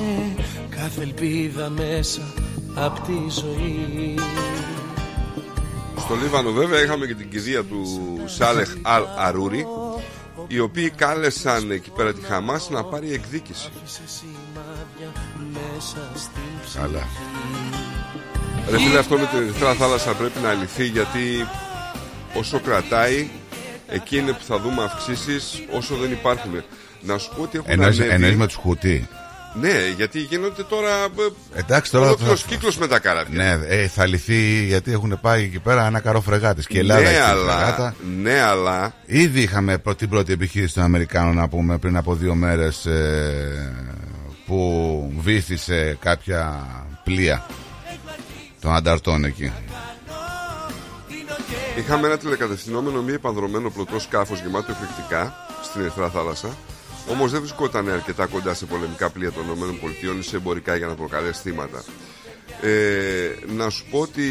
Κάθε 0.70 1.02
ελπίδα 1.02 1.68
μέσα 1.68 2.20
απ' 2.74 3.00
τη 3.00 3.12
ζωή 3.28 4.18
Στο 5.98 6.14
Λίβανο 6.14 6.50
βέβαια 6.50 6.82
είχαμε 6.82 7.06
και 7.06 7.14
την 7.14 7.30
κηδεία 7.30 7.64
του 7.64 7.82
Σάλεχ 8.26 8.74
Αλ 8.82 9.02
Αρούρι 9.18 9.66
οι 10.46 10.58
οποίοι 10.58 10.90
κάλεσαν 10.90 11.70
εκεί 11.70 11.90
πέρα 11.90 12.12
τη 12.12 12.20
Χαμάς 12.22 12.70
να 12.70 12.84
πάρει 12.84 13.12
εκδίκηση. 13.12 13.68
Καλά. 16.74 17.06
Ρε 18.70 18.78
φίλε 18.78 18.98
αυτό 18.98 19.18
με 19.18 19.26
την 19.26 19.38
Ερυθρά 19.38 19.74
θάλασσα 19.74 20.12
πρέπει 20.12 20.38
να 20.38 20.52
λυθεί 20.52 20.84
γιατί 20.84 21.46
όσο 22.34 22.60
κρατάει 22.60 23.28
εκεί 23.90 24.16
είναι 24.18 24.32
που 24.32 24.44
θα 24.46 24.58
δούμε 24.58 24.82
αυξήσεις 24.82 25.62
όσο 25.72 25.94
δεν 25.96 26.10
υπάρχουν. 26.12 26.62
Να 27.00 27.18
σου 27.18 27.30
πω 27.36 27.42
ότι 27.42 27.58
έχουν 27.58 27.70
Εννοείς, 27.70 27.98
ανέβει... 27.98 28.14
εννοείς 28.14 28.36
με 28.36 28.46
τους 28.46 28.54
χουτί. 28.54 29.08
Ναι, 29.60 29.72
γιατί 29.96 30.20
γίνονται 30.20 30.62
τώρα 30.62 30.90
ε, 31.54 31.58
Εντάξει 31.58 31.90
τώρα. 31.90 32.06
ολόκληρος 32.06 32.40
θα- 32.42 32.48
κύκλος 32.48 32.76
με 32.78 32.86
τα 32.86 32.98
καράβια. 32.98 33.44
Ναι, 33.44 33.66
ε, 33.66 33.86
θα 33.88 34.06
λυθεί 34.06 34.64
γιατί 34.64 34.92
έχουν 34.92 35.18
πάει 35.20 35.42
εκεί 35.42 35.58
πέρα 35.58 35.86
ένα 35.86 36.00
καρό 36.00 36.20
φρεγάτε. 36.20 36.62
Και 36.68 36.76
η 36.76 36.80
Ελλάδα 36.80 37.00
ναι, 37.00 37.08
έχει 37.08 37.18
αλλά, 37.18 37.52
φρεγάτα. 37.56 37.94
ναι, 38.22 38.40
αλλά 38.40 38.92
Ήδη 39.06 39.40
είχαμε 39.40 39.78
πρω- 39.78 39.96
την 39.96 40.08
πρώτη 40.08 40.32
επιχείρηση 40.32 40.74
των 40.74 40.82
Αμερικάνων 40.82 41.34
να 41.34 41.48
πούμε 41.48 41.78
πριν 41.78 41.96
από 41.96 42.14
δύο 42.14 42.34
μέρες 42.34 42.86
ε, 42.86 43.72
που 44.46 45.12
βύθισε 45.18 45.96
κάποια 46.00 46.66
πλοία 47.04 47.46
των 48.60 48.74
ανταρτών 48.74 49.24
εκεί. 49.24 49.52
Είχαμε 51.80 52.06
ένα 52.06 52.18
τηλεκατευθυνόμενο 52.18 53.02
μη 53.02 53.12
επανδρομένο 53.12 53.70
πλωτό 53.70 53.98
σκάφος 53.98 54.40
γεμάτο 54.40 54.72
εκρηκτικά 54.72 55.34
στην 55.62 55.80
Ερυθρά 55.80 56.08
θάλασσα. 56.08 56.56
Όμως 57.10 57.30
δεν 57.30 57.40
βρισκόταν 57.40 57.88
αρκετά 57.88 58.26
κοντά 58.26 58.54
σε 58.54 58.66
πολεμικά 58.66 59.10
πλοία 59.10 59.32
των 59.32 59.44
ΗΠΑ 59.44 60.18
ή 60.18 60.22
σε 60.22 60.36
εμπορικά 60.36 60.76
για 60.76 60.86
να 60.86 60.94
προκαλέσει 60.94 61.40
θύματα. 61.40 61.82
Ε, 62.62 63.30
να 63.46 63.70
σου 63.70 63.84
πω 63.90 63.98
ότι 63.98 64.22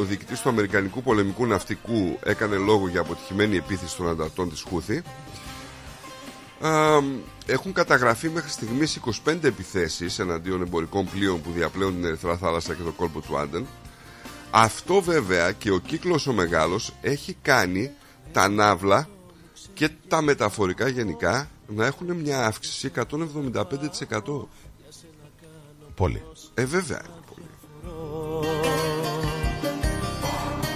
ο 0.00 0.02
διοικητής 0.02 0.40
του 0.40 0.48
Αμερικανικού 0.48 1.02
πολεμικού 1.02 1.46
ναυτικού 1.46 2.18
έκανε 2.24 2.56
λόγο 2.56 2.88
για 2.88 3.00
αποτυχημένη 3.00 3.56
επίθεση 3.56 3.96
των 3.96 4.08
ανταρτών 4.08 4.50
της 4.50 4.64
Χούθη. 4.68 5.02
Α, 6.60 6.98
έχουν 7.46 7.72
καταγραφεί 7.72 8.28
μέχρι 8.28 8.50
στιγμής 8.50 9.00
25 9.24 9.44
επιθέσεις 9.44 10.18
εναντίον 10.18 10.62
εμπορικών 10.62 11.08
πλοίων 11.10 11.40
που 11.42 11.50
διαπλέουν 11.54 11.94
την 11.94 12.04
Ερυθρά 12.04 12.36
θάλασσα 12.36 12.74
και 12.74 12.82
το 12.82 12.90
κόλπο 12.90 13.20
του 13.20 13.38
Άντεν. 13.38 13.66
Αυτό 14.50 15.00
βέβαια 15.00 15.52
και 15.52 15.70
ο 15.70 15.78
κύκλος 15.78 16.26
ο 16.26 16.32
μεγάλος 16.32 16.92
έχει 17.00 17.36
κάνει 17.42 17.90
τα 18.32 18.48
ναύλα 18.48 19.08
και 19.74 19.90
τα 20.08 20.22
μεταφορικά 20.22 20.88
γενικά 20.88 21.50
να 21.66 21.86
έχουν 21.86 22.12
μια 22.12 22.46
αύξηση 22.46 22.92
175%. 22.96 24.46
Πολύ. 25.94 26.22
Ε, 26.54 26.64
βέβαια. 26.64 27.02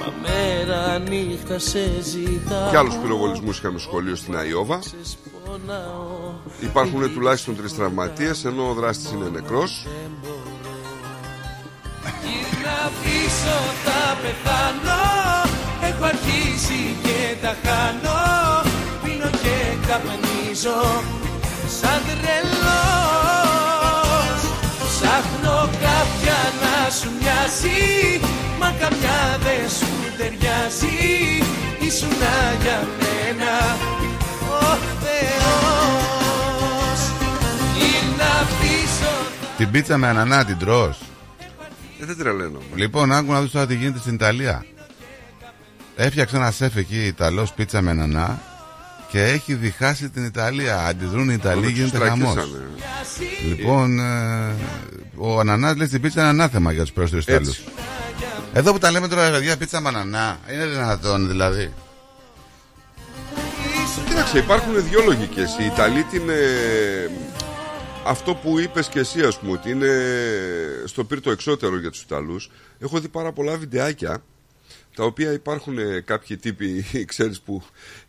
Μα 0.01 0.13
μέρα 0.23 0.99
νύχτα 0.99 1.59
σε 1.59 2.01
ζητάω 2.03 2.71
Και 2.71 2.77
άλλους 2.77 2.97
πυροβολισμούς 2.97 3.59
είχαμε 3.59 3.79
σχολείο 3.79 4.15
στην 4.15 4.37
Αϊόβα. 4.37 4.83
Υπάρχουν 6.61 7.13
τουλάχιστον 7.13 7.57
τρεις 7.57 7.75
τραυματίες 7.75 8.45
ενώ 8.45 8.69
ο 8.69 8.75
δράστης 8.75 9.11
είναι 9.11 9.29
νεκρός. 9.29 9.87
Να 12.65 12.91
πίσω 13.03 13.57
θα 13.85 14.01
πεθάνω. 14.23 15.03
Έχω 15.89 16.05
αρχίσει 16.05 16.81
και 17.03 17.21
τα 17.43 17.53
χάνω. 17.65 18.21
Πίνω 19.03 19.31
και 19.43 19.57
καπνίζω 19.87 20.83
Σαν 21.81 22.03
τρελός. 22.07 23.55
Ψάχνω 24.89 25.59
κάποια 25.85 26.39
να 26.63 26.91
σου 26.91 27.11
μοιάζει 27.21 28.21
Μα 28.61 28.69
καμιά 28.81 29.23
δεν 29.45 29.65
σου 29.79 29.91
ταιριάζει. 30.19 30.99
Ήσουνα 31.87 32.37
για 32.63 32.79
μένα 32.99 33.55
Ο 34.51 34.77
Θεός. 35.03 37.01
Γυρνά 37.77 38.35
πίσω 38.61 39.13
Την 39.57 39.71
πίτσα 39.71 39.99
με 39.99 40.09
ανανά 40.09 40.45
την 40.45 40.59
τρως. 40.59 40.99
Ε, 42.05 42.07
δεν 42.07 42.17
τρελαίνω. 42.17 42.59
Λοιπόν, 42.75 43.13
άκου 43.13 43.33
να 43.33 43.41
δεις 43.41 43.51
τώρα 43.51 43.67
τι 43.67 43.75
γίνεται 43.75 43.99
στην 43.99 44.15
Ιταλία. 44.15 44.65
Έφτιαξε 45.97 46.37
ένα 46.37 46.51
σεφ 46.51 46.77
εκεί 46.77 47.07
Ιταλός 47.07 47.53
πίτσα 47.53 47.81
με 47.81 47.91
ανανά 47.91 48.41
και 49.11 49.23
έχει 49.23 49.55
διχάσει 49.55 50.09
την 50.11 50.25
Ιταλία. 50.25 50.79
Αντιδρούν 50.87 51.31
οι 51.31 51.35
Ιταλοί, 51.39 51.59
Όλο 51.59 51.69
γίνεται 51.69 51.99
τους 51.99 52.09
χαμός. 52.09 52.33
τρακίσανε. 52.35 52.65
Λοιπόν, 53.49 53.99
ε, 53.99 54.55
ο 55.17 55.41
ανανάς 55.41 55.77
λέει 55.77 55.87
στην 55.87 56.01
πίτσα 56.01 56.21
είναι 56.21 56.29
ανάθεμα 56.29 56.73
για 56.73 56.83
τους 56.83 56.93
περισσότερους 56.93 57.27
Ιταλούς. 57.27 57.61
Εδώ 58.53 58.73
που 58.73 58.79
τα 58.79 58.91
λέμε 58.91 59.09
τώρα, 59.09 59.31
παιδιά, 59.31 59.57
πίτσα 59.57 59.81
με 59.81 59.89
ανανά. 59.89 60.39
Είναι 60.53 60.67
δυνατόν 60.67 61.29
δηλαδή. 61.29 61.73
Κοίταξε, 64.09 64.39
υπάρχουν 64.39 64.85
δύο 64.89 65.01
λογικές. 65.05 65.57
Η 65.61 65.65
Ιταλή 65.65 66.03
την. 66.03 66.23
ε, 66.29 67.11
αυτό 68.07 68.35
που 68.35 68.59
είπες 68.59 68.89
και 68.89 68.99
εσύ, 68.99 69.23
ας 69.23 69.39
πούμε, 69.39 69.53
ότι 69.53 69.71
είναι 69.71 69.91
στο 70.85 71.05
πύρτο 71.05 71.31
εξώτερο 71.31 71.79
για 71.79 71.91
τους 71.91 72.03
Ιταλούς. 72.03 72.51
Έχω 72.79 73.01
δει 73.01 73.09
πάρα 73.09 73.33
πολλά 73.33 73.57
βιντεάκια 73.57 74.25
τα 74.95 75.05
οποία 75.05 75.33
υπάρχουν 75.33 75.79
ε, 75.79 76.01
κάποιοι 76.01 76.37
τύποι, 76.37 76.85
ξέρεις, 77.05 77.41
που 77.41 77.63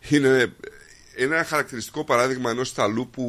είναι, 0.08 0.52
είναι 1.18 1.34
ένα 1.34 1.44
χαρακτηριστικό 1.44 2.04
παράδειγμα 2.04 2.50
ενός 2.50 2.70
Ιταλού 2.70 3.08
που 3.10 3.24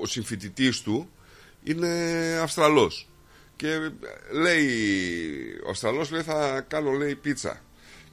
ο 0.00 0.06
συμφοιτητής 0.06 0.80
του 0.80 1.10
είναι 1.62 1.88
Αυστραλός. 2.42 3.08
Και 3.56 3.68
ε, 3.68 3.90
λέει, 4.30 4.68
ο 5.66 5.70
Αυστραλός 5.70 6.10
λέει 6.10 6.22
θα 6.22 6.64
κάνω 6.68 6.90
λέει 6.90 7.14
πίτσα. 7.14 7.60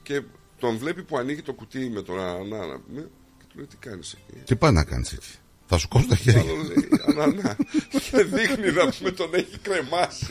Και 0.02 0.22
τον 0.58 0.76
βλέπει 0.76 1.02
που 1.02 1.18
ανοίγει 1.18 1.42
το 1.42 1.52
κουτί 1.52 1.88
με 1.88 2.02
τον 2.02 2.20
ανάνα 2.20 2.66
να 2.66 2.80
πούμε, 2.80 3.00
και 3.38 3.44
του 3.48 3.56
λέει 3.56 3.66
τι 3.66 3.76
κάνεις 3.76 4.12
εκεί; 4.12 4.40
Τι 4.44 4.56
πάει 4.56 4.72
να 4.72 4.84
κάνεις 4.84 5.12
εκεί. 5.12 5.36
Θα 5.72 5.78
σου 5.80 5.88
κόψω 5.88 6.08
τα 6.08 6.16
χέρια. 6.16 6.40
Άλλο 6.40 6.56
λέει 6.56 6.88
ανανά. 7.08 7.56
και 8.10 8.22
δείχνει 8.22 8.72
να 8.72 8.92
πούμε 8.98 9.10
τον 9.10 9.30
έχει 9.32 9.58
κρεμάσει. 9.62 10.26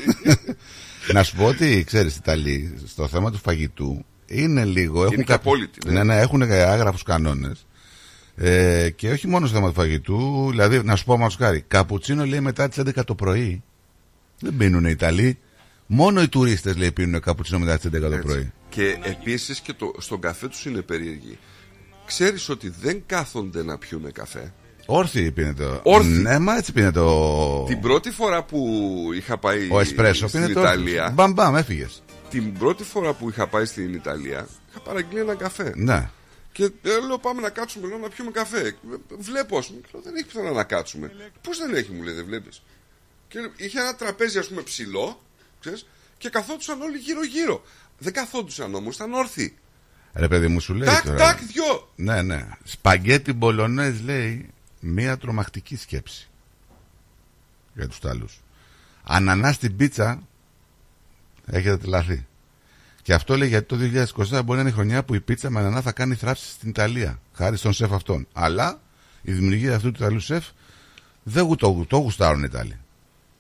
να 1.15 1.23
σου 1.23 1.35
πω 1.35 1.45
ότι 1.45 1.84
ξέρεις, 1.84 2.15
οι 2.15 2.18
Ιταλοί 2.22 2.73
στο 2.88 3.07
θέμα 3.07 3.31
του 3.31 3.38
φαγητού 3.38 4.05
είναι 4.26 4.65
λίγο. 4.65 5.03
Έχουν 5.03 5.15
και 5.15 5.23
κάποι- 5.23 5.45
απόλυτοι, 5.47 5.80
ναι. 5.88 5.93
ναι, 5.93 6.03
ναι, 6.03 6.19
έχουν 6.19 6.41
άγραφους 6.41 7.03
κανόνες. 7.03 7.65
Ε, 8.35 8.89
και 8.89 9.11
όχι 9.11 9.27
μόνο 9.27 9.45
στο 9.45 9.55
θέμα 9.55 9.68
του 9.68 9.73
φαγητού, 9.73 10.47
δηλαδή 10.49 10.84
να 10.84 10.95
σου 10.95 11.05
πω 11.05 11.18
μας 11.18 11.35
χάρη, 11.35 11.61
καπουτσίνο 11.68 12.26
λέει 12.26 12.39
μετά 12.39 12.68
τις 12.69 12.77
11 12.80 13.03
το 13.05 13.15
πρωί. 13.15 13.63
Δεν 14.39 14.57
πίνουν 14.57 14.85
οι 14.85 14.91
Ιταλοί. 14.91 15.38
Μόνο 15.85 16.22
οι 16.22 16.27
τουρίστες 16.27 16.77
λέει 16.77 16.91
πίνουν 16.91 17.22
καπουτσίνο 17.22 17.59
μετά 17.59 17.77
τις 17.77 17.89
11 17.93 18.09
το 18.09 18.18
πρωί. 18.22 18.51
και 18.69 18.97
επίσης 19.03 19.59
και 19.59 19.73
το, 19.73 19.93
στον 19.97 20.22
καφέ 20.22 20.47
τους 20.47 20.65
είναι 20.65 20.81
περίεργοι. 20.81 21.38
Ξέρεις 22.05 22.49
ότι 22.49 22.69
δεν 22.81 23.03
κάθονται 23.05 23.63
να 23.63 23.77
πιούνε 23.77 24.09
καφέ; 24.09 24.53
Όρθιοι 24.86 25.32
πίνεται. 25.32 25.80
Όρθιοι. 25.84 26.20
Ναι, 26.22 26.40
μα 26.40 26.56
έτσι 26.58 26.72
πίνεται 26.72 26.99
ο. 26.99 27.64
Την 27.68 27.80
πρώτη 27.82 28.12
φορά 28.12 28.44
που 28.44 28.80
είχα 29.16 29.38
πάει 29.38 29.68
Ο 29.72 29.80
εσπρέσο 29.80 30.28
στην 30.28 30.41
πίνεται 30.41 30.60
Ιταλία. 30.60 30.94
όρθιος. 31.02 31.14
Μπαμ, 31.14 31.32
μπαμ, 31.34 31.56
έφυγες. 31.56 32.03
Την 32.30 32.53
πρώτη 32.58 32.84
φορά 32.84 33.14
που 33.14 33.30
είχα 33.30 33.48
πάει 33.48 33.66
στην 33.66 33.94
Ιταλία, 33.94 34.48
είχα 34.70 34.80
παραγγείλει 34.80 35.20
ένα 35.20 35.36
καφέ. 35.36 35.74
Ναι. 35.76 36.10
Και 36.52 36.64
ε, 36.64 37.06
λέω 37.08 37.18
πάμε 37.18 37.41
να 37.41 37.49
κάτσουμε 37.49 37.88
λέω, 37.88 37.98
να 37.98 38.10
πιούμε 38.10 38.32
καφέ. 38.32 38.68
Ε, 38.68 38.72
Βλέπω, 39.20 39.58
ας 39.58 39.68
πούμε, 39.68 39.80
και 39.82 39.88
λέω, 39.94 40.02
δεν 40.02 40.16
έχει 40.16 40.26
πουθενά 40.26 40.52
να 40.52 40.64
κάτσουμε. 40.64 41.12
Πώς 41.41 41.58
δεν 41.58 41.76
έχει, 41.76 41.91
μου 41.91 42.03
λέει, 42.03 42.14
δεν 42.14 42.26
βλέπεις. 42.26 42.62
Και 43.28 43.38
είχε 43.58 43.80
ένα 43.80 43.95
τραπέζι, 43.95 44.38
ας 44.38 44.48
πούμε, 44.48 44.62
ψηλό, 44.62 45.22
ξέρεις, 45.60 45.88
και 46.18 46.30
καθόντουσαν 46.30 46.82
όλοι 46.82 46.98
γύρω-γύρω. 46.98 47.64
Δεν 47.98 48.14
καθόντουσαν 48.14 48.76
όμως, 48.76 48.95
ήταν 48.95 49.14
όρθιοι. 49.14 49.58
Ρε 50.14 50.28
παιδί 50.28 50.48
μου 50.48 50.60
σου 50.60 50.74
λέει. 50.74 50.88
Τάκ, 50.88 51.03
τώρα. 51.06 51.18
τάκ, 51.18 51.38
δυο. 51.40 51.90
Ναι, 51.95 52.22
ναι. 52.22 52.48
Σπαγκέτι 52.64 53.34
μπολονέζ 53.34 53.99
λέει 54.02 54.49
μία 54.82 55.18
τρομακτική 55.18 55.76
σκέψη. 55.76 56.30
Για 57.76 57.88
τους 57.88 57.98
Ιταλούς. 57.98 58.41
Ανανά 59.03 59.52
στην 59.52 59.76
πίτσα 59.76 60.22
έχετε 61.45 61.78
τρελαθεί. 61.78 62.26
Και 63.02 63.14
αυτό 63.14 63.38
λέει 63.38 63.48
γιατί 63.48 63.66
το 63.66 63.76
2024 64.40 64.41
μπορεί 64.45 64.56
να 64.56 64.60
είναι 64.60 64.70
η 64.70 64.74
χρονιά 64.74 65.03
που 65.03 65.14
η 65.16 65.20
πίτσα 65.20 65.49
με 65.49 65.60
ανανά 65.60 65.82
θα 65.82 65.91
κάνει 65.91 66.16
θράψη 66.16 66.49
στην 66.49 66.70
Ιταλία. 66.70 67.20
Χάρη 67.34 67.58
στον 67.58 67.74
σεφ 67.74 67.91
αυτόν. 67.91 68.28
Αλλά 68.34 68.82
η 69.22 69.32
δημιουργία 69.32 69.76
αυτού 69.76 69.91
του 69.91 70.03
Ιταλού 70.03 70.20
σεφ 70.20 70.45
δεν 71.24 71.44
γου- 71.44 71.60
το, 71.60 71.86
το 71.88 71.98
γουστάρουν 71.98 72.41
οι 72.41 72.48
Ιταλοί. 72.52 72.78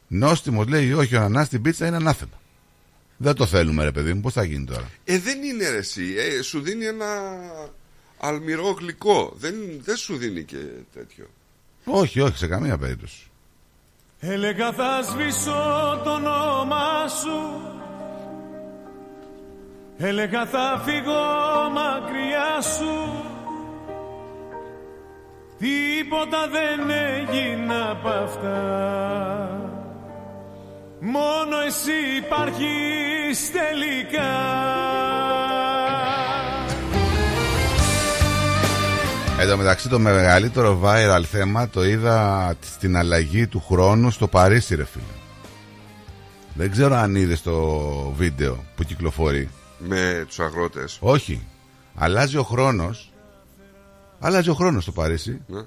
Νόστιμος 0.07 0.67
λέει 0.67 0.93
όχι 0.93 1.15
ο 1.15 1.19
ανανάς 1.19 1.45
στην 1.47 1.61
πίτσα 1.61 1.87
είναι 1.87 1.95
ανάθεμα. 1.95 2.39
Δεν 3.17 3.35
το 3.35 3.45
θέλουμε 3.45 3.83
ρε 3.83 3.91
παιδί 3.91 4.13
μου. 4.13 4.21
Πώς 4.21 4.33
θα 4.33 4.43
γίνει 4.43 4.65
τώρα; 4.65 4.89
Ε, 5.03 5.19
δεν 5.19 5.43
είναι 5.43 5.69
ρε 5.69 5.77
εσύ. 5.77 6.15
Ε, 6.17 6.41
σου 6.41 6.61
δίνει 6.61 6.85
ένα 6.85 7.05
αλμυρό 8.21 8.71
γλυκό. 8.79 9.33
Δεν, 9.35 9.55
δεν 9.81 9.95
σου 9.95 10.17
δίνει 10.17 10.43
και 10.43 10.57
τέτοιο. 10.93 11.25
Όχι, 11.83 12.19
όχι, 12.19 12.37
σε 12.37 12.47
καμία 12.47 12.77
περίπτωση. 12.77 13.31
Έλεγα 14.23 14.71
θα 14.71 15.01
σβήσω 15.01 16.01
το 16.03 16.11
όνομα 16.11 17.07
σου 17.07 17.61
Έλεγα 19.97 20.45
θα 20.45 20.81
φύγω 20.85 21.21
μακριά 21.73 22.61
σου 22.61 23.23
Τίποτα 25.59 26.47
δεν 26.47 26.89
έγινε 26.89 27.73
απ' 27.89 28.07
αυτά 28.07 28.61
Μόνο 30.99 31.59
εσύ 31.67 32.17
υπάρχεις 32.17 33.51
τελικά 33.51 34.31
Εν 39.41 39.49
τω 39.49 39.57
μεταξύ 39.57 39.89
το 39.89 39.99
μεγαλύτερο 39.99 40.81
viral 40.83 41.23
θέμα 41.23 41.69
το 41.69 41.85
είδα 41.85 42.55
στην 42.61 42.97
αλλαγή 42.97 43.47
του 43.47 43.63
χρόνου 43.67 44.11
στο 44.11 44.27
Παρίσι 44.27 44.75
ρε 44.75 44.85
φίλε. 44.85 45.03
Δεν 46.53 46.71
ξέρω 46.71 46.95
αν 46.95 47.15
είδες 47.15 47.41
το 47.41 47.53
βίντεο 48.17 48.63
που 48.75 48.83
κυκλοφορεί. 48.83 49.49
Με 49.77 50.23
τους 50.27 50.39
αγρότες. 50.39 50.97
Όχι. 51.01 51.47
Αλλάζει 51.95 52.37
ο 52.37 52.43
χρόνος. 52.43 53.13
Αλλάζει 54.19 54.49
ο 54.49 54.53
χρόνος 54.53 54.83
στο 54.83 54.91
Παρίσι. 54.91 55.41
Ναι. 55.47 55.61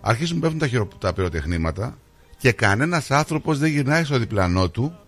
Αρχίζουν 0.00 0.36
να 0.36 0.42
πέφτουν 0.42 0.58
τα, 0.58 0.66
χειρο... 0.66 0.88
τα 0.98 1.12
πυροτεχνήματα 1.12 1.98
και 2.38 2.52
κανένας 2.52 3.10
άνθρωπος 3.10 3.58
δεν 3.58 3.70
γυρνάει 3.70 4.04
στο 4.04 4.18
διπλανό 4.18 4.68
του 4.68 4.98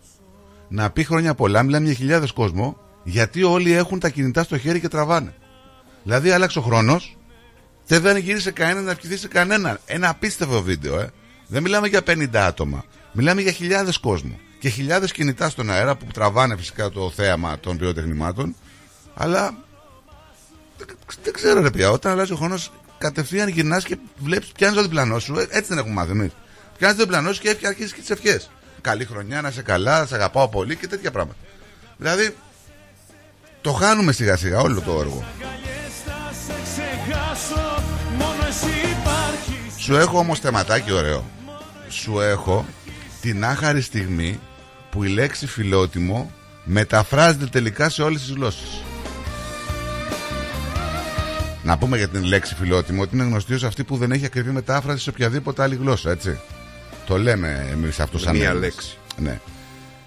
να 0.68 0.90
πει 0.90 1.04
χρόνια 1.04 1.34
πολλά, 1.34 1.62
μιλάμε 1.62 1.86
για 1.86 1.94
χιλιάδες 1.94 2.32
κόσμο, 2.32 2.76
γιατί 3.04 3.42
όλοι 3.42 3.72
έχουν 3.72 3.98
τα 3.98 4.08
κινητά 4.08 4.42
στο 4.42 4.58
χέρι 4.58 4.80
και 4.80 4.88
τραβάνε. 4.88 5.34
Δηλαδή 6.02 6.30
άλλαξε 6.30 6.58
ο 6.58 6.62
χρόνος 6.62 7.14
και 7.90 7.98
δεν 7.98 8.16
γύρισε 8.16 8.50
κανένα 8.50 8.80
να 8.80 8.90
ευχηθεί 8.90 9.16
σε 9.16 9.28
κανέναν. 9.28 9.80
Ένα 9.86 10.08
απίστευτο 10.08 10.62
βίντεο, 10.62 11.00
ε. 11.00 11.10
Δεν 11.46 11.62
μιλάμε 11.62 11.88
για 11.88 12.02
50 12.06 12.28
άτομα. 12.34 12.84
Μιλάμε 13.12 13.40
για 13.40 13.52
χιλιάδες 13.52 13.98
κόσμο. 13.98 14.38
Και 14.60 14.68
χιλιάδες 14.68 15.12
κινητά 15.12 15.48
στον 15.50 15.70
αέρα 15.70 15.96
που 15.96 16.04
τραβάνε 16.14 16.56
φυσικά 16.56 16.90
το 16.90 17.10
θέαμα 17.14 17.58
των 17.60 17.76
πυροτεχνημάτων. 17.78 18.54
Αλλά 19.14 19.54
δεν- 20.78 20.96
δεν 21.22 21.32
ξέρω 21.32 21.60
ρε 21.60 21.70
πια. 21.70 21.90
Όταν 21.90 22.12
αλλάζει 22.12 22.32
ο 22.32 22.36
χρόνος, 22.36 22.72
κατευθείαν 22.98 23.48
γυρνάς 23.48 23.84
και 23.84 23.96
βλέπεις, 24.16 24.48
πιάνεις 24.52 24.76
το 24.76 24.82
διπλανό 24.82 25.18
σου. 25.18 25.38
Ε, 25.38 25.42
Έτσι 25.50 25.68
δεν 25.68 25.78
έχουμε 25.78 25.94
μάθει 25.94 26.10
εμείς. 26.10 26.30
Πιάνεις 26.78 26.96
το 26.96 27.02
διπλανό 27.04 27.32
σου 27.32 27.40
και 27.40 27.56
αρχίζεις 27.66 27.92
και 27.92 28.00
τις 28.00 28.10
ευχές. 28.10 28.50
Καλή 28.80 29.04
χρονιά, 29.04 29.40
να 29.40 29.48
είσαι 29.48 29.62
καλά, 29.62 30.06
σε 30.06 30.14
αγαπάω 30.14 30.48
πολύ 30.48 30.76
και 30.76 30.86
τέτοια 30.86 31.10
πράγματα. 31.10 31.38
Δηλαδή, 31.96 32.36
το 33.60 33.72
χάνουμε 33.72 34.12
σιγά 34.12 34.36
σιγά 34.36 34.58
όλο 34.60 34.80
το 34.80 35.00
έργο. 35.00 35.24
Σου 39.78 39.96
έχω 39.96 40.18
όμως 40.18 40.38
θεματάκι 40.38 40.92
ωραίο 40.92 41.24
Σου 41.88 42.20
έχω 42.20 42.64
την 43.20 43.44
άχαρη 43.44 43.80
στιγμή 43.80 44.40
που 44.90 45.04
η 45.04 45.08
λέξη 45.08 45.46
φιλότιμο 45.46 46.30
μεταφράζεται 46.64 47.46
τελικά 47.46 47.88
σε 47.88 48.02
όλες 48.02 48.20
τις 48.20 48.30
γλώσσες. 48.30 48.82
Να 51.62 51.78
πούμε 51.78 51.96
για 51.96 52.08
την 52.08 52.24
λέξη 52.24 52.54
φιλότιμο 52.54 53.02
ότι 53.02 53.14
είναι 53.14 53.24
γνωστή 53.24 53.54
ως 53.54 53.64
αυτή 53.64 53.84
που 53.84 53.96
δεν 53.96 54.10
έχει 54.12 54.24
ακριβή 54.24 54.50
μετάφραση 54.50 55.02
σε 55.02 55.10
οποιαδήποτε 55.10 55.62
άλλη 55.62 55.74
γλώσσα, 55.74 56.10
έτσι. 56.10 56.38
Το 57.06 57.18
λέμε 57.18 57.68
εμείς 57.70 58.00
αυτό 58.00 58.18
σαν 58.18 58.36
Μία 58.36 58.48
Έλληνες. 58.48 58.68
λέξη. 58.68 58.98
Ναι. 59.16 59.40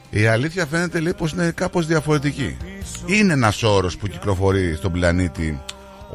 Η 0.09 0.27
αλήθεια 0.27 0.65
φαίνεται 0.65 0.99
λέει 0.99 1.13
πως 1.13 1.31
είναι 1.31 1.51
κάπως 1.51 1.85
διαφορετική. 1.85 2.57
Είναι 3.05 3.33
ένας 3.33 3.63
όρος 3.63 3.97
που 3.97 4.07
κυκλοφορεί 4.07 4.75
στον 4.75 4.91
πλανήτη 4.91 5.61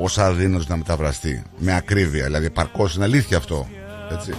ως 0.01 0.19
αδύνατος 0.19 0.66
να 0.66 0.77
μεταφραστεί 0.77 1.43
με 1.59 1.77
ακρίβεια, 1.77 2.25
δηλαδή 2.25 2.51
παρκώς 2.51 2.95
είναι 2.95 3.05
αλήθεια 3.05 3.37
αυτό. 3.37 3.69
Έτσι. 4.12 4.33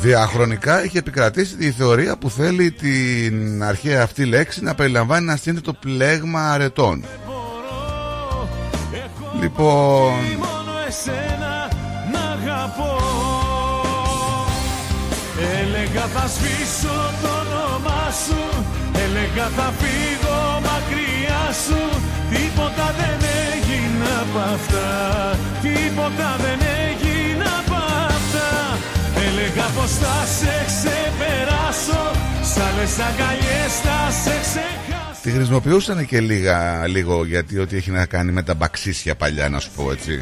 Διαχρονικά 0.00 0.82
έχει 0.82 0.98
επικρατήσει 0.98 1.56
η 1.58 1.70
θεωρία 1.70 2.18
που 2.18 2.30
θέλει 2.30 2.70
την 2.70 3.62
αρχαία 3.64 4.02
αυτή 4.02 4.24
λέξη 4.24 4.62
να 4.62 4.74
περιλαμβάνει 4.74 5.24
ένα 5.24 5.36
σύνθετο 5.36 5.72
πλέγμα 5.72 6.50
αρετών. 6.52 7.04
Λοιπόν, 9.40 10.12
Μόνο 10.38 10.72
εσένα 10.88 11.68
να 12.12 12.20
αγαπώ 12.20 12.96
Έλεγα 15.60 16.06
θα 16.06 16.26
σβήσω 16.28 16.96
το 17.22 17.28
όνομά 17.28 18.10
σου 18.26 18.64
Έλεγα 19.04 19.48
θα 19.48 19.72
φύγω 19.78 20.60
μακριά 20.66 21.52
σου 21.64 22.00
Τίποτα 22.30 22.94
δεν 22.98 23.08
έγινε 23.08 23.27
απ' 24.38 24.52
αυτά. 24.52 25.38
Τίποτα 25.62 26.36
δεν 26.44 26.58
έγινε 26.88 27.44
απ' 27.60 27.74
αυτά. 28.08 28.78
Έλεγα 29.26 29.66
πως 29.76 29.90
θα 29.90 30.16
σε 30.38 30.54
ξεπεράσω. 30.66 32.02
Σ' 32.52 32.58
άλλες 32.66 32.98
αγκαλιές 33.08 33.72
θα 33.84 33.98
σε 34.22 34.34
ξεχάσω. 34.40 35.22
Τη 35.22 35.30
χρησιμοποιούσαν 35.30 36.06
και 36.06 36.20
λίγα, 36.20 36.86
λίγο 36.86 37.24
γιατί 37.24 37.58
ό,τι 37.58 37.76
έχει 37.76 37.90
να 37.90 38.06
κάνει 38.06 38.32
με 38.32 38.42
τα 38.42 38.54
μπαξίσια 38.54 39.14
παλιά, 39.14 39.48
να 39.48 39.58
σου 39.60 39.70
πω 39.76 39.90
έτσι. 39.90 40.20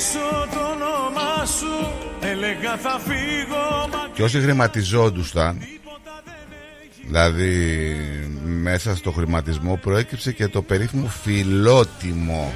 Θα 0.00 0.06
σβήσω 0.06 0.46
το 0.52 0.60
όνομά 0.60 1.46
σου 1.46 1.92
Έλεγα 2.20 2.76
θα 2.76 2.98
φύγω 2.98 3.88
μακριά 3.92 4.10
Και 4.14 4.22
όσοι 4.22 4.40
χρηματιζόντουσαν, 4.40 5.58
δηλαδή 7.06 7.96
μέσα 8.44 8.96
στο 8.96 9.10
χρηματισμό 9.10 9.76
προέκυψε 9.76 10.32
και 10.32 10.48
το 10.48 10.62
περίφημο 10.62 11.06
φιλότιμο. 11.06 12.52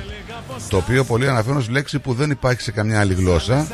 Το 0.68 0.76
οποίο 0.76 1.04
πολλοί 1.04 1.28
αναφέρουν 1.28 1.58
ως 1.58 1.68
λέξη 1.68 1.98
που 1.98 2.14
δεν 2.14 2.30
υπάρχει 2.30 2.62
σε 2.62 2.70
καμιά 2.70 3.00
άλλη 3.00 3.14
γλώσσα, 3.14 3.66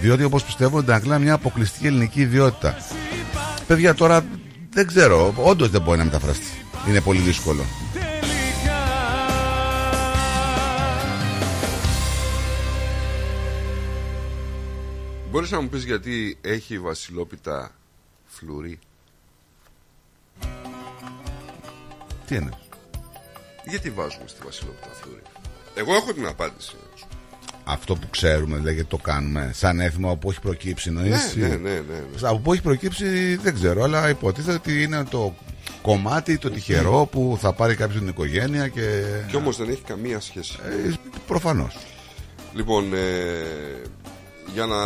διότι 0.00 0.24
όπως 0.24 0.44
πιστεύω 0.44 0.78
αντανακλά 0.78 1.18
μια 1.18 1.34
αποκλειστική 1.34 1.86
ελληνική 1.86 2.20
ιδιότητα. 2.20 2.76
Παιδιά 3.66 3.94
τώρα 3.94 4.24
δεν 4.70 4.86
ξέρω, 4.86 5.34
όντως 5.36 5.70
δεν 5.70 5.82
μπορεί 5.82 5.98
να 5.98 6.04
μεταφραστεί. 6.04 6.46
Είναι 6.88 7.00
πολύ 7.00 7.20
δύσκολο. 7.20 7.64
Μπορείς 15.34 15.50
να 15.50 15.60
μου 15.60 15.68
πεις 15.68 15.84
γιατί 15.84 16.38
έχει 16.40 16.74
η 16.74 16.78
βασιλόπιτα 16.78 17.74
φλουρί; 18.26 18.78
Τι 22.26 22.34
είναι; 22.34 22.50
Γιατί 23.68 23.90
βάζουμε 23.90 24.24
στη 24.26 24.40
βασιλόπιτα 24.44 24.88
φλουρί; 25.02 25.22
Εγώ 25.74 25.94
έχω 25.94 26.12
την 26.12 26.26
απάντηση. 26.26 26.76
Αυτό 27.64 27.94
που 27.96 28.10
ξέρουμε, 28.10 28.56
δηλαδή 28.56 28.74
γιατί 28.74 28.88
το 28.88 28.96
κάνουμε, 28.96 29.50
σαν 29.54 29.80
έθιμο 29.80 30.08
από 30.10 30.18
που 30.18 30.30
έχει 30.30 30.40
προκύψει, 30.40 30.88
εννοείς, 30.88 31.34
Ναι, 31.36 31.46
ή- 31.46 31.48
ναι, 31.48 31.56
ναι, 31.56 31.70
ναι, 31.70 31.80
ναι. 32.20 32.28
Από 32.28 32.38
πού 32.38 32.52
έχει 32.52 32.62
προκύψει 32.62 33.36
δεν 33.36 33.54
ξέρω, 33.54 33.82
αλλά 33.82 34.08
υποτίθεται 34.08 34.54
ότι 34.56 34.82
είναι 34.82 35.04
το 35.04 35.34
κομμάτι 35.82 36.38
το 36.38 36.50
τυχερό 36.50 37.08
που 37.12 37.38
θα 37.40 37.52
πάρει 37.52 37.74
κάποιος 37.74 37.98
την 37.98 38.08
οικογένεια 38.08 38.68
και. 38.68 39.02
Και 39.30 39.36
όμως 39.36 39.56
δεν 39.56 39.68
έχει 39.68 39.82
καμία 39.82 40.20
σχέση. 40.20 40.58
Ε, 40.88 40.92
προφανώς. 41.26 41.76
Λοιπόν, 42.54 42.94
ε, 42.94 43.82
για 44.52 44.66
να 44.66 44.78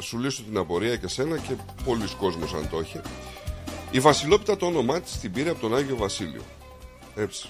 σου 0.00 0.18
λύσω 0.18 0.42
την 0.42 0.56
απορία 0.56 0.96
και 0.96 1.08
σένα 1.08 1.38
και 1.38 1.54
πολλοί 1.84 2.08
κόσμος 2.18 2.54
αν 2.54 2.68
το 2.70 2.78
έχει. 2.78 3.00
Η 3.90 4.00
Βασιλόπιτα 4.00 4.56
το 4.56 4.66
όνομά 4.66 5.00
της 5.00 5.18
την 5.18 5.32
πήρε 5.32 5.50
από 5.50 5.60
τον 5.60 5.76
Άγιο 5.76 5.96
Βασίλειο. 5.96 6.42
Έτσι. 7.14 7.48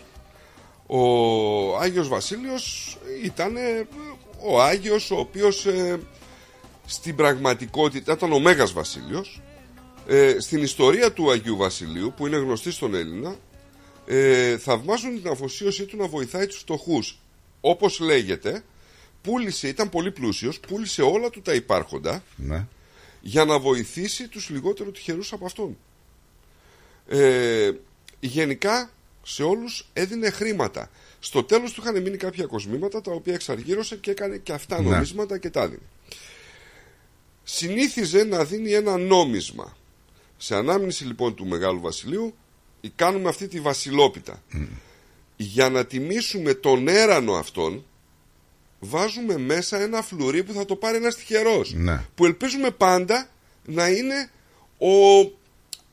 Ο 0.87 1.79
Άγιος 1.79 2.09
Βασίλειος 2.09 2.97
ήταν 3.25 3.57
ε, 3.57 3.87
ο 4.47 4.63
Άγιος 4.63 5.11
ο 5.11 5.17
οποίος 5.17 5.67
ε, 5.67 6.01
στην 6.87 7.17
πραγματικότητα 7.17 8.13
ήταν 8.13 8.33
ο 8.33 8.39
Μέγας 8.39 8.73
Βασίλειος 8.73 9.43
ε, 10.07 10.37
στην 10.39 10.63
ιστορία 10.63 11.13
του 11.13 11.31
Αγίου 11.31 11.57
Βασιλείου 11.57 12.13
που 12.17 12.27
είναι 12.27 12.37
γνωστή 12.37 12.71
στον 12.71 12.95
Έλληνα 12.95 13.37
ε, 14.07 14.59
θαυμάζουν 14.59 15.23
την 15.23 15.31
αφοσίωσή 15.31 15.85
του 15.85 15.97
να 15.97 16.07
βοηθάει 16.07 16.47
τους 16.47 16.59
φτωχούς 16.59 17.19
όπως 17.61 18.01
λέγεται 18.01 18.65
πούλησε, 19.25 19.69
ήταν 19.69 19.89
πολύ 19.89 20.11
πλούσιος 20.11 20.61
πούλησε 20.61 21.03
όλα 21.03 21.31
του 21.31 21.41
τα 21.43 21.55
υπάρχοντα 21.55 22.23
Ναι. 22.37 22.67
για 23.21 23.45
να 23.45 23.59
βοηθήσει 23.59 24.29
τους 24.29 24.49
λιγότερο 24.51 24.91
τυχερούς 24.91 25.33
από 25.33 25.47
αυτόν. 25.47 25.77
Ε, 27.09 27.71
γενικά 28.21 28.91
σε 29.23 29.43
όλους 29.43 29.87
έδινε 29.93 30.31
χρήματα. 30.31 30.91
Στο 31.21 31.45
τέλος 31.45 31.73
του 31.73 31.81
είχαν 31.81 32.03
μείνει 32.03 32.17
κάποια 32.17 32.47
κοσμήματα 32.47 33.01
τα 33.01 33.11
οποία 33.13 33.35
εξαργύρωσε 33.35 33.97
και 33.97 34.11
έκανε 34.11 34.37
και 34.37 34.53
αυτά 34.53 34.81
Ναι. 34.83 34.89
νομίσματα 34.91 35.39
και 35.39 35.51
τα 35.51 35.63
έδινε. 35.63 35.79
Συνήθιζε 37.43 38.25
να 38.25 38.45
δίνει 38.45 38.73
ένα 38.73 38.97
νόμισμα. 38.97 39.77
Σε 40.37 40.55
ανάμνηση 40.55 41.05
λοιπόν 41.05 41.35
του 41.35 41.47
Μεγάλου 41.47 41.81
Βασιλείου 41.81 42.35
κάνουμε 42.97 43.29
αυτή 43.29 43.49
τη 43.49 43.61
βασιλόπιτα 43.61 44.43
για 45.37 45.69
να 45.71 45.87
τιμήσουμε 45.87 46.55
τον 46.55 46.89
έρανο 46.89 47.35
αυτόν 47.35 47.85
βάζουμε 48.85 49.39
μέσα 49.39 49.81
ένα 49.81 50.03
φλουρί 50.03 50.43
που 50.45 50.53
θα 50.53 50.65
το 50.65 50.77
πάρει 50.77 50.97
ένας 50.97 51.17
τυχερός 51.17 51.73
Ναι. 51.75 52.01
που 52.15 52.25
ελπίζουμε 52.25 52.71
πάντα 52.71 53.29
να 53.65 53.89
είναι 53.89 54.31
ο 54.79 54.89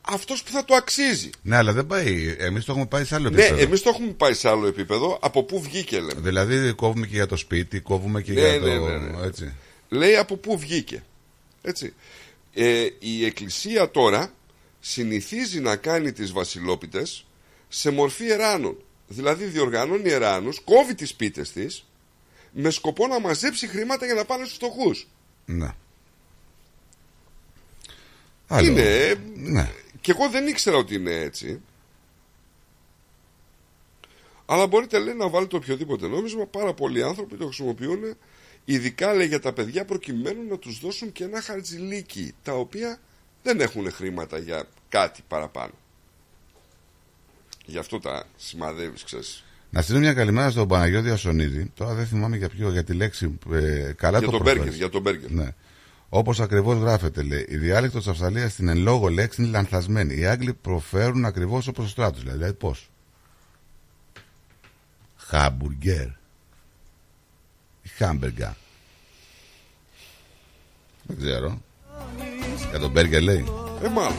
αυτός 0.00 0.42
που 0.42 0.50
θα 0.50 0.64
το 0.64 0.74
αξίζει. 0.74 1.30
Ναι, 1.42 1.56
αλλά 1.56 1.72
δεν 1.72 1.86
πάει. 1.86 2.36
Εμείς 2.38 2.64
το 2.64 2.72
έχουμε 2.72 2.86
πάει 2.86 3.04
σε 3.04 3.14
άλλο 3.14 3.30
Ναι, 3.30 3.42
επίπεδο. 3.42 3.62
εμείς 3.62 3.82
το 3.82 3.88
έχουμε 3.88 4.12
πάει 4.12 4.34
σε 4.34 4.48
άλλο 4.48 4.66
επίπεδο. 4.66 5.18
Από 5.22 5.42
πού 5.42 5.60
βγήκε, 5.62 5.96
λέμε. 6.00 6.20
Δηλαδή 6.20 6.72
κόβουμε 6.72 7.06
και 7.06 7.14
για 7.14 7.26
το 7.26 7.36
σπίτι, 7.36 7.80
κόβουμε 7.80 8.22
και 8.22 8.32
Ναι, 8.32 8.40
για 8.40 8.58
ναι, 8.58 8.76
το. 8.76 8.86
ναι, 8.88 8.96
ναι. 8.98 9.26
Έτσι. 9.26 9.52
Λέει 9.88 10.16
από 10.16 10.36
πού 10.36 10.58
βγήκε. 10.58 11.02
Έτσι. 11.62 11.94
Ε, 12.54 12.86
η 12.98 13.24
Εκκλησία 13.24 13.90
τώρα 13.90 14.32
συνηθίζει 14.80 15.60
να 15.60 15.76
κάνει 15.76 16.12
τις 16.12 16.32
βασιλόπιτες 16.32 17.26
σε 17.68 17.90
μορφή 17.90 18.26
εράνων. 18.30 18.76
Δηλαδή 19.08 19.44
διοργανώνει 19.44 20.10
εράνους, 20.10 20.60
κόβει 20.64 20.94
τις 20.94 21.14
πίτες 21.14 21.52
της 21.52 21.84
με 22.52 22.70
σκοπό 22.70 23.06
να 23.06 23.20
μαζέψει 23.20 23.66
χρήματα 23.66 24.04
για 24.04 24.14
να 24.14 24.24
πάνε 24.24 24.44
στους 24.44 24.56
φτωχούς. 24.56 25.08
Ναι. 25.44 25.74
Άλλο. 28.46 28.70
Είναι. 28.70 29.14
Ναι. 29.34 29.70
Και 30.00 30.10
εγώ 30.10 30.28
δεν 30.28 30.46
ήξερα 30.46 30.76
ότι 30.76 30.94
είναι 30.94 31.14
έτσι. 31.14 31.60
Αλλά 34.46 34.66
μπορείτε 34.66 34.98
λέει 34.98 35.14
να 35.14 35.28
βάλετε 35.28 35.56
οποιοδήποτε 35.56 36.08
νόμισμα. 36.08 36.46
Πάρα 36.46 36.74
πολλοί 36.74 37.02
άνθρωποι 37.02 37.36
το 37.36 37.44
χρησιμοποιούν 37.44 38.16
ειδικά 38.64 39.14
λέει 39.14 39.26
για 39.26 39.40
τα 39.40 39.52
παιδιά 39.52 39.84
προκειμένου 39.84 40.48
να 40.48 40.58
τους 40.58 40.78
δώσουν 40.78 41.12
και 41.12 41.24
ένα 41.24 41.40
χαρτζιλίκι 41.40 42.34
τα 42.42 42.52
οποία 42.54 43.00
δεν 43.42 43.60
έχουν 43.60 43.92
χρήματα 43.92 44.38
για 44.38 44.68
κάτι 44.88 45.22
παραπάνω. 45.28 45.72
Γι' 47.64 47.78
αυτό 47.78 48.00
τα 48.00 48.26
σημαδεύεις 48.36 49.04
ξέρεις. 49.04 49.44
Να 49.74 49.82
στείλω 49.82 49.98
μια 49.98 50.14
καλημέρα 50.14 50.50
στον 50.50 50.68
Παναγιώτη 50.68 51.10
Ασονίδη. 51.10 51.70
Τώρα 51.74 51.94
δεν 51.94 52.06
θυμάμαι 52.06 52.36
για 52.36 52.48
ποιο, 52.48 52.70
για 52.70 52.84
τη 52.84 52.92
λέξη. 52.92 53.38
Ε, 53.52 53.92
καλά 53.96 54.18
Για 54.18 54.26
το 54.26 54.32
τον 54.32 54.40
προφέρεις. 54.40 54.62
μπέργκερ, 54.62 54.74
για 54.74 54.88
τον 54.88 55.00
μπέργκερ. 55.02 55.30
Ναι. 55.30 55.54
Όπως 56.08 56.40
ακριβώς 56.40 56.78
γράφεται, 56.78 57.22
λέει. 57.22 57.46
Η 57.48 57.56
διάλεκτος 57.56 58.02
της 58.02 58.10
Αυστραλίας 58.10 58.52
στην 58.52 58.68
εν 58.68 58.76
λόγω 58.78 59.08
λέξη 59.08 59.42
είναι 59.42 59.50
λανθασμένη. 59.50 60.14
Οι 60.14 60.26
Άγγλοι 60.26 60.52
προφέρουν 60.52 61.24
ακριβώς 61.24 61.66
όπως 61.68 61.84
ο 61.84 61.88
στράτος. 61.88 62.22
Δηλαδή 62.22 62.52
πώς; 62.52 62.90
Χάμπουργκερ. 65.16 66.06
Ή 67.82 67.88
χάμπεργκα. 67.96 68.56
Δεν 71.02 71.16
ξέρω. 71.16 71.62
Για 72.70 72.78
τον 72.78 72.90
μπέργκερ 72.90 73.22
λέει. 73.22 73.44
Ε, 73.82 73.88
μάλλον. 73.88 74.16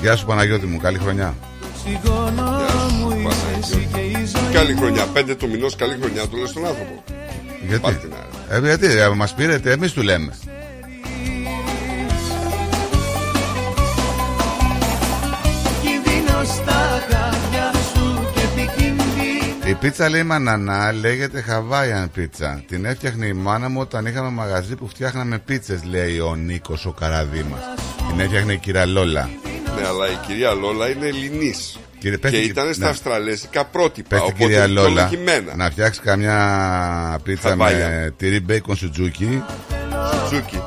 Γεια 0.00 0.16
σου 0.16 0.26
Παναγιώτη 0.26 0.66
μου, 0.66 0.78
καλή 0.78 0.98
χρονιά. 0.98 1.36
Καλή 4.52 4.74
χρονιά. 4.74 5.06
Πέντε 5.06 5.34
του 5.34 5.48
μηνός 5.48 5.76
καλή 5.76 5.96
χρονιά 6.00 6.26
του 6.26 6.36
λες 6.36 6.48
στον 6.48 6.66
άνθρωπο. 6.66 7.02
Γιατί, 7.66 7.80
Πάρ' 7.80 7.94
την 7.94 8.12
ε, 8.50 8.58
γιατί 8.58 8.86
ε, 8.86 9.08
μας 9.08 9.34
πήρετε, 9.34 9.70
εμείς 9.70 9.92
του 9.92 10.02
λέμε. 10.02 10.32
Κινδύνο 15.82 16.44
στα 16.44 17.02
χάδια 17.10 17.72
σου 17.94 18.26
και 18.34 18.40
επικίνδυνο 18.40 19.68
Η 19.68 19.74
πίτσα 19.74 20.08
λέει 20.08 20.22
μανανά 20.22 20.92
λέγεται 20.92 21.44
Hawaiian 21.48 22.08
πίτσα. 22.12 22.62
Την 22.68 22.84
έφτιαχνε 22.84 23.26
η 23.26 23.32
μάνα 23.32 23.68
μου 23.68 23.80
όταν 23.80 24.06
είχαμε 24.06 24.28
μαγαζί 24.28 24.74
που 24.74 24.88
φτιάχναμε 24.88 25.38
πίτσες, 25.38 25.84
λέει 25.84 26.18
ο 26.18 26.34
Νίκος 26.34 26.86
ο 26.86 26.92
Καραδίμας. 26.92 27.60
Την 28.08 28.20
έφτιαχνε 28.20 28.52
η 28.52 28.58
κυρία 28.58 28.86
Λόλα. 28.86 29.28
Ναι, 29.76 29.86
αλλά 29.86 30.10
η 30.10 30.16
κυρία 30.26 30.52
Λόλα 30.52 30.88
είναι 30.88 31.06
Ελληνής. 31.06 31.78
Κύριε, 31.98 32.18
πες 32.18 32.30
και 32.30 32.36
την- 32.40 32.50
ήταν 32.50 32.74
στα 32.74 32.84
ναι. 32.84 32.90
αυστραλέζικα 32.90 33.64
πρότυπα. 33.64 34.08
Πες 34.08 34.18
την 34.20 34.28
οπότε 34.34 34.44
κυρία 34.44 34.66
Λόλα 34.66 34.88
δικαιολογημένα. 34.88 35.56
να 35.56 35.70
φτιάξει 35.70 36.00
καμιά 36.00 37.20
πίτσα 37.22 37.56
με 37.56 37.64
Hawaiian. 38.08 38.12
τυρί 38.16 38.40
μπέικον 38.40 38.76
σουτζούκι. 38.76 39.42
Σουτζούκι. 40.28 40.62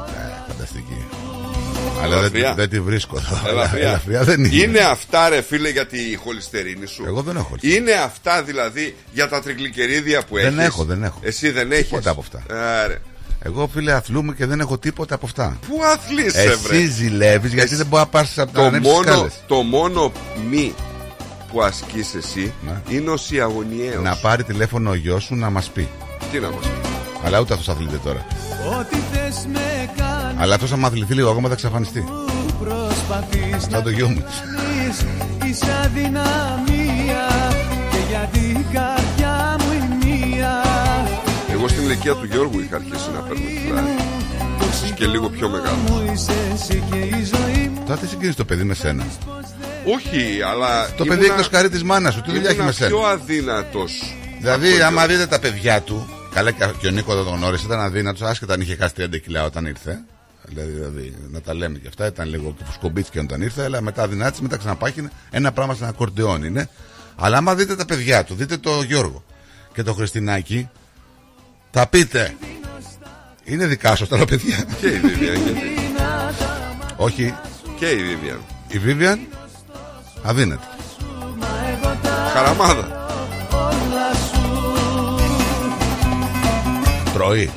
Φανταστική. 0.48 1.06
Αλλά 2.02 2.15
δεν, 2.15 2.19
Ελαφριά. 2.26 2.53
δεν 2.53 2.69
τη 2.69 2.80
βρίσκω 2.80 3.18
εδώ. 3.18 3.49
Ελαφριά. 3.49 3.88
Ελαφριά 3.88 4.23
δεν 4.23 4.44
είναι. 4.44 4.56
Είναι 4.64 4.80
αυτά 4.80 5.30
ρε 5.30 5.41
φίλε 5.41 5.69
για 5.69 5.86
τη 5.88 6.15
χολυστερίνη 6.23 6.86
σου; 6.86 7.03
Εγώ 7.07 7.22
δεν 7.22 7.36
έχω. 7.36 7.56
Είναι 7.61 7.91
αυτά 7.91 8.44
δηλαδή 8.44 8.95
για 9.14 9.27
τα 9.30 9.41
τριγλικερίδια 9.41 10.22
που 10.30 10.36
Δεν 10.36 10.45
έχεις; 10.60 10.68
έχω, 10.68 10.84
δεν 10.84 11.03
έχω. 11.03 11.19
Εσύ 11.23 11.49
δεν 11.52 11.72
έχεις; 11.72 11.88
Τίποτα 11.88 12.10
από 12.10 12.22
αυτά. 12.22 12.44
Άρε. 12.84 12.98
Εγώ 13.47 13.67
φίλε 13.73 13.91
αθλούμαι 13.91 14.34
και 14.34 14.45
δεν 14.45 14.59
έχω 14.59 14.77
τίποτα 14.77 15.15
από 15.15 15.26
αυτά. 15.26 15.57
Πού 15.67 15.80
αθλείσαι 15.93 16.55
βρε; 16.55 16.76
Εσύ 16.77 16.88
ζηλεύεις 16.88 17.53
γιατί 17.53 17.76
δεν 17.76 17.85
μπορείς 17.85 18.05
να 18.05 18.11
πάρεις 18.11 18.39
από 18.39 18.51
τα 18.51 18.59
το 18.59 18.65
ανέψεις 18.65 18.91
μόνο, 18.91 19.11
σκάλες. 19.11 19.34
το 19.47 19.55
μόνο 19.55 20.11
μη 20.49 20.73
που 21.51 21.61
ασκείς 21.61 22.15
εσύ 22.15 22.53
είναι 22.89 23.09
ο 23.09 23.17
σιαγωνιαίος. 23.17 24.03
Ναι. 24.03 24.09
Να 24.09 24.15
πάρει 24.15 24.43
τηλέφωνο 24.43 24.89
ο 24.89 24.93
γιος 24.93 25.23
σου 25.23 25.35
να 25.35 25.49
μας 25.49 25.69
πει. 25.69 25.89
Τι 26.31 26.39
να 26.39 26.49
μας 26.49 26.65
πει; 26.65 26.89
Αλλά 27.26 27.39
ούτε 27.39 27.53
αυτός 27.53 27.69
αθλείται 27.69 27.99
τώρα. 28.03 28.26
Ό,τι 28.80 28.97
θες 29.11 29.47
με 29.53 29.89
κάνεις 29.97 30.41
Αλλά 30.41 30.55
αυτός 30.55 30.72
άμα 30.72 30.88
αθληθεί 30.88 31.13
λίγο 31.13 31.30
ακόμα 31.30 31.47
θα 31.47 31.53
εξαφανιστεί. 31.53 32.03
προσπαθείς 32.59 33.67
Σαν 33.72 33.84
το 33.84 33.89
γιο 33.89 34.07
μου. 34.07 34.23
κάνεις 34.23 35.05
Είσαι 35.45 35.72
αδυναμία 35.84 37.26
Και 37.91 37.97
για 38.09 38.30
Εγώ 41.65 41.73
στην 41.73 41.85
ηλικία 41.85 42.15
του 42.15 42.25
Γιώργου 42.25 42.59
είχα 42.59 42.75
αρχίσει 42.75 43.09
να 43.13 43.19
παίρνω 43.19 43.45
κιλά. 43.45 43.83
Ίσως 44.69 44.91
και 44.91 45.05
λίγο 45.05 45.29
πιο 45.29 45.49
μεγάλο. 45.49 45.77
Μου 45.77 46.11
είσαι 46.13 46.33
εσύ 46.53 46.83
και 46.91 46.97
η 46.97 47.23
ζωή 47.23 47.67
μου 47.67 47.83
Τώρα 47.85 47.99
τι 47.99 48.07
συγκρίνεις 48.07 48.35
το 48.35 48.45
παιδί 48.45 48.63
με 48.63 48.73
σένα; 48.73 49.05
Όχι, 49.95 50.41
αλλά. 50.41 50.89
Το 50.97 51.05
παιδί 51.05 51.25
έχει 51.25 51.35
το 51.35 51.43
σκαρί 51.43 51.69
της 51.69 51.83
μάνας 51.83 52.13
σου. 52.13 52.21
Τι 52.21 52.31
δουλειά 52.31 52.49
έχει 52.49 52.61
με 52.61 52.71
σένα; 52.71 52.89
πιο 52.89 52.99
αδύνατος 52.99 54.15
Δηλαδή, 54.39 54.81
άμα 54.81 55.07
δείτε 55.07 55.25
τα 55.25 55.39
παιδιά 55.39 55.81
του, 55.81 56.09
καλά 56.33 56.51
και 56.51 56.65
και 56.79 56.87
ο 56.87 56.91
Νίκο 56.91 57.15
δεν 57.15 57.23
τον 57.23 57.35
γνώρισε, 57.35 57.65
ήταν 57.65 57.79
αδύνατος, 57.79 58.21
άσχετα 58.21 58.53
αν 58.53 58.61
είχε 58.61 58.75
χάσει 58.75 58.93
30 58.97 59.21
κιλά 59.21 59.43
όταν 59.43 59.65
ήρθε. 59.65 59.99
Δηλαδή, 60.43 60.71
δηλαδή, 60.71 61.15
να 61.31 61.41
τα 61.41 61.53
λέμε 61.53 61.77
και 61.77 61.87
αυτά, 61.87 62.05
ήταν 62.07 62.29
λίγο 62.29 62.55
σκομπίτσια 62.73 63.21
όταν 63.21 63.41
ήρθε, 63.41 63.63
αλλά 63.63 63.81
μετά 63.81 64.03
αδυνάτησε, 64.03 64.41
μετά 64.41 64.57
ξαναπάχινε. 64.57 65.11
Ένα 65.29 65.51
πράγμα 65.51 65.75
σαν 65.75 65.87
ακορντεόν 65.87 66.43
είναι. 66.43 66.69
Αλλά 67.15 67.37
άμα 67.37 67.55
δείτε 67.55 67.75
τα 67.75 67.85
παιδιά 67.85 68.23
του, 68.23 68.35
δείτε 68.35 68.57
το 68.57 68.81
Γιώργο 68.81 69.23
και 69.73 69.83
το 69.83 69.93
Χριστινάκι, 69.93 70.69
θα 71.77 71.88
πείτε. 71.88 72.35
Είναι 73.43 73.65
δικά 73.65 73.95
σου 73.95 74.03
αυτά 74.03 74.18
τα 74.18 74.26
παιδιά. 74.26 74.64
Και 74.80 74.88
η 74.88 75.02
Vivian, 75.03 75.43
γιατί; 75.43 75.61
Όχι, 76.95 77.34
Και 77.80 77.85
η 77.85 77.97
Vivian. 77.97 78.39
η 78.68 78.80
Vivian; 78.85 79.18
Αδύνατη. 80.23 80.65
Χαραμάδα. 82.34 83.07
Τρώει. 87.14 87.52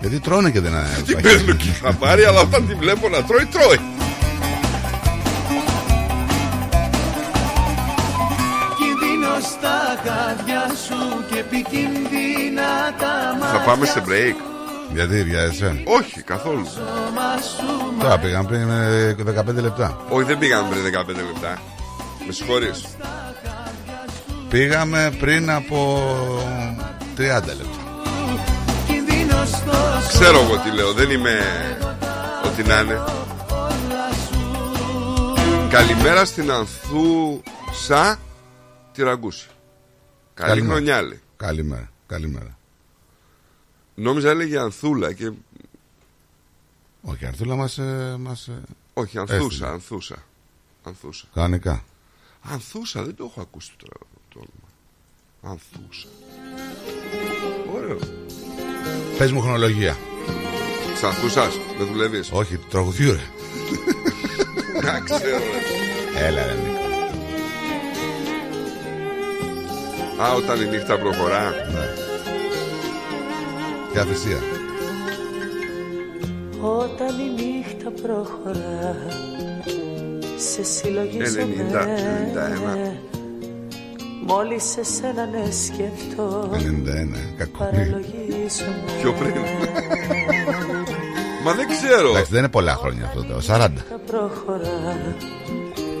Γιατί 0.00 0.20
τρώνε 0.20 0.50
και 0.50 0.60
δεν 0.60 0.72
Την 1.06 1.20
παίρνω 1.20 1.54
και 1.54 1.70
χαμπάρι, 1.82 2.24
αλλά 2.24 2.40
όταν 2.40 2.66
τη 2.66 2.74
βλέπω 2.74 3.08
να 3.08 3.22
τρώει, 3.24 3.46
τρώει. 3.46 3.78
Κινδύνο 9.38 9.56
στα 9.58 9.78
χάδια 10.04 10.66
σου 10.86 11.24
Και 11.30 11.38
επικίνδυνα 11.38 12.94
τα 12.98 13.36
μάτια 13.40 13.58
Θα 13.58 13.64
πάμε 13.64 13.86
σε 13.86 14.02
break. 14.06 14.36
Γιατί 14.92 15.22
για 15.22 15.40
εσένα. 15.40 15.80
Όχι, 15.84 16.22
καθόλου. 16.22 16.64
σώμα 16.64 17.40
σου 17.56 17.94
Τώρα 18.00 18.18
πήγαμε 18.18 18.48
πριν 18.48 18.70
ε, 18.70 19.16
15 19.50 19.54
λεπτά. 19.54 20.00
Όχι, 20.08 20.24
δεν 20.24 20.38
πήγαμε 20.38 20.68
πριν 20.68 20.82
15 20.84 21.06
λεπτά. 21.06 21.58
Με 22.26 22.32
συγχωρείς. 22.32 22.84
Πήγαμε 24.48 25.12
πριν 25.20 25.50
από 25.50 26.02
30 27.16 27.20
λεπτά. 27.20 27.82
Κινδύνο 28.86 29.44
στο 29.44 29.72
Ξέρω 30.08 30.38
εγώ 30.40 30.56
τι 30.58 30.70
λέω, 30.70 30.92
δεν 30.92 31.10
είμαι 31.10 31.38
ό,τι 32.44 32.62
να 32.62 32.80
είναι. 32.80 33.00
Καλημέρα 35.70 36.24
στην 36.24 36.50
Ανθούσα 36.50 38.18
τη 38.98 39.04
Ραγκούση. 39.04 39.46
Καλή 40.34 40.48
Καλημέρα. 40.50 40.74
χρονιά 40.74 41.02
λέει. 41.02 41.20
Καλημέρα. 41.36 41.90
Καλημέρα. 42.06 42.58
Νόμιζα 43.94 44.30
έλεγε 44.30 44.58
Ανθούλα 44.58 45.12
και. 45.12 45.32
Όχι, 47.02 47.26
Αρθούλα 47.26 47.56
μας, 47.56 47.78
ε, 47.78 48.16
μας 48.18 48.48
ε, 48.48 48.62
Όχι, 48.94 49.18
Ανθούσα, 49.18 49.44
έστειλε. 49.44 49.68
Ανθούσα. 49.68 50.16
Ανθούσα. 50.82 51.26
Κανονικά. 51.34 51.84
Ανθούσα, 52.42 53.02
δεν 53.02 53.14
το 53.14 53.24
έχω 53.24 53.40
ακούσει 53.40 53.72
τώρα 53.76 53.94
το 54.28 54.38
όνομα. 54.38 54.68
Ανθούσα. 55.42 56.08
Ωραίο. 57.74 57.98
Πες 59.18 59.32
μου 59.32 59.40
χρονολογία. 59.40 59.96
Τη 61.00 61.06
Ανθούσας, 61.06 61.54
δεν 61.78 61.86
δουλεύεις; 61.86 62.30
Όχι, 62.32 62.56
του 62.56 62.66
τραγουδιού 62.68 63.12
ρε. 63.12 63.22
Να 64.84 65.00
ξέρω. 65.00 65.38
ρε. 65.38 66.26
Έλα 66.26 66.46
ρε 66.46 66.77
Α, 70.22 70.34
όταν 70.36 70.60
η 70.60 70.64
νύχτα 70.64 70.98
προχωρά. 70.98 71.50
Ναι. 71.50 71.86
Και 73.92 73.98
αθυσία. 73.98 74.38
Όταν 76.60 77.18
η 77.18 77.42
νύχτα 77.42 77.90
προχωρά 78.02 78.96
Σε 80.36 80.60
90, 80.60 80.64
συλλογίζομαι 80.64 81.46
91. 82.94 82.96
Μόλις 84.26 84.64
σε 84.64 84.84
σένα 84.84 85.26
ναι 85.26 85.50
σκεφτώ 85.50 86.50
91, 86.52 86.58
κακό. 87.36 87.58
Παραλογίζομαι 87.58 88.84
Πιο 89.00 89.12
πριν. 89.12 89.32
Μα 91.44 91.52
δεν 91.54 91.68
ξέρω. 91.68 92.08
Εντάξει, 92.08 92.30
δεν 92.30 92.38
είναι 92.38 92.48
πολλά 92.48 92.74
χρόνια 92.74 93.04
αυτό 93.04 93.24
το 93.24 93.34
40. 93.36 93.44
Τα 93.48 93.70
προχωρά 94.06 94.98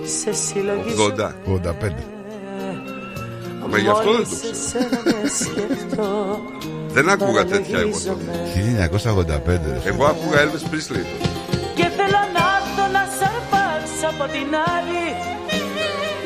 σε 0.04 0.32
συλλογή 0.32 0.94
80. 1.18 1.32
85. 1.46 2.17
Μα 3.70 3.78
γι' 3.78 3.88
αυτό 3.88 4.12
δεν 4.12 4.22
το 4.22 4.28
Μόλις 4.28 4.50
εσένα 4.52 5.00
με 5.04 5.28
σκεφτώ 5.42 6.40
Δεν 6.88 7.08
άκουγα 7.08 7.44
τέτοια 7.44 7.78
εγώ 7.78 7.98
τότε. 8.06 8.32
1985. 9.44 9.60
ρε. 9.72 9.80
Εγώ 9.90 10.04
άκουγα 10.04 10.38
Elvis 10.44 10.64
Presley. 10.70 11.04
Και 11.78 11.86
θέλω 11.96 12.22
να 12.36 12.44
έρθω 12.58 12.84
να 12.96 13.02
σ' 13.16 13.22
αρπάξω 13.30 14.06
από 14.12 14.24
την 14.34 14.48
άλλη 14.76 15.06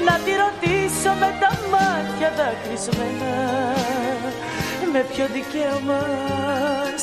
Να 0.07 0.15
τη 0.25 0.33
ρωτήσω 0.45 1.11
με 1.23 1.29
τα 1.43 1.51
μάτια 1.73 2.29
δακρυσμένα 2.39 3.35
Με 4.93 5.01
ποιο 5.11 5.25
δικαίωμα 5.37 6.01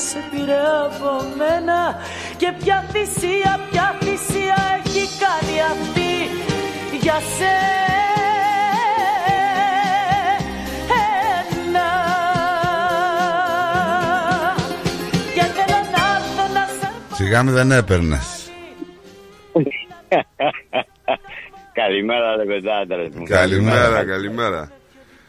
σε 0.07 0.19
πήρε 0.31 0.61
από 0.85 1.11
μένα 1.39 1.79
Και 2.41 2.49
ποια 2.59 2.77
θυσία, 2.91 3.51
ποια 3.69 3.87
θυσία 4.03 4.59
έχει 4.77 5.03
κάνει 5.23 5.55
αυτή 5.73 6.11
για 7.03 7.17
σένα 7.37 8.08
σ' 17.29 17.31
Σιγά 17.31 17.43
μη 17.43 17.51
δεν 17.51 17.71
έπαιρνε. 17.71 18.19
Καλημέρα, 21.73 22.35
ρε 22.35 22.43
παιδάτρες 22.45 23.09
μου. 23.15 23.23
Καλημέρα, 23.23 24.03
καλημέρα. 24.05 24.71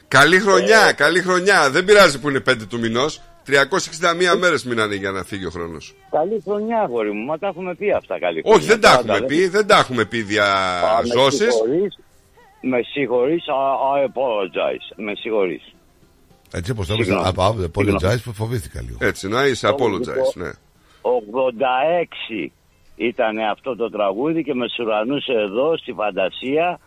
Καλή 0.09 0.39
χρονιά, 0.41 0.93
καλή 0.93 1.21
χρονιά. 1.21 1.71
Δεν 1.71 1.85
πειράζει 1.85 2.21
που 2.21 2.29
είναι 2.29 2.41
5 2.51 2.67
του 2.69 2.79
μηνός. 2.79 3.21
361 3.47 4.37
μέρες 4.39 4.65
μείνανε 4.65 4.95
για 4.95 5.11
να 5.11 5.23
φύγει 5.23 5.47
ο 5.47 5.51
χρόνος. 5.51 5.95
Καλή 6.11 6.41
χρονιά, 6.45 6.81
αγόρι 6.81 7.13
μου. 7.13 7.25
Μα 7.25 7.39
τα 7.39 7.47
έχουμε 7.47 7.75
πει 7.75 7.93
αυτά. 7.93 8.19
Καλή 8.19 8.41
χρονιά. 8.41 8.59
Όχι, 8.59 8.67
δεν 8.69 8.81
τα 8.81 8.89
Πάντα, 8.97 9.01
έχουμε 9.15 9.19
δεν- 9.19 9.27
πει, 9.39 9.49
δεν 9.49 9.67
τα 9.67 9.79
έχουμε 9.79 10.05
πει 10.05 10.19
Α, 10.19 10.23
με 10.23 11.03
διαζώσει. 11.03 11.37
συγχωρείς. 11.37 11.99
Με 12.61 12.81
συγχωρείς, 12.83 13.45
I, 13.47 13.99
I 13.99 14.05
apologize. 14.09 14.87
Με 14.97 15.13
συγχωρείς. 15.15 15.75
Έτσι 16.53 16.71
όπως 16.71 16.87
το 16.87 16.93
είπες, 16.95 17.05
Συγγνώμη. 17.07 17.29
από 17.29 17.45
από- 17.45 17.71
apologize 17.75 18.23
που 18.25 18.33
φοβήθηκα 18.33 18.81
λίγο. 18.83 18.97
Έτσι, 19.01 19.29
να 19.29 19.47
είσαι 19.47 19.69
apologize, 19.69 20.35
ναι. 20.35 20.51
86 21.03 22.51
ήταν 22.97 23.39
αυτό 23.39 23.77
το 23.77 23.91
τραγούδι 23.91 24.45
και 24.45 24.55
με 24.55 24.67
σουρανούσε 24.69 25.33
εδώ 25.33 25.77
στη 25.77 25.93
φαντασία 25.93 26.79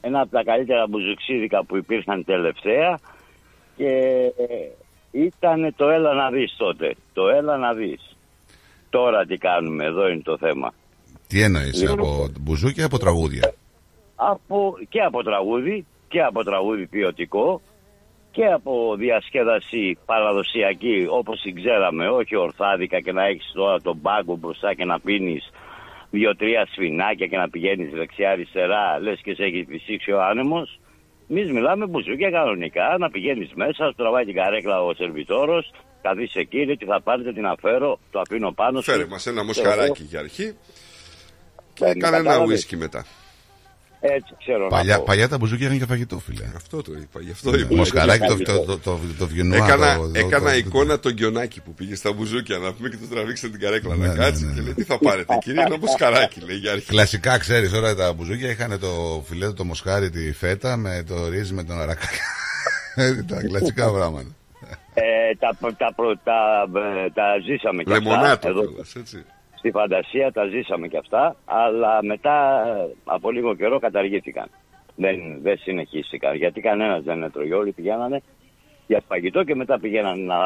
ένα 0.00 0.20
από 0.20 0.30
τα 0.30 0.42
καλύτερα 0.44 0.86
μπουζουξίδικα 0.86 1.64
που 1.64 1.76
υπήρχαν 1.76 2.24
τελευταία 2.24 2.98
και 3.76 3.92
ήταν 5.10 5.74
το 5.76 5.88
έλα 5.88 6.14
να 6.14 6.30
δεις 6.30 6.54
τότε. 6.56 6.94
Το 7.12 7.28
έλα 7.28 7.56
να 7.56 7.74
δεις. 7.74 8.16
Τώρα 8.90 9.24
τι 9.24 9.36
κάνουμε, 9.36 9.84
εδώ 9.84 10.08
είναι 10.08 10.22
το 10.22 10.38
θέμα. 10.38 10.72
Τι 11.26 11.42
εννοείς, 11.42 11.80
Λοιπόν. 11.80 11.98
από 11.98 12.28
μπουζούκια 12.40 12.82
ή 12.82 12.86
από 12.86 12.98
τραγούδια; 12.98 13.54
από, 14.16 14.76
και 14.88 15.00
από 15.00 15.22
τραγούδι 15.22 15.86
και 16.08 16.22
από 16.22 16.44
τραγούδι 16.44 16.86
ποιοτικό 16.86 17.60
και 18.30 18.46
από 18.46 18.94
διασκέδαση 18.98 19.98
παραδοσιακή 20.06 21.06
όπως 21.10 21.40
την 21.40 21.54
ξέραμε, 21.54 22.08
όχι 22.08 22.36
ορθάδικα 22.36 23.00
και 23.00 23.12
να 23.12 23.24
έχεις 23.26 23.50
τώρα 23.54 23.80
τον 23.80 24.00
πάγκο 24.00 24.36
μπροστά 24.36 24.74
και 24.74 24.84
να 24.84 25.00
πίνεις 25.00 25.50
δύο-τρία 26.10 26.66
σφινάκια 26.72 27.26
και 27.26 27.36
να 27.36 27.48
πηγαίνεις 27.50 27.90
δεξιά-αριστερά 27.92 28.98
λες 29.00 29.20
και 29.22 29.34
σε 29.34 29.44
έχεις 29.44 29.64
φυσήξει 29.68 30.12
ο 30.12 30.22
άνεμος. 30.22 30.80
Εμείς 31.30 31.52
μιλάμε 31.52 31.86
μπουζούκια 31.86 32.30
κανονικά, 32.30 32.96
να 32.98 33.10
πηγαίνεις 33.10 33.50
μέσα, 33.54 33.84
σου 33.86 33.94
τραβάει 33.96 34.24
την 34.24 34.34
καρέκλα 34.34 34.82
ο 34.82 34.94
σερβιτόρος, 34.94 35.70
καθίσεις 36.02 36.34
εκεί, 36.34 36.64
λέει 36.64 36.76
τι 36.76 36.84
θα 36.84 37.00
πάρετε, 37.02 37.32
την 37.32 37.46
αφαίρω, 37.46 37.98
το 38.10 38.20
αφήνω 38.20 38.52
πάνω 38.52 38.80
σου. 38.80 38.90
Φέρε 38.90 39.06
μας 39.06 39.26
ένα 39.26 39.44
μοσχαράκι 39.44 40.02
για 40.02 40.18
αρχή 40.18 40.56
και 41.74 41.84
Ε, 41.84 41.94
κάνε 41.94 42.16
ένα 42.16 42.26
κατάλαβες. 42.26 42.48
ουίσκι 42.54 42.76
μετά. 42.76 43.04
Έτσι 44.00 44.34
ξέρω 44.38 44.62
να 44.62 44.68
Παλιά, 44.68 44.96
πω. 44.96 45.02
παλιά 45.06 45.28
τα 45.28 45.38
μπουζούκια 45.38 45.66
είχαν 45.66 45.78
και 45.78 45.86
φαγητό, 45.86 46.18
φίλε. 46.18 46.44
Αυτό 46.56 46.82
το 46.82 46.92
είπα, 46.92 47.20
γι' 47.20 47.30
αυτό 47.30 47.54
είπα. 47.58 47.74
Μοσχαράκι, 47.76 48.26
το, 48.26 48.32
Φαγητό. 48.32 48.52
το, 48.58 48.64
το, 48.64 48.76
το, 48.78 48.98
το 49.18 49.26
βιενουά, 49.26 49.56
Έκανα, 49.64 49.96
το- 49.96 50.02
το- 50.10 50.18
έκανα 50.18 50.50
το- 50.50 50.56
εικόνα 50.56 50.98
τον 50.98 51.12
Γκιονάκη 51.12 51.60
που 51.60 51.74
πήγε 51.74 51.94
στα 51.94 52.12
μπουζούκια 52.12 52.58
να 52.58 52.72
πούμε 52.72 52.88
και 52.88 52.96
του 52.96 53.08
τραβήξε 53.08 53.48
την 53.48 53.60
καρέκλα 53.60 53.94
Ναι, 53.96 54.06
να 54.06 54.12
ναι, 54.12 54.18
κάτσει 54.18 54.44
ναι, 54.44 54.52
και 54.52 54.58
ναι. 54.58 54.64
λέει 54.64 54.74
τι 54.74 54.82
θα 54.84 54.98
πάρετε 54.98 55.38
κύριε 55.42 55.62
ένα 55.62 55.78
μοσχαράκι 55.78 56.40
λέει 56.40 56.56
για 56.56 56.72
αρχή. 56.72 56.86
Κλασικά, 56.86 57.38
ξέρεις 57.38 57.70
τώρα 57.70 57.94
τα 57.94 58.12
μπουζούκια 58.12 58.50
είχαν 58.50 58.78
το 58.80 59.24
φιλέτο, 59.28 59.54
το 59.54 59.64
μοσχάρι, 59.64 60.10
τη 60.10 60.32
φέτα 60.32 60.76
με 60.76 61.04
το 61.08 61.28
ρύζι 61.28 61.52
με 61.54 61.64
τον 61.64 61.80
αρακάκι. 61.80 62.18
Ε, 62.94 63.22
τα 63.22 63.42
κλασικά 63.42 63.90
πράγματα. 63.92 64.28
Ε, 64.94 65.02
τα, 65.38 65.56
τα, 65.76 65.92
προ- 65.96 66.18
τα, 66.24 66.34
ε, 67.04 67.10
τα 67.10 67.22
ζήσαμε 67.46 67.82
και 67.82 67.90
Λεμονάτο 67.92 68.24
αυτά. 68.26 68.48
Εδώ, 68.48 68.66
κιόλας, 68.66 68.94
έτσι. 68.94 69.24
Στη 69.58 69.70
φαντασία 69.70 70.32
τα 70.32 70.46
ζήσαμε 70.46 70.88
και 70.88 70.96
αυτά, 70.96 71.36
αλλά 71.44 72.02
μετά 72.02 72.66
ε, 72.66 72.94
από 73.04 73.30
λίγο 73.30 73.54
καιρό 73.54 73.78
καταργήθηκαν. 73.78 74.48
Δεν, 74.96 75.42
δεν 75.42 75.58
συνεχίστηκαν, 75.58 76.36
γιατί 76.36 76.60
κανένας 76.60 77.02
δεν 77.02 77.22
έτρωγε. 77.22 77.54
Όλοι 77.54 77.72
πηγαίνανε 77.72 78.22
για 78.86 79.02
φαγητό 79.08 79.44
και 79.44 79.54
μετά 79.54 79.78
πηγαίνανε 79.78 80.22
να 80.22 80.38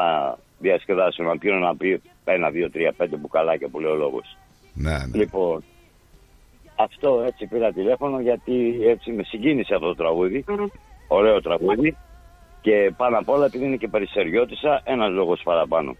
διασκεδάσουν, 0.59 1.25
να 1.25 1.37
πιούν 1.37 1.59
να 1.59 1.75
πει 1.75 2.01
ένα, 2.25 2.49
δύο, 2.49 2.71
τρία, 2.71 2.93
πέντε 2.97 3.15
μπουκαλάκια 3.15 3.67
που 3.67 3.79
λέει 3.79 3.91
ο 3.91 3.95
λόγος. 3.95 4.37
Ναι, 4.73 4.91
ναι. 4.91 5.17
Λοιπόν, 5.17 5.63
αυτό 6.75 7.23
έτσι 7.25 7.45
πήρα 7.47 7.71
τηλέφωνο 7.71 8.19
γιατί 8.19 8.79
έτσι 8.85 9.11
με 9.11 9.23
συγκίνησε 9.23 9.73
αυτό 9.73 9.87
το 9.87 9.95
τραγούδι. 9.95 10.45
Ωραίο 11.07 11.41
τραγούδι. 11.41 11.97
Και 12.61 12.93
πάνω 12.97 13.17
απ' 13.17 13.29
όλα 13.29 13.45
επειδή 13.45 13.65
είναι 13.65 13.75
και 13.75 13.87
περιστεριώτησα, 13.87 14.81
ένας 14.83 15.09
λόγος 15.09 15.41
παραπάνω. 15.43 15.95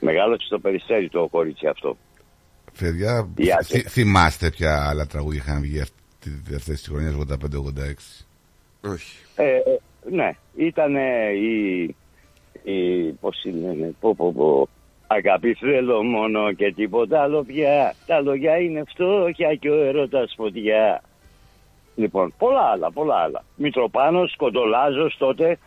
Μεγάλωσε 0.00 0.46
στο 0.46 0.58
περιστέρι 0.58 1.08
το 1.08 1.28
κορίτσι 1.30 1.66
αυτό. 1.66 1.96
Παιδιά, 2.78 3.28
Γεια 3.36 3.54
σας. 3.54 3.66
θυ- 3.66 3.88
θυμάστε 3.88 4.50
ποια 4.50 4.88
άλλα 4.88 5.06
τραγούδια 5.06 5.42
είχαν 5.46 5.60
βγει 5.60 5.80
αυτή, 5.80 6.30
αυτές 6.56 6.78
τις 6.78 6.88
χρονιές 6.88 7.14
85-86. 7.14 8.26
Όχι. 8.84 9.16
Ε, 9.36 9.44
ε, 9.56 9.60
ναι, 10.10 10.30
ήταν 10.56 10.94
η, 11.34 11.82
η, 12.62 13.08
πώς 13.20 13.44
είναι, 13.44 13.94
πω, 14.00 14.14
πω, 14.14 14.32
πω, 14.32 14.68
αγάπη 15.06 15.54
θέλω 15.54 16.02
μόνο 16.02 16.52
και 16.52 16.72
τίποτα 16.72 17.22
άλλο 17.22 17.42
πια, 17.44 17.94
τα 18.06 18.20
λόγια 18.20 18.56
είναι 18.56 18.82
φτώχεια 18.88 19.54
και 19.54 19.70
ο 19.70 19.74
έρωτας 19.84 20.34
φωτιά. 20.36 21.02
Λοιπόν, 21.94 22.34
πολλά 22.38 22.60
άλλα, 22.60 22.92
πολλά 22.92 23.14
άλλα. 23.14 23.44
Μητροπάνος, 23.56 24.34
Κοντολάζος 24.36 25.16
τότε, 25.18 25.58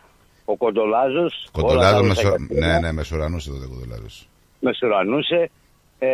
ο 0.44 0.56
Κοντολάζος, 0.56 1.48
όλα 1.52 1.52
τα 1.52 1.60
Κοντολάδο, 1.60 1.98
ρούσα 2.00 2.08
μεσο... 2.08 2.30
κατσίνα, 2.30 2.66
ναι, 2.66 2.78
ναι, 2.78 2.92
μεσουρανούσε 2.92 3.50
τότε 3.50 3.66
Κοντολάδος. 3.66 4.28
μεσουρανούσε. 4.60 5.50
Ε, 5.98 6.08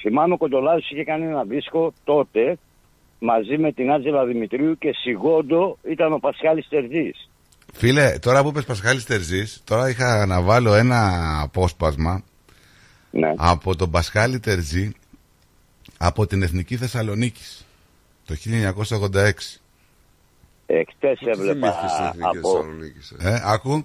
θυμάμαι 0.00 0.34
ο 0.34 0.36
Κοντολάζος 0.36 0.90
είχε 0.90 1.04
κάνει 1.04 1.24
ένα 1.24 1.44
δίσκο 1.44 1.92
τότε, 2.04 2.58
μαζί 3.18 3.58
με 3.58 3.72
την 3.72 3.92
Άτζελα 3.92 4.24
Δημητρίου 4.24 4.78
και 4.78 4.92
Σιγόντο 5.02 5.78
ήταν 5.90 6.12
ο 6.12 6.18
Πασχάλης 6.18 6.68
Τερζής. 6.68 7.28
Φίλε, 7.72 8.18
τώρα 8.18 8.42
που 8.42 8.48
είπες 8.48 8.64
Πασχάλης 8.64 9.04
Τερζής, 9.04 9.60
τώρα 9.64 9.88
είχα 9.88 10.26
να 10.26 10.42
βάλω 10.42 10.74
ένα 10.74 11.10
απόσπασμα 11.42 12.22
Ναι. 13.10 13.34
από 13.36 13.76
τον 13.76 13.90
Πασχάλη 13.90 14.40
Τερζή 14.40 14.92
από 15.98 16.26
την 16.26 16.42
Εθνική 16.42 16.76
Θεσσαλονίκης 16.76 17.66
το 18.26 18.34
1986. 18.34 19.61
Εκτές 20.74 21.18
Τι 21.18 21.28
έβλεπα 21.30 21.52
θυμήθηκες 21.72 21.90
στην 21.90 22.04
Εθνική 22.04 22.38
από... 22.38 22.48
Θεσσαλονίκης, 22.50 23.10
ε; 23.18 23.28
Ε, 23.34 23.40
άκου. 23.44 23.84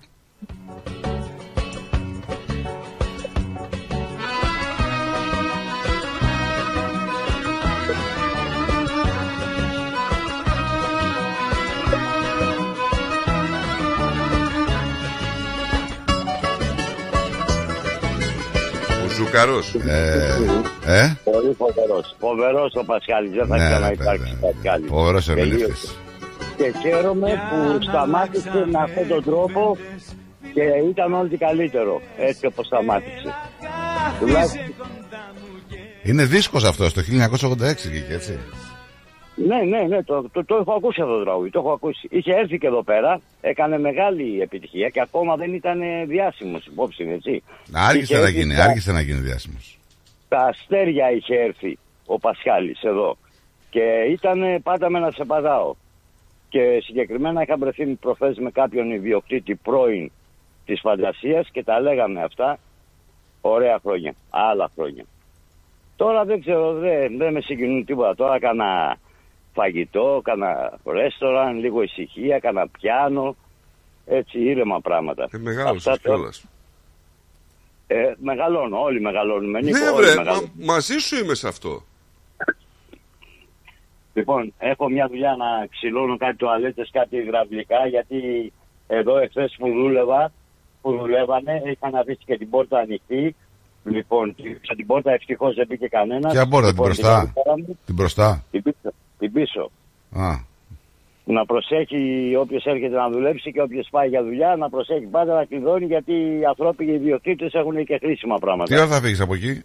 Ο 19.06 19.10
Ζουκαρός. 19.10 19.74
Ε, 19.74 20.36
ε, 20.86 21.16
Πολύ 21.24 21.56
φοβερός. 21.58 22.16
Φοβερός 22.20 22.74
ο 22.76 22.84
Πασχάλης. 22.84 23.32
Δεν 23.32 23.48
θα 23.48 23.58
Ναι, 23.58 23.64
ρε, 23.64 23.70
ξαναυπάρξει 23.70 24.38
παιδί. 24.40 24.54
Πασχάλης. 24.62 24.90
φοβερός 24.90 25.26
Τελείωσε. 25.26 25.50
ερμηνευτής. 25.52 25.96
Και 26.58 26.74
χαίρομαι 26.82 27.30
που 27.50 27.82
σταμάτησε 27.84 28.66
με 28.72 28.80
αυτόν 28.80 29.08
τον 29.08 29.24
τρόπο 29.24 29.78
και 30.54 30.62
ήταν 30.90 31.14
ό,τι 31.14 31.38
καλύτερο. 31.38 32.02
Έτσι 32.18 32.46
όπως 32.46 32.66
σταμάτησε. 32.66 33.34
Τουλάχιστον 34.20 34.62
Είναι 36.04 36.26
δίσκος 36.26 36.64
αυτός 36.64 36.94
το 36.94 37.02
1986 37.02 37.90
βγήκε 37.90 38.14
έτσι. 38.14 38.40
Ναι, 39.48 39.56
ναι, 39.62 39.82
ναι, 39.88 40.04
το, 40.04 40.30
το, 40.32 40.46
το 40.46 40.56
έχω 40.56 40.74
ακούσει 40.74 41.02
αυτό 41.02 41.18
το 41.18 41.24
τραγούδι, 41.24 41.50
το 41.50 41.60
έχω 41.60 41.72
ακούσει. 41.72 42.08
Είχε 42.12 42.34
έρθει 42.34 42.58
και 42.58 42.68
εδώ 42.68 42.84
πέρα, 42.84 43.22
έκανε 43.42 43.80
μεγάλη 43.80 44.42
επιτυχία 44.42 44.90
και 44.90 45.02
ακόμα 45.02 45.36
δεν 45.36 45.54
ήταν 45.54 45.82
ε, 45.82 46.06
διάσημος 46.06 46.66
υπόψη, 46.66 47.04
έτσι. 47.10 47.44
Άργησε 47.74 48.14
Είχε 48.14 48.22
να 48.22 48.28
έρθει 48.28 48.40
γίνει, 48.40 48.54
στα- 48.54 48.64
άργησε 48.64 48.92
να 48.92 49.02
γίνει 49.02 49.20
διάσημος. 49.20 49.80
Τα 50.28 50.40
αστέρια 50.40 51.12
είχε 51.12 51.36
έρθει 51.36 51.78
ο 52.06 52.20
Πασχάλης 52.20 52.82
εδώ 52.84 53.18
και 53.70 53.82
ήταν 54.12 54.42
ε, 54.44 54.60
πάντα 54.64 54.90
με 54.90 55.00
να 55.00 55.12
σε 55.12 55.24
πατάω. 55.26 55.76
Και 56.50 56.80
συγκεκριμένα 56.84 57.42
είχα 57.42 57.58
βρεθεί 57.58 57.86
προφές 57.86 58.38
με 58.38 58.52
κάποιον 58.52 58.92
ιδιοκτήτη 58.92 59.56
πρώην 59.56 60.12
της 60.66 60.80
φαντασίας 60.80 61.50
και 61.52 61.64
τα 61.64 61.80
λέγαμε 61.80 62.24
αυτά 62.24 62.60
Ωραία 63.42 63.80
χρόνια. 63.84 64.14
Άλλα 64.30 64.70
χρόνια. 64.76 65.04
Τώρα 65.96 66.26
δεν 66.26 66.40
ξέρω, 66.42 66.74
δεν, 66.74 67.18
δεν 67.18 67.34
με 67.34 67.42
συγκινούν 67.42 67.86
τίποτα. 67.86 68.16
Τώρα 68.16 68.40
κάνα 68.40 68.98
φαγητό, 69.54 70.22
κάνα 70.24 70.80
ρέστοραν, 70.86 71.60
λίγο 71.60 71.82
ησυχία, 71.82 72.40
κάνα 72.40 72.68
πιάνο. 72.68 73.36
Έτσι, 74.06 74.40
ήρεμα 74.40 74.82
πράγματα. 74.82 75.28
Ε, 75.32 75.38
μεγάλωσες 75.38 75.88
Αυτά 75.88 76.00
τώρα- 76.02 76.18
κιόλας. 76.18 76.46
Ε, 77.88 78.14
μεγαλώνω, 78.18 78.82
όλοι 78.82 79.02
μεγαλώνουμε. 79.02 79.62
Νίκο, 79.62 79.78
Ναι, 79.78 79.90
όλοι 79.90 80.06
βρε, 80.06 80.16
μεγαλώνουμε. 80.16 80.52
μα- 80.58 80.74
μαζί 80.74 80.98
σου 80.98 81.16
είμαι 81.24 81.34
σε 81.34 81.48
αυτό. 81.48 81.84
Λοιπόν, 84.18 84.54
έχω 84.58 84.90
μια 84.90 85.08
δουλειά 85.08 85.36
να 85.36 85.68
ξυλώνω 85.68 86.18
κάτι 86.18 86.36
τουαλέτες, 86.36 86.90
κάτι 86.92 87.16
υδραυλικά, 87.18 87.88
γιατί 87.88 88.20
εδώ 88.88 89.18
εχθές 89.18 89.56
που 89.60 89.68
δούλευα, 89.68 90.32
που 90.82 90.98
δουλεύανε, 90.98 91.62
είχαν 91.66 91.96
αφήσει 91.96 92.24
και 92.26 92.38
την 92.38 92.50
πόρτα 92.50 92.78
ανοιχτή. 92.80 93.36
Λοιπόν, 93.84 94.36
κλείσα 94.36 94.76
την 94.76 94.86
πόρτα, 94.86 95.12
ευτυχώς 95.12 95.56
δεν 95.56 95.66
μπήκε 95.68 95.88
κανένας. 95.88 96.34
Ποια 96.34 96.48
πόρτα, 96.48 96.74
την 96.74 96.84
μπροστά; 96.84 97.34
Την 97.86 97.96
μπροστά; 97.96 98.44
Την 98.52 98.64
πίσω. 98.64 98.94
Την 99.20 99.32
πίσω. 99.32 99.72
Α, 100.12 100.30
Να 101.26 101.46
προσέχει 101.46 102.34
όποιος 102.40 102.66
έρχεται 102.66 102.96
να 102.96 103.10
δουλέψει 103.10 103.52
και 103.52 103.62
όποιος 103.62 103.88
πάει 103.92 104.08
για 104.08 104.24
δουλειά, 104.24 104.56
να 104.56 104.70
προσέχει 104.70 105.06
πάντα 105.06 105.34
να 105.36 105.46
κλειδώνει, 105.46 105.86
γιατί 105.86 106.14
οι 106.14 106.46
ανθρώποι, 106.46 106.86
οι 106.86 106.94
ιδιοκτήτες 106.94 107.54
έχουν 107.54 107.86
και 107.86 107.98
χρήσιμα 107.98 108.38
πράγματα. 108.38 108.76
τι 108.76 108.82
ώρα 108.82 108.88
θα 108.88 109.02
φύγεις 109.02 109.20
από 109.20 109.34
εκεί; 109.34 109.64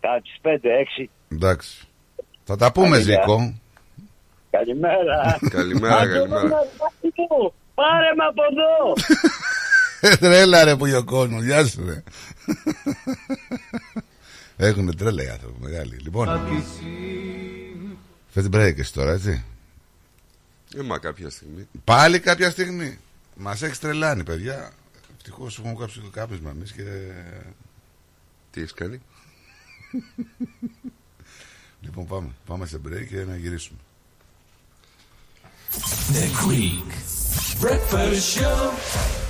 Κατά 0.00 0.20
τι 0.22 0.30
5-6. 0.42 1.10
Εντάξει. 1.28 1.89
Θα 2.44 2.56
τα 2.56 2.72
πούμε, 2.72 2.96
Άντε, 2.96 3.04
γεια. 3.04 3.20
Ζήκο. 3.20 3.54
Καλημέρα. 4.50 5.38
Καλημέρα, 5.50 6.06
καλημέρα. 6.06 6.40
Αντώνη, 6.40 7.52
Πάρε 7.74 8.14
με 8.16 8.24
από 8.28 8.42
εδώ. 8.50 8.94
Ε, 10.00 10.16
Τρέλα 10.26 10.64
ρε 10.64 10.76
που 10.76 10.86
ο 10.96 11.04
κόσμο. 11.04 11.42
Γεια 11.42 11.66
σου 11.66 11.84
ρε. 11.86 12.02
Έχουν 14.56 14.96
τρέλα 14.96 15.22
οι 15.22 15.28
άνθρωποι 15.28 15.62
μεγάλοι. 15.62 15.96
Λοιπόν, 15.96 16.28
φες 18.28 18.42
την 18.42 18.52
break 18.54 18.78
εσύ 18.78 18.92
τώρα, 18.92 19.12
έτσι; 19.12 19.44
Ε, 20.76 20.82
μα 20.82 20.98
κάποια 20.98 21.30
στιγμή. 21.30 21.68
Πάλι 21.84 22.20
κάποια 22.20 22.50
στιγμή. 22.50 22.98
Μας 23.34 23.62
έχεις 23.62 23.78
τρελάνει, 23.78 24.24
παιδιά. 24.24 24.72
Ευτυχώς 25.16 25.58
έχουμε 25.58 25.74
κάψει 25.78 26.00
το 26.00 26.08
κάπισμα 26.10 26.50
εμείς 26.50 26.72
και. 26.72 26.82
Τι 28.50 28.60
έχεις 28.60 28.74
κάνει; 28.74 29.00
λοιπόν, 31.90 32.06
πάμε. 32.06 32.34
Πάμε 32.46 32.66
σε 32.66 32.80
break 32.86 33.06
και 33.08 33.24
να 33.24 33.36
γυρίσουμε. 33.36 33.78
The 36.12 36.26
Greek 36.44 36.90
Breakfast 37.62 38.36
Show. 38.36 39.29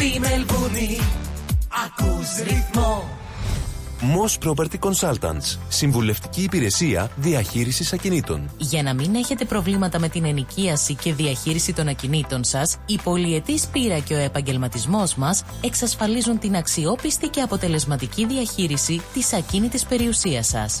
Στη 0.00 0.20
Μελβούνι 0.20 0.98
ακούς 1.84 2.42
ρυθμό. 2.42 3.08
Moss 4.00 4.48
Property 4.48 4.78
Consultants. 4.80 5.58
Συμβουλευτική 5.68 6.42
υπηρεσία 6.42 7.10
διαχείρισης 7.16 7.92
ακινήτων. 7.92 8.50
Για 8.56 8.82
να 8.82 8.94
μην 8.94 9.14
έχετε 9.14 9.44
προβλήματα 9.44 9.98
με 9.98 10.08
την 10.08 10.24
ενοικίαση 10.24 10.94
και 10.94 11.14
διαχείριση 11.14 11.72
των 11.72 11.88
ακινήτων 11.88 12.44
σας, 12.44 12.76
η 12.86 12.98
πολυετής 13.02 13.66
πείρα 13.66 13.98
και 13.98 14.14
ο 14.14 14.18
επαγγελματισμός 14.18 15.14
μας 15.14 15.44
εξασφαλίζουν 15.60 16.38
την 16.38 16.56
αξιόπιστη 16.56 17.28
και 17.28 17.40
αποτελεσματική 17.40 18.26
διαχείριση 18.26 19.00
της 19.12 19.32
ακίνητης 19.32 19.84
περιουσίας 19.84 20.46
σας. 20.46 20.80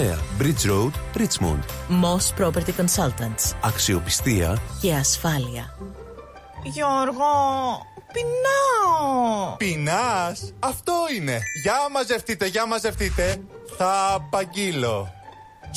Bridge 0.00 0.64
Road, 0.64 0.92
Richmond. 1.16 1.62
Moss 1.88 2.32
Property 2.40 2.72
Consultants. 2.80 3.54
Αξιοπιστία 3.60 4.62
Και 4.80 4.94
ασφάλεια. 4.94 5.76
Γιώργο, 6.62 7.32
πεινάω. 8.12 9.56
Πεινάς, 9.56 10.52
αυτό 10.58 10.94
είναι. 11.16 11.40
Για 11.62 11.74
μαζευτείτε, 11.92 12.46
για 12.46 12.66
μαζευτείτε. 12.66 13.40
Θα 13.76 14.12
απαγγείλω. 14.14 15.12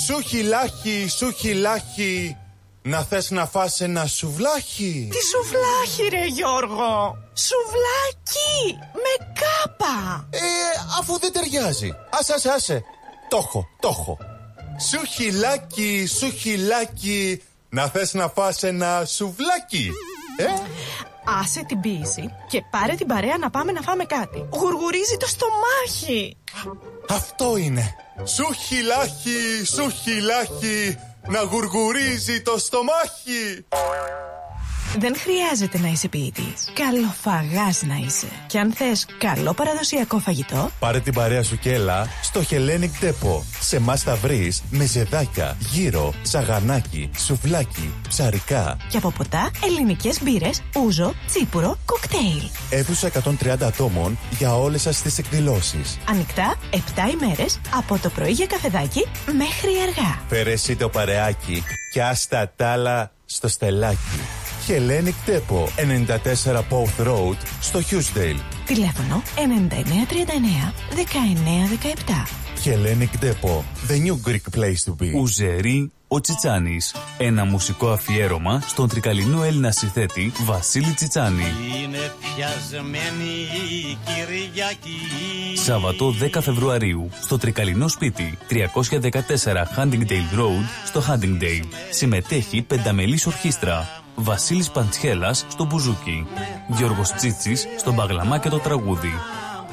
Σου 0.06 0.20
χιλάχι, 0.22 1.08
σου 1.08 1.32
χιλάχι. 1.32 2.38
Να 2.82 3.04
θες 3.04 3.32
να 3.32 3.46
φας 3.46 3.82
ένα 3.82 4.06
σουβλάχι. 4.06 5.10
Τι 5.12 5.18
σουβλάχι 5.26 6.16
ρε 6.16 6.26
Γιώργο. 6.26 7.18
Σουβλάκι 7.34 8.78
με 8.94 9.26
κάπα. 9.34 10.28
Ε, 10.30 10.40
αφού 11.00 11.20
δεν 11.20 11.32
ταιριάζει. 11.34 11.94
Άσε, 12.20 12.34
άσε, 12.34 12.50
άσε. 12.50 12.84
Το 13.34 13.40
έχω, 13.40 13.70
το 13.80 13.88
έχω. 13.88 14.18
Σου 14.90 15.06
χιλάκι, 15.06 16.06
σου 16.20 16.30
χιλάκι. 16.32 17.42
Να 17.70 17.88
θες 17.88 18.14
να 18.14 18.28
φας 18.28 18.64
ένα 18.64 19.06
σουβλάκι. 19.06 19.92
Ε, 20.38 20.46
Άσε 21.40 21.64
την 21.68 21.80
πίεση 21.80 22.34
και 22.50 22.64
πάρε 22.72 22.96
την 22.96 23.08
παρέα 23.08 23.38
να 23.38 23.50
πάμε 23.50 23.72
να 23.72 23.82
φάμε 23.82 24.04
κάτι. 24.06 24.48
Γουργουρίζει 24.54 25.18
το 25.18 25.28
στομάχι. 25.28 26.38
αυτό 27.10 27.58
είναι. 27.58 27.96
Σου 28.24 28.54
χιλάχι, 28.54 29.66
σου 29.66 29.90
χιλάχι. 29.90 30.98
Να 31.28 31.42
γουργουρίζει 31.42 32.42
το 32.42 32.58
στομάχι. 32.58 33.66
Δεν 35.00 35.16
χρειάζεται 35.18 35.80
να 35.80 35.88
είσαι 35.88 36.08
ποιητή. 36.08 36.54
Καλοφαγάς 36.74 37.82
να 37.84 37.96
είσαι. 38.06 38.28
Και 38.48 38.60
αν 38.60 38.74
θες 38.74 39.06
καλό 39.18 39.54
παραδοσιακό 39.54 40.20
φαγητό, 40.20 40.70
Πάρε 40.80 41.00
την 41.00 41.14
παρέα 41.14 41.44
σου 41.44 41.58
και 41.60 41.74
έλα 41.74 42.08
στο 42.22 42.42
Hellenic 42.50 43.04
Depot. 43.06 43.42
Σε 43.60 43.76
εμάς 43.76 44.02
θα 44.02 44.16
βρεις 44.16 44.64
με 44.70 44.86
ζεδάκια, 44.86 45.58
γύρο, 45.60 46.14
σαγανάκι, 46.22 47.10
σουβλάκι, 47.18 47.94
ψαρικά. 48.08 48.78
και 48.90 48.98
από 48.98 49.12
ποτά 49.12 49.52
ελληνικές 49.66 50.24
μπύρες, 50.24 50.62
ούζο, 50.78 51.14
τσίπουρο, 51.28 51.78
κοκτέιλ. 51.86 52.50
Αίθουσα 52.70 53.08
130 53.08 53.66
ατόμων 53.68 54.18
για 54.38 54.56
όλες 54.58 54.82
σας 54.82 55.02
τις 55.02 55.18
εκδηλώσεις. 55.18 55.98
Ανοιχτά 56.10 56.56
7 56.72 56.78
ημέρες 57.22 57.60
από 57.76 57.98
το 57.98 58.10
πρωί 58.10 58.32
για 58.32 58.46
καφεδάκι 58.46 59.06
μέχρι 59.26 59.72
αργά. 59.88 60.20
Φέρε 60.30 60.52
εσύ 60.52 60.76
το 60.76 60.90
παρεάκι 60.90 61.64
και 61.94 62.04
άστα 62.04 62.54
τ' 62.56 62.62
άλλα 62.62 63.12
στο 63.26 63.48
στελάκι. 63.48 64.20
Hellenic 64.68 65.16
Depot 65.26 65.68
94 66.54 66.62
Pouth 66.70 67.08
Road 67.08 67.38
στο 67.62 67.80
Hughesdale. 67.80 68.40
Τηλέφωνο 68.66 69.22
9939 69.36 70.74
1917. 72.26 72.44
Hellenic 72.66 73.26
Depot, 73.26 73.64
the 73.90 74.00
new 74.00 74.18
Greek 74.28 74.46
place 74.58 74.84
to 74.86 74.96
be. 75.02 75.14
Ουζερί 75.16 75.92
ο 76.08 76.20
Τσιτσάνης. 76.22 76.96
Ένα 77.18 77.46
μουσικό 77.46 77.90
αφιέρωμα 77.90 78.64
στον 78.66 78.90
τρικαλινό 78.90 79.44
Έλληνα 79.44 79.72
συνθέτη 79.72 80.32
Βασίλη 80.46 80.94
Τσιτσάνη. 80.94 81.44
Είναι 81.84 82.12
πιασμένη 82.20 83.32
η 83.72 83.98
Κυριακή 84.06 85.00
Σάββατο 85.64 86.14
10 86.34 86.42
Φεβρουαρίου 86.42 87.10
στο 87.22 87.38
τρικαλινό 87.38 87.88
σπίτι 87.88 88.38
314 88.50 88.60
Huntingdale 89.78 90.38
Road 90.40 90.66
στο 90.86 91.04
Huntingdale. 91.08 91.68
Συμμετέχει 91.90 92.62
πενταμελής 92.62 93.26
ορχήστρα. 93.26 94.03
Βασίλης 94.16 94.70
Παντσχέλας 94.70 95.46
στο 95.50 95.66
μπουζούκι. 95.66 96.28
Γιώργος 96.68 97.12
Τσίτσης 97.12 97.68
στο 97.78 97.94
μπαγλαμά 97.94 98.38
και 98.38 98.50
το 98.50 98.60
τραγούδι. 98.60 99.14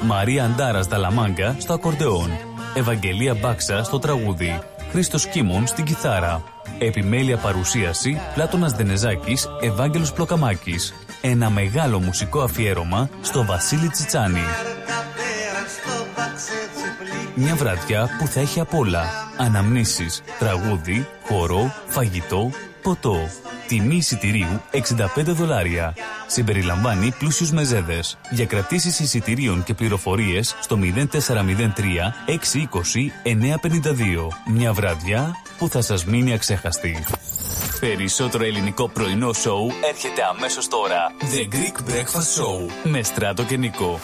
Μαρία 0.01 0.43
Αντάρας 0.45 0.87
Δαλαμάγκα 0.87 1.55
στο 1.57 1.73
ακορντεόν. 1.73 2.29
Ευαγγελία 2.73 3.33
Μπάξα 3.33 3.83
στο 3.83 3.99
τραγούδι. 3.99 4.59
Χρήστος 4.91 5.25
Κίμων 5.27 5.67
στην 5.67 5.85
κιθάρα. 5.85 6.43
Επιμέλεια 6.79 7.37
παρουσίαση 7.37 8.19
Πλάτωνας 8.33 8.71
Δενεζάκης, 8.71 9.47
Ευάγγελος 9.61 10.13
Πλοκαμάκης. 10.13 10.93
Ένα 11.21 11.49
μεγάλο 11.49 11.99
μουσικό 11.99 12.41
αφιέρωμα 12.41 13.09
στο 13.21 13.45
Βασίλη 13.45 13.89
Τσιτσάνη. 13.89 14.43
Μια 17.35 17.55
βραδιά 17.55 18.09
που 18.19 18.27
θα 18.27 18.39
έχει 18.39 18.59
απ' 18.59 18.73
όλα. 18.73 19.03
Αναμνήσεις, 19.37 20.21
τραγούδι, 20.39 21.07
χορό, 21.27 21.73
φαγητό, 21.87 22.51
ποτό. 22.81 23.17
Τιμή 23.67 23.95
εισιτηρίου 23.95 24.61
65 24.71 25.23
δολάρια. 25.25 25.95
Συμπεριλαμβάνει 26.27 27.13
πλούσιους 27.19 27.51
μεζέδες. 27.51 28.17
Για 28.29 28.45
κρατήσεις 28.45 28.99
εισιτηρίων 28.99 29.63
και 29.63 29.73
πληροφορίες 29.73 30.55
στο 30.61 30.77
0403 30.77 32.13
620 32.25 33.11
952. 33.23 34.27
Μια 34.45 34.73
βραδιά 34.73 35.35
που 35.57 35.69
θα 35.69 35.81
σας 35.81 36.05
μείνει 36.05 36.33
αξέχαστη. 36.33 37.03
Περισσότερο 37.79 38.43
ελληνικό 38.43 38.89
πρωινό 38.89 39.33
σοου 39.33 39.71
έρχεται 39.89 40.21
αμέσως 40.35 40.67
τώρα. 40.67 41.11
The 41.19 41.55
Greek 41.55 41.89
Breakfast 41.89 42.41
Show 42.41 42.71
με 42.83 43.03
Στράτο 43.03 43.43
και 43.43 43.57
Νικό. 43.57 43.99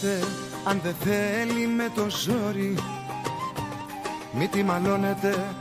Την 0.00 0.08
κρατάτε 0.08 0.26
αν 0.64 0.80
δεν 0.82 0.94
θέλει 1.00 1.66
με 1.66 1.90
το 1.94 2.06
ζόρι. 2.08 2.74
Μη 4.32 4.48
τη 4.48 4.62
μαλώνετε 4.62 5.54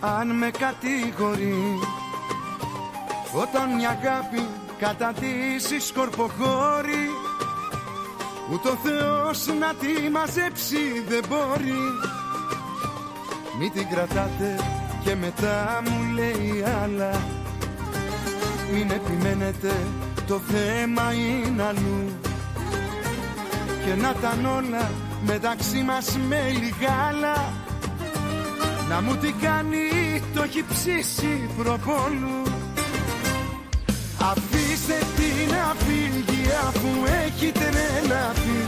αν 0.00 0.36
με 0.36 0.50
κατηγορεί. 0.50 1.78
Όταν 3.32 3.74
μια 3.74 3.88
αγάπη 3.88 4.48
καταντήσει 4.78 5.80
σκορποχώρη 5.80 7.08
Ούτε 8.52 8.68
ο 8.68 8.76
Θεός 8.82 9.46
να 9.46 9.74
τη 9.74 10.10
μαζέψει 10.10 11.04
δεν 11.08 11.24
μπορεί. 11.28 11.82
Μη 13.58 13.70
την 13.70 13.88
κρατάτε 13.88 14.58
και 15.04 15.14
μετά 15.14 15.82
μου 15.84 16.12
λέει 16.14 16.64
άλλα. 16.82 17.10
Μην 18.72 18.90
επιμένετε 18.90 19.72
το 20.26 20.38
θέμα 20.38 21.12
είναι 21.12 21.62
αλλού 21.62 22.33
και 23.84 23.94
να 23.94 24.14
ήταν 24.18 24.44
όλα 24.44 24.90
μεταξύ 25.26 25.82
μας 25.82 26.18
με 26.28 26.42
λιγάλα. 26.48 27.52
Να 28.88 29.00
μου 29.00 29.16
τι 29.16 29.32
κάνει 29.32 29.86
το 30.34 30.42
έχει 30.42 30.64
ψήσει 30.68 31.50
προπόλου 31.56 32.42
Αφήστε 34.30 34.98
την 35.16 35.54
να 35.54 35.74
φύγει 35.84 36.44
αφού 36.68 36.90
έχει 37.24 37.52
τρελαθεί 37.52 38.60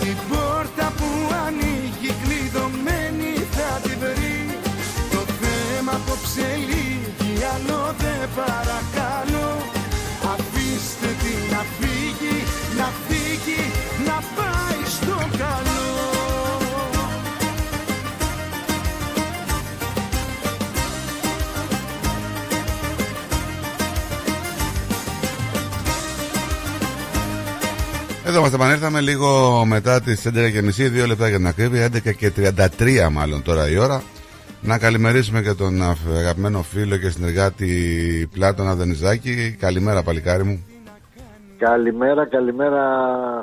Την 0.00 0.16
πόρτα 0.28 0.92
που 0.96 1.08
ανοίγει 1.46 2.10
κλειδωμένη 2.22 3.32
θα 3.56 3.80
τη 3.82 3.94
βρει. 4.02 4.58
Το 5.10 5.20
θέμα 5.40 5.92
απόψε 5.92 6.48
λίγη 6.68 7.32
άλλο 7.54 7.94
δεν 8.02 8.28
παρακαλώ. 8.36 9.50
Αφήστε 10.34 11.08
την 11.22 11.40
να 11.52 11.62
φύγει, 11.76 12.36
να 12.78 12.88
φύγει, 13.06 13.62
να 13.62 13.73
πάει 14.36 14.84
στο 14.86 15.16
καλό 15.38 15.84
Εδώ 28.26 28.40
μας 28.40 28.52
επανέλθαμε 28.52 29.00
λίγο 29.00 29.64
μετά 29.64 30.00
τις 30.00 30.22
11.30, 30.24 30.90
δύο 30.90 31.06
λεπτά 31.06 31.28
για 31.28 31.36
την 31.36 31.46
ακρίβεια, 31.46 31.88
11 31.92 32.14
και 32.16 32.32
33 32.78 33.08
μάλλον 33.10 33.42
τώρα 33.42 33.70
η 33.70 33.76
ώρα. 33.76 34.02
Να 34.60 34.78
καλημερίσουμε 34.78 35.42
και 35.42 35.52
τον 35.52 35.82
αγαπημένο 36.16 36.62
φίλο 36.62 36.96
και 36.96 37.10
συνεργάτη 37.10 38.28
Πλάτωνα 38.32 38.74
Δενιζάκη. 38.74 39.56
Καλημέρα 39.60 40.02
παλικάρι 40.02 40.44
μου. 40.44 40.64
Καλημέρα, 41.64 42.26
καλημέρα, 42.26 42.84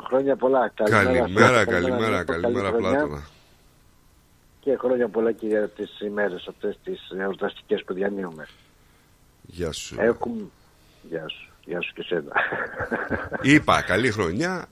χρόνια 0.07 0.35
πολλά. 0.35 0.71
Καλημέρα, 0.73 1.27
Στέφα, 1.27 1.65
καλημέρα, 1.65 2.19
Νίκο, 2.19 2.31
καλημέρα, 2.31 2.71
καλή 2.71 2.71
χρονιά. 2.71 2.71
Πλάτωνα. 2.71 3.21
Και 4.59 4.75
χρόνια 4.77 5.07
πολλά 5.07 5.31
και 5.31 5.47
για 5.47 5.69
τις 5.69 5.99
ημέρες 5.99 6.47
αυτές 6.47 6.79
τις 6.83 6.99
εορταστικές 7.19 7.83
που 7.85 7.93
διανύουμε. 7.93 8.47
Γεια 9.41 9.71
σου. 9.71 9.95
Έχουμε... 9.99 10.43
Γεια 11.01 11.25
σου, 11.27 11.51
γεια 11.65 11.81
σου 11.81 11.93
και 11.93 12.03
σένα. 12.03 12.31
Είπα, 13.41 13.81
καλή 13.81 14.11
χρονιά. 14.11 14.65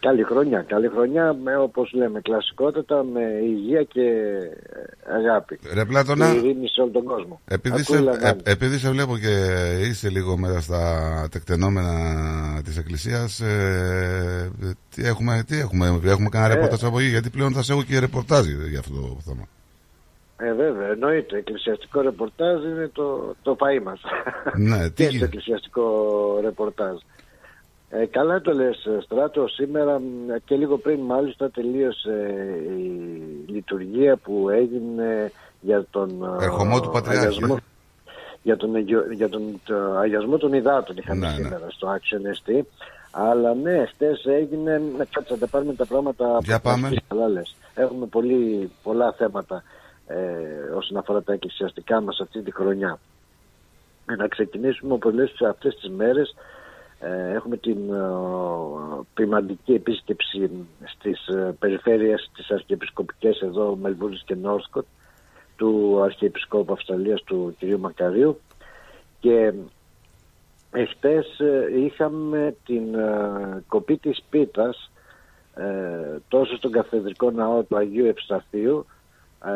Καλή 0.00 0.22
χρονιά, 0.22 0.62
καλή 0.62 0.88
χρονιά 0.88 1.32
με 1.44 1.56
όπως 1.56 1.92
λέμε 1.92 2.20
κλασικότητα, 2.20 3.04
με 3.04 3.20
υγεία 3.42 3.82
και 3.82 4.00
ε, 5.10 5.14
αγάπη. 5.16 5.58
Ρε 5.74 5.84
Πλάτωνα. 5.84 6.30
Και 6.32 6.36
ειρήνη 6.36 6.68
σε 6.68 6.80
όλο 6.80 6.90
τον 6.90 7.04
κόσμο. 7.04 7.40
Επειδή 7.48 7.80
Ακούει, 7.80 7.96
σε, 7.96 8.02
λαμβάνει. 8.02 8.40
ε, 8.44 8.50
επειδή 8.50 8.78
σε 8.78 8.90
βλέπω 8.90 9.16
και 9.18 9.34
είσαι 9.88 10.08
λίγο 10.08 10.36
μέσα 10.38 10.60
στα 10.60 10.82
τεκτενόμενα 11.30 11.92
της 12.64 12.78
εκκλησίας 12.78 13.40
ε, 13.40 14.50
τι 14.94 15.04
έχουμε, 15.06 15.44
τι 15.46 15.58
έχουμε, 15.58 15.86
έχουμε 16.04 16.28
κανένα 16.28 16.52
Ε. 16.52 16.54
ρεπορτάζ 16.54 16.84
από 16.84 16.98
εκεί 16.98 17.08
γιατί 17.08 17.30
πλέον 17.30 17.52
θα 17.52 17.62
σε 17.62 17.72
έχω 17.72 17.82
και 17.82 17.98
ρεπορτάζ 17.98 18.46
για 18.46 18.78
αυτό 18.78 18.94
το 18.94 19.16
θέμα. 19.24 19.48
Ε, 20.42 20.52
βέβαια, 20.54 20.86
εννοείται. 20.88 21.36
Εκκλησιαστικό 21.36 22.00
ρεπορτάζ 22.00 22.64
είναι 22.64 22.90
το, 22.92 23.34
το 23.42 23.56
φαΐ 23.60 23.82
μας. 23.82 24.00
Ναι, 24.56 24.90
τι 24.90 25.06
και 25.08 25.16
στο 25.16 25.24
εκκλησιαστικό 25.24 25.84
ρεπορτάζ. 26.42 26.96
Ε, 27.92 28.06
καλά 28.06 28.40
το 28.40 28.52
λες 28.52 28.86
Στράτο, 29.02 29.48
σήμερα 29.48 29.98
μ, 30.00 30.04
και 30.44 30.56
λίγο 30.56 30.78
πριν 30.78 31.00
μάλιστα 31.00 31.50
τελείωσε 31.50 32.34
η 32.78 33.50
λειτουργία 33.52 34.16
που 34.16 34.48
έγινε 34.48 35.32
για 35.60 35.86
τον 35.90 36.36
ε, 36.40 36.44
Ερχομό 36.44 36.80
του 36.80 36.90
Πατριάρχη. 36.90 37.26
αγιασμό- 37.26 37.58
για 38.42 38.56
τον, 38.56 38.74
αγιο- 38.74 39.12
για 39.12 39.28
τον 39.28 39.60
το 39.64 39.74
αγιασμό 39.98 40.36
των 40.38 40.52
υδάτων 40.52 40.96
είχαμε 40.96 41.20
Ναι, 41.20 41.26
ναι. 41.26 41.34
σήμερα 41.34 41.66
στο 41.70 41.88
Action 41.94 42.50
ST. 42.50 42.60
Αλλά 43.12 43.54
ναι, 43.54 43.84
χτες 43.86 44.24
έγινε, 44.24 44.82
να 44.98 45.04
κάτσε 45.04 45.32
να 45.32 45.38
τα 45.38 45.46
πάρουμε 45.46 45.74
τα 45.74 45.86
πράγματα 45.86 46.38
Για 46.42 46.54
από 46.54 46.68
πάμε. 46.68 46.80
τα 46.80 46.86
αρχής, 46.86 47.02
καλά 47.08 47.28
λες. 47.28 47.54
Έχουμε 47.74 48.06
πολύ, 48.06 48.70
πολλά 48.82 49.12
θέματα 49.12 49.62
ε, 50.06 50.16
όσον 50.76 50.96
αφορά 50.96 51.22
τα 51.22 51.32
εκκλησιαστικά 51.32 52.00
μας 52.00 52.20
αυτή 52.20 52.42
τη 52.42 52.52
χρονιά. 52.52 52.98
Ε, 54.10 54.14
Να 54.16 54.28
ξεκινήσουμε 54.28 54.92
όπως 54.92 55.14
λες 55.14 55.32
αυτές 55.48 55.74
τις 55.74 55.90
μέρες 55.90 56.28
ε, 56.30 56.34
έχουμε 57.08 57.56
την 57.56 57.92
ε, 57.92 58.00
ποιμαντική 59.14 59.72
επίσκεψη 59.72 60.50
στις 60.84 61.26
ε, 61.26 61.56
περιφέρειες 61.58 62.30
της 62.34 62.50
Αρχιεπισκοπικές 62.50 63.40
εδώ 63.40 63.76
Μελβούρνης 63.76 64.22
και 64.24 64.34
Νόρσκοτ 64.34 64.86
του 65.56 66.00
Αρχιεπισκόπου 66.02 66.72
Αυστραλίας 66.72 67.22
του 67.22 67.56
κ. 67.58 67.64
Μακαρίου 67.78 68.40
και 69.20 69.52
εχθές 70.70 71.38
ε, 71.38 71.80
είχαμε 71.84 72.56
την 72.64 72.94
ε, 72.94 73.64
κοπή 73.68 73.96
της 73.96 74.22
πίτας 74.30 74.90
ε, 75.54 76.18
τόσο 76.28 76.56
στον 76.56 76.72
καθεδρικό 76.72 77.30
ναό 77.30 77.62
του 77.62 77.76
Αγίου 77.76 78.06
Ευσταθείου 78.06 78.86
ε, 79.44 79.50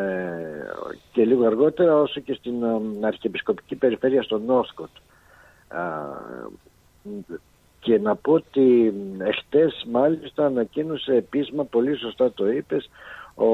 και 1.12 1.24
λίγο 1.24 1.46
αργότερα 1.46 2.00
όσο 2.00 2.20
και 2.20 2.34
στην 2.34 2.62
ε, 2.62 3.06
Αρχιεπισκοπική 3.06 3.74
Περιφέρεια 3.76 4.22
στο 4.22 4.38
Νόρσκοτ. 4.38 4.90
Α, 7.08 7.34
και 7.80 7.98
να 7.98 8.16
πω 8.16 8.32
ότι 8.32 8.94
εχθές 9.18 9.86
μάλιστα 9.90 10.46
ανακοίνωσε 10.46 11.12
επίσημα, 11.12 11.64
πολύ 11.64 11.96
σωστά 11.98 12.32
το 12.32 12.50
είπες, 12.50 12.90
ο 13.34 13.46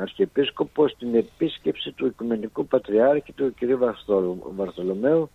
Αρχιεπίσκοπος 0.00 0.94
την 0.98 1.14
επίσκεψη 1.14 1.90
του 1.92 2.06
Οικουμενικού 2.06 2.66
Πατριάρχη 2.66 3.32
του 3.32 3.54
κ. 3.60 3.64
Βαρθολο- 3.78 4.52
Βαρθολομαίου 4.56 5.30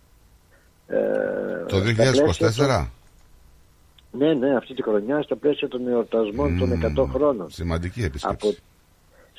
ε, 0.86 0.96
Το 1.68 1.76
στα 1.76 1.94
πλαίσια 1.94 2.90
2024. 2.90 2.90
ναι, 4.18 4.34
ναι, 4.34 4.56
αυτή 4.56 4.74
τη 4.74 4.82
χρονιά 4.82 5.22
στα 5.22 5.36
πλαίσια 5.36 5.68
των 5.68 5.88
εορτασμών 5.88 6.58
των 6.58 6.72
100 6.98 7.06
χρόνων. 7.12 7.50
Σημαντική 7.50 8.02
επίσκεψη. 8.02 8.46
Από 8.46 8.54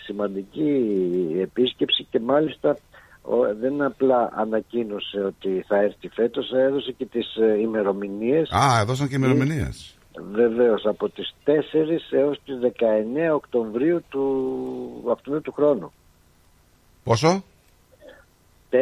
σημαντική 0.03 0.86
επίσκεψη 1.41 2.07
και 2.10 2.20
μάλιστα 2.20 2.70
ο, 2.70 2.78
δεν 3.60 3.81
απλά 3.81 4.31
ανακοίνωσε 4.35 5.19
ότι 5.19 5.64
θα 5.68 5.77
έρθει 5.77 6.10
φέτος, 6.10 6.52
έδωσε 6.52 6.91
και 6.91 7.06
τις 7.06 7.35
ε, 7.35 7.60
ημερομηνίες. 7.60 8.49
Α, 8.49 8.80
έδωσαν 8.80 9.07
και 9.07 9.15
ημερομηνίες. 9.15 9.95
Βεβαίως, 10.31 10.85
από 10.85 11.10
τις 11.10 11.35
4 11.43 11.52
έως 12.11 12.39
τις 12.45 12.56
19 12.60 13.34
Οκτωβρίου 13.34 14.03
του 14.10 15.10
αυτού 15.11 15.41
του 15.41 15.52
χρόνου. 15.52 15.91
Πόσο; 17.03 17.43
4 18.69 18.76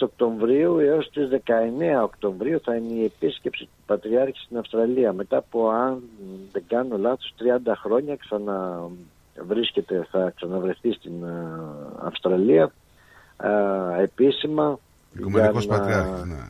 Οκτωβρίου 0.00 0.78
έως 0.78 1.10
τις 1.10 1.28
19 1.28 2.02
Οκτωβρίου 2.02 2.60
θα 2.60 2.74
είναι 2.74 2.92
η 2.92 3.04
επίσκεψη 3.04 3.64
του 3.64 3.82
Πατριάρχη 3.86 4.40
στην 4.40 4.58
Αυστραλία. 4.58 5.12
Μετά 5.12 5.36
από, 5.36 5.68
αν 5.68 6.02
δεν 6.52 6.62
κάνω 6.68 6.98
λάθος, 6.98 7.34
30 7.66 7.72
χρόνια 7.76 8.16
ξανα 8.16 8.88
βρίσκεται, 9.46 10.06
θα 10.10 10.32
ξαναβρεθεί 10.36 10.92
στην 10.92 11.22
ε, 11.22 11.28
Αυστραλία 12.02 12.72
ε, 13.42 14.02
επίσημα. 14.02 14.78
Οικουμενικός 15.18 15.64
για 15.64 15.76
να- 15.76 15.80
Πατριάρχης, 15.82 16.24
ναι. 16.24 16.46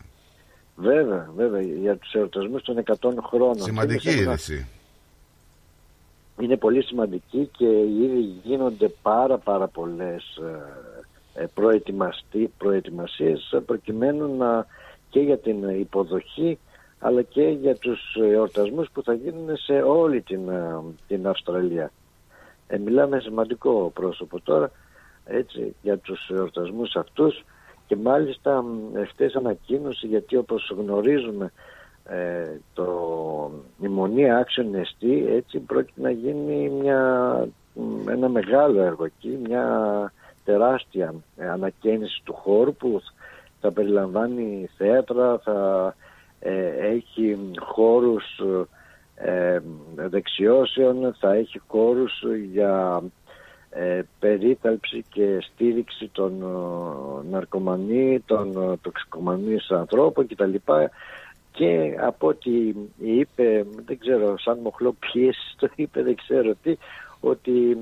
Βέβαια, 0.77 1.31
βέβαια, 1.37 1.61
για 1.61 1.97
τους 1.97 2.13
εορτασμούς 2.13 2.63
των 2.63 2.79
100 2.79 3.23
χρόνων. 3.23 3.61
Σημαντική 3.63 3.99
Θυμήσαμε 4.09 4.27
να- 4.27 4.33
είδηση. 4.33 4.67
είναι 6.41 6.57
πολύ 6.57 6.83
σημαντική 6.83 7.51
και 7.57 7.67
ήδη 7.81 8.21
γίνονται 8.45 8.89
πάρα 9.03 9.39
πάρα 9.39 9.67
πολλές 9.69 10.37
ε, 11.35 11.43
ε, 11.43 11.47
προετοιμαστεί- 11.55 12.51
προετοιμασίες 12.59 13.53
ε, 13.53 13.59
προκειμένου 13.59 14.37
να 14.37 14.67
και 15.11 15.21
για 15.21 15.39
την 15.39 15.69
υποδοχή 15.81 16.59
αλλά 16.99 17.23
και 17.23 17.43
για 17.43 17.77
τους 17.77 18.01
εορτασμούς 18.33 18.89
που 18.93 19.03
θα 19.03 19.13
γίνουν 19.15 19.57
σε 19.57 19.73
όλη 19.73 20.21
την, 20.23 20.49
ε, 20.49 20.81
την 21.09 21.27
Αυστραλία. 21.29 21.91
Ε, 22.67 22.79
μιλάμε 22.79 23.21
σημαντικό 23.21 23.91
πρόσωπο 23.95 24.41
τώρα 24.41 24.71
έτσι, 25.27 25.74
για 25.82 25.98
τους 25.98 26.28
εορτασμούς 26.28 26.97
αυτούς 26.97 27.44
και 27.86 27.97
μάλιστα 27.97 28.62
μ, 28.62 28.97
εχθές 28.97 29.35
ανακοίνωση 29.35 30.07
γιατί 30.07 30.36
όπως 30.36 30.74
γνωρίζουμε 30.78 31.53
ε, 32.05 32.59
το 32.74 33.51
η 33.82 33.89
Μονή 33.89 34.32
Άξιον 34.32 34.74
Εστί 34.74 35.27
έτσι 35.28 35.59
πρόκειται 35.59 36.01
να 36.01 36.11
γίνει 36.11 36.69
μια, 36.69 37.01
μ, 37.74 38.09
ένα 38.09 38.28
μεγάλο 38.28 38.81
έργο 38.81 39.05
εκεί, 39.05 39.39
μια 39.47 40.12
τεράστια 40.44 41.15
ε, 41.36 41.48
ανακαίνιση 41.48 42.20
του 42.24 42.32
χώρου 42.35 42.74
που 42.74 43.03
θα 43.61 43.73
περιλαμβάνει 43.73 44.69
θέατρα, 44.77 45.39
θα 45.39 45.94
ε, 46.40 46.66
έχει 46.69 47.39
χώρους 47.59 48.24
ε, 49.15 49.59
δεξιώσεων, 49.94 51.15
θα 51.19 51.35
έχει 51.35 51.61
χώρους 51.66 52.23
για 52.53 53.03
ε, 53.03 53.26
περίταλψη 54.19 55.05
και 55.12 55.39
στήριξη 55.40 56.11
των 56.12 56.43
ε, 56.43 57.28
ναρκωμανή, 57.31 58.20
των 58.27 58.73
ε, 58.73 58.77
τοξικομανής 58.77 59.70
ανθρώπων 59.70 60.27
κτλ. 60.27 60.55
Και 61.53 61.97
από 62.01 62.27
ό,τι 62.27 62.74
είπε, 62.98 63.66
δεν 63.86 63.98
ξέρω, 63.98 64.39
σαν 64.39 64.59
μοχλό 64.59 64.97
πίεση 65.12 65.55
το 65.59 65.69
είπε, 65.74 66.03
δεν 66.03 66.15
ξέρω 66.15 66.55
τι, 66.62 66.77
ότι 67.20 67.78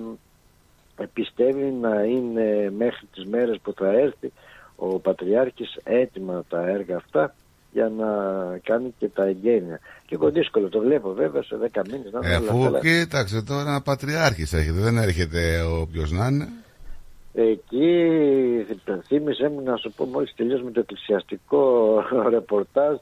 ε, 0.97 1.05
πιστεύει 1.13 1.71
να 1.81 2.03
είναι 2.03 2.73
μέχρι 2.77 3.07
τις 3.13 3.25
μέρες 3.25 3.59
που 3.63 3.73
θα 3.73 3.89
έρθει 3.89 4.33
ο 4.77 4.99
Πατριάρχης 4.99 5.79
έτοιμα 5.85 6.45
τα 6.49 6.67
έργα 6.69 6.97
αυτά 6.97 7.35
για 7.75 7.89
να 7.99 8.07
κάνει 8.65 8.95
και 8.99 9.09
τα 9.09 9.25
εγγένεια. 9.25 9.81
Και 10.07 10.15
εγώ 10.15 10.31
δύσκολο 10.31 10.69
το 10.69 10.79
βλέπω 10.81 11.13
βέβαια 11.13 11.43
σε 11.43 11.57
10 11.73 11.83
μήνες 11.91 12.13
να 12.13 12.19
είναι 12.25 12.35
Ε, 12.35 12.37
όλα 12.37 12.49
αφού 12.51 12.63
καλά. 12.63 12.81
κοίταξε 12.81 13.43
τώρα 13.43 13.81
πατριάρχης 13.85 14.53
έρχεται, 14.53 14.81
δεν 14.81 14.97
έρχεται 14.97 15.63
όποιος 15.81 16.11
να 16.11 16.27
είναι. 16.27 16.49
Εκεί 17.35 18.07
θύμισε 19.07 19.49
μου 19.49 19.63
να 19.63 19.77
σου 19.77 19.93
πω 19.97 20.05
μόλις 20.05 20.35
τελειώσουμε 20.37 20.71
το 20.71 20.81
εκκλησιαστικό 20.81 21.95
ρεπορτάζ 22.35 22.97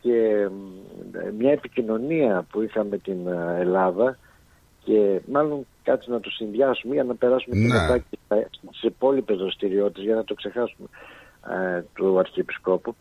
και 0.00 0.48
μ, 0.50 1.36
μια 1.38 1.52
επικοινωνία 1.52 2.46
που 2.50 2.62
είχαμε 2.62 2.98
την 2.98 3.26
ε, 3.26 3.56
Ελλάδα 3.60 4.18
και 4.84 5.20
μάλλον 5.32 5.66
κάτι 5.82 6.10
να 6.10 6.20
το 6.20 6.30
συνδυάσουμε 6.30 6.94
για 6.94 7.04
να 7.04 7.14
περάσουμε 7.14 7.54
και 7.56 7.60
Ναι. 7.66 7.74
μετά 7.80 7.98
και 7.98 8.18
στα- 8.24 8.48
στις 8.68 8.82
υπόλοιπες 8.82 9.36
δραστηριότητες 9.36 10.04
για 10.04 10.14
να 10.14 10.24
το 10.24 10.34
ξεχάσουμε 10.34 10.88
ε, 11.76 11.82
του 11.94 12.18
Αρχιεπισκόπου. 12.18 12.94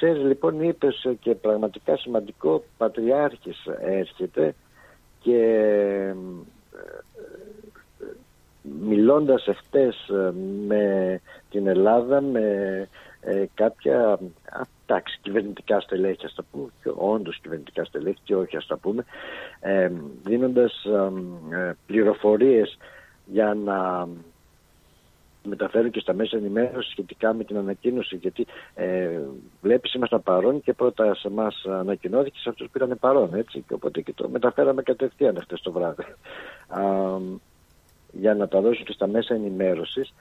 Ξέρεις 0.00 0.22
λοιπόν 0.22 0.62
είπες 0.62 1.04
ε, 1.04 1.14
και 1.14 1.34
πραγματικά 1.34 1.96
σημαντικό 1.96 2.64
Πατριάρχης 2.76 3.66
έρχεται 3.80 4.54
και 5.20 5.40
ε, 6.02 6.14
μιλώντας 8.62 9.46
εχθές 9.46 10.08
ε, 10.08 10.32
με 10.66 11.20
την 11.50 11.66
Ελλάδα 11.66 12.20
με 12.20 12.88
ε, 13.20 13.44
κάποια 13.54 14.12
α, 14.48 14.60
εντάξει, 14.86 15.18
κυβερνητικά 15.22 15.80
στελέχη 15.80 16.26
ας 16.26 16.34
τα 16.34 16.44
πούμε 16.50 16.68
και 16.82 16.90
όντως 16.96 17.38
κυβερνητικά 17.40 17.84
στελέχη 17.84 18.20
και 18.24 18.36
όχι 18.36 18.56
ας 18.56 18.66
τα 18.66 18.76
πούμε 18.76 19.04
ε, 19.60 19.90
δίνοντας 20.24 20.84
ε, 20.84 21.56
ε, 21.56 21.72
πληροφορίες 21.86 22.78
για 23.26 23.54
να 23.54 24.08
μεταφέρουν 25.42 25.90
και 25.90 26.00
στα 26.00 26.14
μέσα 26.14 26.36
ενημέρωσης 26.36 26.90
σχετικά 26.90 27.34
με 27.34 27.44
την 27.44 27.56
ανακοίνωση 27.56 28.16
γιατί 28.16 28.46
ε, 28.74 29.20
βλέπεις 29.60 29.94
ήμασταν 29.94 30.22
παρόν 30.22 30.62
και 30.62 30.72
πρώτα 30.72 31.14
σε 31.14 31.28
εμά 31.28 31.48
ανακοινώθηκε 31.64 32.38
σε 32.38 32.48
αυτούς 32.48 32.68
που 32.70 32.84
ήταν 32.84 32.98
παρόν 33.00 33.34
έτσι 33.34 33.64
και 33.66 33.74
οπότε 33.74 34.00
και 34.00 34.12
το 34.12 34.28
μεταφέραμε 34.28 34.82
κατευθείαν 34.82 35.38
χτες 35.42 35.60
το 35.60 35.72
βράδυ 35.72 36.02
Α, 36.68 36.82
για 38.12 38.34
να 38.34 38.48
τα 38.48 38.60
δώσουν 38.60 38.84
και 38.84 38.92
στα 38.92 39.06
μέσα 39.06 39.34
ενημέρωσης 39.34 40.14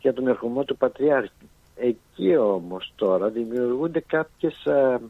για 0.00 0.12
τον 0.12 0.28
ερχομό 0.28 0.64
του 0.64 0.76
Πατριάρχη. 0.76 1.48
Εκεί 1.76 2.36
όμως 2.36 2.92
τώρα 2.96 3.28
δημιουργούνται 3.28 4.00
κάποιες 4.00 4.66
α, 4.66 5.00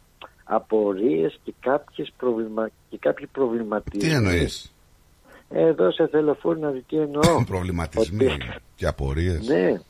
απορίες 0.44 1.38
και, 1.44 1.54
κάποιες 1.60 2.12
προβλημα... 2.16 2.70
και 2.90 2.98
κάποιοι 2.98 3.26
προβληματισμοί. 3.26 4.02
Τι 4.02 4.14
εννοείς, 4.14 4.72
Εδώ 5.52 5.90
σε 5.90 6.06
θέλω 6.06 6.34
φούρ 6.34 6.56
να 6.58 6.70
δει 6.70 6.84
τι 6.88 6.96
εννοώ. 6.98 7.44
προβληματισμοί 7.46 8.36
και 8.74 8.86
απορίες. 8.86 9.48
Ναι. 9.48 9.80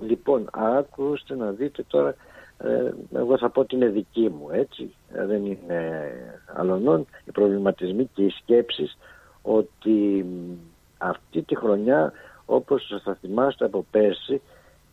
Λοιπόν, 0.00 0.48
ακούστε 0.52 1.34
να 1.36 1.50
δείτε 1.50 1.82
τώρα, 1.88 2.14
ε, 2.58 2.92
εγώ 3.14 3.38
θα 3.38 3.48
πω 3.50 3.60
ότι 3.60 3.74
είναι 3.74 3.86
δική 3.86 4.28
μου, 4.38 4.48
έτσι, 4.52 4.90
ε, 5.14 5.26
δεν 5.26 5.44
είναι 5.46 6.10
αλλονών, 6.54 7.06
οι 7.24 7.30
προβληματισμοί 7.30 8.10
και 8.14 8.22
οι 8.22 8.30
σκέψεις 8.42 8.98
ότι 9.42 9.90
μ, 10.28 10.52
αυτή 10.98 11.42
τη 11.42 11.56
χρονιά, 11.56 12.12
όπως 12.46 13.00
θα 13.04 13.14
θυμάστε 13.20 13.64
από 13.64 13.86
πέρσι, 13.90 14.40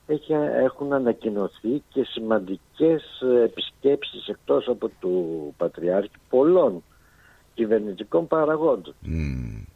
έχει, 0.07 0.33
έχουν 0.63 0.93
ανακοινωθεί 0.93 1.83
και 1.89 2.03
σημαντικές 2.03 3.21
ε, 3.21 3.43
επισκέψεις 3.43 4.27
εκτός 4.27 4.67
από 4.67 4.89
του 4.99 5.53
Πατριάρχη 5.57 6.15
πολλών 6.29 6.83
κυβερνητικών 7.53 8.27
παραγόντων. 8.27 8.93
Ο- 9.05 9.71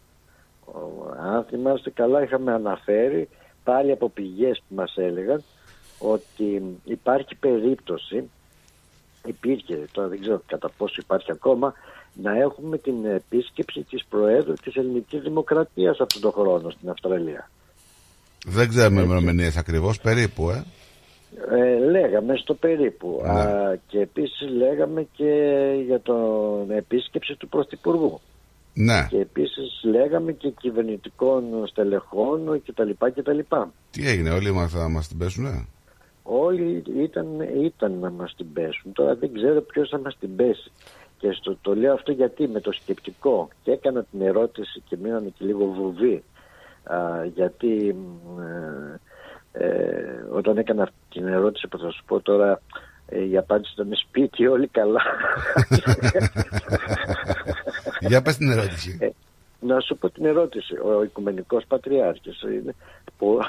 Αν 1.22 1.44
θυμάστε 1.50 1.90
καλά 1.90 2.24
είχαμε 2.24 2.54
αναφέρει 2.54 3.30
πάλι 3.64 3.92
από 3.92 4.10
πηγές 4.10 4.64
που 4.68 4.76
μας 4.76 4.94
έλεγαν 4.98 5.44
ότι 6.00 6.80
υπάρχει 6.84 7.36
περίπτωση 7.36 8.30
υπήρχε, 9.26 9.88
τώρα 9.92 10.08
δεν 10.08 10.22
ξέρω 10.22 10.42
κατά 10.48 10.70
πόσο 10.78 10.96
υπάρχει 11.00 11.32
ακόμα 11.32 11.74
να 12.14 12.38
έχουμε 12.38 12.78
την 12.78 13.06
επίσκεψη 13.06 13.84
της 13.84 14.06
Προέδρου 14.10 14.54
της 14.54 14.76
Ελληνικής 14.76 15.22
Δημοκρατίας 15.22 16.00
αυτόν 16.00 16.22
τον 16.22 16.32
χρόνο 16.32 16.70
στην 16.70 16.90
Αυστραλία. 16.90 17.50
Δεν 18.46 18.70
ξέρουμε 18.70 19.02
ημερομηνίε 19.02 19.52
ακριβώς, 19.58 20.00
περίπου, 20.00 20.50
ε. 20.50 20.64
Ε, 21.52 21.80
λέγαμε 21.80 22.36
στο 22.36 22.54
περίπου 22.54 23.22
Ναι. 23.24 23.30
Α, 23.30 23.78
και 23.88 24.00
επίσης 24.00 24.50
λέγαμε 24.50 25.08
και 25.16 25.74
για 25.86 26.00
την 26.00 26.76
επίσκεψη 26.76 27.36
του 27.36 27.48
Πρωθυπουργού. 27.48 28.20
Ναι. 28.80 29.08
Και 29.10 29.20
επίσης 29.20 29.82
λέγαμε 29.84 30.32
και 30.32 30.50
κυβερνητικών 30.50 31.68
στελεχών 31.68 32.62
κτλ. 32.66 32.90
κτλ. 33.16 33.40
Τι 33.92 34.08
έγινε, 34.08 34.30
όλοι 34.30 34.52
μας 34.52 34.72
θα 34.72 34.90
μας 34.90 35.08
την 35.08 35.18
πέσουνε; 35.18 35.66
Όλοι 36.24 36.84
ήταν, 36.98 37.28
ήταν 37.64 38.00
να 38.00 38.10
μας 38.10 38.36
την 38.36 38.54
πέσουν. 38.54 38.94
Τώρα 38.94 39.16
δεν 39.16 39.34
ξέρω 39.34 39.62
ποιος 39.62 39.90
θα 39.90 40.00
μας 40.00 40.18
την 40.20 40.36
πέσει. 40.36 40.72
Και 41.18 41.32
στο, 41.32 41.58
το 41.62 41.76
λέω 41.76 41.94
αυτό 41.94 42.12
γιατί 42.12 42.48
με 42.48 42.60
το 42.60 42.72
σκεπτικό 42.72 43.48
και 43.64 43.72
έκανα 43.72 44.06
την 44.12 44.22
ερώτηση 44.22 44.84
και 44.88 44.98
μείνανε 45.02 45.34
και 45.38 45.46
λίγο 45.46 45.66
βουβή. 45.66 46.24
Α, 46.84 47.26
γιατί 47.26 47.96
μ, 47.96 48.40
ε, 48.40 49.00
ε, 49.52 50.26
όταν 50.32 50.58
έκανα 50.58 50.84
αυτή 50.84 50.96
την 51.10 51.28
ερώτηση 51.28 51.68
που 51.68 51.78
θα 51.78 51.90
σου 51.90 52.04
πω 52.06 52.20
τώρα 52.20 52.62
ε, 53.06 53.28
η 53.28 53.38
απάντηση 53.38 53.74
ήταν 53.76 53.90
σπίτι 53.94 54.48
όλοι 54.48 54.68
καλά. 54.68 55.02
Για 58.00 58.22
πες 58.22 58.38
την 58.38 58.52
ερώτηση. 58.52 58.98
Ε, 59.02 59.10
να 59.60 59.80
σου 59.80 59.98
πω 59.98 60.10
την 60.10 60.26
ερώτηση. 60.26 60.74
Ο 60.78 61.04
Οικουμενικός 61.04 61.64
Πατριάρχης 61.68 62.42
είναι 62.42 62.76
πο- 63.18 63.40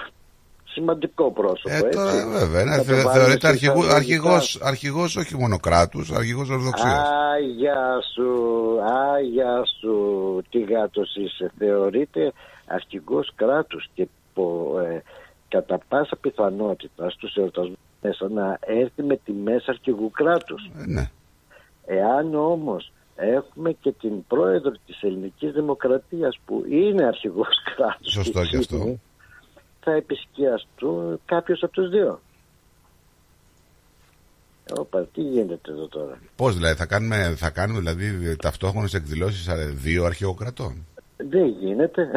σημαντικό 0.64 1.30
πρόσωπο. 1.32 1.74
Ε, 1.86 1.88
τώρα 1.88 2.10
έτσι. 2.12 2.28
βέβαια, 2.28 2.64
ναι, 2.64 2.70
Θα 2.70 2.76
το 2.76 2.82
θε- 2.84 2.94
βάλουμε 2.94 3.12
θεωρείται 3.12 3.40
σε 3.40 3.52
αρχηγού, 3.52 3.72
εισαγωγικά. 3.78 3.96
αρχηγός, 3.96 4.60
αρχηγός 4.62 5.16
όχι 5.16 5.36
μόνο 5.36 5.58
κράτους, 5.58 6.10
αρχηγός 6.12 6.48
ορθοξίας. 6.50 7.08
Άγια 7.34 7.98
σου, 8.14 8.30
άγια 9.14 9.62
σου, 9.80 9.94
τι 10.50 10.60
γάτος 10.62 11.16
είσαι. 11.16 11.52
Θεωρείται 11.58 12.32
αρχηγός 12.66 13.32
κράτους 13.36 13.88
και 13.94 14.08
πο- 14.34 14.78
ε, 14.80 15.02
κατά 15.48 15.78
πάσα 15.88 16.16
πιθανότητα 16.20 17.10
στους 17.10 17.34
εορτασμούς 17.36 17.76
μέσα 18.02 18.28
να 18.28 18.58
έρθει 18.60 19.02
με 19.02 19.16
τη 19.24 19.32
μέσα 19.32 19.64
αρχηγού 19.70 20.10
κράτους. 20.10 20.70
ναι. 20.86 21.10
Εάν 21.86 22.34
όμως 22.34 22.92
έχουμε 23.20 23.72
και 23.72 23.92
την 23.92 24.26
πρόεδρο 24.26 24.72
της 24.86 25.02
ελληνικής 25.02 25.52
δημοκρατίας 25.52 26.38
που 26.44 26.64
είναι 26.68 27.04
αρχηγός 27.04 27.48
κράτους 27.76 28.12
Σωστό 28.12 28.44
και 28.44 28.56
αυτό. 28.56 28.76
εκείνη, 28.76 29.00
θα 29.80 29.92
επισκιαστούν 29.92 31.20
κάποιος 31.24 31.62
από 31.62 31.72
τους 31.72 31.88
δύο. 31.90 32.20
Όπα, 34.78 35.04
τι 35.04 35.20
γίνεται 35.20 35.70
εδώ 35.72 35.86
τώρα; 35.88 36.18
Πώς 36.36 36.54
δηλαδή, 36.54 36.74
θα 36.76 36.86
κάνουμε, 36.86 37.34
θα 37.36 37.50
κάνουμε 37.50 37.78
δηλαδή 37.78 38.36
ταυτόχρονες 38.36 38.94
εκδηλώσεις 38.94 39.46
ε, 39.48 39.54
δύο 39.74 40.04
αρχαιοκρατών; 40.04 40.86
Δεν 41.16 41.46
γίνεται. 41.46 42.10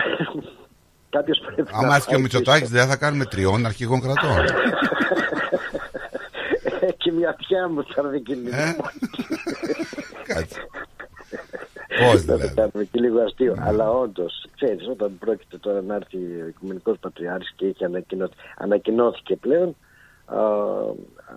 κάποιος 1.09 1.39
πρέπει 1.45 1.69
Άμα 1.73 1.87
να 1.87 1.95
έρθει 1.95 2.07
και 2.07 2.13
ο 2.13 2.13
πάει 2.13 2.21
Μητσοτάκης 2.21 2.61
πίσω. 2.69 2.73
δεν 2.73 2.87
θα 2.87 2.95
κάνουμε 2.95 3.25
τριών 3.25 3.65
αρχηγών 3.65 4.01
κρατών. 4.01 4.45
και 6.97 7.11
μια 7.11 7.33
πια 7.35 7.67
μου 7.69 7.83
θα 7.83 8.01
έρθει 8.05 8.21
και 8.21 8.35
λίγο. 12.01 12.11
Ε; 12.11 12.13
Πώς 12.13 12.21
Θα 12.21 12.31
το 12.31 12.37
δηλαδή. 12.37 12.55
κάνουμε 12.55 12.83
και 12.91 12.99
λίγο 12.99 13.21
αστείο. 13.21 13.55
Αλλά 13.59 13.91
όντως, 13.91 14.47
ξέρεις, 14.55 14.87
όταν 14.87 15.17
πρόκειται 15.19 15.57
τώρα 15.57 15.81
να 15.81 15.95
έρθει 15.95 16.17
ο 16.17 16.47
Οικουμενικός 16.47 16.97
Πατριάρχης 16.99 17.53
και 17.55 17.65
είχε 17.65 17.85
ανακοινωθεί, 17.85 18.33
ανακοινώθηκε 18.57 19.35
πλέον, 19.35 19.75
α, 20.25 20.37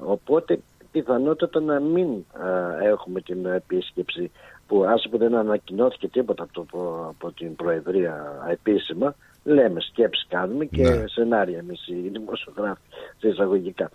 οπότε 0.05 0.59
πιθανότατα 0.93 1.61
να 1.61 1.81
μην 1.81 2.09
α, 2.33 2.79
έχουμε 2.85 3.21
την 3.21 3.47
επίσκεψη 3.47 4.31
που 4.67 4.85
άσε 4.85 5.09
που 5.09 5.19
δεν 5.19 5.35
ανακοινώθηκε 5.35 6.09
τίποτα 6.09 6.43
από, 6.43 6.53
το, 6.71 7.07
από 7.09 7.33
την 7.33 7.57
Προεδρία 7.57 8.45
επίσημα, 8.51 9.15
λέμε 9.45 9.81
σκέψεις 9.81 10.27
κάνουμε 10.29 10.65
και 10.65 10.83
Ναι. 10.83 11.05
σενάρια 11.09 11.59
εμείς 11.59 11.87
οι 11.89 12.09
δημοσιογράφοι 12.09 12.81
σε 13.19 13.29
εισαγωγικά. 13.29 13.91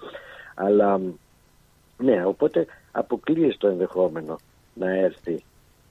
Αλλά 0.56 1.00
ναι, 1.98 2.26
οπότε 2.26 2.66
αποκλείει 2.92 3.56
το 3.58 3.68
ενδεχόμενο 3.68 4.36
να 4.74 4.90
έρθει 4.98 5.44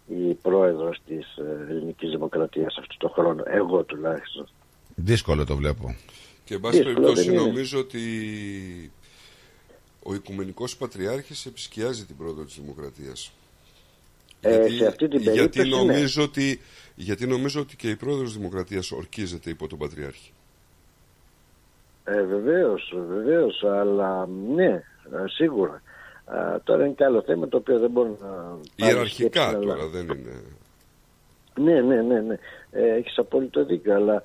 η 0.09 0.35
πρόεδρος 0.35 1.01
της 1.07 1.37
ε, 1.37 1.67
ελληνικής 1.71 2.11
δημοκρατίας 2.11 2.77
αυτό 2.79 2.95
το 2.99 3.09
χρόνο, 3.09 3.43
εγώ 3.47 3.83
τουλάχιστον. 3.83 4.49
Δύσκολο 4.95 5.45
το 5.45 5.57
βλέπω. 5.57 5.97
Και 6.45 6.55
εν 6.55 6.61
πάση 6.61 6.77
Δύσκολο 6.77 6.95
περιπτώσει 6.95 7.27
δεν 7.27 7.35
είναι. 7.35 7.47
νομίζω 7.47 7.79
ότι 7.79 8.01
ο 10.03 10.15
Οικουμενικός 10.15 10.77
Πατριάρχης 10.77 11.47
επισκιάζει 11.47 12.05
την 12.05 12.17
πρόοδο 12.17 12.45
της 12.45 12.61
Δημοκρατίας. 12.61 13.33
Ε, 14.41 14.69
σε 14.69 14.87
αυτή 14.87 15.09
την 15.09 15.21
γιατί, 15.21 15.39
περίπτωση, 15.39 15.69
ναι. 15.69 15.77
νομίζω 15.77 16.23
ότι, 16.23 16.61
γιατί 16.95 17.27
νομίζω 17.27 17.61
ότι 17.61 17.77
και 17.77 17.91
η 17.91 17.97
πρόεδρος 17.97 18.29
της 18.29 18.37
Δημοκρατίας 18.37 18.91
ορκίζεται 18.91 19.51
υπό 19.51 19.67
τον 19.67 19.79
Πατριάρχη. 19.79 20.33
Ε, 22.05 22.23
βεβαίως, 22.23 22.95
βεβαίως, 23.09 23.65
αλλά 23.65 24.29
ναι, 24.55 24.83
ε, 25.13 25.25
σίγουρα. 25.27 25.83
Α, 26.37 26.61
τώρα 26.65 26.85
είναι 26.85 26.95
και 26.95 27.05
άλλο 27.05 27.23
θέμα 27.23 27.49
το 27.49 27.57
οποίο 27.57 27.79
δεν 27.79 27.91
μπορώ 27.91 28.09
να... 28.21 28.27
πάρω 28.27 28.61
Ιεραρχικά 28.77 29.41
σκέψη, 29.49 29.57
αλλά- 29.65 29.75
τώρα 29.75 29.89
δεν 29.89 30.03
είναι. 30.03 30.43
Ναι, 31.61 31.81
ναι, 31.81 32.03
ναι, 32.03 32.21
ναι. 32.21 32.39
Ε, 32.71 32.95
έχεις 32.95 33.19
απόλυτο 33.19 33.65
δίκιο, 33.65 33.95
αλλά 33.95 34.23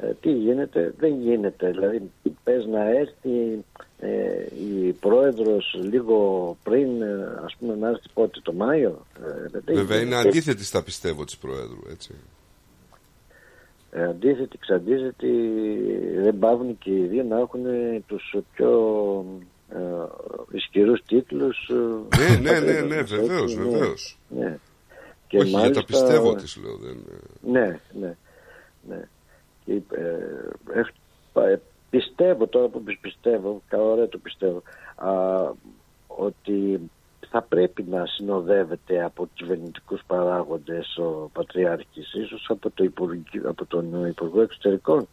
ε, 0.00 0.12
τι 0.20 0.30
γίνεται, 0.32 0.94
δεν 0.98 1.20
γίνεται. 1.20 1.70
Δηλαδή, 1.70 2.10
πες 2.44 2.66
να 2.66 2.88
έρθει 2.88 3.64
ε, 4.00 4.46
η 4.86 4.92
πρόεδρος 4.92 5.78
λίγο 5.90 6.56
πριν, 6.62 7.02
ε, 7.02 7.40
ας 7.44 7.56
πούμε, 7.58 7.74
να 7.74 7.88
έρθει 7.88 8.08
πότε, 8.14 8.40
το 8.42 8.52
Μάιο. 8.52 9.06
Ε, 9.26 9.48
δεν 9.50 9.62
Βέβαια 9.76 9.96
είναι 10.00 10.08
γίνεται. 10.08 10.28
αντίθετη 10.28 10.64
στα 10.64 10.82
πιστεύω 10.82 11.24
της 11.24 11.36
Προέδρου, 11.36 11.80
έτσι. 11.90 12.14
Ε, 13.90 14.04
αντίθετη, 14.04 14.58
ξαντίθετη, 14.58 15.30
δεν 16.22 16.38
πάβουν 16.38 16.78
και 16.78 16.90
οι 16.90 17.06
δύο 17.06 17.22
να 17.22 17.38
έχουν 17.38 17.60
τους 18.06 18.36
πιο 18.54 18.70
ε, 19.74 20.56
ισχυρούς 20.56 21.02
τίτλους. 21.06 21.68
ε, 21.68 22.18
Ναι, 22.18 22.50
ναι, 22.50 22.60
ναι, 22.60 22.74
πατρίδας 22.74 22.88
ναι, 22.88 22.96
μας, 23.00 23.10
βεβαίως, 23.10 23.42
έτσι, 23.42 23.56
ναι. 23.58 23.68
βεβαίως. 23.68 24.18
Ναι. 24.28 24.58
Όχι, 25.34 25.48
για 25.48 25.70
τα 25.72 25.84
πιστεύω 25.84 26.34
της 26.34 26.56
λέω. 26.56 26.76
Δεν... 26.76 26.96
Ναι, 27.40 27.80
ναι, 28.00 28.16
ναι. 28.88 29.02
Και, 29.64 29.72
ε, 29.72 30.78
έχ- 30.78 30.92
πα- 31.32 31.48
ε, 31.48 31.60
πιστεύω 31.90 32.46
τώρα 32.46 32.66
που 32.68 32.82
πεις 32.82 32.98
πιστεύω, 33.00 33.62
καλά 33.68 33.82
ωραία 33.82 34.08
το 34.08 34.18
πιστεύω, 34.18 34.62
α, 34.94 35.10
ότι 36.06 36.80
θα 37.30 37.42
πρέπει 37.42 37.82
να 37.90 38.06
συνοδεύεται 38.06 39.04
από 39.04 39.28
κυβερνητικούς 39.34 40.00
παράγοντες 40.06 40.96
ο 40.96 41.30
Πατριάρχης, 41.32 42.14
ίσως 42.14 42.46
από, 42.48 42.70
το 42.70 42.84
Υπουργείο, 42.84 43.48
από 43.48 43.64
τον 43.64 44.06
Υπουργό 44.06 44.40
Εξωτερικών. 44.40 45.08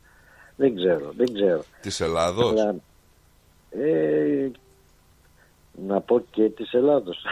Δεν 0.56 0.76
ξέρω, 0.76 1.12
δεν 1.18 1.34
ξέρω. 1.34 1.64
Της 1.82 2.00
Ελλάδος; 2.02 2.50
Αλλά, 2.52 2.76
ε, 3.72 4.50
να 5.88 6.02
πω 6.02 6.24
και 6.32 6.50
της 6.50 6.74
Ελλάδος. 6.74 7.24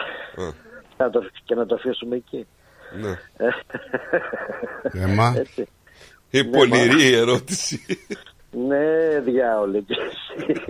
Να 0.98 1.10
το- 1.10 1.30
και 1.44 1.54
να 1.54 1.66
το 1.66 1.74
αφήσουμε 1.74 2.16
εκεί. 2.16 2.46
Ναι. 3.00 3.18
Έμα. 5.04 5.34
Έτσι. 5.36 5.68
Η 6.30 6.42
Ναι, 6.42 6.48
πολυρή 6.58 6.94
μα- 6.96 7.02
η 7.02 7.14
ερώτηση. 7.14 7.80
Ναι, 8.50 9.20
διάολε 9.20 9.80
κι 9.80 9.92
εσύ. 9.92 10.62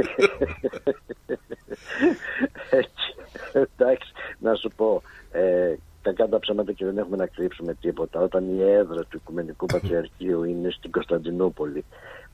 Έτσι. 2.70 3.14
Εντάξει, 3.52 4.12
να 4.38 4.54
σου 4.54 4.70
πω, 4.76 5.02
ε, 5.32 5.74
κακά 6.02 6.28
τα 6.28 6.38
ψέματα 6.38 6.72
και 6.72 6.84
δεν 6.84 6.98
έχουμε 6.98 7.16
να 7.16 7.26
κρύψουμε 7.26 7.74
τίποτα. 7.74 8.20
Όταν 8.20 8.58
η 8.58 8.62
έδρα 8.62 9.02
του 9.04 9.16
Οικουμενικού 9.16 9.66
Πατριαρχείου 9.66 10.44
είναι 10.44 10.70
στην 10.70 10.90
Κωνσταντινούπολη, 10.90 11.84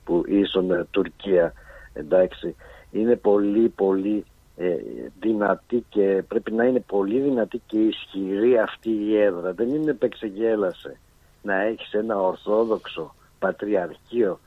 που 0.04 0.24
ίσον 0.26 0.70
ε, 0.70 0.86
Τουρκία, 0.90 1.52
εντάξει, 1.92 2.56
είναι 2.94 3.16
πολύ 3.16 3.68
πολύ 3.68 4.24
ε, 4.56 4.74
δυνατή 5.20 5.84
και 5.88 6.22
πρέπει 6.28 6.52
να 6.52 6.64
είναι 6.64 6.80
πολύ 6.80 7.20
δυνατή 7.20 7.62
και 7.66 7.78
ισχυρή 7.78 8.58
αυτή 8.58 8.90
η 8.90 9.16
έδρα. 9.20 9.52
Δεν 9.52 9.68
είναι 9.68 9.90
επεξεγέλασε 9.90 10.96
να 11.42 11.62
έχεις 11.62 11.92
ένα 11.92 12.20
ορθόδοξο 12.20 13.14
πατριαρχείο 13.38 14.40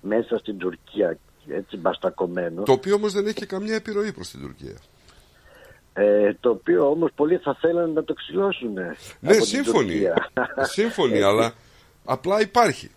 μέσα 0.00 0.38
στην 0.38 0.58
Τουρκία 0.58 1.18
έτσι 1.48 1.76
μπαστακωμένο 1.76 2.62
Το 2.62 2.72
οποίο 2.72 2.94
όμως 2.94 3.12
δεν 3.12 3.24
έχει 3.26 3.34
και 3.34 3.46
καμιά 3.46 3.74
επιρροή 3.74 4.12
προς 4.12 4.28
την 4.28 4.40
Τουρκία. 4.40 4.76
ε, 5.94 6.34
το 6.40 6.50
οποίο 6.50 6.88
όμως 6.90 7.10
πολλοί 7.14 7.36
θα 7.36 7.54
θέλανε 7.60 7.92
να 7.92 8.04
το 8.04 8.14
ξυλώσουν 8.14 8.72
Ναι, 9.20 9.32
σύμφωνοι. 9.32 10.02
Σύμφωνοι, 10.60 11.20
αλλά 11.22 11.52
απλά 12.04 12.40
υπάρχει. 12.40 12.90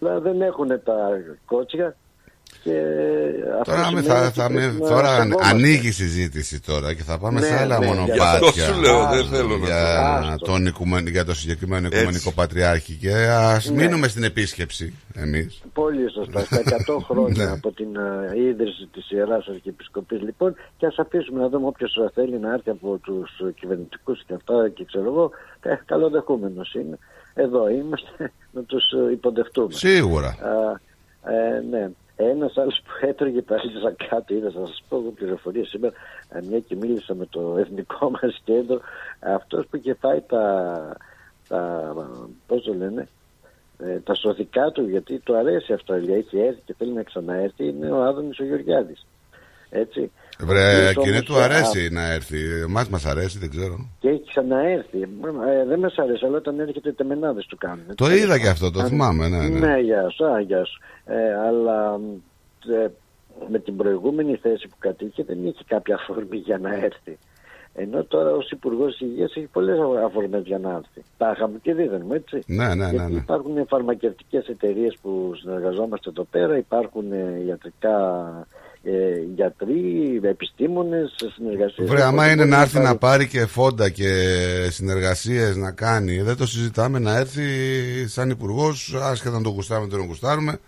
Αλλά 0.00 0.20
δεν 0.20 0.40
έχουν 0.42 0.68
τα 0.68 1.08
κότσια 1.46 1.96
και 2.62 2.76
αυτό 3.60 3.70
Τώρα, 3.72 3.78
με, 3.78 3.86
σημαίνει 3.86 4.06
θα, 4.06 4.26
ότι 4.26 4.38
θα 4.38 4.50
με, 4.50 4.60
πρέπει 4.60 4.80
να 4.82 4.88
τώρα 4.88 5.08
σεβόμαστε. 5.08 5.48
ανοίγει 5.50 5.88
η 5.88 5.90
συζήτηση 5.92 6.60
τώρα 6.60 6.94
και 6.94 7.02
θα 7.02 7.18
πάμε 7.18 7.40
Ναι, 7.40 7.46
σε 7.46 7.58
άλλα 7.58 7.78
ναι, 7.78 7.86
μονοπάτια. 7.86 8.14
γι' 8.14 8.20
αυτό 8.20 8.52
σου 8.62 8.80
λέω, 8.80 9.06
δεν 9.10 9.24
θέλω 9.26 9.56
να 9.56 9.64
για, 9.66 10.36
το- 10.38 10.44
τον 10.44 10.66
οικουμεν- 10.66 11.08
για 11.08 11.24
το 11.24 11.34
συγκεκριμένο 11.34 11.86
Έτσι. 11.86 11.98
Οικουμενικό 11.98 12.32
Πατριάρχη 12.32 12.94
και 12.94 13.12
ας 13.28 13.70
Ναι. 13.70 13.76
μείνουμε 13.82 14.08
στην 14.08 14.22
επίσκεψη 14.24 14.94
εμείς. 15.14 15.62
Πολύ 15.72 16.10
σωστά. 16.10 16.40
Στα 16.44 16.60
100 16.60 16.98
χρόνια 17.08 17.44
Ναι. 17.44 17.50
από 17.50 17.72
την 17.72 17.88
ε, 18.32 18.38
ίδρυση 18.48 18.88
της 18.92 19.10
Ιεράς 19.10 19.46
Αρχιεπισκοπής 19.48 20.20
λοιπόν 20.20 20.54
και 20.76 20.86
ας 20.86 20.98
αφήσουμε 20.98 21.40
να 21.40 21.48
δούμε 21.48 21.66
όποιος 21.66 21.92
θέλει 22.14 22.38
να 22.38 22.52
έρθει 22.52 22.70
από 22.70 22.98
τους 23.02 23.30
ε, 23.48 23.52
κυβερνητικούς 23.60 24.22
και 24.26 24.34
αυτά 24.34 24.68
και 24.74 24.84
ξέρω 24.84 25.04
εγώ 25.06 25.30
ε, 25.62 25.74
καλοδεχούμενος 25.84 26.74
είναι. 26.74 26.98
Εδώ 27.34 27.68
είμαστε 27.70 28.32
να 28.54 28.62
τους 28.62 28.84
ε, 29.08 29.12
υποδεχτούμε. 29.12 29.72
Σίγουρα. 29.72 30.26
Α, 30.28 30.80
ε, 31.32 31.62
ναι. 31.70 31.88
Ένας 32.16 32.56
άλλος 32.56 32.80
που 32.84 33.06
έτρωγε 33.06 33.42
τα 33.42 33.56
ρίζα 33.56 33.94
κάτω, 34.08 34.34
είδα 34.34 34.50
να 34.54 34.66
σας 34.66 34.82
πω 34.88 34.96
εγώ 34.96 35.10
πληροφορίες 35.10 35.68
σήμερα, 35.68 35.94
ε, 36.28 36.40
μια 36.48 36.58
και 36.58 36.76
μίλησα 36.76 37.14
με 37.14 37.26
το 37.26 37.56
εθνικό 37.58 38.10
μας 38.22 38.40
κέντρο. 38.44 38.80
Αυτός 39.20 39.66
που 39.66 39.76
είχε 39.76 39.94
φάει 39.94 40.20
τα, 40.20 40.96
τα 41.48 41.94
πώς 42.46 42.62
το 42.62 42.74
λένε, 42.74 43.08
ε, 43.78 43.98
τα 43.98 44.14
σωθικά 44.14 44.70
του, 44.70 44.88
γιατί 44.88 45.18
του 45.18 45.36
αρέσει 45.36 45.72
αυτό, 45.72 45.94
δηλαδή 45.94 46.12
έχει 46.12 46.38
έρθει 46.38 46.60
και 46.64 46.74
θέλει 46.78 46.92
να 46.92 47.02
ξαναέρθει, 47.02 47.66
είναι 47.68 47.90
ο 47.90 48.02
Άδωνης 48.02 48.38
ο 48.38 48.44
Γεωργιάδης. 48.44 49.06
Έτσι. 49.70 50.10
Ο 50.42 50.46
Βρε, 50.46 50.74
οποίος 50.76 50.90
εκείνη 50.90 51.10
όμως, 51.10 51.24
του 51.24 51.36
α, 51.38 51.44
αρέσει 51.44 51.88
να 51.92 52.12
έρθει. 52.12 52.38
Εμάς 52.68 52.88
μας 52.88 53.06
αρέσει, 53.06 53.38
δεν 53.38 53.50
ξέρω. 53.50 53.88
Και 54.00 54.08
έχει 54.08 54.22
ξαναέρθει. 54.26 55.00
Ε, 55.02 55.64
δεν 55.68 55.78
μας 55.78 55.94
αρέσει, 55.96 56.24
αλλά 56.24 56.36
όταν 56.36 56.60
έρχεται 56.60 56.92
τεμενάδες 56.92 57.46
του 57.46 57.56
κάνουν. 57.56 57.94
Το 57.94 58.10
είδα 58.10 58.38
και 58.38 58.48
αυτό, 58.48 58.70
το 58.70 58.80
Αν- 58.80 58.86
θυμάμαι, 58.88 59.28
ναι, 59.28 59.48
ναι. 59.48 59.66
Ναι, 59.66 59.78
γεια 59.78 60.10
σου, 60.10 60.24
α, 60.26 60.40
γεια 60.40 60.64
σου. 60.64 60.80
Ε, 61.04 61.34
αλλά 61.46 62.00
ε, 62.82 62.86
με 63.48 63.58
την 63.58 63.76
προηγούμενη 63.76 64.36
θέση 64.42 64.68
που 64.68 64.76
κατήχε 64.78 65.22
δεν 65.22 65.46
είχε 65.46 65.64
κάποια 65.66 65.94
αφορμή 65.94 66.36
για 66.36 66.58
να 66.58 66.74
έρθει. 66.74 67.18
Ενώ 67.74 68.04
τώρα 68.04 68.30
ως 68.30 68.50
Υπουργός 68.50 69.00
Υγείας 69.00 69.34
έχει 69.36 69.48
πολλές 69.52 69.78
αφορμές 70.04 70.42
για 70.44 70.58
να 70.58 70.70
έρθει. 70.70 71.02
Τα 71.16 71.32
είχαμε 71.36 71.58
και 71.62 71.74
δίδεν 71.74 72.02
μου, 72.06 72.12
έτσι. 72.14 72.42
Ναι, 72.46 72.66
ναι, 72.68 72.74
ναι, 72.74 72.90
Γιατί 72.90 73.12
ναι. 73.12 73.18
υπάρχουν 73.18 73.66
φαρμακευτικές 73.66 74.46
εταιρείες 74.46 74.96
που 75.02 75.32
συνεργαζόμαστε 75.34 76.08
εδώ 76.08 76.24
πέρα, 76.30 76.56
υπάρχουν 76.56 77.12
ε, 77.12 77.42
ιατρικά 77.46 77.96
ε, 78.84 79.20
γιατροί, 79.34 80.20
επιστήμονες, 80.22 81.14
συνεργασίες. 81.34 81.88
Βρε, 81.88 82.02
άμα 82.02 82.30
είναι 82.30 82.44
να 82.44 82.60
έρθει 82.60 82.78
να 82.78 82.96
πάρει 82.96 83.28
και 83.28 83.46
φόντα 83.46 83.90
και 83.90 84.12
συνεργασίες 84.70 85.56
να 85.56 85.70
κάνει, 85.72 86.22
δεν 86.22 86.36
το 86.36 86.46
συζητάμε 86.46 86.98
να 86.98 87.16
έρθει 87.16 87.42
σαν 88.06 88.30
υπουργός, 88.30 88.94
άσχετα 89.02 89.36
να 89.36 89.42
τον 89.42 89.52
γουστάρουμε, 89.52 89.88
δεν 89.88 89.98
τον 89.98 90.06
γουστάρουμε. 90.06 90.58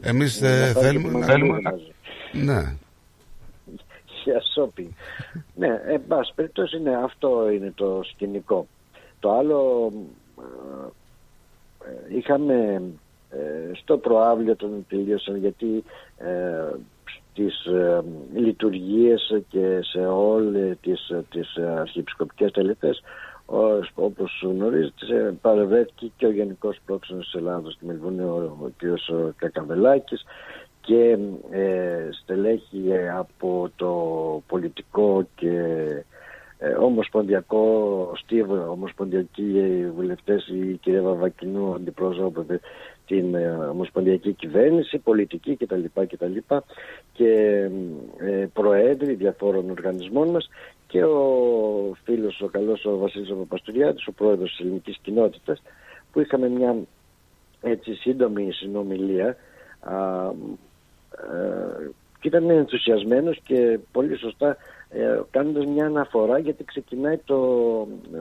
Εμείς 0.00 0.40
Ναι, 0.40 0.48
ε, 0.48 0.66
να 0.66 0.72
πάρει 0.72 0.74
και 0.74 0.80
θέλουμε 0.80 1.08
τη 1.08 1.18
να... 1.18 1.26
μαγειρική 1.26 1.60
μαζί. 1.62 1.92
Ναι. 2.32 2.76
για 4.24 4.42
shopping. 4.56 4.88
ναι, 5.54 5.80
εν 5.86 6.02
πάση 6.08 6.32
περιπτώσει 6.34 6.78
ναι, 6.78 6.96
αυτό 7.04 7.50
είναι 7.50 7.72
το 7.74 8.00
σκηνικό. 8.12 8.66
Το 9.20 9.32
άλλο 9.32 9.92
ε, 10.38 10.86
ε, 11.90 12.16
είχαμε 12.16 12.82
ε, 13.30 13.74
στο 13.74 13.98
προάβλιο 13.98 14.56
των 14.56 14.86
τελείωσαν 14.88 15.36
γιατί 15.36 15.84
ε, 17.38 17.48
στις 17.50 17.64
ε, 17.66 18.02
λειτουργίες 18.34 19.40
και 19.48 19.78
σε 19.82 19.98
όλες 20.06 20.76
τις, 20.80 21.12
τις 21.30 21.56
αρχιεπισκοπικές 21.56 22.50
τελετές 22.52 23.02
ως- 23.46 23.90
όπως 23.94 24.42
γνωρίζετε 24.46 25.34
παρευρέθηκε 25.40 26.10
και 26.16 26.26
ο 26.26 26.30
Γενικός 26.30 26.78
Πρόξενος 26.86 27.24
της 27.24 27.34
Ελλάδος 27.34 27.72
στη 27.72 27.86
Μελβούνη 27.86 28.20
ο, 28.22 28.56
ο 28.62 28.68
κ. 28.76 28.82
Κακαβελάκης 29.36 30.24
και 30.80 31.18
ε, 31.50 32.08
στελέχη 32.22 32.84
ε, 32.90 33.10
από 33.10 33.70
το 33.76 33.92
πολιτικό 34.46 35.26
και 35.34 35.58
ε, 36.58 36.68
ομοσπονδιακό 36.70 38.12
στίβο, 38.16 38.70
ομοσπονδιακοί 38.70 39.58
ε, 39.58 39.90
βουλευτές 39.90 40.48
η 40.48 40.78
κυρία 40.82 41.02
Βαβακινού 41.02 41.74
αντιπρόσωπευε 41.74 42.60
την 43.08 43.34
ε, 43.34 43.48
ομοσπονδιακή 43.70 44.32
κυβέρνηση, 44.32 44.98
πολιτική 44.98 45.56
κτλ. 45.56 45.84
κτλ. 45.94 46.36
και 47.12 47.32
ε, 48.18 48.46
προέδροι 48.52 49.14
διαφόρων 49.14 49.70
οργανισμών 49.70 50.28
μας 50.28 50.50
και 50.86 51.04
ο 51.04 51.96
φίλος, 52.04 52.40
ο 52.40 52.46
καλός 52.46 52.84
ο 52.84 52.96
Βασίλης 52.96 53.28
Παπαστουριάδης, 53.28 54.06
ο 54.06 54.12
πρόεδρος 54.12 54.50
της 54.50 54.60
ελληνικής 54.60 54.98
κοινότητας 55.02 55.62
που 56.12 56.20
είχαμε 56.20 56.48
μια 56.48 56.76
έτσι 57.62 57.94
σύντομη 57.94 58.52
συνομιλία 58.52 59.36
α, 59.80 59.96
ε, 61.10 61.90
και 62.20 62.28
ήταν 62.28 62.50
ενθουσιασμένος 62.50 63.40
και 63.44 63.78
πολύ 63.92 64.18
σωστά 64.18 64.56
ε, 64.90 65.20
κάνοντας 65.30 65.66
μια 65.66 65.86
αναφορά 65.86 66.38
γιατί 66.38 66.64
ξεκινάει 66.64 67.16
το 67.16 67.38
ε, 68.14 68.18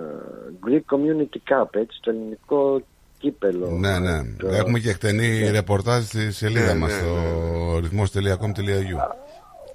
Greek 0.65 0.95
Community 0.95 1.37
Cup, 1.49 1.65
έτσι, 1.71 1.99
το 2.01 2.09
ελληνικό 2.09 2.81
κύπελο. 3.19 3.69
Ναι, 3.69 3.99
ναι. 3.99 4.21
Το- 4.37 4.47
Έχουμε 4.47 4.79
και 4.79 4.89
εκτενή 4.89 5.49
ρεπορτάζ 5.51 6.03
στη 6.03 6.31
σελίδα 6.31 6.73
Ναι, 6.73 6.79
μας 6.79 6.91
ναι, 6.91 6.97
στο 6.97 7.79
ρυθμός.com.au. 7.79 9.15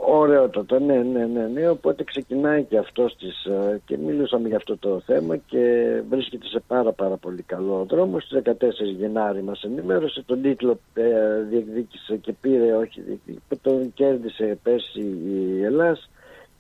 Ωραιότατο, 0.07 0.79
ναι, 0.79 0.95
ναι, 0.97 1.25
ναι, 1.27 1.47
ναι. 1.47 1.69
Οπότε 1.69 2.05
ξεκινάει 2.05 2.63
και 2.63 2.79
αυτό 2.79 3.09
στις, 3.09 3.45
ε, 3.45 3.81
και 3.85 3.99
μιλούσαμε 3.99 4.49
για 4.49 4.57
αυτό 4.57 4.77
το 4.77 5.03
θέμα 5.07 5.37
και 5.37 5.85
βρίσκεται 6.11 6.47
σε 6.47 6.63
πάρα 6.67 6.93
πάρα 6.93 7.17
πολύ 7.17 7.43
καλό 7.43 7.87
δρόμο. 7.91 8.21
Στις 8.21 8.43
14 8.45 8.85
Γενάρη 8.99 9.43
μας 9.43 9.63
ενημέρωσε, 9.63 10.23
τον 10.27 10.43
τίτλο 10.43 10.79
ε, 10.95 11.03
διεκδίκησε 11.51 12.17
και 12.17 12.33
πήρε, 12.41 12.73
όχι 12.77 13.01
διεκδίκησε, 13.01 13.59
τον 13.63 13.93
κέρδισε 13.95 14.59
πέρσι 14.63 15.01
η 15.01 15.65
Ελλάς 15.65 16.11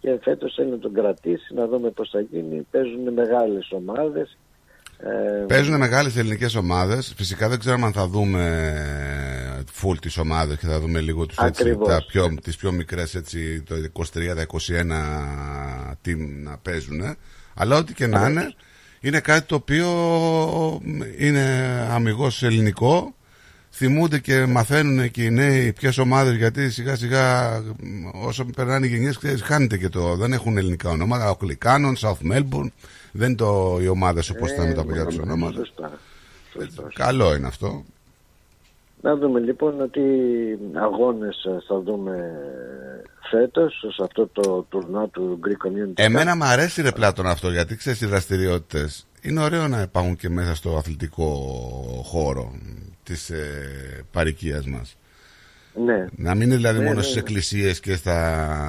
και 0.00 0.18
φέτος 0.22 0.54
θέλει 0.54 0.70
να 0.70 0.78
τον 0.78 0.92
κρατήσει, 0.92 1.54
να 1.54 1.66
δούμε 1.66 1.90
πώς 1.90 2.10
θα 2.10 2.20
γίνει. 2.20 2.66
Παίζουν 2.70 3.12
μεγάλες 3.12 3.70
ομάδες. 3.72 4.36
Ε, 5.04 5.44
Παίζουν 5.46 5.76
μεγάλες 5.76 6.16
ελληνικές 6.16 6.54
ομάδες. 6.54 7.12
Φυσικά 7.16 7.48
δεν 7.48 7.58
ξέρουμε 7.58 7.86
αν 7.86 7.92
θα 7.92 8.06
δούμε 8.06 8.72
full 9.82 9.96
τις 10.00 10.18
ομάδες 10.18 10.58
και 10.58 10.66
θα 10.66 10.80
δούμε 10.80 11.00
λίγο 11.00 11.26
τους, 11.26 11.38
έτσι, 11.38 11.62
Ακριβώς. 11.62 11.88
τα 11.88 12.04
πιο, 12.06 12.34
τις 12.42 12.56
πιο 12.56 12.72
μικρές 12.72 13.14
έτσι, 13.14 13.62
το 13.62 13.74
23, 13.92 14.34
τα 14.34 14.42
21 14.42 15.98
team 16.04 16.16
να 16.42 16.58
παίζουν. 16.58 17.16
Αλλά 17.54 17.76
ό,τι 17.76 17.94
και 17.94 18.06
να 18.06 18.28
είναι, 18.28 18.54
είναι 19.00 19.20
κάτι 19.20 19.46
το 19.46 19.54
οποίο 19.54 19.88
είναι 21.18 21.42
αμυγός 21.90 22.42
ελληνικό. 22.42 23.14
Θυμούνται 23.74 24.18
και 24.18 24.46
μαθαίνουν 24.46 25.10
και 25.10 25.22
οι 25.22 25.30
νέοι 25.30 25.72
ποιες 25.72 25.98
ομάδες 25.98 26.34
γιατί 26.36 26.70
σιγά 26.70 26.96
σιγά 26.96 27.52
όσο 28.12 28.44
περνάνε 28.44 28.86
οι 28.86 28.88
γενιές 28.88 29.18
ξέρεις, 29.18 29.42
χάνεται 29.42 29.76
και 29.76 29.88
το. 29.88 30.16
Δεν 30.16 30.32
έχουν 30.32 30.56
ελληνικά 30.56 30.90
ονόματα. 30.90 31.30
Ο 31.30 31.36
Κλικάνων, 31.36 31.96
South 31.96 32.32
Melbourne. 32.32 32.70
Δεν 33.12 33.28
είναι 33.28 33.36
το, 33.36 33.78
οι 33.80 33.88
ομάδες 33.88 34.30
όπως 34.30 34.50
Ε, 34.50 34.54
ήταν 34.54 34.66
με 34.66 34.74
τα 34.74 34.84
παιδιά 34.84 35.06
του 35.06 35.16
ναι, 35.16 35.22
ονόματα. 35.22 35.56
σωστά. 35.56 35.98
Σωστά. 36.52 36.88
Καλό 36.94 37.34
είναι 37.34 37.46
αυτό. 37.46 37.84
Να 39.00 39.16
δούμε 39.16 39.40
λοιπόν 39.40 39.90
τι 39.90 40.00
αγώνες 40.78 41.44
ε, 41.44 41.58
θα 41.68 41.80
δούμε 41.80 42.30
φέτος 43.30 43.84
σε 43.94 44.02
αυτό 44.02 44.26
το 44.32 44.66
τουρνά 44.68 45.08
του 45.08 45.40
Greek 45.44 45.66
Community. 45.66 45.92
Εμένα 45.94 46.32
Cup. 46.32 46.36
μου 46.36 46.44
αρέσει 46.44 46.82
ρε 46.82 46.92
Πλάτων 46.92 47.26
αυτό 47.26 47.50
γιατί 47.50 47.76
ξέρεις 47.76 48.00
οι 48.00 48.06
δραστηριότητες. 48.06 49.06
Είναι 49.22 49.40
ωραίο 49.40 49.68
να 49.68 49.80
υπάρχουν 49.80 50.16
και 50.16 50.28
μέσα 50.28 50.54
στο 50.54 50.76
αθλητικό 50.76 51.26
χώρο 52.04 52.52
της 53.02 53.30
ε, 53.30 54.04
παροικία 54.12 54.62
μας. 54.66 54.96
Ναι. 55.74 56.06
Να 56.16 56.34
μην 56.34 56.42
είναι 56.46 56.56
δηλαδή 56.56 56.78
Ναι, 56.78 56.84
μόνο 56.84 56.96
ναι, 56.96 57.02
στις 57.02 57.14
ναι. 57.14 57.20
εκκλησίες 57.20 57.80
και 57.80 57.94
στα 57.94 58.68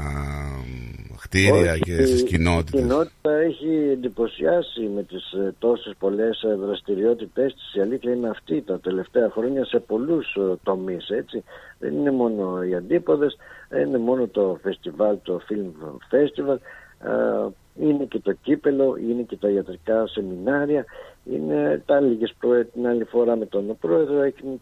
κτίρια 1.22 1.72
Όχι, 1.72 1.80
και 1.80 2.06
στις 2.06 2.22
Η 2.22 2.26
κοινότητες. 2.26 2.82
κοινότητα 2.82 3.32
έχει 3.32 3.90
εντυπωσιάσει 3.92 4.82
με 4.96 5.04
τις 5.04 5.32
ε, 5.32 5.54
τόσες 5.60 5.94
πολλές 6.00 6.42
ε, 6.44 6.56
δραστηριότητες 6.56 7.54
της. 7.54 7.74
Η 7.76 7.80
αλήθεια 7.82 8.12
είναι 8.12 8.30
αυτή 8.30 8.62
τα 8.62 8.80
τελευταία 8.80 9.30
χρόνια 9.30 9.66
σε 9.66 9.80
πολλούς 9.80 10.36
ε, 10.36 10.56
τομείς, 10.64 11.10
έτσι. 11.10 11.44
Δεν 11.80 11.94
είναι 11.94 12.12
μόνο 12.12 12.64
οι 12.64 12.76
αντίποδες, 12.76 13.38
δεν 13.70 13.88
είναι 13.88 13.98
μόνο 13.98 14.28
το 14.28 14.60
φεστιβάλ, 14.62 15.18
το 15.22 15.42
Film 15.50 15.72
Festival, 16.12 16.58
ε, 17.00 17.48
είναι 17.80 18.04
και 18.04 18.20
το 18.20 18.32
κύπελο, 18.42 18.98
είναι 19.10 19.22
και 19.22 19.36
τα 19.38 19.50
ιατρικά 19.50 20.08
σεμινάρια, 20.08 20.86
είναι 21.24 21.82
τα 21.86 22.00
λίγες 22.00 22.34
προ... 22.40 22.66
την 22.74 22.88
άλλη 22.88 23.04
φορά 23.04 23.36
με 23.36 23.46
τον 23.46 23.78
πρόεδρο, 23.80 24.22
έχει 24.22 24.60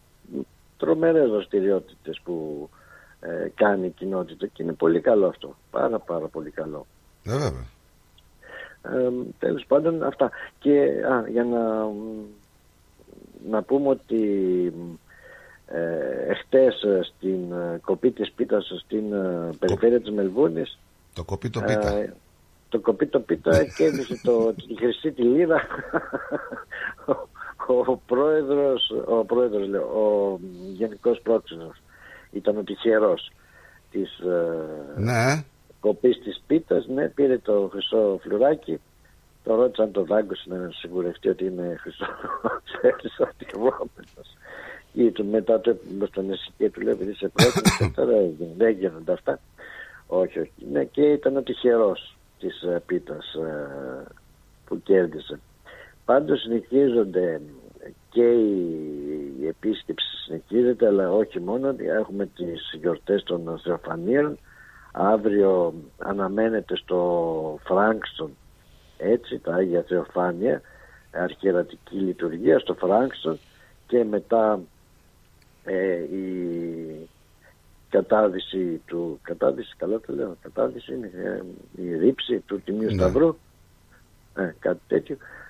τρομερές 0.82 1.30
δραστηριότητες 1.30 2.20
που 2.24 2.68
ε, 3.20 3.48
κάνει 3.54 3.86
η 3.86 3.90
κοινότητα 3.90 4.46
και 4.46 4.62
είναι 4.62 4.72
πολύ 4.72 5.00
καλό 5.00 5.26
αυτό. 5.26 5.56
Πάρα 5.70 5.98
πάρα 5.98 6.26
πολύ 6.26 6.50
καλό. 6.50 6.86
Ε, 7.24 7.30
βέβαια. 7.30 7.64
Ε, 8.82 9.10
τέλος 9.38 9.64
πάντων 9.68 10.02
αυτά. 10.02 10.30
Και 10.58 10.80
α, 11.12 11.28
για 11.28 11.44
να, 11.44 11.86
να 13.50 13.62
πούμε 13.62 13.88
ότι 13.88 14.22
ε, 15.66 16.30
εχθές 16.30 16.82
ε, 16.82 17.00
στην 17.02 17.52
ε, 17.52 17.80
κοπή 17.84 18.10
της 18.10 18.32
πίτας 18.32 18.72
στην 18.84 19.12
ε, 19.12 19.50
περιφέρεια 19.58 20.00
της 20.00 20.10
Μελβούνης 20.10 20.78
Το 21.14 21.24
κοπεί 21.24 21.50
το 21.50 21.60
πίτα. 21.60 21.88
ε, 21.96 22.14
το 22.68 22.80
κοπί 22.80 23.06
το 23.06 23.20
πίτα 23.20 23.64
κέρδισε 23.64 24.20
το, 24.22 24.52
τη 24.52 24.76
χρυσή 24.76 25.12
τη 25.12 25.22
λίρα 25.22 25.62
ο, 27.68 27.74
ο 27.92 27.96
πρόεδρος 28.06 28.90
ο 29.06 29.24
πρόεδρος 29.24 29.68
λέω, 29.68 29.82
ο 29.82 30.38
γενικός 30.72 31.20
πρόξενος 31.22 31.76
ήταν 32.32 32.56
ο 32.56 32.62
τυχερός 32.62 33.30
της 33.90 34.18
ε, 34.18 35.00
Ναι. 35.00 35.44
κοπής 35.80 36.18
της 36.22 36.42
πίτας. 36.46 36.86
Ναι 36.86 37.08
πήρε 37.08 37.38
το 37.38 37.68
χρυσό 37.72 38.18
φλουράκι. 38.22 38.80
Το 39.44 39.54
ρώτησαν 39.54 39.90
το 39.92 40.04
δάγκωσε 40.04 40.44
να 40.48 40.70
σιγουρευτεί 40.70 41.28
ότι 41.28 41.44
είναι 41.44 41.76
χρυσό. 41.80 42.04
Χρυσό 42.98 43.28
ή 44.94 45.10
του 45.10 45.24
μετά 45.26 45.60
το 45.60 45.70
έπαιρνε 45.70 46.06
στον 46.06 46.30
εσύ 46.30 46.52
του 46.70 46.80
λέει 46.80 46.92
επειδή 46.92 47.14
σε 47.14 47.28
πρόκειται 47.28 47.90
τώρα 47.96 48.10
δεν- 48.10 48.36
δεν 48.56 48.70
γίνονται 48.70 49.12
αυτά 49.12 49.38
όχι 50.06 50.38
όχι. 50.40 50.52
Ναι 50.72 50.84
και 50.84 51.02
ήταν 51.02 51.36
ο 51.36 51.42
τυχερός 51.42 52.16
της 52.38 52.62
ε, 52.62 52.82
πίτας 52.86 53.34
ε, 53.34 54.04
που 54.64 54.82
κέρδισε 54.82 55.40
πάντως 56.04 56.40
συνεχίζονται 56.40 57.40
και 58.10 58.30
η, 58.32 59.34
η 59.40 59.46
επίσκεψη 59.46 60.06
συνεχίζεται 60.24 60.86
αλλά 60.86 61.12
όχι 61.12 61.40
μόνο. 61.40 61.74
Έχουμε 61.78 62.26
τις 62.26 62.74
γιορτές 62.80 63.22
των 63.22 63.60
Θεοφανίων. 63.62 64.38
Αύριο 64.92 65.74
αναμένεται 65.98 66.76
στο 66.76 67.58
Φράγκστον 67.64 68.30
έτσι 68.98 69.38
τα 69.38 69.54
Άγια 69.54 69.82
Θεοφάνεια 69.82 70.60
αρχιερατική 71.10 71.96
λειτουργία 71.96 72.58
στο 72.58 72.74
Φράγκστον. 72.74 73.38
Και 73.86 74.04
μετά 74.04 74.60
ε, 75.64 75.94
η 75.94 77.08
κατάδυση 77.88 78.80
του 78.86 79.18
κατάδυση 79.22 79.74
καλά 79.76 80.00
το 80.00 80.12
λέω 80.12 80.36
κατάδυση 80.42 80.94
είναι 80.94 81.10
ε, 81.14 81.42
η 81.82 81.96
ρήψη 81.96 82.38
του 82.38 82.60
Τιμίου 82.64 82.88
Ναι. 82.88 82.94
Σταυρού. 82.94 83.36
Ε, 84.36 84.52
κάτι 84.58 84.80
τέτοιο. 84.86 85.16
α, 85.16 85.41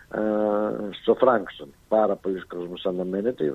στο 1.01 1.15
Φράγκστον 1.15 1.69
πάρα 1.89 2.15
πολλοί 2.15 2.41
κόσμος 2.41 2.87
αναμένεται 2.87 3.55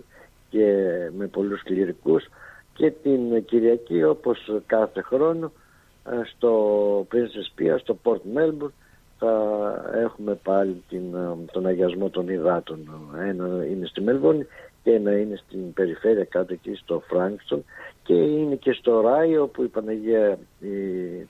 και 0.49 0.73
με 1.17 1.27
πολλούς 1.27 1.63
κληρικούς 1.63 2.27
και 2.73 2.91
την 2.91 3.45
Κυριακή 3.45 4.03
όπως 4.03 4.51
κάθε 4.65 5.01
χρόνο 5.01 5.51
ε, 6.05 6.21
στο 6.35 7.07
Princess 7.11 7.61
Pia, 7.61 7.75
στο 7.79 7.97
Port 8.03 8.37
Melbourne 8.37 8.71
θα 9.19 9.31
έχουμε 9.93 10.33
πάλι 10.33 10.83
την, 10.89 11.15
ε, 11.15 11.51
τον 11.51 11.65
αγιασμό 11.65 12.09
των 12.09 12.29
υδάτων. 12.29 12.89
Ένα 13.27 13.65
είναι 13.65 13.85
στη 13.85 14.01
Μελβόνη 14.01 14.45
και 14.83 14.91
ένα 14.93 15.19
είναι 15.19 15.41
στην 15.45 15.73
περιφέρεια 15.73 16.23
κάτω 16.23 16.53
εκεί 16.53 16.75
στο 16.75 17.03
Φράγκστον 17.07 17.63
και 18.03 18.13
είναι 18.13 18.55
και 18.55 18.71
στο 18.71 19.01
Ράιο 19.01 19.47
που 19.47 19.63
η 19.63 19.67
Παναγία 19.67 20.39
η, 20.59 20.67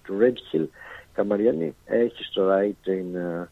του 0.04 0.18
Red 0.22 0.56
Hill 0.56 0.66
Καμαριανή 1.14 1.76
έχει 1.86 2.24
στο 2.24 2.46
Ράι 2.48 2.76
την 2.84 3.16
ε, 3.16 3.50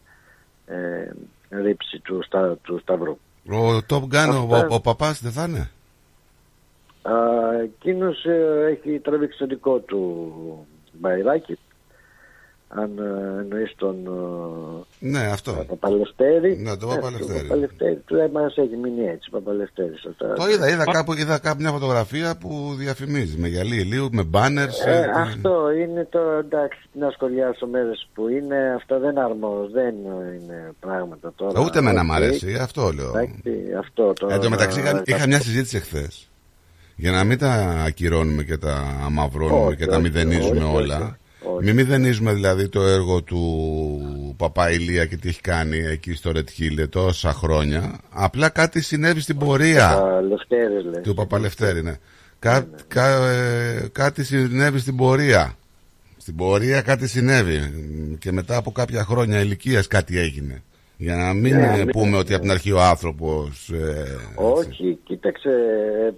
ε, 0.66 1.10
ρήψη 1.50 1.98
του, 1.98 2.22
στα, 2.22 2.58
του 2.62 2.78
Σταυρού. 2.78 3.16
Ο 3.48 3.84
Top 3.88 4.02
Gun, 4.02 4.48
ο, 4.48 4.54
Αυτά. 4.54 4.66
ο, 4.70 4.74
ο 4.74 4.80
παπάς 4.80 5.20
δεν 5.22 5.32
θα 5.32 5.44
είναι; 5.44 5.70
Εκείνος 7.62 8.24
έχει 8.68 8.98
τραβήξει 8.98 9.38
το 9.38 9.46
δικό 9.46 9.78
του 9.78 10.32
μπαϊράκι 10.92 11.58
αν 12.68 12.90
ε, 12.98 13.40
εννοείς 13.40 13.72
τον 13.76 13.96
ε, 14.06 15.08
Ναι, 15.10 15.18
αυτό. 15.18 15.52
Παπαλευτέρη. 15.68 16.56
Ναι, 16.56 16.76
τον 16.76 16.90
Ε, 16.90 16.94
Παπαλευτέρη. 16.94 17.38
τον 17.38 17.48
Παπαλευτέρη 17.48 17.96
του 18.06 18.16
ε, 18.16 18.28
μας 18.32 18.56
έχει 18.56 18.76
μείνει 18.76 19.06
έτσι, 19.08 19.30
Παπαλευτέρης. 19.30 20.04
Αυτά. 20.10 20.32
Το 20.32 20.48
είδα, 20.50 20.68
είδα 20.68 20.84
κάπου, 20.84 21.12
είδα 21.12 21.38
κάπου 21.38 21.60
μια 21.60 21.70
φωτογραφία 21.70 22.36
που 22.40 22.74
διαφημίζει 22.78 23.36
με 23.38 23.48
γυαλί 23.48 23.76
ηλίου, 23.76 24.08
με 24.12 24.22
banners. 24.22 24.80
Ε, 24.80 24.90
ε, 24.90 25.20
αυτό 25.20 25.70
είναι 25.72 26.06
το 26.10 26.18
εντάξει 26.38 26.78
να 26.92 27.10
σχολιάσω 27.10 27.66
μέρες 27.66 28.08
που 28.14 28.28
είναι 28.28 28.72
αυτό 28.76 28.98
δεν 28.98 29.18
αρμόζει 29.18 29.72
δεν 29.72 29.94
είναι 30.40 30.72
πράγματα 30.80 31.32
τώρα 31.36 31.60
Ούτε 31.60 31.78
εμένα 31.78 32.04
μ' 32.04 32.08
Οκ. 32.10 32.14
αρέσει, 32.16 32.54
αυτό 32.54 32.90
λέω. 32.92 33.08
Εντάξει, 33.08 33.42
αυτό 33.78 34.12
τώρα 34.12 34.34
Εν 34.34 34.40
τω 34.40 34.50
μεταξύ 34.50 34.80
είχα, 34.80 34.92
τα- 34.92 35.02
είχα 35.04 35.26
μια 35.26 35.40
συζήτηση 35.40 35.76
εχθές. 35.76 36.30
Για 36.96 37.10
να 37.10 37.24
μην 37.24 37.38
τα 37.38 37.52
ακυρώνουμε 37.86 38.42
και 38.42 38.56
τα 38.56 38.98
αμαυρώνουμε 39.04 39.66
Όχι, 39.66 39.76
και 39.76 39.86
τα 39.86 39.92
όχι, 39.94 40.02
μηδενίζουμε 40.02 40.64
όχι, 40.64 40.76
όλα. 40.76 41.18
Όχι, 41.46 41.56
όχι. 41.56 41.64
Μην 41.64 41.74
μηδενίζουμε 41.74 42.32
δηλαδή 42.32 42.68
το 42.68 42.82
έργο 42.82 43.22
του 43.22 44.34
παπα-Ηλία 44.36 45.06
και 45.06 45.16
τι 45.16 45.28
έχει 45.28 45.40
κάνει 45.40 45.78
εκεί 45.78 46.14
στο 46.14 46.32
Red 46.34 46.38
Hill 46.60 46.88
τόσα 46.88 47.32
χρόνια. 47.32 48.00
Απλά 48.10 48.48
κάτι 48.48 48.80
συνέβη 48.80 49.20
στην 49.20 49.38
πορεία. 49.38 49.94
Παπαλευτέρης, 49.94 50.84
λες. 50.84 51.02
Του 51.02 51.14
Παπαλευτέρη, 51.14 51.82
ναι. 51.82 51.94
Κά, 52.38 52.66
κα- 52.88 53.28
ε, 53.30 53.88
κάτι 53.92 54.24
συνέβη 54.24 54.78
στην 54.78 54.96
πορεία. 54.96 55.54
Στην 56.16 56.36
πορεία 56.36 56.80
κάτι 56.80 57.08
συνέβη. 57.08 57.60
Και 58.18 58.32
μετά 58.32 58.56
από 58.56 58.72
κάποια 58.72 59.04
χρόνια 59.04 59.40
ηλικίας 59.40 59.86
κάτι 59.86 60.18
έγινε. 60.18 60.62
Για 60.98 61.16
να 61.16 61.32
μην 61.32 61.54
Ναι, 61.56 61.78
ε, 61.78 61.84
ναι. 61.84 61.90
πούμε 61.92 62.16
ότι 62.16 62.32
από 62.32 62.42
την 62.42 62.50
αρχή 62.50 62.72
ο 62.72 62.80
άνθρωπος. 62.82 63.70
όχι 64.34 64.98
κοίταξε 65.04 65.50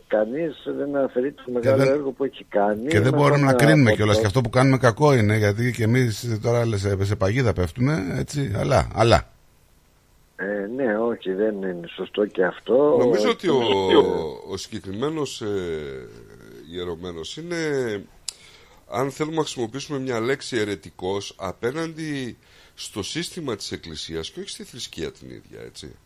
κανείς 0.07 0.55
δεν 0.79 0.97
αφαιρεί 0.97 1.33
το 1.33 1.43
μεγάλο 1.53 1.77
δεν- 1.85 1.93
έργο 1.95 2.11
που 2.11 2.25
έχει 2.25 2.45
κάνει 2.49 2.87
και 2.87 3.01
δεν 3.01 3.11
Να 3.13 3.17
μπορούμε 3.19 3.39
να 3.41 3.47
πάμε 3.47 3.59
κρίνουμε 3.65 3.89
από 3.89 3.97
κιόλας. 3.97 4.15
το- 4.15 4.21
Και 4.21 4.27
αυτό 4.27 4.41
που 4.41 4.49
κάνουμε 4.51 4.77
κακό 4.79 5.15
είναι 5.15 5.37
γιατί 5.37 5.73
και 5.73 5.83
εμείς 5.83 6.39
τώρα 6.43 6.67
λες, 6.67 6.81
σε, 6.81 7.05
σε 7.05 7.17
παγίδα 7.17 7.53
πέφτουμε. 7.53 8.05
Έτσι. 8.19 8.53
Αλλά. 8.57 8.89
αλλά. 8.95 9.29
ε, 10.37 10.67
ναι 10.77 10.99
όχι 10.99 11.33
δεν 11.33 11.55
είναι 11.55 11.81
σωστό 11.97 12.27
και 12.27 12.45
αυτό 12.45 12.97
Νομίζω 12.99 13.31
ότι 13.31 13.49
ο, 13.49 13.59
Και- 13.89 14.53
ο 14.53 14.57
συγκεκριμένος 14.57 15.41
ε, 15.41 15.47
ιερωμένος 16.75 17.37
είναι, 17.37 17.57
αν 18.91 19.11
θέλουμε 19.11 19.37
να 19.37 19.43
χρησιμοποιήσουμε 19.43 19.99
μια 19.99 20.21
λέξη 20.21 20.57
ερετικός, 20.57 21.35
απέναντι 21.39 22.37
στο 22.81 23.03
σύστημα 23.03 23.57
της 23.57 23.73
Εκκλησίας 23.73 24.31
και 24.31 24.41
όχι 24.41 24.49
στη 24.49 24.65
θρησκεία 24.65 25.13
την 25.13 25.31
ίδια, 25.31 25.61
έτσι. 25.67 25.97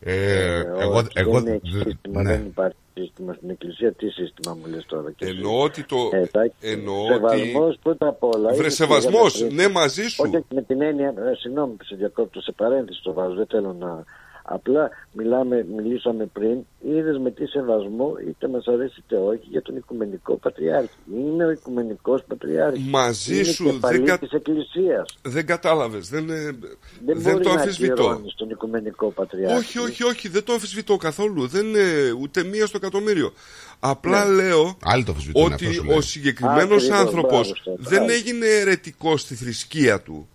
Ε, 0.00 0.60
εγώ, 0.78 0.96
όχι, 0.96 1.08
εγώ, 1.14 1.40
δεν 1.40 1.54
έχει 1.54 1.78
δε- 1.78 1.82
σύστημα, 1.90 2.22
ναι. 2.22 2.30
δεν 2.36 2.46
υπάρχει 2.46 2.76
σύστημα 2.94 3.32
στην 3.32 3.50
εκκλησία 3.50 3.92
τι 3.92 4.08
σύστημα 4.08 4.54
μου 4.54 4.66
λες 4.66 4.86
τώρα 4.86 5.10
και 5.10 5.24
εσύ; 5.24 5.34
Εννοώ 5.36 5.62
ότι 5.62 5.84
το... 5.84 6.10
Ε, 6.12 6.16
εντάξει, 6.16 6.56
εννοώ 6.60 7.06
σεβασμός 7.06 7.68
ότι... 7.68 7.78
πρώτα 7.82 8.08
απ' 8.08 8.22
όλα. 8.22 8.48
Βρε 8.48 8.56
είναι 8.56 8.68
σεβασμός, 8.68 9.32
κυρία 9.32 9.54
ναι 9.54 9.68
μαζί 9.68 10.02
σου. 10.08 10.22
Όχι 10.26 10.36
όχι, 10.36 10.46
με 10.54 10.62
την 10.62 10.82
έννοια, 10.82 11.08
ε, 11.08 11.34
συγγνώμη 11.38 11.72
που 11.72 11.84
σε 11.84 11.94
διακόπτω, 11.94 12.40
σε 12.40 12.52
παρένθεση 12.52 13.02
το 13.02 13.12
βάζω, 13.12 13.34
δεν 13.34 13.46
θέλω 13.46 13.72
να... 13.72 14.04
Απλά 14.50 14.90
μιλάμε, 15.12 15.66
μιλήσαμε 15.76 16.26
πριν, 16.32 16.58
είδες 16.80 17.18
με 17.18 17.30
τι 17.30 17.46
σεβασμό, 17.46 18.14
είτε 18.28 18.48
μας 18.48 18.66
αρέσει 18.66 19.02
είτε 19.06 19.16
όχι, 19.16 19.40
για 19.50 19.62
τον 19.62 19.76
Οικουμενικό 19.76 20.36
Πατριάρχη. 20.36 20.90
Είναι 21.14 21.44
ο 21.44 21.50
Οικουμενικός 21.50 22.24
Πατριάρχης. 22.26 22.86
Μαζί 22.86 23.34
είναι 23.34 23.44
σου, 23.44 23.64
κεφαλή 23.64 23.96
δεν 23.96 24.06
κα- 24.06 24.18
της 24.18 24.30
Εκκλησίας. 24.32 25.18
Δεν 25.22 25.46
κατάλαβες, 25.46 26.08
δεν, 26.08 26.30
ε, 26.30 26.34
Δεν, 26.34 26.58
δεν 27.04 27.32
μπορεί 27.32 27.44
το 27.44 27.52
να 27.52 27.60
αμφισβητώ. 27.60 27.92
ακυρώνεις 27.92 28.34
τον 28.34 28.50
Οικουμενικό 28.50 29.10
Πατριάρχη. 29.10 29.56
Όχι, 29.58 29.78
όχι, 29.78 30.02
όχι, 30.04 30.28
δεν 30.28 30.44
το 30.44 30.52
αμφισβητώ 30.52 30.96
καθόλου. 30.96 31.46
Δεν 31.46 31.66
είναι 31.66 31.82
ούτε 32.20 32.42
μία 32.44 32.66
στο 32.66 32.76
εκατομμύριο. 32.76 33.32
Απλά 33.80 34.24
Ναι. 34.24 34.34
λέω 34.42 34.76
Άλλοι 34.82 35.04
το 35.04 35.10
αμφισβητούν 35.10 35.42
ότι 35.52 35.64
αυτό 35.66 35.72
σου 35.72 35.84
λέει. 35.84 35.96
ο 35.96 36.00
συγκεκριμένος 36.00 36.62
Ακριβώς, 36.82 36.90
άνθρωπος 36.90 37.30
μπράβο 37.48 37.54
στο, 37.54 37.74
δεν 37.78 37.98
μπράβο. 38.04 38.12
έγινε 38.12 38.46
αιρετικός 38.46 39.20
στη 39.20 39.34
θρησκεία 39.34 40.00
του. 40.00 40.28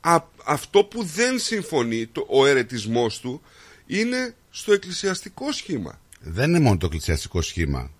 Α, 0.00 0.22
αυτό 0.44 0.84
που 0.84 1.04
δεν 1.04 1.38
συμφωνεί 1.38 2.06
το, 2.06 2.26
ο 2.30 2.46
αιρετισμός 2.46 3.20
του 3.20 3.40
είναι 3.86 4.34
στο 4.50 4.72
εκκλησιαστικό 4.72 5.52
σχήμα. 5.52 6.00
Δεν 6.20 6.48
είναι 6.48 6.60
μόνο 6.60 6.76
το 6.76 6.86
εκκλησιαστικό 6.86 7.40
σχήμα. 7.42 7.90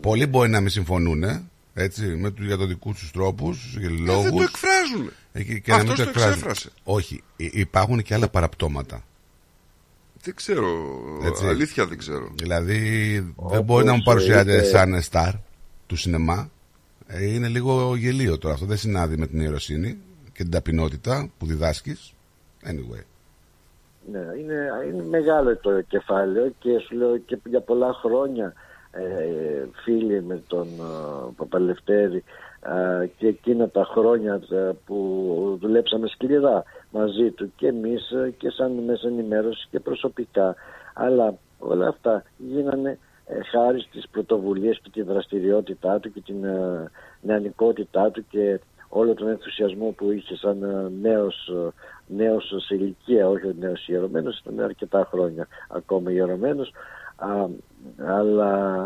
Πολλοί 0.00 0.26
μπορεί 0.26 0.50
να 0.50 0.60
μην 0.60 0.70
συμφωνούν, 0.70 1.24
έτσι, 1.74 2.02
με 2.06 2.30
του 2.30 2.44
για 2.44 2.56
το 2.56 2.66
δικού 2.66 2.92
τους 2.92 3.10
τρόπους 3.10 3.76
και 3.80 3.88
λόγους. 3.88 4.24
Ε, 4.24 4.28
δεν 4.28 4.36
το 4.36 4.42
εκφράζουν. 4.42 5.10
και 5.32 5.70
να 5.72 5.76
μην 5.78 5.90
Αυτός 5.90 5.96
το 5.96 6.02
το 6.04 6.08
εκφράζουν. 6.08 6.30
εξέφρασε. 6.32 6.70
Όχι, 6.84 7.22
υ- 7.36 7.54
υπάρχουν 7.54 8.02
και 8.02 8.14
άλλα 8.14 8.28
παραπτώματα. 8.28 9.04
Δεν 10.22 10.34
ξέρω, 10.34 10.68
Έτσι. 11.24 11.46
αλήθεια 11.46 11.86
δεν 11.86 11.98
ξέρω. 11.98 12.32
Δηλαδή, 12.34 12.80
δεν 13.50 13.62
μπορεί 13.62 13.84
να 13.84 13.92
μου 13.94 14.02
παρουσιάζεται 14.04 14.56
είτε- 14.56 14.64
σαν 14.64 15.02
στάρ 15.02 15.32
του 15.86 15.96
σινεμά. 15.96 16.50
Ε, 17.06 17.24
Είναι 17.34 17.48
λίγο 17.48 17.96
γελίο 17.96 18.38
τώρα. 18.38 18.54
Αυτό 18.54 18.66
δεν 18.66 18.76
συνάδει 18.76 19.16
με 19.16 19.26
την 19.26 19.40
ιεροσύνη 19.40 19.96
και 20.36 20.42
την 20.42 20.50
ταπεινότητα 20.50 21.30
που 21.38 21.46
διδάσκεις. 21.46 22.14
Anyway. 22.64 23.04
Ναι, 24.12 24.18
είναι, 24.38 24.68
είναι 24.88 25.02
μεγάλο 25.02 25.56
το 25.56 25.80
κεφάλαιο 25.80 26.52
και 26.58 26.78
σου 26.78 26.96
λέω 26.96 27.16
και 27.16 27.38
για 27.44 27.60
πολλά 27.60 27.92
χρόνια 27.92 28.52
ε, 28.90 29.66
φίλοι 29.84 30.22
με 30.22 30.42
τον 30.46 30.66
ε, 30.66 31.32
Παπαλευτέρη 31.36 32.24
ε, 33.00 33.06
και 33.16 33.26
εκείνα 33.26 33.68
τα 33.68 33.84
χρόνια 33.84 34.40
ε, 34.50 34.70
που 34.86 35.58
δουλέψαμε 35.60 36.06
σκληρά 36.06 36.64
μαζί 36.90 37.30
του 37.30 37.52
και 37.56 37.66
εμείς 37.66 38.10
ε, 38.10 38.34
και 38.38 38.50
σαν 38.50 38.72
μέσα 38.72 39.08
ενημέρωση 39.08 39.68
και 39.70 39.80
προσωπικά 39.80 40.54
αλλά 40.94 41.34
όλα 41.58 41.88
αυτά 41.88 42.24
γίνανε 42.36 42.98
ε, 43.26 43.42
χάρη 43.42 43.80
στις 43.80 44.08
πρωτοβουλίες 44.08 44.80
και 44.82 44.90
τη 44.92 45.02
δραστηριότητά 45.02 46.00
του 46.00 46.12
και 46.12 46.20
την 46.20 46.44
ε, 46.44 46.90
νεανικότητά 47.20 48.10
του 48.10 48.26
και 48.28 48.60
όλο 48.98 49.14
τον 49.14 49.28
ενθουσιασμό 49.28 49.94
που 49.96 50.10
είχε 50.12 50.36
σαν 50.36 50.62
ε, 50.62 51.08
νέος, 51.08 51.48
ε, 51.48 51.68
νέος 52.06 52.54
σε 52.66 52.74
ηλικία, 52.74 53.28
όχι 53.28 53.46
ο 53.46 53.54
νέος 53.60 53.88
ιερωμένος, 53.88 54.38
ήταν 54.38 54.60
αρκετά 54.64 55.08
χρόνια 55.10 55.48
ακόμα 55.68 56.10
ιερωμένος, 56.10 56.72
α, 57.16 57.28
αλλά 58.06 58.84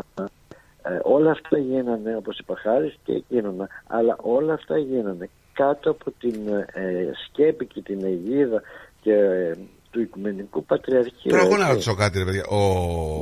ε, 0.82 0.98
όλα 1.02 1.30
αυτά 1.30 1.58
γίνανε, 1.58 2.16
όπως 2.16 2.38
είπα 2.38 2.54
χάρη 2.56 2.94
και 3.04 3.12
εκείνονα, 3.12 3.68
αλλά 3.86 4.16
όλα 4.20 4.52
αυτά 4.52 4.78
γίνανε 4.78 5.28
κάτω 5.52 5.90
από 5.90 6.10
την 6.20 6.48
ε, 6.72 7.10
σκέπη 7.26 7.66
και 7.66 7.80
την 7.80 8.04
αιγίδα 8.04 8.62
και 9.00 9.12
ε, 9.14 9.54
του 9.90 10.00
Οικουμενικού 10.00 10.64
Πατριαρχείου. 10.64 11.30
Τώρα 11.30 11.42
εγώ 11.42 11.50
να 11.56 11.62
έτσι. 11.62 11.70
ρωτήσω 11.72 11.94
κάτι, 11.94 12.18
ρε 12.18 12.24
παιδιά. 12.24 12.44
Ο, 12.50 12.56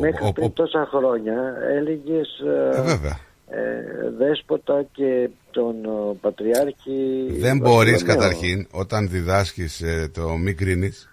Μέχρι 0.00 0.26
ο, 0.26 0.32
πριν 0.32 0.46
ο- 0.46 0.50
τόσα 0.50 0.86
χρόνια 0.90 1.54
έλεγες 1.70 2.38
ε, 2.38 2.78
Ε, 2.78 2.82
βέβαια. 2.82 3.18
ε, 3.50 4.10
δέσποτα 4.18 4.82
και 4.92 5.28
τον 5.58 5.84
ε, 5.84 6.16
Πατριάρχη 6.20 7.26
δεν 7.38 7.58
μπορείς 7.58 7.90
Βαρθολομαίο. 7.90 8.16
καταρχήν 8.16 8.66
όταν 8.70 9.08
διδάσκεις 9.08 9.80
ε, 9.80 10.10
το 10.14 10.36
μη 10.36 10.52
κρίνεις 10.54 11.08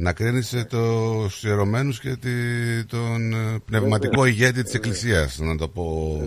να 0.00 0.12
κρίνεις 0.12 0.52
ε, 0.52 0.64
τους 0.64 1.42
ιερωμένους 1.42 2.00
και 2.00 2.16
τη, 2.16 2.30
τον 2.84 3.32
ε, 3.32 3.58
πνευματικό 3.64 4.24
ηγέτη 4.24 4.62
της 4.62 4.74
Εκκλησίας, 4.74 5.38
να 5.38 5.56
το 5.56 5.68
πω 5.68 6.20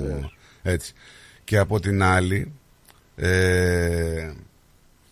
έτσι. 0.61 0.93
Και 1.43 1.57
από 1.57 1.79
την 1.79 2.03
άλλη, 2.03 2.51
ε, 3.15 4.31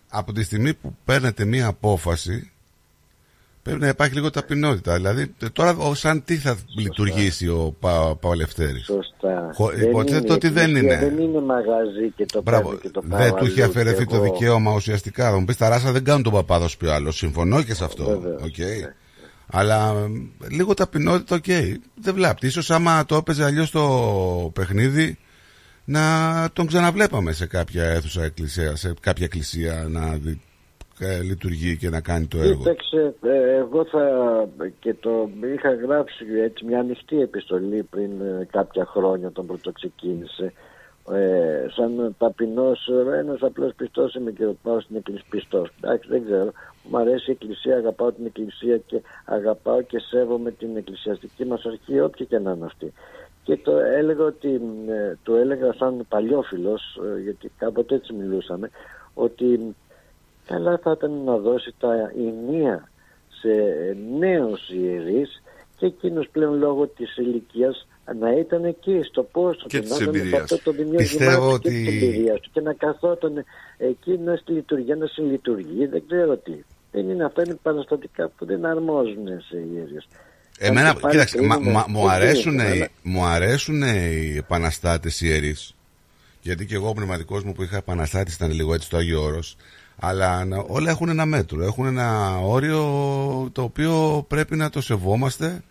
από 0.09 0.33
τη 0.33 0.43
στιγμή 0.43 0.73
που 0.73 0.95
παίρνετε 1.05 1.45
μία 1.45 1.67
απόφαση, 1.67 2.51
πρέπει 3.63 3.79
να 3.79 3.87
υπάρχει 3.87 4.13
λίγο 4.13 4.29
ταπεινότητα. 4.29 4.95
Δηλαδή, 4.95 5.33
ε, 5.41 5.49
τώρα 5.49 5.75
ο- 5.77 5.93
σαν 5.93 6.23
τι 6.23 6.35
θα 6.35 6.57
λειτουργήσει 6.77 7.47
ο 7.47 7.75
Πα, 7.79 8.15
παπα-Λευτέρης; 8.15 8.85
Σωστά. 8.85 9.51
Χω- 9.53 9.71
Δεν 9.71 9.89
Υποθέτω 9.89 10.17
είναι, 10.17 10.33
ότι 10.33 10.47
η 10.47 10.49
δεν 10.49 10.75
εκκλησία 10.75 10.97
είναι. 10.99 11.09
Δεν 11.15 11.23
είναι 11.23 11.41
μαγαζί 11.41 12.11
και 12.15 12.25
το 12.25 12.41
Μπράβο. 12.41 12.63
παίρνω 12.63 12.79
και 12.79 12.89
το 12.89 13.01
πάω 13.09 13.19
Δεν 13.19 13.33
του 13.35 13.45
είχε 13.45 13.61
αλλού 13.61 13.69
αφαιρεθεί 13.71 14.05
και 14.05 14.15
το 14.15 14.23
εγώ. 14.23 14.23
δικαίωμα 14.33 14.73
ουσιαστικά. 14.73 15.29
Θα 15.31 15.39
μου 15.39 15.45
πεις 15.45 15.57
τα 15.57 15.69
ράσα 15.69 15.91
δεν 15.91 16.03
κάνουν 16.03 16.23
τον 16.23 16.33
παπά 16.33 16.53
θα 16.53 16.67
πει 16.79 16.85
ο 16.85 16.93
άλλος. 16.93 17.11
Συμφωνώ 17.11 17.63
και 17.63 17.73
σε 17.73 17.83
αυτό. 17.83 18.05
Βεβαίως, 18.05 18.41
Οκ. 18.41 18.57
ναι. 18.57 18.93
Αλλά 19.51 19.89
ε, 20.43 20.47
λίγο 20.55 20.73
ταπεινότητα, 20.73 21.35
οκ. 21.35 21.45
Δεν 22.01 22.13
βλάπτει. 22.13 22.49
Ίσως 22.49 22.73
άμα 22.73 23.05
το 23.05 23.15
έπαιζε 23.15 23.43
αλλιώς 23.43 23.71
το 23.71 24.51
παιχνίδι, 24.53 25.17
να 25.85 26.01
τον 26.53 26.67
ξαναβλέπαμε 26.67 27.31
σε 27.31 27.45
κάποια 27.45 27.83
αίθουσα 27.83 28.23
εκκλησία, 28.23 28.75
σε 28.75 28.93
κάποια 29.01 29.25
εκκλησία 29.25 29.85
να 29.89 30.05
δει- 30.15 30.29
ε, 30.31 30.48
λειτουργεί 31.23 31.77
και 31.77 31.89
να 31.89 32.01
κάνει 32.01 32.25
το 32.25 32.37
έργο. 32.37 32.57
Κοίταξε, 32.57 33.13
ε, 33.21 33.55
εγώ 33.55 33.85
θα 33.85 34.03
και 34.79 34.93
το 34.93 35.29
είχα 35.55 35.73
γράψει 35.73 36.25
έτσι 36.43 36.65
μια 36.65 36.79
ανοιχτή 36.79 37.21
επιστολή 37.21 37.83
πριν 37.83 38.21
ε, 38.21 38.47
κάποια 38.51 38.85
χρόνια 38.85 39.27
όταν 39.27 39.45
πρώτο 39.45 39.71
ξεκίνησε. 39.71 40.53
Ε, 41.11 41.65
σαν 41.75 42.15
ταπεινός, 42.17 42.89
ένας 43.19 43.41
απλός 43.41 43.73
πιστός 43.75 44.15
είμαι 44.15 44.31
και 44.31 44.45
πάω 44.63 44.79
στην 44.79 44.95
εκκλησία. 44.95 45.25
Πιστό. 45.29 45.67
Εντάξει, 45.81 46.09
δεν 46.09 46.23
ξέρω. 46.23 46.51
Μου 46.89 46.97
αρέσει 46.97 47.29
η 47.29 47.31
εκκλησία, 47.31 47.75
αγαπάω 47.75 48.11
την 48.11 48.25
εκκλησία 48.25 48.77
και 48.77 49.01
αγαπάω 49.25 49.81
και 49.81 49.99
σέβομαι 49.99 50.51
την 50.51 50.77
εκκλησιαστική 50.77 51.45
μας 51.45 51.65
αρχή, 51.65 51.99
όποια 51.99 52.25
και 52.25 52.39
να 52.39 52.51
είναι 52.51 52.65
αυτή. 52.65 52.93
Και 53.43 53.57
το 53.57 53.77
έλεγα 53.77 54.23
ότι, 54.23 54.61
ε, 54.89 55.17
το 55.23 55.35
έλεγα 55.35 55.73
σαν 55.73 56.05
παλιόφιλος, 56.09 56.99
ε, 57.15 57.21
γιατί 57.21 57.51
κάποτε 57.57 57.95
έτσι 57.95 58.13
μιλούσαμε, 58.13 58.69
ότι 59.13 59.75
καλά 60.49 60.79
θα 60.83 60.91
ήταν 60.97 61.11
να 61.23 61.37
δώσει 61.37 61.73
τα 61.79 61.93
ενία 62.17 62.89
σε 63.41 63.49
νέους 64.19 64.69
ιερείς 64.69 65.41
και 65.77 65.85
εκείνος 65.85 66.27
πλέον 66.31 66.57
λόγω 66.57 66.87
της 66.87 67.17
ηλικίας 67.17 67.87
να 68.19 68.31
ήταν 68.31 68.63
εκεί 68.65 69.01
στο 69.03 69.23
πόστο 69.23 69.67
Και 69.67 69.77
του, 69.77 69.83
της 69.83 69.89
να 69.91 69.95
ήταν 69.97 70.13
σε 70.13 70.19
εμπειρίας. 70.19 70.41
αυτό 70.41 70.57
το 70.63 70.71
δημιουργημά 70.71 71.01
Πιστεύω 71.03 71.51
του 71.53 71.59
και 71.59 71.67
ότι- 71.69 71.85
της 71.85 71.87
εμπειρίας 72.03 72.39
του 72.39 72.49
και 72.53 72.61
να 72.61 72.73
καθόταν 72.73 73.43
εκεί 73.77 74.17
να 74.17 74.35
στη 74.35 74.51
λειτουργία, 74.51 74.95
να 74.95 75.05
συλλειτουργεί, 75.05 75.85
δεν 75.85 76.03
ξέρω 76.07 76.37
τι. 76.37 76.53
Δεν 76.91 77.09
είναι 77.09 77.23
αυτά, 77.25 77.41
είναι 77.45 77.57
παραστατικά 77.61 78.27
που 78.37 78.45
δεν 78.45 78.65
αρμόζουν 78.65 79.27
σε 79.49 79.57
ιερείς. 79.73 80.07
Εμένα, 80.59 80.87
Αν 80.89 80.93
και 80.95 80.99
πάλι 81.01 81.13
κοίταξε, 81.13 81.41
μα, 81.41 81.55
κρίνουμε, 81.55 81.71
μα- 81.71 81.85
μου, 81.87 81.99
δεν 82.01 82.09
αρέσουν, 82.09 82.43
κρίνουμε, 82.57 82.63
οι- 82.75 82.77
αλλά- 82.77 82.89
μου 83.03 83.23
αρέσουν 83.25 83.81
οι 83.81 84.35
επαναστάτες 84.37 85.21
ιερείς. 85.21 85.75
Γιατί 86.41 86.65
και 86.65 86.75
εγώ 86.75 86.89
ο 86.89 86.93
πνευματικός 86.93 87.43
μου 87.43 87.53
που 87.53 87.63
είχα 87.63 87.77
επαναστάτη 87.77 88.31
ήταν 88.31 88.51
λίγο 88.51 88.73
έτσι 88.73 88.89
το 88.89 88.97
Άγιο 88.97 89.21
Όρος. 89.23 89.57
Αλλά 89.99 90.45
να- 90.45 90.63
όλα 90.67 90.89
έχουν 90.89 91.09
ένα 91.09 91.25
μέτρο. 91.25 91.63
Έχουν 91.63 91.85
ένα 91.85 92.37
όριο 92.37 92.79
το 93.51 93.61
οποίο 93.61 94.25
πρέπει 94.27 94.55
να 94.55 94.69
το 94.69 94.81
σεβόμαστε 94.81 95.61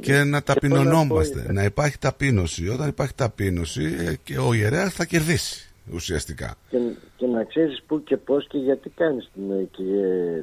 και 0.00 0.22
να 0.24 0.42
ταπεινωνόμαστε. 0.42 1.40
πω, 1.40 1.52
Να 1.52 1.64
υπάρχει 1.64 1.98
ταπείνωση. 1.98 2.68
Όταν 2.68 2.88
υπάρχει 2.88 3.14
ταπείνωση 3.14 3.84
ε, 3.98 4.14
και 4.22 4.38
ο 4.38 4.52
ιερέας 4.54 4.92
θα 4.94 5.04
κερδίσει 5.04 5.68
ουσιαστικά. 5.92 6.54
και, 6.70 6.76
και 7.16 7.26
να 7.26 7.44
ξέρεις 7.44 7.82
πού 7.86 8.02
και 8.02 8.16
πώς 8.16 8.46
και 8.48 8.58
γιατί 8.58 8.88
κάνεις 8.88 9.30
την, 9.34 9.70
και, 9.70 9.82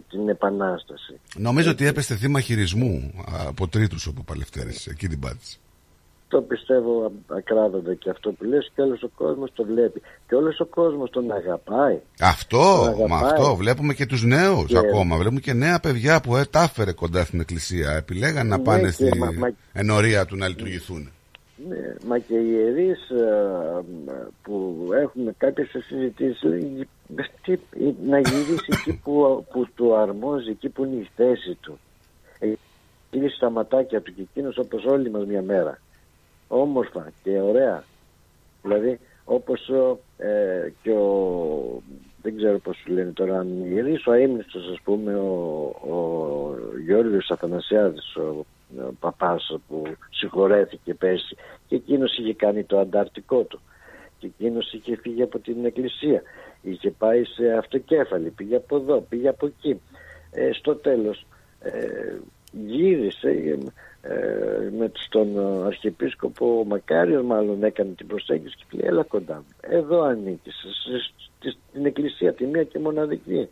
την 0.10 0.30
επανάσταση. 0.30 1.20
Νομίζω 1.38 1.72
ότι 1.72 1.86
έπεσε 1.86 2.16
θύμα 2.16 2.40
χειρισμού 2.40 3.14
από 3.48 3.68
τρίτους 3.68 4.08
ο 4.08 4.14
Παπαλευτέρης. 4.14 4.88
Εκεί 4.88 5.08
την 5.08 5.20
πάτησε. 5.20 5.58
Το 6.28 6.42
πιστεύω 6.42 7.04
α- 7.06 7.36
ακράδαντα 7.38 7.94
και 7.94 8.10
αυτό 8.10 8.32
που 8.32 8.44
λες 8.44 8.72
και 8.76 8.82
όλος 8.82 9.04
ο 9.04 9.10
κόσμος 9.16 9.50
το 9.54 9.64
βλέπει. 9.64 10.02
Και 10.28 10.36
όλος 10.36 10.60
ο 10.60 10.66
κόσμος 10.66 11.10
τον 11.10 11.32
αγαπάει. 11.32 12.00
Αυτό, 12.22 12.58
Τον 12.58 12.88
αγαπάει. 12.88 13.08
μα 13.08 13.18
αυτό. 13.18 13.56
Βλέπουμε 13.56 13.94
και 13.94 14.06
τους 14.06 14.24
νέους 14.24 14.66
Και- 14.66 14.78
ακόμα. 14.78 15.18
Βλέπουμε 15.18 15.40
και 15.40 15.54
νέα 15.54 15.80
παιδιά 15.80 16.22
που 16.22 16.36
ε, 16.36 16.46
τα 16.46 16.62
έφερε 16.64 16.92
κοντά 16.92 17.24
στην 17.26 17.40
εκκλησία. 17.40 17.92
Επιλέγαν 17.92 18.48
να 18.48 18.58
Ναι, 18.58 18.64
πάνε 18.64 18.82
και 18.82 18.92
στη 18.92 19.18
μα- 19.18 19.32
μα- 19.32 19.50
ενορία 19.74 20.26
του 20.26 20.36
να 20.36 20.48
λειτουργηθούν. 20.48 21.10
Ναι, 21.70 21.96
μα 22.08 22.20
και 22.20 22.34
οι 22.34 22.50
ιερείς 22.52 23.10
ε, 23.10 23.84
που 24.44 24.86
έχουμε 25.02 25.34
κάποιες 25.38 25.68
συζητήσεις 25.88 26.44
λένε, 26.44 26.88
τι- 27.42 27.60
να 28.08 28.20
γυρίσει 28.20 28.66
εκεί 28.72 29.00
που, 29.04 29.46
που 29.52 29.68
του 29.76 29.96
αρμόζει, 29.96 30.50
εκεί 30.50 30.70
που 30.70 30.84
είναι 30.84 30.96
η 30.96 31.10
θέση 31.16 31.58
του. 31.62 31.80
Ε, 32.40 32.48
Γυρίσει 33.12 33.36
στα 33.36 33.50
ματάκια 33.50 34.02
του 34.02 34.14
και 34.16 34.22
εκείνος 34.22 34.58
όπως 34.58 34.86
όλοι 34.86 35.10
μας 35.12 35.26
μια 35.26 35.42
μέρα. 35.42 35.80
Όμορφα 36.48 37.12
και 37.24 37.40
ωραία. 37.42 37.84
Δηλαδή 38.62 39.00
όπως 39.26 39.70
ο, 39.70 40.00
ε, 40.18 40.74
και 40.82 40.92
ο 40.92 41.82
δεν 42.22 42.36
ξέρω 42.38 42.60
πώς 42.60 42.78
σου 42.78 42.92
λένε 42.92 43.12
τώρα 43.12 43.40
αν 43.40 43.72
ιερείς, 43.72 44.06
ο 44.06 44.12
αείμνηστος 44.12 44.70
ας 44.72 44.80
πούμε 44.84 45.16
ο, 45.16 45.32
ο 45.90 46.56
Γιώργος 46.86 47.32
Αθανασιάδης 47.32 48.16
ο, 48.16 48.46
ο 48.78 48.94
παπάς 49.00 49.58
που 49.68 49.84
συγχωρέθηκε 50.10 50.94
πέρσι 50.94 51.36
και 51.68 51.76
εκείνος 51.76 52.18
είχε 52.18 52.34
κάνει 52.34 52.64
το 52.64 52.80
ανταρτικό 52.80 53.42
του. 53.44 53.60
Και 54.20 54.28
εκείνος 54.28 54.74
είχε 54.74 54.96
φύγει 54.96 55.22
από 55.22 55.40
την 55.40 55.66
εκκλησία. 55.66 56.22
Είχε 56.62 56.92
πάει 56.92 57.24
σε 57.24 57.52
αυτοκέφαλη 57.52 58.30
πήγε 58.30 58.56
από 58.56 58.76
εδώ, 58.76 59.06
πήγε 59.10 59.28
από 59.28 59.46
εκεί. 59.46 59.82
Ε, 60.32 60.52
στο 60.54 60.76
τέλος 60.76 61.26
ε, 61.60 62.18
γύρισε 62.52 63.30
ε, 63.30 63.58
με 64.78 64.92
στον 64.94 65.38
ε, 65.38 65.66
Αρχιεπίσκοπο 65.66 66.60
ο 66.60 66.64
Μακάριος 66.64 67.24
μάλλον 67.24 67.64
έκανε 67.64 67.94
την 67.98 68.08
προσέγγιση 68.08 68.56
και 68.58 68.66
λέει 68.78 68.88
έλα 68.88 69.04
κοντά 69.04 69.36
μου 69.36 69.46
εδώ 69.60 70.02
ανήκεις 70.02 70.56
σε- 70.56 71.12
στη- 71.40 71.58
στην 71.70 71.86
εκκλησία 71.86 72.34
τη 72.34 72.46
μία 72.46 72.64
και 72.64 72.80
μοναδική 72.80 73.48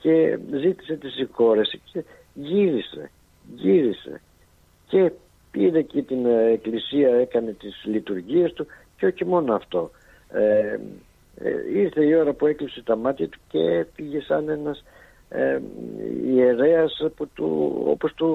και 0.00 0.38
ζήτησε 0.60 0.94
τη 0.94 1.08
συγχώρεση 1.10 1.80
και 1.92 2.04
γύρισε 2.34 3.10
γύρισε. 3.54 4.20
Και 4.88 5.12
πήρε 5.50 5.78
εκεί 5.78 6.02
την 6.02 6.26
ε, 6.26 6.50
εκκλησία 6.50 7.14
έκανε 7.14 7.52
τις 7.52 7.84
λειτουργίες 7.84 8.52
του 8.52 8.66
και 8.96 9.06
όχι 9.06 9.24
μόνο 9.24 9.54
αυτό. 9.54 9.90
Ε, 10.28 10.78
ε, 11.36 11.50
ήρθε 11.74 12.04
η 12.04 12.14
ώρα 12.14 12.32
που 12.32 12.46
έκλεισε 12.46 12.82
τα 12.82 12.96
μάτια 12.96 13.28
του 13.28 13.38
και 13.48 13.58
έφυγε 13.58 14.20
σαν 14.20 14.48
ένας 14.48 14.84
ε, 15.34 15.60
ιερέας 16.26 17.02
που 17.16 17.28
του, 17.34 17.82
όπως 17.86 18.14
του 18.14 18.30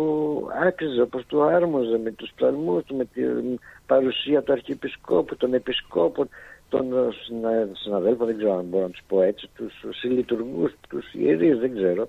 άξιζε, 0.68 1.02
όπως 1.02 1.26
του 1.26 1.44
άρμοζε 1.44 2.00
με 2.04 2.12
τους 2.12 2.32
ψαλμούς 2.36 2.84
του, 2.84 2.96
με 2.96 3.06
την 3.06 3.60
παρουσία 3.86 4.42
του 4.44 4.52
Αρχιεπισκόπου, 4.52 5.36
των 5.36 5.54
Επισκόπων, 5.54 6.30
των 6.70 6.94
ε, 6.94 7.10
συνα- 7.26 7.70
συναδέλφων, 7.74 8.26
δεν 8.28 8.38
ξέρω 8.38 8.58
αν 8.58 8.66
μπορώ 8.66 8.84
να 8.84 8.90
τους 8.90 9.02
πω 9.08 9.22
έτσι, 9.22 9.50
τους 9.56 9.74
συλλειτουργούς, 10.00 10.72
τους 10.90 11.14
ιερείς, 11.14 11.58
δεν 11.60 11.76
ξέρω. 11.76 12.08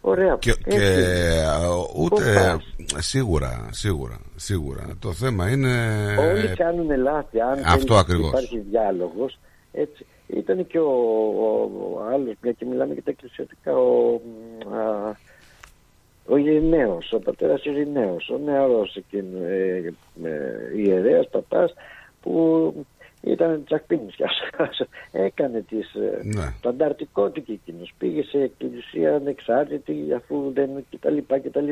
Ωραία. 0.00 0.36
Και, 0.40 0.50
έτσι. 0.50 0.78
και 0.78 0.84
ε, 0.84 1.44
ούτε. 1.96 2.56
Πού 2.76 3.00
Σίγουρα, 3.00 3.68
σίγουρα, 3.70 4.20
σίγουρα. 4.36 4.82
Το 5.00 5.12
θέμα 5.12 5.50
είναι. 5.50 5.68
Όλοι 6.18 6.48
κάνουν 6.56 7.02
λάθη. 7.02 7.40
Αν 7.40 7.58
Ε, 7.58 7.62
αυτό 7.66 7.94
θέλεις 7.94 8.00
ακριβώς. 8.00 8.28
Υπάρχει 8.28 8.58
διάλογος. 8.70 9.38
Έτσι. 9.72 10.06
Ήταν 10.36 10.66
και 10.66 10.78
ο, 10.78 10.90
ο, 10.90 11.70
ο 11.94 12.02
άλλος, 12.12 12.34
μια 12.42 12.52
και 12.52 12.64
μιλάμε 12.64 12.92
για 12.92 13.02
τα 13.02 13.10
εκκλησιατικά, 13.10 13.76
ο, 13.76 14.20
α, 14.74 15.10
ο 16.26 16.36
Ειρηναίος, 16.36 17.12
ο 17.12 17.18
πατέρας 17.18 17.64
Ειρηναίος, 17.64 18.28
ο 18.28 18.38
νεαρός 18.38 18.96
εκείνος, 18.96 19.42
ε, 19.42 19.92
ε, 20.24 20.76
ιερέας, 20.76 21.28
παπάς, 21.28 21.74
που 22.22 22.74
ήταν 23.22 23.64
τσακπίνης 23.64 24.14
κι 24.14 24.24
ας. 24.24 24.80
Έκανε 25.12 25.60
τις, 25.68 25.94
ε, 25.94 26.20
Ναι. 26.22 26.54
το 26.60 26.68
ανταρτικό 26.68 27.30
του 27.30 27.42
και 27.42 27.52
εκείνος. 27.52 27.92
Πήγε 27.98 28.22
σε 28.22 28.38
εκκλησία 28.38 29.14
ανεξάρτητη 29.14 30.06
αφού 30.16 30.50
δεν 30.54 30.70
κτλ. 30.90 31.18
κτλ. 31.42 31.68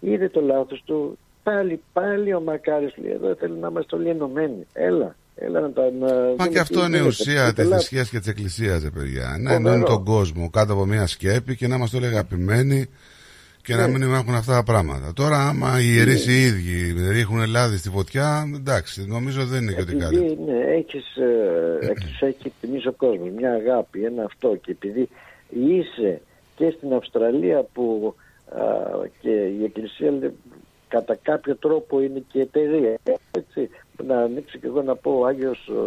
Είδε 0.00 0.28
το 0.28 0.40
λάθος 0.40 0.82
του. 0.86 1.18
Πάλι, 1.42 1.82
πάλι 1.92 2.34
ο 2.34 2.40
Μακάρης 2.40 2.96
λέει 2.96 3.12
εδώ 3.12 3.34
θέλει 3.34 3.58
να 3.58 3.68
είμαστε 3.68 3.96
όλοι 3.96 4.08
ενωμένοι. 4.08 4.66
Έλα, 4.72 5.16
έλα 5.40 5.60
να 5.60 5.70
τα 5.72 5.82
να 6.00 6.06
Μα 6.06 6.22
δούμε 6.22 6.36
και 6.46 6.48
τι 6.48 6.58
αυτό 6.58 6.78
είναι 6.78 6.86
η 6.86 6.90
γίνεται. 6.90 7.06
ουσία 7.08 7.46
Το 7.46 7.52
της 7.52 7.64
λάθος. 7.64 7.76
θρησκείας 7.76 8.08
και 8.10 8.18
της 8.18 8.28
εκκλησίας, 8.28 8.82
ρε 8.82 8.90
παιδιά. 8.90 9.36
Να 9.40 9.50
Φοβερό. 9.50 9.68
ενώνει 9.74 9.84
τον 9.84 10.04
κόσμο 10.04 10.50
κάτω 10.50 10.72
από 10.72 10.84
μια 10.86 11.06
σκέπη 11.06 11.56
και 11.56 11.66
να 11.66 11.74
είμαστε 11.76 11.96
όλοι 11.96 12.06
αγαπημένοι 12.06 12.86
και 13.62 13.74
να 13.74 13.86
Ναι. 13.86 13.92
μην 13.98 14.08
υπάρχουν 14.08 14.34
αυτά 14.34 14.52
τα 14.52 14.62
πράγματα. 14.62 15.12
Τώρα, 15.14 15.48
άμα 15.48 15.80
οι 15.80 15.94
ιερείς 15.94 16.26
οι 16.26 16.42
ίδιοι 16.42 16.94
ρίχνουν 17.10 17.46
λάδι 17.50 17.76
στη 17.76 17.88
φωτιά, 17.90 18.50
εντάξει, 18.54 19.04
νομίζω 19.06 19.44
δεν 19.44 19.62
είναι 19.62 19.72
και 19.72 19.80
ότι 19.80 19.94
κάτι. 19.96 20.16
Επειδή 20.16 20.38
ναι, 20.46 20.58
έχεις, 20.74 21.16
ε, 21.16 21.86
έχεις, 21.90 22.20
έχει 22.20 22.36
εκτιμήσει 22.46 22.88
ο 22.88 22.92
κόσμος, 22.92 23.28
μια 23.36 23.52
αγάπη, 23.52 24.04
ένα 24.04 24.24
αυτό 24.24 24.56
και 24.62 24.70
επειδή 24.70 25.08
είσαι 25.48 26.20
και 26.56 26.74
στην 26.76 26.92
Αυστραλία 26.92 27.66
που 27.72 28.14
α, 28.50 28.60
και 29.20 29.30
η 29.30 29.64
Εκκλησία 29.64 30.10
λέ- 30.10 30.32
κατά 30.88 31.18
κάποιο 31.22 31.56
τρόπο 31.56 32.00
είναι 32.00 32.22
και 32.32 32.40
εταιρεία 32.40 32.98
έτσι, 33.30 33.68
να 34.06 34.18
ανοίξω 34.22 34.58
και 34.58 34.66
εγώ 34.66 34.82
να 34.82 34.96
πω 34.96 35.18
ο 35.18 35.26
Άγιος 35.26 35.68
ο, 35.68 35.82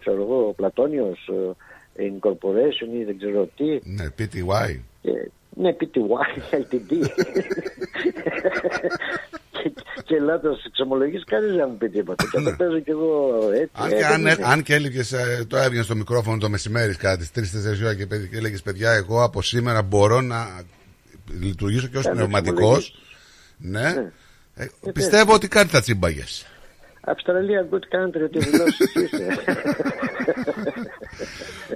ξέρω 0.00 0.22
εγώ, 0.22 0.46
ο 0.48 0.52
Πλατώνιος 0.52 1.28
ο, 1.28 1.56
Incorporation 1.98 2.88
ή 3.00 3.04
δεν 3.04 3.16
ξέρω 3.18 3.48
τι 3.56 3.64
Ναι, 3.64 4.06
PTY. 4.18 4.78
και, 5.02 5.10
ναι, 5.56 5.76
PTY, 5.80 6.54
LTD. 6.60 6.92
και, 9.50 9.72
και 10.04 10.14
ελάτε 10.16 10.48
να 10.48 10.54
σα 10.54 10.66
εξομολογήσει, 10.68 11.24
κανείς 11.24 11.54
δεν 11.54 11.66
μου 11.70 11.76
πει 11.76 11.88
τίποτα. 11.88 12.24
Και 12.32 12.40
το 12.40 12.54
παίζω 12.58 12.78
κι 12.80 12.90
εγώ 12.90 13.38
έτσι. 13.52 13.70
Αν 13.72 13.86
ε, 13.90 13.94
και, 13.94 13.96
δεν 14.02 14.12
αν, 14.12 14.20
είναι. 14.20 14.36
αν 14.42 14.62
και 14.62 14.74
έλεγες, 14.74 15.12
ε, 15.12 15.44
το 15.48 15.56
έβγαινε 15.56 15.82
στο 15.82 15.94
μικρόφωνο 15.94 16.38
το 16.38 16.48
μεσημέρι 16.48 16.96
κατά 16.96 17.16
τι 17.16 17.28
3-4 17.34 17.82
ώρα 17.84 17.94
και, 17.94 18.06
παιδι- 18.06 18.30
και 18.30 18.36
έλεγες 18.36 18.62
παιδιά, 18.62 18.92
εγώ 18.92 19.22
από 19.22 19.42
σήμερα 19.42 19.82
μπορώ 19.82 20.20
να 20.20 20.62
λειτουργήσω 21.40 21.86
και 21.86 21.98
ως 21.98 22.04
Να 22.04 22.12
πνευματικός. 22.12 23.00
εξομολογήσεις. 23.58 24.02
Ναι. 24.04 24.12
Ε, 24.54 24.90
πιστεύω 24.92 25.34
ότι 25.34 25.48
κάτι 25.48 25.68
θα 25.68 25.80
τσίμπαγες. 25.80 26.46
Αυστραλία, 27.06 27.68
good 27.70 27.96
country, 27.96 28.22
ότι 28.24 28.38
δηλώσει 28.38 28.84
είσαι. 29.04 29.26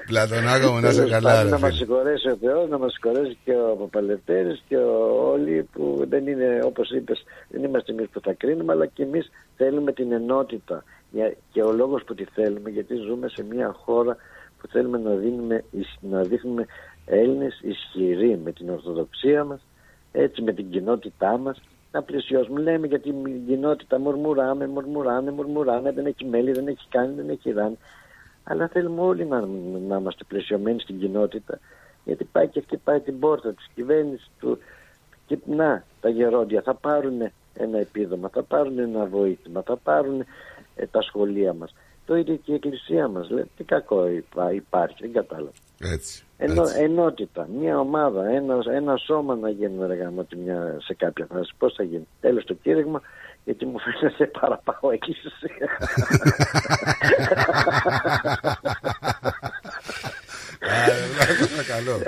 Πλατωνάκο 0.07 0.73
μου, 0.73 0.81
να 0.81 0.91
σε 0.91 0.97
Τέλος 0.97 1.11
καλά. 1.11 1.31
πάντων, 1.31 1.45
ρε 1.45 1.51
Να 1.51 1.59
μας 1.59 1.69
φίλε. 1.71 1.79
συγχωρέσει 1.85 2.29
ο 2.29 2.37
Θεός, 2.41 2.69
να 2.69 2.79
μας 2.79 2.93
συγχωρέσει 2.93 3.39
και 3.45 3.53
ο 3.53 3.77
Παπαλευτέρης 3.79 4.63
και 4.69 4.77
ο- 4.77 5.31
όλοι 5.31 5.69
που 5.73 6.05
δεν 6.09 6.27
είναι, 6.27 6.61
όπως 6.65 6.91
είπες, 6.91 7.25
δεν 7.49 7.65
είμαστε 7.65 7.93
εμείς 7.93 8.09
που 8.09 8.21
θα 8.21 8.33
κρίνουμε, 8.33 8.73
αλλά 8.73 8.87
και 8.87 9.03
εμείς 9.03 9.31
θέλουμε 9.57 9.93
την 9.93 10.13
ενότητα. 10.13 10.85
Για- 11.11 11.35
Και 11.53 11.63
ο 11.63 11.73
λόγος 11.73 12.05
που 12.05 12.15
τη 12.15 12.25
θέλουμε, 12.25 12.71
γιατί 12.71 12.95
ζούμε 12.95 13.29
σε 13.29 13.45
μια 13.51 13.73
χώρα 13.85 14.17
που 14.61 14.67
θέλουμε 14.67 14.99
να, 14.99 15.11
δίνουμε, 15.15 15.65
ισ- 15.71 15.99
να 16.01 16.23
δείχνουμε 16.23 16.67
Έλληνες 17.07 17.61
ισχυροί 17.63 18.41
με 18.45 18.53
την 18.53 18.71
Ορθοδοξία 18.71 19.45
μας, 19.45 19.61
έτσι 20.13 20.43
με 20.43 20.53
την 20.53 20.71
κοινότητά 20.71 21.39
μας. 21.39 21.61
Να 21.93 22.03
πλησιώσουμε, 22.03 22.61
λέμε 22.61 22.87
για 22.87 23.01
την 23.01 23.47
κοινότητα, 23.47 23.99
μουρμουράμε, 23.99 24.67
μουρμουράνε, 24.67 25.31
μουρμουράνε, 25.31 25.93
δεν 25.93 26.07
έχει 26.07 26.25
μέλη, 26.25 26.53
δεν 26.53 26.69
έχει 26.69 26.87
κάνει, 26.89 27.15
δεν 27.15 27.29
έχει 27.29 27.51
ράνει 27.51 27.79
αλλά 28.49 28.69
θέλουμε 28.69 29.01
όλοι 29.01 29.25
να, 29.25 29.41
να 29.89 29.97
είμαστε 29.97 30.25
πλαισιωμένοι 30.25 30.81
στην 30.81 30.99
κοινότητα 30.99 31.59
γιατί 32.05 32.25
πάει 32.25 32.49
και 32.49 32.61
χτυπάει 32.61 33.01
την 33.01 33.19
πόρτα 33.19 33.53
της 33.53 33.71
κυβέρνησης 33.75 34.31
του 34.39 34.59
και 35.27 35.39
να 35.47 35.85
τα 36.01 36.09
γερόντια 36.09 36.63
θα 36.63 36.75
πάρουν 36.75 37.31
ένα 37.55 37.79
επίδομα, 37.79 38.29
θα 38.29 38.43
πάρουν 38.43 38.79
ένα 38.79 39.05
βοήθημα, 39.05 39.63
θα 39.63 39.77
πάρουν 39.77 40.25
ε, 40.77 40.87
τα 40.87 41.03
σχολεία 41.03 41.53
μας. 41.53 41.75
Το 42.07 42.17
ίδιο 42.17 42.35
και 42.35 42.53
η 42.53 42.55
εκκλησία 42.55 43.09
μας. 43.09 43.31
Λέει, 43.31 43.51
τι 43.57 43.65
κακό 43.65 44.07
υπά- 44.09 44.55
υπάρχει, 44.55 44.97
δεν 45.01 45.13
κατάλαβα. 45.13 45.53
Έτσι. 45.79 46.23
Ενω, 46.37 46.65
ενότητα, 46.77 47.49
μια 47.59 47.79
ομάδα, 47.79 48.29
ένας, 48.29 48.67
ένα 48.67 48.97
σώμα 48.97 49.37
να 49.37 49.51
γίνουν 49.51 49.87
ρε 49.87 49.95
γάμο, 49.95 50.21
ότι 50.21 50.37
μια, 50.37 50.77
σε 50.81 50.95
κάποια 50.95 51.27
φάση. 51.31 51.53
Πώς 51.59 51.75
θα 51.75 51.83
γίνει. 51.83 52.07
Τέλος 52.21 52.45
το 52.45 52.55
κήρυγμα 52.55 53.03
γιατί 53.45 53.67
μου 53.67 53.79
φαίνεται 53.79 54.27
παραπάω 54.27 54.91
εκεί. 54.91 55.17
καλό. 61.69 62.01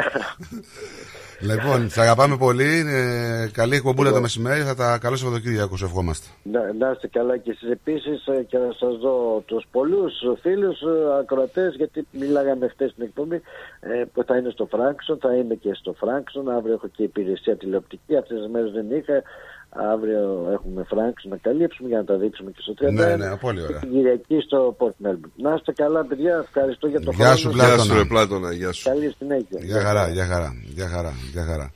Λοιπόν, 1.41 1.91
σε 1.91 2.01
αγαπάμε 2.01 2.37
πολύ. 2.37 2.85
Ε, 2.87 3.49
καλή 3.53 3.75
εκπομπούλα 3.75 4.13
το 4.13 4.21
μεσημέρι. 4.21 4.63
Θα 4.63 4.75
τα 4.75 4.99
καλό 4.99 5.17
Σαββατοκύριακο 5.17 5.77
σου 5.77 5.85
ευχόμαστε. 5.85 6.27
Να, 6.43 6.73
να 6.73 6.91
είστε 6.91 7.07
καλά 7.09 7.37
και 7.37 7.51
εσείς 7.51 7.71
επίσης 7.71 8.27
ε, 8.27 8.43
και 8.49 8.59
να 8.59 8.73
σας 8.73 8.97
δω 8.97 9.43
τους 9.47 9.67
πολλούς 9.71 10.13
φίλους 10.41 10.81
ε, 10.81 11.19
ακροατές 11.21 11.75
γιατί 11.75 12.07
μιλάγαμε 12.11 12.69
χτες 12.69 12.91
στην 12.91 13.05
εκπομπή 13.05 13.43
ε, 13.81 14.05
που 14.13 14.25
θα 14.25 14.37
είναι 14.37 14.51
στο 14.51 14.67
Φράγκσον, 14.67 15.19
θα 15.19 15.35
είμαι 15.35 15.55
και 15.55 15.75
στο 15.75 15.93
Φράγκσον, 15.93 16.51
αύριο 16.51 16.75
έχω 16.75 16.89
και 16.89 17.03
υπηρεσία 17.03 17.57
τηλεοπτική, 17.57 18.17
αυτές 18.17 18.39
τις 18.39 18.49
μέρες 18.49 18.73
δεν 18.73 18.91
είχα, 18.91 19.23
αύριο 19.71 20.49
έχουμε 20.53 20.85
Φράγκσον 20.89 21.31
να 21.31 21.37
καλύψουμε 21.37 21.89
για 21.89 21.99
να 21.99 22.05
τα 22.05 22.17
δείξουμε 22.17 22.51
και 22.51 22.61
στο 22.61 22.75
30. 22.89 22.93
Ναι, 22.93 23.17
ναι, 23.17 23.37
πολύ 23.37 23.63
ωραία. 23.63 23.79
Και 23.79 23.87
την 23.87 23.95
Κυριακή 23.95 24.41
στο 24.47 24.77
Port 24.79 25.07
Melbourne. 25.07 25.33
Να 25.37 25.55
είστε 25.55 25.73
καλά 25.73 26.05
παιδιά, 26.05 26.45
ευχαριστώ 26.47 26.87
για 26.87 27.01
το 27.01 27.11
Γεια 27.15 27.37
σου, 27.37 27.51
χρόνο. 27.51 27.57
Πλάτωνα. 27.57 27.77
Γεια 27.77 27.85
σου, 27.85 27.95
ρε 27.95 28.05
Πλάτωνα, 28.05 28.53
γεια 28.53 28.73
σου. 28.73 28.89
Καλή 28.89 29.15
συνέχεια. 29.19 29.61
Για 29.63 29.81
χαρά, 29.81 30.09
για 30.09 30.27
χαρά, 30.27 30.63
για 30.75 30.89
χαρά, 30.89 31.13
για 31.33 31.45
χαρά. 31.45 31.73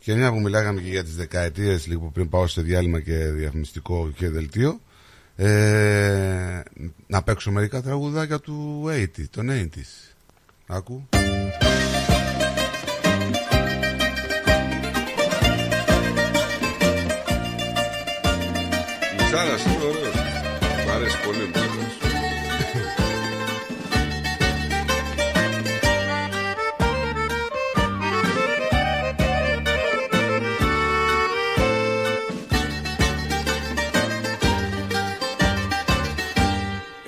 Και 0.00 0.14
μια 0.14 0.32
που 0.32 0.40
μιλάγαμε 0.40 0.80
και 0.80 0.88
για 0.88 1.02
τις 1.02 1.16
δεκαετίες 1.16 1.86
λίγο 1.86 2.10
πριν 2.14 2.28
πάω 2.28 2.46
σε 2.46 2.62
διάλειμμα 2.62 3.00
και 3.00 3.14
διαφημιστικό 3.14 4.10
και 4.16 4.28
δελτίο 4.28 4.80
ε, 5.36 6.62
να 7.06 7.22
παίξω 7.22 7.50
μερικά 7.50 7.82
τραγουδάκια 7.82 8.38
του 8.38 8.84
80, 8.86 9.06
των 9.30 9.48
80's. 9.50 10.14
Άκου. 10.66 11.08
Μιτσάρας 19.30 19.64
είναι 19.64 19.84
ωραίος. 19.84 20.14
Μ' 20.86 20.90
αρέσει 20.94 21.18
πολύ 21.24 21.42
ο 21.42 21.46
Μιτσάρας. 21.46 21.94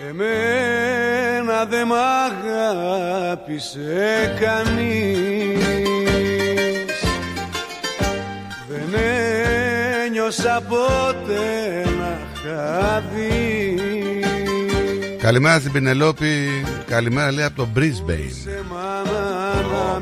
Εμένα 0.09 1.65
δε 1.65 1.85
μ' 1.85 1.93
αγάπησε 2.25 3.67
κανείς 4.41 5.65
Δεν 8.69 8.95
ένιωσα 10.05 10.63
ποτέ 10.69 11.90
να 12.45 12.81
χαδεί 12.83 13.75
Καλημέρα 15.19 15.59
στην 15.59 15.73
Πινελόπη. 15.73 16.65
Καλημέρα 16.87 17.33
λέει 17.33 17.45
από 17.45 17.57
το 17.57 17.69
Brisbane. 17.77 18.51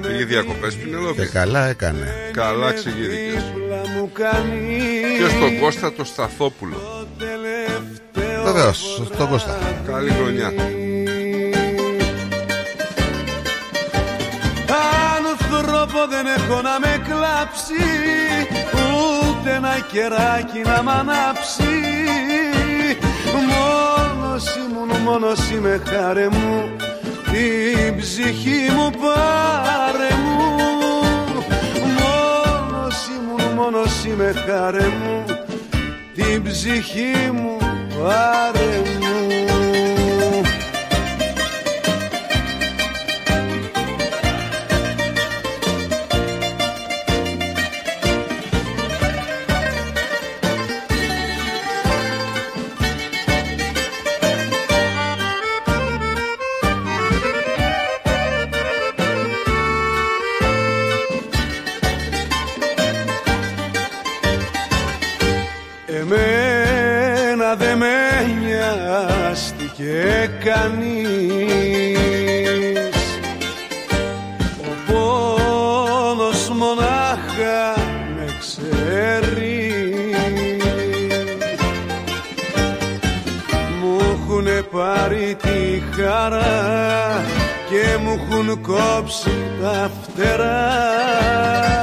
Πήγε 0.00 0.24
διακοπές 0.24 0.74
Πινελόπη. 0.74 1.20
Και 1.20 1.26
καλά 1.26 1.66
έκανε. 1.66 2.30
Καλά 2.32 2.68
εξηγήθηκες. 2.68 3.42
μου 3.96 4.10
κάνεις 4.12 5.18
Και 5.18 5.28
στον 5.28 5.58
Κώστα 5.60 5.92
το 5.92 6.04
Σταθόπουλο. 6.04 7.06
Βεβαίως, 8.44 9.02
στον 9.14 9.28
Κώστα. 9.28 9.58
Καλή 9.86 10.10
χρονιά. 10.10 10.52
Άνθρωπο 15.18 15.98
δεν 16.08 16.26
έχω 16.26 16.62
να 16.62 16.78
με 16.78 17.02
κλάψεις 17.08 18.57
Ούτε 19.40 19.54
ένα 19.54 19.78
κεράκι 19.92 20.60
να 20.64 20.82
μ' 20.82 20.88
ανάψει. 20.88 21.62
Μόνος 23.48 24.44
ήμουν, 24.56 25.00
μόνος 25.02 25.50
είμαι 25.50 25.82
χάρε 25.88 26.28
μου. 26.28 26.76
Την 27.24 27.96
ψυχή 27.96 28.70
μου 28.76 28.90
πάρε 28.90 30.14
μου. 30.24 30.46
Μόνος 31.98 32.96
ήμουν, 33.16 33.54
μόνος 33.54 34.04
είμαι 34.04 34.34
χάρε 34.46 34.86
μου. 34.86 35.24
Την 36.14 36.42
ψυχή 36.42 37.30
μου 37.32 37.56
πάρε 37.98 38.82
μου 39.00 39.37
νοιάστηκε 69.78 70.30
κανείς. 70.44 71.58
Ο 74.60 74.92
πόνος 74.92 76.48
μονάχα 76.48 77.74
με 78.16 78.26
ξέρει. 78.38 79.72
Μου 83.80 83.96
έχουνε 84.00 84.62
πάρει 84.70 85.36
τη 85.42 85.82
χαρά 85.96 87.24
και 87.70 87.96
μου 88.02 88.10
έχουν 88.10 88.60
κόψει 88.60 89.30
τα 89.62 89.90
φτερά 90.02 91.77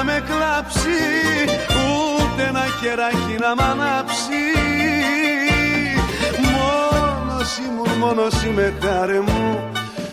να 0.00 0.06
με 0.12 0.22
κλάψει 0.26 0.98
ούτε 1.68 2.42
ένα 2.48 2.64
κεράκι 2.80 3.36
να 3.40 3.54
μ' 3.54 3.70
ανάψει 3.70 4.42
Μόνος 6.52 7.58
ήμουν, 7.58 7.98
μόνος 7.98 8.44
είμαι 8.44 8.74
χάρε 8.82 9.20
μου 9.20 9.58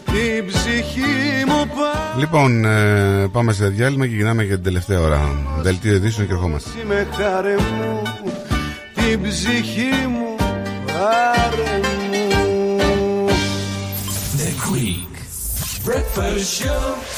την 0.06 0.48
ψυχή 0.48 1.46
μου 1.48 1.68
πά 1.68 2.16
Λοιπόν, 2.18 2.66
ε, 2.66 3.28
πάμε 3.32 3.54
σε 3.54 3.68
διάλειμμα 3.68 4.08
και 4.08 4.16
γυρνάμε 4.16 4.44
για 4.44 4.56
την 4.56 4.64
τελευταία 4.64 5.00
ώρα. 5.00 5.22
Δελτίο 5.62 5.94
ειδήσεων 5.94 6.28
και 6.28 6.34
ερχόμαστε. 6.34 6.70
είμαι 6.84 7.08
χάρε 7.16 7.56
μου 7.56 8.02
την 8.94 9.22
ψυχή 9.22 10.08
μου 10.10 10.36
πάρε 10.86 11.80
μου 12.10 13.28
The 14.38 14.50
Greek 14.66 15.18
Breakfast 15.88 16.62
Show. 16.62 17.17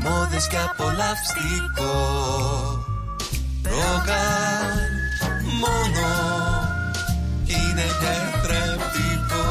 Κρεμόδες 0.00 0.46
και 0.46 0.56
απολαυστικό. 0.56 1.94
Ρόγαν, 3.62 4.90
μόνο, 5.60 6.08
είναι 7.46 7.86
τετρεπτικό. 8.00 9.48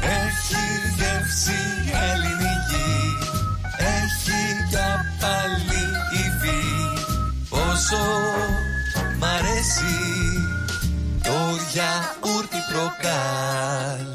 Έχει 0.00 0.64
γεύση 0.96 1.62
ελληνική, 2.10 2.92
έχει 3.76 4.40
κι 4.70 4.76
πάλι 5.20 5.84
υφή. 6.12 6.62
Πόσο 7.48 8.04
μ' 9.18 9.24
αρέσει 9.24 9.96
το 11.22 11.36
γιαούρτι 11.72 12.58
προκάλ. 12.72 14.13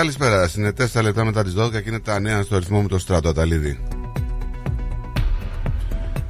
Καλησπέρα. 0.00 0.50
Είναι 0.56 0.72
4 0.92 1.02
λεπτά 1.02 1.24
μετά 1.24 1.44
τις 1.44 1.54
12 1.56 1.70
και 1.70 1.88
είναι 1.88 1.98
τα 1.98 2.20
νέα 2.20 2.42
στο 2.42 2.56
αριθμό 2.56 2.80
μου 2.80 2.88
το 2.88 2.98
στράτο 2.98 3.28
Αταλίδη. 3.28 3.78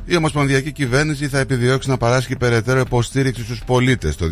Η 0.05 0.17
Ομοσπονδιακή 0.17 0.73
Κυβέρνηση 0.73 1.29
θα 1.29 1.39
επιδιώξει 1.39 1.89
να 1.89 1.97
παράσχει 1.97 2.37
περαιτέρω 2.37 2.81
υποστήριξη 2.81 3.45
στους 3.45 3.63
πολίτες 3.65 4.17
το 4.17 4.27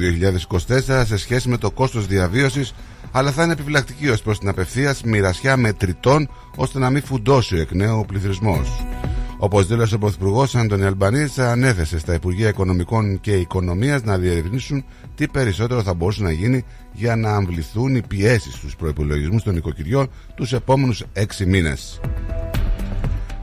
2024 0.69 1.03
σε 1.07 1.17
σχέση 1.17 1.49
με 1.49 1.57
το 1.57 1.71
κόστος 1.71 2.07
διαβίωσης 2.07 2.75
αλλά 3.13 3.33
θα 3.33 3.43
είναι 3.43 3.53
επιφυλακτική 3.53 4.09
ως 4.09 4.23
προς 4.23 4.39
την 4.39 4.49
απευθείας 4.49 5.03
μοιρασιά 5.03 5.57
μετρητών 5.57 6.31
ώστε 6.57 6.79
να 6.79 6.91
μην 6.91 7.03
φουντώσει 7.03 7.57
εκ 7.57 7.73
νέου 7.73 7.99
ο 7.99 8.05
πληθυσμός. 8.05 8.85
Όπως 9.41 9.67
δήλωσε 9.67 9.95
ο 9.95 9.99
Πρωθυπουργός 9.99 10.55
Αντώνη 10.55 10.85
Αλμπανίζ, 10.85 11.39
ανέθεσε 11.39 11.99
στα 11.99 12.15
Υπουργεία 12.15 12.49
Οικονομικών 12.49 13.21
και 13.21 13.37
Οικονομίας 13.37 14.03
να 14.03 14.19
διερευνήσουν 14.19 14.85
τι 15.15 15.29
περισσότερο 15.29 15.83
θα 15.83 15.95
μπορούσε 15.95 16.23
να 16.23 16.33
γίνει 16.33 16.65
για 16.93 17.17
να 17.17 17.35
αμβληθούν 17.35 17.95
οι 17.95 18.03
πιέσεις 18.09 18.55
στους 18.55 18.77
προπολογισμού 18.77 19.41
των 19.41 19.57
οικοκυριών 19.57 20.11
τους 20.35 20.53
επόμενους 20.53 21.05
έξι 21.13 21.47
μήνες. 21.47 22.01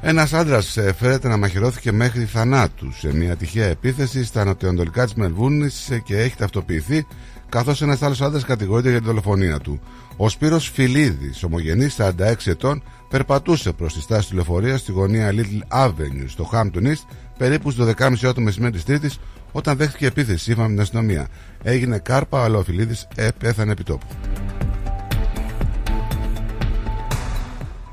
Ένας 0.01 0.33
άντρας 0.33 0.77
φέρεται 0.97 1.27
να 1.27 1.37
μαχαιρώθηκε 1.37 1.91
μέχρι 1.91 2.25
θανάτου 2.25 2.93
σε 2.93 3.15
μια 3.15 3.35
τυχαία 3.35 3.67
επίθεση 3.67 4.23
στα 4.23 4.45
νοτιοανατολικά 4.45 5.03
της 5.03 5.13
Μελβούνης 5.13 5.89
και 6.05 6.17
έχει 6.17 6.35
ταυτοποιηθεί, 6.35 7.05
καθώς 7.49 7.81
ένας 7.81 8.01
άλλος 8.01 8.21
άντρας 8.21 8.43
κατηγορείται 8.45 8.89
για 8.89 8.97
την 8.97 9.07
δολοφονία 9.07 9.59
του. 9.59 9.79
Ο 10.17 10.29
Σπύρος 10.29 10.69
Φιλίδης, 10.69 11.43
ομογενής 11.43 11.95
46 11.99 12.33
ετών, 12.45 12.83
περπατούσε 13.09 13.71
προς 13.71 13.93
τη 13.93 14.01
στάση 14.01 14.29
του 14.29 14.35
λεωφορείας 14.35 14.79
στη 14.79 14.91
γωνία 14.91 15.31
Little 15.31 15.85
Avenue 15.85 16.25
στο 16.27 16.49
Hampton 16.53 16.83
East 16.83 17.05
περίπου 17.37 17.71
στις 17.71 17.85
12.30 17.85 18.13
ώρα 18.23 18.33
το 18.33 18.41
μεσημέρι 18.41 18.73
της 18.73 18.83
Τρίτης, 18.83 19.19
όταν 19.51 19.77
δέχτηκε 19.77 20.05
επίθεση 20.05 20.43
σύμφωνα 20.43 20.67
με 20.67 20.73
την 20.73 20.81
αστυνομία. 20.81 21.27
Έγινε 21.63 21.97
κάρπα, 21.97 22.43
αλλά 22.43 22.57
ο 22.57 22.63
Φιλίδης 22.63 23.07
πέθανε 23.37 23.71
επί 23.71 23.83
τόπου. 23.83 24.05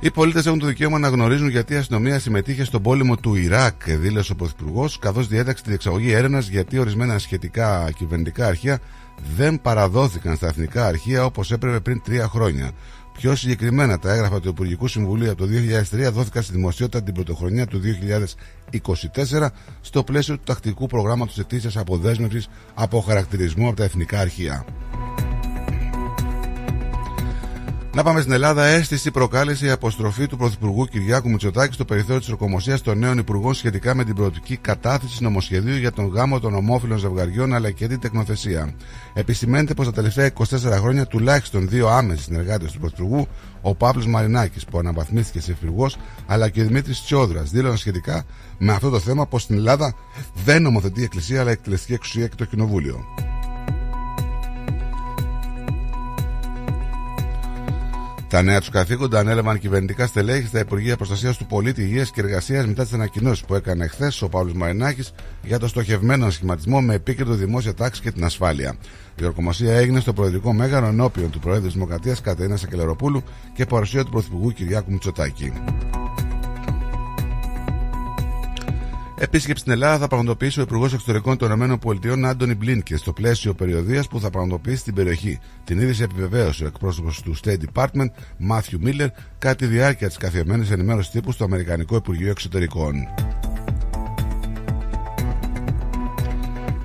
Οι 0.00 0.10
πολίτες 0.10 0.46
έχουν 0.46 0.58
το 0.58 0.66
δικαίωμα 0.66 0.98
να 0.98 1.08
γνωρίζουν 1.08 1.48
γιατί 1.48 1.72
η 1.72 1.76
αστυνομία 1.76 2.18
συμμετείχε 2.18 2.64
στον 2.64 2.82
πόλεμο 2.82 3.16
του 3.16 3.34
Ιράκ, 3.34 3.90
δήλωσε 3.90 4.32
ο 4.32 4.34
Πρωθυπουργός, 4.34 4.98
καθώς 4.98 5.28
διέταξε 5.28 5.62
τη 5.62 5.68
διεξαγωγή 5.68 6.10
έρευνας 6.12 6.48
γιατί 6.48 6.78
ορισμένα 6.78 7.18
σχετικά 7.18 7.90
κυβερνητικά 7.96 8.46
αρχεία 8.46 8.78
δεν 9.36 9.60
παραδόθηκαν 9.60 10.36
στα 10.36 10.46
εθνικά 10.46 10.86
αρχεία 10.86 11.24
όπως 11.24 11.52
έπρεπε 11.52 11.80
πριν 11.80 12.02
τρία 12.04 12.28
χρόνια. 12.28 12.70
Πιο 13.12 13.34
συγκεκριμένα, 13.34 13.98
τα 13.98 14.12
έγγραφα 14.12 14.40
του 14.40 14.48
Υπουργικού 14.48 14.88
Συμβουλίου 14.88 15.30
από 15.30 15.46
το 15.46 15.48
2003 16.08 16.12
δόθηκαν 16.12 16.42
στη 16.42 16.52
δημοσιότητα 16.52 17.02
την 17.02 17.14
πρωτοχρονιά 17.14 17.66
του 17.66 17.80
2024 19.40 19.46
στο 19.80 20.02
πλαίσιο 20.04 20.34
του 20.36 20.42
τακτικού 20.44 20.86
προγράμματος 20.86 21.38
ετήσιας 21.38 21.76
αποδέσμευσης 21.76 22.48
από 22.74 23.00
χαρακτηρισμού 23.00 23.66
από 23.66 23.76
τα 23.76 23.84
εθνικά 23.84 24.18
αρχεία. 24.20 24.64
Να 27.94 28.02
πάμε 28.02 28.20
στην 28.20 28.32
Ελλάδα. 28.32 28.64
Αίσθηση 28.64 29.10
προκάλεσε 29.10 29.66
η 29.66 29.70
αποστροφή 29.70 30.26
του 30.26 30.36
Πρωθυπουργού 30.36 30.84
Κυριάκου 30.84 31.30
Μητσοτάκη 31.30 31.74
στο 31.74 31.84
περιθώριο 31.84 32.18
της 32.18 32.28
Ορκομοσίας 32.28 32.80
των 32.80 32.98
νέων 32.98 33.18
Υπουργών 33.18 33.54
σχετικά 33.54 33.94
με 33.94 34.04
την 34.04 34.14
προοπτική 34.14 34.56
κατάθεση 34.56 35.22
νομοσχεδίου 35.22 35.76
για 35.76 35.92
τον 35.92 36.06
γάμο 36.06 36.40
των 36.40 36.54
ομόφυλων 36.54 36.98
ζευγαριών 36.98 37.54
αλλά 37.54 37.70
και 37.70 37.86
την 37.86 38.00
τεκνοθεσία. 38.00 38.74
Επισημαίνεται 39.14 39.74
πως 39.74 39.86
τα 39.86 39.92
τελευταία 39.92 40.30
24 40.38 40.44
χρόνια 40.72 41.06
τουλάχιστον 41.06 41.68
δύο 41.68 41.88
άμεσοι 41.88 42.22
συνεργάτες 42.22 42.72
του 42.72 42.78
Πρωθυπουργού, 42.78 43.26
ο 43.62 43.74
Παύλος 43.74 44.06
Μαρινάκης 44.06 44.64
που 44.64 44.78
αναβαθμίστηκε 44.78 45.40
σε 45.40 45.52
υφυπουργός, 45.52 45.96
αλλά 46.26 46.48
και 46.48 46.60
ο 46.60 46.64
Δημήτρης 46.64 47.02
Τσιόδρας, 47.02 47.50
δήλωναν 47.50 47.76
σχετικά 47.76 48.24
με 48.58 48.72
αυτό 48.72 48.90
το 48.90 48.98
θέμα 48.98 49.26
πως 49.26 49.42
στην 49.42 49.56
Ελλάδα 49.56 49.94
δεν 50.44 50.62
νομοθετεί 50.62 51.00
η 51.00 51.04
Εκκλησία 51.04 51.40
αλλά 51.40 51.50
η 51.50 51.52
εκτελεστική 51.52 51.92
εξουσία 51.92 52.26
και 52.26 52.36
το 52.36 52.44
Κοινοβούλιο. 52.44 53.04
Τα 58.32 58.42
νέα 58.42 58.58
τους 58.58 58.68
καθήκοντα 58.68 59.18
ανέλαβαν 59.18 59.58
κυβερνητικά 59.58 60.06
στελέχη 60.06 60.46
στα 60.46 60.58
Υπουργεία 60.58 60.96
Προστασίας 60.96 61.36
του 61.36 61.46
Πολίτη, 61.46 61.82
Υγείας 61.82 62.10
και 62.10 62.20
Εργασίας 62.20 62.66
μετά 62.66 62.82
τις 62.82 62.92
ανακοινώσεις 62.92 63.44
που 63.44 63.54
έκανε 63.54 63.86
χθες 63.86 64.22
ο 64.22 64.28
Παύλος 64.28 64.54
Μαρινάκης 64.54 65.12
για 65.42 65.58
το 65.58 65.68
στοχευμένο 65.68 66.30
σχηματισμό 66.30 66.80
με 66.80 66.94
επίκεντρο 66.94 67.34
δημόσια 67.34 67.74
τάξη 67.74 68.00
και 68.00 68.10
την 68.10 68.24
ασφάλεια. 68.24 68.74
Η 69.20 69.24
ορκομοσία 69.24 69.74
έγινε 69.74 70.00
στο 70.00 70.12
Προεδρικό 70.12 70.52
Μέγαρο 70.52 70.86
ενώπιον 70.86 71.30
του 71.30 71.38
Προέδρου 71.38 71.64
της 71.64 71.74
Δημοκρατίας 71.74 72.20
Κατερίνας 72.20 72.64
Ακελεροπούλου 72.64 73.22
και 73.54 73.66
παρουσία 73.66 74.04
του 74.04 74.10
Πρωθυπουργού 74.10 74.50
Κυριάκου 74.50 74.92
Μητσοτάκη. 74.92 75.52
Επίσκεψη 79.22 79.60
στην 79.60 79.72
Ελλάδα 79.72 79.98
θα 79.98 80.08
πραγματοποιήσει 80.08 80.60
ο 80.60 80.62
Υπουργός 80.62 80.92
Εξωτερικών 80.92 81.36
των 81.36 81.70
ΗΠΑ 81.72 82.28
Άντωνι 82.28 82.54
Μπλίνκε 82.54 82.96
στο 82.96 83.12
πλαίσιο 83.12 83.54
περιοδίας 83.54 84.08
που 84.08 84.20
θα 84.20 84.30
πραγματοποιήσει 84.30 84.76
στην 84.76 84.94
περιοχή. 84.94 85.38
Την 85.64 85.80
είδηση 85.80 86.02
επιβεβαίωσε 86.02 86.64
ο 86.64 86.66
εκπρόσωπος 86.66 87.22
του 87.22 87.36
State 87.44 87.58
Department, 87.74 88.10
Μάθιου 88.38 88.78
Μίλλερ, 88.82 89.08
κατά 89.38 89.54
τη 89.54 89.66
διάρκεια 89.66 90.08
της 90.08 90.16
καθιεμένη 90.16 90.68
ενημέρωσης 90.70 91.10
τύπου 91.10 91.32
στο 91.32 91.44
Αμερικανικό 91.44 91.96
Υπουργείο 91.96 92.30
Εξωτερικών. 92.30 92.94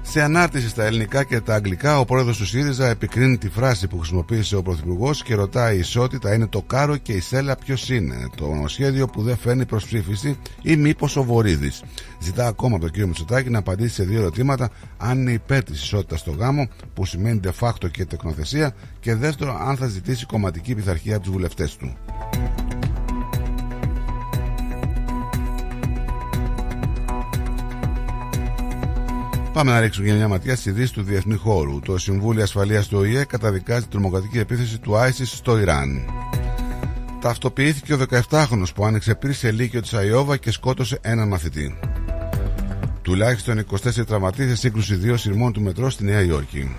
Σε 0.09 0.21
ανάρτηση 0.21 0.69
στα 0.69 0.83
ελληνικά 0.83 1.23
και 1.23 1.41
τα 1.41 1.55
αγγλικά, 1.55 1.99
ο 1.99 2.05
πρόεδρος 2.05 2.37
του 2.37 2.45
ΣΥΡΙΖΑ 2.45 2.89
επικρίνει 2.89 3.37
τη 3.37 3.49
φράση 3.49 3.87
που 3.87 3.97
χρησιμοποίησε 3.97 4.55
ο 4.55 4.61
Πρωθυπουργός 4.61 5.23
και 5.23 5.35
ρωτάει 5.35 5.75
η 5.75 5.79
ισότητα 5.79 6.33
είναι 6.33 6.47
το 6.47 6.61
κάρο 6.61 6.97
και 6.97 7.13
η 7.13 7.19
σέλα 7.19 7.55
ποιος 7.55 7.89
είναι; 7.89 8.29
Το 8.35 8.47
νομοσχέδιο 8.47 9.07
που 9.07 9.21
δεν 9.21 9.37
φέρνει 9.37 9.65
προς 9.65 9.85
ψήφιση 9.85 10.37
ή 10.61 10.75
μήπως 10.75 11.15
ο 11.15 11.23
Βορύδης; 11.23 11.83
Ζητά 12.19 12.47
ακόμα 12.47 12.75
από 12.75 12.83
τον 12.83 12.91
κύριο 12.91 13.07
Μητσοτάκη 13.07 13.49
να 13.49 13.59
απαντήσει 13.59 13.93
σε 13.93 14.03
δύο 14.03 14.19
ερωτήματα: 14.19 14.69
αν 14.97 15.19
είναι 15.19 15.31
υπέρ 15.31 15.63
της 15.63 15.81
ισότητας 15.81 16.19
στο 16.19 16.31
γάμο, 16.31 16.67
που 16.93 17.05
σημαίνει 17.05 17.39
de 17.43 17.51
facto 17.59 17.91
και 17.91 18.05
τεκνοθεσία, 18.05 18.75
και 18.99 19.15
δεύτερο, 19.15 19.57
αν 19.67 19.77
θα 19.77 19.87
ζητήσει 19.87 20.25
κομματική 20.25 20.75
πειθαρχία 20.75 21.15
από 21.15 21.23
τους 21.23 21.33
βουλευτές 21.33 21.75
του. 21.75 21.97
Πάμε 29.57 29.71
να 29.71 29.79
ρίξουμε 29.79 30.11
μια 30.11 30.27
ματιά 30.27 30.55
στη 30.55 30.71
δύση 30.71 30.93
του 30.93 31.03
διεθνού 31.03 31.39
χώρου. 31.39 31.79
Το 31.79 31.97
Συμβούλιο 31.97 32.43
Ασφαλείας 32.43 32.87
του 32.87 32.97
ΟΗΕ 32.97 33.23
καταδικάζει 33.23 33.81
την 33.81 33.89
τρομοκρατική 33.89 34.39
επίθεση 34.39 34.79
του 34.79 34.91
ISIS 34.93 35.25
στο 35.25 35.59
Ιράν. 35.59 36.09
Ταυτοποιήθηκε 37.21 37.93
ο 37.93 37.97
17χρονο 38.09 38.63
που 38.75 38.85
άνοιξε 38.85 39.15
πριν 39.15 39.33
σε 39.33 39.51
λύκειο 39.51 39.81
της 39.81 39.93
Αϊόβα 39.93 40.37
και 40.37 40.51
σκότωσε 40.51 40.99
έναν 41.01 41.27
μαθητή. 41.27 41.79
Τουλάχιστον 43.01 43.65
24 43.71 44.05
τραυματίες 44.05 44.49
σε 44.49 44.55
σύγκρουση 44.55 44.95
δύο 44.95 45.17
σειρμών 45.17 45.53
του 45.53 45.61
μετρό 45.61 45.89
στη 45.89 46.03
Νέα 46.03 46.21
Υόρκη. 46.21 46.75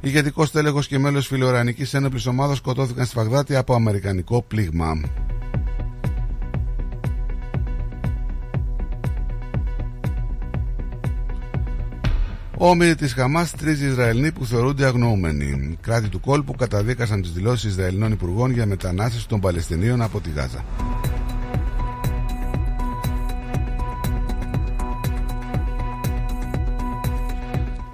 Ηγετικός 0.00 0.50
τέλεχος 0.50 0.86
και 0.86 0.98
μέλος 0.98 1.26
φιλορανική 1.26 1.96
ένοπλης 1.96 2.26
ομάδας 2.26 2.56
σκοτώθηκαν 2.56 3.06
στη 3.06 3.14
Βαγδάτη 3.16 3.56
από 3.56 3.74
αμερικανικό 3.74 4.42
πλήγμα. 4.42 5.00
Όμοιροι 12.60 12.94
της 12.94 13.12
Χαμάς 13.12 13.50
τρεις 13.50 13.80
Ισραηλοί 13.80 14.32
που 14.32 14.46
θεωρούνται 14.46 14.86
αγνοούμενοι. 14.86 15.78
Κράτη 15.80 16.08
του 16.08 16.20
κόλπου 16.20 16.54
καταδίκασαν 16.54 17.22
τις 17.22 17.32
δηλώσεις 17.32 17.70
Ισραηλινών 17.70 18.12
Υπουργών 18.12 18.50
για 18.50 18.66
μετανάστευση 18.66 19.28
των 19.28 19.40
Παλαιστινίων 19.40 20.02
από 20.02 20.20
τη 20.20 20.30
Γάζα. 20.30 20.64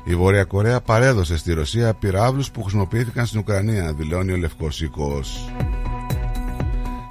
Η 0.05 0.15
Βόρεια 0.17 0.45
Κορέα 0.45 0.81
παρέδωσε 0.81 1.37
στη 1.37 1.53
Ρωσία 1.53 1.95
πυράβλους 1.95 2.51
που 2.51 2.63
χρησιμοποιήθηκαν 2.63 3.27
στην 3.27 3.39
Ουκρανία, 3.41 3.93
δηλώνει 3.93 4.33
ο 4.33 4.37
Λευκός 4.37 4.81
Οίκος. 4.81 5.53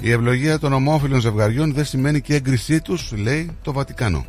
Η 0.02 0.12
ευλογία 0.12 0.60
των 0.60 0.74
ομόφυλων 0.74 1.20
ζευγαριών 1.20 1.74
δεν 1.74 1.86
σημαίνει 1.86 2.22
και 2.22 2.36
έγκρισή 2.36 2.82
τους, 2.82 3.12
λέει 3.16 3.52
το 3.62 3.74
Βατικάνο. 3.74 4.26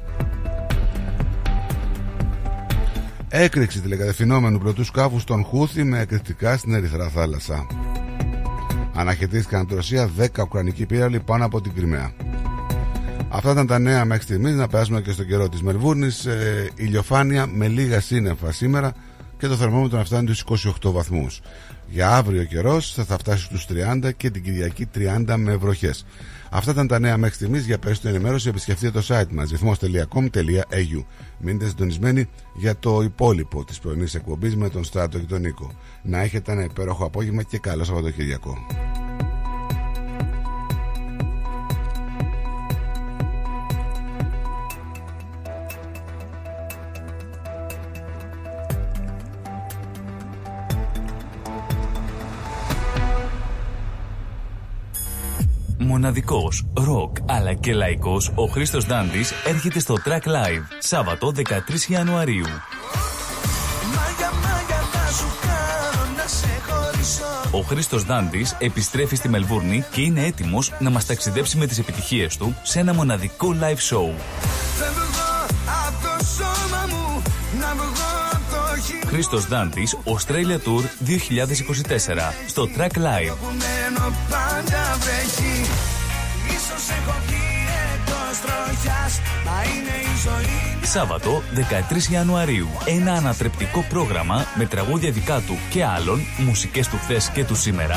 Έκρηξη 3.37 3.81
τηλεκατευθυνόμενου 3.81 4.59
πρωτού 4.59 4.85
σκάφου 4.85 5.19
στον 5.19 5.45
Χούθη 5.45 5.85
με 5.85 6.01
εκρηκτικά 6.01 6.57
στην 6.57 6.75
Ερυθρά 6.75 7.09
θάλασσα. 7.09 7.67
Αναχαιτήθηκαν 8.95 9.61
από 9.61 9.69
τη 9.69 9.75
Ρωσία 9.75 10.11
10 10.19 10.27
Ουκρανικοί 10.43 10.87
πύραυλοι 10.87 11.21
πάνω 11.21 11.45
από 11.45 11.61
την 11.61 11.75
Κρυμαία. 11.75 12.13
Αυτά 13.29 13.51
ήταν 13.51 13.67
τα 13.67 13.79
νέα 13.79 14.05
μέχρι 14.05 14.23
στιγμής. 14.23 14.55
Να 14.55 14.69
περάσουμε 14.69 15.01
και 15.01 15.11
στο 15.11 15.25
καιρό 15.25 15.49
της 15.49 15.63
Μελβούρνης. 15.63 16.27
Ε, 16.27 16.71
ηλιοφάνεια 16.75 17.47
με 17.47 17.69
λίγα 17.69 18.01
σύννεφα 18.01 18.53
σήμερα 18.53 18.93
και 19.39 19.47
το 19.47 19.55
θερμόμετρο 19.55 19.99
να 19.99 20.05
φτάνει 20.05 20.35
στους 20.35 20.67
28 20.83 20.93
βαθμούς. 20.93 21.41
Για 21.87 22.11
αύριο 22.17 22.41
ο 22.41 22.45
καιρός 22.45 22.93
θα, 22.95 23.05
θα 23.05 23.19
φτάσει 23.19 23.45
στους 23.45 23.67
30 23.67 24.11
και 24.17 24.31
την 24.31 24.43
Κυριακή 24.43 24.89
30 24.95 25.35
με 25.37 25.57
βροχές. 25.57 26.07
Αυτά 26.57 26.71
ήταν 26.71 26.87
τα 26.87 26.99
νέα 26.99 27.17
μέχρι 27.17 27.35
στιγμής. 27.35 27.67
Για 27.67 27.79
περισσότερη 27.79 28.15
ενημέρωση 28.15 28.49
επισκεφτείτε 28.49 29.01
το 29.01 29.07
site 29.09 29.31
μας 29.31 29.51
ρυθμό.com.au. 29.51 31.05
Μείνετε 31.39 31.69
συντονισμένοι 31.69 32.29
για 32.55 32.77
το 32.79 33.01
υπόλοιπο 33.03 33.65
της 33.65 33.79
πρωινής 33.79 34.15
εκπομπής 34.15 34.57
με 34.57 34.69
τον 34.69 34.85
Στράτο 34.85 35.19
και 35.19 35.27
τον 35.27 35.41
Νίκο. 35.41 35.73
Να 36.03 36.21
έχετε 36.21 36.53
ένα 36.53 36.63
υπέροχο 36.65 37.05
απόγευμα 37.05 37.43
και 37.43 37.59
καλό 37.59 37.85
Σαββατοκύριακο. 37.85 38.67
Μοναδικός, 55.79 56.67
ροκ 56.75 57.17
αλλά 57.27 57.55
και 57.55 57.75
λαϊκός, 57.75 58.31
ο 58.35 58.47
Χρήστος 58.47 58.85
Δάντης 58.85 59.33
έρχεται 59.47 59.79
στο 59.79 59.97
Track 60.05 60.29
Live, 60.29 60.63
Σάββατο 60.79 61.33
13 61.33 61.89
Ιανουαρίου. 61.89 62.47
Μάγια, 63.95 64.31
μάγια 64.43 64.81
θα 64.93 65.13
σου 65.13 65.27
κάνω 65.41 66.17
να 66.17 66.27
σε 66.27 66.61
χωρίσω 66.69 67.59
Ο 67.59 67.61
Χρήστος 67.61 68.05
Δάντη 68.05 68.47
επιστρέφει 68.59 69.17
στη 69.17 69.29
Μελβούρνη 69.29 69.85
και 69.91 70.01
είναι 70.01 70.25
έτοιμος 70.25 70.73
να 70.79 70.91
μας 70.91 71.07
ταξιδέψει 71.07 71.57
με 71.57 71.67
τις 71.67 71.79
επιτυχίες 71.79 72.37
του 72.37 72.57
σε 72.63 72.79
ένα 72.81 72.95
μοναδικό 72.95 73.55
live 73.61 73.95
show. 73.95 74.13
Φεύγω 74.79 75.47
απ' 75.87 76.03
το 76.03 76.25
σώμα 76.25 76.87
μου 76.89 77.23
να 77.61 77.75
βγω 77.75 77.85
απ' 77.85 77.87
το 77.87 77.95
χείλο 77.95 78.04
Χρήστος 79.07 79.47
Δάντης, 79.47 79.97
Australia 80.05 80.59
Tour 80.67 80.85
2024 81.07 82.35
στο 82.47 82.69
Track 82.77 82.97
Live. 82.97 83.35
που 83.41 83.51
μένω 83.63 84.13
πάντα 84.31 84.97
βρέχει 85.01 85.57
Ίσως 86.47 86.85
έχω 86.99 87.17
βγει 87.27 87.55
εκτός 87.95 88.35
τροχιάς 88.45 89.21
Μα 89.45 89.63
είναι 89.71 89.97
η 90.03 90.15
ζωή 90.25 90.75
Σάββατο 90.87 91.43
13 92.11 92.13
Ιανουαρίου. 92.13 92.69
Ένα 92.85 93.13
ανατρεπτικό 93.13 93.85
πρόγραμμα 93.89 94.47
με 94.55 94.67
τραγούδια 94.67 95.11
δικά 95.11 95.41
του 95.41 95.59
και 95.71 95.85
άλλων, 95.85 96.21
μουσικές 96.39 96.89
του 96.89 96.99
χθες 96.99 97.29
και 97.29 97.45
του 97.45 97.55
σήμερα, 97.55 97.97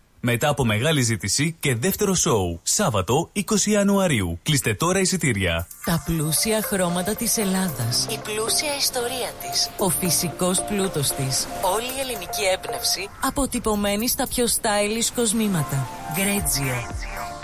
Μετά 0.23 0.49
από 0.49 0.65
μεγάλη 0.65 1.01
ζήτηση 1.01 1.55
και 1.59 1.75
δεύτερο 1.75 2.13
σοου. 2.13 2.59
Σάββατο 2.63 3.29
20 3.35 3.41
Ιανουαρίου. 3.65 4.39
Κλείστε 4.43 4.73
τώρα 4.73 4.99
εισιτήρια. 4.99 5.67
Τα 5.85 6.03
πλούσια 6.05 6.61
χρώματα 6.61 7.15
της 7.15 7.37
Ελλάδας. 7.37 8.07
Η 8.09 8.19
πλούσια 8.23 8.75
ιστορία 8.77 9.31
της. 9.41 9.69
Ο 9.77 9.89
φυσικός 9.89 10.63
πλούτος 10.63 11.09
της. 11.11 11.47
Όλη 11.73 11.85
η 11.85 11.99
ελληνική 11.99 12.43
έμπνευση 12.53 13.09
αποτυπωμένη 13.21 14.07
στα 14.07 14.27
πιο 14.27 14.45
stylish 14.45 15.11
κοσμήματα. 15.15 15.87
Γκρέτζιο. 16.15 17.10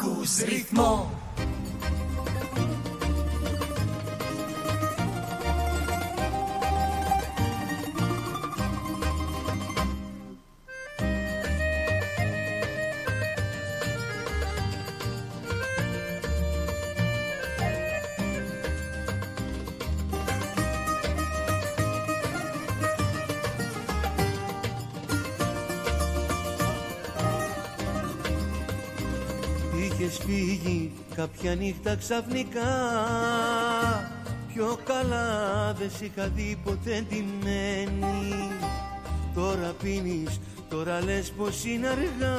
Ακούς 0.00 0.36
ρυθμό 0.36 1.19
κάποια 31.20 31.54
νύχτα 31.54 31.96
ξαφνικά. 31.96 32.70
Πιο 34.54 34.78
καλά 34.84 35.28
δεν 35.78 35.90
σ' 35.90 36.00
είχα 36.00 36.28
δει 36.28 36.58
ποτέ 36.64 37.04
ντυμένη. 37.08 38.50
Τώρα 39.34 39.74
πίνεις, 39.82 40.40
τώρα 40.68 41.04
λες 41.04 41.32
πως 41.36 41.64
είναι 41.64 41.88
αργά. 41.88 42.38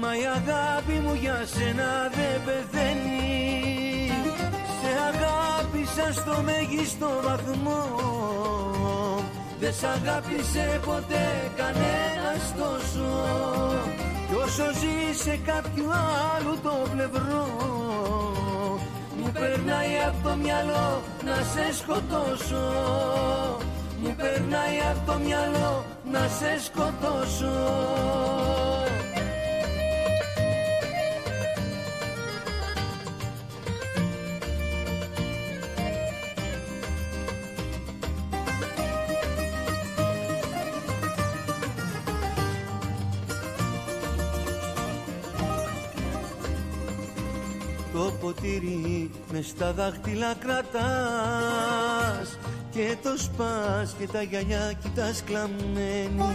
Μα 0.00 0.16
η 0.16 0.24
αγάπη 0.38 0.92
μου 0.92 1.14
για 1.20 1.44
σένα 1.54 2.10
δεν 2.16 2.40
πεθαίνει. 2.44 4.10
Σε 4.80 4.90
αγάπησα 5.10 6.20
στο 6.20 6.42
μέγιστο 6.42 7.08
βαθμό. 7.24 7.84
Δεν 9.60 9.72
σ' 9.72 9.84
αγάπησε 9.84 10.80
ποτέ 10.84 11.50
κανένας 11.56 12.54
τόσο. 12.58 13.52
κι 14.21 14.21
όσο 14.44 14.64
ζει 14.78 15.18
σε 15.22 15.36
κάποιο 15.46 15.90
άλλο 16.34 16.56
το 16.62 16.74
πλευρό 16.92 17.46
Μου 19.16 19.32
περνάει 19.32 19.94
από 20.08 20.28
το 20.28 20.36
μυαλό 20.36 21.02
να 21.24 21.34
σε 21.34 21.74
σκοτώσω. 21.78 22.64
Μου 24.02 24.14
περνάει 24.16 24.78
από 24.90 25.12
το 25.12 25.18
μυαλό 25.18 25.84
να 26.12 26.20
σε 26.20 26.64
σκοτώσω 26.64 27.54
ποτήρι 48.34 49.10
μες 49.32 49.46
στα 49.46 49.72
δάχτυλα 49.72 50.34
κρατάς 50.34 50.78
Και 52.70 52.96
το 53.02 53.16
σπάς 53.16 53.94
και 53.98 54.06
τα 54.06 54.22
γυαλιά 54.22 54.72
κοιτάς 54.82 55.22
κλαμμένη. 55.24 56.30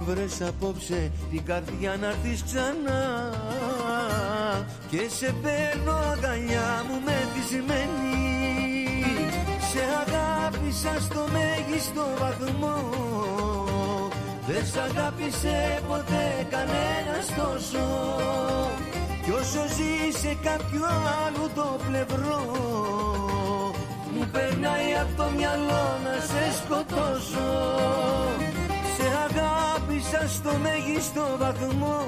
Βρες 0.00 0.40
απόψε 0.42 1.10
την 1.30 1.44
καρδιά 1.44 1.96
να 2.00 2.06
έρθεις 2.06 2.42
ξανά 2.44 3.30
Και 4.90 5.08
σε 5.08 5.34
παίρνω 5.42 5.92
αγκαλιά 5.92 6.84
μου 6.88 7.00
μεθυσμένη 7.04 8.18
Σε 9.72 9.82
αγάπησα 10.02 11.00
στο 11.00 11.26
μέγιστο 11.32 12.06
βαθμό 12.18 12.78
Δεν 14.46 14.66
σ' 14.66 14.76
αγάπησε 14.76 15.82
ποτέ 15.88 16.46
κανένας 16.50 17.26
τόσο 17.36 17.84
κι 19.30 19.36
όσο 19.36 19.64
ζει 19.76 20.18
σε 20.18 20.36
κάποιο 20.42 20.84
άλλο 21.24 21.44
το 21.54 21.78
πλευρό 21.86 22.42
Μου 24.14 24.24
περνάει 24.32 24.90
από 25.02 25.22
το 25.22 25.26
μυαλό 25.36 25.84
να 26.04 26.14
σε 26.30 26.42
σκοτώσω. 26.58 27.50
Σε 28.96 29.06
αγάπησα 29.26 30.28
στο 30.36 30.52
μέγιστο 30.62 31.24
βαθμό 31.38 31.98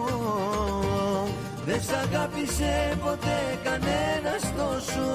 Δεν 1.67 1.81
σ' 1.83 1.95
αγάπησε 2.05 2.99
ποτέ 3.05 3.39
κανένας 3.65 4.43
τόσο. 4.57 5.09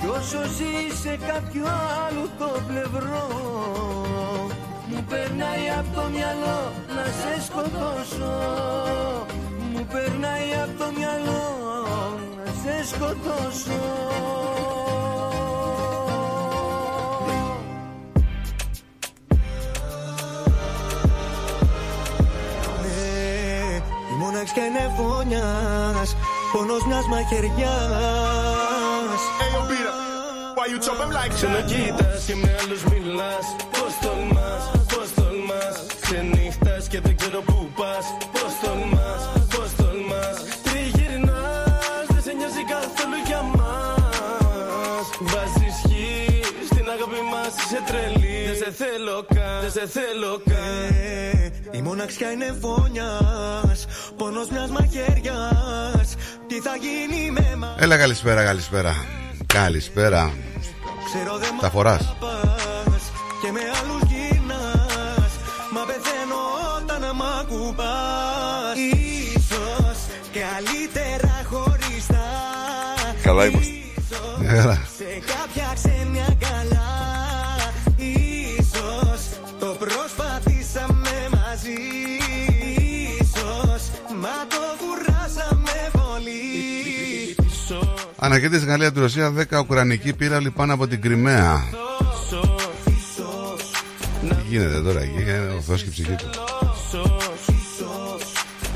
Κι 0.00 0.06
όσο 0.06 0.42
ζει 0.56 0.74
σε 1.02 1.18
κάποιο 1.30 1.66
άλλο 2.04 2.24
το 2.38 2.50
πλευρό 2.68 3.28
Μου 4.88 5.04
περνάει 5.08 5.66
από 5.78 6.00
το 6.00 6.04
μυαλό 6.14 6.60
να 6.96 7.04
σε 7.18 7.42
σκοτώσω 7.46 8.32
περνάει 9.92 10.48
από 10.62 10.84
το 10.84 10.90
μυαλό 10.96 11.44
να 12.36 12.50
σε 12.62 12.74
σκοτώσω. 12.88 13.82
Ναι, 22.82 23.76
η 24.12 24.14
μοναξιά 24.18 24.64
είναι 24.64 24.92
φωνιάς, 24.96 26.16
πόνος 26.52 26.84
μιας 26.86 27.06
μαχαιριάς. 27.06 27.62
Why 30.56 30.66
you 30.72 30.78
chop 30.86 30.98
him 31.02 31.10
like 31.18 31.32
that? 31.32 31.38
Συνοκοίτας 31.38 32.24
και 32.26 32.34
με 32.34 32.56
άλλους 32.60 32.82
μιλάς. 32.84 33.46
Πώς 33.70 33.92
τολμάς, 34.02 34.64
πώς 34.88 35.08
τολμάς. 35.14 35.76
Ξενύχτας 36.00 36.88
και 36.88 37.00
δεν 37.00 37.16
ξέρω 37.16 37.40
πού 37.42 37.68
πας. 37.76 38.06
Σε 49.74 49.86
θέλω 49.86 50.40
καν 50.44 51.72
Η 51.72 51.82
μοναξιά 51.82 52.30
είναι 52.30 52.56
φωνιάς 52.60 53.86
Πόνος 54.16 54.48
μιας 54.50 54.70
μαχαιριάς 54.70 56.14
Τι 56.46 56.60
θα 56.60 56.76
γίνει 56.80 57.30
με 57.30 57.56
μας; 57.56 57.76
Έλα 57.78 57.96
καλησπέρα, 57.96 58.44
καλησπέρα. 58.44 58.94
Καλησπέρα. 59.46 60.32
Ξέρω 61.04 61.38
δεν 61.38 61.48
Τα 61.60 61.70
φοράς; 61.70 62.16
πας 62.20 63.02
Και 63.42 63.50
με 63.52 63.60
άλλους 63.60 64.02
γυρνάς 64.10 65.32
Μα 65.72 65.80
πεθαίνω 65.84 66.40
όταν 66.76 67.16
μ' 67.16 67.22
ακουμπάς 67.40 68.76
Ίσως 68.92 69.98
καλύτερα 70.32 71.42
χωριστά 71.50 72.26
Καλά 73.22 73.46
είμαστε. 73.46 73.68
Έλα. 74.48 74.78
Ανακαίτησε 88.24 88.60
στη 88.60 88.68
Γαλλία 88.68 88.92
του 88.92 89.00
Ρωσία 89.00 89.32
10 89.50 89.60
ουκρανικοί 89.60 90.12
πύραυλοι 90.12 90.50
πάνω 90.50 90.74
από 90.74 90.86
την 90.86 91.00
Κρυμαία. 91.00 91.64
Τι 94.20 94.34
γίνεται 94.48 94.80
τώρα 94.80 95.00
εκεί, 95.00 95.24
ε, 95.26 95.38
ο 95.38 95.60
Θεός 95.60 95.82
και 95.82 95.88
η 95.88 95.92
ψυχή 95.92 96.14
του. 96.14 96.30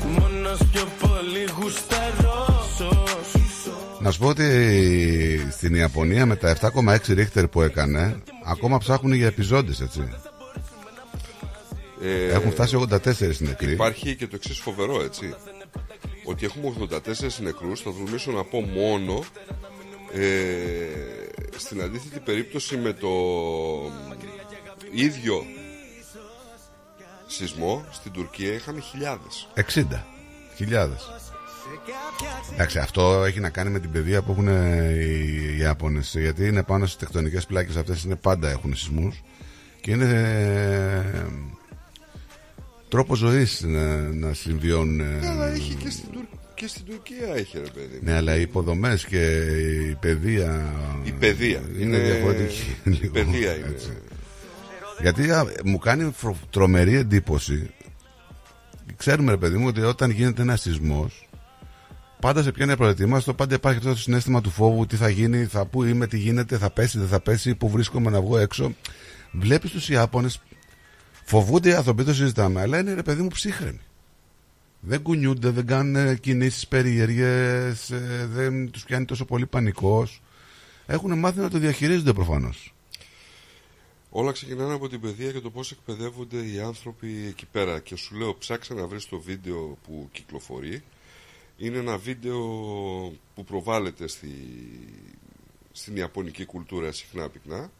Μόνος 0.07 0.59
πιο 0.71 0.87
πολύ 0.99 1.47
γουσταρώ 1.59 2.67
Να 3.99 4.11
σου 4.11 4.19
πω 4.19 4.27
ότι 4.27 5.47
στην 5.51 5.75
Ιαπωνία 5.75 6.25
με 6.25 6.35
τα 6.35 6.49
7,6 6.49 7.13
ρίχτερ 7.13 7.47
που 7.47 7.61
έκανε, 7.61 8.15
ακόμα 8.45 8.77
ψάχνουν 8.77 9.13
για 9.13 9.27
επιζώντες, 9.27 9.81
έτσι. 9.81 10.09
Ε, 12.03 12.33
Έχουν 12.33 12.51
φτάσει 12.51 12.75
84 12.89 13.37
νεκροί. 13.37 13.71
Υπάρχει 13.71 14.15
και 14.15 14.27
το 14.27 14.35
εξής 14.35 14.59
φοβερό, 14.59 15.01
έτσι. 15.03 15.33
Ότι 16.29 16.45
έχουμε 16.45 16.73
84 16.89 16.99
νεκρούς, 17.41 17.81
θα 17.81 17.93
τολμήσω 17.93 18.31
να 18.31 18.43
πω 18.43 18.61
μόνο 18.61 19.23
ε, 20.13 21.57
στην 21.57 21.81
αντίθετη 21.81 22.19
περίπτωση 22.19 22.77
με 22.77 22.93
το 22.93 23.09
ίδιο 24.91 25.43
σεισμό 27.27 27.85
στην 27.91 28.11
Τουρκία 28.11 28.53
είχαμε 28.53 28.79
χιλιάδες. 28.79 29.47
60 29.73 29.85
χιλιάδες. 30.55 31.11
Εντάξει, 32.53 32.79
αυτό 32.79 33.23
έχει 33.23 33.39
να 33.39 33.49
κάνει 33.49 33.69
με 33.69 33.79
την 33.79 33.91
παιδεία 33.91 34.21
που 34.21 34.31
έχουν 34.31 34.47
οι 34.47 35.57
Ιάπωνες 35.57 36.15
Γιατί 36.17 36.47
είναι 36.47 36.63
πάνω 36.63 36.85
στις 36.85 36.97
τεκτονικές 36.99 37.45
πλάκες 37.45 37.75
αυτές 37.75 38.03
είναι 38.03 38.15
πάντα 38.15 38.49
έχουν 38.49 38.75
σεισμούς 38.75 39.23
Και 39.81 39.91
είναι 39.91 40.05
ε, 40.05 41.25
τρόπο 42.89 43.15
ζωής 43.15 43.61
να, 43.65 43.95
να 43.97 44.33
συμβιώνουν 44.33 44.99
ε, 44.99 45.27
Αλλά 45.27 45.47
έχει 45.51 45.73
και 45.73 45.89
στην, 45.89 46.09
Τουρ- 46.11 46.25
και 46.55 46.67
στην 46.67 46.85
Τουρκία 46.85 47.33
έχει 47.35 47.57
ρε 47.57 47.69
παιδί. 47.73 47.93
μου. 47.95 47.99
Ναι, 48.01 48.13
αλλά 48.13 48.35
οι 48.35 48.41
υποδομές 48.41 49.05
και 49.05 49.25
η 49.89 49.97
παιδεία 49.99 50.73
Η 51.03 51.11
παιδεία. 51.11 51.61
είναι, 51.79 51.97
Είναι- 51.97 51.99
διαφορετική. 52.11 52.75
η 52.83 52.89
λίγο, 52.89 53.11
παιδεία 53.13 53.55
είναι. 53.55 53.67
έτσι. 53.67 53.97
Γιατί 55.01 55.31
α, 55.31 55.45
μου 55.65 55.77
κάνει 55.77 56.11
φρο- 56.15 56.35
τρομερή 56.49 56.95
εντύπωση. 56.95 57.69
Ξέρουμε, 58.97 59.31
ρε 59.31 59.37
παιδί 59.37 59.57
μου, 59.57 59.67
ότι 59.67 59.81
όταν 59.81 60.09
γίνεται 60.09 60.41
ένα 60.41 60.55
σεισμός, 60.55 61.29
πάντα 62.19 62.43
σε 62.43 62.51
πιάνει 62.51 62.75
προετοιμάστο, 62.77 63.33
πάντα 63.33 63.55
υπάρχει 63.55 63.77
αυτό 63.77 63.89
το 63.89 63.97
συνέστημα 63.97 64.41
του 64.41 64.49
φόβου, 64.49 64.85
τι 64.85 64.95
θα 64.95 65.09
γίνει, 65.09 65.45
θα 65.45 65.65
πού 65.65 65.83
είμαι, 65.83 66.07
τι 66.07 66.17
γίνεται, 66.17 66.57
θα 66.57 66.69
πέσει, 66.69 66.97
δεν 66.99 67.07
θα 67.07 67.19
πέσει, 67.19 67.55
πού 67.55 67.69
βρίσκομαι 67.69 68.09
να 68.09 68.21
βγω 68.21 68.37
έξω. 68.37 68.73
Βλέπεις 69.31 69.71
τους 69.71 69.89
Ιάπωνες, 69.89 70.41
φοβούνται 71.29 71.69
οι 71.69 71.73
άνθρωποι, 71.73 72.03
το 72.03 72.13
συζητάμε, 72.13 72.61
αλλά 72.61 72.79
είναι 72.79 72.93
ρε 72.93 73.03
παιδί 73.03 73.21
μου 73.21 73.27
ψύχρεμοι. 73.27 73.79
Δεν 74.79 75.01
κουνιούνται, 75.01 75.49
δεν 75.49 75.65
κάνουν 75.65 76.19
κινήσεις 76.19 76.67
περίεργες, 76.67 77.91
δεν 78.25 78.71
τους 78.71 78.83
πιάνει 78.83 79.05
τόσο 79.05 79.25
πολύ 79.25 79.45
πανικός. 79.45 80.21
Έχουν 80.85 81.19
μάθει 81.19 81.39
να 81.39 81.49
το 81.49 81.57
διαχειρίζονται 81.57 82.13
προφανώς. 82.13 82.73
Όλα 84.09 84.31
ξεκινάνε 84.31 84.73
από 84.73 84.89
την 84.89 84.99
παιδεία 84.99 85.31
και 85.31 85.39
το 85.39 85.49
πώς 85.49 85.71
εκπαιδεύονται 85.71 86.37
οι 86.37 86.59
άνθρωποι 86.59 87.25
εκεί 87.27 87.45
πέρα. 87.51 87.79
Και 87.79 87.95
σου 87.95 88.15
λέω, 88.15 88.37
ψάξε 88.37 88.73
να 88.73 88.87
βρεις 88.87 89.05
το 89.05 89.19
βίντεο 89.19 89.77
που 89.83 90.09
κυκλοφορεί. 90.11 90.83
Είναι 91.57 91.77
ένα 91.77 91.97
βίντεο 91.97 92.39
που 93.35 93.43
προβάλλεται 93.45 94.07
στη, 94.07 94.29
στην 95.71 95.95
Ιαπωνική 95.95 96.45
κουλτούρα 96.45 96.91
συχνά 96.91 97.29
πυκνά. 97.29 97.71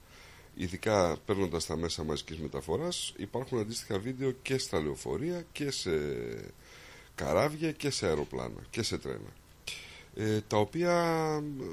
Ειδικά 0.61 1.17
παίρνοντας 1.25 1.65
τα 1.65 1.77
μέσα 1.77 2.03
μαζικής 2.03 2.37
μεταφοράς. 2.37 3.13
Υπάρχουν 3.17 3.59
αντίστοιχα 3.59 3.99
βίντεο 3.99 4.31
και 4.31 4.57
στα 4.57 4.81
λεωφορεία 4.81 5.45
και 5.51 5.71
σε 5.71 5.91
καράβια 7.15 7.71
και 7.71 7.89
σε 7.89 8.05
αεροπλάνα 8.05 8.61
και 8.69 8.83
σε 8.83 8.97
τρένα. 8.97 9.33
Ε, 10.15 10.41
τα 10.47 10.57
οποία 10.57 10.93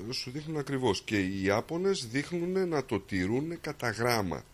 ε, 0.08 0.12
σου 0.12 0.31
δείχνουν 0.31 0.56
ακριβώς 0.56 1.02
και 1.02 1.20
οι 1.20 1.42
Ιάπωνες 1.42 2.06
δείχνουν 2.06 2.68
να 2.68 2.84
το 2.84 3.00
τηρούν 3.00 3.60
κατά 3.60 3.90
γράμμα 3.90 4.44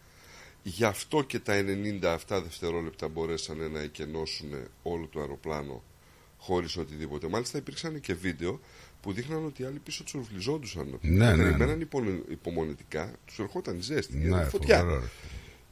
γι' 0.63 0.85
αυτό 0.85 1.23
και 1.23 1.39
τα 1.39 1.65
97 2.03 2.17
δευτερόλεπτα 2.29 3.09
μπορέσανε 3.09 3.69
να 3.69 3.81
εκενώσουν 3.81 4.53
όλο 4.83 5.07
το 5.07 5.21
αεροπλάνο 5.21 5.83
χωρίς 6.39 6.77
οτιδήποτε 6.77 7.29
μάλιστα 7.29 7.59
υπήρξαν 7.59 8.01
και 8.01 8.15
βίντεο 8.15 8.61
που 9.03 9.13
δείχναν 9.13 9.45
ότι 9.45 9.63
οι 9.63 9.65
άλλοι 9.65 9.79
πίσω 9.79 10.03
τους 10.03 10.15
ορφλιζόντουσαν 10.15 10.99
Ναι, 11.01 11.25
ναι, 11.27 11.37
ναι. 11.37 11.43
περιμέναν 11.43 11.81
υπο- 11.81 12.03
υπομονετικά 12.31 13.13
τους 13.27 13.39
ερχόταν 13.39 13.77
η 13.77 13.81
ζέστη 13.81 14.17
Ναι, 14.17 14.37
ναι, 14.37 14.45
φωτιά 14.45 14.79
φοβερό, 14.79 14.99
ρε. 15.01 15.07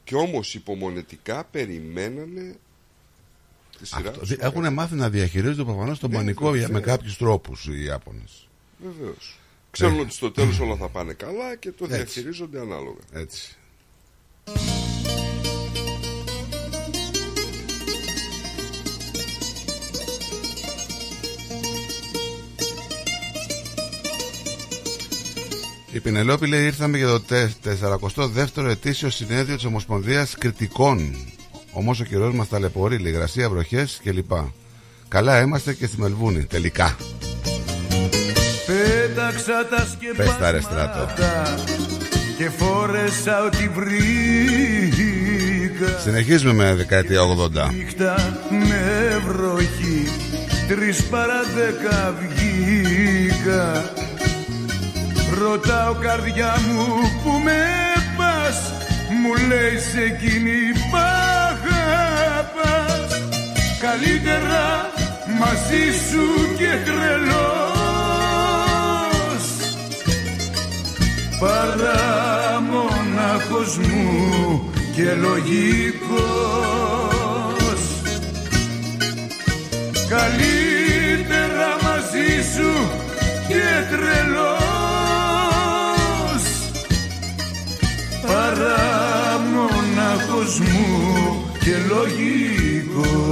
και 0.04 0.14
όμως 0.14 0.54
υπομονετικά 0.54 1.44
περιμένανε 1.44 2.56
τη 3.78 3.86
σειρά 3.86 4.08
Αυτό, 4.08 4.18
τους 4.20 4.28
δι- 4.28 4.42
έχουν 4.42 4.72
μάθει 4.72 4.94
να 4.94 5.10
διαχειρίζονται 5.10 5.64
προφανώς 5.64 5.98
τον 5.98 6.10
Ναι, 6.10 6.16
πανικό 6.16 6.50
βεβαίως. 6.50 6.70
με 6.70 6.80
κάποιους 6.80 7.16
τρόπους 7.16 7.66
οι 7.66 7.84
Ιάπωνες. 7.84 8.48
Βεβαίως. 8.78 9.38
Ξέρουν 9.70 9.94
Ναι. 9.94 10.00
ότι 10.00 10.12
στο 10.12 10.30
τέλος 10.30 10.60
όλα 10.60 10.76
θα 10.76 10.88
πάνε 10.88 11.12
καλά 11.12 11.56
και 11.56 11.70
το 11.72 11.84
Έτσι. 11.84 11.96
διαχειρίζονται 11.96 12.60
ανάλογα. 12.60 13.00
Έτσι. 13.12 13.56
Η 25.92 26.00
Πινελόπη 26.00 26.46
λέει 26.46 26.64
ήρθαμε 26.64 26.98
για 26.98 27.06
το 27.06 27.22
42ο 27.26 28.64
ετήσιο 28.68 29.10
συνέδριο 29.10 29.54
της 29.54 29.64
Ομοσπονδίας 29.64 30.34
Κριτικών. 30.38 31.14
Όμως 31.72 32.00
ο 32.00 32.04
καιρός 32.04 32.34
μας 32.34 32.48
ταλαιπωρεί, 32.48 32.96
λιγρασία, 32.96 33.50
βροχές 33.50 34.00
κλπ. 34.04 34.30
Καλά 35.08 35.40
είμαστε 35.40 35.74
και 35.74 35.86
στη 35.86 36.00
Μελβούνη, 36.00 36.44
τελικά. 36.44 36.96
Πέταξα 38.66 39.66
τα 39.70 39.88
Πες 40.16 40.36
τα 40.36 40.50
ρε 40.50 40.60
στράτο. 40.60 41.08
σκεπάσματα 41.08 41.64
και 42.36 42.50
φόρεσα 42.50 43.44
ό,τι 43.44 43.68
βρήκα 43.68 44.00
Συνεχίζουμε 45.98 46.52
με 46.52 46.74
δεκαετία 46.74 47.20
80. 47.20 47.70
νύχτα 47.72 48.38
με 48.50 49.22
βροχή 49.26 50.08
τρεις 50.68 51.02
παρά 51.02 51.42
δέκα 51.54 52.14
βγήκα 52.20 53.92
Ρωτάω 55.40 55.94
καρδιά 55.94 56.54
μου 56.68 56.84
που 57.22 57.30
με 57.44 57.62
πας; 58.16 58.72
Μου 59.22 59.32
λέει 59.48 59.78
σε 59.92 60.00
εκείνη 60.00 60.58
μ' 60.90 60.96
αγαπάς 61.50 62.60
Καλύτερα 63.80 64.90
μαζί 65.38 65.84
σου 66.08 66.24
και 66.58 66.70
τρελός. 66.84 67.40
Παρά 71.40 72.60
μονάχος 72.70 73.78
μου 73.78 74.70
και 74.94 75.14
λογικός. 75.14 76.20
Καλύτερα 80.08 81.68
μαζί 81.82 82.30
σου 82.54 82.70
και 83.48 83.64
τρελός 83.90 84.59
παρά 88.30 89.38
μου 89.52 89.68
και 91.64 91.74
λογικός. 91.88 93.30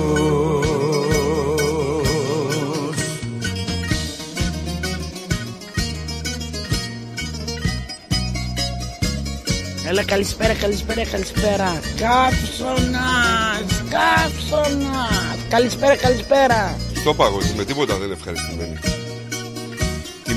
Έλα 9.88 10.04
καλησπέρα, 10.04 10.54
καλησπέρα, 10.54 11.04
καλησπέρα. 11.04 11.80
Κάψονας, 11.96 13.82
κάψονας. 13.90 15.38
Καλησπέρα, 15.48 15.96
καλησπέρα. 15.96 16.76
Στο 16.94 17.14
πάγο, 17.14 17.38
με 17.56 17.64
τίποτα 17.64 17.96
δεν 17.96 18.10
ευχαριστημένη. 18.12 18.97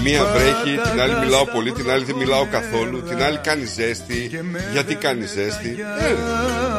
Τη 0.03 0.09
μία 0.09 0.25
βρέχει, 0.25 0.89
την 0.89 1.01
άλλη 1.01 1.15
μιλάω 1.19 1.45
πολύ, 1.45 1.71
την 1.71 1.91
άλλη 1.91 2.03
δεν 2.03 2.15
μιλάω 2.15 2.45
καθόλου, 2.45 3.03
την 3.03 3.23
άλλη 3.23 3.37
κάνει 3.37 3.65
ζέστη. 3.65 4.29
Γιατί 4.71 4.95
κάνει 4.95 5.25
ζέστη; 5.25 5.75
Ε, 5.99 6.13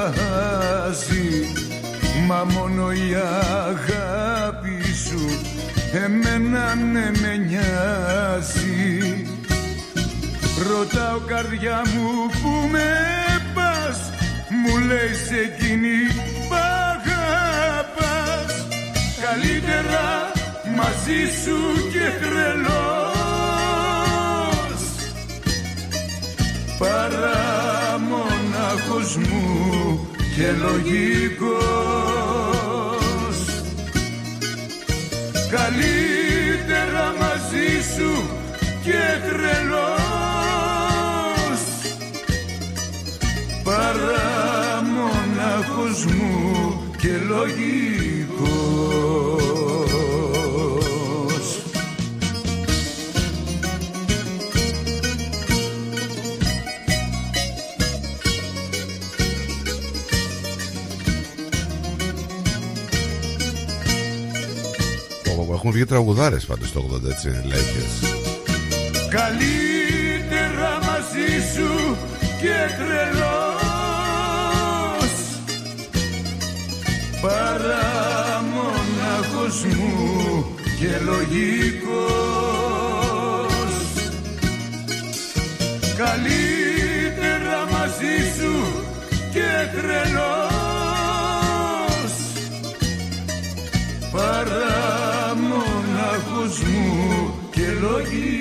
Αλλάζει, 0.05 1.47
Μα 2.27 2.45
μόνο 2.45 2.91
η 2.93 3.15
αγάπη 3.67 4.83
σου 5.07 5.41
Εμένα 6.05 6.75
ναι 6.75 7.11
με 7.21 7.37
νοιάζει 7.37 9.27
Ρωτάω 10.69 11.19
καρδιά 11.27 11.83
μου 11.95 12.31
που 12.43 12.69
με 12.71 12.91
πας; 13.55 13.99
Μου 14.49 14.79
λέει 14.79 15.15
σε 15.29 15.35
εκείνη 15.35 15.97
π' 16.49 16.55
αγαπάς 16.95 18.67
Καλύτερα 19.23 20.33
μαζί 20.77 21.21
σου 21.45 21.89
και 21.93 22.27
τρελός 22.27 23.02
Παρά 26.83 27.99
μονάχος 28.09 29.17
μου 29.17 30.09
και 30.37 30.49
λογικός. 30.63 31.63
Καλύτερα 35.51 37.05
μαζί 37.21 37.71
σου 37.97 38.13
και 38.85 39.03
τρελός. 39.29 39.93
Παρά 43.65 44.83
μονάχος 44.83 46.05
μου 46.05 46.35
και 46.97 47.13
λογικός 47.29 48.13
Έχουν 65.65 65.75
βγει 65.75 65.85
τραγουδάρες 65.85 66.45
πάντως 66.45 66.73
το 66.73 66.89
80 66.93 67.11
έτσι 67.11 67.27
λαϊκές. 67.29 67.93
Καλύτερα 69.11 70.79
μαζί 70.87 71.31
σου 71.55 71.97
και 72.41 72.57
τρελός. 72.79 73.23
Παρά 77.21 78.45
μονάχος 78.55 79.65
μου 79.65 80.45
και 80.79 80.93
λογικός. 81.05 81.93
Καλύτερα 85.97 87.59
μαζί 87.71 88.17
σου 88.39 88.55
και 89.33 89.51
τρελός. 89.77 90.43
Παρά 94.13 94.43
μονάχος 94.53 95.22
μου 97.83 98.32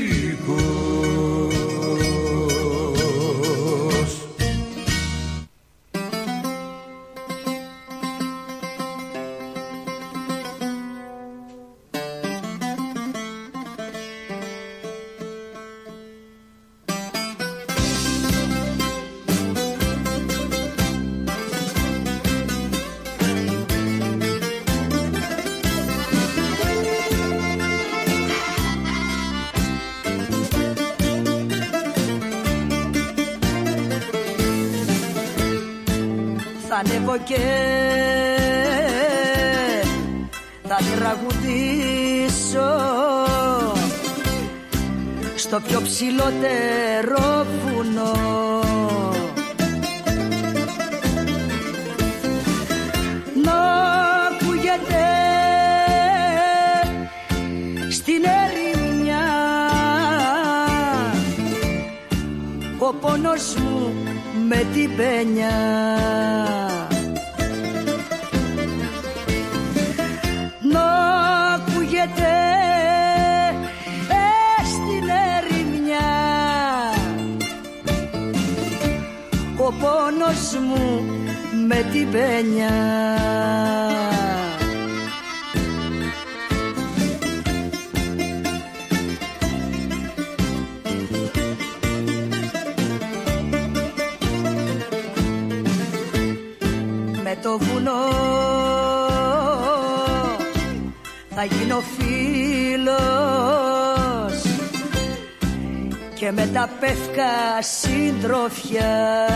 θα 36.74 36.77
ανέβω 36.77 37.17
και 37.17 37.38
θα 40.67 40.77
τραγουδήσω 40.95 42.69
στο 45.35 45.59
πιο 45.67 45.82
ψηλότερο 45.82 47.45
βουνό. 47.64 48.11
Να 53.43 53.58
ακούγεται 54.27 55.06
στην 57.90 58.24
ερημιά. 58.24 59.27
Ο 62.80 62.93
πόνος 62.93 63.56
μου 63.56 63.93
με 64.53 64.65
την 64.73 64.95
πένια. 64.95 65.49
Να 70.71 70.88
ακούγεται 71.53 72.33
ες, 74.09 74.67
στην 74.67 75.09
ερημιά. 75.35 76.09
Ο 79.57 79.73
πόνος 79.80 80.57
μου 80.67 81.03
με 81.67 81.85
την 81.91 82.11
πένια 82.11 82.71
το 97.41 97.57
βουνό. 97.57 98.09
Θα 101.35 101.43
γίνω 101.43 101.81
φίλος 101.97 102.91
και 106.13 106.31
με 106.31 106.49
τα 106.53 106.69
πεύκα 106.79 107.61
συντροφιά. 107.61 109.27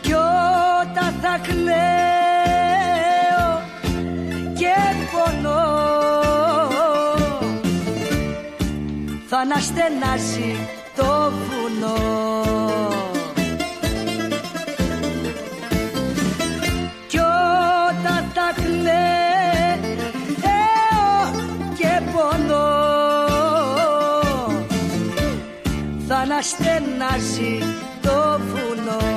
Κι 0.00 0.12
όταν 0.12 1.14
θα 1.22 1.38
κλαίω 1.42 2.42
και 4.54 4.74
πονώ 5.12 5.82
θα 9.28 9.38
αναστενάζει 9.38 10.56
το 10.96 11.32
βουνό 11.48 12.43
θα 26.44 26.70
αναστενάζει 26.70 27.58
το 28.02 28.38
βουνό. 28.38 29.12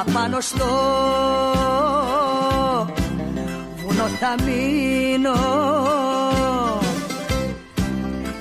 Απάνω 0.00 0.40
στο 0.40 0.64
βουνό 3.76 4.06
θα 4.20 4.34
μείνω. 4.44 5.32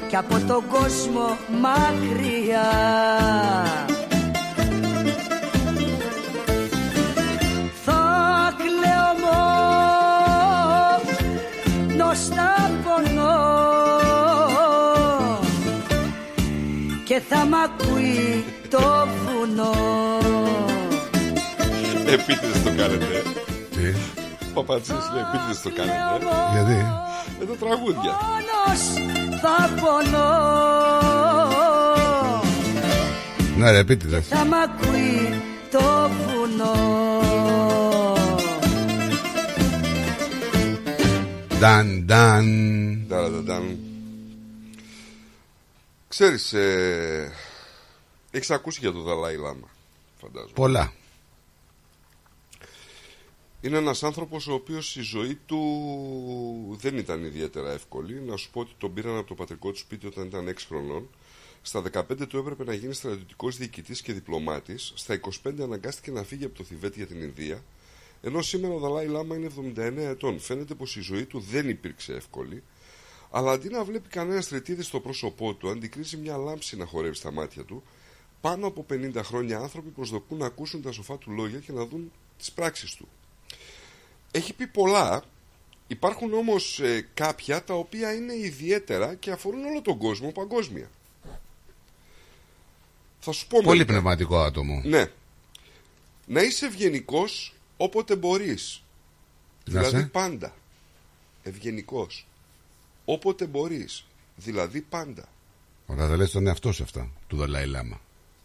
Και 0.09 0.15
από 0.19 0.39
τον 0.47 0.63
κόσμο 0.69 1.37
μακριά 1.61 2.71
και 17.13 17.21
θα 17.29 17.45
μ' 17.45 17.53
ακούει 17.55 18.45
το 18.69 19.07
βουνό 19.25 19.71
Επίτηδες 22.07 22.63
το 22.63 22.69
κάνετε. 22.77 23.23
Τι, 23.71 23.93
Παπατσής 24.53 24.95
λέει 25.13 25.23
επίτηδες 25.29 25.61
το 25.61 25.69
κάνετε. 25.75 25.97
γιατί; 26.51 26.85
Με 27.39 27.45
τα 27.45 27.65
τραγούδια. 27.65 28.11
Μόνος 28.21 28.81
θα 29.41 29.69
πονώ 29.81 30.31
Ναι, 33.57 33.71
ρε, 33.71 33.77
επίτηδες. 33.77 34.27
θα 34.27 34.45
μ' 34.45 34.53
ακούει 34.53 35.41
το 35.71 36.09
βουνό 36.09 36.73
Νταν, 41.59 42.05
νταν. 42.05 43.82
Νταρανταντάν. 46.17 46.37
Ξέρεις, 46.37 46.53
ε, 46.53 47.33
έχεις 48.31 48.51
ακούσει 48.51 48.79
για 48.79 48.91
τον 48.91 49.01
Δαλάη 49.03 49.37
Λάμα, 49.37 49.69
φαντάζομαι. 50.17 50.51
Πολλά. 50.53 50.93
Είναι 53.61 53.77
ένας 53.77 54.03
άνθρωπος 54.03 54.47
ο 54.47 54.53
οποίος 54.53 54.95
η 54.95 55.01
ζωή 55.01 55.35
του 55.45 56.77
δεν 56.79 56.97
ήταν 56.97 57.23
ιδιαίτερα 57.23 57.71
εύκολη. 57.71 58.21
Να 58.21 58.35
σου 58.35 58.49
πω 58.51 58.59
ότι 58.59 58.71
τον 58.77 58.93
πήραν 58.93 59.17
από 59.17 59.27
το 59.27 59.33
πατρικό 59.33 59.71
του 59.71 59.77
σπίτι 59.77 60.07
όταν 60.07 60.25
ήταν 60.25 60.47
6 60.47 60.65
χρονών. 60.67 61.09
Στα 61.61 61.81
15 61.81 62.27
του 62.27 62.37
έπρεπε 62.37 62.63
να 62.63 62.73
γίνει 62.73 62.93
στρατιωτικός 62.93 63.57
διοικητής 63.57 64.01
και 64.01 64.13
διπλωμάτης. 64.13 64.93
Στα 64.95 65.19
25 65.43 65.61
αναγκάστηκε 65.61 66.11
να 66.11 66.23
φύγει 66.23 66.45
από 66.45 66.57
το 66.57 66.63
Θιβέτ 66.63 66.95
για 66.95 67.07
την 67.07 67.21
Ινδία. 67.21 67.63
Ενώ 68.21 68.41
σήμερα 68.41 68.73
ο 68.73 68.79
Δαλάη 68.79 69.07
Λάμα 69.07 69.35
είναι 69.35 69.49
79 69.75 69.97
ετών. 69.97 70.39
Φαίνεται 70.39 70.73
πως 70.73 70.95
η 70.95 71.01
ζωή 71.01 71.25
του 71.25 71.39
δεν 71.39 71.69
υπήρξε 71.69 72.13
εύκολη. 72.13 72.63
Αλλά 73.35 73.51
αντί 73.51 73.69
να 73.69 73.83
βλέπει 73.83 74.09
κανένας 74.09 74.45
στρετίδι 74.45 74.83
στο 74.83 74.99
πρόσωπό 74.99 75.53
του, 75.53 75.69
αντικρίζει 75.69 76.17
μια 76.17 76.37
λάμψη 76.37 76.77
να 76.77 76.85
χορεύει 76.85 77.15
στα 77.15 77.31
μάτια 77.31 77.63
του. 77.63 77.83
Πάνω 78.41 78.67
από 78.67 78.85
50 78.89 79.11
χρόνια 79.23 79.57
άνθρωποι 79.57 79.89
προσδοκούν 79.89 80.37
να 80.37 80.45
ακούσουν 80.45 80.81
τα 80.81 80.91
σοφά 80.91 81.17
του 81.17 81.31
λόγια 81.31 81.59
και 81.59 81.71
να 81.71 81.85
δουν 81.85 82.11
τις 82.37 82.51
πράξεις 82.51 82.95
του. 82.95 83.07
Έχει 84.31 84.53
πει 84.53 84.67
πολλά, 84.67 85.23
υπάρχουν 85.87 86.33
όμως 86.33 86.79
ε, 86.79 87.07
κάποια 87.13 87.63
τα 87.63 87.73
οποία 87.73 88.13
είναι 88.13 88.33
ιδιαίτερα 88.35 89.15
και 89.15 89.31
αφορούν 89.31 89.65
όλο 89.65 89.81
τον 89.81 89.97
κόσμο 89.97 90.31
παγκόσμια. 90.31 90.89
Θα 93.19 93.31
σου 93.31 93.47
πω 93.47 93.57
Πολύ 93.63 93.67
μερικά. 93.77 93.85
πνευματικό 93.85 94.39
άτομο. 94.39 94.81
Ναι. 94.85 95.11
Να 96.25 96.41
είσαι 96.41 96.65
ευγενικός 96.65 97.53
όποτε 97.77 98.15
μπορείς. 98.15 98.83
Να 99.65 99.79
Δηλαδή 99.79 100.01
σε; 100.01 100.07
πάντα. 100.07 100.53
Ευγενικός. 101.43 102.25
Όποτε 103.05 103.45
μπορείς. 103.45 104.05
Δηλαδή 104.35 104.81
πάντα. 104.81 105.23
Ωραία, 105.85 106.07
θα 106.07 106.15
λες 106.17 106.31
τον 106.31 106.47
εαυτό 106.47 106.71
σου 106.71 106.83
αυτά, 106.83 107.09
του 107.27 107.37
Δαλάη 107.37 107.65
Λάμα. 107.65 108.01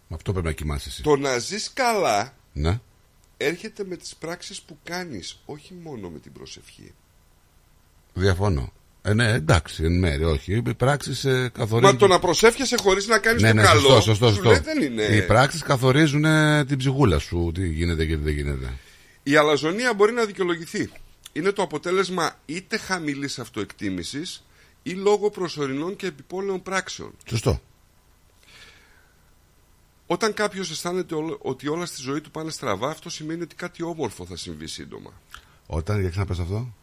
Με 0.08 0.16
αυτό 0.16 0.32
πρέπει 0.32 0.46
να 0.46 0.52
κοιμάσαι 0.52 0.88
εσύ. 0.88 1.02
Το 1.02 1.16
να 1.16 1.38
ζεις 1.38 1.70
καλά 1.72 2.34
Ναι. 2.52 2.80
έρχεται 3.36 3.84
με 3.84 3.96
τις 3.96 4.14
πράξεις 4.16 4.60
που 4.60 4.78
κάνεις, 4.84 5.38
όχι 5.46 5.74
μόνο 5.82 6.08
με 6.08 6.18
την 6.18 6.32
προσευχή. 6.32 6.92
Διαφωνώ. 8.14 8.72
Ε, 9.02 9.14
ναι, 9.14 9.32
εντάξει, 9.32 9.84
εν 9.84 9.98
μέρει, 9.98 10.24
όχι. 10.24 10.62
Οι 10.66 10.74
πράξεις 10.74 11.24
ε, 11.24 11.50
καθορίζουν. 11.54 11.92
Μα 11.94 12.00
το 12.00 12.06
να 12.06 12.18
προσεύχεσαι 12.18 12.76
χωρίς 12.76 13.06
να 13.06 13.18
κάνεις 13.18 13.42
ναι, 13.42 13.48
το 13.48 13.54
ναι, 13.54 13.62
καλό, 13.62 13.80
σωστό, 13.80 14.00
σωστό, 14.00 14.28
σου 14.28 14.34
σωστό. 14.34 14.50
λέει 14.50 14.58
δεν 14.58 14.82
είναι... 14.82 15.02
Οι 15.02 15.22
πράξεις 15.26 15.62
καθορίζουν 15.62 16.24
ε, 16.24 16.64
την 16.64 16.78
ψυχούλα 16.78 17.18
σου, 17.18 17.50
τι 17.54 17.68
γίνεται 17.68 18.06
και 18.06 18.16
τι 18.16 18.22
δεν 18.22 18.34
γίνεται. 18.34 18.72
Η 19.22 19.36
αλαζονία 19.36 19.94
μπορεί 19.94 20.12
να 20.12 20.24
δικαιολογηθεί. 20.24 20.90
Είναι 21.32 21.52
το 21.52 21.62
αποτέλεσμα 21.62 22.38
είτε 22.46 22.76
χαμηλής 22.76 23.38
αυτοεκτίμησης 23.38 24.42
ή 24.82 24.90
λόγω 24.90 25.30
προσωρινών 25.30 25.96
και 25.96 26.06
επιπόλαιων 26.06 26.62
πράξεων. 26.62 27.12
Σωστό. 27.28 27.60
Όταν 30.06 30.34
κάποιος 30.34 30.70
αισθάνεται 30.70 31.14
όλο- 31.14 31.38
ότι 31.42 31.68
όλα 31.68 31.86
στη 31.86 32.00
ζωή 32.02 32.20
του 32.20 32.30
πάνε 32.30 32.50
στραβά, 32.50 32.90
αυτό 32.90 33.10
σημαίνει 33.10 33.42
ότι 33.42 33.54
κάτι 33.54 33.82
όμορφο 33.82 34.26
θα 34.26 34.36
συμβεί 34.36 34.66
σύντομα. 34.66 35.12
Όταν, 35.66 36.00
για 36.00 36.10
ξαναπες 36.10 36.38
αυτό. 36.38 36.74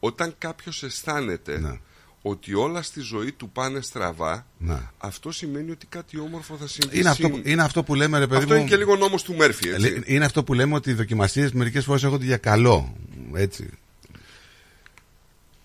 Όταν 0.00 0.34
κάποιος 0.38 0.82
αισθάνεται 0.82 1.58
Ναι. 1.60 1.78
ότι 2.22 2.54
όλα 2.54 2.82
στη 2.82 3.00
ζωή 3.00 3.32
του 3.32 3.50
πάνε 3.50 3.80
στραβά, 3.80 4.46
Ναι. 4.58 4.78
αυτό 4.98 5.32
σημαίνει 5.32 5.70
ότι 5.70 5.86
κάτι 5.86 6.18
όμορφο 6.18 6.56
θα 6.56 6.66
συμβεί 6.66 6.98
Είναι 6.98 7.08
αυτό, 7.08 7.26
σύν- 7.26 7.42
που, 7.42 7.48
είναι 7.48 7.62
αυτό 7.62 7.82
που 7.82 7.94
λέμε, 7.94 8.18
ρε 8.18 8.26
παιδί 8.26 8.40
Αυτό 8.42 8.54
μου. 8.54 8.60
είναι 8.60 8.68
και 8.68 8.76
λίγο 8.76 8.96
νόμος 8.96 9.22
του 9.22 9.34
Μέρφυ, 9.34 9.68
έτσι. 9.68 10.02
Ε, 10.06 10.14
Είναι 10.14 10.24
αυτό 10.24 10.44
που 10.44 10.54
λέμε 10.54 10.74
ότι 10.74 10.90
οι 10.90 10.94
δοκιμασίε 10.94 11.50
μερικές 11.52 11.84
φορές 11.84 12.02
έρχονται 12.02 12.24
για 12.24 12.36
καλό. 12.36 12.96
Έτσι. 13.34 13.70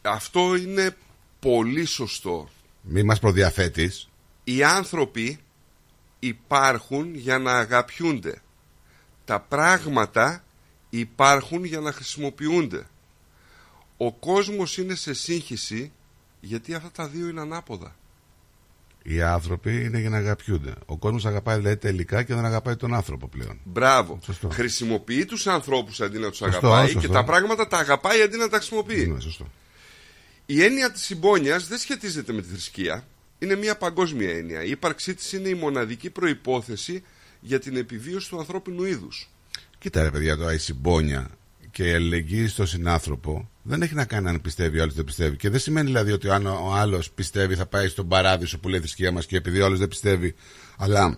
Αυτό 0.02 0.56
είναι 0.56 0.96
πολύ 1.42 1.86
σωστό. 1.86 2.50
Μη 2.82 3.04
μας 3.04 3.20
προδιαθέτεις. 3.20 4.10
Οι 4.44 4.64
άνθρωποι 4.64 5.40
υπάρχουν 6.20 7.16
για 7.16 7.40
να 7.40 7.52
αγαπιούνται. 7.52 8.42
Τα 9.26 9.40
πράγματα 9.40 10.44
υπάρχουν 10.90 11.64
για 11.64 11.80
να 11.80 11.92
χρησιμοποιούνται. 11.92 12.88
Ο 13.98 14.14
κόσμος 14.14 14.78
είναι 14.78 14.96
σε 14.96 15.14
σύγχυση 15.14 15.92
γιατί 16.40 16.74
αυτά 16.74 16.92
τα 16.92 17.08
δύο 17.08 17.28
είναι 17.28 17.42
ανάποδα. 17.42 17.96
Οι 19.04 19.22
άνθρωποι 19.22 19.84
είναι 19.84 20.00
για 20.00 20.10
να 20.10 20.18
αγαπιούνται. 20.18 20.74
Ο 20.86 20.98
κόσμος 20.98 21.26
αγαπάει 21.26 21.58
δηλαδή 21.58 21.78
τελικά 21.78 22.24
και 22.24 22.34
δεν 22.36 22.46
αγαπάει 22.46 22.76
τον 22.76 22.94
άνθρωπο 22.94 23.28
πλέον. 23.28 23.60
Μπράβο. 23.64 24.20
Σωστό. 24.24 24.50
Χρησιμοποιεί 24.50 25.26
τους 25.26 25.48
ανθρώπους 25.48 26.02
αντί 26.02 26.18
να 26.20 26.30
τους 26.30 26.38
Σωστό, 26.38 26.68
αγαπάει 26.68 26.86
σωστό. 26.86 27.08
και 27.08 27.14
τα 27.14 27.24
πράγματα 27.24 27.68
τα 27.68 27.78
αγαπάει 27.78 28.22
αντί 28.22 28.38
να 28.38 28.50
τα 28.50 28.58
χρησιμοποιεί. 28.58 29.08
Ναι, 29.08 29.20
σωστό. 29.20 29.48
Η 30.54 30.64
έννοια 30.64 30.92
της 30.92 31.02
συμπόνιας 31.02 31.68
δεν 31.68 31.78
σχετίζεται 31.78 32.34
με 32.34 32.42
τη 32.42 32.48
θρησκεία. 32.48 33.08
Είναι 33.40 33.56
μια 33.56 33.78
παγκόσμια 33.78 34.30
έννοια. 34.30 34.64
Η 34.64 34.70
ύπαρξή 34.70 35.14
της 35.14 35.34
είναι 35.34 35.50
η 35.50 35.54
μοναδική 35.54 36.10
προϋπόθεση 36.10 37.04
για 37.40 37.60
την 37.60 37.76
επιβίωση 37.76 38.30
του 38.30 38.40
ανθρώπινου 38.40 38.84
είδους. 38.84 39.30
Κοίτα 39.78 40.04
ρε 40.04 40.12
παιδιά 40.12 40.38
τώρα 40.38 40.54
η 40.54 40.58
συμπόνια 40.58 41.30
και 41.72 41.88
η 41.88 41.94
αλληλεγγύη 41.94 42.48
στον 42.48 42.68
συνάνθρωπο 42.68 43.50
δεν 43.62 43.82
έχει 43.82 43.94
να 43.94 44.06
κάνει 44.06 44.28
αν 44.30 44.42
πιστεύει 44.42 44.80
ο 44.80 44.82
άλλος 44.82 44.96
δεν 44.96 45.06
πιστεύει. 45.06 45.36
Και 45.36 45.50
δεν 45.50 45.60
σημαίνει 45.60 45.86
δηλαδή 45.88 46.12
ότι 46.12 46.30
αν 46.30 46.46
ο 46.46 46.74
άλλος 46.74 47.12
πιστεύει 47.12 47.56
θα 47.56 47.66
πάει 47.66 47.88
στον 47.88 48.08
παράδεισο 48.08 48.60
που 48.60 48.70
λέει 48.70 48.80
η 48.80 48.82
θρησκεία 48.82 49.12
μας 49.12 49.26
και 49.26 49.38
επειδή 49.38 49.62
ο 49.62 49.66
άλλος 49.66 49.80
δεν 49.80 49.88
πιστεύει, 49.88 50.36
αλλά 50.78 51.18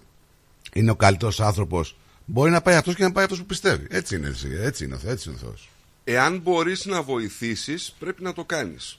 είναι 0.74 0.92
ο 0.92 0.96
καλύτερος 0.96 1.40
άνθρωπος, 1.40 1.98
μπορεί 2.26 2.52
να 2.52 2.62
πάει 2.62 2.76
αυτός 2.76 2.96
και 2.96 3.04
να 3.04 3.12
πάει 3.12 3.24
αυτός 3.24 3.40
που 3.40 3.46
πιστεύει. 3.46 3.88
Έτσι 3.90 4.16
είναι, 4.16 4.34
έτσι 4.62 4.86
είναι, 4.86 4.96
ο 4.96 4.98
Θεός, 4.98 5.14
έτσι 5.14 5.30
είναι 5.30 5.38
ο 5.38 5.46
Θεός. 5.46 5.70
Εάν 6.04 6.40
μπορείς 6.40 6.86
να 6.86 7.02
βοηθήσεις, 7.02 7.96
πρέπει 8.00 8.24
να 8.24 8.34
το 8.34 8.46
κάνεις. 8.46 8.98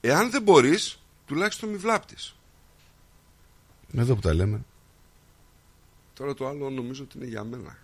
Εάν 0.00 0.30
δεν 0.30 0.42
μπορείς, 0.42 0.98
τουλάχιστον 1.26 1.68
μη 1.68 1.76
βλάπτεις. 1.76 2.34
Εδώ 3.96 4.14
που 4.14 4.20
τα 4.20 4.34
λέμε, 4.34 4.64
Τώρα 6.14 6.34
το 6.34 6.48
άλλο 6.48 6.70
νομίζω 6.70 7.02
ότι 7.02 7.16
είναι 7.18 7.26
για 7.26 7.44
μένα. 7.44 7.76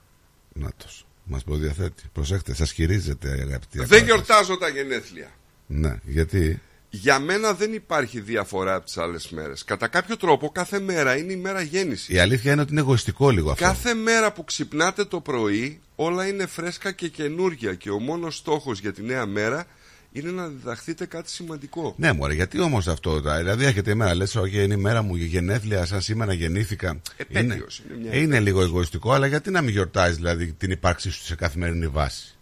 να 0.52 0.70
τος. 0.76 1.06
Μας 1.24 1.44
προδιαθέτει. 1.44 2.02
Προσέχτε, 2.12 2.54
σας 2.54 2.72
χειρίζεται 2.72 3.28
αγαπητοί. 3.30 3.78
Δεν 3.78 3.84
ακροατές. 3.84 4.06
γιορτάζω 4.06 4.56
τα 4.56 4.68
γενέθλια. 4.68 5.30
Ναι, 5.66 5.98
γιατί; 6.04 6.60
Για 6.90 7.18
μένα 7.18 7.54
δεν 7.54 7.72
υπάρχει 7.72 8.20
διαφορά 8.20 8.74
από 8.74 8.84
τις 8.84 8.96
άλλες 8.98 9.30
μέρες. 9.30 9.64
Κατά 9.64 9.88
κάποιο 9.88 10.16
τρόπο 10.16 10.50
κάθε 10.50 10.80
μέρα 10.80 11.16
είναι 11.16 11.32
η 11.32 11.36
μέρα 11.36 11.60
γέννησης. 11.62 12.08
Η 12.08 12.18
αλήθεια 12.18 12.52
είναι 12.52 12.60
ότι 12.60 12.70
είναι 12.72 12.80
εγωιστικό 12.80 13.30
λίγο 13.30 13.50
αυτό. 13.50 13.64
Κάθε 13.64 13.94
μέρα 13.94 14.32
που 14.32 14.44
ξυπνάτε 14.44 15.04
το 15.04 15.20
πρωί 15.20 15.80
όλα 15.96 16.26
είναι 16.26 16.46
φρέσκα 16.46 16.92
και 16.92 17.08
καινούργια 17.08 17.74
και 17.74 17.90
ο 17.90 17.98
μόνος 17.98 18.36
στόχος 18.36 18.80
για 18.80 18.92
τη 18.92 19.02
νέα 19.02 19.26
μέρα 19.26 19.66
είναι 20.12 20.30
να 20.30 20.48
διδαχθείτε 20.48 21.06
κάτι 21.06 21.30
σημαντικό. 21.30 21.94
Ναι, 21.98 22.12
μωρέ, 22.12 22.34
γιατί 22.34 22.60
όμως 22.60 22.88
αυτό. 22.88 23.20
τα- 23.22 23.36
Δηλαδή, 23.38 23.64
έρχεται 23.64 23.90
η 23.90 23.94
μέρα, 23.94 24.14
λες, 24.14 24.34
Όχι, 24.34 24.62
είναι 24.62 24.74
η 24.74 24.76
μέρα 24.76 25.02
μου 25.02 25.16
γενέθλια, 25.16 25.86
σαν 25.86 26.00
σήμερα 26.00 26.32
γεννήθηκα. 26.32 27.00
Επέτειος, 27.16 27.82
είναι 27.88 27.98
μια 27.98 28.14
είναι 28.16 28.40
λίγο 28.40 28.62
εγωιστικό, 28.62 29.12
αλλά 29.12 29.26
γιατί 29.26 29.50
να 29.50 29.60
μην 29.62 29.70
γιορτάζεις 29.70 30.16
δηλαδή, 30.16 30.52
την 30.52 30.70
ύπαρξή 30.70 31.10
σου 31.10 31.24
σε 31.24 31.34
καθημερινή 31.34 31.88
βάση; 31.88 32.36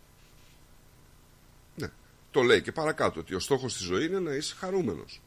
Ναι. 1.74 1.86
Το 2.30 2.42
λέει 2.42 2.62
και 2.62 2.72
παρακάτω 2.72 3.20
ότι 3.20 3.34
ο 3.34 3.38
στόχος 3.38 3.72
της 3.76 3.82
ζωής 3.86 4.06
είναι 4.06 4.18
να 4.18 4.32
είσαι 4.34 4.54
χαρούμενος. 4.58 5.20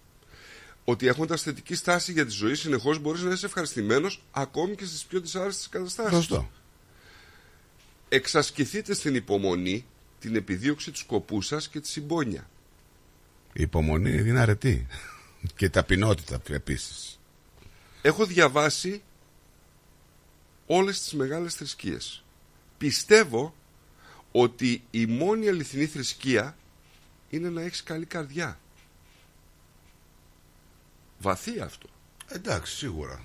Ότι 0.84 1.08
έχοντας 1.08 1.42
θετική 1.42 1.76
στάση 1.76 2.12
για 2.12 2.26
τη 2.26 2.32
ζωή 2.32 2.56
συνεχώς 2.56 3.00
μπορείς 3.00 3.22
να 3.22 3.32
είσαι 3.32 3.46
ευχαριστημένος 3.46 4.24
ακόμη 4.32 4.76
και 4.76 4.86
στις 4.86 5.04
πιο 5.06 5.20
δυσάρεστες 5.20 5.70
καταστάσεις. 5.70 6.14
Σωστό. 6.14 6.50
Εξασκηθείτε 8.10 8.94
στην 8.94 9.16
υπομονή, 9.16 9.86
την 10.20 10.36
επιδίωξη 10.36 10.92
του 10.92 10.98
σκοπού 10.98 11.42
σας 11.42 11.70
και 11.70 11.80
τη 11.80 11.88
συμπόνια. 11.88 12.50
Η 13.54 13.62
υπομονή 13.62 14.12
είναι 14.12 14.40
αρετή. 14.40 14.88
και 15.56 15.66
η 15.66 15.70
ταπεινότητα 15.70 16.42
επίσης. 16.50 17.20
Έχω 18.02 18.26
διαβάσει 18.26 19.02
όλες 20.66 21.02
τις 21.02 21.14
μεγάλες 21.14 21.56
θρησκείες. 21.56 22.24
Πιστεύω 22.78 23.56
ότι 24.32 24.84
η 24.92 25.06
μόνη 25.06 25.48
αληθινή 25.48 25.86
θρησκεία 25.86 26.58
είναι 27.30 27.50
να 27.50 27.62
έχεις 27.62 27.84
καλή 27.84 28.06
καρδιά. 28.06 28.60
Βαθύ 31.20 31.60
αυτό. 31.60 31.90
Εντάξει, 32.28 32.76
σίγουρα. 32.76 33.24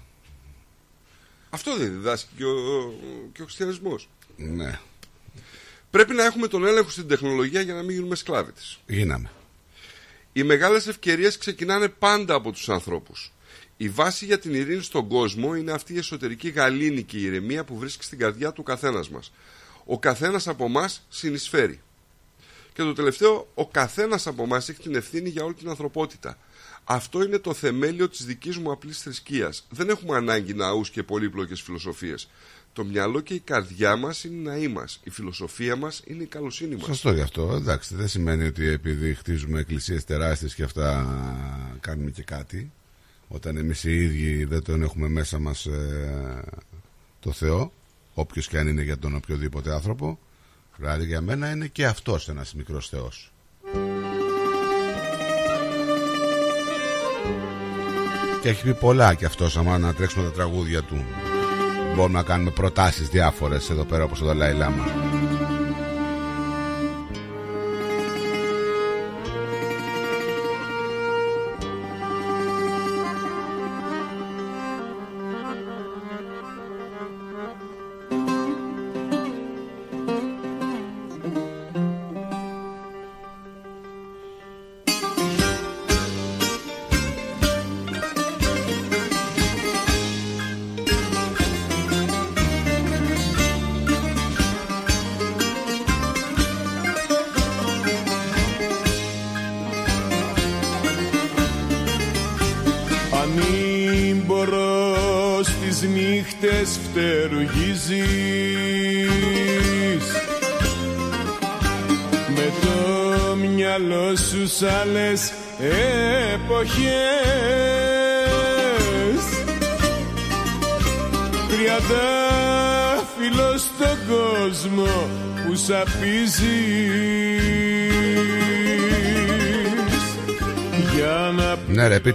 Αυτό 1.50 1.76
δεν 1.76 1.90
διδάσκει 1.90 2.34
και 2.36 2.44
ο, 2.44 2.94
και 3.32 3.42
ο 3.42 3.44
χριστιανισμός. 3.44 4.08
Ναι. 4.36 4.80
Πρέπει 5.92 6.14
να 6.14 6.24
έχουμε 6.24 6.48
τον 6.48 6.66
έλεγχο 6.66 6.90
στην 6.90 7.08
τεχνολογία 7.08 7.60
για 7.60 7.74
να 7.74 7.82
μην 7.82 7.90
γίνουμε 7.90 8.14
σκλάβοι 8.14 8.52
της. 8.52 8.78
Γίναμε. 8.86 9.30
Οι 10.32 10.42
μεγάλες 10.42 10.86
ευκαιρίες 10.86 11.38
ξεκινάνε 11.38 11.88
πάντα 11.88 12.34
από 12.34 12.52
τους 12.52 12.68
ανθρώπους. 12.68 13.32
Η 13.76 13.88
βάση 13.88 14.24
για 14.24 14.38
την 14.38 14.54
ειρήνη 14.54 14.82
στον 14.82 15.08
κόσμο 15.08 15.54
είναι 15.54 15.72
αυτή 15.72 15.94
η 15.94 15.98
εσωτερική 15.98 16.48
γαλήνη 16.48 17.02
και 17.02 17.16
η 17.16 17.22
ηρεμία 17.22 17.64
που 17.64 17.76
βρίσκει 17.78 18.04
στην 18.04 18.18
καρδιά 18.18 18.52
του 18.52 18.62
καθένας 18.62 19.08
μας. 19.08 19.32
Ο 19.84 19.98
καθένας 19.98 20.48
από 20.48 20.64
εμάς 20.64 21.06
συνεισφέρει. 21.08 21.80
Και 22.72 22.82
το 22.82 22.92
τελευταίο, 22.92 23.50
ο 23.54 23.66
καθένας 23.68 24.26
από 24.26 24.42
εμάς 24.42 24.68
έχει 24.68 24.80
την 24.80 24.94
ευθύνη 24.94 25.28
για 25.28 25.44
όλη 25.44 25.54
την 25.54 25.68
ανθρωπότητα. 25.68 26.38
Αυτό 26.84 27.22
είναι 27.22 27.38
το 27.38 27.54
θεμέλιο 27.54 28.08
της 28.08 28.24
δικής 28.24 28.56
μου 28.56 28.72
απλής 28.72 29.02
θρησκείας. 29.02 29.66
Δεν 29.70 29.88
έχουμε 29.88 30.16
ανάγκη 30.16 30.54
ναούς 30.54 30.90
και 30.90 31.02
πολύπλοκες 31.02 31.60
φιλοσοφίες. 31.60 32.28
Το 32.74 32.84
μυαλό 32.84 33.20
και 33.20 33.34
η 33.34 33.38
καρδιά 33.38 33.96
μας 33.96 34.24
είναι 34.24 34.34
οι 34.34 34.42
ναοί 34.42 34.68
μα. 34.68 34.84
Η 35.04 35.10
φιλοσοφία 35.10 35.76
μας 35.76 36.02
είναι 36.06 36.22
η 36.22 36.26
καλοσύνη 36.26 36.76
μας. 36.76 36.84
Σωστό 36.84 37.12
γι' 37.12 37.20
αυτό. 37.20 37.52
Εντάξει, 37.54 37.94
δεν 37.94 38.08
σημαίνει 38.08 38.44
ότι 38.46 38.68
επειδή 38.68 39.14
χτίζουμε 39.14 39.60
εκκλησίες 39.60 40.04
τεράστιες 40.04 40.54
και 40.54 40.62
αυτά 40.62 41.06
κάνουμε 41.80 42.10
και 42.10 42.22
κάτι. 42.22 42.72
Όταν 43.28 43.56
εμείς 43.56 43.84
οι 43.84 43.96
ίδιοι 43.96 44.44
δεν 44.44 44.62
τον 44.62 44.82
έχουμε 44.82 45.08
μέσα 45.08 45.38
μας 45.38 45.68
το 47.20 47.32
Θεό, 47.32 47.72
όποιος 48.14 48.48
και 48.48 48.58
αν 48.58 48.68
είναι 48.68 48.82
για 48.82 48.98
τον 48.98 49.14
οποιοδήποτε 49.14 49.72
άνθρωπο, 49.72 50.18
δηλαδή 50.76 51.06
για 51.06 51.20
μένα 51.20 51.50
είναι 51.50 51.66
και 51.66 51.86
αυτός 51.86 52.28
ένας 52.28 52.54
μικρός 52.54 52.88
Θεός. 52.88 53.32
Και 58.40 58.48
έχει 58.48 58.62
πει 58.62 58.74
πολλά 58.74 59.14
και 59.14 59.24
αυτός 59.24 59.56
άμα 59.56 59.78
να 59.78 59.94
τρέξουμε 59.94 60.24
τα 60.24 60.32
τραγούδια 60.32 60.82
του. 60.82 61.04
Μπορούμε 61.94 62.18
να 62.18 62.24
κάνουμε 62.24 62.50
προτάσεις 62.50 63.08
διάφορες 63.08 63.70
εδώ 63.70 63.84
πέρα 63.84 64.04
όπως 64.04 64.18
το 64.18 64.24
Δαλάη 64.26 64.52
Λάμα. 64.54 64.84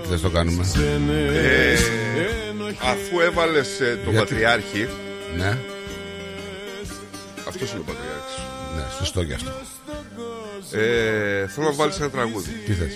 Ναι 0.09 0.15
ρε 0.15 0.19
επίτηδες 0.19 0.21
το 0.21 0.29
κάνουμε 0.29 0.65
Ε, 1.35 1.77
αφού 2.81 3.19
έβαλες 3.19 3.67
τον 3.77 4.13
Γιατί; 4.13 4.17
Πατριάρχη. 4.17 4.87
Ναι 5.37 5.57
Αυτός 7.47 7.71
είναι 7.71 7.79
ο 7.79 7.83
Πατριάρχης. 7.83 8.35
Ναι 8.75 8.83
σωστό 8.97 9.21
γι' 9.21 9.33
αυτό 9.33 9.51
Ε, 10.71 11.47
θέλω 11.47 11.67
να 11.67 11.73
βάλεις 11.73 11.99
ένα 11.99 12.09
τραγούδι. 12.09 12.49
Τι 12.65 12.73
θες; 12.73 12.93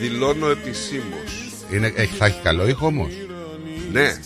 Δηλώνω 0.00 0.48
επισήμως. 0.50 1.52
Είναι, 1.70 1.92
έχει, 1.96 2.14
Θα 2.14 2.26
έχει 2.26 2.40
καλό 2.42 2.68
ήχο 2.68 2.86
όμως; 2.86 3.12
Ναι, 3.92 4.16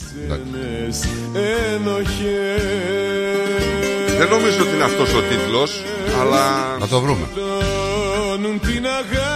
ενοχές 1.75 2.63
δεν 4.19 4.29
νομίζω 4.29 4.61
ότι 4.61 4.75
είναι 4.75 4.85
αυτός 4.85 5.15
ο 5.15 5.21
τίτλος, 5.23 5.85
αλλά. 6.21 6.77
Να 6.79 6.89
το 6.89 7.01
βρούμε 7.01 7.27
Τόνουν 7.35 8.61
την 8.61 8.87
αγάπη 8.87 9.30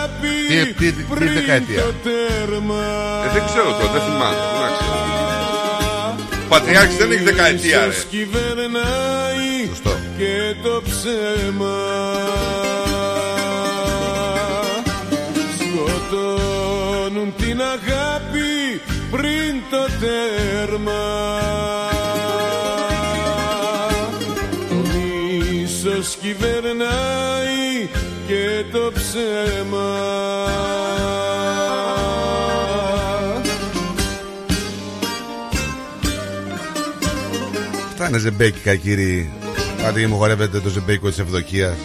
Τι, 0.48 0.72
τι, 0.72 0.92
τι, 0.92 1.02
τι 1.18 1.28
δεκαετία 1.28 1.80
το 1.82 1.92
τέρμα 2.02 2.84
Ε, 3.26 3.28
δεν 3.32 3.42
ξέρω 3.46 3.70
τώρα, 3.78 3.92
δεν 3.92 4.02
θυμάμαι. 4.02 4.36
Πού 4.52 4.58
να 4.64 4.68
ξέρω. 4.76 5.02
Πατριάρχης 6.48 6.96
δεν 6.96 7.10
έχει 7.12 7.22
δεκαετία, 7.22 7.80
ρε. 7.80 7.90
Ίσως 7.90 8.04
κυβερνάει 8.04 9.66
Σωστό. 9.68 9.90
και 10.18 10.54
το 10.62 10.82
ψέμα 10.88 11.76
Σκοτώνουν 15.58 17.34
την 17.36 17.60
αγάπη 17.60 18.80
πριν 19.10 19.62
το 19.70 19.86
τέρμα 20.00 21.04
Το 24.68 24.74
μίσος 24.74 26.16
κυβερνάει 26.22 27.88
και 28.26 28.64
το 28.72 28.92
ψέμα. 28.94 30.14
Αυτά 37.88 38.08
είναι 38.08 38.18
ζεμπέκικα 38.18 38.74
κύριοι 38.74 39.32
Πάτε 39.82 40.00
και 40.00 40.06
μου 40.06 40.16
χορεύετε 40.16 40.60
το 40.60 40.68
ζεμπέκικο 40.68 41.08
της 41.08 41.18
Ευδοκίας. 41.18 41.76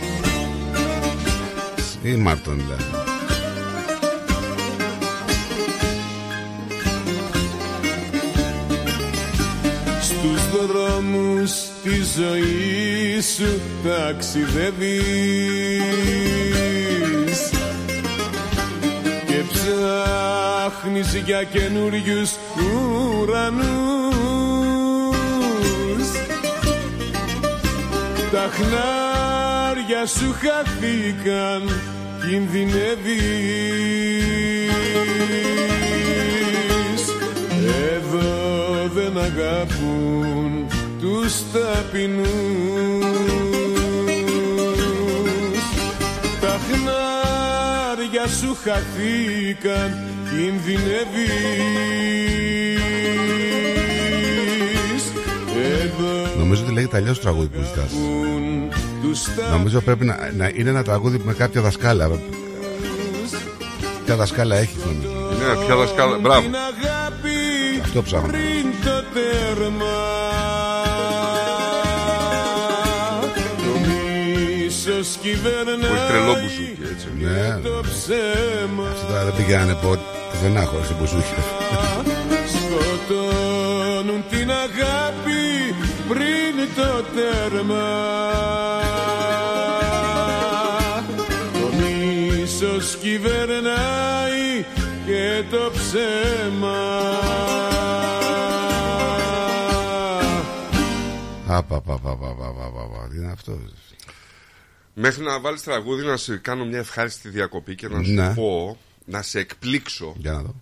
Ή 2.03 2.15
Μάρτον 2.15 2.57
δηλαδή 2.57 2.98
δρόμους 11.83 12.03
της 12.03 12.15
ζωής 12.15 13.25
σου 13.35 13.61
ταξιδεύεις 13.83 14.99
και 19.25 19.43
ψάχνεις 19.53 21.15
για 21.25 21.43
καινούριους 21.43 22.31
ουρανούς. 22.55 24.09
Τα 28.31 28.49
χνάρια 28.51 30.05
σου 30.05 30.35
χαθήκαν 30.41 31.63
κινδυνεύεις. 32.21 33.13
Εδώ 37.95 38.89
δεν 38.93 39.17
αγαπούν 39.17 40.58
τους 41.29 41.43
ταπεινούς. 41.53 42.27
Τα 46.41 46.59
χνάρια 46.67 48.27
σου 48.27 48.57
χαθήκαν 48.63 49.97
κινδυνεύεις. 50.29 51.33
Εδώ 55.81 56.37
Νομίζω 56.37 56.63
ότι 56.63 56.73
λέγεται 56.73 56.97
αλλιώς 56.97 57.17
το 57.17 57.21
τραγούδι 57.23 57.47
που 57.47 57.61
ζητάς. 57.61 57.91
τους 59.01 59.27
Νομίζω 59.51 59.81
πρέπει 59.81 60.05
να, 60.05 60.31
να 60.37 60.51
είναι 60.55 60.69
ένα 60.69 60.83
τραγούδι 60.83 61.21
με 61.25 61.33
κάποια 61.33 61.61
δασκάλα. 61.61 62.11
Ποια 64.05 64.15
δασκάλα 64.15 64.55
έχεις 64.55 64.83
νομίζω. 64.85 65.09
Ναι, 65.09 65.65
ποια 65.65 65.75
δασκάλα. 65.75 66.17
Μπράβο. 66.17 66.41
την 66.41 66.55
αγάπη 66.55 67.29
Αυτό 67.83 68.01
ψάχνω 68.01 68.29
κυβερνάει 75.21 75.91
Που 75.91 76.07
τρελό 76.07 76.33
μπουζούκι 76.33 76.83
έτσι. 76.91 77.07
Ναι, 77.19 77.29
ναι. 77.29 77.59
το 77.63 77.83
ψέμα 77.89 78.87
τώρα 79.07 79.23
δεν 79.23 79.35
πήγανε 79.35 79.75
πουθενά 80.31 80.63
χωρίς 80.65 80.87
το 80.87 80.95
μπουζούκι. 80.99 81.33
Σκοτώνουν 82.55 84.23
την 84.29 84.49
αγάπη 84.51 85.75
πριν 86.09 86.55
το 86.75 87.03
τέρμα. 87.15 87.87
Το 91.53 91.67
μίσος 91.77 92.97
κυβερνάει 93.01 94.65
και 95.05 95.43
το 95.51 95.71
ψέμα. 95.73 96.77
Απαπαπαπαπαπαπα, 101.47 103.07
τι 103.09 103.17
είναι 103.17 103.31
αυτό; 103.31 103.51
Μέχρι 105.01 105.23
να 105.23 105.39
βάλεις 105.39 105.63
τραγούδι 105.63 106.05
να 106.05 106.17
σε 106.17 106.37
κάνω 106.37 106.65
μια 106.65 106.77
ευχάριστη 106.77 107.29
διακοπή 107.29 107.75
και 107.75 107.87
να 107.87 108.03
σου 108.03 108.11
Ναι. 108.11 108.33
πω, 108.33 108.77
να 109.05 109.21
σε 109.21 109.39
εκπλήξω. 109.39 110.13
Για 110.17 110.31
να 110.31 110.41
δω 110.41 110.55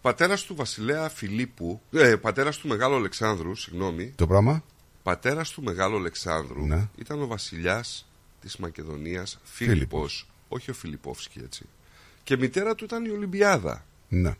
Πατέρας 0.00 0.42
του 0.42 0.54
Βασιλέα 0.54 1.08
Φιλίππου, 1.08 1.80
ε, 1.92 2.16
πατέρας 2.16 2.56
του 2.58 2.68
Μεγάλου 2.68 2.94
Αλεξάνδρου, 2.94 3.54
συγγνώμη, 3.54 4.12
Το 4.16 4.26
πράγμα. 4.26 4.64
πατέρας 5.02 5.50
του 5.50 5.62
Μεγάλου 5.62 5.96
Αλεξάνδρου 5.96 6.66
Ναι. 6.66 6.88
ήταν 6.98 7.22
ο 7.22 7.26
βασιλιάς 7.26 8.06
της 8.40 8.56
Μακεδονίας 8.56 9.38
Φίλιππος, 9.42 10.26
όχι 10.48 10.70
ο 10.70 10.74
Φιλιππόφσκι 10.74 11.38
έτσι. 11.44 11.64
Και 12.24 12.36
μητέρα 12.36 12.74
του 12.74 12.84
ήταν 12.84 13.04
η 13.04 13.10
Ολυμπιάδα, 13.10 13.84
Ναι. 14.08 14.34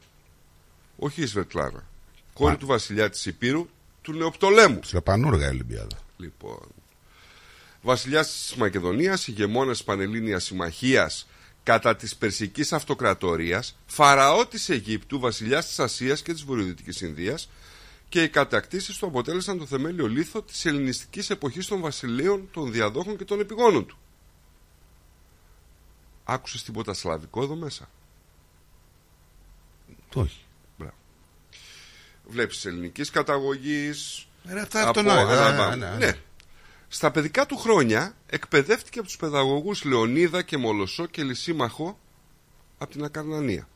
όχι 0.98 1.22
η 1.22 1.26
Σβετλάνα. 1.26 1.84
Κόρη 2.32 2.56
του 2.56 2.66
βασιλιά 2.66 3.10
της 3.10 3.26
Υπήρου, 3.26 3.68
του 4.02 4.12
Νεοπτολέμου. 4.12 4.80
Σλεπανούργα 4.84 5.46
η 5.46 5.50
Ολυμπιάδα. 5.50 5.98
Λοιπόν. 6.16 6.60
Βασιλιάς 7.82 8.26
της 8.28 8.54
Μακεδονίας, 8.54 9.26
ηγεμόνας 9.26 9.84
Πανελλήνιας 9.84 10.44
Συμμαχίας 10.44 11.28
κατά 11.62 11.96
της 11.96 12.16
Περσικής 12.16 12.72
Αυτοκρατορίας, 12.72 13.76
φαραώ 13.86 14.46
της 14.46 14.68
Αιγύπτου, 14.68 15.18
βασιλιάς 15.20 15.66
της 15.66 15.78
Ασίας 15.80 16.22
και 16.22 16.32
της 16.32 16.42
Βορειοδυτικής 16.42 17.00
Ινδίας 17.00 17.50
και 18.08 18.22
οι 18.22 18.28
κατακτήσεις 18.28 18.96
του 18.96 19.06
αποτέλεσαν 19.06 19.58
το 19.58 19.66
θεμέλιο 19.66 20.08
λίθο 20.08 20.42
της 20.42 20.64
ελληνιστικής 20.64 21.30
εποχής 21.30 21.66
των 21.66 21.80
βασιλείων, 21.80 22.48
των 22.52 22.72
διαδόχων 22.72 23.16
και 23.16 23.24
των 23.24 23.40
επιγόνων 23.40 23.86
του. 23.86 23.98
Άκουσες 26.24 26.62
τίποτα 26.62 26.94
σλαβικό 26.94 27.42
εδώ 27.42 27.54
μέσα; 27.54 27.90
Το 30.08 30.20
όχι. 30.20 30.40
Μπράβο. 30.78 30.94
Βλέπεις 32.26 32.64
ελληνικής 32.64 33.10
καταγωγής. 33.10 34.26
Ε, 34.48 34.60
αυτά 34.60 34.88
αυτονόητα, 34.88 35.22
από- 35.22 35.32
ε, 35.32 35.36
αναλαμβάνω. 35.36 35.76
ναι, 35.76 35.90
ναι. 35.90 36.06
ναι. 36.06 36.18
Στα 36.92 37.10
παιδικά 37.10 37.46
του 37.46 37.56
χρόνια 37.56 38.14
εκπαιδεύτηκε 38.26 38.98
από 38.98 39.08
τους 39.08 39.16
παιδαγωγούς 39.16 39.84
Λεωνίδα 39.84 40.42
και 40.42 40.56
Μολοσσό 40.56 41.06
και 41.06 41.22
Λυσίμαχο 41.22 41.98
από 42.78 42.90
την 42.90 43.04
Ακαρνανία. 43.04 43.68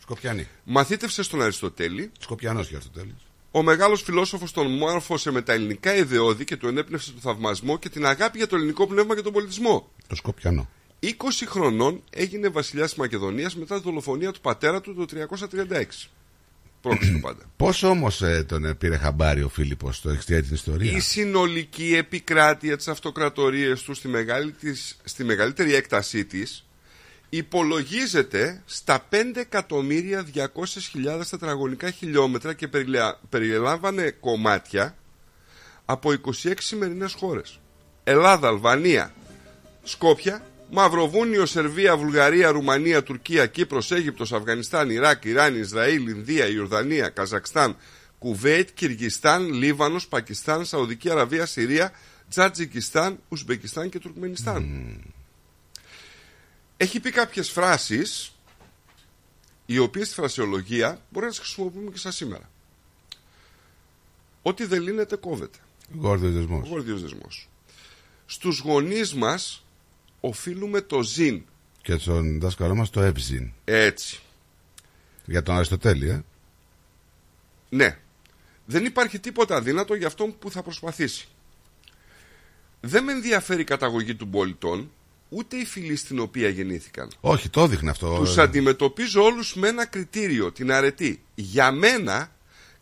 Σκοπιανή. 0.00 0.48
Μαθήτευσε 0.64 1.22
στον 1.22 1.42
Αριστοτέλη. 1.42 2.10
Σκοπιανός 2.18 2.68
και 2.68 2.74
Αριστοτέλης. 2.74 3.14
Ο 3.50 3.62
μεγάλος 3.62 4.02
φιλόσοφος 4.02 4.52
τον 4.52 4.76
μόρφωσε 4.76 5.30
με 5.30 5.42
τα 5.42 5.52
ελληνικά 5.52 5.94
ιδεώδη 5.94 6.44
και 6.44 6.56
του 6.56 6.66
ενέπνευσε 6.68 7.12
το 7.12 7.20
θαυμασμό 7.20 7.78
και 7.78 7.88
την 7.88 8.06
αγάπη 8.06 8.38
για 8.38 8.46
το 8.46 8.56
ελληνικό 8.56 8.86
πνεύμα 8.86 9.14
και 9.14 9.22
τον 9.22 9.32
πολιτισμό. 9.32 9.90
Το 10.06 10.14
Σκοπιανό. 10.14 10.68
20 11.00 11.08
χρονών 11.46 12.02
έγινε 12.10 12.48
βασιλιάς 12.48 12.88
της 12.88 12.98
Μακεδονίας 12.98 13.56
μετά 13.56 13.76
τη 13.76 13.82
δολοφονία 13.82 14.32
του 14.32 14.40
πατέρα 14.40 14.80
του 14.80 14.94
το 14.94 15.04
336. 15.04 16.08
Πρόκειται 16.80 17.18
πάντα. 17.22 17.42
Πώς 17.56 17.82
όμως 17.82 18.22
ε, 18.22 18.44
τον 18.48 18.64
ε, 18.64 18.74
πήρε 18.74 18.96
χαμπάρι 18.96 19.42
ο 19.42 19.48
Φίλιππος, 19.48 20.00
το 20.00 20.10
έχεις 20.10 20.24
την 20.24 20.44
ιστορία; 20.50 20.92
Η 20.92 21.00
συνολική 21.00 21.94
επικράτεια 21.94 22.76
της 22.76 22.88
αυτοκρατορίας 22.88 23.82
του 23.82 23.94
στη, 23.94 24.08
μεγάλη 24.08 24.52
της, 24.52 24.96
στη 25.04 25.24
μεγαλύτερη 25.24 25.74
έκτασή 25.74 26.24
της 26.24 26.64
υπολογίζεται 27.28 28.62
στα 28.66 29.08
5.200.000 29.10 31.26
τετραγωνικά 31.30 31.90
χιλιόμετρα 31.90 32.54
και 32.54 32.68
περιλα- 32.68 33.20
περιλάμβανε 33.28 34.10
κομμάτια 34.10 34.96
από 35.84 36.12
26 36.12 36.52
σημερινές 36.58 37.12
χώρες. 37.12 37.60
Ελλάδα, 38.04 38.48
Αλβανία, 38.48 39.14
Σκόπια, 39.82 40.44
Μαυροβούνιο, 40.70 41.46
Σερβία, 41.46 41.96
Βουλγαρία, 41.96 42.50
Ρουμανία, 42.50 43.02
Τουρκία, 43.02 43.46
Κύπρος, 43.46 43.90
Αίγυπτος, 43.90 44.32
Αφγανιστάν, 44.32 44.90
Ιράκ, 44.90 45.24
Ιράν, 45.24 45.56
Ισραήλ, 45.60 46.08
Ινδία, 46.08 46.46
Ιορδανία, 46.46 47.08
Καζακστάν, 47.08 47.76
Κουβέιτ, 48.18 48.68
Κυργιστάν, 48.74 49.52
Λίβανος, 49.52 50.08
Πακιστάν, 50.08 50.64
Σαουδική 50.64 51.10
Αραβία, 51.10 51.46
Συρία, 51.46 51.92
Τζατζικιστάν, 52.28 53.18
Ουσμπεκιστάν 53.28 53.88
και 53.88 53.98
Τουρκμενιστάν. 53.98 54.96
Έχει 56.76 57.00
πει 57.00 57.10
κάποιες 57.10 57.50
φράσεις 57.50 58.34
οι 59.66 59.78
οποίες 59.78 60.06
στη 60.06 60.14
φρασιολογία 60.14 61.00
μπορεί 61.10 61.24
να 61.24 61.30
τις 61.30 61.40
χρησιμοποιούμε 61.40 61.90
και 61.90 61.98
σαν 61.98 62.12
σήμερα. 62.12 62.50
Ό,τι 64.42 64.64
δεν 64.64 64.82
λύνεται 64.82 65.16
κόβεται. 65.16 65.58
Γόρδιος 65.94 66.32
δεσμός. 66.32 66.66
Ο 66.66 66.68
γόρδιος 66.68 67.02
δεσμός. 67.02 67.48
Στους 68.26 68.58
γονείς 68.58 69.14
μας 69.14 69.64
οφείλουμε 70.20 70.80
το 70.80 71.02
ζήν. 71.02 71.42
Και 71.82 71.96
στον 71.96 72.40
δάσκαλό 72.40 72.74
μας 72.74 72.90
το 72.90 73.00
Εύζιν. 73.00 73.52
Έτσι. 73.64 74.20
Για 75.24 75.42
τον 75.42 75.54
Αριστοτέλη, 75.54 76.08
ε. 76.08 76.24
Ναι. 77.68 77.98
Δεν 78.66 78.84
υπάρχει 78.84 79.18
τίποτα 79.18 79.56
αδύνατο 79.56 79.94
για 79.94 80.06
αυτόν 80.06 80.38
που 80.38 80.50
θα 80.50 80.62
προσπαθήσει. 80.62 81.28
Δεν 82.80 83.04
με 83.04 83.12
ενδιαφέρει 83.12 83.60
η 83.60 83.64
καταγωγή 83.64 84.14
των 84.14 84.30
πολιτών, 84.30 84.90
ούτε 85.28 85.56
η 85.56 85.64
φυλή 85.64 85.96
στην 85.96 86.18
οποία 86.18 86.48
γεννήθηκαν. 86.48 87.10
Όχι, 87.20 87.48
το 87.48 87.62
έδειχνε 87.62 87.90
αυτό. 87.90 88.16
Τους 88.16 88.38
αντιμετωπίζω 88.38 89.22
όλους 89.22 89.54
με 89.54 89.68
ένα 89.68 89.86
κριτήριο, 89.86 90.52
την 90.52 90.72
αρετή. 90.72 91.22
Για 91.34 91.72
μένα, 91.72 92.32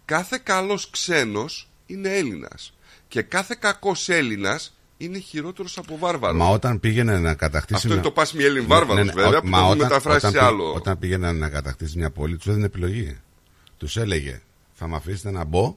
κάθε 0.04 0.40
καλός 0.42 0.90
ξένος 0.90 1.68
είναι 1.86 2.16
Έλληνας. 2.16 2.72
Και 3.08 3.22
κάθε 3.22 3.56
κακός 3.60 4.08
Έλληνας 4.08 4.77
είναι 4.98 5.18
χειρότερος 5.18 5.78
από 5.78 5.98
βάρβαρος. 5.98 6.36
Μα 6.38 6.48
όταν 6.48 6.80
πήγαινε 6.80 7.18
να 7.18 7.34
κατακτήσει. 7.34 7.74
Αυτό 7.74 7.92
είναι 7.92 8.02
το 8.02 8.10
πας 8.10 8.32
μη 8.32 8.42
Έλλην 8.44 8.66
βάρβαρος, 8.66 9.10
βέβαια, 9.12 9.40
που 9.40 9.50
το 9.50 9.56
έχουν 9.56 9.76
μεταφράσει 9.78 10.16
όταν 10.26 10.30
σε 10.30 10.38
πή- 10.38 10.46
άλλο. 10.46 10.72
Όταν 10.74 10.98
πήγαινε 10.98 11.32
να 11.32 11.48
κατακτήσει 11.48 11.98
μια 11.98 12.10
πόλη, 12.10 12.36
τους 12.36 12.46
έδινε 12.46 12.64
επιλογή. 12.66 13.18
Τους 13.76 13.96
έλεγε, 13.96 14.40
θα 14.72 14.88
με 14.88 14.96
αφήσετε 14.96 15.30
να 15.30 15.44
μπω, 15.44 15.76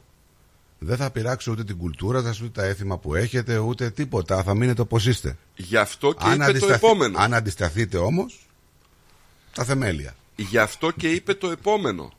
δεν 0.79 0.97
θα 0.97 1.09
πειράξω 1.11 1.51
ούτε 1.51 1.63
την 1.63 1.77
κουλτούρα 1.77 2.21
σας, 2.21 2.41
ούτε 2.41 2.61
τα 2.61 2.67
έθιμα 2.67 2.97
που 2.97 3.15
έχετε, 3.15 3.57
ούτε 3.57 3.89
τίποτα. 3.89 4.43
Θα 4.43 4.53
μείνετε 4.55 4.81
όπως 4.81 5.05
είστε. 5.05 5.37
Γι' 5.55 5.77
αυτό 5.77 6.11
και 6.13 6.23
αν, 6.25 6.33
είπε 6.33 6.43
το 6.43 6.49
αντισταθ- 6.49 6.73
επόμενο. 6.83 7.19
αν 7.19 7.33
αντισταθείτε 7.33 7.97
όμως, 7.97 8.47
τα 9.53 9.63
θεμέλια. 9.63 10.15
Γι' 10.35 10.57
αυτό 10.57 10.91
και 10.91 11.09
είπε 11.09 11.33
το 11.33 11.49
επόμενο. 11.51 12.11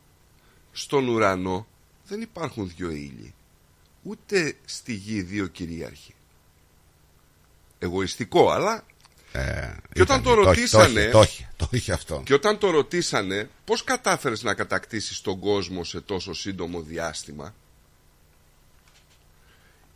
Στον 0.72 1.08
ουρανό 1.08 1.66
δεν 2.06 2.20
υπάρχουν 2.20 2.72
δυο 2.76 2.90
ήλιοι. 2.90 3.34
Ούτε 4.02 4.54
στη 4.64 4.94
γη 4.94 5.22
δύο 5.22 5.46
κυρίαρχοι. 5.46 6.11
Εγωιστικό, 7.82 8.50
αλλά... 8.50 8.84
και 9.92 10.02
όταν 10.02 10.20
ήταν- 10.20 10.22
το 10.22 10.34
το 10.34 10.40
έχει, 10.40 10.48
ρωτήσανε... 10.48 11.10
το 11.10 11.20
έχει, 11.20 11.48
το 11.56 11.68
είχε 11.70 11.92
αυτό. 11.92 12.22
Και 12.24 12.34
όταν 12.34 12.58
το 12.58 12.70
ρωτήσανε 12.70 13.50
πώς 13.64 13.84
κατάφερες 13.84 14.42
να 14.42 14.54
κατακτήσεις 14.54 15.20
τον 15.20 15.38
κόσμο 15.38 15.84
σε 15.84 16.00
τόσο 16.00 16.32
σύντομο 16.32 16.80
διάστημα, 16.82 17.54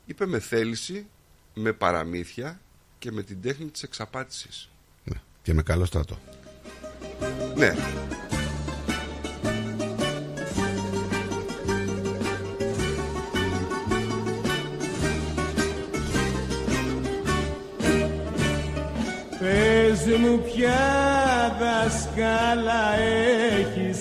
είπε 0.07 0.27
με 0.27 0.41
θέληση, 0.41 1.07
με 1.55 1.73
παραμύθια 1.73 2.61
και 2.99 3.13
με 3.13 3.23
την 3.23 3.43
τέχνη 3.43 3.67
της 3.67 3.83
εξαπάτησης. 3.83 4.69
Και 5.43 5.55
με 5.55 5.63
καλό 5.63 5.85
στρατό. 5.85 6.19
Ναι. 7.57 7.75
Πες 20.07 20.17
μου 20.17 20.41
ποια 20.41 20.85
δασκάλα 21.61 22.85
έχεις 23.59 24.01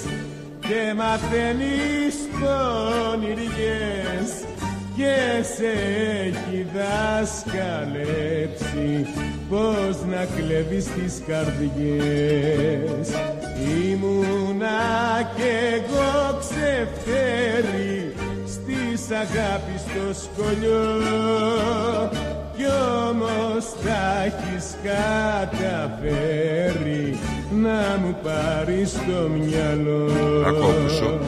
και 0.60 0.94
μαθαίνεις 0.96 2.16
πονηριές 2.40 4.30
και 4.96 5.16
σε 5.56 5.72
έχει 6.26 6.60
δασκαλέψει 6.76 8.90
πως 9.50 9.96
να 10.10 10.22
κλέβεις 10.36 10.86
τις 10.86 11.14
καρδιές. 11.28 13.06
Ήμουνα 13.90 14.82
κι 15.36 15.50
εγώ 15.74 16.14
ξεφτέρι 16.40 17.98
στις 18.46 19.02
αγάπης 19.12 19.84
το 19.84 20.06
σκολιό 20.14 20.86
κι 22.56 22.66
όμως 23.10 23.66
τα 23.86 24.24
έχεις 24.26 24.66
καταφέρει 24.84 26.26
να 27.52 28.00
μου 28.02 28.16
πάρεις 28.24 28.92
το 28.94 29.30
μυαλό; 29.30 30.12
Ακόμουσο. 30.48 31.20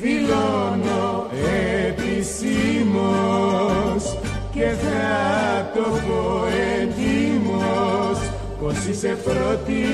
Δηλώνω 0.00 1.06
επισήμως 1.88 3.08
και 4.52 4.64
θα 4.64 5.70
το 5.74 5.82
πω 5.82 6.22
εντύμως 6.80 8.18
πως 8.60 8.78
είσαι 8.90 9.12
πρώτη 9.24 9.84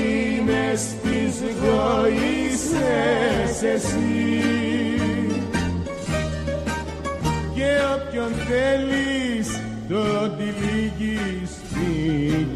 μες 0.45 0.79
στις 0.79 1.33
γοήσες 1.61 2.77
εσύ 3.73 4.94
όποιον 8.17 8.33
θέλεις 8.33 9.61
τον 9.89 10.37
τυλίγεις 10.37 11.49
στη 11.49 12.47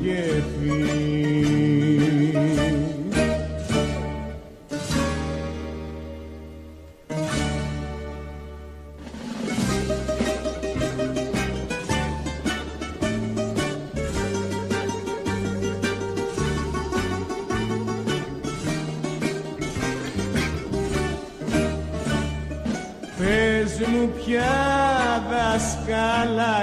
Πες 23.18 23.88
μου 23.88 24.12
πια 24.26 24.99
δασκάλα 25.40 26.56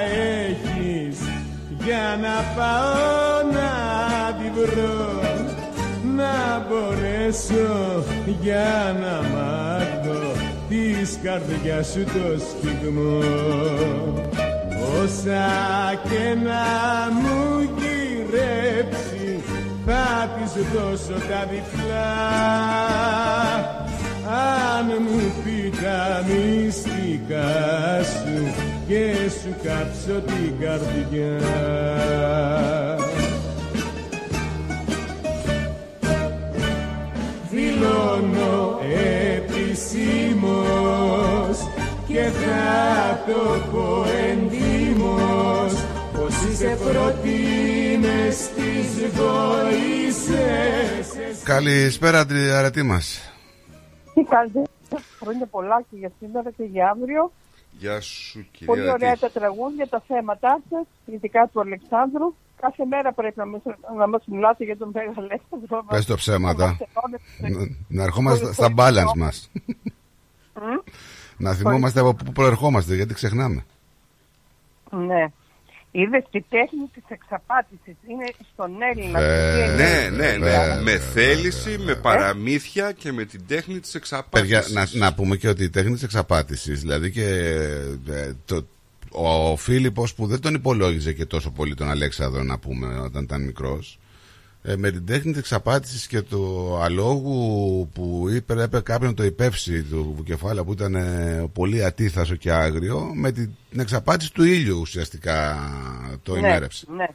έχεις 0.45 1.19
για 1.85 2.19
να 2.23 2.37
πάω 2.57 3.53
να 3.53 3.73
τη 4.39 4.49
βρω 4.61 5.21
να 6.17 6.67
μπορέσω 6.69 8.05
για 8.41 8.97
να 9.01 9.29
μάθω 9.29 10.33
της 10.69 11.19
καρδιάς 11.23 11.87
σου 11.87 12.05
το 12.05 12.41
στιγμό. 12.49 13.19
Όσα 15.03 15.47
και 16.03 16.35
να 16.45 16.65
μου 17.21 17.61
γυρέψει 17.79 19.43
θα 19.87 20.29
της 20.37 20.53
δώσω 20.73 21.21
τα 21.29 21.47
διπλά 21.51 22.07
αν 24.29 24.87
μου 25.09 25.33
πει 25.45 25.73
τα 25.83 26.25
μυστικά 26.27 28.03
σου 28.03 28.37
και 28.89 29.15
σου 29.31 29.55
κάψω 29.63 30.21
την 30.21 30.53
καρδιά 30.61 31.39
δηλώνω 37.51 38.81
επισήμως 39.37 40.57
και 42.07 42.23
θα 42.23 43.21
το 43.27 43.43
πω 43.73 44.05
εντύμως 44.31 45.73
πως 46.13 46.35
είσαι 46.53 46.79
πρώτη 46.85 47.41
μες 48.01 48.35
στις 48.35 48.89
βοήθειες 49.15 49.97
Καλησπέρα, 51.43 52.27
αρετή 52.57 52.83
μας. 52.83 53.36
Τι 54.17 54.25
κάνετε, 54.25 54.63
χρόνια 55.21 55.47
πολλά 55.47 55.83
και 55.91 55.97
για 55.97 56.11
σήμερα 56.19 56.51
και 56.51 56.65
για 56.65 56.89
αύριο. 56.91 57.33
Γεια 57.79 58.01
σου 58.01 58.47
κυρία 58.51 58.67
Πολύ 58.67 58.91
ωραία 58.91 59.09
Ρατή. 59.09 59.21
τα 59.21 59.31
τραγούδια, 59.31 59.89
τα 59.89 60.03
θέματά 60.07 60.61
σας, 60.71 60.87
ειδικά 61.05 61.51
του 61.53 61.61
Αλεξάνδρου. 61.61 62.35
Κάθε 62.61 62.85
μέρα 62.85 63.13
πρέπει 63.13 63.39
να 63.39 63.47
μας, 63.47 63.61
να 63.99 64.07
μας 64.09 64.23
μιλάτε 64.27 64.65
για 64.65 64.77
τον 64.77 64.91
Μέγα 64.95 65.13
Αλέξανδρο. 65.17 65.85
Πες 65.89 66.07
το 66.07 66.15
ψέματα. 66.15 66.65
Να 66.65 66.71
μας 66.71 66.79
ενώνετε. 67.41 67.77
Να 67.89 68.03
ερχόμαστε 68.03 68.53
στα 68.53 68.75
balance 68.77 69.17
μας. 69.17 69.51
Μμ. 70.55 70.93
Να 71.37 71.53
θυμόμαστε 71.53 72.01
από 72.01 72.15
πού 72.15 72.33
προερχόμαστε, 72.33 72.95
γιατί 72.95 73.15
ξεχνάμε. 73.15 73.65
Ναι. 74.91 75.27
Είδες 76.01 76.25
τη 76.31 76.41
τέχνη 76.43 76.87
της 76.95 77.03
εξαπάτησης. 77.09 77.97
Είναι 78.09 78.27
στον 78.53 78.71
Έλληνα. 78.83 79.21
Ε, 79.21 79.67
Τι 79.67 79.77
Ναι, 79.77 79.83
είναι. 79.83 80.09
ναι, 80.17 80.31
ναι. 80.31 80.39
Βέβαια, 80.39 80.81
με 80.81 80.99
θέληση, 80.99 81.79
με 81.79 81.95
παραμύθια 81.95 82.93
και 82.93 83.13
με 83.13 83.25
την 83.25 83.41
τέχνη 83.47 83.81
της 83.81 83.91
Παιδιά, 83.93 84.59
εξαπάτησης. 84.59 84.95
να, 84.95 85.07
να 85.07 85.15
πούμε 85.15 85.37
και 85.37 85.49
ότι 85.49 85.65
η 85.65 85.71
τέχνη 85.71 85.93
της 85.93 86.03
εξαπάτησης, 86.03 86.81
δηλαδή 86.81 87.11
και 87.11 87.25
ε, 88.09 88.33
το, 88.45 88.67
ο 89.11 89.57
Φίλιππος 89.57 90.15
που 90.15 90.27
δεν 90.27 90.41
τον 90.41 90.55
υπολόγιζε 90.55 91.13
και 91.13 91.25
τόσο 91.27 91.51
πολύ 91.51 91.75
τον 91.75 91.91
Αλέξανδρο 91.91 92.43
να 92.43 92.59
πούμε 92.59 92.99
όταν 93.01 93.23
ήταν 93.23 93.43
μικρός 93.43 93.99
ε, 93.99 94.06
με 94.77 94.91
την 94.91 95.07
τέχνη 95.07 95.31
της 95.31 95.41
εξαπάτησης 95.41 96.07
και 96.07 96.23
του 96.23 96.77
αλόγου 96.83 97.89
που 97.95 98.27
είπε, 98.31 98.53
έπρεπε 98.53 98.81
κάποιον 98.81 99.11
να 99.11 99.17
το 99.17 99.25
υπεύσει 99.25 99.83
του 99.83 100.13
Βουκεφάλα 100.17 100.65
που 100.65 100.73
ήταν 100.73 100.95
ε, 100.95 101.45
πολύ 101.53 101.85
ατίθασο 101.85 102.35
και 102.35 102.53
άγριο 102.53 103.11
με 103.15 103.33
την 103.33 103.51
εξαπάτηση 103.79 104.33
του 104.33 104.43
ήλιου 104.45 104.79
ουσιαστικά 104.81 105.57
το 106.23 106.33
ναι, 106.33 106.39
ημέρεψε. 106.39 106.87
ναι. 106.97 107.07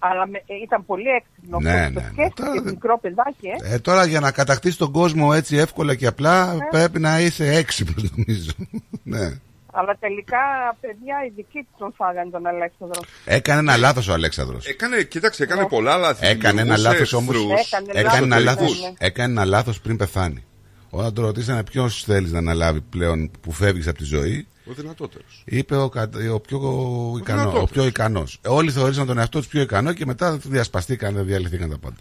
Αλλά 0.00 0.26
με, 0.26 0.38
ε, 0.46 0.54
ήταν 0.64 0.84
πολύ 0.86 1.08
έξυπνο. 1.08 1.58
Ναι, 1.60 1.70
Ναι, 1.72 1.80
ναι, 1.88 1.92
το 1.92 2.00
ναι. 2.00 2.06
σκέφτηκε 2.12 2.70
μικρό 2.70 2.98
παιδάκι, 3.00 3.46
ε. 3.64 3.74
Ε, 3.74 3.78
τώρα 3.78 4.04
για 4.04 4.20
να 4.20 4.30
κατακτήσει 4.30 4.78
τον 4.78 4.92
κόσμο 4.92 5.30
έτσι 5.34 5.56
εύκολα 5.56 5.94
και 5.94 6.06
απλά 6.06 6.54
Ναι. 6.54 6.66
πρέπει 6.70 7.00
να 7.00 7.20
είσαι 7.20 7.54
έξυπνος 7.56 8.10
νομίζω. 8.16 8.50
ναι. 9.02 9.38
Αλλά 9.72 9.96
τελικά, 10.00 10.38
παιδιά, 10.80 11.16
οι 11.26 11.32
δικοί 11.36 11.60
του 11.62 11.74
τον 11.78 11.92
φάγανε 11.96 12.30
τον 12.30 12.46
Αλέξανδρο. 12.46 13.00
Έκανε 13.24 13.60
ένα 13.60 13.76
λάθος 13.76 14.08
ο 14.08 14.12
Αλέξανδρος. 14.12 14.66
Έκανε, 14.66 15.02
κοίταξε, 15.02 15.42
έκανε 15.42 15.66
πολλά 15.66 15.96
λάθη. 15.96 16.26
Έκανε 16.26 16.60
ένα 16.60 16.74
Δημιουργούσε 16.74 16.88
λάθος 16.88 17.12
όμως 17.12 17.34
εχθρούς 17.34 17.60
Έκανε 17.72 17.90
ένα 17.94 18.36
εσωτερικούς. 18.36 18.44
λάθος, 18.44 18.94
έκανε 18.98 19.32
ένα 19.32 19.44
λάθος 19.44 19.80
πριν 19.80 19.96
πεθάνει. 19.96 20.44
Όταν 20.90 21.14
τον 21.14 21.24
ρωτήσανε 21.24 21.64
ποιος 21.64 22.04
θέλεις 22.04 22.32
να 22.32 22.38
αναλάβει 22.38 22.80
πλέον 22.80 23.30
που 23.40 23.52
φεύγεις 23.52 23.86
από 23.88 23.98
τη 23.98 24.04
ζωή, 24.04 24.46
Ο 24.68 24.72
δυνατότερος. 24.72 25.42
είπε 25.44 25.76
ο, 25.76 25.88
κα- 25.88 26.08
ο 26.32 26.40
πιο 26.40 26.58
ικανό, 26.58 27.12
ο 27.12 27.18
δυνατότερος. 27.18 27.70
πιο 27.70 27.86
ικανός. 27.86 28.38
Ε, 28.42 28.48
Όλοι 28.48 28.70
θεωρήσαν 28.70 29.06
τον 29.06 29.18
εαυτό 29.18 29.38
τους 29.38 29.48
πιο 29.48 29.60
ικανό 29.60 29.92
και 29.92 30.06
μετά 30.06 30.36
διασπαστήκαν, 30.36 31.24
διαλυθήκαν 31.26 31.70
τα 31.70 31.78
πάντα. 31.78 31.96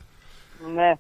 Ναι. 0.76 0.94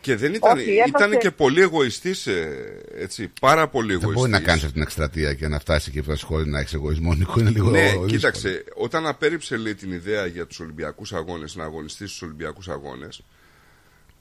Και 0.00 0.16
δεν 0.16 0.34
ήταν, 0.34 0.58
Όχι, 0.58 0.70
έμαθε- 0.70 0.88
ήταν 0.88 1.18
και 1.18 1.30
πολύ 1.30 1.60
εγωιστής, 1.60 2.26
ε, 2.26 2.82
έτσι, 2.94 3.32
πάρα 3.40 3.68
πολύ 3.68 3.86
Δεν 3.86 3.94
εγωιστής. 3.96 4.20
μπορεί 4.20 4.30
να 4.30 4.40
κάνεις 4.40 4.60
αυτή 4.62 4.72
την 4.72 4.82
εκστρατεία 4.82 5.34
και 5.34 5.48
να 5.48 5.58
φτάσεις 5.58 5.92
και 5.92 6.02
φτάσει 6.02 6.24
χωρίς 6.24 6.46
να 6.46 6.58
έχεις 6.58 6.72
εγωισμό. 6.74 7.14
Νίκο, 7.14 7.40
είναι 7.40 7.50
λίγο 7.50 7.70
Ναι, 7.70 7.82
δύσκολο. 7.82 8.06
κοίταξε, 8.06 8.64
όταν 8.74 9.06
απέρριψε 9.06 9.56
λέει, 9.56 9.74
την 9.74 9.92
ιδέα 9.92 10.26
για 10.26 10.46
τους 10.46 10.60
Ολυμπιακούς 10.60 11.12
Αγώνες, 11.12 11.54
να 11.56 11.64
αγωνιστεί 11.64 12.06
στους 12.06 12.22
Ολυμπιακούς 12.22 12.68
Αγώνες, 12.68 13.22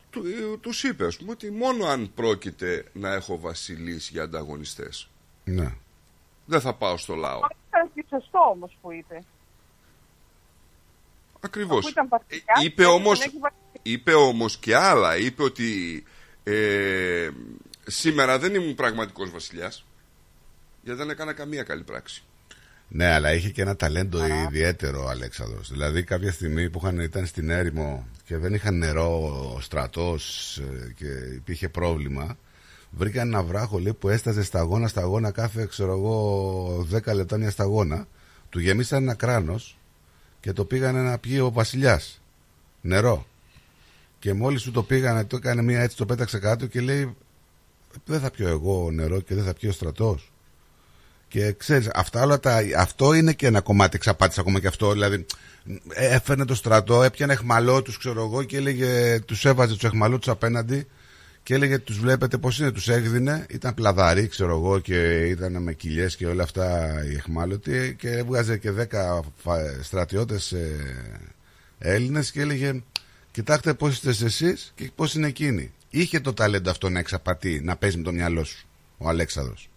του, 0.09 0.23
ε, 0.25 0.57
τους 0.57 0.83
είπε, 0.83 1.05
ας 1.05 1.17
πούμε, 1.17 1.31
ότι 1.31 1.51
μόνο 1.51 1.85
αν 1.85 2.11
πρόκειται 2.15 2.85
να 2.93 3.13
έχω 3.13 3.39
βασιλείς 3.39 4.09
για 4.09 4.23
ανταγωνιστές, 4.23 5.09
Ναι. 5.43 5.73
δεν 6.45 6.61
θα 6.61 6.73
πάω 6.73 6.97
στο 6.97 7.15
λαό. 7.15 7.39
Ήταν 7.67 7.91
και 7.95 8.05
σωστό 8.09 8.39
όμως 8.51 8.77
που 8.81 8.91
είπε. 8.91 9.23
Ακριβώς. 11.41 11.77
Αφού 11.79 11.89
ήταν 11.89 12.07
βασιλιά, 12.07 12.53
είπε, 12.63 12.73
πρέπει 12.75 12.89
όμως, 12.91 13.19
να 13.19 13.25
έχει 13.25 13.37
βασιλιά. 13.39 13.57
Είπε 13.91 14.13
όμως 14.13 14.57
και 14.57 14.75
άλλα. 14.75 15.17
Είπε 15.17 15.43
ότι 15.43 16.03
ε, 16.43 17.29
σήμερα 17.85 18.39
δεν 18.39 18.55
ήμουν 18.55 18.75
πραγματικός 18.75 19.31
βασιλιάς, 19.31 19.85
γιατί 20.83 20.99
δεν 20.99 21.09
έκανα 21.09 21.33
καμία 21.33 21.63
καλή 21.63 21.83
πράξη. 21.83 22.23
Ναι, 22.91 23.05
αλλά 23.05 23.33
είχε 23.33 23.49
και 23.49 23.61
ένα 23.61 23.75
ταλέντο 23.75 24.19
ιδιαίτερο 24.25 25.03
ο 25.03 25.09
Αλέξανδρος. 25.09 25.71
Δηλαδή 25.71 26.03
κάποια 26.03 26.31
στιγμή 26.31 26.69
που 26.69 26.79
είχαν, 26.83 26.99
ήταν 26.99 27.25
στην 27.25 27.49
έρημο 27.49 28.07
και 28.25 28.37
δεν 28.37 28.53
είχαν 28.53 28.77
νερό 28.77 29.53
ο 29.55 29.61
στρατός 29.61 30.57
ε, 30.57 30.93
και 30.95 31.05
υπήρχε 31.35 31.69
πρόβλημα, 31.69 32.37
βρήκαν 32.89 33.27
ένα 33.27 33.43
βράχο 33.43 33.79
λέει, 33.79 33.93
που 33.93 34.09
έσταζε 34.09 34.43
σταγόνα 34.43 34.87
σταγόνα 34.87 35.31
κάθε 35.31 35.65
ξέρω 35.65 35.91
εγώ 35.91 36.87
10 36.93 37.13
λεπτά 37.13 37.37
μια 37.37 37.49
σταγόνα. 37.49 38.07
Του 38.49 38.59
γεμίσαν 38.59 39.03
ένα 39.03 39.13
κράνος 39.13 39.77
και 40.39 40.53
το 40.53 40.65
πήγανε 40.65 41.01
να 41.01 41.17
πιει 41.17 41.39
ο 41.41 41.51
βασιλιάς. 41.51 42.21
Νερό. 42.81 43.25
Και 44.19 44.33
μόλις 44.33 44.61
του 44.61 44.71
το 44.71 44.83
πήγανε, 44.83 45.25
το 45.25 45.35
έκανε 45.35 45.61
μία 45.61 45.81
έτσι, 45.81 45.97
το 45.97 46.05
πέταξε 46.05 46.39
κάτω 46.39 46.65
και 46.65 46.81
λέει 46.81 47.15
δεν 48.05 48.19
θα 48.19 48.31
πιω 48.31 48.47
εγώ 48.47 48.91
νερό 48.91 49.19
και 49.21 49.35
δεν 49.35 49.43
θα 49.43 49.53
πιει 49.53 49.69
ο 49.71 49.75
στρατός. 49.75 50.31
Και 51.27 51.51
ξέρεις, 51.57 51.89
αυτά 51.93 52.23
όλα 52.23 52.39
τα, 52.39 52.59
αυτό 52.77 53.13
είναι 53.13 53.33
και 53.33 53.47
ένα 53.47 53.61
κομμάτι 53.61 53.95
εξαπάτηση 53.95 54.39
ακόμα 54.39 54.59
και 54.59 54.67
αυτό. 54.67 54.91
Δηλαδή, 54.91 55.25
ε, 55.93 56.15
έφερνε 56.15 56.45
το 56.45 56.55
στρατό, 56.55 57.03
έπιανε 57.03 57.33
εχμαλώτους, 57.33 57.97
ξέρω 57.97 58.21
εγώ, 58.23 58.43
και 58.43 58.57
έλεγε, 58.57 59.19
τους 59.25 59.45
έβαζε 59.45 59.73
τους 59.73 59.83
εχμαλώτους 59.83 60.27
απέναντι 60.27 60.87
και 61.43 61.53
έλεγε, 61.53 61.79
τους 61.79 61.99
βλέπετε 61.99 62.37
πώς 62.37 62.59
είναι, 62.59 62.71
τους 62.71 62.87
έγδινε, 62.87 63.45
ήταν 63.49 63.73
πλαδαροί, 63.73 64.27
ξέρω 64.27 64.55
εγώ, 64.55 64.79
και 64.79 65.19
ήταν 65.25 65.63
με 65.63 65.73
κοιλιές 65.73 66.15
και 66.15 66.25
όλα 66.25 66.43
αυτά 66.43 66.89
οι 67.11 67.15
εχμάλωτοι 67.15 67.95
και 67.99 68.09
έβγαζε 68.09 68.57
και 68.57 68.71
10 68.71 69.19
φα- 69.43 69.83
στρατιώτες 69.83 70.51
ε, 70.51 70.75
Έλληνες 71.79 72.31
και 72.31 72.41
έλεγε, 72.41 72.81
κοιτάξτε 73.31 73.73
πώς 73.73 73.91
είστε 73.91 74.09
εσείς 74.25 74.73
και 74.75 74.91
πώς 74.95 75.13
είναι 75.13 75.27
εκείνοι. 75.27 75.73
Είχε 75.89 76.19
το 76.19 76.33
ταλέντο 76.33 76.69
αυτό 76.69 76.89
να 76.89 76.99
εξαπατεί, 76.99 77.61
να 77.63 77.77
παίζει 77.77 77.97
με 77.97 78.03
το 78.03 78.11
μυαλό 78.11 78.43
σου, 78.43 78.67
ο 78.97 79.07
Αλέξανδρος. 79.07 79.69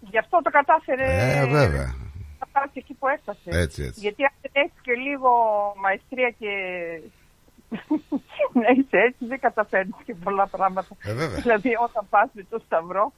Γι' 0.00 0.18
αυτό 0.18 0.40
το 0.42 0.50
κατάφερε. 0.50 1.38
Ε, 1.40 1.46
βέβαια. 1.46 1.94
Να 2.40 2.46
φτάσει 2.46 2.72
εκεί 2.74 2.94
που 2.94 3.08
έφτασε. 3.08 3.50
Έτσι, 3.62 3.82
έτσι. 3.82 4.00
Γιατί 4.00 4.24
αν 4.24 4.32
δεν 4.40 4.50
έχεις 4.54 4.80
και 4.82 4.92
λίγο 4.92 5.30
μαεστρία 5.80 6.30
και 6.38 6.52
να 8.52 8.68
είσαι 8.76 8.98
έτσι, 9.06 9.26
δεν 9.26 9.40
καταφέρνεις 9.40 9.94
και 10.04 10.14
πολλά 10.14 10.46
πράγματα. 10.46 10.96
Ε, 11.02 11.12
βέβαια. 11.12 11.40
δηλαδή, 11.40 11.70
όταν 11.84 12.06
πας 12.10 12.28
με 12.32 12.46
το 12.50 12.62
Σταυρό. 12.66 13.12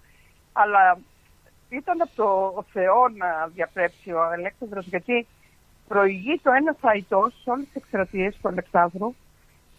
Αλλά 0.53 0.99
ήταν 1.69 2.01
από 2.01 2.15
το 2.17 2.65
Θεό 2.73 3.09
να 3.09 3.47
διαπρέψει 3.55 4.13
ο 4.13 4.23
Αλέξανδρος 4.23 4.87
γιατί 4.87 5.27
προηγεί 5.89 6.41
το 6.43 6.51
ένα 6.51 6.77
θαϊτό 6.81 7.31
σε 7.43 7.51
όλες 7.51 7.67
τις 7.67 7.75
εκστρατείες 7.75 8.37
του 8.41 8.49
Αλεξάνδρου 8.49 9.15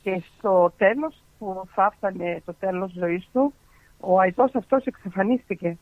και 0.04 0.24
στο 0.38 0.74
τέλος 0.78 1.24
που 1.38 1.68
θα 1.74 1.92
έφτανε 1.92 2.42
το 2.46 2.54
τέλος 2.60 2.92
ζωής 2.92 3.28
του, 3.34 3.54
ο 4.00 4.20
αϊτός 4.20 4.52
αυτός 4.56 4.86
εξαφανίστηκε. 4.86 5.78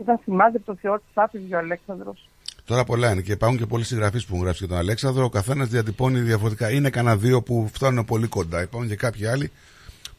Ήταν 0.00 0.20
σημάδι 0.22 0.56
από 0.56 0.66
το 0.66 0.74
Θεό 0.80 0.94
της 0.96 1.10
άφηγε 1.14 1.54
ο 1.54 1.58
Αλέξανδρος. 1.58 2.28
Τώρα 2.64 2.84
πολλά 2.84 3.10
είναι 3.10 3.20
και 3.20 3.32
υπάρχουν 3.32 3.58
και 3.58 3.66
πολλοί 3.66 3.84
συγγραφείς 3.84 4.24
που 4.24 4.32
έχουν 4.32 4.44
γράψει 4.44 4.64
για 4.64 4.74
τον 4.74 4.82
Αλέξανδρο. 4.84 5.24
Ο 5.24 5.28
καθένας 5.28 5.68
διατυπώνει 5.68 6.20
διαφορετικά. 6.20 6.70
Είναι 6.70 6.90
κανένα 6.90 7.16
δύο 7.16 7.42
που 7.42 7.70
φτάνουν 7.72 8.04
πολύ 8.04 8.26
κοντά. 8.26 8.62
Υπάρχουν 8.62 8.88
και 8.88 8.96
κάποιοι 8.96 9.26
άλλοι 9.26 9.50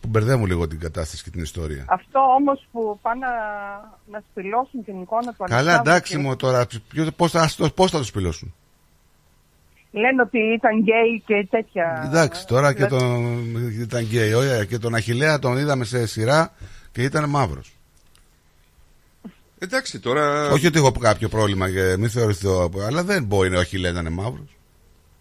που 0.01 0.07
μπερδεύουν 0.07 0.45
λίγο 0.45 0.67
την 0.67 0.79
κατάσταση 0.79 1.23
και 1.23 1.29
την 1.29 1.41
ιστορία. 1.41 1.85
Αυτό 1.87 2.19
όμως 2.19 2.67
που 2.71 2.99
πάνε 3.01 3.25
να, 3.25 3.31
να 4.11 4.23
σπιλώσουν 4.29 4.83
την 4.83 5.01
εικόνα 5.01 5.33
του 5.33 5.43
Καλά, 5.43 5.57
Αλεξάνδρου 5.57 5.91
εντάξει 5.91 6.15
και 6.15 6.21
μου 6.21 6.35
τώρα. 6.35 6.67
Πώς 7.15 7.31
θα, 7.31 7.49
πώς 7.75 7.91
θα 7.91 7.97
τους 7.97 8.11
σπιλώσουν. 8.11 8.53
Λένε 9.97 10.21
ότι 10.21 10.39
ήταν 10.39 10.79
γκέι 10.79 11.23
και 11.25 11.47
τέτοια. 11.49 12.03
Εντάξει, 12.05 12.47
τώρα 12.47 12.73
και 12.73 12.85
Δηλαδή, 12.85 13.05
τον. 13.05 13.81
ήταν 13.81 14.03
γκέι. 14.03 14.33
Ωραία, 14.33 14.65
και 14.65 14.77
τον 14.77 14.95
Αχιλλέα 14.95 15.39
τον 15.39 15.57
είδαμε 15.57 15.85
σε 15.85 16.07
σειρά 16.07 16.53
και 16.91 17.03
ήταν 17.03 17.29
μαύρος. 17.29 17.71
Εντάξει 19.59 19.99
τώρα. 19.99 20.49
Όχι 20.51 20.67
ότι 20.67 20.77
έχω 20.77 20.91
κάποιο 20.91 21.29
πρόβλημα 21.29 21.71
και 21.71 21.95
μην 21.97 22.09
θεωρηθώ. 22.09 22.71
Αλλά 22.87 23.03
δεν 23.03 23.23
μπορεί 23.23 23.55
ο 23.55 23.59
Αχιλέα 23.59 23.91
να 23.91 23.99
είναι 23.99 24.09
μαύρος. 24.09 24.57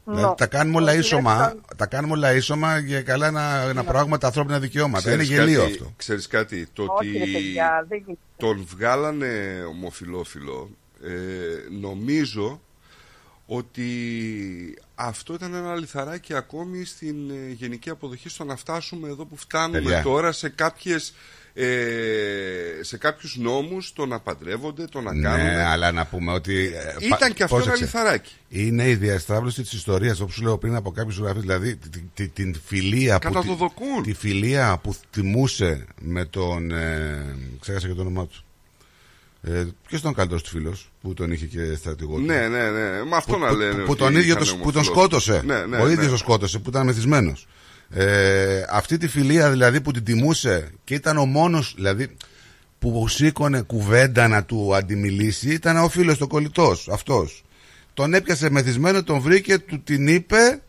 Δηλαδή, 0.09 0.35
τα 0.37 0.47
κάνουμε 0.47 0.77
όλα 0.77 0.95
ίσωμα, 0.95 1.55
τα 1.77 1.87
κάνουμε 1.87 2.13
όλα 2.13 2.35
ίσωμα 2.35 2.79
για 2.79 3.03
καλά 3.03 3.31
να, 3.31 3.73
να 3.73 3.85
προάγουμε 3.85 4.19
τα 4.19 4.27
ανθρώπινα 4.27 4.59
δικαιώματα. 4.59 5.13
είναι 5.13 5.23
γελίο 5.23 5.61
κάτι, 5.61 5.73
αυτό. 5.73 5.93
Ξέρεις 5.97 6.27
κάτι, 6.27 6.67
το 6.73 6.83
Όχι, 6.83 7.09
ότι 7.09 7.19
ρε 7.19 7.25
παιδιά, 7.33 7.87
δεν 7.89 7.99
γίνεται. 7.99 8.21
τον 8.37 8.67
βγάλανε 8.71 9.65
ομοφιλόφιλο, 9.69 10.71
ε, 11.03 11.11
νομίζω 11.81 12.61
ότι 13.47 13.89
αυτό 14.94 15.34
ήταν 15.34 15.55
ένα 15.55 15.75
λιθαράκι 15.75 16.34
ακόμη 16.34 16.84
στην 16.84 17.31
ε, 17.31 17.52
γενική 17.52 17.91
αποδοχή 17.91 18.28
στο 18.28 18.44
να 18.44 18.57
φτάσουμε 18.57 19.08
εδώ 19.08 19.25
που 19.26 19.36
φτάνουμε 19.36 19.81
Παιδιά. 19.81 20.02
τώρα 20.02 20.33
σε 20.33 20.49
κάποιες 20.49 21.15
ε, 21.58 21.65
σε 22.81 22.97
κάποιους 22.97 23.36
νόμους 23.36 23.92
το 23.92 24.07
να 24.07 24.20
παντρεύονται, 24.20 24.84
το 24.84 25.00
να 25.00 25.20
κάνουν 25.20 25.44
Ναι, 25.47 25.65
αλλά 25.65 25.92
να 25.92 26.07
πούμε 26.07 26.33
ότι. 26.33 26.55
ε, 27.00 27.05
Ήταν 27.07 27.18
πα- 27.18 27.31
και 27.31 27.42
αυτό 27.42 27.57
ένα 27.57 27.65
πρόσεξε. 27.65 27.84
λιθαράκι. 27.84 28.33
Είναι 28.49 28.89
η 28.89 28.94
διαστράβλωση 28.94 29.62
της 29.62 29.73
ιστορίας, 29.73 30.20
όπως 30.20 30.34
σου 30.34 30.42
λέω 30.42 30.58
πριν 30.58 30.75
από 30.75 30.91
κάποιους 30.91 31.18
γραφεί. 31.18 31.41
Δηλαδή 31.41 31.76
τη- 31.76 32.00
τη- 32.15 32.28
την 32.28 32.60
φιλία 32.65 33.18
που. 33.18 33.26
Καταδοδοκούν. 33.26 34.02
Τη 34.02 34.12
φιλία 34.12 34.78
που 34.83 34.94
τιμούσε 35.10 35.86
με 36.00 36.25
τον. 36.25 36.70
Ε, 36.70 37.36
ξέχασα 37.60 37.86
και 37.89 37.94
το 37.94 38.00
όνομά 38.00 38.26
του. 38.26 38.44
Ε, 39.49 39.65
Ποιο 39.89 39.99
ήταν 39.99 40.10
ο 40.10 40.15
καλύτερο 40.15 40.41
του 40.41 40.49
φίλος 40.49 40.91
που 41.00 41.15
τον 41.15 41.33
είχε 41.33 41.47
και 41.47 41.75
στρατηγό. 41.75 42.15
του; 42.16 42.25
Ναι, 42.25 42.49
ναι, 42.49 42.70
ναι. 42.70 43.05
Με 43.05 43.16
αυτό 43.16 43.33
που, 43.33 43.39
να 43.39 43.49
που- 43.49 43.55
λένε. 43.55 43.75
που 43.83 43.91
ότι 43.91 43.99
τον 43.99 44.16
ίδιο 44.16 44.33
ήταν 44.33 44.44
το, 44.47 44.57
που 44.57 44.73
τον 44.73 44.83
ομοφυλόφιλος. 44.83 44.86
σκότωσε. 45.23 45.42
Ναι, 45.47 45.65
ναι, 45.66 45.76
ο 45.83 45.86
ναι. 45.86 45.92
ίδιος 45.92 46.08
τον 46.08 46.18
σκότωσε, 46.18 46.58
που 46.58 46.68
ήταν 46.68 46.86
μεθυσμένος. 46.86 47.47
Ε, 47.91 48.62
αυτή 48.70 48.97
τη 48.99 49.08
φιλία 49.08 49.50
δηλαδή 49.50 49.81
που 49.81 49.91
την 49.91 50.05
τιμούσε 50.05 50.70
και 50.84 50.94
ήταν 50.94 51.16
ο 51.18 51.26
μόνος 51.26 51.73
δηλαδή 51.76 52.16
που 52.78 53.08
σήκωνε 53.08 53.60
κουβέντα 53.62 54.28
να 54.28 54.44
του 54.44 54.75
αντιμιλήσει 54.75 55.49
ήταν 55.52 55.76
ο 55.76 55.89
φίλος 55.89 56.18
του 56.18 56.26
κολλητός. 56.28 56.89
Αυτός. 56.92 57.44
Τον 57.94 58.15
έπιασε 58.15 58.50
μεθυσμένο, 58.50 59.02
τον 59.02 59.20
βρήκε, 59.20 59.58
του 59.58 59.83
την 59.83 60.07
είπε, 60.07 60.62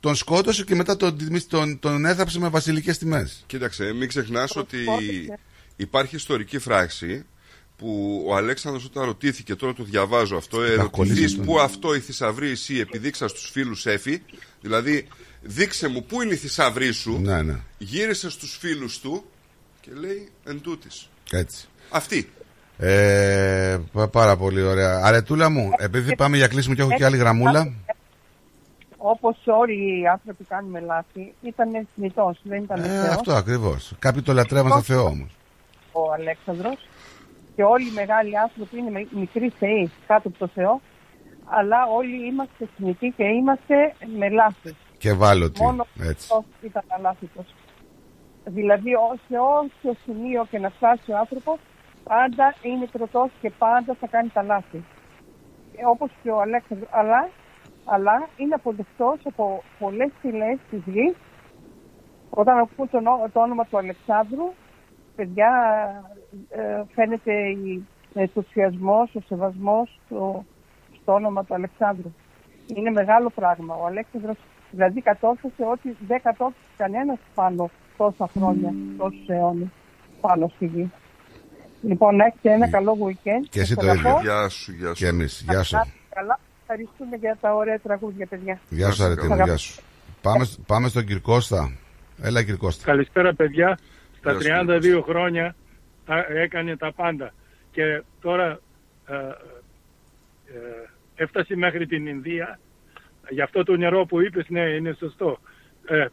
τον 0.00 0.14
σκότωσε 0.14 0.64
και 0.64 0.74
μετά 0.74 0.96
τον, 0.96 1.16
τον, 1.48 1.78
τον 1.78 2.04
έθαψε 2.04 2.38
με 2.38 2.48
βασιλικές 2.48 2.98
τιμές. 2.98 3.42
Κοίταξε, 3.46 3.92
μην 3.92 4.08
ξεχνάς 4.08 4.56
ότι 4.56 4.76
υπάρχει 5.76 6.16
ιστορική 6.16 6.58
φράξη 6.58 7.24
που 7.80 8.24
ο 8.28 8.34
Αλέξανδρος 8.36 8.84
όταν 8.84 9.04
ρωτήθηκε, 9.04 9.54
τώρα 9.54 9.72
το 9.74 9.82
διαβάζω 9.82 10.36
αυτό, 10.36 10.62
ερωτηθείς 10.62 10.90
κολλήσεις 10.90 11.36
τον. 11.36 11.44
που 11.44 11.60
αυτό 11.60 11.94
η 11.94 12.00
θησαυρή 12.00 12.50
εσύ 12.50 12.78
επιδείξα 12.78 13.28
στους 13.28 13.50
φίλους 13.50 13.86
έφη, 13.86 14.22
δηλαδή 14.60 15.06
δείξε 15.42 15.88
μου 15.88 16.04
πού 16.04 16.22
είναι 16.22 16.32
η 16.32 16.36
θησαυρή 16.36 16.92
σου, 16.92 17.18
Ναι, 17.20 17.42
ναι. 17.42 17.56
γύρισε 17.78 18.30
στους 18.30 18.56
φίλους 18.60 18.98
του 19.00 19.24
και 19.80 19.90
λέει 20.00 20.28
εν 20.44 20.60
τούτης. 20.60 21.08
Έτσι. 21.30 21.68
Αυτή. 21.90 22.32
Ε, 22.78 23.78
πα- 23.92 24.08
πάρα 24.08 24.36
πολύ 24.36 24.62
ωραία. 24.62 25.00
Αρετούλα 25.04 25.48
μου, 25.50 25.70
επειδή 25.78 26.16
πάμε 26.16 26.36
για 26.36 26.48
κλείσιμο 26.48 26.74
και 26.74 26.80
έχω 26.82 26.90
και 26.96 27.04
άλλη 27.04 27.16
γραμμούλα. 27.16 27.72
Όπως 28.96 29.36
όλοι 29.44 30.00
οι 30.00 30.06
άνθρωποι 30.06 30.44
κάνουμε 30.44 30.80
λάθη, 30.80 31.32
ήταν 31.42 31.86
θνητός, 31.94 32.38
δεν 32.42 32.62
ήταν 32.62 32.80
Ε, 32.84 32.88
θεός. 32.88 33.08
αυτό 33.14 33.32
ακριβώς. 33.32 33.92
Κάποιοι 33.98 34.22
το 34.22 34.32
λατρεύαν 34.32 34.72
σαν 34.72 34.82
Θεό 34.82 35.04
όμως. 35.04 35.28
ο 35.92 36.12
Αλέξανδρος 36.12 36.78
και 37.56 37.62
όλοι 37.64 37.86
οι 37.88 37.92
μεγάλοι 37.94 38.38
άνθρωποι 38.38 38.78
είναι 38.78 38.90
με- 38.90 39.08
μικροί 39.10 39.48
θεοί 39.58 39.90
κάτω 40.06 40.28
από 40.28 40.38
το 40.38 40.46
Θεό 40.46 40.80
αλλά 41.44 41.84
όλοι 41.86 42.26
είμαστε 42.26 42.68
θνητοί 42.76 43.12
και 43.16 43.24
είμαστε 43.24 43.94
με 44.16 44.28
λάθη. 44.30 44.76
Και 44.98 45.08
ευάλωτοι. 45.08 45.62
Μόνο 45.62 45.86
Έτσι. 46.00 46.10
αυτό 46.30 46.44
ήταν 46.62 46.82
αλάθητος. 46.88 47.54
Δηλαδή 48.44 48.94
ό- 48.94 49.16
σε 49.28 49.36
όποιο 49.38 49.94
σημείο 50.04 50.46
και 50.50 50.58
να 50.58 50.70
φτάσει 50.70 51.12
ο 51.12 51.16
άνθρωπος 51.18 51.58
πάντα 52.04 52.54
είναι 52.62 52.86
τροτός 52.86 53.30
και 53.40 53.50
πάντα 53.58 53.96
θα 54.00 54.06
κάνει 54.06 54.28
τα 54.28 54.42
λάθη. 54.42 54.84
Ε, 55.76 55.84
όπως 55.86 56.10
και 56.22 56.30
ο 56.30 56.40
Αλέξανδρος. 56.40 56.88
Αλλά, 56.92 57.28
αλλά 57.84 58.28
είναι 58.36 58.54
αποδεκτός 58.54 59.18
από 59.24 59.62
πολλές 59.78 60.10
φυλές 60.20 60.58
της 60.70 60.80
γης 60.86 61.14
όταν 62.30 62.58
ακούν 62.58 62.90
το, 62.90 63.00
νο- 63.00 63.28
το 63.32 63.40
όνομα 63.40 63.64
του 63.64 63.78
Αλεξάνδρου 63.78 64.52
παιδιά 65.20 65.50
ε, 66.48 66.82
φαίνεται 66.94 67.32
η 67.48 67.86
ενθουσιασμός, 68.14 69.14
ο 69.14 69.20
σεβασμός 69.26 70.00
στο, 70.06 70.44
στο 71.02 71.12
όνομα 71.12 71.44
του 71.44 71.54
Αλεξάνδρου. 71.54 72.12
Είναι 72.76 72.90
μεγάλο 72.90 73.30
πράγμα. 73.34 73.74
Ο 73.74 73.86
Αλέξανδρος 73.86 74.36
δηλαδή 74.70 75.00
κατόρθωσε 75.00 75.64
ότι 75.72 75.96
δεν 76.06 76.20
κατόρθωσε 76.22 76.72
κανένας 76.76 77.18
πάνω 77.34 77.70
τόσα 77.96 78.28
χρόνια, 78.36 78.74
τόσους 78.98 79.28
αιώνες 79.28 79.68
πάνω 80.20 80.50
στη 80.54 80.66
γη. 80.66 80.90
Λοιπόν, 81.82 82.16
να 82.16 82.24
έχετε 82.24 82.52
ένα 82.52 82.68
καλό 82.70 82.96
weekend. 83.06 83.44
Και 83.50 83.60
εσύ 83.60 83.74
Θα 83.74 83.80
το 83.80 83.86
τα 83.86 83.92
ίδιο. 83.94 84.12
πω. 84.12 84.20
Γεια 84.20 84.48
σου, 84.48 84.72
γεια 84.72 84.88
σου. 84.88 84.94
Και 84.94 85.06
εμείς. 85.06 85.44
Γεια 85.48 85.62
σου. 85.62 85.74
Να 85.74 85.80
είστε 85.80 85.94
Καλά. 86.14 86.38
Ευχαριστούμε 86.60 87.16
για 87.16 87.36
τα 87.40 87.54
ωραία 87.54 87.78
τραγούδια, 87.78 88.26
παιδιά. 88.26 88.60
Γεια 88.68 88.90
σου, 88.90 89.04
Αρετή 89.04 89.28
μου. 89.28 89.34
Γεια 89.34 89.56
σου. 89.56 89.82
Πάμε, 90.22 90.44
πάμε 90.66 90.88
στον 90.88 91.04
Κυρκώστα. 91.04 91.72
Έλα, 92.22 92.42
Κυρκώστα. 92.42 92.84
Καλησπέρα 92.84 93.34
παιδιά. 93.34 93.78
Στα 94.20 94.32
Γεια 94.32 94.80
σου, 94.82 94.98
32 95.00 95.02
χρόνια 95.04 95.54
τα, 96.06 96.26
έκανε 96.28 96.76
τα 96.76 96.92
πάντα. 96.92 97.32
Και 97.70 98.02
τώρα 98.20 98.60
ε, 99.06 99.14
ε, 99.14 100.88
έφτασε 101.14 101.56
μέχρι 101.56 101.86
την 101.86 102.06
Ινδία. 102.06 102.58
Γι' 103.28 103.42
αυτό 103.42 103.62
το 103.64 103.76
νερό 103.76 104.06
που 104.06 104.20
είπες, 104.20 104.48
ναι, 104.48 104.60
είναι 104.60 104.96
σωστό. 104.98 105.38
Ε, 105.86 106.06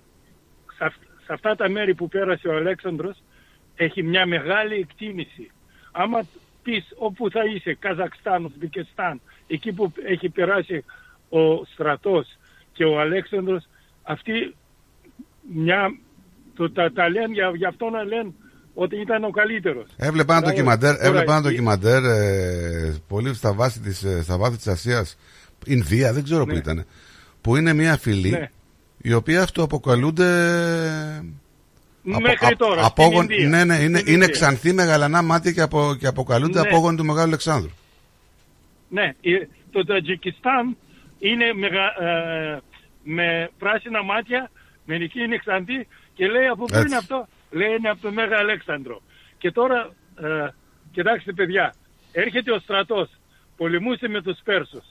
σε, 0.78 0.84
αυ- 0.86 1.04
σε 1.26 1.34
αυτά 1.34 1.56
τα 1.56 1.70
μέρη 1.70 1.96
που 1.96 2.08
πέρασε 2.08 2.48
ο 2.48 2.56
Αλέξανδρος 2.56 3.24
έχει 3.76 4.04
μια 4.04 4.26
μεγάλη 4.26 4.76
εκτίμηση. 4.76 5.52
Άμα 5.92 6.22
πεις 6.64 6.88
όπου 6.96 7.30
θα 7.30 7.44
είσαι, 7.44 7.74
Καζακστάν, 7.74 8.46
Ουσμπεκιστάν, 8.46 9.22
εκεί 9.48 9.72
που 9.74 9.94
έχει 10.06 10.30
περάσει 10.30 10.84
ο 11.30 11.66
στρατός 11.66 12.38
και 12.74 12.86
ο 12.86 13.00
Αλέξανδρος, 13.00 13.68
αυτοί 14.04 14.56
μια, 15.54 15.98
το, 16.58 16.72
τα, 16.72 16.92
τα 16.92 17.10
λένε 17.10 17.34
για, 17.34 17.52
γι' 17.56 17.66
αυτό 17.66 17.90
να 17.90 18.04
λένε 18.04 18.32
ότι 18.74 19.00
ήταν 19.02 19.24
ο 19.24 19.30
καλύτερος. 19.30 19.86
Έβλεπα 19.98 20.34
ένα 20.34 20.42
Μπράβο. 20.42 20.56
ντοκιμαντέρ, 20.56 20.96
Τώρα, 20.96 21.08
έβλεπα 21.08 21.36
ένα 21.38 21.40
η- 21.40 21.50
ντοκιμαντέρ 21.50 22.04
ε, 22.04 22.96
πολύ 23.08 23.34
στα, 23.34 23.54
βάση 23.54 23.80
της, 23.80 24.04
ε, 24.04 24.22
στα 24.24 24.38
βάθη 24.38 24.56
της 24.56 24.68
Ασίας, 24.68 25.18
Ινδία, 25.66 26.14
δεν 26.14 26.24
ξέρω 26.24 26.46
που 26.46 26.52
Ναι. 26.52 26.58
ήταν, 26.58 26.86
που 27.42 27.56
είναι 27.56 27.74
μια 27.74 27.98
φυλή 27.98 28.30
Ναι. 28.30 28.50
οι 29.02 29.14
οποίοι 29.14 29.38
αυτοαποκαλούνται 29.38 30.26
Μέχρι 32.02 32.56
τώρα, 32.56 32.74
στην 32.84 32.86
απόγον, 32.86 33.30
Ινδία. 33.30 33.48
ναι, 33.50 33.64
ναι, 33.64 33.76
είναι, 33.76 33.98
Στην 33.98 34.14
είναι 34.14 34.24
Ινδία. 34.24 34.28
ξανθοί 34.28 34.74
με 34.74 34.84
γαλανά 34.84 35.22
μάτια 35.22 35.52
και, 35.52 35.62
απο, 35.62 35.96
και 36.00 36.08
αποκαλούνται 36.08 36.62
Ναι. 36.62 36.68
απόγονοι 36.68 36.98
του 36.98 37.06
Μεγάλου 37.06 37.28
Αλεξάνδρου. 37.28 37.70
Ναι, 38.90 39.04
ε, 39.22 39.48
το 39.72 39.86
Τατζικιστάν 39.86 40.78
είναι 41.20 41.46
μεγα- 41.54 42.08
ε, 42.10 42.60
με 43.04 43.50
πράσινα 43.60 44.04
μάτια, 44.04 44.52
μερικοί 44.86 45.20
είναι 45.24 45.38
ξανθοί 45.38 45.88
και 46.18 46.28
λέει 46.28 46.48
από 46.48 46.66
πού 46.66 46.74
Έτσι. 46.76 46.86
είναι 46.88 46.96
αυτό; 46.98 47.28
Λέει 47.52 47.76
είναι 47.76 47.90
από 47.90 48.02
το 48.02 48.12
Μέγα 48.12 48.38
Αλέξανδρο. 48.38 49.02
Και 49.38 49.52
τώρα, 49.52 49.94
ε, 50.22 50.48
κοιτάξτε 50.92 51.32
παιδιά, 51.34 51.74
έρχεται 52.12 52.52
ο 52.52 52.60
στρατός, 52.60 53.10
πολεμούσε 53.58 54.08
με 54.08 54.22
τους 54.22 54.40
Πέρσους. 54.44 54.86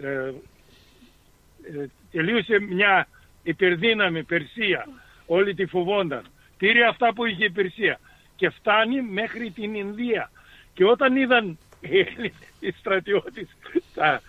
Ε, 0.00 0.08
ε, 0.08 1.86
τελείωσε 2.10 2.60
μια 2.60 3.08
υπερδύναμη 3.42 4.22
Περσία. 4.24 4.86
Όλοι 5.26 5.54
τη 5.54 5.66
φοβόνταν. 5.66 6.22
Πήρε 6.58 6.86
αυτά 6.86 7.12
που 7.14 7.24
είχε 7.24 7.44
η 7.44 7.50
Περσία. 7.50 7.98
Και 8.36 8.50
φτάνει 8.50 9.02
μέχρι 9.02 9.50
την 9.50 9.74
Ινδία. 9.74 10.30
Και 10.74 10.84
όταν 10.84 11.16
είδαν 11.16 11.58
οι 11.80 11.98
Έλληνες- 11.98 12.32
οι 12.60 12.70
στρατιώτες 12.70 13.46
τα, 13.94 14.20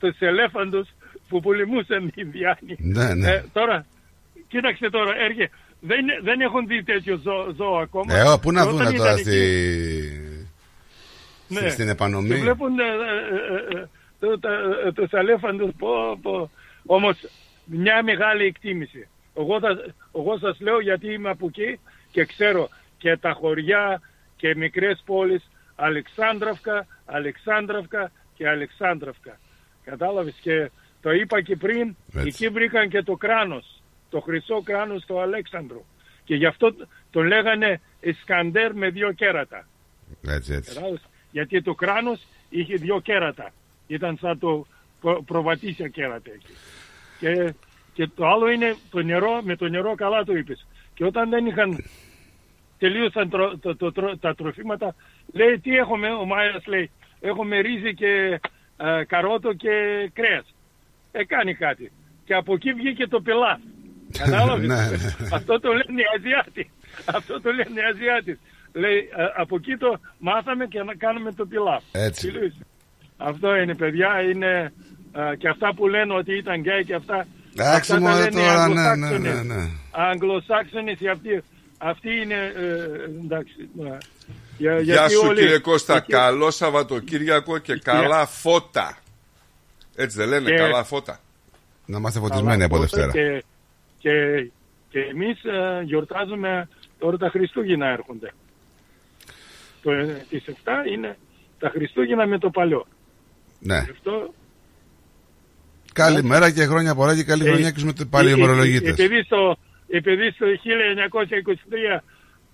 τους 0.00 0.18
ελέφαντους 0.20 0.88
που 1.28 1.40
πολεμούσαν 1.40 2.06
οι 2.06 2.12
Ινδιάνοι. 2.14 2.76
Ναι, 2.78 3.14
ναι. 3.14 3.30
Ε, 3.30 3.44
τώρα, 3.52 3.86
κοίταξε 4.48 4.90
τώρα, 4.90 5.16
έρχε, 5.16 5.50
δεν, 5.86 6.04
δεν 6.22 6.40
έχουν 6.40 6.66
δει 6.66 6.82
τέτοιο 6.82 7.16
ζώο, 7.22 7.52
ζώο 7.56 7.76
ακόμα. 7.76 8.14
Ε, 8.16 8.22
ω, 8.28 8.38
πού 8.38 8.52
να 8.52 8.62
Και 8.62 8.68
όταν 8.68 8.76
δούνε 8.84 8.96
τώρα 8.96 9.10
ήταν 9.10 9.18
στη... 9.18 9.30
εκεί- 11.48 11.58
στη- 11.60 11.70
στην 11.70 11.88
επανομή. 11.88 12.28
Και 12.28 12.34
βλέπουν 12.34 12.78
ε, 12.78 12.82
ε, 12.84 13.76
ε, 13.76 13.80
ε, 13.80 13.88
το- 14.20 14.38
τα- 14.38 14.60
ε, 14.86 14.92
τους 14.92 15.12
αλέφαντους 15.14 15.70
πω, 15.78 16.18
πω. 16.22 16.50
Όμως 16.86 17.16
μια 17.64 18.02
μεγάλη 18.02 18.44
εκτίμηση. 18.44 19.08
Εγώ, 19.36 19.60
θα, 19.60 19.68
εγώ 20.16 20.38
σας 20.38 20.60
λέω 20.60 20.80
γιατί 20.80 21.12
είμαι 21.12 21.30
από 21.30 21.46
εκεί 21.46 21.78
και 22.10 22.24
ξέρω 22.24 22.68
και 22.98 23.16
τα 23.16 23.32
χωριά 23.32 24.00
και 24.36 24.54
μικρές 24.56 25.02
πόλεις 25.06 25.50
Αλεξάνδραυκα, 25.76 26.86
Αλεξάνδραυκα 27.06 28.10
και 28.36 28.48
Αλεξάνδραυκα. 28.48 29.38
Κατάλαβες; 29.84 30.34
Και 30.40 30.70
το 31.02 31.10
είπα 31.12 31.40
και 31.42 31.56
πριν, 31.56 31.96
Έτσι. 32.14 32.26
εκεί 32.28 32.48
βρήκαν 32.48 32.88
και 32.88 33.02
το 33.02 33.16
κράνος, 33.16 33.73
το 34.14 34.20
χρυσό 34.20 34.62
κράνος 34.62 35.04
του 35.04 35.20
Αλέξανδρου. 35.20 35.84
Και 36.24 36.34
γι' 36.34 36.46
αυτό 36.46 36.74
τον 37.10 37.26
λέγανε 37.26 37.80
Ισκαντέρ 38.00 38.74
με 38.74 38.88
δύο 38.90 39.12
κέρατα. 39.12 39.66
Έτσι, 40.26 40.52
έτσι. 40.52 40.74
Κατάλαβες; 40.74 41.00
Γιατί 41.30 41.62
το 41.62 41.74
κράνος 41.74 42.26
είχε 42.48 42.74
δύο 42.76 43.00
κέρατα. 43.00 43.52
Ήταν 43.86 44.16
σαν 44.20 44.38
το 44.38 44.66
προ- 45.00 45.22
προβατήσια 45.24 45.88
κέρατα 45.88 46.30
εκεί. 46.34 46.52
Και, 47.18 47.54
και 47.94 48.06
το 48.14 48.26
άλλο 48.26 48.50
είναι 48.50 48.76
το 48.90 49.02
νερό, 49.02 49.40
με 49.42 49.56
το 49.56 49.68
νερό 49.68 49.94
καλά 49.94 50.24
το 50.24 50.32
είπες. 50.36 50.66
Και 50.94 51.04
όταν 51.04 51.30
δεν 51.30 51.46
είχαν 51.46 51.84
τελείωσαν 52.78 53.30
τρο- 53.30 53.58
το- 53.60 53.76
το- 53.76 53.92
τρο- 53.92 54.18
τα 54.20 54.34
τροφήματα 54.34 54.94
Λέει 55.32 55.58
τι 55.58 55.76
έχουμε, 55.76 56.08
ο 56.08 56.24
Μάιας 56.24 56.66
λέει, 56.66 56.90
έχουμε 57.20 57.58
ρύζι 57.60 57.94
και 57.94 58.40
ε, 58.76 59.04
καρότο 59.04 59.52
και 59.52 59.70
κρέας. 60.12 60.54
Ε, 61.12 61.24
κάνει 61.24 61.54
κάτι. 61.54 61.92
Και 62.24 62.34
από 62.34 62.54
εκεί 62.54 62.72
βγήκε 62.72 63.06
το 63.06 63.20
πελά. 63.20 63.60
Κατάλαβες; 64.18 64.66
Ναι, 64.68 64.74
ναι. 64.74 65.28
Αυτό 65.32 65.60
το 65.60 65.68
λένε 65.72 66.00
οι 66.00 66.04
Ασιάτοι. 66.16 66.70
Αυτό 67.04 67.40
το 67.40 67.50
λένε 67.50 67.80
οι 67.80 67.84
Ασιάτοι. 67.92 68.38
Λέει, 68.72 68.96
ε, 69.16 69.24
από 69.36 69.56
εκεί 69.56 69.76
το 69.76 70.00
μάθαμε 70.18 70.66
και 70.66 70.82
να 70.82 70.94
κάνουμε 70.94 71.32
το 71.32 71.46
πιλάφ. 71.46 71.82
Έτσι. 71.92 72.30
Φιλούς. 72.30 72.54
Αυτό 73.16 73.54
είναι 73.56 73.74
παιδιά, 73.74 74.10
είναι 74.32 74.72
ε, 75.32 75.36
και 75.36 75.48
αυτά 75.48 75.74
που 75.74 75.88
λένε 75.88 76.14
ότι 76.14 76.36
ήταν 76.36 76.60
γκέι 76.60 76.84
και 76.84 76.94
αυτά. 76.94 77.26
Εντάξει, 77.56 77.92
αυτά 77.92 77.94
τα 77.94 78.00
μωρέ, 78.00 78.22
λένε 78.30 78.40
οι 78.40 78.44
τώρα, 78.44 78.68
ναι, 78.68 78.74
ναι, 78.74 78.88
Αγγλοσάξονες. 78.88 79.34
ναι, 79.44 79.54
ναι. 79.54 79.68
Αγγλοσάξονες 79.90 81.00
οι 81.00 81.08
αυτοί, 81.08 81.42
αυτοί 81.78 82.10
είναι, 82.22 82.34
ε, 82.56 83.24
εντάξει, 83.24 83.54
ε, 83.78 83.96
για- 84.58 84.80
Γεια 84.80 84.94
γιατί 84.94 85.12
σου 85.12 85.20
όλοι- 85.28 85.40
κύριε 85.40 85.58
Κώστα, 85.58 85.96
εκεί- 85.96 86.12
καλό 86.12 86.50
Σαββατοκύριακο 86.50 87.58
και 87.58 87.74
καλά 87.84 88.26
φώτα. 88.26 88.98
Έτσι 89.96 90.16
δεν 90.16 90.28
λένε, 90.28 90.50
Και- 90.50 90.56
καλά 90.56 90.84
φώτα. 90.84 91.18
Να 91.86 91.98
είμαστε 91.98 92.18
φωτισμένοι 92.18 92.62
από 92.62 92.74
Καλά, 92.74 92.86
Δευτέρα. 92.90 93.12
Και, 93.12 93.44
και, 94.04 94.50
και 94.88 95.00
εμείς 95.00 95.44
ε, 95.44 95.82
γιορτάζουμε 95.84 96.68
τώρα 96.98 97.16
τα 97.16 97.28
Χριστούγεννα 97.28 97.86
έρχονται. 97.88 98.32
Το, 99.82 99.90
ε, 99.92 100.24
τις 100.28 100.44
7 100.46 100.52
είναι 100.92 101.16
τα 101.58 101.68
Χριστούγεννα 101.70 102.26
με 102.26 102.38
το 102.38 102.50
παλιό. 102.50 102.86
Ναι. 103.58 103.80
Γι' 103.84 103.90
αυτό 103.90 104.32
Καλημέρα 105.92 106.50
και 106.50 106.64
χρόνια 106.64 106.94
πολλά 106.94 107.14
και 107.14 107.24
καλή 107.24 107.44
Ε, 107.46 107.48
χρονιά 107.48 107.70
και 107.70 107.84
με 107.84 107.92
το 107.92 108.06
πάλι 108.06 108.30
ημερολογίτες. 108.30 108.90
Επειδή 108.98 109.22
στο, 109.22 109.56
επειδή 109.88 110.30
στο 110.30 110.46
1923 110.46 112.00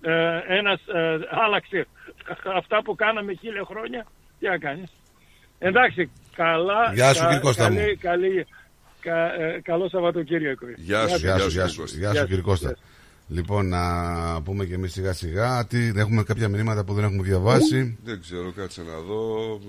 ε, 0.00 0.38
ένας 0.58 0.80
ε, 0.86 1.18
άλλαξε 1.44 1.86
αυτά 2.56 2.82
που 2.82 2.94
κάναμε 2.94 3.32
χίλια 3.40 3.64
χρόνια, 3.64 4.06
τι 4.38 4.46
να 4.48 4.58
κάνεις. 4.58 4.90
Εντάξει, 5.58 6.10
καλά. 6.34 6.92
Γεια 6.94 7.12
σου, 7.14 7.20
κα- 7.20 7.26
κύριε 7.26 7.40
Κώστα 7.40 7.70
μου. 7.70 7.76
καλή- 7.76 7.98
καλή- 7.98 8.46
κα- 9.00 9.34
ε, 9.40 9.60
καλό 9.64 9.88
Σαββατοκύριακο. 9.88 10.66
Γεια 10.76 11.08
σου, 11.08 11.16
γεια 11.16 11.38
σου, 11.38 11.48
γεια 11.48 11.66
σου, 11.68 11.84
γεια 11.98 12.14
σου 12.14 12.26
κύριε 12.26 12.42
Κώστα. 12.42 12.76
Λοιπόν, 13.28 13.68
να 13.68 14.42
πούμε 14.42 14.64
και 14.64 14.74
εμείς 14.74 14.92
σιγά 14.92 15.12
σιγά. 15.12 15.66
Τι, 15.66 15.92
έχουμε 15.96 16.22
κάποια 16.22 16.48
μηνύματα 16.48 16.84
που 16.84 16.94
δεν 16.94 17.04
έχουμε 17.04 17.22
διαβάσει. 17.22 17.98
Δεν 18.04 18.20
ξέρω, 18.20 18.52
κάτσε 18.52 18.82
να 18.82 18.98
δω. 19.00 19.60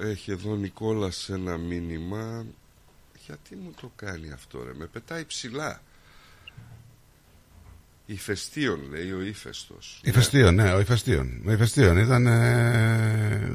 Ε, 0.00 0.08
Έχει 0.10 0.30
εδώ 0.30 0.50
ο 0.52 0.56
Νικόλας 0.56 1.28
ένα 1.28 1.56
μήνυμα. 1.56 2.46
Γιατί 3.26 3.56
μου 3.56 3.72
το 3.80 3.90
κάνει 3.96 4.30
αυτό 4.32 4.64
ρε, 4.64 4.70
με 4.74 4.86
πετάει 4.86 5.24
ψηλά. 5.24 5.80
Ηφαιστείων 8.06 8.80
λέει 8.90 9.12
ο 9.12 9.22
ύφεστος. 9.22 10.00
Ηφαιστείων, 10.04 10.54
ναι, 10.54 10.72
ο 10.72 10.80
Ηφαιστείων. 10.80 11.42
Ο 11.46 11.52
Ηφαιστείων 11.52 11.96
ήταν 11.98 12.26
ε, 12.26 13.50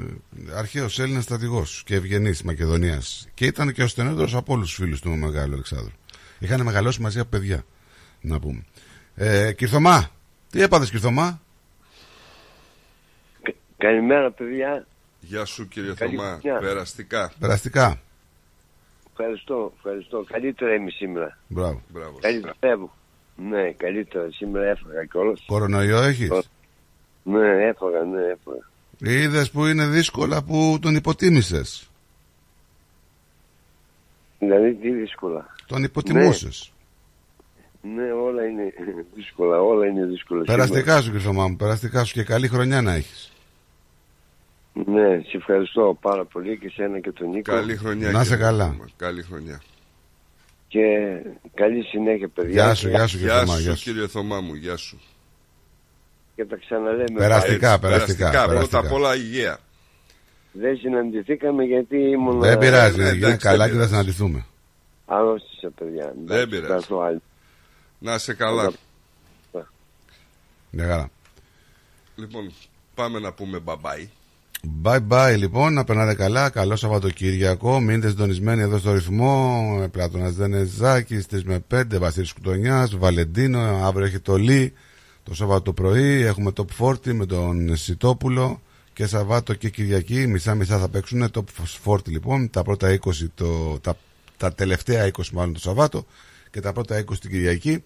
αρχαίος 0.55 0.99
Έλληνας 0.99 1.23
στρατηγός 1.23 1.83
και 1.85 1.95
ευγενής 1.95 2.43
Μακεδονίας. 2.43 3.27
Και 3.33 3.45
ήταν 3.45 3.73
και 3.73 3.83
ο 3.83 3.87
στενότερος 3.87 4.35
από 4.35 4.53
όλους 4.53 4.67
τους 4.67 4.75
φίλους 4.75 5.01
του 5.01 5.09
Μεγάλου 5.09 5.53
Αλεξάνδρου. 5.53 5.91
Είχαν 6.39 6.61
μεγαλώσει 6.61 7.01
μαζί 7.01 7.19
από 7.19 7.29
παιδιά, 7.29 7.63
να 8.21 8.39
πούμε. 8.39 8.65
Ε, 9.15 9.53
Κυρθωμά, 9.53 10.09
τι 10.49 10.61
έπαθες, 10.61 10.89
Κυρθωμά; 10.89 11.41
Καλημέρα 13.77 14.31
παιδιά. 14.31 14.85
Γεια 15.19 15.45
σου 15.45 15.67
κύριε 15.67 15.93
Καλή 15.93 16.15
Θωμά, 16.15 16.37
χρονιά. 16.41 16.59
περαστικά. 16.59 17.31
Περαστικά. 17.39 18.01
Ευχαριστώ, 19.11 19.73
ευχαριστώ. 19.77 20.25
Καλύτερα 20.31 20.73
είμαι 20.73 20.89
σήμερα. 20.89 21.37
Μπράβο. 21.47 21.81
Μπράβο. 21.89 22.17
Καλύτερα 22.21 22.77
μου. 22.77 22.91
Ναι, 23.49 23.71
καλύτερα. 23.71 24.27
Σήμερα 24.31 24.65
έφαγα 24.65 25.05
κιόλας. 25.05 25.43
Κορονοϊό 25.47 26.01
έχεις; 26.01 26.29
Ναι, 27.23 27.47
έφαγα, 27.67 28.03
ναι, 28.03 28.21
έφαγα. 28.21 28.69
Είδες 29.03 29.51
που 29.51 29.65
είναι 29.65 29.85
δύσκολα 29.87 30.43
που 30.43 30.77
τον 30.81 30.95
υποτίμησες; 30.95 31.89
Δηλαδή 34.39 34.73
τι 34.73 34.89
δύσκολα. 34.91 35.55
Τον 35.65 35.83
υποτιμούσες; 35.83 36.71
Ναι, 37.81 38.11
όλα 38.11 38.45
είναι 38.45 38.73
δύσκολα, 39.15 39.61
όλα 39.61 39.85
είναι 39.87 40.05
δύσκολα. 40.05 40.43
Περαστικά 40.43 41.01
σου, 41.01 41.11
Κυρθωμά 41.11 41.47
μου, 41.47 41.55
περαστικά 41.55 42.03
σου 42.03 42.13
και 42.13 42.23
καλή 42.23 42.47
χρονιά 42.47 42.81
να 42.81 42.93
έχεις. 42.93 43.31
σήμερα. 44.73 45.01
Ναι, 45.01 45.21
σε 45.21 45.37
ευχαριστώ 45.37 45.97
πάρα 46.01 46.25
πολύ 46.25 46.57
και 46.57 46.69
σένα 46.69 46.99
και 46.99 47.11
τον 47.11 47.29
Νίκο. 47.29 47.51
Καλή 47.51 47.75
χρονιά. 47.77 48.11
Να 48.11 48.21
είσαι 48.21 48.29
κύριε 48.29 48.45
καλά. 48.45 48.65
Θωμά, 48.67 48.89
Καλή 48.97 49.21
χρονιά. 49.23 49.61
Και 50.71 50.81
καλή 51.53 51.83
συνέχεια, 51.83 52.27
παιδιά. 52.27 52.51
Γεια 52.51 52.73
σου, 52.75 52.89
γεια 52.89 53.07
σου, 53.07 53.17
κύριε 53.17 53.31
Γεια 53.33 53.39
Θωμά. 53.45 53.55
σου 53.55 53.61
Γεια 53.61 53.75
σου. 53.75 53.83
κύριε 53.83 54.07
Θωμά 54.07 54.41
μου, 54.41 54.53
γεια 54.53 54.75
σου. 54.77 55.01
Και 56.35 56.45
τα 56.45 56.55
ξαναλέμε. 56.57 57.05
Περαστικά, 57.17 57.79
πάλι. 57.79 57.93
περαστικά. 57.93 58.29
Πρώτα 58.31 58.47
περαστικά. 58.47 58.77
απ' 58.79 58.91
όλα 58.91 59.15
υγεία. 59.15 59.59
Δεν 60.51 60.77
συναντηθήκαμε 60.77 61.63
γιατί 61.63 61.97
ήμουν. 61.97 62.39
Δεν 62.39 62.57
πειράζει, 62.57 62.97
ναι, 62.97 63.03
να 63.03 63.09
γίνει 63.11 63.23
εντάξει, 63.25 63.37
καλά 63.47 63.57
δεν 63.57 63.65
και 63.65 63.71
θα 63.71 63.87
πειράζει. 63.87 63.89
συναντηθούμε. 63.91 64.45
Αρρώστησα, 65.05 65.69
παιδιά. 65.69 66.13
Δεν 66.25 66.37
Εντάξει, 66.37 66.47
πειράζει. 66.49 66.67
θα 66.67 66.73
έρθω 66.75 66.99
άλλη. 66.99 67.21
Να 67.99 68.13
είσαι 68.13 68.33
καλά. 68.33 68.71
Ναι, 70.71 70.83
καλά. 70.85 71.09
Λοιπόν, 72.15 72.51
πάμε 72.95 73.19
να 73.19 73.33
πούμε 73.33 73.59
μπαμπάι. 73.59 74.09
Bye 74.09 74.20
bye 74.83 75.35
λοιπόν, 75.37 75.73
να 75.73 75.83
περνάτε 75.83 76.13
καλά. 76.13 76.49
Καλό 76.49 76.75
Σαββατοκύριακο. 76.75 77.79
Μείνετε 77.79 78.09
συντονισμένοι 78.09 78.61
εδώ 78.61 78.77
στο 78.77 78.93
ρυθμό. 78.93 79.87
Πλάτωνας 79.91 80.33
Δενεζάκης, 80.33 81.25
3 81.31 81.43
με 81.43 81.59
5, 81.73 81.97
Βασίλης 81.99 82.33
Κουτονιάς, 82.33 82.95
Βαλεντίνο. 82.95 83.59
Αύριο 83.59 84.05
έχει 84.05 84.19
το 84.19 84.35
Λί. 84.35 84.73
Το 85.23 85.33
Σαββάτο 85.33 85.61
το 85.61 85.73
πρωί 85.73 86.21
έχουμε 86.21 86.51
top 86.55 86.87
40 86.87 87.13
με 87.13 87.25
τον 87.25 87.75
Σιτόπουλο. 87.75 88.61
Και 88.93 89.05
Σαββάτο 89.05 89.53
και 89.53 89.69
Κυριακή. 89.69 90.27
Μισά-μισά 90.27 90.77
θα 90.77 90.89
παίξουν. 90.89 91.31
Top 91.33 91.43
40 91.85 91.97
λοιπόν. 92.05 92.49
Τα 92.49 92.63
πρώτα 92.63 92.99
20, 93.03 93.11
το, 93.35 93.79
τα, 93.79 93.97
τα 94.37 94.53
τελευταία 94.53 95.11
20 95.17 95.23
μάλλον 95.33 95.53
το 95.53 95.59
Σαββάτο. 95.59 96.05
Και 96.51 96.59
τα 96.59 96.73
πρώτα 96.73 96.99
20 96.99 97.17
την 97.19 97.29
Κυριακή. 97.29 97.83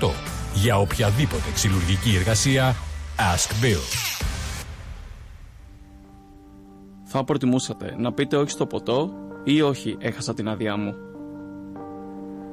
928 0.00 0.10
Για 0.54 0.78
οποιαδήποτε 0.78 1.50
ξυλουργική 1.54 2.14
εργασία 2.16 2.76
Ask 3.16 3.50
Bill. 3.64 3.80
Θα 7.12 7.24
προτιμούσατε 7.24 7.94
να 7.98 8.12
πείτε 8.12 8.36
όχι 8.36 8.50
στο 8.50 8.66
ποτό 8.66 9.12
ή 9.44 9.62
όχι 9.62 9.96
έχασα 10.00 10.34
την 10.34 10.48
άδειά 10.48 10.76
μου. 10.76 10.94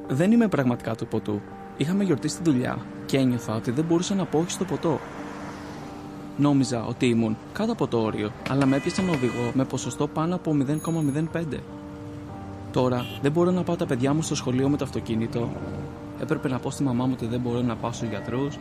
Δεν 0.08 0.32
είμαι 0.32 0.48
πραγματικά 0.48 0.95
του 0.95 1.08
ποτού. 1.08 1.42
Είχαμε 1.77 2.03
γιορτή 2.03 2.27
στη 2.27 2.44
δουλειά 2.44 2.77
και 3.06 3.18
ένιωθα 3.18 3.56
ότι 3.56 3.72
δεν 3.72 3.86
μπορούσα 3.86 4.16
να 4.16 4.26
πω 4.26 4.40
όχι 4.40 4.52
στο 4.52 4.66
ποτό. 4.66 5.00
Νόμιζα 6.38 6.86
ότι 6.86 7.06
ήμουν 7.06 7.38
κάτω 7.53 7.72
από 7.72 7.88
το 7.88 8.00
όριο, 8.02 8.32
αλλά 8.50 8.66
με 8.66 8.76
έπιασαν 8.76 9.10
οδηγό 9.10 9.52
με 9.53 9.66
ποσοστό 9.66 10.08
πάνω 10.08 10.36
από 10.36 10.56
0,05. 11.32 11.44
Τώρα 12.72 13.06
δεν 13.22 13.32
μπορώ 13.32 13.52
να 13.52 13.64
πάω 13.64 13.76
τα 13.76 13.86
παιδιά 13.86 14.14
μου 14.14 14.22
στο 14.22 14.36
σχολείο 14.36 14.69
με 14.69 14.77
το 14.77 14.84
αυτοκίνητο. 14.84 15.50
Έπρεπε 16.22 16.48
να 16.48 16.60
πω 16.60 16.69
στη 16.69 16.84
μαμά 16.84 17.06
μου 17.06 17.14
ότι 17.16 17.26
δεν 17.26 17.40
μπορώ 17.40 17.61
να 17.61 17.76
πάω 17.76 17.92
στους 17.92 18.10
γιατρούς. 18.10 18.58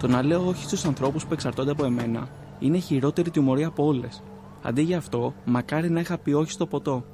Το 0.00 0.08
να 0.08 0.22
λέω 0.22 0.46
όχι 0.46 0.64
στους 0.64 0.84
ανθρώπους 0.84 1.26
που 1.26 1.32
εξαρτώνται 1.32 1.70
από 1.70 1.84
εμένα 1.84 2.28
είναι 2.58 2.76
η 2.76 2.80
χειρότερη 2.80 3.30
τιμωρία 3.30 3.66
από 3.66 3.84
όλες. 3.84 4.22
Αντί 4.62 4.82
για 4.82 4.98
αυτό, 4.98 5.34
μακάρι 5.44 5.90
να 5.90 6.00
είχα 6.00 6.18
πει 6.18 6.32
όχι 6.32 6.50
στο 6.50 6.66
ποτό. 6.66 7.04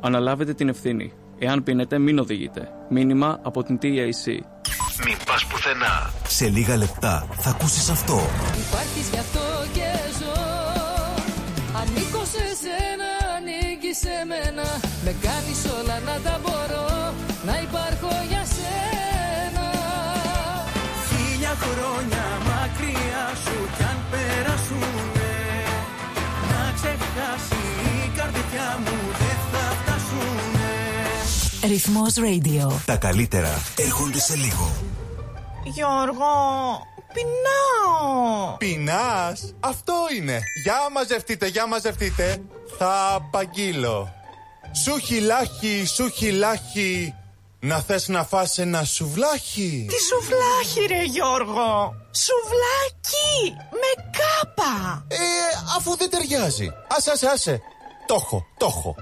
Αναλάβετε 0.00 0.54
την 0.54 0.68
ευθύνη. 0.68 1.12
Εάν 1.38 1.62
πίνετε, 1.62 1.98
μην 1.98 2.18
οδηγείτε. 2.18 2.68
Μήνυμα 2.88 3.38
από 3.42 3.62
την 3.62 3.78
TAC. 3.82 4.26
Μην 5.04 5.16
πας 5.26 5.46
πουθενά. 5.46 6.10
Σε 6.26 6.48
λίγα 6.48 6.76
λεπτά 6.76 7.26
θα 7.32 7.50
ακούσεις 7.50 7.88
αυτό. 7.90 8.20
Υπάρχεις 8.66 9.08
γι' 9.12 9.18
αυτό 9.18 9.40
και 9.72 9.88
ζω 10.18 10.40
Ανήκω 11.80 12.22
σε 12.34 12.44
σένα, 12.62 13.10
ανήκεις 13.36 13.98
σε 13.98 14.16
μένα 14.30 14.66
Με 15.04 15.12
κάνεις 15.26 15.60
όλα 15.78 15.96
να 16.08 16.16
τα 16.24 16.34
μπορώ 16.42 16.86
Να 17.46 17.54
υπάρχω 17.66 18.12
για 18.28 18.44
σένα 18.54 19.66
Χίλια 21.08 21.52
χρόνια 21.62 22.11
Ρυθμός 31.66 32.14
Radio. 32.16 32.72
Τα 32.84 32.96
καλύτερα 32.96 33.62
έρχονται 33.76 34.20
σε 34.20 34.36
λίγο. 34.36 34.72
Γιώργο, 35.64 36.32
πεινάω. 37.12 38.56
Πεινάς, 38.56 39.54
αυτό 39.60 39.94
είναι. 40.16 40.40
Για 40.64 40.74
μαζευτείτε, 40.92 41.46
για 41.46 41.66
μαζευτείτε. 41.66 42.42
Θα 42.78 43.14
απαγγείλω. 43.14 44.12
Σου 44.84 44.98
χιλάχι, 44.98 45.84
σου 45.86 46.08
χιλάχι. 46.08 47.14
Να 47.60 47.78
θες 47.80 48.08
να 48.08 48.24
φας 48.24 48.58
ένα 48.58 48.84
σουβλάχι. 48.84 49.86
Τι 49.88 49.96
σουβλάχι 50.02 50.94
ρε 50.94 51.04
Γιώργο. 51.04 51.94
Σουβλάκι 52.10 53.54
με 53.70 54.10
κάπα. 54.18 55.04
Ε, 55.08 55.16
αφού 55.76 55.96
δεν 55.96 56.10
ταιριάζει. 56.10 56.72
Άσε, 56.88 57.10
άσε, 57.10 57.26
άσε. 57.26 57.60
Το 58.06 58.14
έχω, 58.14 58.46
το 58.56 58.66
έχω. 58.66 58.96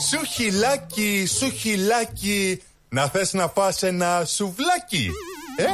Σου 0.00 0.24
χιλάκι, 0.24 1.26
σου 1.38 1.50
χιλάκι. 1.50 2.62
Να 2.88 3.06
θες 3.08 3.32
να 3.32 3.48
φας 3.48 3.82
ένα 3.82 4.24
σουβλάκι. 4.24 5.10
Ε, 5.56 5.64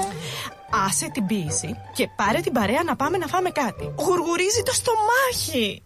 Άσε 0.86 1.10
την 1.12 1.26
πίεση 1.26 1.76
και 1.94 2.08
πάρε 2.16 2.40
την 2.40 2.52
παρέα 2.52 2.82
να 2.82 2.96
πάμε 2.96 3.16
να 3.18 3.26
φάμε 3.26 3.50
κάτι. 3.50 3.94
Γουργουρίζει 3.98 4.62
το 4.62 4.72
στομάχι. 4.72 5.82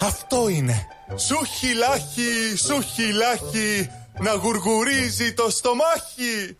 αυτό 0.00 0.48
είναι. 0.48 0.86
Σου 1.16 1.44
χιλάκι, 1.44 2.56
σου 2.56 2.80
χιλάκι. 2.82 3.90
Να 4.18 4.32
γουργουρίζει 4.32 5.34
το 5.34 5.50
στομάχι. 5.50 6.56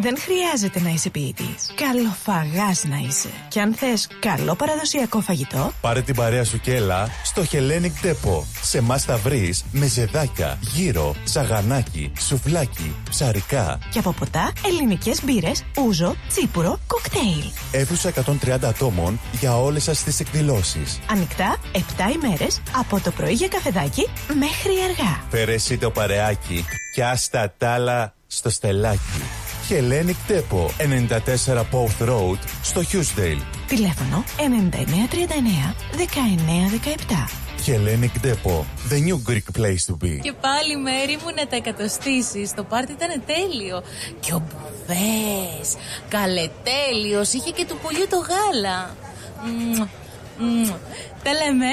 Δεν 0.00 0.16
χρειάζεται 0.18 0.80
να 0.80 0.88
είσαι 0.90 1.10
ποιητής. 1.10 1.70
Καλοφαγάς 1.74 2.84
να 2.84 2.96
είσαι. 3.08 3.28
Και 3.48 3.60
αν 3.60 3.74
θες 3.74 4.08
καλό 4.20 4.54
παραδοσιακό 4.54 5.20
φαγητό, 5.20 5.72
Πάρε 5.80 6.02
την 6.02 6.14
παρέα 6.14 6.44
σου 6.44 6.60
και 6.60 6.74
έλα 6.74 7.08
στο 7.24 7.42
Hellenic 7.52 8.06
Depot. 8.06 8.42
Σε 8.62 8.78
εμάς 8.78 9.04
θα 9.04 9.16
βρεις 9.16 9.64
μεζεδάκια, 9.72 10.58
γύρο, 10.60 11.14
σαγανάκι, 11.24 12.12
σουβλάκι, 12.18 12.94
ψαρικά. 13.10 13.78
και 13.90 13.98
από 13.98 14.12
ποτά 14.12 14.52
ελληνικές 14.66 15.24
μπύρες, 15.24 15.64
ούζο, 15.86 16.16
τσίπουρο, 16.28 16.78
κοκτέιλ. 16.86 17.44
Αίθουσα 17.72 18.08
130 18.08 18.68
ατόμων 18.68 19.20
για 19.40 19.56
όλες 19.60 19.82
σας 19.82 20.02
τις 20.02 20.20
εκδηλώσεις. 20.20 20.98
Ανοιχτά 21.10 21.56
7 21.72 21.78
ημέρες 22.24 22.60
από 22.76 23.00
το 23.00 23.10
πρωί 23.10 23.32
για 23.32 23.48
καφεδάκι 23.48 24.08
μέχρι 24.26 24.72
αργά. 24.88 25.20
Φέρε 25.30 25.52
εσύ 25.52 25.78
το 25.78 25.90
παρεάκι 25.90 26.64
και 26.94 27.04
άστα 27.04 27.54
τ' 27.58 27.64
άλλα 27.64 28.14
στο 28.26 28.50
στελάκι. 28.50 29.22
Hellenic 29.70 30.30
Depot, 30.30 30.70
94 30.78 31.64
Pouth 31.72 32.08
Road, 32.08 32.38
στο 32.62 32.80
Hughesdale. 32.80 33.42
Τηλέφωνο 33.66 34.24
9939 34.38 35.74
1917. 35.96 37.30
Hellenic 37.66 38.26
Depot, 38.26 38.64
the 38.90 39.00
new 39.06 39.18
Greek 39.30 39.60
place 39.60 39.84
to 39.86 39.94
be. 40.04 40.18
Και 40.22 40.32
πάλι 40.32 40.76
μέρη 40.76 41.18
μου 41.22 41.30
να 41.36 41.46
τα 41.46 41.56
εκατοστήσεις. 41.56 42.54
Το 42.54 42.64
πάρτι 42.64 42.92
ήταν 42.92 43.22
τέλειο. 43.26 43.82
Και 44.20 44.32
ο 44.32 44.42
Μπουβές, 44.46 45.76
καλετέλειος, 46.08 47.32
είχε 47.32 47.50
και 47.50 47.64
του 47.68 47.78
πουλιού 47.82 48.06
το 48.10 48.16
γάλα. 48.16 48.96
Μμμ, 49.44 49.86
μμμ. 50.38 50.70
Τα 51.22 51.32
λέμε. 51.32 51.72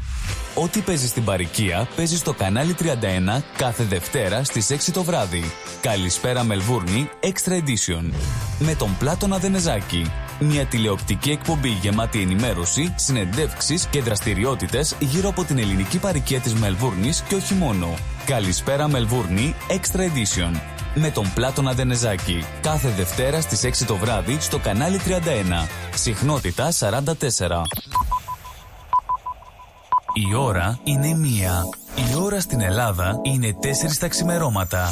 Ό,τι 0.55 0.79
παίζεις 0.79 1.09
στην 1.09 1.23
παροικία 1.23 1.87
παίζεις 1.95 2.19
στο 2.19 2.33
κανάλι 2.33 2.75
31 2.79 3.41
κάθε 3.57 3.83
Δευτέρα 3.83 4.43
στις 4.43 4.71
6 4.71 4.91
το 4.93 5.03
βράδυ. 5.03 5.43
Καλησπέρα 5.81 6.43
Μελβούρνη 6.43 7.09
Extra 7.21 7.51
Edition. 7.51 8.13
Με 8.59 8.75
τον 8.75 8.97
Πλάτωνα 8.99 9.37
Δενεζάκη. 9.37 10.11
Μια 10.39 10.65
τηλεοπτική 10.65 11.31
εκπομπή 11.31 11.69
γεμάτη 11.69 12.21
ενημέρωση, 12.21 12.93
συνεντεύξεις 12.97 13.85
και 13.85 14.01
δραστηριότητες 14.01 14.95
γύρω 14.99 15.29
από 15.29 15.43
την 15.43 15.57
ελληνική 15.57 15.97
παροικία 15.97 16.39
της 16.39 16.53
Μελβούρνης 16.53 17.21
και 17.21 17.35
όχι 17.35 17.53
μόνο. 17.53 17.87
Καλησπέρα 18.25 18.87
Μελβούρνη 18.87 19.55
Extra 19.69 19.99
Edition. 19.99 20.59
Με 20.95 21.11
τον 21.11 21.33
Πλάτωνα 21.33 21.73
Δενεζάκη. 21.73 22.45
Κάθε 22.61 22.89
Δευτέρα 22.89 23.41
στις 23.41 23.63
6 23.63 23.85
το 23.85 23.95
βράδυ 23.95 24.37
στο 24.39 24.59
κανάλι 24.59 24.99
31. 25.05 25.67
Συχνότητα 25.95 26.71
44. 26.71 27.63
Η 30.13 30.35
ώρα 30.35 30.79
είναι 30.83 31.13
μία. 31.13 31.63
Η 31.95 32.15
ώρα 32.15 32.39
στην 32.39 32.61
Ελλάδα 32.61 33.19
είναι 33.21 33.53
τέσσερις 33.61 33.99
τα 33.99 34.07
ξημερώματα. 34.07 34.91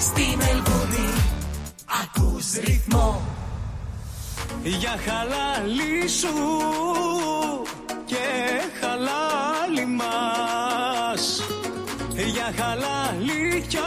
Στη 0.00 0.36
Μελβούνι 0.36 1.08
ακούς 2.02 2.52
ρυθμό 2.52 3.20
Για 4.62 4.96
χαλάλι 5.06 6.08
σου 6.08 6.28
και 8.16 8.62
χαλάλι 8.80 9.86
μας. 9.86 11.42
Για 12.14 12.52
χαλάλι 12.58 13.64
κι 13.68 13.78